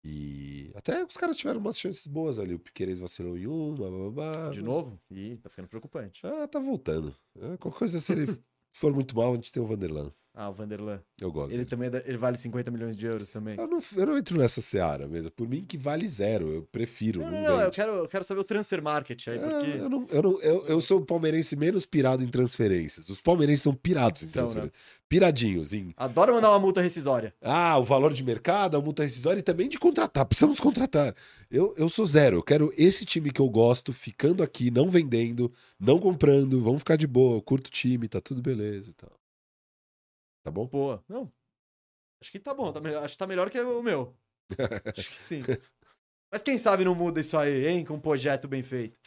E 0.03 0.72
até 0.76 1.03
os 1.03 1.18
caras 1.18 1.36
tiveram 1.36 1.60
umas 1.60 1.77
chances 1.77 2.07
boas 2.07 2.40
ali. 2.40 2.53
O 2.56 2.60
Piqueires 2.60 2.99
vacilou 2.99 3.38
em 3.38 3.48
uma, 3.48 3.76
blá, 3.76 3.90
blá, 3.90 4.10
blá, 4.11 4.49
De 4.52 4.61
mas- 4.61 4.65
novo? 4.76 4.99
Ih, 5.11 5.38
tá 5.38 5.49
ficando 5.49 5.68
preocupante. 5.68 6.26
Ah, 6.26 6.48
tá 6.48 6.57
voltando. 6.60 7.14
É, 7.38 7.57
qualquer 7.57 7.80
coisa, 7.80 7.99
se 7.99 8.14
ele 8.14 8.26
for 8.73 8.94
muito 8.94 9.15
mal, 9.15 9.34
a 9.34 9.36
gente 9.36 9.52
tem 9.52 9.61
o 9.61 9.65
Vanderlan. 9.65 10.14
Ah, 10.41 10.49
o 10.49 10.53
Vanderlan. 10.53 11.02
Eu 11.20 11.30
gosto. 11.34 11.49
Ele 11.49 11.57
dele. 11.57 11.70
também 11.70 11.88
é 11.88 11.90
da- 11.91 12.03
ele 12.06 12.16
vale 12.18 12.38
50 12.38 12.72
milhões 12.72 12.95
de 12.95 13.06
euros 13.06 13.28
também. 13.28 13.57
Eu, 13.60 13.68
não, 13.68 13.80
eu 13.98 14.06
não 14.06 14.18
entro 14.18 14.38
nessa 14.38 14.61
seara 14.61 15.06
mesmo. 15.06 15.30
Por 15.32 15.45
mim, 15.49 15.66
que 15.68 15.78
vale 15.78 16.07
zero. 16.07 16.48
Eu 16.48 16.64
prefiro. 16.72 17.20
Não, 17.20 17.30
Não, 17.30 17.41
não, 17.41 17.60
eu 17.61 17.70
quero, 17.72 17.91
eu 17.91 18.07
quero 18.07 18.24
saber 18.24 18.40
o 18.40 18.44
transfer 18.45 18.82
market 18.82 19.28
aí, 19.28 19.38
É, 19.38 19.40
porque. 19.41 19.66
eu, 19.78 19.90
não, 19.90 20.07
eu, 20.10 20.24
não, 20.24 20.41
eu, 20.41 20.66
eu 20.66 20.80
sou 20.80 21.02
o 21.02 21.06
palmeirense 21.06 21.57
menos 21.57 21.86
pirado 21.86 22.24
em 22.24 22.28
transferências. 22.30 23.10
Os 23.10 23.20
palmeirenses 23.20 23.64
são 23.64 23.76
pirados 23.76 24.24
em 24.24 24.28
São, 24.30 24.44
né? 24.44 24.48
transferências. 24.48 24.80
Piradinhos 25.10 25.74
em. 25.74 25.94
Adoro 25.98 26.34
mandar 26.34 26.52
uma 26.52 26.60
multa 26.60 26.80
rescisória. 26.80 27.34
Ah, 27.41 27.78
o 27.78 27.84
valor 27.84 28.14
de 28.14 28.24
mercado, 28.24 28.78
a 28.78 28.82
multa 28.82 29.03
rescisória 29.03 29.40
e 29.41 29.44
também 29.44 29.68
de 29.68 29.78
contratar. 29.78 30.26
Precisamos 30.26 30.60
contratar. 30.61 31.14
Eu, 31.52 31.74
eu 31.78 31.90
sou 31.90 32.06
zero. 32.06 32.38
Eu 32.38 32.44
quero 32.44 32.72
esse 32.78 33.03
time 33.03 33.30
que 33.32 33.41
eu 33.41 33.49
gosto 33.49 33.91
ficando 33.91 34.41
aqui, 34.41 34.72
não 34.72 34.90
vendendo, 34.90 35.52
não 35.78 35.99
comprando. 35.99 36.61
Vamos 36.61 36.80
ficar 36.80 36.95
de 36.95 37.07
boa. 37.07 37.36
Eu 37.38 37.41
curto 37.41 37.68
o 37.68 37.72
time, 37.72 38.07
tá 38.07 38.22
tudo 38.22 38.41
beleza 38.41 38.91
e 38.91 38.94
tal. 38.94 39.11
Tá 40.44 40.52
bom? 40.52 40.68
Boa. 40.68 41.03
Não. 41.07 41.32
Acho 42.22 42.32
que 42.32 42.40
tá 42.40 42.53
bom. 42.53 42.72
Tá 42.72 42.80
melhor, 42.82 43.03
acho 43.03 43.14
que 43.16 43.20
tá 43.20 43.28
melhor 43.28 43.49
que 43.49 43.60
o 43.60 43.82
meu. 43.84 44.16
Acho 44.98 45.11
que 45.11 45.22
sim. 45.22 45.41
Mas 46.32 46.41
quem 46.41 46.57
sabe 46.57 46.84
não 46.84 46.95
muda 46.95 47.20
isso 47.20 47.38
aí, 47.38 47.68
hein? 47.68 47.86
Com 47.86 47.94
um 47.95 47.99
projeto 47.99 48.48
bem 48.48 48.64
feito. 48.64 48.98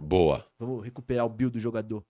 Boa. 0.00 0.44
Vamos 0.58 0.84
recuperar 0.84 1.24
o 1.24 1.28
build 1.28 1.52
do 1.52 1.60
jogador. 1.60 2.04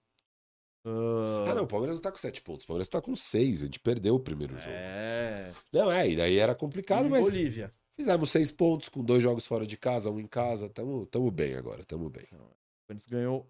Ah, 0.86 1.54
não, 1.54 1.64
o 1.64 1.66
Palmeiras 1.66 1.96
não 1.96 2.02
tá 2.02 2.10
com 2.10 2.16
sete 2.16 2.40
pontos. 2.40 2.64
O 2.64 2.66
Palmeiras 2.66 2.88
tá 2.88 3.00
com 3.00 3.14
seis. 3.14 3.62
A 3.62 3.66
gente 3.66 3.78
perdeu 3.80 4.14
o 4.14 4.20
primeiro 4.20 4.56
jogo. 4.58 4.70
É. 4.72 5.52
Não, 5.72 5.92
é, 5.92 6.08
e 6.08 6.16
daí 6.16 6.38
era 6.38 6.54
complicado, 6.54 7.06
E 7.06 7.10
mas 7.10 7.26
Bolívia. 7.26 7.72
fizemos 7.94 8.30
seis 8.30 8.50
pontos 8.50 8.88
com 8.88 9.04
dois 9.04 9.22
jogos 9.22 9.46
fora 9.46 9.66
de 9.66 9.76
casa, 9.76 10.10
um 10.10 10.18
em 10.18 10.26
casa. 10.26 10.68
Tamo, 10.70 11.04
tamo 11.06 11.30
bem 11.30 11.54
agora, 11.56 11.84
tamo 11.84 12.08
bem. 12.08 12.26
O 12.32 12.54
Corinthians 12.86 13.06
ganhou 13.06 13.46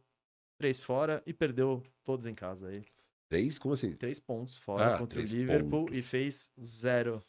três 0.58 0.80
fora 0.80 1.22
e 1.26 1.32
perdeu 1.32 1.82
todos 2.02 2.26
em 2.26 2.34
casa 2.34 2.68
aí. 2.68 2.82
Três? 3.28 3.58
Como 3.58 3.74
assim? 3.74 3.94
Três 3.96 4.18
pontos 4.18 4.56
fora 4.56 4.94
Ah, 4.94 4.98
contra 4.98 5.20
o 5.20 5.22
Liverpool 5.22 5.86
pontos. 5.86 5.98
e 5.98 6.02
fez 6.02 6.50
zero. 6.62 7.24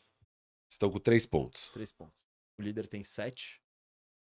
Estão 0.71 0.89
com 0.89 0.99
três 0.99 1.25
pontos. 1.25 1.69
Três 1.71 1.91
pontos. 1.91 2.25
O 2.57 2.61
líder 2.61 2.87
tem 2.87 3.03
sete 3.03 3.61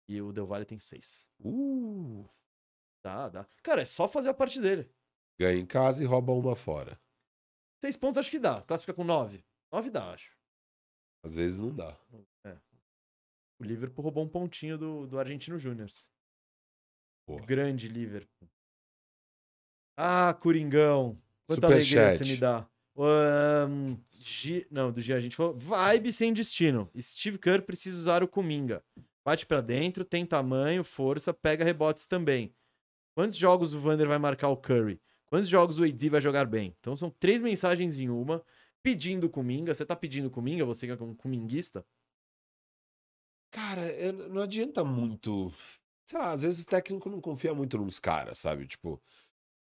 e 0.10 0.22
o 0.22 0.32
Del 0.34 0.48
Valle 0.48 0.66
tem 0.66 0.80
seis. 0.80 1.30
Uh, 1.40 2.28
Dá, 3.04 3.30
dá. 3.30 3.48
Cara, 3.64 3.82
é 3.82 3.86
só 3.86 4.08
fazer 4.08 4.30
a 4.30 4.34
parte 4.34 4.60
dele. 4.62 4.90
ganha 5.40 5.60
em 5.60 5.66
casa 5.66 6.04
e 6.04 6.06
rouba 6.06 6.32
uma 6.34 6.56
fora. 6.56 7.00
Seis 7.80 7.96
pontos 7.98 8.18
acho 8.20 8.30
que 8.30 8.38
dá. 8.40 8.62
Classifica 8.62 8.94
com 8.94 9.04
nove. 9.04 9.44
Nove 9.72 9.90
dá, 9.90 10.12
acho. 10.12 10.38
Às 11.24 11.36
vezes 11.36 11.60
não 11.60 11.74
dá. 11.76 11.98
O 13.60 13.64
Liverpool 13.64 14.04
roubou 14.04 14.24
um 14.24 14.30
pontinho 14.30 14.78
do, 14.78 15.08
do 15.08 15.20
Argentino 15.20 15.58
Júnior. 15.58 15.88
Grande 17.46 17.88
Liverpool. 17.88 18.50
Ah, 19.96 20.34
Coringão. 20.34 21.20
Quanta 21.56 21.68
alegria 21.68 21.84
Superchat. 22.12 22.18
você 22.26 22.34
me 22.34 22.38
dá. 22.38 22.68
Ahn, 22.98 23.96
Gi- 24.12 24.68
Não, 24.70 24.92
do 24.92 25.02
dia 25.02 25.16
a 25.16 25.20
gente 25.20 25.36
falou. 25.36 25.58
Vibe 25.58 26.12
sem 26.12 26.34
destino. 26.34 26.90
Steve 27.00 27.38
Kerr 27.38 27.62
precisa 27.64 27.98
usar 27.98 28.24
o 28.24 28.28
Cominga. 28.28 28.84
Bate 29.26 29.46
pra 29.46 29.62
dentro, 29.62 30.04
tem 30.04 30.26
tamanho, 30.26 30.84
força, 30.84 31.34
pega 31.34 31.64
rebotes 31.64 32.06
também. 32.06 32.54
Quantos 33.16 33.38
jogos 33.38 33.74
o 33.74 33.80
Vander 33.80 34.08
vai 34.08 34.18
marcar 34.18 34.50
o 34.50 34.58
Curry? 34.58 35.00
Quantos 35.28 35.48
jogos 35.48 35.80
o 35.80 35.84
AD 35.84 36.10
vai 36.10 36.20
jogar 36.22 36.46
bem? 36.46 36.76
Então 36.80 36.96
são 36.96 37.10
três 37.10 37.40
mensagens 37.42 38.00
em 38.00 38.10
uma. 38.10 38.44
Pedindo 38.84 39.30
Cominga. 39.30 39.74
Você 39.76 39.86
tá 39.86 39.96
pedindo 39.96 40.30
Cominga? 40.32 40.66
Você 40.66 40.86
que 40.88 40.92
é 40.92 41.06
um 41.06 41.14
cominguista? 41.14 41.86
Cara, 43.52 43.82
é- 43.82 44.12
não 44.12 44.42
adianta 44.42 44.84
muito. 44.84 45.54
Sei 46.06 46.18
lá, 46.18 46.32
às 46.32 46.42
vezes 46.42 46.64
o 46.64 46.68
técnico 46.68 47.10
não 47.10 47.22
confia 47.22 47.54
muito 47.54 47.78
nos 47.78 48.00
caras, 48.00 48.40
sabe? 48.40 48.66
Tipo, 48.68 49.02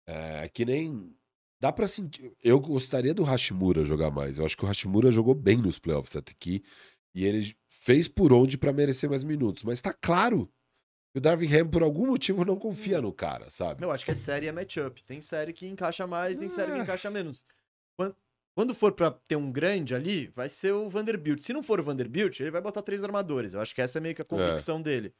é 0.07 0.47
que 0.47 0.63
nem. 0.65 1.13
Dá 1.59 1.71
pra 1.71 1.87
sentir. 1.87 2.31
Eu 2.43 2.59
gostaria 2.59 3.13
do 3.13 3.23
Hashimura 3.23 3.85
jogar 3.85 4.09
mais. 4.11 4.37
Eu 4.37 4.45
acho 4.45 4.55
que 4.57 4.63
o 4.63 4.67
Hashimura 4.67 5.11
jogou 5.11 5.33
bem 5.35 5.57
nos 5.57 5.77
playoffs 5.79 6.15
até 6.15 6.31
aqui. 6.31 6.63
E 7.13 7.25
ele 7.25 7.55
fez 7.69 8.07
por 8.07 8.31
onde 8.31 8.57
pra 8.57 8.71
merecer 8.71 9.09
mais 9.09 9.23
minutos. 9.23 9.63
Mas 9.63 9.81
tá 9.81 9.91
claro 9.93 10.49
que 11.11 11.17
o 11.17 11.21
Darvin 11.21 11.53
Ham, 11.53 11.67
por 11.67 11.81
algum 11.83 12.05
motivo, 12.07 12.45
não 12.45 12.55
confia 12.55 13.01
no 13.01 13.11
cara, 13.11 13.49
sabe? 13.49 13.83
Eu 13.83 13.91
acho 13.91 14.05
que 14.05 14.11
é 14.11 14.15
série 14.15 14.45
é 14.47 14.51
matchup. 14.51 15.03
Tem 15.03 15.21
série 15.21 15.51
que 15.51 15.67
encaixa 15.67 16.05
mais, 16.07 16.37
tem 16.37 16.47
série 16.47 16.71
que 16.71 16.77
É. 16.79 16.81
encaixa 16.83 17.09
menos. 17.09 17.43
Quan- 17.97 18.13
Quando 18.55 18.73
for 18.75 18.91
pra 18.91 19.09
ter 19.11 19.35
um 19.37 19.51
grande 19.51 19.95
ali, 19.95 20.27
vai 20.35 20.49
ser 20.49 20.73
o 20.73 20.89
Vanderbilt. 20.89 21.39
Se 21.41 21.53
não 21.53 21.63
for 21.63 21.79
o 21.79 21.83
Vanderbilt, 21.83 22.39
ele 22.41 22.51
vai 22.51 22.61
botar 22.61 22.81
três 22.81 23.03
armadores. 23.03 23.53
Eu 23.53 23.61
acho 23.61 23.73
que 23.73 23.81
essa 23.81 23.99
é 23.99 24.01
meio 24.01 24.13
que 24.13 24.21
a 24.21 24.25
convicção 24.25 24.81
dele. 24.81 25.13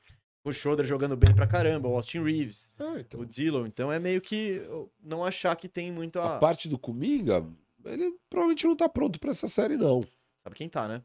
O 0.43 0.53
Schroeder 0.53 0.85
jogando 0.85 1.17
bem 1.17 1.35
pra 1.35 1.45
caramba, 1.45 1.89
o 1.89 1.95
Austin 1.95 2.21
Reeves, 2.23 2.71
Ah, 2.79 2.95
então. 2.99 3.19
o 3.19 3.25
Dillon. 3.25 3.65
Então 3.65 3.91
é 3.91 3.99
meio 3.99 4.21
que 4.21 4.61
não 5.03 5.23
achar 5.23 5.55
que 5.55 5.67
tem 5.67 5.91
muito 5.91 6.17
a. 6.19 6.35
A 6.37 6.39
parte 6.39 6.69
do 6.69 6.79
Kuminga, 6.79 7.45
ele 7.85 8.17
provavelmente 8.29 8.65
não 8.65 8.75
tá 8.75 8.87
pronto 8.87 9.19
pra 9.19 9.31
essa 9.31 9.47
série, 9.47 9.75
não. 9.75 9.99
Sabe 10.37 10.55
quem 10.55 10.69
tá, 10.69 10.87
né? 10.87 11.03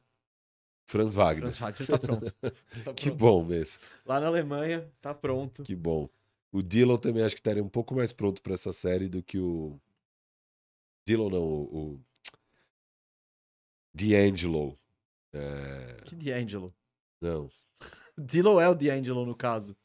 Franz 0.86 1.14
Wagner. 1.14 1.50
Franz 1.50 1.58
Wagner 1.58 1.88
tá 1.88 1.98
pronto. 1.98 2.34
Tá 2.84 2.94
Que 2.94 3.06
pronto. 3.06 3.16
bom 3.18 3.44
mesmo. 3.44 3.80
Lá 4.06 4.20
na 4.20 4.26
Alemanha, 4.28 4.88
tá 5.00 5.12
pronto. 5.14 5.62
Que 5.64 5.74
bom. 5.74 6.08
O 6.52 6.62
Dillon 6.62 6.96
também 6.96 7.24
acho 7.24 7.34
que 7.34 7.40
estaria 7.40 7.64
um 7.64 7.68
pouco 7.68 7.94
mais 7.94 8.12
pronto 8.12 8.40
pra 8.40 8.54
essa 8.54 8.72
série 8.72 9.08
do 9.08 9.20
que 9.22 9.38
o. 9.38 9.78
Dillon 11.08 11.28
não, 11.28 11.42
o. 11.42 11.94
o... 11.94 12.00
D'Angelo. 13.92 14.78
É... 15.32 15.96
Que 16.04 16.14
D'Angelo. 16.14 16.72
Não. 17.20 17.50
Dillon 18.18 18.60
é 18.60 18.68
o 18.68 18.74
D'Angelo 18.74 19.24
no 19.26 19.34
caso. 19.34 19.76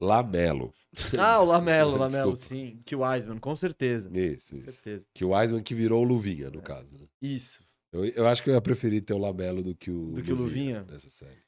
Lamelo. 0.00 0.74
Ah, 1.18 1.40
o 1.40 1.44
Lamelo, 1.44 1.96
Lamelo, 1.96 2.36
sim. 2.36 2.80
Que 2.84 2.94
o 2.94 3.00
Wiseman, 3.00 3.38
com 3.38 3.56
certeza. 3.56 4.10
Isso, 4.12 4.50
Com 4.50 4.56
isso. 4.56 4.70
certeza. 4.70 5.06
Que 5.14 5.24
o 5.24 5.30
Wiseman 5.34 5.62
que 5.62 5.74
virou 5.74 6.02
o 6.02 6.04
Luvinha, 6.06 6.48
É. 6.48 6.50
no 6.50 6.60
caso. 6.60 6.98
Né? 6.98 7.06
Isso. 7.22 7.64
Eu, 7.92 8.04
eu 8.04 8.26
acho 8.26 8.42
que 8.42 8.50
eu 8.50 8.54
ia 8.54 8.60
preferir 8.60 9.02
ter 9.02 9.14
o 9.14 9.18
Lamelo 9.18 9.62
do 9.62 9.74
que 9.74 9.90
o 9.90 10.12
Do 10.12 10.22
que 10.22 10.32
o 10.32 10.36
Luvinha? 10.36 10.84
nessa 10.90 11.08
série. 11.08 11.42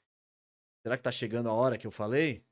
Será 0.83 0.97
que 0.97 1.03
tá 1.03 1.13
chegando 1.13 1.49
a 1.49 1.53
hora 1.53 1.77
que 1.77 1.87
eu 1.87 1.91
falei? 1.91 2.43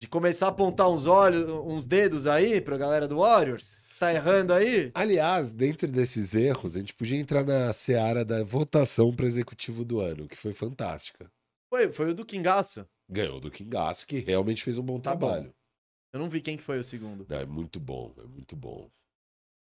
De 0.00 0.08
começar 0.08 0.46
a 0.46 0.50
apontar 0.50 0.88
uns 0.88 1.06
olhos, 1.06 1.50
uns 1.50 1.84
dedos 1.86 2.26
aí 2.26 2.60
pra 2.60 2.76
galera 2.78 3.08
do 3.08 3.18
Warriors? 3.18 3.80
Tá 3.98 4.14
errando 4.14 4.52
aí? 4.54 4.90
Aliás, 4.94 5.52
dentro 5.52 5.86
desses 5.88 6.34
erros, 6.34 6.74
a 6.76 6.80
gente 6.80 6.94
podia 6.94 7.18
entrar 7.18 7.44
na 7.44 7.70
seara 7.72 8.24
da 8.24 8.42
votação 8.42 9.14
para 9.14 9.26
executivo 9.26 9.84
do 9.84 10.00
ano, 10.00 10.26
que 10.28 10.36
foi 10.36 10.54
fantástica. 10.54 11.30
Foi, 11.70 11.92
foi 11.92 12.10
o 12.10 12.14
do 12.14 12.24
Kingaço. 12.26 12.84
Ganhou 13.08 13.40
do 13.40 13.50
Kingaço, 13.50 14.06
que 14.06 14.18
realmente 14.18 14.62
fez 14.62 14.76
um 14.78 14.82
bom 14.82 15.00
Tá 15.00 15.14
bom. 15.14 15.28
trabalho. 15.28 15.54
Eu 16.12 16.18
não 16.20 16.28
vi 16.28 16.40
quem 16.40 16.56
que 16.56 16.62
foi 16.62 16.78
o 16.78 16.84
segundo. 16.84 17.24
Não, 17.28 17.38
é 17.38 17.46
muito 17.46 17.78
bom, 17.78 18.12
é 18.18 18.22
muito 18.26 18.56
bom. 18.56 18.90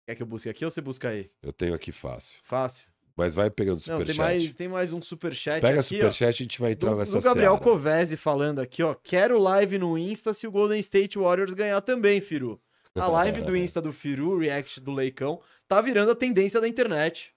Quer 0.06 0.14
que 0.14 0.22
eu 0.22 0.26
busque 0.26 0.48
aqui 0.48 0.64
ou 0.64 0.70
você 0.70 0.80
busca 0.80 1.10
aí? 1.10 1.30
Eu 1.42 1.52
tenho 1.52 1.74
aqui 1.74 1.92
fácil. 1.92 2.40
Fácil. 2.42 2.88
Mas 3.14 3.34
vai 3.34 3.50
pegando 3.50 3.76
Não, 3.78 3.82
tem 3.84 4.06
superchat. 4.06 4.18
mais, 4.18 4.54
tem 4.54 4.68
mais 4.68 4.92
um 4.92 5.02
superchat 5.02 5.60
Pega 5.60 5.80
aqui, 5.80 5.96
superchat 5.96 6.22
e 6.22 6.42
a 6.42 6.44
gente 6.44 6.60
vai 6.60 6.72
entrar 6.72 6.92
Do, 6.92 6.96
nessa 6.98 7.18
do 7.18 7.24
Gabriel 7.24 7.52
seara. 7.52 7.64
Covese 7.64 8.16
falando 8.16 8.60
aqui, 8.60 8.82
ó. 8.82 8.94
Quero 8.94 9.38
live 9.38 9.76
no 9.76 9.98
Insta 9.98 10.32
se 10.32 10.46
o 10.46 10.50
Golden 10.52 10.78
State 10.78 11.18
Warriors 11.18 11.52
ganhar 11.52 11.80
também, 11.82 12.20
Firu. 12.20 12.60
A 12.94 13.08
live 13.08 13.42
do 13.42 13.54
Insta 13.56 13.82
do 13.82 13.92
Firu, 13.92 14.30
o 14.30 14.38
react 14.38 14.80
do 14.80 14.92
Leicão, 14.92 15.42
tá 15.66 15.80
virando 15.80 16.12
a 16.12 16.14
tendência 16.14 16.60
da 16.60 16.68
internet. 16.68 17.34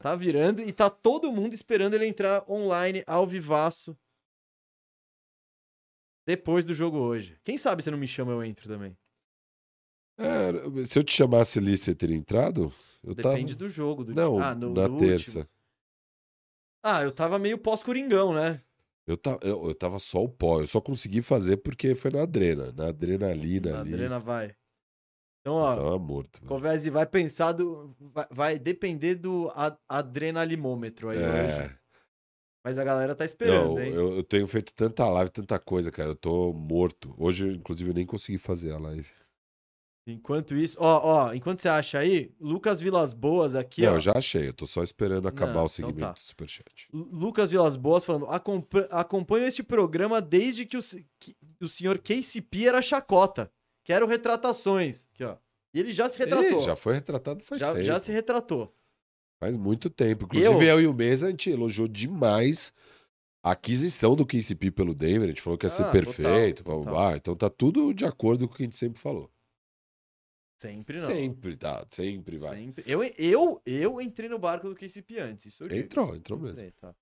Tá 0.00 0.14
virando 0.14 0.62
e 0.62 0.72
tá 0.72 0.88
todo 0.88 1.32
mundo 1.32 1.52
esperando 1.52 1.94
ele 1.94 2.06
entrar 2.06 2.44
online 2.50 3.02
ao 3.06 3.26
vivaço 3.26 3.96
depois 6.26 6.64
do 6.64 6.74
jogo 6.74 6.98
hoje. 6.98 7.38
Quem 7.44 7.58
sabe 7.58 7.82
se 7.82 7.90
não 7.90 7.98
me 7.98 8.06
chama 8.06 8.32
eu 8.32 8.44
entro 8.44 8.68
também. 8.68 8.96
É, 10.18 10.84
se 10.84 10.98
eu 10.98 11.02
te 11.02 11.12
chamasse 11.12 11.58
ali, 11.58 11.76
você 11.76 11.94
teria 11.94 12.16
entrado? 12.16 12.72
Eu 13.02 13.14
Depende 13.14 13.54
tava... 13.54 13.58
do 13.58 13.68
jogo. 13.68 14.04
Do... 14.04 14.14
Não, 14.14 14.38
ah, 14.38 14.54
no, 14.54 14.72
na 14.72 14.86
no 14.86 14.98
terça. 14.98 15.40
último. 15.40 15.54
Ah, 16.84 17.02
eu 17.02 17.12
tava 17.12 17.38
meio 17.38 17.58
pós-coringão, 17.58 18.34
né? 18.34 18.60
Eu, 19.06 19.16
ta... 19.16 19.38
eu, 19.42 19.66
eu 19.66 19.74
tava 19.74 19.98
só 19.98 20.22
o 20.22 20.28
pó. 20.28 20.60
Eu 20.60 20.66
só 20.66 20.80
consegui 20.80 21.22
fazer 21.22 21.56
porque 21.58 21.94
foi 21.94 22.10
na 22.10 22.22
adrena. 22.22 22.72
Na 22.72 22.88
adrenalina 22.88 23.76
A 23.76 23.80
ali. 23.80 23.94
Adriana 23.94 24.20
vai. 24.20 24.54
Então, 25.42 25.54
ó, 25.56 25.74
tava 25.74 25.98
morto. 25.98 26.38
velho. 26.38 26.48
Covese 26.48 26.88
vai 26.88 27.04
pensar 27.04 27.52
do. 27.52 27.94
Vai, 28.00 28.26
vai 28.30 28.58
depender 28.58 29.16
do 29.16 29.50
a- 29.54 29.76
adrenalimômetro 29.88 31.08
aí 31.10 31.18
hoje. 31.18 31.26
É. 31.28 31.76
Mas 32.64 32.78
a 32.78 32.84
galera 32.84 33.12
tá 33.14 33.24
esperando, 33.24 33.70
Não, 33.74 33.80
hein? 33.82 33.92
eu, 33.92 34.16
eu 34.18 34.22
tenho 34.22 34.46
feito 34.46 34.72
tanta 34.72 35.08
live, 35.08 35.30
tanta 35.30 35.58
coisa, 35.58 35.90
cara. 35.90 36.10
Eu 36.10 36.14
tô 36.14 36.52
morto. 36.52 37.12
Hoje, 37.18 37.48
inclusive, 37.48 37.90
eu 37.90 37.94
nem 37.94 38.06
consegui 38.06 38.38
fazer 38.38 38.70
a 38.72 38.78
live. 38.78 39.08
Enquanto 40.06 40.56
isso, 40.56 40.76
ó, 40.80 41.00
ó, 41.28 41.32
enquanto 41.34 41.60
você 41.60 41.68
acha 41.68 41.98
aí, 41.98 42.32
Lucas 42.40 42.80
Vilas 42.80 43.12
Boas 43.12 43.54
aqui, 43.54 43.82
Não, 43.82 43.92
ó. 43.92 43.96
eu 43.96 44.00
já 44.00 44.12
achei. 44.16 44.48
Eu 44.48 44.52
tô 44.52 44.66
só 44.66 44.82
esperando 44.82 45.28
acabar 45.28 45.52
Não, 45.54 45.62
o 45.62 45.64
então 45.66 45.68
segmento 45.68 46.00
tá. 46.00 46.12
do 46.12 46.18
Superchat. 46.18 46.88
Lu- 46.92 47.08
Lucas 47.12 47.50
Vilas 47.52 47.76
Boas 47.76 48.04
falando: 48.04 48.26
"Acompa- 48.26 48.88
acompanho 48.90 49.44
este 49.46 49.62
programa 49.62 50.20
desde 50.20 50.64
que 50.66 50.76
o, 50.76 50.80
que 51.20 51.36
o 51.60 51.68
senhor 51.68 51.98
KCP 51.98 52.66
era 52.66 52.82
chacota. 52.82 53.50
Quero 53.84 54.06
retratações. 54.06 55.08
Aqui, 55.12 55.24
ó. 55.24 55.36
E 55.74 55.80
ele 55.80 55.92
já 55.92 56.08
se 56.08 56.18
retratou. 56.18 56.60
Ih, 56.60 56.64
já 56.64 56.76
foi 56.76 56.94
retratado 56.94 57.42
faz 57.42 57.60
já, 57.60 57.72
tempo. 57.72 57.84
já 57.84 57.98
se 57.98 58.12
retratou. 58.12 58.74
Faz 59.40 59.56
muito 59.56 59.90
tempo. 59.90 60.24
Inclusive, 60.24 60.66
eu... 60.66 60.80
e 60.80 60.86
o 60.86 60.94
Mesa, 60.94 61.26
a 61.26 61.30
gente 61.30 61.50
elogiou 61.50 61.88
demais 61.88 62.72
a 63.42 63.52
aquisição 63.52 64.14
do 64.14 64.24
KCP 64.24 64.70
pelo 64.70 64.94
Denver. 64.94 65.24
A 65.24 65.26
gente 65.28 65.42
falou 65.42 65.58
que 65.58 65.66
ia 65.66 65.70
ser 65.70 65.84
Ah, 65.84 65.90
perfeito. 65.90 66.62
total, 66.62 66.82
blá, 66.82 66.92
blá, 66.92 67.02
blá. 67.08 67.16
Então 67.16 67.34
tá 67.34 67.50
tudo 67.50 67.92
de 67.92 68.04
acordo 68.04 68.46
com 68.46 68.54
o 68.54 68.56
que 68.56 68.62
a 68.62 68.66
gente 68.66 68.76
sempre 68.76 69.00
falou. 69.00 69.30
Sempre 70.60 71.00
não. 71.00 71.08
Sempre, 71.08 71.56
tá. 71.56 71.84
Sempre 71.90 72.36
vai. 72.36 72.56
Sempre. 72.56 72.84
Eu, 72.86 73.02
eu, 73.18 73.60
eu 73.66 74.00
entrei 74.00 74.28
no 74.28 74.38
barco 74.38 74.68
do 74.68 74.76
KCP 74.76 75.18
antes. 75.18 75.46
Isso 75.46 75.64
eu. 75.64 75.76
Entrou, 75.76 76.14
entrou 76.14 76.38
mesmo. 76.38 76.54
Entrei, 76.54 76.70
tá. 76.72 76.94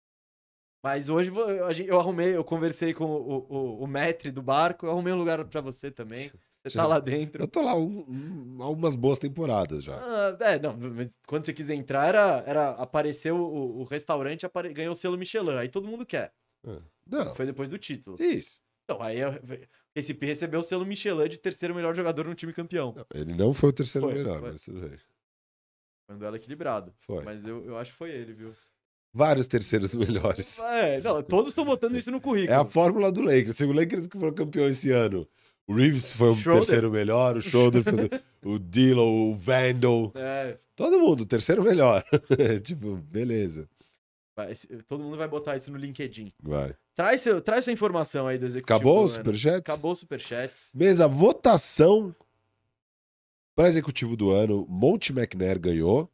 Mas 0.82 1.11
hoje 1.11 1.31
eu, 1.31 1.70
eu 1.86 2.01
arrumei, 2.01 2.35
eu 2.35 2.43
conversei 2.43 2.94
com 2.94 3.05
o, 3.05 3.47
o, 3.51 3.85
o 3.85 3.86
maître 3.86 4.31
do 4.31 4.40
barco, 4.43 4.86
eu 4.86 4.90
arrumei 4.90 5.12
um 5.12 5.19
lugar 5.19 5.44
pra 5.44 5.61
você 5.61 5.90
também. 5.90 6.32
Você 6.62 6.70
Já- 6.74 6.82
tá 6.82 6.89
lá 6.89 6.99
dentro. 7.01 7.43
Eu 7.43 7.49
tô 7.49 7.62
lá 7.62 7.74
um, 7.74 8.05
um, 8.09 8.62
há 8.62 8.69
umas 8.69 8.95
boas 8.95 9.19
temporadas 9.19 9.82
já. 9.82 9.97
Ah, 9.97 10.37
é, 10.41 10.59
não, 10.59 10.78
quando 11.27 11.47
você 11.47 11.53
quiser 11.55 11.74
entrar, 11.74 12.07
era, 12.07 12.45
era 12.47 12.70
apareceu 12.73 13.37
o, 13.37 13.81
o 13.81 13.85
restaurante, 13.85 14.45
apare- 14.45 14.73
ganhou 14.74 14.93
o 14.93 14.97
selo 14.97 15.16
Michelin. 15.16 15.57
Aí 15.57 15.69
todo 15.69 15.89
mundo 15.89 16.05
quer. 16.05 16.32
Ah, 16.66 16.78
Não, 17.07 17.35
Foi 17.35 17.47
depois 17.47 17.69
do 17.70 17.78
título. 17.78 18.16
isso. 18.23 18.61
Então, 18.85 19.03
aí 19.03 19.19
eu- 19.20 19.32
esse 19.95 20.12
P 20.12 20.27
recebeu 20.27 20.61
o 20.61 20.62
selo 20.62 20.85
Michelin 20.85 21.28
de 21.28 21.39
terceiro 21.39 21.74
melhor 21.74 21.95
jogador 21.97 22.27
no 22.27 22.35
time 22.35 22.53
campeão. 22.53 22.93
Não, 22.95 23.07
Ele 23.15 23.32
não 23.35 23.53
foi 23.55 23.70
o 23.70 23.73
terceiro 23.73 24.07
Foi, 24.09 24.15
melhor, 24.16 24.41
foi. 24.41 24.51
mas 24.51 24.62
tudo 24.62 24.81
bem. 24.81 24.99
Foi 26.07 26.16
um 26.16 26.19
duelo 26.19 26.37
equilibrado. 26.37 26.93
Foi. 26.99 27.24
Mas 27.24 27.47
eu, 27.47 27.65
eu 27.65 27.78
acho 27.78 27.93
que 27.93 27.97
foi 27.99 28.11
ele, 28.11 28.32
viu? 28.35 28.53
Vários 29.15 29.47
terceiros 29.47 29.95
melhores. 29.97 30.59
É, 30.61 31.01
não, 31.01 31.23
todos 31.23 31.49
estão 31.49 31.65
botando 31.65 31.97
isso 31.97 32.11
no 32.11 32.20
currículo. 32.20 32.53
É 32.53 32.61
a 32.61 32.65
fórmula 32.65 33.11
do 33.11 33.23
Lakers. 33.23 33.57
Se 33.57 33.65
o 33.65 33.73
Lakers 33.73 34.07
que 34.07 34.19
foi 34.19 34.32
campeão 34.32 34.69
esse 34.69 34.91
ano, 34.91 35.27
o 35.70 35.74
Reeves 35.74 36.12
foi 36.12 36.30
o 36.30 36.34
Schroeder. 36.34 36.62
terceiro 36.64 36.90
melhor, 36.90 37.36
o 37.36 37.42
foi 37.42 38.10
o, 38.42 38.51
o 38.55 38.59
Dillon, 38.59 39.30
o 39.30 39.34
Vandal. 39.36 40.12
É, 40.16 40.59
Todo 40.74 40.98
mundo, 40.98 41.20
o 41.22 41.26
terceiro 41.26 41.62
melhor. 41.62 42.02
tipo, 42.64 42.97
beleza. 42.97 43.68
vai- 44.34 44.52
todo 44.88 45.02
mundo 45.05 45.16
vai 45.16 45.28
botar 45.28 45.56
isso 45.56 45.70
no 45.70 45.78
LinkedIn. 45.78 46.28
Vai. 46.42 46.74
Traz, 46.94 47.20
seu, 47.20 47.40
traz 47.40 47.64
sua 47.64 47.72
informação 47.72 48.26
aí 48.26 48.36
do 48.38 48.47
executivo. 48.47 48.76
Acabou 48.76 49.05
os 49.05 49.14
ano. 49.14 49.24
superchats? 49.24 49.59
Acabou 49.74 49.92
os 49.92 49.98
superchats. 49.98 50.72
Mesa, 50.74 51.06
votação 51.06 52.14
para 53.55 53.68
executivo 53.68 54.16
do 54.16 54.30
ano. 54.30 54.66
Monte 54.68 55.12
McNair 55.12 55.59
ganhou. 55.60 56.10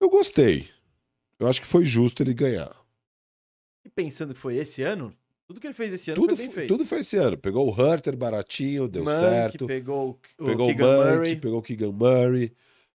Eu 0.00 0.10
gostei. 0.10 0.68
Eu 1.38 1.46
acho 1.48 1.60
que 1.60 1.66
foi 1.66 1.84
justo 1.86 2.22
ele 2.22 2.34
ganhar. 2.34 2.74
E 3.84 3.88
pensando 3.88 4.34
que 4.34 4.40
foi 4.40 4.56
esse 4.56 4.82
ano, 4.82 5.14
tudo 5.48 5.60
que 5.60 5.66
ele 5.66 5.74
fez 5.74 5.94
esse 5.94 6.10
ano 6.10 6.20
Tudo 6.20 6.36
foi 6.36 6.44
bem 6.44 6.54
feito. 6.54 6.68
tudo 6.68 6.84
foi 6.86 6.98
esse 6.98 7.16
ano. 7.16 7.38
Pegou 7.38 7.66
o 7.66 7.72
Hunter 7.72 8.14
baratinho, 8.14 8.86
deu 8.86 9.02
Monk, 9.02 9.16
certo. 9.16 9.66
Pegou 9.66 10.10
o, 10.10 10.44
Pegou 10.44 10.66
o 10.66 10.68
Keegan 10.68 10.86
Monk, 10.86 11.16
Murray. 11.16 11.36
pegou 11.36 11.58
o 11.58 11.62
Keegan 11.62 11.92
Murray. 11.92 12.52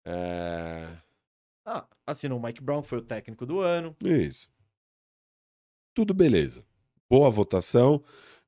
É... 0.03 0.87
Ah, 1.63 1.85
assinou 2.07 2.39
o 2.39 2.43
Mike 2.43 2.63
Brown, 2.63 2.81
que 2.81 2.87
foi 2.87 2.97
o 2.97 3.03
técnico 3.03 3.45
do 3.45 3.59
ano. 3.59 3.95
Isso. 4.03 4.49
Tudo 5.93 6.11
beleza. 6.11 6.65
Boa 7.07 7.29
votação. 7.29 8.03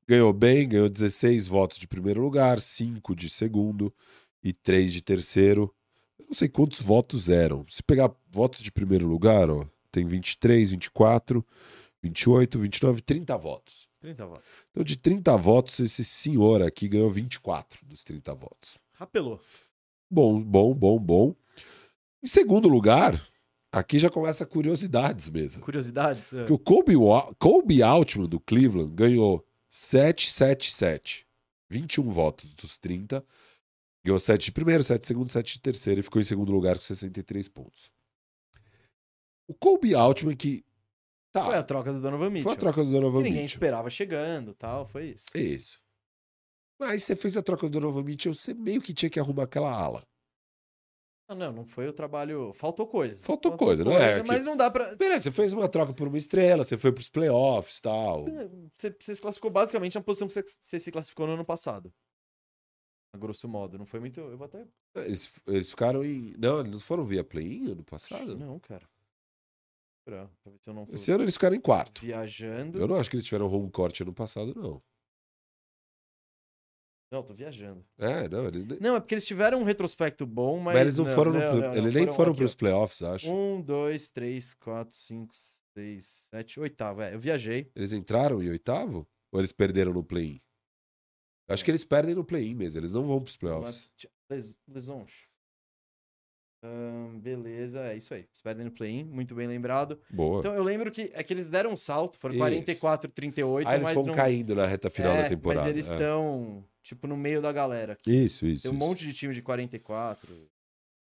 Ganhou 0.08 0.32
bem, 0.32 0.68
ganhou 0.68 0.88
16 0.88 1.46
votos 1.46 1.78
de 1.78 1.86
primeiro 1.86 2.20
lugar, 2.20 2.58
5 2.58 3.14
de 3.14 3.28
segundo 3.28 3.94
e 4.42 4.52
3 4.52 4.92
de 4.92 5.00
terceiro. 5.00 5.72
Eu 6.18 6.26
não 6.26 6.34
sei 6.34 6.48
quantos 6.48 6.80
votos 6.80 7.28
eram. 7.28 7.64
Se 7.68 7.84
pegar 7.84 8.12
votos 8.28 8.62
de 8.64 8.72
primeiro 8.72 9.06
lugar, 9.06 9.48
ó, 9.48 9.64
tem 9.92 10.04
23, 10.04 10.72
24, 10.72 11.46
28, 12.02 12.58
29, 12.58 13.00
30 13.00 13.38
votos. 13.38 13.91
30 14.02 14.26
votos. 14.26 14.44
Então, 14.70 14.84
de 14.84 14.96
30 14.96 15.36
votos, 15.36 15.80
esse 15.80 16.04
senhor 16.04 16.62
aqui 16.62 16.88
ganhou 16.88 17.10
24 17.10 17.86
dos 17.86 18.04
30 18.04 18.34
votos. 18.34 18.76
Rapelou. 18.92 19.40
Bom, 20.10 20.42
bom, 20.42 20.74
bom, 20.74 20.98
bom. 20.98 21.34
Em 22.22 22.26
segundo 22.26 22.68
lugar, 22.68 23.20
aqui 23.72 23.98
já 23.98 24.10
começa 24.10 24.44
curiosidades 24.44 25.28
mesmo. 25.28 25.62
Curiosidades? 25.62 26.32
É. 26.32 26.38
Porque 26.38 26.52
o 26.52 26.58
Kobe, 26.58 26.96
Wa- 26.96 27.32
Kobe 27.38 27.82
Altman 27.82 28.26
do 28.28 28.38
Cleveland 28.38 28.92
ganhou 28.94 29.46
777. 29.70 31.26
21 31.70 32.10
votos 32.10 32.52
dos 32.54 32.76
30. 32.76 33.24
Ganhou 34.04 34.18
7 34.18 34.44
de 34.46 34.52
primeiro, 34.52 34.82
7 34.84 35.00
de 35.00 35.06
segundo, 35.06 35.30
7 35.30 35.54
de 35.54 35.60
terceiro 35.60 36.00
e 36.00 36.02
ficou 36.02 36.20
em 36.20 36.24
segundo 36.24 36.52
lugar 36.52 36.76
com 36.76 36.82
63 36.82 37.48
pontos. 37.48 37.90
O 39.48 39.54
Kobe 39.54 39.94
Altman 39.94 40.36
que 40.36 40.64
tá, 41.32 41.44
Foi 41.46 41.56
a 41.56 41.62
troca 41.62 41.92
do 41.92 42.00
Donovan 42.00 42.30
Mitchell. 42.30 42.44
foi 42.44 42.52
a 42.52 42.56
troca 42.60 42.84
do 42.84 42.90
Donovan 42.90 43.18
que 43.18 43.24
ninguém 43.24 43.42
Mitchell. 43.42 43.56
esperava 43.56 43.90
chegando 43.90 44.54
tal, 44.54 44.86
foi 44.86 45.10
isso. 45.10 45.26
Isso. 45.34 45.80
Mas 46.78 47.04
você 47.04 47.14
fez 47.14 47.36
a 47.36 47.42
troca 47.42 47.68
do 47.68 47.80
Donovan 47.80 48.02
Mitchell, 48.02 48.34
você 48.34 48.52
meio 48.54 48.80
que 48.82 48.92
tinha 48.92 49.08
que 49.10 49.20
arrumar 49.20 49.44
aquela 49.44 49.70
ala. 49.70 50.06
Ah, 51.28 51.34
não, 51.34 51.52
não 51.52 51.64
foi 51.64 51.88
o 51.88 51.92
trabalho. 51.92 52.52
Faltou 52.52 52.86
coisa. 52.86 53.24
Faltou 53.24 53.56
coisa, 53.56 53.84
não 53.84 53.92
é? 53.92 54.22
Mas 54.22 54.44
não 54.44 54.56
dá 54.56 54.70
pra. 54.70 54.94
Beleza, 54.96 55.22
você 55.22 55.30
fez 55.32 55.52
uma 55.52 55.68
troca 55.68 55.94
por 55.94 56.08
uma 56.08 56.18
estrela, 56.18 56.64
você 56.64 56.76
foi 56.76 56.92
pros 56.92 57.08
playoffs 57.08 57.78
e 57.78 57.82
tal. 57.82 58.26
Você, 58.74 58.94
você 58.98 59.14
se 59.14 59.22
classificou 59.22 59.50
basicamente 59.50 59.94
na 59.94 60.02
posição 60.02 60.28
que 60.28 60.34
você, 60.34 60.44
você 60.60 60.78
se 60.78 60.92
classificou 60.92 61.26
no 61.26 61.34
ano 61.34 61.44
passado. 61.44 61.92
A 63.14 63.18
grosso 63.18 63.48
modo. 63.48 63.78
Não 63.78 63.86
foi 63.86 64.00
muito. 64.00 64.20
Eu 64.20 64.36
vou 64.36 64.44
até. 64.44 64.66
Eles, 64.96 65.30
eles 65.46 65.70
ficaram 65.70 66.04
em. 66.04 66.34
Não, 66.36 66.60
eles 66.60 66.72
não 66.72 66.80
foram 66.80 67.04
via 67.04 67.24
play-in 67.24 67.70
ano 67.70 67.84
passado? 67.84 68.36
Não, 68.36 68.58
cara. 68.58 68.86
Pra, 70.04 70.26
pra 70.42 70.52
ver 70.52 70.58
se 70.60 70.68
eu 70.68 70.74
não 70.74 70.84
tô 70.86 70.92
Esse 70.94 71.12
ano 71.12 71.22
eles 71.22 71.34
ficaram 71.34 71.54
em 71.54 71.60
quarto. 71.60 72.00
viajando. 72.00 72.78
Eu 72.80 72.88
não 72.88 72.96
acho 72.96 73.08
que 73.08 73.16
eles 73.16 73.24
tiveram 73.24 73.46
home 73.46 73.70
court 73.70 74.00
ano 74.00 74.12
passado, 74.12 74.52
não. 74.54 74.82
Não, 77.12 77.22
tô 77.22 77.34
viajando. 77.34 77.84
É, 77.98 78.26
não, 78.26 78.46
eles, 78.46 78.64
Não, 78.80 78.96
é 78.96 79.00
porque 79.00 79.14
eles 79.14 79.26
tiveram 79.26 79.60
um 79.60 79.64
retrospecto 79.64 80.26
bom, 80.26 80.56
mas. 80.58 80.74
mas 80.74 80.80
eles 80.80 80.96
não, 80.96 81.06
foram 81.06 81.30
no, 81.32 81.38
não, 81.38 81.50
play- 81.50 81.60
não, 81.60 81.68
não, 81.68 81.76
eles 81.76 81.94
nem 81.94 82.08
foram 82.08 82.32
aqui, 82.32 82.38
pros 82.38 82.54
playoffs, 82.54 83.02
acho. 83.02 83.30
Um, 83.30 83.60
dois, 83.60 84.10
três, 84.10 84.54
quatro, 84.54 84.96
cinco, 84.96 85.34
seis, 85.74 86.06
sete, 86.30 86.58
oitavo. 86.58 87.02
É, 87.02 87.14
eu 87.14 87.20
viajei. 87.20 87.70
Eles 87.76 87.92
entraram 87.92 88.42
em 88.42 88.48
oitavo? 88.48 89.06
Ou 89.30 89.40
eles 89.40 89.52
perderam 89.52 89.92
no 89.92 90.02
play-in? 90.02 90.40
Acho 91.48 91.64
que 91.64 91.70
eles 91.70 91.84
perdem 91.84 92.14
no 92.14 92.24
play-in 92.24 92.54
mesmo, 92.54 92.80
eles 92.80 92.92
não 92.92 93.06
vão 93.06 93.20
pros 93.20 93.36
playoffs. 93.36 93.90
Les, 94.30 94.58
Ahn, 96.64 97.18
beleza, 97.18 97.80
é 97.92 97.96
isso 97.96 98.14
aí. 98.14 98.20
Eles 98.20 98.40
perdem 98.40 98.64
no 98.64 98.70
play-in, 98.70 99.04
muito 99.04 99.34
bem 99.34 99.48
lembrado. 99.48 99.98
Boa. 100.08 100.38
Então 100.38 100.54
eu 100.54 100.62
lembro 100.62 100.92
que 100.92 101.10
é 101.12 101.22
que 101.22 101.32
eles 101.32 101.48
deram 101.48 101.72
um 101.72 101.76
salto, 101.76 102.16
foram 102.16 102.34
Isso. 102.34 102.40
44, 102.40 103.10
38, 103.10 103.68
Aí 103.68 103.74
eles 103.74 103.84
mas 103.84 103.94
vão 103.94 104.06
não... 104.06 104.14
caindo 104.14 104.54
na 104.54 104.64
reta 104.64 104.88
final 104.88 105.12
É, 105.12 105.22
da 105.22 105.28
temporada. 105.28 105.62
Mas 105.62 105.70
eles 105.70 105.88
é. 105.88 105.92
estão, 105.92 106.64
tipo, 106.82 107.08
no 107.08 107.16
meio 107.16 107.42
da 107.42 107.50
galera. 107.50 107.94
aqui. 107.94 108.10
Isso, 108.12 108.46
isso. 108.46 108.62
Tem 108.62 108.70
um 108.70 108.74
isso. 108.74 108.86
monte 108.86 109.04
de 109.04 109.12
time 109.12 109.34
de 109.34 109.42
44. 109.42 110.28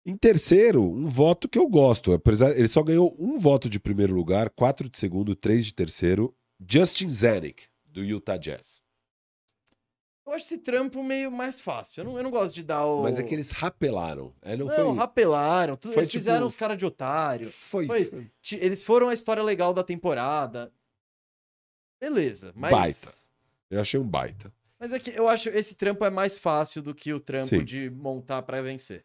Em 0.07 0.17
terceiro, 0.17 0.83
um 0.83 1.07
voto 1.07 1.49
que 1.49 1.59
eu 1.59 1.67
gosto. 1.69 2.13
Apesar, 2.13 2.57
ele 2.57 2.69
só 2.69 2.83
ganhou 2.83 3.15
um 3.19 3.39
voto 3.39 3.69
de 3.69 3.79
primeiro 3.79 4.15
lugar, 4.15 4.49
quatro 4.51 4.89
de 4.89 4.99
segundo, 4.99 5.35
três 5.35 5.65
de 5.67 5.75
terceiro. 5.75 6.35
Justin 6.67 7.09
Zanuck, 7.11 7.65
do 7.85 8.03
Utah 8.03 8.37
Jazz. 8.39 8.84
Eu 10.27 10.33
acho 10.33 10.47
esse 10.47 10.59
trampo 10.59 11.03
meio 11.03 11.31
mais 11.31 11.61
fácil. 11.61 12.01
Eu 12.01 12.05
não, 12.07 12.17
eu 12.17 12.23
não 12.23 12.31
gosto 12.31 12.55
de 12.55 12.63
dar 12.63 12.87
o. 12.87 13.03
Mas 13.03 13.19
é 13.19 13.23
que 13.23 13.35
eles 13.35 13.51
rapelaram. 13.51 14.35
É, 14.41 14.57
não, 14.57 14.67
Não, 14.67 14.75
foi. 14.75 14.97
rapelaram. 14.97 15.77
Tudo, 15.77 15.93
foi 15.93 16.03
eles 16.03 16.11
tipo- 16.11 16.23
fizeram 16.25 16.47
os 16.47 16.57
caras 16.57 16.79
de 16.79 16.87
otário. 16.87 17.51
Foi. 17.53 17.87
Foi. 17.87 18.05
foi- 18.07 18.31
Eles 18.53 18.83
foram 18.83 19.09
a 19.11 19.15
história 19.15 19.43
legal 19.43 19.75
da 19.75 19.83
temporada. 19.85 20.73
Beleza, 22.01 22.53
mas. 22.55 22.71
Baita. 22.73 23.09
Eu 23.71 23.81
achei 23.81 23.99
um 24.01 24.07
baita. 24.09 24.53
Mas 24.79 24.93
é 24.93 24.99
que 24.99 25.11
eu 25.11 25.29
acho 25.29 25.49
esse 25.51 25.75
trampo 25.75 26.05
é 26.05 26.11
mais 26.11 26.39
fácil 26.39 26.83
do 26.83 26.95
que 26.95 27.13
o 27.13 27.21
trampo 27.21 27.49
Sim. 27.49 27.65
de 27.65 27.91
montar 27.91 28.43
pra 28.43 28.61
vencer. 28.61 29.05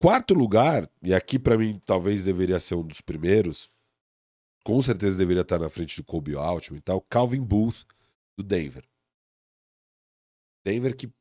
Quarto 0.00 0.32
lugar, 0.32 0.88
e 1.02 1.12
aqui 1.12 1.38
pra 1.38 1.58
mim 1.58 1.80
talvez 1.84 2.22
deveria 2.22 2.58
ser 2.58 2.74
um 2.76 2.82
dos 2.86 3.00
primeiros. 3.00 3.70
Com 4.64 4.80
certeza 4.80 5.16
deveria 5.18 5.42
estar 5.42 5.58
na 5.58 5.68
frente 5.68 5.96
do 5.96 6.04
Kobe 6.04 6.34
Altman 6.36 6.78
e 6.78 6.80
tal. 6.82 7.00
Calvin 7.00 7.40
Booth, 7.42 7.84
do 8.36 8.42
Denver. 8.44 8.84
Denver 10.64 10.96
que 10.96 11.06
O 11.06 11.12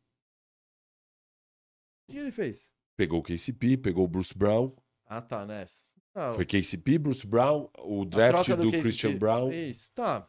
que 2.12 2.18
ele 2.18 2.32
fez? 2.32 2.72
pegou 2.96 3.20
o 3.20 3.24
KCP, 3.24 3.78
pegou 3.78 4.06
o 4.06 4.08
Bruce 4.08 4.36
Brown. 4.36 4.74
Ah, 5.06 5.22
tá, 5.22 5.46
nessa. 5.46 5.84
Ah, 6.16 6.34
Foi 6.34 6.46
KCP, 6.46 6.98
Bruce 6.98 7.26
Brown, 7.28 7.70
o 7.80 8.04
draft 8.06 8.50
do, 8.50 8.56
KCP. 8.72 8.80
Christian 8.82 9.18
Brown. 9.18 9.52
Isso, 9.52 9.92
tá. 9.94 10.28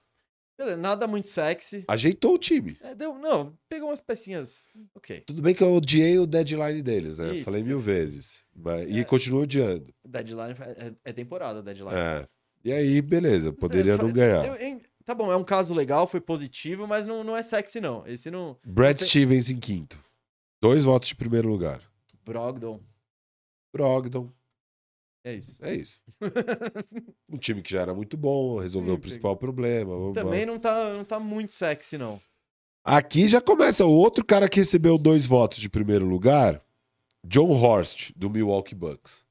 Nada 0.77 1.07
muito 1.07 1.29
sexy. 1.29 1.85
Ajeitou 1.87 2.35
o 2.35 2.39
time. 2.39 2.77
É, 2.81 2.93
deu, 2.95 3.17
não, 3.17 3.57
pegou 3.69 3.89
umas 3.89 4.01
pecinhas. 4.01 4.67
Ok. 4.93 5.21
Tudo 5.21 5.41
bem 5.41 5.55
que 5.55 5.63
eu 5.63 5.73
odiei 5.73 6.19
o 6.19 6.27
deadline 6.27 6.83
deles, 6.83 7.19
né? 7.19 7.37
Isso, 7.37 7.45
Falei 7.45 7.63
sim. 7.63 7.69
mil 7.69 7.79
vezes. 7.79 8.45
Mas, 8.55 8.81
É. 8.89 8.91
E 8.91 9.05
continuo 9.05 9.43
odiando. 9.43 9.95
Deadline 10.05 10.55
é, 10.77 10.93
é 11.05 11.13
temporada, 11.13 11.63
deadline. 11.63 11.97
É. 11.97 12.29
E 12.65 12.73
aí, 12.73 13.01
beleza, 13.01 13.53
poderia 13.53 13.93
É, 13.95 13.97
não 13.97 14.13
ganhar. 14.13 14.45
eu- 14.47 14.83
tá 15.09 15.15
bom, 15.15 15.33
é 15.33 15.37
um 15.37 15.45
caso 15.45 15.73
legal, 15.73 16.07
foi 16.07 16.21
positivo, 16.21 16.87
mas 16.87 17.07
não, 17.07 17.25
não 17.25 17.35
é 17.35 17.41
sexy, 17.41 17.81
não. 17.81 18.07
Esse 18.07 18.31
não. 18.31 18.59
Brad 18.63 18.99
tem- 18.99 19.09
Stevens 19.09 19.49
em 19.49 19.59
quinto. 19.59 19.99
Dois 20.61 20.85
votos 20.85 21.09
de 21.09 21.17
primeiro 21.17 21.49
lugar. 21.49 21.81
Brogdon. 22.23 22.79
Brogdon. 23.73 24.31
É 25.25 25.33
isso. 25.33 25.57
É 25.63 25.75
isso. 25.75 25.99
um 27.27 27.39
time 27.39 27.63
que 27.63 27.71
já 27.71 27.81
era 27.81 27.95
muito 27.95 28.19
bom, 28.19 28.59
resolveu 28.59 28.93
Sim, 28.93 28.99
o 28.99 29.01
principal 29.01 29.37
problema. 29.37 29.97
vamos 29.97 30.13
Também 30.13 30.45
não 30.45 30.59
tá, 30.59 30.93
não 30.93 31.05
tá 31.05 31.19
muito 31.19 31.55
sexy, 31.55 31.97
não. 31.97 32.21
Aqui 32.85 33.27
já 33.29 33.41
começa 33.41 33.87
o 33.87 33.93
outro 33.93 34.23
cara 34.23 34.47
que 34.49 34.61
recebeu 34.61 34.99
dois 34.99 35.27
votos 35.27 35.59
de 35.59 35.71
primeiro 35.71 36.05
lugar, 36.05 36.63
John 37.25 37.51
Horst, 37.51 38.13
do 38.15 38.29
Milwaukee 38.29 38.75
Bucks. 38.75 39.25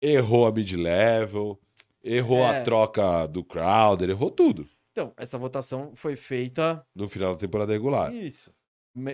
Errou 0.00 0.46
a 0.46 0.52
mid-level, 0.52 1.60
errou 2.06 2.38
É. 2.38 2.60
a 2.60 2.64
troca 2.64 3.26
do 3.26 3.42
Crowder, 3.44 4.10
errou 4.10 4.30
tudo 4.30 4.68
Então, 4.92 5.12
essa 5.16 5.36
votação 5.38 5.94
foi 5.94 6.16
feita. 6.16 6.86
no 6.94 7.08
final 7.08 7.32
da 7.32 7.38
temporada 7.38 7.72
regular. 7.72 8.14
Isso. 8.14 8.50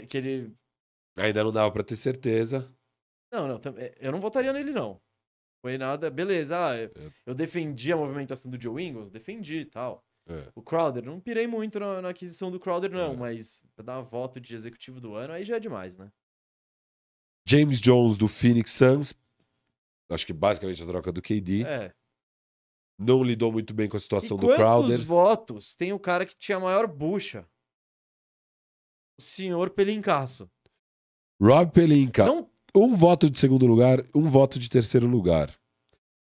Que 0.08 0.16
ele 0.18 0.54
Ainda 1.16 1.42
não 1.44 1.52
dava 1.52 1.70
pra 1.70 1.82
ter 1.82 1.96
certeza. 1.96 2.72
Não, 3.32 3.46
não, 3.48 3.60
é, 3.76 3.94
eu 4.00 4.12
não 4.12 4.20
votaria 4.20 4.52
nele, 4.52 4.70
não. 4.70 5.00
Foi 5.64 5.76
nada, 5.78 6.10
beleza, 6.10 6.56
ah, 6.70 6.76
eu, 6.76 6.90
É. 6.96 7.12
eu 7.26 7.34
defendi 7.34 7.92
a 7.92 7.96
movimentação 7.96 8.50
do 8.50 8.60
Joe 8.60 8.82
Ingles, 8.82 9.10
defendi 9.10 9.58
e 9.58 9.64
tal. 9.64 10.04
É. 10.28 10.48
O 10.54 10.62
Crowder, 10.62 11.04
não 11.04 11.18
pirei 11.20 11.46
muito 11.46 11.78
na, 11.80 12.00
na 12.02 12.08
aquisição 12.10 12.50
do 12.50 12.58
Crowder, 12.60 12.90
não, 12.90 13.12
É. 13.12 13.16
mas 13.16 13.62
pra 13.74 13.84
dar 13.84 13.96
uma 13.98 14.02
voto 14.04 14.40
de 14.40 14.54
executivo 14.54 15.00
do 15.00 15.14
ano, 15.14 15.32
aí 15.32 15.44
já 15.44 15.56
é 15.56 15.60
demais, 15.60 15.98
né? 15.98 16.10
James 17.46 17.80
Jones 17.80 18.16
do 18.16 18.28
Phoenix 18.28 18.70
Suns. 18.70 19.14
Acho 20.10 20.26
que 20.26 20.32
basicamente 20.32 20.82
a 20.82 20.86
troca 20.86 21.10
do 21.10 21.22
KD. 21.22 21.64
É. 21.64 21.92
Não 23.02 23.22
lidou 23.22 23.50
muito 23.52 23.72
bem 23.74 23.88
com 23.88 23.96
a 23.96 23.98
E 23.98 24.02
situação 24.02 24.36
do 24.36 24.46
quantos 24.46 24.56
Crowder. 24.56 25.04
votos 25.04 25.74
tem 25.74 25.92
o 25.92 25.98
cara 25.98 26.24
que 26.26 26.36
tinha 26.36 26.56
a 26.56 26.60
maior 26.60 26.86
bucha? 26.86 27.46
O 29.18 29.22
senhor 29.22 29.70
Pelincaço. 29.70 30.48
Rob 31.40 31.70
Pelinka. 31.72 32.24
Não, 32.24 32.48
Um 32.74 32.94
voto 32.94 33.28
de 33.28 33.38
segundo 33.38 33.66
lugar, 33.66 34.02
um 34.14 34.22
voto 34.22 34.58
de 34.58 34.68
terceiro 34.70 35.06
lugar. 35.06 35.54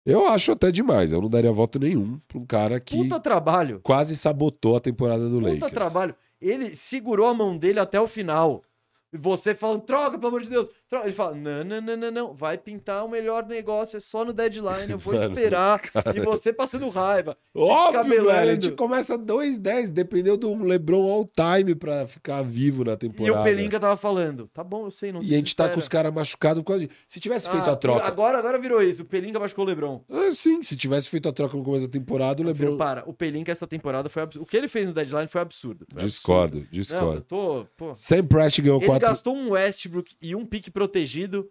Eu 0.05 0.27
acho 0.27 0.51
até 0.53 0.73
demais. 0.73 1.13
Eu 1.13 1.21
não 1.23 1.29
daria 1.31 1.53
voto 1.53 1.79
nenhum 1.79 2.19
pra 2.27 2.39
um 2.39 2.45
cara 2.47 2.81
que 2.81 2.97
puta 2.97 3.21
trabalho. 3.21 3.81
quase 3.85 4.17
sabotou 4.17 4.75
a 4.77 4.81
temporada 4.81 5.29
do 5.29 5.37
Puta 5.39 5.51
Lakers. 5.53 5.73
trabalho. 5.73 6.17
Ele 6.41 6.75
segurou 6.75 7.29
a 7.29 7.35
mão 7.35 7.57
dele 7.57 7.79
até 7.79 8.01
o 8.01 8.09
final. 8.09 8.65
E 9.13 9.19
você 9.19 9.55
falando, 9.55 9.83
troca, 9.83 10.17
pelo 10.19 10.29
amor 10.29 10.43
de 10.43 10.49
Deus. 10.49 10.69
Troca. 10.89 11.07
Ele 11.07 11.15
fala, 11.15 11.35
não, 11.35 11.63
não, 11.65 11.81
não, 11.81 11.97
não, 11.97 12.11
não. 12.11 12.35
Vai 12.35 12.57
pintar 12.57 13.05
o 13.05 13.09
melhor 13.09 13.47
negócio, 13.47 13.97
é 13.97 14.01
só 14.01 14.25
no 14.25 14.33
deadline, 14.33 14.91
eu 14.91 14.99
vou 14.99 15.13
Mano, 15.15 15.29
esperar. 15.29 15.81
E 16.15 16.21
você 16.21 16.53
passando 16.53 16.89
raiva. 16.89 17.37
Óbvio, 17.55 18.25
velho. 18.25 18.51
A 18.51 18.55
gente 18.55 18.73
começa 18.73 19.19
2-10, 19.19 19.91
dependeu 19.91 20.37
do 20.37 20.55
LeBron 20.65 21.11
all 21.11 21.25
time 21.25 21.75
pra 21.75 22.07
ficar 22.07 22.43
vivo 22.43 22.85
na 22.85 22.93
E 22.93 22.97
temporada. 22.97 23.41
o 23.41 23.45
Pelinka 23.45 23.79
tava 23.79 23.97
falando, 23.97 24.49
tá 24.53 24.65
bom, 24.65 24.87
eu 24.87 24.91
sei, 24.91 25.13
não 25.13 25.21
E 25.21 25.25
se 25.25 25.35
a 25.35 25.37
gente 25.37 25.55
tá 25.57 25.69
com 25.69 25.79
os 25.79 25.89
caras 25.89 26.13
machucados 26.13 26.63
por 26.63 26.69
causa 26.69 26.87
disso. 26.87 26.99
Se 27.07 27.21
tivesse 27.21 27.49
feito 27.51 27.69
Ah, 27.69 27.73
a 27.73 27.77
troca. 27.77 28.05
Agora, 28.07 28.39
agora 28.39 28.59
virou 28.59 28.83
isso. 28.83 29.03
O 29.03 29.05
Pelinka 29.05 29.39
machucou 29.39 29.65
o 29.65 29.69
Lebron. 29.69 30.03
Ah, 30.11 30.31
sim, 30.35 30.63
se 30.63 30.77
tivesse 30.77 31.09
feito 31.09 31.29
a 31.29 31.33
troca 31.33 31.57
no 31.57 31.63
começo 31.63 31.87
da 31.87 31.93
temporada, 31.93 32.43
o 32.43 32.45
Meu 32.47 32.55
filho, 32.55 32.71
LeBron. 32.71 32.79
para, 32.85 33.03
o 33.09 33.13
Pelinka 33.13 33.53
essa 33.53 33.67
temporada 33.67 34.09
foi 34.09 34.23
absurdo. 34.23 34.43
O 34.43 34.47
que 34.47 34.57
ele 34.57 34.69
fez 34.69 34.89
no 34.89 34.95
deadline 34.95 35.29
foi 35.29 35.41
absurdo. 35.41 35.87
Foi 35.93 36.03
Discordo, 36.05 36.59
absurdo. 36.59 36.65
Não, 36.73 36.81
discordo. 36.81 37.17
eu 37.17 37.21
tô. 37.23 37.67
Pô. 37.77 37.95
Sam 37.95 38.25
Prest 38.25 38.61
ganhou 38.61 38.79
Ele 38.79 38.87
4. 38.87 39.02
Gastou 39.09 39.37
um 39.37 39.51
Westbrook 39.51 40.17
e 40.21 40.35
um 40.35 40.45
pique 40.47 40.71
protegido 40.71 41.51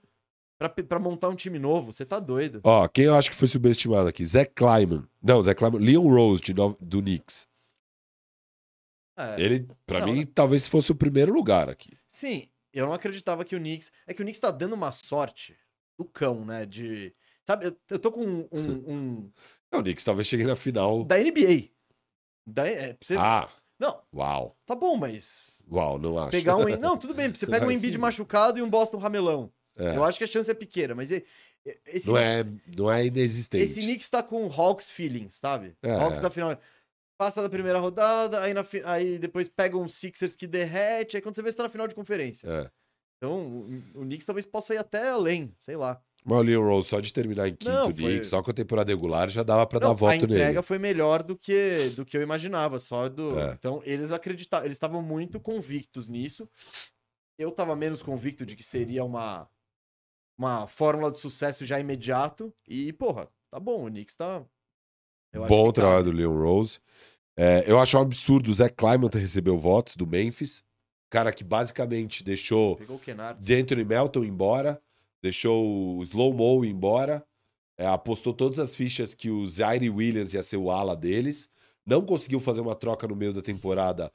pra, 0.57 0.69
pra 0.69 0.99
montar 0.99 1.29
um 1.29 1.35
time 1.35 1.59
novo. 1.59 1.91
Você 1.93 2.05
tá 2.05 2.19
doido. 2.19 2.61
Ó, 2.63 2.87
quem 2.87 3.05
eu 3.05 3.15
acho 3.15 3.29
que 3.29 3.35
foi 3.35 3.47
subestimado 3.47 4.07
aqui? 4.07 4.25
Zé 4.25 4.45
Kleiman. 4.45 5.07
Não, 5.21 5.41
Zé 5.43 5.53
Kleiman. 5.53 5.79
Leon 5.79 6.07
Rose, 6.07 6.41
de 6.41 6.53
no- 6.53 6.77
do 6.79 7.01
Knicks. 7.01 7.47
É, 9.17 9.39
Ele, 9.41 9.67
pra 9.85 9.99
Não, 9.99 10.07
mim, 10.07 10.25
talvez 10.25 10.67
fosse 10.67 10.91
o 10.91 10.95
primeiro 10.95 11.33
lugar 11.33 11.69
aqui. 11.69 11.91
Sim, 12.07 12.47
eu 12.73 12.85
não 12.85 12.93
acreditava 12.93 13.43
que 13.45 13.55
o 13.55 13.59
Knicks. 13.59 13.91
É 14.07 14.13
que 14.13 14.21
o 14.21 14.25
Knicks 14.25 14.39
tá 14.39 14.49
dando 14.51 14.73
uma 14.73 14.91
sorte 14.91 15.55
do 15.99 16.05
cão, 16.05 16.45
né? 16.45 16.65
De. 16.65 17.13
Sabe, 17.45 17.67
eu, 17.67 17.77
eu 17.89 17.99
tô 17.99 18.11
com 18.11 18.25
um. 18.25 18.47
um- 18.51 18.51
um- 18.87 19.31
Não, 19.71 19.79
o 19.79 19.83
Knicks 19.83 20.03
talvez 20.03 20.27
chegue 20.27 20.43
na 20.45 20.55
final. 20.55 21.03
da 21.03 21.17
NBA. 21.19 21.69
Da, 22.47 22.67
é, 22.67 22.97
você- 22.99 23.17
Ah, 23.17 23.47
Não, 23.77 24.01
uau. 24.13 24.57
tá 24.65 24.73
bom, 24.75 24.95
mas. 24.97 25.50
Uau, 25.69 25.97
não 25.99 26.17
acho. 26.17 26.31
Pegar 26.31 26.55
um. 26.57 26.65
Não, 26.79 26.97
tudo 26.97 27.13
bem, 27.13 27.33
você 27.33 27.45
pega 27.45 27.65
um 27.65 27.71
Embiid 27.71 27.97
machucado 27.97 28.59
e 28.59 28.61
um 28.61 28.69
Boston 28.69 28.97
ramelão. 28.97 29.51
É, 29.77 29.95
Eu 29.95 30.03
acho 30.03 30.17
que 30.17 30.23
a 30.23 30.27
chance 30.27 30.49
é 30.49 30.53
pequena, 30.53 30.93
mas 30.93 31.11
esse 31.85 32.07
não, 32.07 32.15
Knicks, 32.15 32.31
é, 32.31 32.45
não 32.75 32.91
é 32.91 33.05
inexistente. 33.05 33.63
esse 33.63 33.81
Knicks 33.81 34.09
tá 34.09 34.23
com 34.23 34.47
Hawks 34.47 34.89
feelings, 34.89 35.35
sabe? 35.35 35.75
É. 35.81 35.91
Hawks 35.91 36.19
da 36.19 36.29
final. 36.29 36.57
Passa 37.17 37.41
da 37.41 37.49
primeira 37.49 37.77
rodada, 37.77 38.41
aí, 38.41 38.53
na 38.53 38.65
aí 38.85 39.19
depois 39.19 39.47
pega 39.47 39.77
um 39.77 39.87
Sixers 39.87 40.35
que 40.35 40.47
derrete, 40.47 41.15
aí 41.15 41.21
quando 41.21 41.35
você 41.35 41.43
vê, 41.43 41.51
você 41.51 41.57
tá 41.57 41.63
na 41.63 41.69
final 41.69 41.87
de 41.87 41.93
conferência. 41.93 42.47
É. 42.49 42.71
Então, 43.17 43.39
o, 43.47 44.01
o 44.01 44.01
Knicks 44.01 44.25
talvez 44.25 44.45
possa 44.45 44.73
ir 44.73 44.79
até 44.79 45.09
além, 45.09 45.53
sei 45.59 45.75
lá. 45.75 46.01
Mas 46.23 46.37
o 46.39 46.41
Leon 46.43 46.63
Rose, 46.63 46.87
só 46.89 46.99
de 46.99 47.11
terminar 47.11 47.47
em 47.47 47.55
quinto 47.55 47.71
Não, 47.73 47.95
foi- 47.95 48.23
só 48.23 48.43
com 48.43 48.51
a 48.51 48.53
temporada 48.53 48.91
regular, 48.91 49.27
já 49.29 49.41
dava 49.41 49.65
pra 49.65 49.79
Não, 49.79 49.87
dar 49.87 49.91
a 49.91 49.95
voto 49.95 50.13
entrega 50.25 50.45
nele. 50.49 50.61
foi 50.61 50.77
melhor 50.77 51.23
do 51.23 51.35
que, 51.35 51.89
do 51.95 52.05
que 52.05 52.15
eu 52.15 52.21
imaginava, 52.21 52.77
só 52.77 53.09
do. 53.09 53.39
É. 53.39 53.53
Então, 53.53 53.81
eles 53.85 54.11
acreditavam, 54.11 54.65
eles 54.65 54.75
estavam 54.75 55.01
muito 55.01 55.39
convictos 55.39 56.07
nisso. 56.07 56.47
Eu 57.39 57.49
tava 57.51 57.75
menos 57.75 58.03
convicto 58.03 58.45
de 58.45 58.55
que 58.55 58.63
seria 58.63 59.03
uma 59.03 59.47
uma 60.37 60.65
fórmula 60.67 61.11
de 61.11 61.19
sucesso 61.19 61.63
já 61.65 61.79
imediato 61.79 62.51
e, 62.67 62.91
porra, 62.93 63.27
tá 63.51 63.59
bom, 63.59 63.85
o 63.85 63.89
Knicks 63.89 64.15
tá 64.15 64.43
eu 65.33 65.45
Bom 65.45 65.67
que 65.67 65.73
trabalho 65.75 65.97
cabe. 66.03 66.11
do 66.11 66.17
Leon 66.17 66.35
Rose. 66.35 66.79
É, 67.37 67.63
eu 67.67 67.77
acho 67.79 67.97
um 67.97 68.01
absurdo 68.01 68.49
o 68.49 68.53
Zé 68.53 68.67
Kleiman 68.69 69.07
ter 69.09 69.19
recebeu 69.19 69.57
votos 69.57 69.95
do 69.95 70.05
Memphis. 70.07 70.63
Cara 71.11 71.31
que 71.31 71.43
basicamente 71.43 72.23
deixou 72.23 72.75
Pegou 72.77 72.95
o 72.95 72.99
Kennard. 72.99 73.39
Melton 73.85 74.23
embora, 74.23 74.81
deixou 75.21 75.97
o 75.97 76.03
Slow 76.03 76.33
Mo 76.33 76.65
embora, 76.65 77.25
é, 77.77 77.87
apostou 77.87 78.33
todas 78.33 78.59
as 78.59 78.75
fichas 78.75 79.13
que 79.13 79.29
o 79.29 79.45
Zaire 79.45 79.89
Williams 79.89 80.33
ia 80.33 80.43
ser 80.43 80.57
o 80.57 80.69
ala 80.69 80.95
deles, 80.95 81.49
não 81.85 82.01
conseguiu 82.01 82.39
fazer 82.39 82.61
uma 82.61 82.75
troca 82.75 83.07
no 83.07 83.15
meio 83.15 83.33
da 83.33 83.41
temporada 83.41 84.11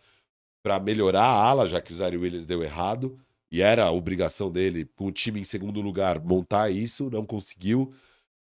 para 0.63 0.81
melhorar 0.81 1.25
a 1.25 1.45
ala, 1.45 1.67
já 1.67 1.81
que 1.81 1.93
o 1.93 1.97
Zaire 1.97 2.17
Williams 2.17 2.47
deu 2.47 2.63
errado, 2.63 3.19
e 3.51 3.63
era 3.63 3.91
obrigação 3.91 4.51
dele, 4.51 4.85
com 4.97 5.07
o 5.07 5.13
time 5.13 5.41
em 5.41 5.45
segundo 5.45 5.81
lugar, 5.81 6.21
montar 6.21 6.71
isso, 6.71 7.09
não 7.11 7.25
conseguiu. 7.25 7.93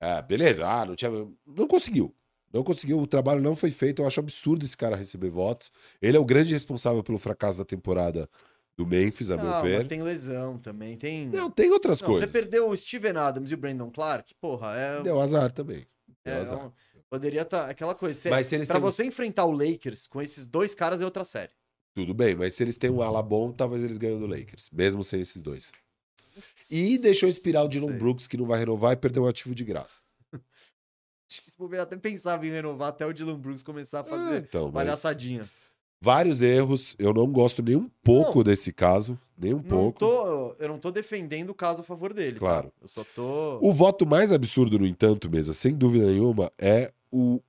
É, 0.01 0.23
beleza, 0.23 0.67
ah, 0.67 0.85
não 0.85 0.97
tinha. 0.97 1.11
Não 1.47 1.67
conseguiu. 1.67 2.15
Não 2.53 2.63
conseguiu, 2.63 2.99
o 2.99 3.07
trabalho 3.07 3.43
não 3.43 3.57
foi 3.57 3.71
feito. 3.71 4.01
Eu 4.01 4.07
acho 4.07 4.21
absurdo 4.21 4.65
esse 4.65 4.77
cara 4.77 4.97
receber 4.97 5.29
votos. 5.29 5.71
Ele 6.01 6.17
é 6.17 6.21
o 6.21 6.25
grande 6.25 6.53
responsável 6.53 7.03
pelo 7.03 7.19
fracasso 7.19 7.59
da 7.59 7.65
temporada 7.65 8.29
do 8.77 8.87
Memphis, 8.87 9.31
a 9.31 9.37
meu 9.37 9.63
ver. 9.63 9.79
mas 9.79 9.89
tem 9.89 10.03
lesão 10.03 10.59
também, 10.59 10.97
tem 10.97 11.29
Não, 11.29 11.51
tem 11.51 11.71
outras 11.71 12.01
Não, 12.01 12.09
coisas. 12.09 12.29
você 12.31 12.33
perdeu 12.41 12.69
o 12.69 12.77
Steven 12.77 13.17
Adams 13.17 13.51
e 13.51 13.55
o 13.55 13.57
Brandon 13.57 13.91
Clark, 13.91 14.35
porra, 14.41 14.75
é, 14.77 15.03
Deu 15.03 15.21
azar 15.21 15.53
também. 15.53 15.87
Deu 16.25 16.35
é 16.35 16.41
azar. 16.41 16.67
um- 16.67 16.73
poderia 17.09 17.43
estar 17.43 17.71
aquela 17.71 17.95
coisa, 17.95 18.19
você, 18.19 18.31
Mas 18.31 18.47
se 18.47 18.55
eles 18.57 18.67
pra 18.67 18.77
têm... 18.77 18.83
você 18.83 19.05
enfrentar 19.05 19.45
o 19.45 19.53
Lakers 19.53 20.07
com 20.09 20.21
esses 20.21 20.47
dois 20.47 20.75
caras 20.75 21.01
é 21.01 21.05
outra 21.05 21.25
série. 21.25 21.53
Tudo 21.95 22.13
bem, 22.13 22.35
mas 22.35 22.55
se 22.55 22.63
eles 22.65 22.77
têm 22.77 22.91
um 22.91 23.01
ala 23.01 23.23
bom, 23.23 23.53
talvez 23.53 23.85
eles 23.85 23.99
ganhem 23.99 24.19
do 24.19 24.27
Lakers, 24.27 24.69
mesmo 24.73 25.05
sem 25.05 25.21
esses 25.21 25.41
dois. 25.41 25.71
E 26.69 26.99
deixou 26.99 27.29
expirar 27.29 27.65
o 27.65 27.69
Dylan. 27.69 27.97
Brooks, 27.97 28.27
que 28.27 28.37
não 28.37 28.47
vai 28.47 28.59
renovar 28.59 28.95
e 28.95 28.97
perdeu 28.97 29.23
um 29.23 29.29
ativo 29.29 29.55
de 29.55 29.63
graça. 29.65 30.01
Acho 31.31 31.43
que 31.43 31.49
esse 31.49 31.57
bobeira 31.57 31.85
até 31.85 31.97
pensava 31.97 32.45
em 32.45 32.51
renovar 32.51 32.89
até 32.89 33.07
o 33.07 33.13
Dylan 33.13 33.39
Brooks 33.39 33.63
começar 33.63 33.99
a 34.01 34.03
É, 34.03 34.05
fazer 34.05 34.39
então, 34.43 34.65
mas 34.65 34.73
palhaçadinha. 34.75 35.49
Vários 36.05 36.43
erros. 36.43 36.95
Eu 36.99 37.13
não 37.15 37.27
gosto 37.33 37.63
nem 37.63 37.77
um 37.77 37.89
pouco 38.03 38.39
Não. 38.39 38.45
desse 38.45 38.73
caso, 38.73 39.19
nem 39.37 39.55
um 39.55 39.63
pouco. 39.63 39.99
tô, 40.01 40.53
eu 40.59 40.69
não 40.69 40.79
tô 40.79 40.91
defendendo 40.91 41.51
o 41.51 41.55
caso 41.55 41.81
a 41.81 41.85
favor 41.85 42.13
dele. 42.13 42.35
tá? 42.35 42.39
Claro. 42.41 42.73
Eu 42.81 42.87
só 42.89 43.03
tô. 43.03 43.59
O 43.63 43.73
voto 43.73 44.07
mais 44.07 44.31
absurdo, 44.31 44.79
no 44.79 44.87
entanto, 44.87 45.31
mesa, 45.31 45.53
sem 45.55 45.75
dúvida 45.75 46.07
nenhuma, 46.07 46.53
é 46.59 46.93
o. 47.11 47.41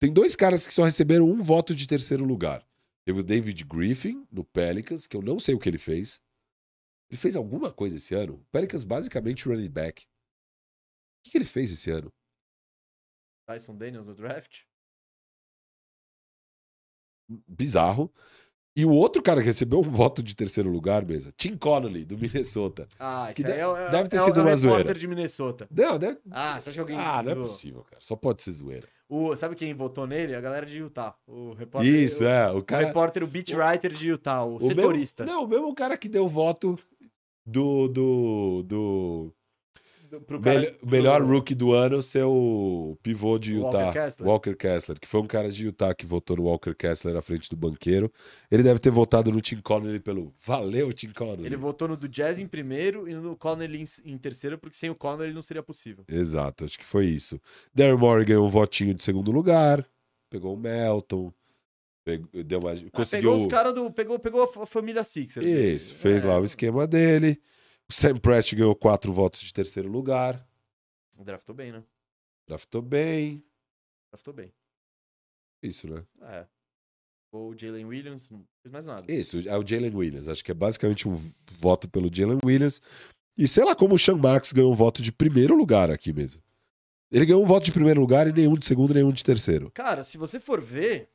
Tem 0.00 0.10
dois 0.12 0.34
caras 0.34 0.66
que 0.66 0.72
só 0.72 0.84
receberam 0.84 1.26
um 1.28 1.42
voto 1.42 1.74
de 1.74 1.86
terceiro 1.86 2.24
lugar. 2.24 2.66
Teve 3.04 3.20
o 3.20 3.22
David 3.24 3.64
Griffin, 3.64 4.26
no 4.30 4.44
Pelicans, 4.44 5.06
que 5.06 5.16
eu 5.16 5.22
não 5.22 5.38
sei 5.38 5.54
o 5.54 5.58
que 5.58 5.68
ele 5.68 5.78
fez. 5.78 6.20
Ele 7.10 7.18
fez 7.18 7.36
alguma 7.36 7.72
coisa 7.72 7.96
esse 7.96 8.14
ano? 8.14 8.34
O 8.34 8.44
Pelicans 8.52 8.84
basicamente 8.84 9.48
running 9.48 9.70
back. 9.70 10.02
O 10.04 10.06
que, 11.24 11.30
que 11.32 11.38
ele 11.38 11.44
fez 11.44 11.72
esse 11.72 11.90
ano? 11.90 12.12
Tyson 13.46 13.74
Daniels 13.76 14.06
no 14.06 14.14
draft? 14.14 14.60
Bizarro. 17.46 18.10
E 18.76 18.84
o 18.84 18.90
outro 18.92 19.20
cara 19.20 19.40
que 19.40 19.46
recebeu 19.46 19.80
um 19.80 19.82
voto 19.82 20.22
de 20.22 20.36
terceiro 20.36 20.70
lugar, 20.70 21.04
mesa, 21.04 21.32
Tim 21.36 21.56
Connolly, 21.56 22.04
do 22.04 22.16
Minnesota. 22.16 22.86
Ah, 22.98 23.24
Que 23.34 23.42
esse 23.42 23.50
aí 23.50 23.54
de- 23.54 23.60
é, 23.60 23.66
o- 23.66 23.76
é, 23.76 23.90
deve 23.90 24.08
ter 24.08 24.16
é, 24.16 24.20
o- 24.20 24.24
sido 24.26 24.38
é 24.38 24.42
o 24.42 24.46
uma 24.46 24.50
repórter 24.54 24.70
zoeira. 24.84 24.94
de 25.00 25.08
Minnesota. 25.08 25.66
Não, 25.68 25.98
deve... 25.98 26.18
Ah, 26.30 26.60
você 26.60 26.68
acha 26.70 26.76
que 26.76 26.80
alguém. 26.80 26.96
Ah, 26.96 27.20
não 27.24 27.32
é 27.32 27.34
possível, 27.34 27.82
cara. 27.82 28.00
Só 28.00 28.14
pode 28.14 28.40
ser 28.42 28.52
zoeira. 28.52 28.86
O, 29.08 29.34
sabe 29.34 29.56
quem 29.56 29.74
votou 29.74 30.06
nele? 30.06 30.34
A 30.34 30.40
galera 30.40 30.64
de 30.64 30.76
Utah. 30.78 31.16
O 31.26 31.54
repórter. 31.54 31.92
Isso, 31.92 32.22
o, 32.22 32.26
é. 32.28 32.52
O 32.52 32.58
O 32.58 32.62
cara. 32.62 32.86
repórter, 32.86 33.24
o 33.24 33.26
beat 33.26 33.52
writer 33.52 33.92
de 33.92 34.08
Utah, 34.10 34.44
o, 34.44 34.50
O 34.50 34.58
mesmo- 34.58 34.68
setorista. 34.68 35.24
não, 35.24 35.42
o 35.44 35.48
mesmo 35.48 35.74
cara 35.74 35.96
que 35.96 36.08
deu 36.08 36.28
voto 36.28 36.78
do, 37.44 37.88
do 37.88 38.62
Do- 38.64 39.32
pro 40.26 40.40
cara- 40.40 40.60
mel- 40.60 40.74
melhor 40.84 41.18
pro- 41.20 41.28
rookie 41.28 41.54
do 41.54 41.72
ano 41.72 42.00
ser 42.02 42.24
o 42.24 42.96
pivô 43.02 43.38
de 43.38 43.54
Utah. 43.54 43.66
Walker 43.86 43.92
Kessler? 43.92 44.28
Walker 44.28 44.54
Kessler, 44.56 45.00
que 45.00 45.06
foi 45.08 45.20
um 45.20 45.26
cara 45.26 45.50
de 45.50 45.64
Utah 45.66 45.94
que 45.94 46.06
votou 46.06 46.36
no 46.36 46.44
Walker 46.44 46.74
Kessler 46.74 47.16
à 47.16 47.22
frente 47.22 47.48
do 47.50 47.56
banqueiro. 47.56 48.10
Ele 48.50 48.62
deve 48.62 48.78
ter 48.78 48.90
votado 48.90 49.30
no 49.30 49.40
Tim 49.40 49.60
Connolly 49.60 50.00
pelo 50.00 50.32
Valeu, 50.44 50.92
Tim 50.92 51.10
Connolly. 51.10 51.46
Ele 51.46 51.56
votou 51.56 51.88
no 51.88 51.96
do 51.96 52.08
Jazz 52.08 52.38
em 52.38 52.46
primeiro 52.46 53.08
e 53.08 53.14
no 53.14 53.36
Connelly 53.36 53.82
em, 54.04 54.12
em 54.12 54.18
terceiro, 54.18 54.58
porque 54.58 54.76
sem 54.76 54.90
o 54.90 54.94
Connelly 54.94 55.32
não 55.32 55.42
seria 55.42 55.62
possível. 55.62 56.04
Exato, 56.08 56.64
acho 56.64 56.78
que 56.78 56.84
foi 56.84 57.06
isso. 57.06 57.40
Darren 57.74 57.96
Moore 57.96 58.24
ganhou 58.24 58.46
um 58.46 58.50
votinho 58.50 58.94
de 58.94 59.02
segundo 59.04 59.30
lugar. 59.30 59.84
Pegou 60.30 60.54
o 60.54 60.56
Melton. 60.58 61.32
Pegou, 62.04 62.28
deu 62.42 62.58
uma, 62.58 62.72
Ah, 62.72 62.76
conseguiu. 62.92 63.30
pegou 63.32 63.36
os 63.36 63.46
caras 63.46 63.74
do. 63.74 63.90
Pegou, 63.90 64.18
pegou 64.18 64.42
a 64.42 64.46
fa- 64.48 64.64
família 64.66 65.04
Sixers. 65.04 65.44
dele. 65.44 65.72
Isso, 65.74 65.94
fez 65.94 66.24
É, 66.24 66.28
lá 66.28 66.38
o 66.40 66.44
esquema 66.44 66.86
dele. 66.86 67.38
O 67.90 67.94
Sam 67.94 68.16
Prest 68.16 68.54
ganhou 68.54 68.76
quatro 68.76 69.12
votos 69.12 69.40
de 69.40 69.52
terceiro 69.52 69.88
lugar. 69.88 70.46
Draftou 71.16 71.54
bem, 71.54 71.72
né? 71.72 71.82
Draftou 72.46 72.82
bem. 72.82 73.42
Draftou 74.10 74.34
bem. 74.34 74.52
Isso, 75.62 75.88
né? 75.88 76.04
É. 76.22 76.46
Ou 77.32 77.50
o 77.50 77.58
Jalen 77.58 77.84
Williams, 77.86 78.30
não 78.30 78.46
fez 78.62 78.70
mais 78.70 78.86
nada. 78.86 79.10
Isso, 79.12 79.38
é 79.48 79.56
o 79.56 79.66
Jalen 79.66 79.94
Williams. 79.94 80.28
Acho 80.28 80.44
que 80.44 80.50
é 80.50 80.54
basicamente 80.54 81.08
um 81.08 81.16
voto 81.52 81.88
pelo 81.88 82.14
Jalen 82.14 82.38
Williams. 82.44 82.80
E 83.36 83.46
sei 83.46 83.64
lá 83.64 83.74
como 83.74 83.94
o 83.94 83.98
Sean 83.98 84.16
Marks 84.16 84.52
ganhou 84.52 84.72
um 84.72 84.76
voto 84.76 85.02
de 85.02 85.12
primeiro 85.12 85.54
lugar 85.54 85.90
aqui 85.90 86.12
mesmo. 86.12 86.42
Ele 87.10 87.24
ganhou 87.24 87.42
um 87.42 87.46
voto 87.46 87.64
de 87.64 87.72
primeiro 87.72 88.00
lugar 88.00 88.26
e 88.26 88.32
nenhum 88.32 88.54
de 88.54 88.66
segundo, 88.66 88.92
nenhum 88.92 89.12
de 89.12 89.24
terceiro. 89.24 89.70
Cara, 89.72 90.02
se 90.02 90.18
você 90.18 90.38
for 90.38 90.60
ver, 90.60 91.10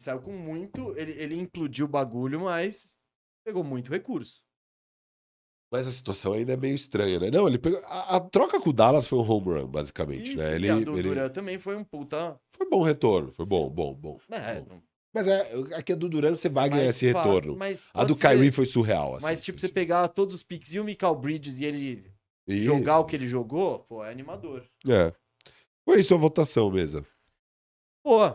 saiu 0.00 0.20
com 0.20 0.32
muito. 0.32 0.96
Ele, 0.96 1.12
ele 1.12 1.34
implodiu 1.34 1.86
o 1.86 1.88
bagulho, 1.88 2.40
mas 2.40 2.94
pegou 3.44 3.64
muito 3.64 3.90
recurso. 3.90 4.43
Mas 5.70 5.88
a 5.88 5.90
situação 5.90 6.32
ainda 6.34 6.52
é 6.52 6.56
meio 6.56 6.74
estranha, 6.74 7.18
né? 7.18 7.30
Não, 7.30 7.48
ele 7.48 7.58
pegou. 7.58 7.80
A, 7.86 8.16
a 8.16 8.20
troca 8.20 8.60
com 8.60 8.70
o 8.70 8.72
Dallas 8.72 9.06
foi 9.08 9.18
um 9.18 9.28
home 9.28 9.46
run, 9.60 9.66
basicamente, 9.66 10.30
Isso, 10.34 10.38
né? 10.38 10.54
Ele, 10.54 10.66
e 10.68 10.70
a 10.70 10.78
do 10.78 10.92
ele- 10.94 11.02
Duran 11.08 11.28
também 11.30 11.58
foi 11.58 11.74
um 11.76 11.82
puta. 11.82 12.38
Foi 12.52 12.68
bom 12.68 12.82
retorno, 12.82 13.32
foi 13.32 13.44
bom, 13.46 13.68
bom, 13.68 13.92
bom. 13.94 14.18
É, 14.30 14.60
Bom. 14.60 14.66
não- 14.74 14.82
Mas 15.12 15.26
é, 15.28 15.52
aqui 15.76 15.92
a 15.92 15.96
do 15.96 16.08
Duran 16.08 16.34
você 16.36 16.48
vai 16.48 16.68
ganhar 16.68 16.86
mas 16.86 16.96
esse 16.96 17.12
fa- 17.12 17.22
retorno. 17.22 17.58
A 17.92 18.04
do 18.04 18.16
ser- 18.16 18.28
Kyrie 18.28 18.50
foi 18.52 18.66
surreal, 18.66 19.16
assim. 19.16 19.26
Mas, 19.26 19.40
tipo, 19.40 19.58
você 19.60 19.68
pegar 19.68 20.06
todos 20.08 20.34
os 20.34 20.42
picks 20.42 20.72
e 20.74 20.78
o 20.80 20.84
Michael 20.84 21.14
Bridges 21.16 21.58
e 21.60 21.64
ele 21.64 22.04
E- 22.46 22.58
jogar 22.62 22.98
o 23.00 23.04
que 23.04 23.16
ele 23.16 23.26
jogou, 23.26 23.80
pô, 23.80 24.04
é 24.04 24.10
animador. 24.12 24.64
É. 24.88 25.12
Foi 25.84 25.98
isso 26.00 26.14
a 26.14 26.18
votação 26.18 26.70
mesmo. 26.70 27.04
Pô, 28.02 28.32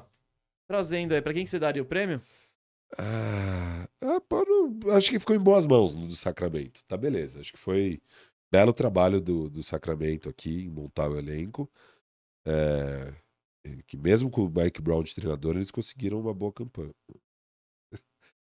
trazendo 0.67 1.13
aí, 1.13 1.21
pra 1.21 1.33
quem 1.33 1.43
que 1.43 1.49
você 1.49 1.59
daria 1.59 1.81
o 1.81 1.85
prêmio? 1.85 2.21
Ah, 2.97 3.87
não- 4.01 4.91
acho 4.95 5.09
que 5.11 5.19
ficou 5.19 5.35
em 5.35 5.39
boas 5.39 5.65
mãos 5.65 5.93
no 5.93 6.07
do 6.07 6.15
Sacramento. 6.15 6.81
Tá 6.87 6.97
beleza. 6.97 7.39
Acho 7.39 7.53
que 7.53 7.59
foi 7.59 8.01
belo 8.51 8.73
trabalho 8.73 9.21
do, 9.21 9.49
do 9.49 9.61
Sacramento 9.63 10.27
aqui 10.29 10.63
em 10.65 10.69
montar 10.69 11.09
o 11.09 11.17
elenco. 11.17 11.69
É, 12.47 13.13
que 13.85 13.95
mesmo 13.97 14.29
com 14.29 14.45
o 14.45 14.49
Mike 14.49 14.81
Brown 14.81 15.03
de 15.03 15.13
treinador, 15.13 15.55
eles 15.55 15.69
conseguiram 15.71 16.19
uma 16.19 16.33
boa 16.33 16.51
campanha. 16.51 16.93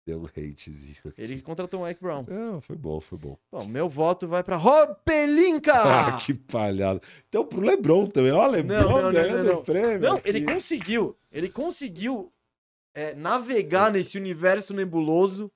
Deu 0.07 0.21
um 0.21 0.25
hatezinho. 0.25 0.97
aqui. 1.05 1.21
Ele 1.21 1.35
que 1.37 1.41
contratou 1.43 1.81
o 1.81 1.85
Mike 1.85 2.01
Brown. 2.01 2.25
Não, 2.27 2.59
foi 2.59 2.75
bom, 2.75 2.99
foi 2.99 3.17
bom. 3.17 3.37
Bom, 3.51 3.65
meu 3.67 3.87
voto 3.87 4.27
vai 4.27 4.43
pra 4.43 4.55
Rob 4.57 4.95
Pelinka! 5.05 5.73
Ah, 5.85 6.17
que 6.17 6.33
palhaço. 6.33 6.99
Então 7.29 7.45
pro 7.45 7.61
Lebron 7.61 8.07
também. 8.07 8.31
Ó, 8.31 8.45
Lebron 8.47 8.75
Não, 8.81 8.89
não, 8.91 9.01
não, 9.03 9.11
ganhando 9.13 9.43
não, 9.43 9.53
não. 9.53 9.59
o 9.59 9.63
prêmio. 9.63 9.99
Não, 9.99 10.15
aqui. 10.17 10.29
ele 10.29 10.43
conseguiu. 10.43 11.15
Ele 11.31 11.49
conseguiu 11.49 12.32
é, 12.93 13.13
navegar 13.15 13.91
nesse 13.91 14.17
universo 14.17 14.73
nebuloso 14.73 15.51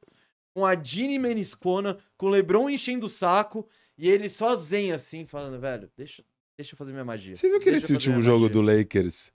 com 0.56 0.66
a 0.66 0.76
Ginny 0.76 1.20
Meniscona, 1.20 1.98
com 2.18 2.26
o 2.26 2.30
LeBron 2.30 2.70
enchendo 2.70 3.06
o 3.06 3.10
saco 3.10 3.68
e 3.98 4.10
ele 4.10 4.28
zen 4.28 4.92
assim, 4.92 5.26
falando, 5.26 5.60
velho, 5.60 5.90
deixa, 5.96 6.24
deixa 6.58 6.74
eu 6.74 6.78
fazer 6.78 6.94
minha 6.94 7.06
magia. 7.06 7.36
Você 7.36 7.50
viu 7.50 7.60
que 7.60 7.72
nesse 7.72 7.94
último 7.94 8.22
jogo 8.22 8.46
magia." 8.46 8.54
do 8.54 8.62
Lakers. 8.62 9.32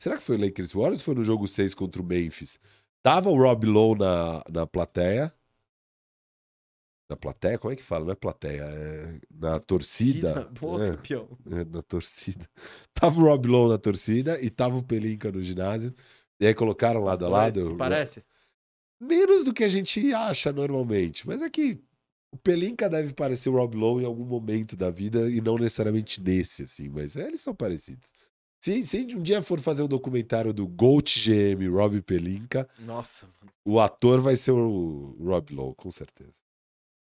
Será 0.00 0.16
que 0.16 0.22
foi 0.22 0.36
o 0.36 0.40
Lakers 0.40 0.72
Warriors 0.72 0.98
ou 0.98 1.04
foi 1.04 1.14
no 1.14 1.22
jogo 1.22 1.46
6 1.46 1.74
contra 1.74 2.02
o 2.02 2.04
Memphis? 2.04 2.58
Tava 3.04 3.30
o 3.30 3.36
Rob 3.36 3.66
Lowe 3.66 3.98
na, 3.98 4.42
na 4.50 4.66
plateia. 4.66 5.32
Na 7.08 7.16
plateia? 7.16 7.58
Como 7.58 7.72
é 7.72 7.76
que 7.76 7.82
fala? 7.82 8.06
Não 8.06 8.12
é 8.12 8.16
plateia, 8.16 8.62
é 8.62 9.20
na 9.30 9.60
torcida. 9.60 10.46
Boa, 10.60 10.86
É, 10.86 10.90
campeão. 10.96 11.28
é, 11.50 11.64
na 11.64 11.82
torcida. 11.82 12.48
Tava 12.94 13.20
o 13.20 13.24
Rob 13.24 13.46
Lowe 13.46 13.70
na 13.70 13.78
torcida 13.78 14.40
e 14.40 14.48
tava 14.50 14.76
o 14.76 14.82
Pelinka 14.82 15.30
no 15.30 15.42
ginásio. 15.42 15.94
E 16.40 16.46
aí 16.46 16.54
colocaram 16.54 17.02
lado 17.04 17.24
a 17.24 17.28
lado. 17.28 17.64
dois, 17.64 17.76
Parece? 17.76 18.24
Menos 19.00 19.44
do 19.44 19.52
que 19.52 19.64
a 19.64 19.68
gente 19.68 20.12
acha 20.14 20.52
normalmente. 20.52 21.26
Mas 21.26 21.42
é 21.42 21.50
que 21.50 21.80
o 22.32 22.36
Pelinka 22.36 22.88
deve 22.88 23.12
parecer 23.12 23.48
o 23.48 23.52
Rob 23.54 23.76
Lowe 23.76 24.02
em 24.02 24.06
algum 24.06 24.24
momento 24.24 24.76
da 24.76 24.90
vida 24.90 25.30
e 25.30 25.40
não 25.40 25.56
necessariamente 25.56 26.20
nesse, 26.20 26.62
assim. 26.64 26.88
Mas 26.88 27.16
é, 27.16 27.26
eles 27.26 27.42
são 27.42 27.54
parecidos. 27.54 28.12
Se, 28.60 28.86
se 28.86 28.98
um 29.16 29.22
dia 29.22 29.42
for 29.42 29.58
fazer 29.60 29.82
um 29.82 29.88
documentário 29.88 30.52
do 30.52 30.68
Gold 30.68 31.12
GM 31.18 31.68
Rob 31.68 32.00
Pelinka, 32.00 32.68
Nossa, 32.78 33.26
mano. 33.26 33.52
o 33.64 33.80
ator 33.80 34.20
vai 34.20 34.36
ser 34.36 34.52
o 34.52 35.16
Rob 35.20 35.52
Lowe, 35.52 35.74
com 35.74 35.90
certeza. 35.90 36.40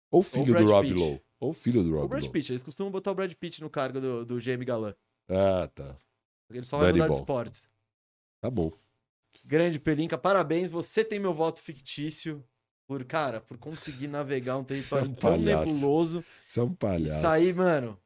Ou 0.09 0.23
filho 0.23 0.53
Brad 0.53 0.65
do 0.65 0.71
Rob 0.71 0.87
Pitt. 0.87 0.99
Lowe. 0.99 1.21
Ou 1.39 1.53
filho 1.53 1.83
do 1.83 1.89
O 1.93 1.99
Rob 1.99 2.09
Brad 2.09 2.23
Lowe. 2.23 2.31
Pitt, 2.33 2.51
eles 2.51 2.63
costumam 2.63 2.91
botar 2.91 3.11
o 3.11 3.15
Brad 3.15 3.31
Pitt 3.33 3.61
no 3.61 3.69
cargo 3.69 4.01
do, 4.01 4.25
do 4.25 4.37
GM 4.39 4.65
Galã. 4.65 4.93
Ah, 5.29 5.69
tá. 5.73 5.95
Ele 6.49 6.65
só 6.65 6.79
vai 6.79 6.91
mudar 6.91 7.07
de 7.09 7.13
esportes. 7.13 7.69
Tá 8.41 8.49
bom. 8.49 8.71
Grande 9.51 9.77
Pelinka, 9.79 10.17
parabéns. 10.17 10.69
Você 10.69 11.03
tem 11.03 11.19
meu 11.19 11.33
voto 11.33 11.61
fictício 11.61 12.41
por, 12.87 13.03
cara, 13.03 13.41
por 13.41 13.57
conseguir 13.57 14.07
navegar 14.07 14.55
um 14.57 14.63
território 14.63 15.07
Seu 15.11 15.15
tão 15.15 15.31
palhaço. 15.31 15.73
nebuloso 15.73 16.23
é 16.57 16.61
um 16.61 16.71
e 16.71 16.75
palhaço. 16.75 17.19
sair, 17.21 17.53
mano. 17.53 17.99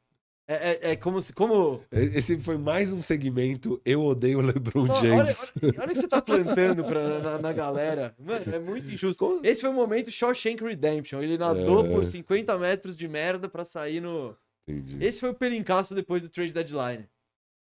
É, 0.48 0.54
é, 0.72 0.92
é 0.92 0.96
como 0.96 1.22
se. 1.22 1.32
Como. 1.34 1.84
Esse 1.92 2.40
foi 2.40 2.58
mais 2.58 2.92
um 2.92 3.00
segmento 3.00 3.80
Eu 3.86 4.04
Odeio 4.04 4.40
o 4.40 4.42
LeBron 4.42 4.88
Ó, 4.90 4.92
olha, 4.92 5.02
James. 5.02 5.54
olha, 5.62 5.74
olha 5.82 5.86
o 5.86 5.90
que 5.90 5.96
você 5.96 6.08
tá 6.08 6.20
plantando 6.20 6.84
pra, 6.84 7.18
na, 7.22 7.38
na 7.40 7.54
galera. 7.54 8.16
Mano, 8.20 8.56
é 8.56 8.58
muito 8.60 8.90
injusto. 8.92 9.40
Esse 9.44 9.62
foi 9.62 9.70
o 9.70 9.74
momento 9.74 10.10
Shawshank 10.10 10.64
Redemption. 10.64 11.22
Ele 11.22 11.38
nadou 11.38 11.86
É. 11.86 11.90
por 11.90 12.04
50 12.06 12.58
metros 12.58 12.98
de 12.98 13.08
merda 13.08 13.48
pra 13.48 13.64
sair 13.64 14.02
no. 14.02 14.36
Entendi. 14.68 14.98
Esse 15.00 15.20
foi 15.20 15.30
o 15.30 15.36
pelincaço 15.36 15.94
depois 15.94 16.24
do 16.24 16.30
trade 16.30 16.54
deadline. 16.54 17.08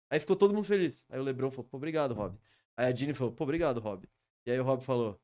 Aí 0.08 0.20
ficou 0.20 0.36
todo 0.36 0.54
mundo 0.54 0.64
feliz. 0.66 1.04
Aí 1.10 1.18
o 1.18 1.22
LeBron 1.24 1.50
falou, 1.50 1.66
pô, 1.68 1.76
obrigado, 1.76 2.14
Rob. 2.14 2.36
Aí 2.82 2.92
a 2.92 2.94
Ginny 2.94 3.14
falou, 3.14 3.32
pô, 3.32 3.44
obrigado, 3.44 3.78
Rob. 3.78 4.08
E 4.44 4.50
aí 4.50 4.58
o 4.58 4.64
Rob 4.64 4.82
falou, 4.82 5.20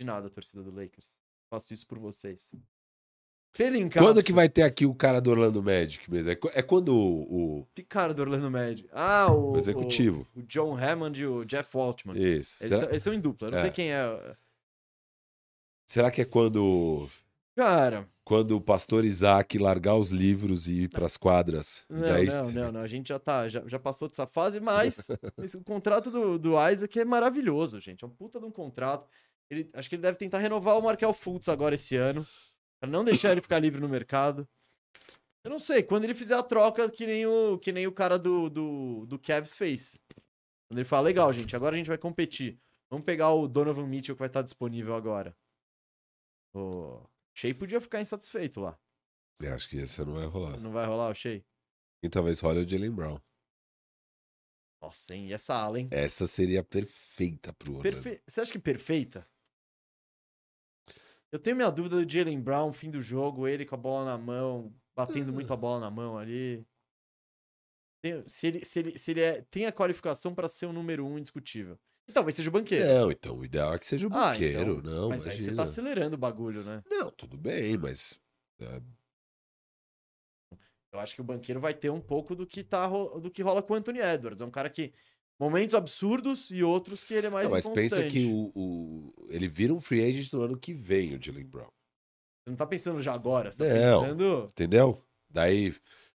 de 0.00 0.06
nada, 0.06 0.30
torcida 0.30 0.62
do 0.62 0.70
Lakers. 0.70 1.18
Faço 1.50 1.74
isso 1.74 1.84
por 1.86 1.98
vocês. 1.98 2.54
Pelincaço. 3.52 4.06
Quando 4.06 4.22
que 4.22 4.32
vai 4.32 4.48
ter 4.48 4.62
aqui 4.62 4.84
o 4.86 4.94
cara 4.94 5.20
do 5.20 5.30
Orlando 5.30 5.62
Magic 5.62 6.08
mesmo? 6.10 6.30
É, 6.30 6.38
é 6.54 6.62
quando 6.62 6.90
o, 6.96 7.60
o- 7.60 7.66
Que 7.74 7.82
cara 7.82 8.12
do 8.14 8.20
Orlando 8.22 8.48
Magic? 8.50 8.88
Ah, 8.92 9.32
o... 9.32 9.52
o 9.52 9.56
executivo. 9.56 10.24
O, 10.36 10.40
o 10.40 10.42
John 10.44 10.76
Hammond 10.76 11.20
e 11.20 11.26
o 11.26 11.44
Jeff 11.44 11.68
Waltman. 11.76 12.16
Isso. 12.16 12.62
Eles, 12.62 12.78
são, 12.80 12.88
eles 12.90 13.02
são 13.02 13.14
em 13.14 13.20
dupla, 13.20 13.48
eu 13.48 13.52
não 13.52 13.58
É. 13.58 13.62
sei 13.62 13.70
quem 13.72 13.90
é. 13.92 14.36
será 15.88 16.10
que 16.10 16.20
é 16.20 16.24
quando, 16.24 17.08
Cara, 17.56 18.08
quando 18.26 18.56
o 18.56 18.60
pastor 18.60 19.04
Isaac 19.04 19.56
largar 19.56 19.94
os 19.94 20.10
livros 20.10 20.66
e 20.66 20.82
ir 20.82 20.88
pras 20.88 21.16
quadras? 21.16 21.86
E 21.88 21.94
não, 21.94 22.00
daí- 22.00 22.26
não, 22.26 22.50
não, 22.50 22.72
não. 22.72 22.80
A 22.80 22.86
gente 22.88 23.08
já 23.10 23.20
tá, 23.20 23.46
já, 23.48 23.62
já 23.68 23.78
passou 23.78 24.08
dessa 24.08 24.26
fase, 24.26 24.58
mas 24.58 25.06
esse, 25.38 25.56
o 25.56 25.62
contrato 25.62 26.10
do, 26.10 26.36
do 26.36 26.68
Isaac 26.68 26.98
é 26.98 27.04
maravilhoso, 27.04 27.78
gente. 27.78 28.02
É 28.02 28.06
um 28.06 28.10
puta 28.10 28.40
de 28.40 28.44
um 28.44 28.50
contrato. 28.50 29.08
Ele, 29.48 29.70
acho 29.74 29.88
que 29.88 29.94
ele 29.94 30.02
deve 30.02 30.18
tentar 30.18 30.38
renovar 30.38 30.76
o 30.76 30.82
Markel 30.82 31.14
Fultz 31.14 31.48
agora 31.48 31.76
esse 31.76 31.94
ano, 31.94 32.26
pra 32.80 32.90
não 32.90 33.04
deixar 33.04 33.30
ele 33.30 33.40
ficar 33.40 33.60
livre 33.60 33.80
no 33.80 33.88
mercado. 33.88 34.44
Eu 35.44 35.50
não 35.50 35.60
sei, 35.60 35.84
quando 35.84 36.02
ele 36.02 36.14
fizer 36.14 36.34
a 36.34 36.42
troca 36.42 36.90
que 36.90 37.06
nem 37.06 37.24
o, 37.26 37.56
que 37.58 37.70
nem 37.70 37.86
o 37.86 37.92
cara 37.92 38.18
do, 38.18 38.50
do, 38.50 39.06
do 39.06 39.20
Cavs 39.20 39.54
fez. 39.54 40.00
Quando 40.68 40.78
ele 40.80 40.84
fala, 40.84 41.04
legal, 41.04 41.32
gente, 41.32 41.54
agora 41.54 41.76
a 41.76 41.78
gente 41.78 41.86
vai 41.86 41.96
competir. 41.96 42.58
Vamos 42.90 43.06
pegar 43.06 43.30
o 43.30 43.46
Donovan 43.46 43.86
Mitchell 43.86 44.16
que 44.16 44.18
vai 44.18 44.26
estar 44.26 44.42
disponível 44.42 44.96
agora. 44.96 45.32
O 46.56 47.06
Shea 47.36 47.54
podia 47.54 47.80
ficar 47.80 48.00
insatisfeito 48.00 48.60
lá. 48.60 48.78
Eu 49.40 49.52
acho 49.54 49.68
que 49.68 49.76
esse 49.76 50.02
não 50.02 50.14
vai 50.14 50.24
rolar. 50.24 50.58
Não 50.58 50.72
vai 50.72 50.86
rolar 50.86 51.10
o 51.10 51.14
Shea? 51.14 51.44
E 52.02 52.08
talvez 52.08 52.40
role 52.40 52.60
o 52.64 52.68
Jalen 52.68 52.90
Brown. 52.90 53.20
Nossa, 54.80 55.14
hein? 55.14 55.28
E 55.28 55.32
essa 55.34 55.54
ala, 55.54 55.78
hein? 55.78 55.88
Essa 55.90 56.26
seria 56.26 56.62
perfeita 56.64 57.52
pro 57.52 57.76
Orlando. 57.76 58.02
Perfe... 58.02 58.22
Você 58.26 58.40
acha 58.40 58.52
que 58.52 58.58
perfeita? 58.58 59.28
Eu 61.30 61.38
tenho 61.38 61.56
minha 61.56 61.70
dúvida 61.70 62.02
do 62.02 62.10
Jalen 62.10 62.40
Brown, 62.40 62.72
fim 62.72 62.90
do 62.90 63.00
jogo, 63.02 63.46
ele 63.46 63.66
com 63.66 63.74
a 63.74 63.78
bola 63.78 64.04
na 64.06 64.16
mão, 64.16 64.74
batendo 64.94 65.32
muito 65.32 65.52
a 65.52 65.56
bola 65.56 65.80
na 65.80 65.90
mão 65.90 66.16
ali. 66.16 66.66
Tem- 68.02 68.26
Se 68.26 68.46
ele, 68.46 68.64
se 68.64 68.78
ele, 68.78 68.98
se 68.98 69.10
ele 69.10 69.20
é- 69.20 69.42
tem 69.42 69.66
a 69.66 69.72
qualificação 69.72 70.34
pra 70.34 70.48
ser 70.48 70.66
o 70.66 70.72
número 70.72 71.04
um 71.04 71.18
indiscutível. 71.18 71.78
E 72.08 72.12
talvez 72.12 72.34
seja 72.36 72.48
o 72.48 72.52
banqueiro. 72.52 72.86
Não, 72.86 73.10
então 73.10 73.36
o 73.38 73.44
ideal 73.44 73.74
é 73.74 73.78
que 73.78 73.86
seja 73.86 74.06
o 74.06 74.10
Ah, 74.14 74.30
banqueiro. 74.32 74.78
então. 74.78 74.90
Não, 74.92 75.08
mas 75.08 75.26
aí 75.26 75.32
você 75.34 75.38
imagina. 75.44 75.56
tá 75.56 75.62
acelerando 75.64 76.14
o 76.14 76.18
bagulho, 76.18 76.62
né? 76.62 76.82
Não, 76.88 77.10
tudo 77.10 77.36
bem, 77.36 77.76
mas 77.76 78.18
é, 78.60 78.80
Eu 80.92 81.00
acho 81.00 81.14
que 81.14 81.20
o 81.20 81.24
banqueiro 81.24 81.60
vai 81.60 81.74
ter 81.74 81.90
um 81.90 82.00
pouco 82.00 82.34
do 82.34 82.46
que, 82.46 82.62
tá, 82.62 82.86
do 82.88 83.30
que 83.30 83.42
rola 83.42 83.62
com 83.62 83.74
o 83.74 83.76
Anthony 83.76 83.98
Edwards. 84.00 84.40
É 84.40 84.44
um 84.44 84.50
cara 84.50 84.70
que. 84.70 84.92
Momentos 85.38 85.74
absurdos 85.74 86.50
e 86.50 86.62
outros 86.62 87.04
que 87.04 87.12
ele 87.12 87.26
é 87.26 87.30
mais 87.30 87.44
Não, 87.44 87.50
mas 87.52 87.68
pensa 87.68 88.02
que 88.06 88.24
o, 88.24 88.50
o- 88.54 89.26
ele 89.28 89.46
vira 89.46 89.74
um 89.74 89.78
free 89.78 90.02
agent 90.02 90.32
no 90.32 90.40
ano 90.40 90.56
que 90.58 90.72
vem, 90.72 91.14
o 91.14 91.22
Jalen 91.22 91.44
Brown. 91.44 91.66
Você 91.66 92.50
não 92.50 92.56
tá 92.56 92.66
pensando 92.66 93.02
já 93.02 93.12
agora, 93.12 93.52
você 93.52 93.58
tá 93.58 93.64
Não. 93.66 94.00
pensando. 94.00 94.44
Entendeu? 94.48 95.04
Daí, 95.28 95.74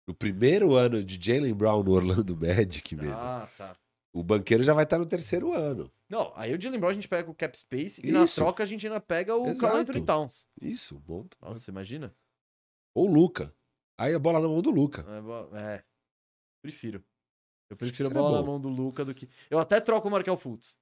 no 0.07 0.15
primeiro 0.15 0.75
ano 0.76 1.02
de 1.02 1.18
Jalen 1.20 1.52
Brown 1.52 1.83
no 1.83 1.91
Orlando 1.91 2.36
Magic 2.36 2.94
mesmo, 2.94 3.12
Ah, 3.17 3.49
tá. 3.58 3.76
O 4.18 4.22
banqueiro 4.22 4.64
já 4.64 4.74
vai 4.74 4.82
estar 4.82 4.98
no 4.98 5.06
terceiro 5.06 5.52
ano. 5.52 5.92
Não, 6.08 6.32
aí 6.34 6.52
o 6.52 6.60
Jalen 6.60 6.80
Brown 6.80 6.90
a 6.90 6.94
gente 6.94 7.06
pega 7.08 7.30
o 7.30 7.34
cap 7.34 7.56
space 7.56 8.05
e 8.05 8.10
na 8.10 8.24
Isso. 8.24 8.34
troca 8.34 8.64
a 8.64 8.66
gente 8.66 8.84
ainda 8.84 9.00
pega 9.00 9.36
o. 9.36 9.56
Carl 9.56 9.76
Anthony 9.76 10.05
Towns. 10.05 10.48
Isso, 10.60 10.98
bom. 10.98 11.24
Nossa, 11.40 11.62
você 11.62 11.70
imagina? 11.70 12.12
Ou 12.94 13.08
o 13.08 13.12
Luca. 13.12 13.55
Aí 13.97 14.12
a 14.12 14.18
bola 14.18 14.40
na 14.40 14.48
mão 14.48 14.60
do 14.60 14.70
Luca. 14.70 15.05
É, 15.55 15.58
é, 15.60 15.84
prefiro. 16.60 17.05
Eu 17.70 17.76
prefiro 17.76 18.08
a 18.08 18.12
bola 18.12 18.38
na 18.38 18.42
bom. 18.42 18.52
mão 18.52 18.60
do 18.60 18.68
Luca 18.68 19.05
do 19.05 19.14
que. 19.14 19.28
Eu 19.48 19.60
até 19.60 19.80
troco 19.80 20.08
o 20.08 20.10
Markel 20.10 20.36
Fultz. 20.36 20.76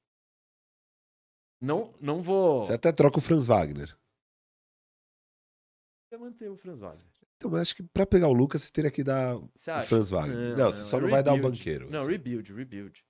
Não, 1.60 1.94
não 2.00 2.22
vou. 2.22 2.64
Você 2.64 2.72
até 2.72 2.90
troca 2.90 3.18
o 3.18 3.22
Franz 3.22 3.46
Wagner. 3.46 3.94
Eu 6.10 6.20
manter 6.20 6.48
o 6.48 6.56
Franz 6.56 6.78
Wagner. 6.78 7.04
Então, 7.36 7.50
mas 7.50 7.62
acho 7.62 7.76
que 7.76 7.82
pra 7.82 8.06
pegar 8.06 8.28
o 8.28 8.32
Luca, 8.32 8.58
você 8.58 8.70
teria 8.70 8.90
que 8.90 9.04
dar 9.04 9.36
o? 9.36 9.50
Franz 9.86 10.08
Wagner. 10.08 10.56
Não, 10.56 10.70
você 10.70 10.84
só 10.84 10.98
não 10.98 11.10
vai 11.10 11.22
dar 11.22 11.34
o 11.34 11.40
banqueiro. 11.40 11.90
Não, 11.90 11.98
assim. 11.98 12.12
rebuild, 12.12 12.52
rebuild. 12.52 13.05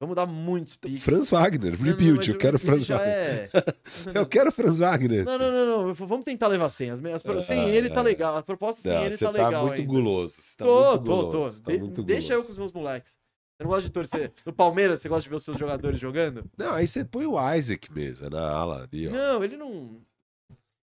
Vamos 0.00 0.14
dar 0.14 0.26
muitos 0.26 0.76
picks. 0.76 1.02
Franz 1.02 1.28
Wagner, 1.30 1.74
rebuild, 1.74 2.30
eu 2.30 2.38
quero 2.38 2.56
Franz 2.58 2.86
Wagner. 2.86 3.08
é- 3.08 3.50
Eu 4.14 4.26
quero 4.26 4.52
Franz 4.52 4.78
Wagner. 4.78 5.24
Não, 5.24 5.36
não, 5.36 5.50
não, 5.50 5.86
não. 5.88 5.94
Vamos 5.94 6.24
tentar 6.24 6.46
levar 6.46 6.68
sem. 6.68 6.88
As, 6.90 7.04
as, 7.04 7.24
Ah, 7.26 7.42
sem 7.42 7.68
ele 7.70 7.90
tá 7.90 8.00
é. 8.00 8.04
legal. 8.04 8.36
A 8.36 8.42
proposta 8.42 8.80
sem 8.88 9.04
ele 9.04 9.16
tá 9.18 9.32
tá, 9.32 9.46
legal. 9.48 9.66
muito 9.66 9.80
ainda. 9.80 9.92
guloso. 9.92 10.40
Você 10.40 10.56
tá 10.56 10.64
tô, 10.64 10.90
muito 10.90 11.04
tô, 11.04 11.16
guloso. 11.30 11.62
tô. 11.62 11.70
tá 11.70 11.72
De- 11.76 11.78
muito 11.82 12.02
deixa 12.04 12.32
eu 12.34 12.36
guloso. 12.36 12.46
com 12.46 12.52
os 12.52 12.58
meus 12.58 12.72
moleques. 12.72 13.12
Você 13.56 13.64
não 13.64 13.70
gosta 13.70 13.82
de 13.82 13.90
torcer? 13.90 14.32
No 14.46 14.52
Palmeiras, 14.52 15.00
você 15.00 15.08
gosta 15.08 15.22
de 15.24 15.30
ver 15.30 15.34
os 15.34 15.44
seus 15.44 15.58
jogadores 15.58 15.98
jogando? 15.98 16.44
Não, 16.56 16.74
aí 16.74 16.86
você 16.86 17.04
põe 17.04 17.26
o 17.26 17.54
Isaac 17.54 17.92
mesa 17.92 18.30
na 18.30 18.48
ala 18.48 18.84
ali, 18.84 19.08
ó. 19.08 19.10
Não, 19.10 19.42
ele 19.42 19.56
não. 19.56 20.00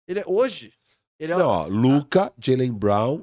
Ele 0.08 0.20
é 0.20 0.24
hoje. 0.26 0.72
Ele 1.20 1.32
é. 1.32 1.36
Não, 1.36 1.46
ó, 1.46 1.66
Luca, 1.66 2.32
Jalen 2.38 2.72
Brown, 2.72 3.22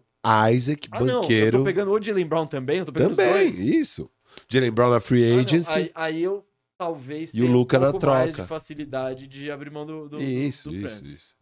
Isaac, 0.54 0.88
ah, 0.92 1.00
não. 1.00 1.08
Eu 1.16 1.22
Banqueiro. 1.22 1.58
tô 1.58 1.64
pegando 1.64 1.92
o 1.92 2.00
Jalen 2.00 2.28
Brown 2.28 2.46
também. 2.46 2.78
Eu 2.78 2.86
tô 2.86 2.92
pegando 2.94 3.16
Também, 3.16 3.50
isso. 3.50 4.08
Jalen 4.48 4.72
Brown 4.72 4.90
na 4.92 5.00
free 5.00 5.24
Ah, 5.32 5.42
agency. 5.42 5.78
Aí, 5.78 5.92
aí 5.96 6.24
eu 6.24 6.48
talvez 6.78 7.34
E 7.34 7.42
o 7.42 7.48
Luca 7.48 7.78
um 7.78 7.82
na 7.82 7.92
pouco 7.92 8.06
mais 8.08 8.30
troca. 8.34 8.44
de 8.44 8.48
facilidade 8.48 9.28
de 9.28 9.52
abrir 9.52 9.70
mão 9.70 9.86
do, 9.86 10.08
do, 10.10 10.22
isso, 10.22 10.70
do, 10.70 10.76
isso, 10.76 10.88
Francis. 10.88 11.08
isso. 11.18 11.36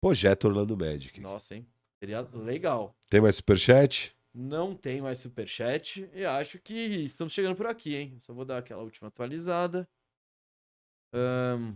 Projeto 0.00 0.44
Orlando 0.46 0.76
Magic. 0.76 1.20
Nossa, 1.20 1.56
hein? 1.56 1.66
Seria 1.98 2.20
legal. 2.20 2.94
Tem 3.10 3.20
mais 3.20 3.34
superchat? 3.36 4.14
Não 4.32 4.74
tem 4.76 5.00
mais 5.00 5.18
superchat 5.18 6.08
e 6.14 6.24
acho 6.24 6.60
que 6.60 6.74
estamos 6.74 7.32
chegando 7.32 7.56
por 7.56 7.66
aqui, 7.66 7.96
hein? 7.96 8.16
Só 8.20 8.32
vou 8.32 8.44
dar 8.44 8.58
aquela 8.58 8.82
última 8.82 9.08
atualizada. 9.08 9.88
Ahn, 11.12 11.74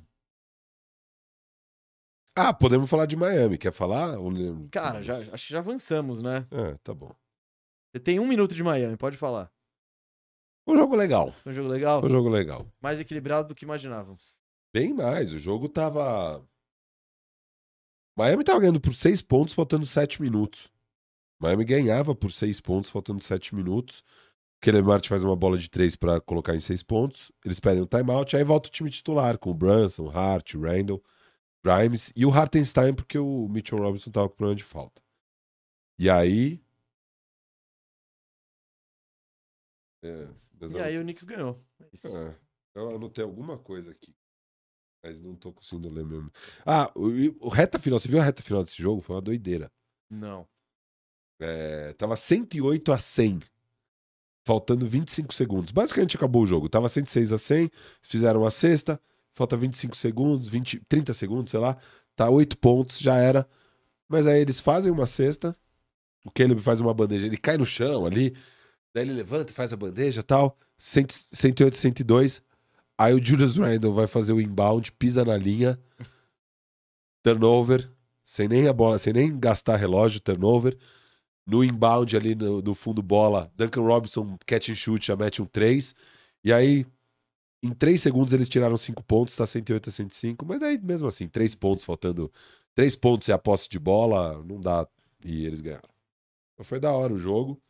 Ah, 2.36 2.52
podemos 2.54 2.88
falar 2.88 3.06
de 3.06 3.16
Miami. 3.16 3.58
Quer 3.58 3.72
falar? 3.72 4.16
Cara, 4.70 5.02
já, 5.02 5.18
acho 5.18 5.46
que 5.46 5.52
já 5.52 5.58
avançamos, 5.58 6.22
né? 6.22 6.46
Ah, 6.50 6.78
tá 6.82 6.94
bom. 6.94 7.14
Você 7.92 8.00
tem 8.00 8.20
um 8.20 8.26
minuto 8.28 8.54
de 8.54 8.62
Miami, 8.62 8.96
pode 8.96 9.16
falar. 9.16 9.52
Foi 10.64 10.74
um 10.74 10.78
jogo 10.78 10.94
legal. 10.94 11.32
Foi 11.32 11.52
um 11.52 11.54
jogo 11.54 11.68
legal? 11.68 12.00
Foi 12.00 12.08
um 12.08 12.12
jogo 12.12 12.28
legal. 12.28 12.66
Mais 12.80 13.00
equilibrado 13.00 13.48
do 13.48 13.54
que 13.54 13.64
imaginávamos. 13.64 14.36
Bem 14.72 14.94
mais. 14.94 15.32
O 15.32 15.38
jogo 15.38 15.68
tava. 15.68 16.46
Miami 18.16 18.44
tava 18.44 18.60
ganhando 18.60 18.80
por 18.80 18.94
seis 18.94 19.20
pontos, 19.20 19.54
faltando 19.54 19.86
sete 19.86 20.20
minutos. 20.20 20.70
Miami 21.40 21.64
ganhava 21.64 22.14
por 22.14 22.30
seis 22.30 22.60
pontos, 22.60 22.90
faltando 22.90 23.22
sete 23.22 23.54
minutos. 23.54 24.04
Kellen 24.62 24.82
Martin 24.82 25.08
faz 25.08 25.24
uma 25.24 25.34
bola 25.34 25.58
de 25.58 25.68
três 25.68 25.96
pra 25.96 26.20
colocar 26.20 26.54
em 26.54 26.60
seis 26.60 26.82
pontos. 26.84 27.32
Eles 27.44 27.58
pedem 27.58 27.82
um 27.82 27.86
timeout, 27.86 28.36
aí 28.36 28.44
volta 28.44 28.68
o 28.68 28.72
time 28.72 28.88
titular 28.90 29.36
com 29.36 29.50
o 29.50 29.54
Brunson, 29.54 30.08
Hart, 30.08 30.54
Randall, 30.54 31.02
Grimes 31.64 32.12
e 32.14 32.24
o 32.24 32.30
Hartenstein, 32.30 32.94
porque 32.94 33.18
o 33.18 33.48
Mitchell 33.48 33.78
Robinson 33.78 34.12
tava 34.12 34.28
com 34.28 34.36
problema 34.36 34.56
de 34.56 34.62
falta. 34.62 35.02
E 35.98 36.08
aí. 36.08 36.62
É, 40.04 40.28
mas 40.62 40.72
E 40.72 40.78
aí 40.78 40.96
o 40.98 41.02
Knicks 41.02 41.24
ganhou. 41.24 41.62
É 41.80 42.08
é, 42.08 42.36
eu 42.74 42.94
anotei 42.94 43.24
alguma 43.24 43.58
coisa 43.58 43.90
aqui. 43.90 44.14
Mas 45.02 45.20
não 45.20 45.34
tô 45.34 45.52
conseguindo 45.52 45.90
ler 45.90 46.04
mesmo. 46.04 46.30
Ah, 46.64 46.90
o, 46.94 47.08
o 47.46 47.48
reta 47.48 47.78
final, 47.78 47.98
você 47.98 48.08
viu 48.08 48.20
a 48.20 48.24
reta 48.24 48.42
final 48.42 48.62
desse 48.62 48.80
jogo? 48.80 49.00
Foi 49.00 49.16
uma 49.16 49.22
doideira. 49.22 49.70
Não. 50.08 50.46
É, 51.40 51.92
tava 51.94 52.14
108 52.14 52.92
a 52.92 52.98
100. 52.98 53.40
Faltando 54.44 54.86
25 54.86 55.34
segundos. 55.34 55.72
Basicamente 55.72 56.16
acabou 56.16 56.42
o 56.42 56.46
jogo. 56.46 56.68
Tava 56.68 56.88
106 56.88 57.32
a 57.32 57.38
100. 57.38 57.70
Fizeram 58.00 58.44
a 58.44 58.50
sexta. 58.50 59.00
Falta 59.34 59.56
25 59.56 59.96
segundos, 59.96 60.48
20, 60.48 60.80
30 60.80 61.14
segundos, 61.14 61.50
sei 61.50 61.60
lá. 61.60 61.76
Tá 62.14 62.28
8 62.28 62.56
pontos, 62.58 62.98
já 62.98 63.16
era. 63.16 63.48
Mas 64.08 64.26
aí 64.26 64.40
eles 64.40 64.60
fazem 64.60 64.92
uma 64.92 65.06
cesta. 65.06 65.56
O 66.24 66.30
Caleb 66.30 66.60
faz 66.60 66.80
uma 66.80 66.94
bandeja. 66.94 67.26
Ele 67.26 67.36
cai 67.36 67.56
no 67.56 67.64
chão 67.64 68.06
ali. 68.06 68.36
Daí 68.94 69.04
ele 69.04 69.12
levanta 69.12 69.52
faz 69.52 69.72
a 69.72 69.76
bandeja 69.76 70.20
e 70.20 70.22
tal. 70.22 70.56
100, 70.78 71.06
108, 71.32 71.78
102. 71.78 72.42
Aí 72.98 73.14
o 73.14 73.24
Julius 73.24 73.56
Randle 73.56 73.92
vai 73.92 74.06
fazer 74.06 74.32
o 74.32 74.40
inbound, 74.40 74.92
pisa 74.92 75.24
na 75.24 75.36
linha. 75.36 75.78
Turnover. 77.22 77.90
Sem 78.24 78.48
nem 78.48 78.68
a 78.68 78.72
bola, 78.72 78.98
sem 78.98 79.12
nem 79.12 79.38
gastar 79.38 79.76
relógio, 79.76 80.20
turnover. 80.20 80.76
No 81.46 81.64
inbound 81.64 82.16
ali 82.16 82.34
no, 82.34 82.62
no 82.62 82.74
fundo 82.74 83.02
bola, 83.02 83.50
Duncan 83.56 83.82
Robinson 83.82 84.38
catch 84.46 84.70
and 84.70 84.74
shoot, 84.74 85.06
já 85.06 85.16
mete 85.16 85.42
um 85.42 85.46
3. 85.46 85.94
E 86.44 86.52
aí, 86.52 86.86
em 87.62 87.70
3 87.70 88.00
segundos 88.00 88.32
eles 88.32 88.48
tiraram 88.48 88.76
5 88.76 89.02
pontos, 89.02 89.36
tá 89.36 89.44
108 89.44 89.88
a 89.88 89.92
105. 89.92 90.46
Mas 90.46 90.60
daí, 90.60 90.78
mesmo 90.78 91.08
assim, 91.08 91.28
3 91.28 91.54
pontos 91.54 91.84
faltando. 91.84 92.32
3 92.74 92.96
pontos 92.96 93.28
é 93.28 93.32
a 93.32 93.38
posse 93.38 93.68
de 93.68 93.78
bola, 93.78 94.42
não 94.44 94.60
dá. 94.60 94.86
E 95.24 95.44
eles 95.44 95.60
ganharam. 95.60 95.88
Foi 96.62 96.78
da 96.78 96.92
hora 96.92 97.12
o 97.12 97.18
jogo. 97.18 97.60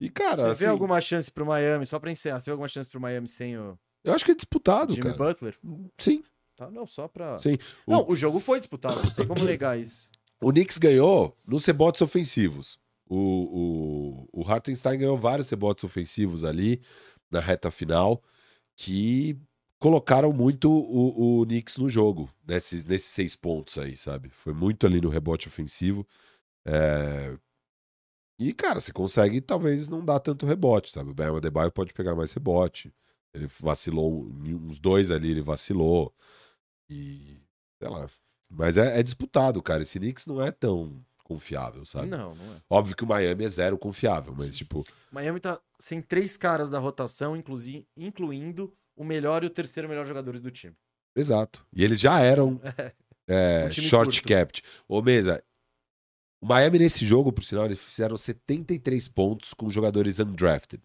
E, 0.00 0.08
cara, 0.08 0.36
você 0.36 0.48
assim, 0.50 0.58
vê 0.64 0.66
alguma 0.66 1.00
chance 1.00 1.30
pro 1.30 1.44
Miami, 1.46 1.84
só 1.86 1.98
pra 1.98 2.10
encerrar, 2.10 2.40
você 2.40 2.46
vê 2.46 2.52
alguma 2.52 2.68
chance 2.68 2.88
pro 2.88 3.00
Miami 3.00 3.26
sem 3.28 3.56
o 3.58 3.78
eu 4.04 4.12
acho 4.14 4.24
que 4.24 4.30
é 4.30 4.34
disputado, 4.34 4.92
Jimmy 4.94 5.12
cara. 5.12 5.16
Butler? 5.18 5.58
Sim, 5.98 6.22
Tá, 6.56 6.70
não, 6.70 6.86
só 6.86 7.06
pra. 7.08 7.36
sim. 7.38 7.58
O- 7.86 7.90
Não, 7.92 8.06
o 8.08 8.16
jogo 8.16 8.40
foi 8.40 8.58
disputado, 8.58 9.02
não 9.02 9.10
tem 9.10 9.26
como 9.26 9.44
negar 9.44 9.78
isso. 9.78 10.08
O 10.40 10.50
Knicks 10.52 10.78
ganhou 10.78 11.36
nos 11.44 11.64
rebotes 11.66 12.00
ofensivos. 12.00 12.78
O, 13.08 14.28
o, 14.32 14.42
o 14.42 14.48
Hartenstein 14.48 14.96
ganhou 14.98 15.16
vários 15.18 15.50
rebotes 15.50 15.82
ofensivos 15.82 16.44
ali 16.44 16.80
na 17.28 17.40
reta 17.40 17.72
final 17.72 18.22
que 18.76 19.36
colocaram 19.80 20.32
muito 20.32 20.70
o, 20.70 21.40
o 21.40 21.44
Knicks 21.44 21.76
no 21.76 21.88
jogo, 21.88 22.30
nesses, 22.46 22.84
nesses 22.84 23.08
seis 23.08 23.34
pontos 23.34 23.78
aí, 23.78 23.96
sabe? 23.96 24.28
Foi 24.28 24.52
muito 24.54 24.86
ali 24.86 25.00
no 25.00 25.08
rebote 25.08 25.48
ofensivo. 25.48 26.06
É, 26.64 27.36
E, 28.38 28.52
cara, 28.54 28.80
você 28.80 28.92
consegue 28.92 29.40
talvez 29.40 29.88
não 29.88 30.04
dar 30.04 30.20
tanto 30.20 30.46
rebote, 30.46 30.90
sabe? 30.92 31.10
O 31.10 31.14
Bam 31.14 31.36
Adebayo 31.36 31.72
pode 31.72 31.92
pegar 31.92 32.14
mais 32.14 32.32
rebote. 32.32 32.92
Ele 33.34 33.46
vacilou, 33.60 34.24
uns 34.26 34.78
dois 34.78 35.10
ali 35.10 35.30
ele 35.30 35.40
vacilou. 35.42 36.14
E, 36.88 37.36
sei 37.82 37.90
lá. 37.90 38.08
Mas 38.50 38.78
é, 38.78 38.98
é 38.98 39.02
disputado, 39.02 39.62
cara. 39.62 39.82
Esse 39.82 39.98
Knicks 39.98 40.26
não 40.26 40.40
é 40.40 40.50
tão 40.50 41.04
confiável, 41.24 41.84
sabe? 41.84 42.06
Não, 42.06 42.34
não 42.34 42.54
é. 42.54 42.62
Óbvio 42.70 42.96
que 42.96 43.04
o 43.04 43.06
Miami 43.06 43.44
é 43.44 43.48
zero 43.48 43.76
confiável, 43.76 44.34
mas, 44.34 44.56
tipo, 44.56 44.82
Miami 45.12 45.38
tá 45.40 45.60
sem 45.78 46.00
três 46.00 46.36
caras 46.38 46.70
da 46.70 46.78
rotação, 46.78 47.36
inclusi- 47.36 47.86
incluindo 47.96 48.72
o 48.96 49.04
melhor 49.04 49.44
e 49.44 49.46
o 49.46 49.50
terceiro 49.50 49.88
melhor 49.88 50.06
jogadores 50.06 50.40
do 50.40 50.50
time. 50.50 50.74
exato. 51.14 51.66
E 51.74 51.84
eles 51.84 52.00
já 52.00 52.18
eram 52.20 52.58
é, 53.28 53.66
Um 53.66 53.68
time 53.70 53.86
short 53.86 54.22
curto. 54.22 54.28
capped. 54.28 54.62
Ô, 54.88 55.02
Mesa, 55.02 55.44
o 56.40 56.46
Miami 56.46 56.78
nesse 56.78 57.04
jogo, 57.04 57.32
por 57.32 57.42
sinal, 57.42 57.66
eles 57.66 57.78
fizeram 57.78 58.16
73 58.16 59.08
pontos 59.08 59.52
com 59.54 59.68
jogadores 59.68 60.20
undrafted. 60.20 60.82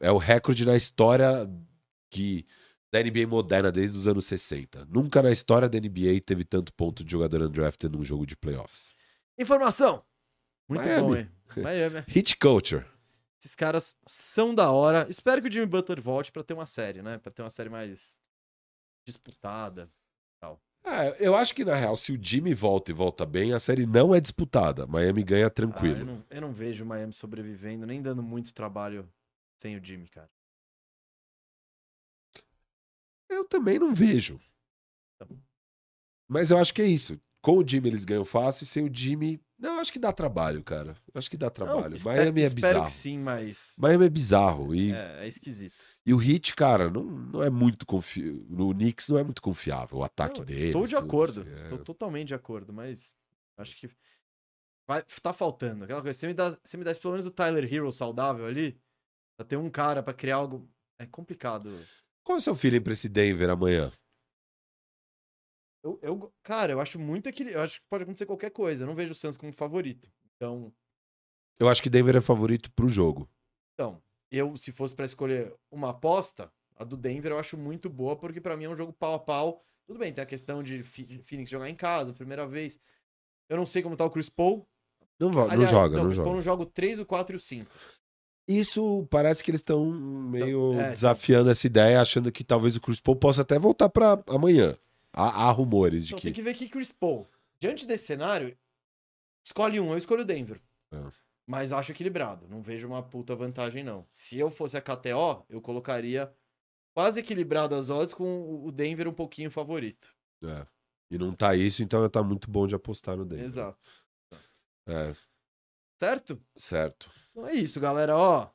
É 0.00 0.10
o 0.10 0.18
recorde 0.18 0.66
na 0.66 0.76
história 0.76 1.48
que 2.10 2.44
da 2.92 3.02
NBA 3.02 3.26
moderna 3.26 3.72
desde 3.72 3.96
os 3.96 4.06
anos 4.06 4.26
60. 4.26 4.84
Nunca 4.86 5.22
na 5.22 5.30
história 5.30 5.68
da 5.68 5.78
NBA 5.78 6.20
teve 6.24 6.44
tanto 6.44 6.72
ponto 6.74 7.02
de 7.02 7.10
jogador 7.10 7.40
undrafted 7.42 7.90
num 7.96 8.04
jogo 8.04 8.26
de 8.26 8.36
playoffs. 8.36 8.94
Informação! 9.38 10.04
Muito 10.68 10.84
Miami. 10.84 11.02
bom, 11.02 11.16
hein? 11.16 11.30
Miami. 11.56 12.04
Hit 12.08 12.36
culture. 12.36 12.84
Esses 13.40 13.54
caras 13.54 13.96
são 14.06 14.54
da 14.54 14.70
hora. 14.70 15.06
Espero 15.08 15.40
que 15.40 15.48
o 15.48 15.50
Jimmy 15.50 15.66
Butler 15.66 16.00
volte 16.00 16.30
pra 16.30 16.44
ter 16.44 16.54
uma 16.54 16.66
série, 16.66 17.02
né? 17.02 17.18
Pra 17.18 17.32
ter 17.32 17.42
uma 17.42 17.50
série 17.50 17.70
mais 17.70 18.18
disputada. 19.06 19.90
É, 20.84 21.16
eu 21.26 21.36
acho 21.36 21.54
que, 21.54 21.64
na 21.64 21.74
real, 21.76 21.94
se 21.94 22.12
o 22.12 22.18
Jimmy 22.20 22.54
volta 22.54 22.90
e 22.90 22.94
volta 22.94 23.24
bem, 23.24 23.52
a 23.52 23.60
série 23.60 23.86
não 23.86 24.12
é 24.14 24.20
disputada. 24.20 24.86
Miami 24.86 25.22
ganha 25.22 25.46
Ah, 25.46 25.50
tranquilo. 25.50 26.00
eu, 26.00 26.04
não, 26.06 26.24
eu 26.28 26.40
não 26.40 26.52
vejo 26.52 26.82
o 26.82 26.86
Miami 26.86 27.12
sobrevivendo, 27.12 27.86
nem 27.86 28.02
dando 28.02 28.22
muito 28.22 28.52
trabalho 28.52 29.08
sem 29.56 29.76
o 29.76 29.84
Jimmy, 29.84 30.08
cara. 30.08 30.28
Eu 33.28 33.44
também 33.44 33.78
não 33.78 33.94
vejo. 33.94 34.40
Mas 36.28 36.50
eu 36.50 36.58
acho 36.58 36.72
que 36.74 36.82
é 36.82 36.86
isso. 36.86 37.18
Com 37.40 37.58
o 37.58 37.66
Jimmy 37.66 37.88
eles 37.88 38.04
ganham 38.04 38.24
fácil, 38.24 38.66
sem 38.66 38.84
o 38.84 38.90
Jimmy. 38.94 39.40
Não, 39.58 39.74
eu 39.74 39.80
acho 39.80 39.92
que 39.92 39.98
dá 39.98 40.12
trabalho, 40.12 40.62
cara. 40.62 40.96
Eu 41.12 41.18
acho 41.18 41.30
que 41.30 41.36
dá 41.36 41.48
trabalho. 41.50 41.90
Não, 41.90 41.94
espe- 41.96 42.08
Miami 42.08 42.42
é 42.42 42.44
espero 42.44 42.74
bizarro. 42.74 42.90
sim, 42.90 43.18
mas 43.18 43.74
Miami 43.78 44.04
é 44.06 44.10
bizarro. 44.10 44.74
E, 44.74 44.92
é, 44.92 45.24
é 45.24 45.28
esquisito. 45.28 45.74
E 46.04 46.12
o 46.12 46.16
Hit, 46.16 46.54
cara, 46.54 46.90
não, 46.90 47.04
não 47.04 47.42
é 47.42 47.48
muito 47.50 47.86
confiável. 47.86 48.44
No 48.48 48.72
Knicks 48.74 49.08
não 49.08 49.18
é 49.18 49.22
muito 49.24 49.40
confiável. 49.42 49.98
O 49.98 50.04
ataque 50.04 50.38
Não, 50.40 50.46
dele. 50.46 50.66
estou 50.66 50.86
de 50.86 50.96
acordo. 50.96 51.42
assim, 51.42 51.50
é. 51.50 51.54
Estou 51.54 51.78
totalmente 51.78 52.28
de 52.28 52.34
acordo, 52.34 52.72
mas 52.72 53.14
acho 53.56 53.76
que 53.76 53.88
vai, 54.88 55.02
tá 55.22 55.32
faltando. 55.32 55.84
Aquela 55.84 56.02
coisa, 56.02 56.18
você 56.18 56.26
me, 56.26 56.34
dá, 56.34 56.50
você 56.50 56.76
me 56.76 56.84
dá 56.84 56.92
pelo 56.94 57.12
menos 57.12 57.26
o 57.26 57.30
Tyler 57.30 57.72
Hero 57.72 57.92
saudável 57.92 58.44
ali, 58.46 58.80
pra 59.36 59.46
ter 59.46 59.56
um 59.56 59.70
cara 59.70 60.02
pra 60.02 60.12
criar 60.14 60.36
algo. 60.36 60.68
É 60.98 61.06
complicado. 61.06 61.70
Qual 62.24 62.36
é 62.36 62.40
o 62.40 62.42
seu 62.42 62.54
feeling 62.54 62.80
pra 62.80 62.92
esse 62.92 63.08
Denver 63.08 63.50
amanhã? 63.50 63.90
Eu, 65.84 65.98
eu- 66.02 66.32
cara, 66.42 66.72
eu 66.72 66.80
acho 66.80 66.98
muito 66.98 67.28
equilibrado. 67.28 67.60
Eu 67.60 67.64
acho 67.64 67.80
que 67.80 67.86
pode 67.90 68.04
acontecer 68.04 68.26
qualquer 68.26 68.50
coisa. 68.50 68.84
Eu 68.84 68.86
não 68.88 68.94
vejo 68.94 69.12
o 69.12 69.14
Suns 69.14 69.36
como 69.36 69.52
favorito. 69.52 70.08
Então, 70.36 70.72
Eu 71.58 71.68
acho 71.68 71.82
que 71.82 71.90
Denver 71.90 72.16
é 72.16 72.20
favorito 72.20 72.70
pro 72.72 72.88
jogo. 72.88 73.28
então 73.74 74.02
eu, 74.32 74.56
se 74.56 74.72
fosse 74.72 74.94
pra 74.94 75.04
escolher 75.04 75.54
uma 75.70 75.90
aposta, 75.90 76.50
a 76.76 76.84
do 76.84 76.96
Denver 76.96 77.32
eu 77.32 77.38
acho 77.38 77.56
muito 77.56 77.88
boa, 77.90 78.16
porque 78.16 78.40
pra 78.40 78.56
mim 78.56 78.64
é 78.64 78.68
um 78.68 78.76
jogo 78.76 78.92
pau 78.92 79.14
a 79.14 79.18
pau. 79.18 79.62
Tudo 79.86 79.98
bem, 79.98 80.12
tem 80.12 80.22
a 80.22 80.26
questão 80.26 80.62
de 80.62 80.82
Phoenix 80.82 81.50
jogar 81.50 81.68
em 81.68 81.74
casa, 81.74 82.12
primeira 82.12 82.46
vez. 82.46 82.78
Eu 83.48 83.56
não 83.56 83.66
sei 83.66 83.82
como 83.82 83.96
tá 83.96 84.04
o 84.04 84.10
Chris 84.10 84.28
Paul. 84.28 84.66
Não, 85.18 85.30
vo- 85.30 85.40
não 85.44 85.50
Aliás, 85.50 85.70
joga, 85.70 85.96
não, 85.96 86.04
não 86.04 86.04
o 86.04 86.06
Chris 86.08 86.16
Paul 86.18 86.26
joga. 86.26 86.36
não 86.36 86.42
joga 86.42 86.62
o 86.62 86.66
3, 86.66 86.98
o 86.98 87.06
4 87.06 87.34
e 87.34 87.36
o 87.36 87.40
5. 87.40 87.70
Isso 88.48 89.06
parece 89.10 89.42
que 89.42 89.50
eles 89.50 89.60
estão 89.60 89.84
meio 89.90 90.74
é, 90.80 90.90
desafiando 90.92 91.48
essa 91.50 91.66
ideia, 91.66 92.00
achando 92.00 92.32
que 92.32 92.42
talvez 92.42 92.74
o 92.76 92.80
Chris 92.80 93.00
Paul 93.00 93.16
possa 93.16 93.42
até 93.42 93.58
voltar 93.58 93.88
pra 93.88 94.22
amanhã. 94.26 94.76
Há, 95.12 95.44
há 95.46 95.50
rumores 95.52 96.04
de 96.06 96.10
Então 96.14 96.18
que. 96.18 96.24
tem 96.24 96.32
que 96.32 96.42
ver 96.42 96.54
que 96.54 96.68
Chris 96.68 96.90
Paul, 96.90 97.28
diante 97.60 97.86
desse 97.86 98.06
cenário, 98.06 98.56
escolhe 99.44 99.78
um, 99.78 99.92
eu 99.92 99.98
escolho 99.98 100.22
o 100.22 100.24
Denver. 100.24 100.60
É. 100.90 100.98
Mas 101.46 101.72
acho 101.72 101.90
equilibrado, 101.92 102.46
não 102.48 102.62
vejo 102.62 102.86
uma 102.86 103.02
puta 103.02 103.34
vantagem 103.34 103.82
não. 103.82 104.06
Se 104.08 104.38
eu 104.38 104.50
fosse 104.50 104.76
a 104.76 104.80
KTO, 104.80 105.44
eu 105.48 105.60
colocaria 105.60 106.32
quase 106.94 107.20
equilibrado 107.20 107.74
as 107.74 107.90
odds 107.90 108.14
com 108.14 108.64
o 108.64 108.70
Denver 108.70 109.08
um 109.08 109.12
pouquinho 109.14 109.50
favorito. 109.50 110.14
É. 110.44 110.66
E 111.10 111.18
não 111.18 111.34
tá 111.34 111.54
isso, 111.56 111.82
então 111.82 112.08
tá 112.08 112.22
muito 112.22 112.50
bom 112.50 112.66
de 112.66 112.74
apostar 112.74 113.16
no 113.16 113.24
Denver. 113.24 113.44
Exato. 113.44 113.90
É, 114.88 115.14
Certo? 115.98 116.40
certo. 116.56 117.10
Então 117.30 117.46
é 117.46 117.54
isso, 117.54 117.78
galera, 117.80 118.16
ó. 118.16 118.50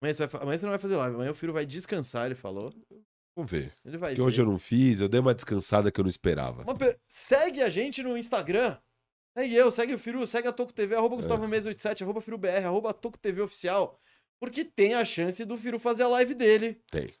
Amanhã 0.00 0.14
você, 0.14 0.26
vai 0.26 0.42
amanhã 0.42 0.58
você 0.58 0.66
não 0.66 0.70
vai 0.72 0.78
fazer 0.78 0.96
live, 0.96 1.14
amanhã 1.14 1.30
o 1.30 1.34
filho 1.34 1.52
vai 1.52 1.64
descansar, 1.66 2.26
ele 2.26 2.34
falou. 2.34 2.72
Vamos 3.36 3.50
ver. 3.50 3.72
Ele 3.84 3.96
vai 3.98 4.10
Porque 4.10 4.22
hoje 4.22 4.40
eu 4.40 4.46
não 4.46 4.58
fiz, 4.58 5.00
eu 5.00 5.08
dei 5.08 5.18
uma 5.20 5.34
descansada 5.34 5.90
que 5.90 5.98
eu 6.00 6.04
não 6.04 6.08
esperava. 6.10 6.64
Per- 6.76 7.00
Segue 7.08 7.62
a 7.62 7.68
gente 7.70 8.02
no 8.02 8.16
Instagram. 8.16 8.78
Segue 9.36 9.54
eu, 9.54 9.70
segue 9.70 9.94
o 9.94 9.98
Firu, 9.98 10.26
segue 10.26 10.46
a 10.48 10.52
Toco 10.52 10.72
TV, 10.72 10.94
arroba 10.94 11.16
Gustavo 11.16 11.46
Mesa 11.48 11.68
87, 11.68 12.04
arroba 12.04 12.20
FiruBR, 12.20 12.64
arroba 12.66 12.92
Toco 12.94 13.18
TV 13.18 13.40
Oficial. 13.42 13.98
Porque 14.40 14.64
tem 14.64 14.94
a 14.94 15.04
chance 15.04 15.44
do 15.44 15.56
Firu 15.56 15.78
fazer 15.78 16.04
a 16.04 16.08
live 16.08 16.34
dele 16.34 16.80
Tem. 16.90 17.12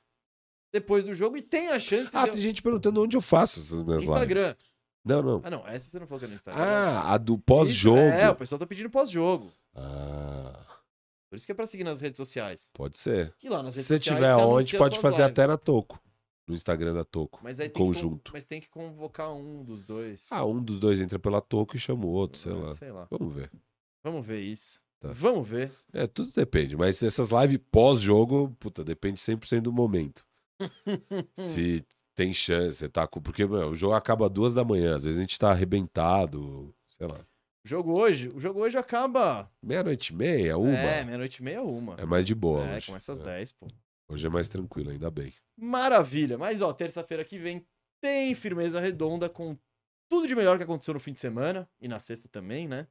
depois 0.72 1.04
do 1.04 1.14
jogo 1.14 1.36
e 1.36 1.42
tem 1.42 1.68
a 1.70 1.78
chance 1.80 2.16
Ah, 2.16 2.24
de... 2.24 2.32
tem 2.32 2.40
gente 2.40 2.62
perguntando 2.62 3.02
onde 3.02 3.16
eu 3.16 3.20
faço 3.20 3.60
essas 3.60 3.82
minhas 3.82 4.02
Instagram. 4.02 4.48
lives. 4.48 4.56
Não, 5.04 5.22
não. 5.22 5.40
Ah, 5.44 5.50
não, 5.50 5.66
essa 5.66 5.88
você 5.90 5.98
não 5.98 6.06
falou 6.06 6.18
que 6.20 6.24
é 6.26 6.28
no 6.28 6.34
Instagram. 6.34 6.62
Ah, 6.62 7.12
a 7.14 7.18
do 7.18 7.36
pós-jogo. 7.38 7.98
É, 7.98 8.30
o 8.30 8.36
pessoal 8.36 8.58
tá 8.58 8.66
pedindo 8.66 8.88
pós-jogo. 8.90 9.52
Ah, 9.74 10.64
Por 11.28 11.36
isso 11.36 11.44
que 11.46 11.52
é 11.52 11.54
pra 11.54 11.66
seguir 11.66 11.84
nas 11.84 11.98
redes 11.98 12.16
sociais. 12.16 12.70
pode 12.72 12.98
ser. 12.98 13.34
Que 13.38 13.48
lá 13.48 13.62
nas 13.62 13.74
Se 13.74 13.78
redes 13.80 13.88
você 13.88 13.98
sociais 13.98 14.18
tiver 14.20 14.34
você 14.34 14.40
onde, 14.42 14.52
anuncia 14.52 14.78
pode 14.78 14.98
fazer 15.00 15.22
lives. 15.22 15.30
até 15.32 15.46
na 15.46 15.56
Toco. 15.58 16.00
No 16.46 16.54
Instagram 16.54 16.92
da 16.92 17.04
Toco. 17.04 17.40
Mas 17.42 17.58
aí 17.58 17.68
tem 17.70 17.82
conjunto. 17.82 18.30
mas 18.34 18.44
tem 18.44 18.60
que 18.60 18.68
convocar 18.68 19.32
um 19.32 19.64
dos 19.64 19.82
dois. 19.82 20.26
Ah, 20.30 20.44
um 20.44 20.62
dos 20.62 20.78
dois 20.78 21.00
entra 21.00 21.18
pela 21.18 21.40
Toco 21.40 21.74
e 21.76 21.78
chama 21.80 22.04
o 22.04 22.08
outro, 22.10 22.38
sei 22.38 22.52
Ah, 22.52 22.56
lá. 22.56 22.74
Sei 22.74 22.92
lá. 22.92 23.06
Vamos 23.10 23.34
ver. 23.34 23.50
Vamos 24.02 24.26
ver 24.26 24.40
isso. 24.40 24.78
Tá. 25.00 25.10
Vamos 25.12 25.48
ver. 25.48 25.72
É, 25.92 26.06
tudo 26.06 26.30
depende. 26.32 26.76
Mas 26.76 27.02
essas 27.02 27.30
lives 27.30 27.58
pós-jogo, 27.72 28.54
puta, 28.60 28.84
depende 28.84 29.18
100% 29.20 29.62
do 29.62 29.72
momento. 29.72 30.24
Se 31.36 31.84
tem 32.14 32.32
chance, 32.32 32.76
você 32.78 32.88
tá 32.88 33.06
com. 33.06 33.20
Porque, 33.20 33.46
meu, 33.46 33.70
o 33.70 33.74
jogo 33.74 33.94
acaba 33.94 34.28
duas 34.28 34.54
da 34.54 34.64
manhã. 34.64 34.94
Às 34.96 35.04
vezes 35.04 35.18
a 35.18 35.20
gente 35.22 35.38
tá 35.38 35.50
arrebentado, 35.50 36.74
sei 36.86 37.06
lá. 37.06 37.20
O 37.64 37.68
jogo 37.68 37.98
hoje, 37.98 38.28
o 38.28 38.38
jogo 38.38 38.60
hoje 38.60 38.76
acaba. 38.76 39.50
Meia-noite 39.62 40.12
e 40.12 40.16
meia, 40.16 40.58
uma. 40.58 40.76
É, 40.78 41.00
É, 41.00 41.04
meia-noite 41.04 41.38
e 41.38 41.42
meia, 41.42 41.62
uma. 41.62 41.96
mais 42.06 42.26
de 42.26 42.34
boa. 42.34 42.62
É, 42.66 42.76
hoje. 42.76 42.86
começa 42.86 43.12
às 43.12 43.18
É. 43.20 43.24
10, 43.24 43.52
pô. 43.52 43.66
Hoje 44.08 44.26
é 44.26 44.30
mais 44.30 44.48
tranquilo, 44.48 44.90
ainda 44.90 45.10
bem. 45.10 45.32
Maravilha. 45.56 46.36
Mas, 46.36 46.60
ó, 46.60 46.72
terça-feira 46.72 47.24
que 47.24 47.38
vem 47.38 47.66
tem 48.00 48.34
firmeza 48.34 48.80
redonda 48.80 49.28
com 49.28 49.58
tudo 50.10 50.26
de 50.26 50.36
melhor 50.36 50.58
que 50.58 50.64
aconteceu 50.64 50.94
no 50.94 51.00
fim 51.00 51.12
de 51.12 51.20
semana 51.20 51.68
e 51.80 51.88
na 51.88 51.98
sexta 51.98 52.28
também, 52.28 52.68
né? 52.68 52.86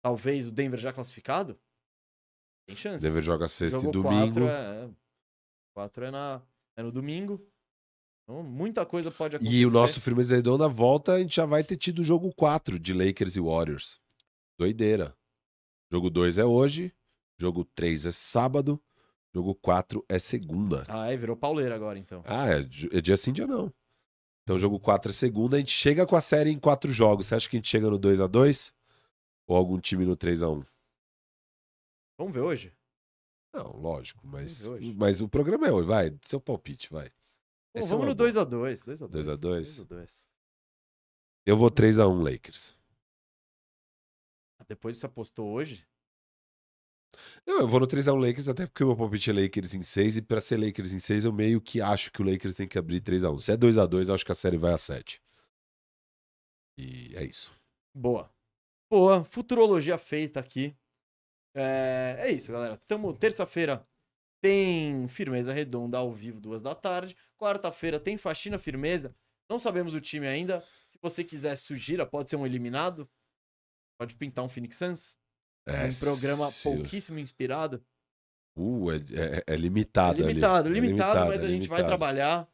Talvez 0.00 0.46
o 0.46 0.52
Denver 0.52 0.78
já 0.78 0.92
classificado. 0.92 1.58
Tem 2.66 2.76
chance. 2.76 3.04
Denver 3.04 3.22
joga 3.22 3.48
sexta 3.48 3.80
Jogo 3.80 3.90
e 3.90 4.02
domingo. 4.02 4.40
Quatro 4.40 4.48
é, 4.48 4.90
quatro 5.74 6.04
é, 6.04 6.10
na, 6.10 6.42
é 6.76 6.82
no 6.82 6.92
domingo. 6.92 7.44
Então, 8.22 8.42
muita 8.42 8.86
coisa 8.86 9.10
pode 9.10 9.36
acontecer. 9.36 9.56
E 9.56 9.66
o 9.66 9.70
nosso 9.70 10.00
Firmeza 10.00 10.36
Redonda 10.36 10.68
volta, 10.68 11.14
a 11.14 11.18
gente 11.18 11.34
já 11.34 11.44
vai 11.44 11.64
ter 11.64 11.76
tido 11.76 11.98
o 11.98 12.04
jogo 12.04 12.32
4 12.34 12.78
de 12.78 12.94
Lakers 12.94 13.36
e 13.36 13.40
Warriors. 13.40 14.00
Doideira. 14.58 15.16
Jogo 15.90 16.08
2 16.08 16.38
é 16.38 16.44
hoje, 16.44 16.94
jogo 17.38 17.64
3 17.64 18.06
é 18.06 18.10
sábado, 18.10 18.82
jogo 19.34 19.54
4 19.54 20.04
é 20.08 20.18
segunda. 20.18 20.84
Ah, 20.88 21.10
é, 21.10 21.16
virou 21.16 21.36
pauleira 21.36 21.74
agora, 21.74 21.98
então. 21.98 22.22
Ah, 22.26 22.48
é, 22.48 22.60
é 22.60 23.00
dia 23.00 23.16
sim, 23.16 23.32
dia 23.32 23.46
não. 23.46 23.72
Então, 24.42 24.58
jogo 24.58 24.78
4 24.78 25.10
é 25.10 25.14
segunda, 25.14 25.56
a 25.56 25.60
gente 25.60 25.72
chega 25.72 26.06
com 26.06 26.16
a 26.16 26.20
série 26.20 26.50
em 26.50 26.58
quatro 26.58 26.92
jogos. 26.92 27.26
Você 27.26 27.34
acha 27.34 27.48
que 27.48 27.56
a 27.56 27.58
gente 27.58 27.68
chega 27.68 27.88
no 27.88 27.98
2 27.98 28.20
a 28.20 28.26
2 28.26 28.74
Ou 29.46 29.56
algum 29.56 29.78
time 29.78 30.04
no 30.04 30.16
3 30.16 30.42
a 30.42 30.50
1 30.50 30.64
Vamos 32.18 32.34
ver 32.34 32.40
hoje? 32.40 32.72
Não, 33.54 33.76
lógico, 33.76 34.26
mas, 34.26 34.66
mas 34.96 35.20
o 35.20 35.28
programa 35.28 35.66
é 35.66 35.72
hoje, 35.72 35.86
vai, 35.86 36.18
seu 36.22 36.40
palpite, 36.40 36.90
vai. 36.90 37.08
Bom, 37.08 37.12
é 37.74 37.80
vamos 37.80 37.92
uma 37.92 38.06
no 38.06 38.14
boa. 38.14 38.30
2x2. 38.30 38.84
2x2. 38.84 39.08
2 39.08 39.28
a 39.28 39.36
2? 39.36 39.80
2x2. 39.80 40.24
Eu 41.44 41.56
vou 41.56 41.70
3 41.70 41.98
a 41.98 42.06
1 42.06 42.22
Lakers. 42.22 42.76
Depois 44.68 44.96
você 44.96 45.06
apostou 45.06 45.50
hoje? 45.50 45.86
Não, 47.46 47.60
eu 47.60 47.68
vou 47.68 47.80
no 47.80 47.86
3x1 47.86 48.18
Lakers, 48.18 48.48
até 48.48 48.66
porque 48.66 48.82
o 48.84 48.88
meu 48.88 48.96
palpite 48.96 49.30
é 49.30 49.32
Lakers 49.32 49.74
em 49.74 49.82
6, 49.82 50.18
e 50.18 50.22
pra 50.22 50.40
ser 50.40 50.58
Lakers 50.58 50.92
em 50.92 50.98
6, 50.98 51.24
eu 51.24 51.32
meio 51.32 51.60
que 51.60 51.80
acho 51.80 52.10
que 52.10 52.22
o 52.22 52.24
Lakers 52.24 52.54
tem 52.54 52.66
que 52.66 52.78
abrir 52.78 53.00
3x1. 53.00 53.38
Se 53.38 53.52
é 53.52 53.56
2x2, 53.56 54.08
eu 54.08 54.14
acho 54.14 54.24
que 54.24 54.32
a 54.32 54.34
série 54.34 54.56
vai 54.56 54.72
a 54.72 54.78
7. 54.78 55.20
E 56.78 57.14
é 57.14 57.24
isso. 57.24 57.52
Boa. 57.94 58.30
Boa. 58.90 59.24
Futurologia 59.24 59.98
feita 59.98 60.40
aqui. 60.40 60.74
É, 61.54 62.16
é 62.20 62.32
isso, 62.32 62.50
galera. 62.50 62.76
Tamo 62.88 63.12
terça-feira 63.12 63.86
tem 64.42 65.06
firmeza 65.06 65.52
redonda 65.52 65.96
ao 65.96 66.12
vivo, 66.12 66.40
duas 66.40 66.60
da 66.60 66.74
tarde. 66.74 67.16
Quarta-feira 67.38 68.00
tem 68.00 68.18
faxina 68.18 68.58
firmeza. 68.58 69.14
Não 69.48 69.58
sabemos 69.58 69.94
o 69.94 70.00
time 70.00 70.26
ainda. 70.26 70.64
Se 70.84 70.98
você 71.00 71.22
quiser 71.22 71.56
sugira, 71.56 72.04
pode 72.04 72.28
ser 72.28 72.36
um 72.36 72.44
eliminado. 72.44 73.08
Pode 73.96 74.16
pintar 74.16 74.44
um 74.44 74.48
Phoenix 74.48 74.76
Suns. 74.76 75.16
É, 75.66 75.84
um 75.84 75.98
programa 76.00 76.48
pouquíssimo 76.62 77.18
inspirado. 77.18 77.84
Uh, 78.58 78.90
é, 78.92 78.96
é- 78.96 79.54
é 79.54 79.56
limitado. 79.56 80.20
É 80.20 80.24
ali. 80.24 80.32
limitado, 80.34 80.68
É 80.68 80.72
limitado, 80.72 81.26
mas 81.26 81.42
é 81.42 81.46
a 81.46 81.48
gente 81.48 81.68
vai 81.68 81.78
limitado. 81.78 81.86
trabalhar. 81.86 82.48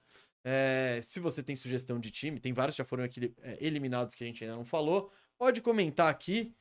É, 0.44 1.00
se 1.02 1.18
você 1.20 1.42
tem 1.42 1.56
sugestão 1.56 1.98
de 1.98 2.10
time, 2.10 2.38
tem 2.40 2.52
vários 2.52 2.74
que 2.76 2.78
já 2.78 2.84
foram 2.84 3.04
aqui, 3.04 3.34
eliminados 3.60 4.14
que 4.14 4.22
a 4.22 4.26
gente 4.26 4.44
ainda 4.44 4.56
não 4.56 4.64
falou. 4.64 5.12
Pode 5.38 5.60
comentar 5.60 6.08
aqui. 6.10 6.54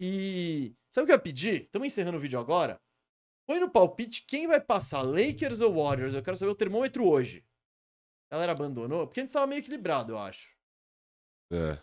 E 0.00 0.74
sabe 0.90 1.04
o 1.04 1.06
que 1.06 1.12
eu 1.12 1.16
ia 1.16 1.22
pedir? 1.22 1.62
Estamos 1.62 1.86
encerrando 1.86 2.16
o 2.16 2.20
vídeo 2.20 2.38
agora. 2.38 2.80
Põe 3.46 3.60
no 3.60 3.70
palpite 3.70 4.24
quem 4.26 4.46
vai 4.46 4.60
passar, 4.60 5.02
Lakers 5.02 5.60
ou 5.60 5.74
Warriors. 5.74 6.14
Eu 6.14 6.22
quero 6.22 6.36
saber 6.36 6.50
o 6.50 6.54
termômetro 6.56 7.06
hoje. 7.06 7.44
A 8.30 8.34
galera 8.36 8.52
abandonou, 8.52 9.06
porque 9.06 9.20
antes 9.20 9.30
estava 9.30 9.46
meio 9.46 9.60
equilibrado, 9.60 10.12
eu 10.12 10.18
acho. 10.18 10.48
É. 11.52 11.78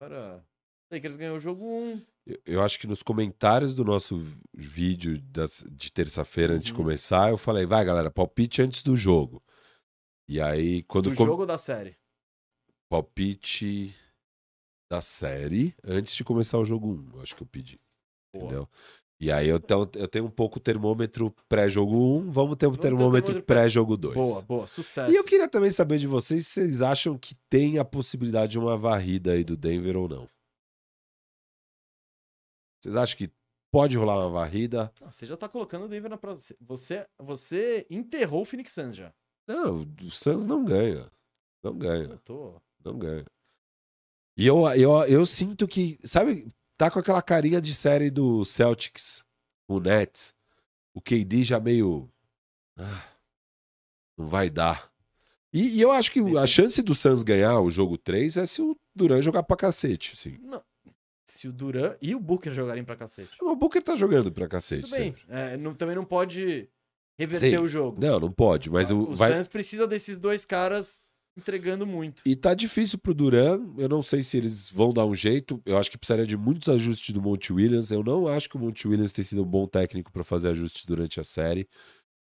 Agora, 0.00 0.44
Lakers 0.92 1.16
ganhou 1.16 1.36
o 1.36 1.40
jogo 1.40 1.64
1. 1.64 2.06
Eu- 2.44 2.62
acho 2.62 2.78
que 2.78 2.86
nos 2.86 3.02
comentários 3.02 3.74
do 3.74 3.84
nosso 3.84 4.18
vídeo 4.54 5.20
das- 5.22 5.64
de 5.70 5.90
terça-feira, 5.90 6.54
antes 6.54 6.66
de 6.66 6.72
Uhum. 6.72 6.78
começar, 6.78 7.30
eu 7.30 7.38
falei, 7.38 7.64
vai 7.64 7.84
galera, 7.84 8.10
palpite 8.10 8.60
antes 8.60 8.82
do 8.82 8.96
jogo. 8.96 9.42
E 10.28 10.40
aí, 10.40 10.82
quando 10.82 11.08
Do 11.10 11.16
com- 11.16 11.24
jogo 11.24 11.46
da 11.46 11.56
série? 11.56 11.96
palpite 12.90 13.94
da 14.90 15.00
série 15.00 15.74
antes 15.84 16.14
de 16.14 16.24
começar 16.24 16.58
o 16.58 16.64
jogo 16.64 16.88
1, 16.88 17.16
eu 17.16 17.20
acho 17.22 17.36
que 17.36 17.42
eu 17.42 17.46
pedi. 17.46 17.78
Boa. 18.34 18.44
Entendeu? 18.46 18.68
E 19.20 19.32
aí 19.32 19.48
eu, 19.48 19.56
então, 19.56 19.88
eu 19.96 20.06
tenho 20.06 20.26
um 20.26 20.30
pouco 20.30 20.58
o 20.58 20.62
termômetro 20.62 21.34
pré-jogo 21.48 21.92
1, 22.20 22.30
vamos 22.30 22.56
ter 22.56 22.66
um 22.66 22.70
Vamos 22.70 22.76
ter 22.78 22.82
termômetro 22.88 23.22
termômetro 23.32 23.42
pré-jogo 23.42 23.96
2. 23.96 24.14
Boa, 24.14 24.42
boa, 24.42 24.66
sucesso. 24.66 25.10
E 25.12 25.16
eu 25.16 25.24
queria 25.24 25.48
também 25.48 25.70
saber 25.70 25.98
de 25.98 26.06
vocês 26.06 26.46
se 26.46 26.60
vocês 26.60 26.82
acham 26.82 27.18
que 27.18 27.34
tem 27.50 27.78
a 27.78 27.84
possibilidade 27.84 28.52
de 28.52 28.58
uma 28.58 28.76
varrida 28.76 29.32
aí 29.32 29.42
do 29.42 29.56
Denver 29.56 29.96
ou 29.96 30.08
não. 30.08 30.28
Vocês 32.80 32.96
acham 32.96 33.16
que 33.18 33.30
pode 33.70 33.96
rolar 33.96 34.18
uma 34.18 34.30
varrida? 34.30 34.92
Você 35.10 35.26
já 35.26 35.36
tá 35.36 35.48
colocando 35.48 35.84
o 35.84 35.88
Denver 35.88 36.10
na 36.10 36.16
próxima. 36.16 36.56
Você, 36.60 37.06
você 37.18 37.86
enterrou 37.90 38.42
o 38.42 38.44
Phoenix 38.44 38.72
Suns 38.72 38.96
já. 38.96 39.12
Não, 39.46 39.84
o 40.02 40.10
Suns 40.10 40.44
não 40.46 40.64
ganha. 40.64 41.10
Não 41.62 41.76
ganha, 41.76 42.04
Eu 42.04 42.18
tô. 42.18 42.60
não 42.84 42.98
ganha. 42.98 43.24
E 44.36 44.46
eu, 44.46 44.60
eu, 44.74 44.92
eu 45.04 45.26
sinto 45.26 45.66
que, 45.66 45.98
sabe, 46.04 46.48
tá 46.76 46.90
com 46.90 46.98
aquela 47.00 47.20
carinha 47.20 47.60
de 47.60 47.74
série 47.74 48.10
do 48.10 48.44
Celtics, 48.44 49.24
o 49.66 49.80
Nets. 49.80 50.34
O 50.94 51.00
KD 51.00 51.44
já 51.44 51.58
meio. 51.60 52.08
ah, 52.76 53.04
não 54.16 54.26
vai 54.26 54.48
dar. 54.50 54.90
E, 55.52 55.76
e 55.76 55.80
eu 55.80 55.90
acho 55.90 56.12
que 56.12 56.20
a 56.36 56.46
chance 56.46 56.82
do 56.82 56.94
Suns 56.94 57.22
ganhar 57.22 57.60
o 57.60 57.70
jogo 57.70 57.96
3 57.96 58.36
é 58.36 58.46
se 58.46 58.60
o 58.62 58.76
Duran 58.94 59.22
jogar 59.22 59.42
pra 59.42 59.56
cacete, 59.56 60.12
assim. 60.14 60.38
Não. 60.38 60.62
Se 61.38 61.46
o 61.46 61.52
Duran 61.52 61.94
e 62.02 62.16
o 62.16 62.18
Booker 62.20 62.52
jogarem 62.52 62.82
pra 62.82 62.96
cacete. 62.96 63.30
O 63.40 63.54
Booker 63.54 63.80
tá 63.80 63.94
jogando 63.94 64.32
pra 64.32 64.48
cacete. 64.48 64.82
Tudo 64.90 64.98
bem. 64.98 65.14
É, 65.28 65.56
não- 65.56 65.72
também 65.72 65.94
não 65.94 66.04
pode 66.04 66.68
reverter 67.16 67.50
Sim. 67.50 67.58
o 67.58 67.68
jogo. 67.68 68.00
Não, 68.00 68.18
não 68.18 68.32
pode, 68.32 68.68
mas 68.68 68.90
o, 68.90 69.02
o 69.02 69.14
vai. 69.14 69.32
Suns 69.32 69.46
precisa 69.46 69.86
desses 69.86 70.18
dois 70.18 70.44
caras 70.44 71.00
entregando 71.36 71.86
muito. 71.86 72.22
E 72.26 72.34
tá 72.34 72.54
difícil 72.54 72.98
pro 72.98 73.14
Duran. 73.14 73.72
Eu 73.78 73.88
não 73.88 74.02
sei 74.02 74.20
se 74.20 74.36
eles 74.36 74.68
vão 74.68 74.92
dar 74.92 75.06
um 75.06 75.14
jeito. 75.14 75.62
Eu 75.64 75.78
acho 75.78 75.92
que 75.92 75.96
precisaria 75.96 76.26
de 76.26 76.36
muitos 76.36 76.68
ajustes 76.68 77.14
do 77.14 77.22
Monte 77.22 77.52
Williams. 77.52 77.92
Eu 77.92 78.02
não 78.02 78.26
acho 78.26 78.48
que 78.50 78.56
o 78.56 78.58
Monte 78.58 78.88
Williams 78.88 79.12
tenha 79.12 79.24
sido 79.24 79.42
um 79.42 79.46
bom 79.48 79.64
técnico 79.68 80.10
pra 80.10 80.24
fazer 80.24 80.48
ajustes 80.48 80.84
durante 80.84 81.20
a 81.20 81.24
série. 81.24 81.68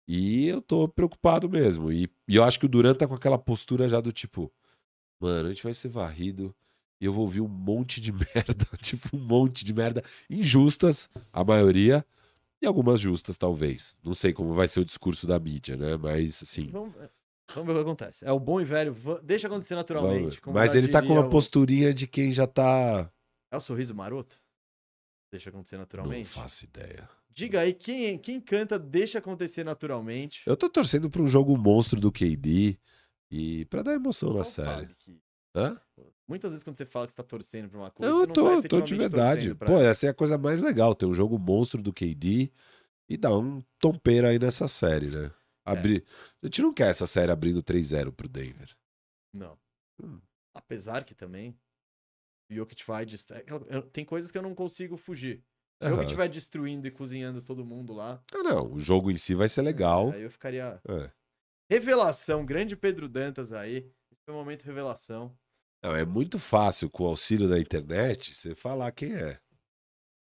E 0.06 0.46
eu 0.48 0.60
tô 0.60 0.86
preocupado 0.86 1.48
mesmo. 1.48 1.90
E, 1.90 2.10
e 2.28 2.36
eu 2.36 2.44
acho 2.44 2.60
que 2.60 2.66
o 2.66 2.68
Duran 2.68 2.94
tá 2.94 3.08
com 3.08 3.14
aquela 3.14 3.38
postura 3.38 3.88
já 3.88 4.02
do 4.02 4.12
tipo: 4.12 4.52
mano, 5.18 5.48
a 5.48 5.52
gente 5.52 5.64
vai 5.64 5.72
ser 5.72 5.88
varrido. 5.88 6.54
E 7.00 7.04
eu 7.04 7.12
vou 7.12 7.22
ouvir 7.24 7.40
um 7.40 7.48
monte 7.48 8.00
de 8.00 8.10
merda, 8.34 8.66
tipo 8.82 9.16
um 9.16 9.20
monte 9.20 9.64
de 9.64 9.72
merda 9.72 10.02
injustas, 10.28 11.08
a 11.32 11.44
maioria, 11.44 12.04
E 12.60 12.66
algumas 12.66 13.00
justas, 13.00 13.36
talvez. 13.36 13.96
Não 14.02 14.14
sei 14.14 14.32
como 14.32 14.52
vai 14.54 14.66
ser 14.66 14.80
o 14.80 14.84
discurso 14.84 15.26
da 15.26 15.38
mídia, 15.38 15.76
né? 15.76 15.96
Mas, 15.96 16.42
assim. 16.42 16.68
Vamos, 16.70 16.92
vamos 17.54 17.66
ver 17.66 17.72
o 17.72 17.74
que 17.76 17.80
acontece. 17.82 18.24
É 18.24 18.32
o 18.32 18.40
bom 18.40 18.60
e 18.60 18.64
velho, 18.64 18.92
deixa 19.22 19.46
acontecer 19.46 19.76
naturalmente. 19.76 20.40
Mas 20.46 20.74
ele 20.74 20.88
tá 20.88 21.00
com 21.00 21.12
uma 21.12 21.26
o- 21.26 21.30
posturinha 21.30 21.94
de 21.94 22.06
quem 22.08 22.32
já 22.32 22.46
tá. 22.48 23.08
É 23.52 23.56
o 23.56 23.60
sorriso 23.60 23.94
maroto? 23.94 24.36
Deixa 25.30 25.50
acontecer 25.50 25.76
Não 25.76 25.82
naturalmente. 25.82 26.28
faço 26.28 26.64
ideia. 26.64 27.08
Diga 27.30 27.60
aí, 27.60 27.72
quem, 27.72 28.18
quem 28.18 28.40
canta 28.40 28.76
deixa 28.78 29.18
acontecer 29.20 29.62
naturalmente. 29.62 30.42
Eu 30.44 30.56
tô 30.56 30.68
torcendo 30.68 31.08
pra 31.08 31.22
um 31.22 31.28
jogo 31.28 31.56
monstro 31.56 32.00
do 32.00 32.10
KD 32.10 32.76
e 33.30 33.64
pra 33.66 33.82
dar 33.82 33.94
emoção 33.94 34.32
na 34.34 34.42
série. 34.42 34.68
sabe 34.68 34.94
que- 34.98 35.20
Hã? 35.54 35.80
Muitas 36.28 36.50
vezes 36.50 36.62
quando 36.62 36.76
você 36.76 36.84
fala 36.84 37.06
que 37.06 37.12
você 37.12 37.16
tá 37.16 37.22
torcendo 37.22 37.70
pra 37.70 37.78
uma 37.78 37.90
coisa, 37.90 38.12
Não, 38.12 38.18
você 38.18 38.24
eu 38.24 38.26
não 38.28 38.34
tô, 38.34 38.62
tá 38.62 38.68
tô 38.68 38.80
de 38.82 38.94
verdade. 38.96 39.54
Pô, 39.54 39.72
ela. 39.72 39.84
essa 39.88 40.06
é 40.06 40.10
a 40.10 40.14
coisa 40.14 40.36
mais 40.36 40.60
legal, 40.60 40.94
ter 40.94 41.06
um 41.06 41.14
jogo 41.14 41.38
monstro 41.38 41.82
do 41.82 41.92
KD 41.92 42.52
e 43.08 43.16
dar 43.16 43.34
um 43.36 43.62
tompeiro 43.78 44.26
aí 44.26 44.38
nessa 44.38 44.68
série, 44.68 45.10
né? 45.10 45.32
É. 45.66 45.70
Abrir. 45.72 46.04
A 46.42 46.46
gente 46.46 46.60
não 46.60 46.72
quer 46.72 46.90
essa 46.90 47.06
série 47.06 47.32
abrindo 47.32 47.62
3-0 47.62 48.12
pro 48.12 48.28
Denver. 48.28 48.76
Não. 49.34 49.58
Hum. 50.02 50.20
Apesar 50.54 51.04
que 51.04 51.14
também 51.14 51.58
o 52.50 52.54
Jokic 52.54 52.84
vai 52.86 53.04
é 53.04 53.80
Tem 53.92 54.04
coisas 54.04 54.30
que 54.30 54.36
eu 54.36 54.42
não 54.42 54.54
consigo 54.54 54.96
fugir. 54.96 55.42
Se 55.82 55.88
o. 55.88 55.90
Jokic 55.90 56.06
estiver 56.06 56.28
destruindo 56.28 56.86
e 56.86 56.90
cozinhando 56.90 57.40
todo 57.40 57.64
mundo 57.64 57.94
lá, 57.94 58.22
Ah, 58.34 58.42
não. 58.42 58.72
O 58.72 58.78
jogo 58.78 59.10
em 59.10 59.16
si 59.16 59.34
vai 59.34 59.48
ser 59.48 59.62
legal. 59.62 60.10
aí 60.10 60.22
eu 60.22 60.30
ficaria. 60.30 60.80
É. 60.86 61.10
Revelação, 61.70 62.44
grande 62.44 62.76
Pedro 62.76 63.08
Dantas 63.08 63.52
aí. 63.52 63.90
Esse 64.10 64.22
foi 64.24 64.34
o 64.34 64.36
momento 64.36 64.62
revelação. 64.64 65.36
Não, 65.82 65.94
é 65.94 66.04
muito 66.04 66.38
fácil, 66.38 66.90
com 66.90 67.04
o 67.04 67.06
auxílio 67.06 67.48
da 67.48 67.58
internet, 67.58 68.34
você 68.34 68.54
falar 68.54 68.90
quem 68.92 69.14
é. 69.14 69.40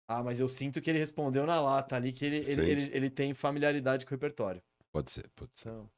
Ah, 0.09 0.23
mas 0.23 0.39
eu 0.39 0.47
sinto 0.47 0.81
que 0.81 0.91
ele 0.91 0.99
respondeu 0.99 1.47
na 1.47 1.61
lata 1.61 1.97
ali, 1.97 2.13
que 2.13 2.25
ele, 2.25 2.37
ele, 2.37 2.71
ele, 2.71 2.91
ele 2.93 3.11
tem 3.11 3.35
familiaridade 3.35 4.07
com 4.07 4.11
o 4.11 4.15
repertório. 4.15 4.63
Pode 4.93 5.11
ser, 5.11 5.29
pode 5.35 5.51
ser. 5.55 5.69
Então, 5.69 5.91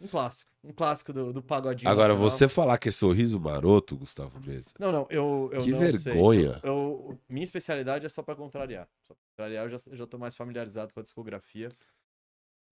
um 0.00 0.08
clássico. 0.08 0.50
Um 0.64 0.72
clássico 0.72 1.12
do, 1.12 1.32
do 1.32 1.42
pagodinho. 1.42 1.90
Agora, 1.90 2.08
nacional. 2.08 2.30
você 2.30 2.48
falar 2.48 2.76
que 2.78 2.88
é 2.88 2.92
sorriso 2.92 3.38
maroto, 3.38 3.96
Gustavo 3.96 4.38
Mesa. 4.44 4.72
Não, 4.78 4.90
não, 4.92 5.06
eu, 5.08 5.48
eu 5.52 5.62
que 5.62 5.70
não 5.70 5.80
sei. 5.80 5.92
vergonha. 5.92 6.60
Eu, 6.62 7.18
minha 7.28 7.44
especialidade 7.44 8.04
é 8.04 8.08
só 8.08 8.22
pra 8.22 8.34
contrariar. 8.34 8.88
Só 9.04 9.14
pra 9.14 9.22
contrariar, 9.30 9.64
eu 9.64 9.78
já, 9.78 9.90
eu 9.90 9.96
já 9.96 10.06
tô 10.06 10.18
mais 10.18 10.36
familiarizado 10.36 10.92
com 10.92 11.00
a 11.00 11.02
discografia. 11.02 11.70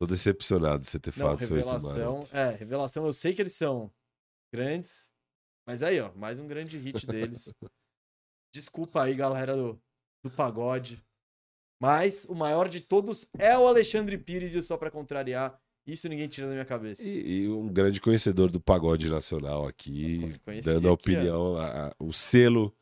Tô 0.01 0.07
decepcionado 0.07 0.83
de 0.83 0.91
você 0.91 0.99
ter 0.99 1.11
Não, 1.17 1.27
falado 1.27 1.47
sorriso 1.47 1.71
revelação. 1.71 2.15
maroto. 2.15 2.37
É, 2.37 2.51
revelação, 2.51 3.07
eu 3.07 3.13
sei 3.13 3.33
que 3.33 3.41
eles 3.41 3.55
são 3.55 3.91
grandes. 4.53 5.14
Mas 5.67 5.83
aí, 5.83 6.01
ó, 6.01 6.13
mais 6.15 6.39
um 6.39 6.47
grande 6.47 6.77
hit 6.79 7.07
deles. 7.07 7.53
Desculpa 8.53 9.03
aí, 9.03 9.15
galera 9.15 9.57
do, 9.57 9.81
do 10.23 10.31
pagode. 10.31 11.03
Mas 11.81 12.25
o 12.27 12.35
maior 12.35 12.69
de 12.69 12.81
todos 12.81 13.29
é 13.39 13.57
o 13.59 13.67
Alexandre 13.67 14.17
Pires 14.17 14.55
e 14.55 14.59
o 14.59 14.63
Só 14.63 14.77
Pra 14.77 14.91
Contrariar. 14.91 15.59
Isso 15.87 16.09
ninguém 16.09 16.29
tira 16.29 16.47
da 16.47 16.53
minha 16.55 16.65
cabeça. 16.65 17.03
E, 17.07 17.43
e 17.43 17.49
um 17.49 17.69
grande 17.69 18.01
conhecedor 18.01 18.51
do 18.51 18.61
pagode 18.61 19.09
nacional 19.11 19.67
aqui, 19.67 20.41
dando 20.65 20.89
a 20.89 20.93
aqui, 20.95 21.03
opinião, 21.03 21.57
a- 21.59 21.89
a- 21.89 21.95
o 21.99 22.11
selo. 22.13 22.75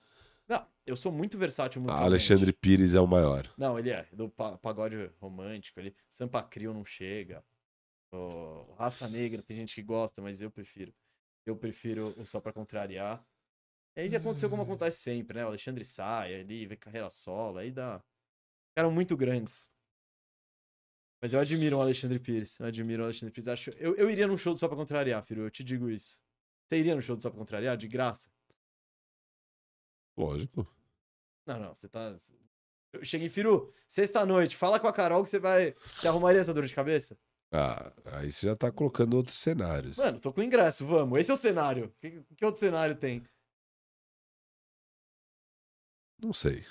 Não, 0.47 0.65
eu 0.86 0.94
sou 0.94 1.11
muito 1.11 1.36
versátil 1.36 1.81
musicalmente. 1.81 2.07
Alexandre 2.07 2.52
Pires 2.52 2.94
é 2.94 3.01
o 3.01 3.07
maior. 3.07 3.52
Não, 3.57 3.77
ele 3.77 3.91
é. 3.91 4.07
Do 4.12 4.28
pa- 4.28 4.57
pagode 4.59 5.11
romântico 5.20 5.81
ali. 5.81 5.97
Sampa 6.09 6.43
Crio 6.44 6.73
não 6.73 6.85
chega. 6.85 7.43
O 8.12 8.73
Raça 8.78 9.09
Negra 9.09 9.43
tem 9.43 9.57
gente 9.57 9.75
que 9.75 9.83
gosta, 9.83 10.20
mas 10.23 10.41
eu 10.41 10.51
prefiro. 10.51 10.93
Eu 11.47 11.57
prefiro 11.57 12.15
o 12.19 12.25
Só 12.25 12.41
Pra 12.41 12.53
Contrariar. 12.53 13.25
E 13.97 14.03
aí 14.03 14.17
aconteceu 14.17 14.49
como 14.49 14.62
acontece 14.62 15.01
sempre, 15.01 15.37
né? 15.37 15.45
O 15.45 15.49
Alexandre 15.49 15.85
sai 15.85 16.41
ali, 16.41 16.67
vê 16.67 16.77
carreira 16.77 17.11
solo, 17.11 17.59
aí 17.59 17.71
dá. 17.71 18.03
Ficaram 18.71 18.91
muito 18.91 19.17
grandes. 19.17 19.69
Mas 21.21 21.33
eu 21.33 21.41
admiro 21.41 21.77
o 21.77 21.81
Alexandre 21.81 22.19
Pires. 22.19 22.59
Eu 22.59 22.67
admiro 22.67 23.03
o 23.03 23.05
Alexandre 23.05 23.33
Pires. 23.33 23.49
Acho... 23.49 23.71
Eu, 23.71 23.95
eu 23.97 24.11
iria 24.11 24.27
num 24.27 24.39
show 24.39 24.53
do 24.53 24.59
Só 24.59 24.67
Pra 24.67 24.77
Contrariar, 24.77 25.23
filho. 25.23 25.43
Eu 25.43 25.51
te 25.51 25.62
digo 25.62 25.89
isso. 25.91 26.23
Você 26.67 26.79
iria 26.79 26.95
no 26.95 27.03
show 27.03 27.17
do 27.17 27.23
Só 27.23 27.31
Pra 27.31 27.39
Contrariar? 27.39 27.77
De 27.77 27.87
graça? 27.87 28.31
Lógico. 30.17 30.67
Não, 31.47 31.59
não, 31.59 31.75
você 31.75 31.89
tá. 31.89 32.17
Eu 32.93 33.05
cheguei, 33.05 33.29
Firu, 33.29 33.73
sexta-noite, 33.89 34.57
fala 34.57 34.79
com 34.79 34.87
a 34.87 34.93
Carol 34.93 35.23
que 35.23 35.31
você 35.31 35.39
vai. 35.39 35.75
Você 35.97 36.09
arrumaria 36.09 36.41
essa 36.41 36.53
dor 36.53 36.67
de 36.67 36.75
cabeça? 36.75 37.19
Ah, 37.52 37.92
aí 38.18 38.31
você 38.32 38.47
já 38.47 38.56
tá 38.56 38.72
colocando 38.72 39.14
outros 39.14 39.39
cenários. 39.39 39.98
Mano, 39.98 40.18
tô 40.18 40.32
com 40.32 40.42
ingresso, 40.42 40.86
vamos. 40.86 41.18
Esse 41.20 41.31
é 41.31 41.34
o 41.34 41.36
cenário. 41.36 41.94
Que, 42.00 42.22
que 42.36 42.44
outro 42.44 42.58
cenário 42.60 42.94
tem? 42.97 43.22
Não 46.18 46.32
sei. 46.32 46.64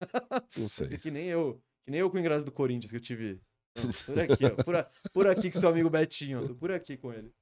Não 0.56 0.68
sei. 0.68 0.96
Que 0.98 1.10
nem 1.10 1.26
eu. 1.26 1.60
Que 1.84 1.90
nem 1.90 2.00
eu 2.00 2.10
com 2.10 2.16
o 2.16 2.20
ingresso 2.20 2.44
do 2.44 2.52
Corinthians 2.52 2.90
que 2.90 2.96
eu 2.96 3.00
tive. 3.00 3.40
Não, 3.76 3.92
por 4.14 4.18
aqui, 4.20 4.44
ó. 4.44 4.62
Por, 4.64 4.76
a- 4.76 4.90
por 5.12 5.26
aqui 5.26 5.50
com 5.50 5.58
seu 5.58 5.68
amigo 5.68 5.90
Betinho. 5.90 6.46
Tô 6.48 6.54
por 6.54 6.70
aqui 6.70 6.96
com 6.96 7.12
ele. 7.12 7.32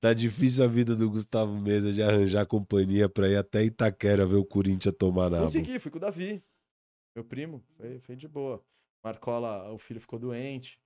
Tá 0.00 0.12
difícil 0.12 0.64
a 0.64 0.66
vida 0.66 0.96
do 0.96 1.08
Gustavo 1.10 1.60
Mesa 1.60 1.92
de 1.92 2.02
arranjar 2.02 2.46
companhia 2.46 3.08
pra 3.08 3.28
ir 3.28 3.36
até 3.36 3.62
Itaquera 3.62 4.26
ver 4.26 4.34
o 4.36 4.44
Corinthians 4.44 4.94
tomar 4.98 5.30
na 5.30 5.40
Consegui, 5.40 5.78
fui 5.78 5.90
com 5.90 5.98
o 5.98 6.00
Davi. 6.00 6.42
Meu 7.14 7.24
primo. 7.24 7.62
Foi, 7.76 8.00
foi 8.00 8.16
de 8.16 8.26
boa. 8.26 8.64
Marcola, 9.04 9.70
o 9.72 9.78
filho 9.78 10.00
ficou 10.00 10.18
doente. 10.18 10.80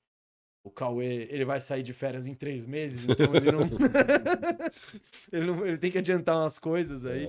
O 0.62 0.70
Cauê, 0.70 1.26
ele 1.30 1.44
vai 1.46 1.58
sair 1.60 1.82
de 1.82 1.92
férias 1.94 2.26
em 2.26 2.34
três 2.34 2.66
meses, 2.66 3.04
então 3.08 3.34
ele 3.34 3.50
não. 3.50 3.60
ele, 5.32 5.46
não 5.46 5.66
ele 5.66 5.78
tem 5.78 5.90
que 5.90 5.96
adiantar 5.98 6.36
umas 6.36 6.58
coisas 6.58 7.06
aí. 7.06 7.26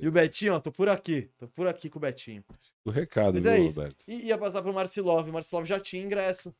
E 0.00 0.06
o 0.06 0.12
Betinho, 0.12 0.54
ó, 0.54 0.60
tô 0.60 0.70
por 0.70 0.88
aqui. 0.88 1.30
Tô 1.38 1.48
por 1.48 1.66
aqui 1.66 1.88
com 1.88 1.98
o 1.98 2.02
Betinho. 2.02 2.44
O 2.84 2.90
recado, 2.90 3.34
Mas 3.34 3.44
viu, 3.44 3.52
é 3.52 3.58
isso. 3.60 3.76
Roberto? 3.80 4.04
E 4.06 4.26
ia 4.26 4.36
passar 4.36 4.60
pro 4.62 4.74
Marcilov. 4.74 5.28
O 5.28 5.32
Marcilov 5.32 5.64
já 5.66 5.80
tinha 5.80 6.02
ingresso. 6.02 6.54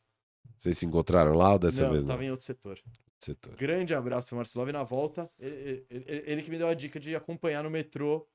Vocês 0.56 0.78
se 0.78 0.86
encontraram 0.86 1.34
lá 1.34 1.52
ou 1.52 1.58
dessa 1.58 1.82
não, 1.84 1.92
vez 1.92 2.04
tava 2.04 2.18
não? 2.20 2.28
em 2.28 2.30
outro 2.30 2.46
setor. 2.46 2.80
Setor. 3.18 3.54
Grande 3.56 3.94
abraço 3.94 4.28
pro 4.28 4.36
Marcilov. 4.36 4.68
E 4.68 4.72
na 4.72 4.84
volta, 4.84 5.30
ele, 5.38 5.84
ele- 5.90 6.04
ele- 6.26 6.42
que 6.42 6.50
me 6.50 6.56
deu 6.58 6.68
a 6.68 6.74
dica 6.74 6.98
de 6.98 7.14
acompanhar 7.14 7.62
no 7.62 7.70
metrô 7.70 8.26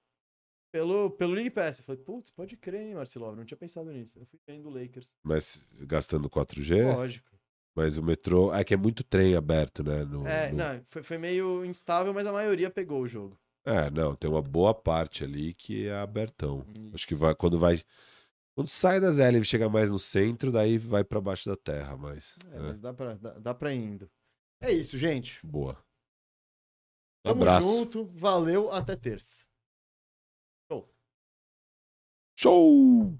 pelo, 0.71 1.09
pelo 1.11 1.33
League 1.33 1.49
Pass. 1.49 1.79
Eu 1.79 1.85
falei, 1.85 2.01
putz, 2.01 2.29
pode 2.29 2.55
crer, 2.57 2.81
hein, 2.87 2.95
Marcilov. 2.95 3.35
Não 3.35 3.45
tinha 3.45 3.57
pensado 3.57 3.91
nisso. 3.91 4.19
Eu 4.19 4.25
fui 4.25 4.39
vendo 4.45 4.69
Lakers. 4.69 5.15
Mas 5.23 5.81
gastando 5.87 6.29
4G? 6.29 6.93
Lógico. 6.95 7.30
Mas 7.75 7.97
o 7.97 8.03
metrô. 8.03 8.53
É 8.53 8.63
que 8.63 8.73
é 8.73 8.77
muito 8.77 9.03
trem 9.03 9.35
aberto, 9.35 9.83
né? 9.83 10.03
No, 10.03 10.27
É, 10.27 10.49
no- 10.51 10.57
não, 10.57 10.83
foi, 10.85 11.01
foi 11.03 11.17
meio 11.17 11.63
instável, 11.65 12.13
mas 12.13 12.25
a 12.27 12.31
maioria 12.33 12.69
pegou 12.69 13.01
o 13.01 13.07
jogo. 13.07 13.39
É, 13.63 13.89
não, 13.91 14.15
tem 14.15 14.29
uma 14.29 14.41
boa 14.41 14.73
parte 14.73 15.23
ali 15.23 15.53
que 15.53 15.87
é 15.87 15.95
abertão. 15.95 16.65
Acho 16.87 16.95
Isso. 16.95 17.07
que 17.07 17.15
vai, 17.15 17.33
quando 17.35 17.59
vai. 17.59 17.79
Quando 18.55 18.67
sai 18.67 18.99
da 18.99 19.11
ZL 19.11 19.37
e 19.39 19.45
chega 19.45 19.69
mais 19.69 19.89
no 19.91 19.99
centro, 19.99 20.51
daí 20.51 20.77
vai 20.77 21.03
pra 21.03 21.21
baixo 21.21 21.49
da 21.49 21.55
terra, 21.55 21.95
mas. 21.95 22.35
É, 22.51 22.57
é, 22.57 22.59
mas 22.59 22.79
dá 22.79 22.93
pra, 22.93 23.13
dá, 23.15 23.33
dá 23.39 23.53
pra 23.53 23.73
indo. 23.73 24.09
É 24.59 24.71
isso, 24.71 24.97
gente. 24.97 25.39
boa. 25.45 25.77
Um 27.23 27.29
Tamo 27.29 27.41
abraço. 27.43 27.67
junto. 27.67 28.05
Valeu. 28.15 28.71
Até 28.71 28.95
terça. 28.95 29.45
Show! 32.35 33.15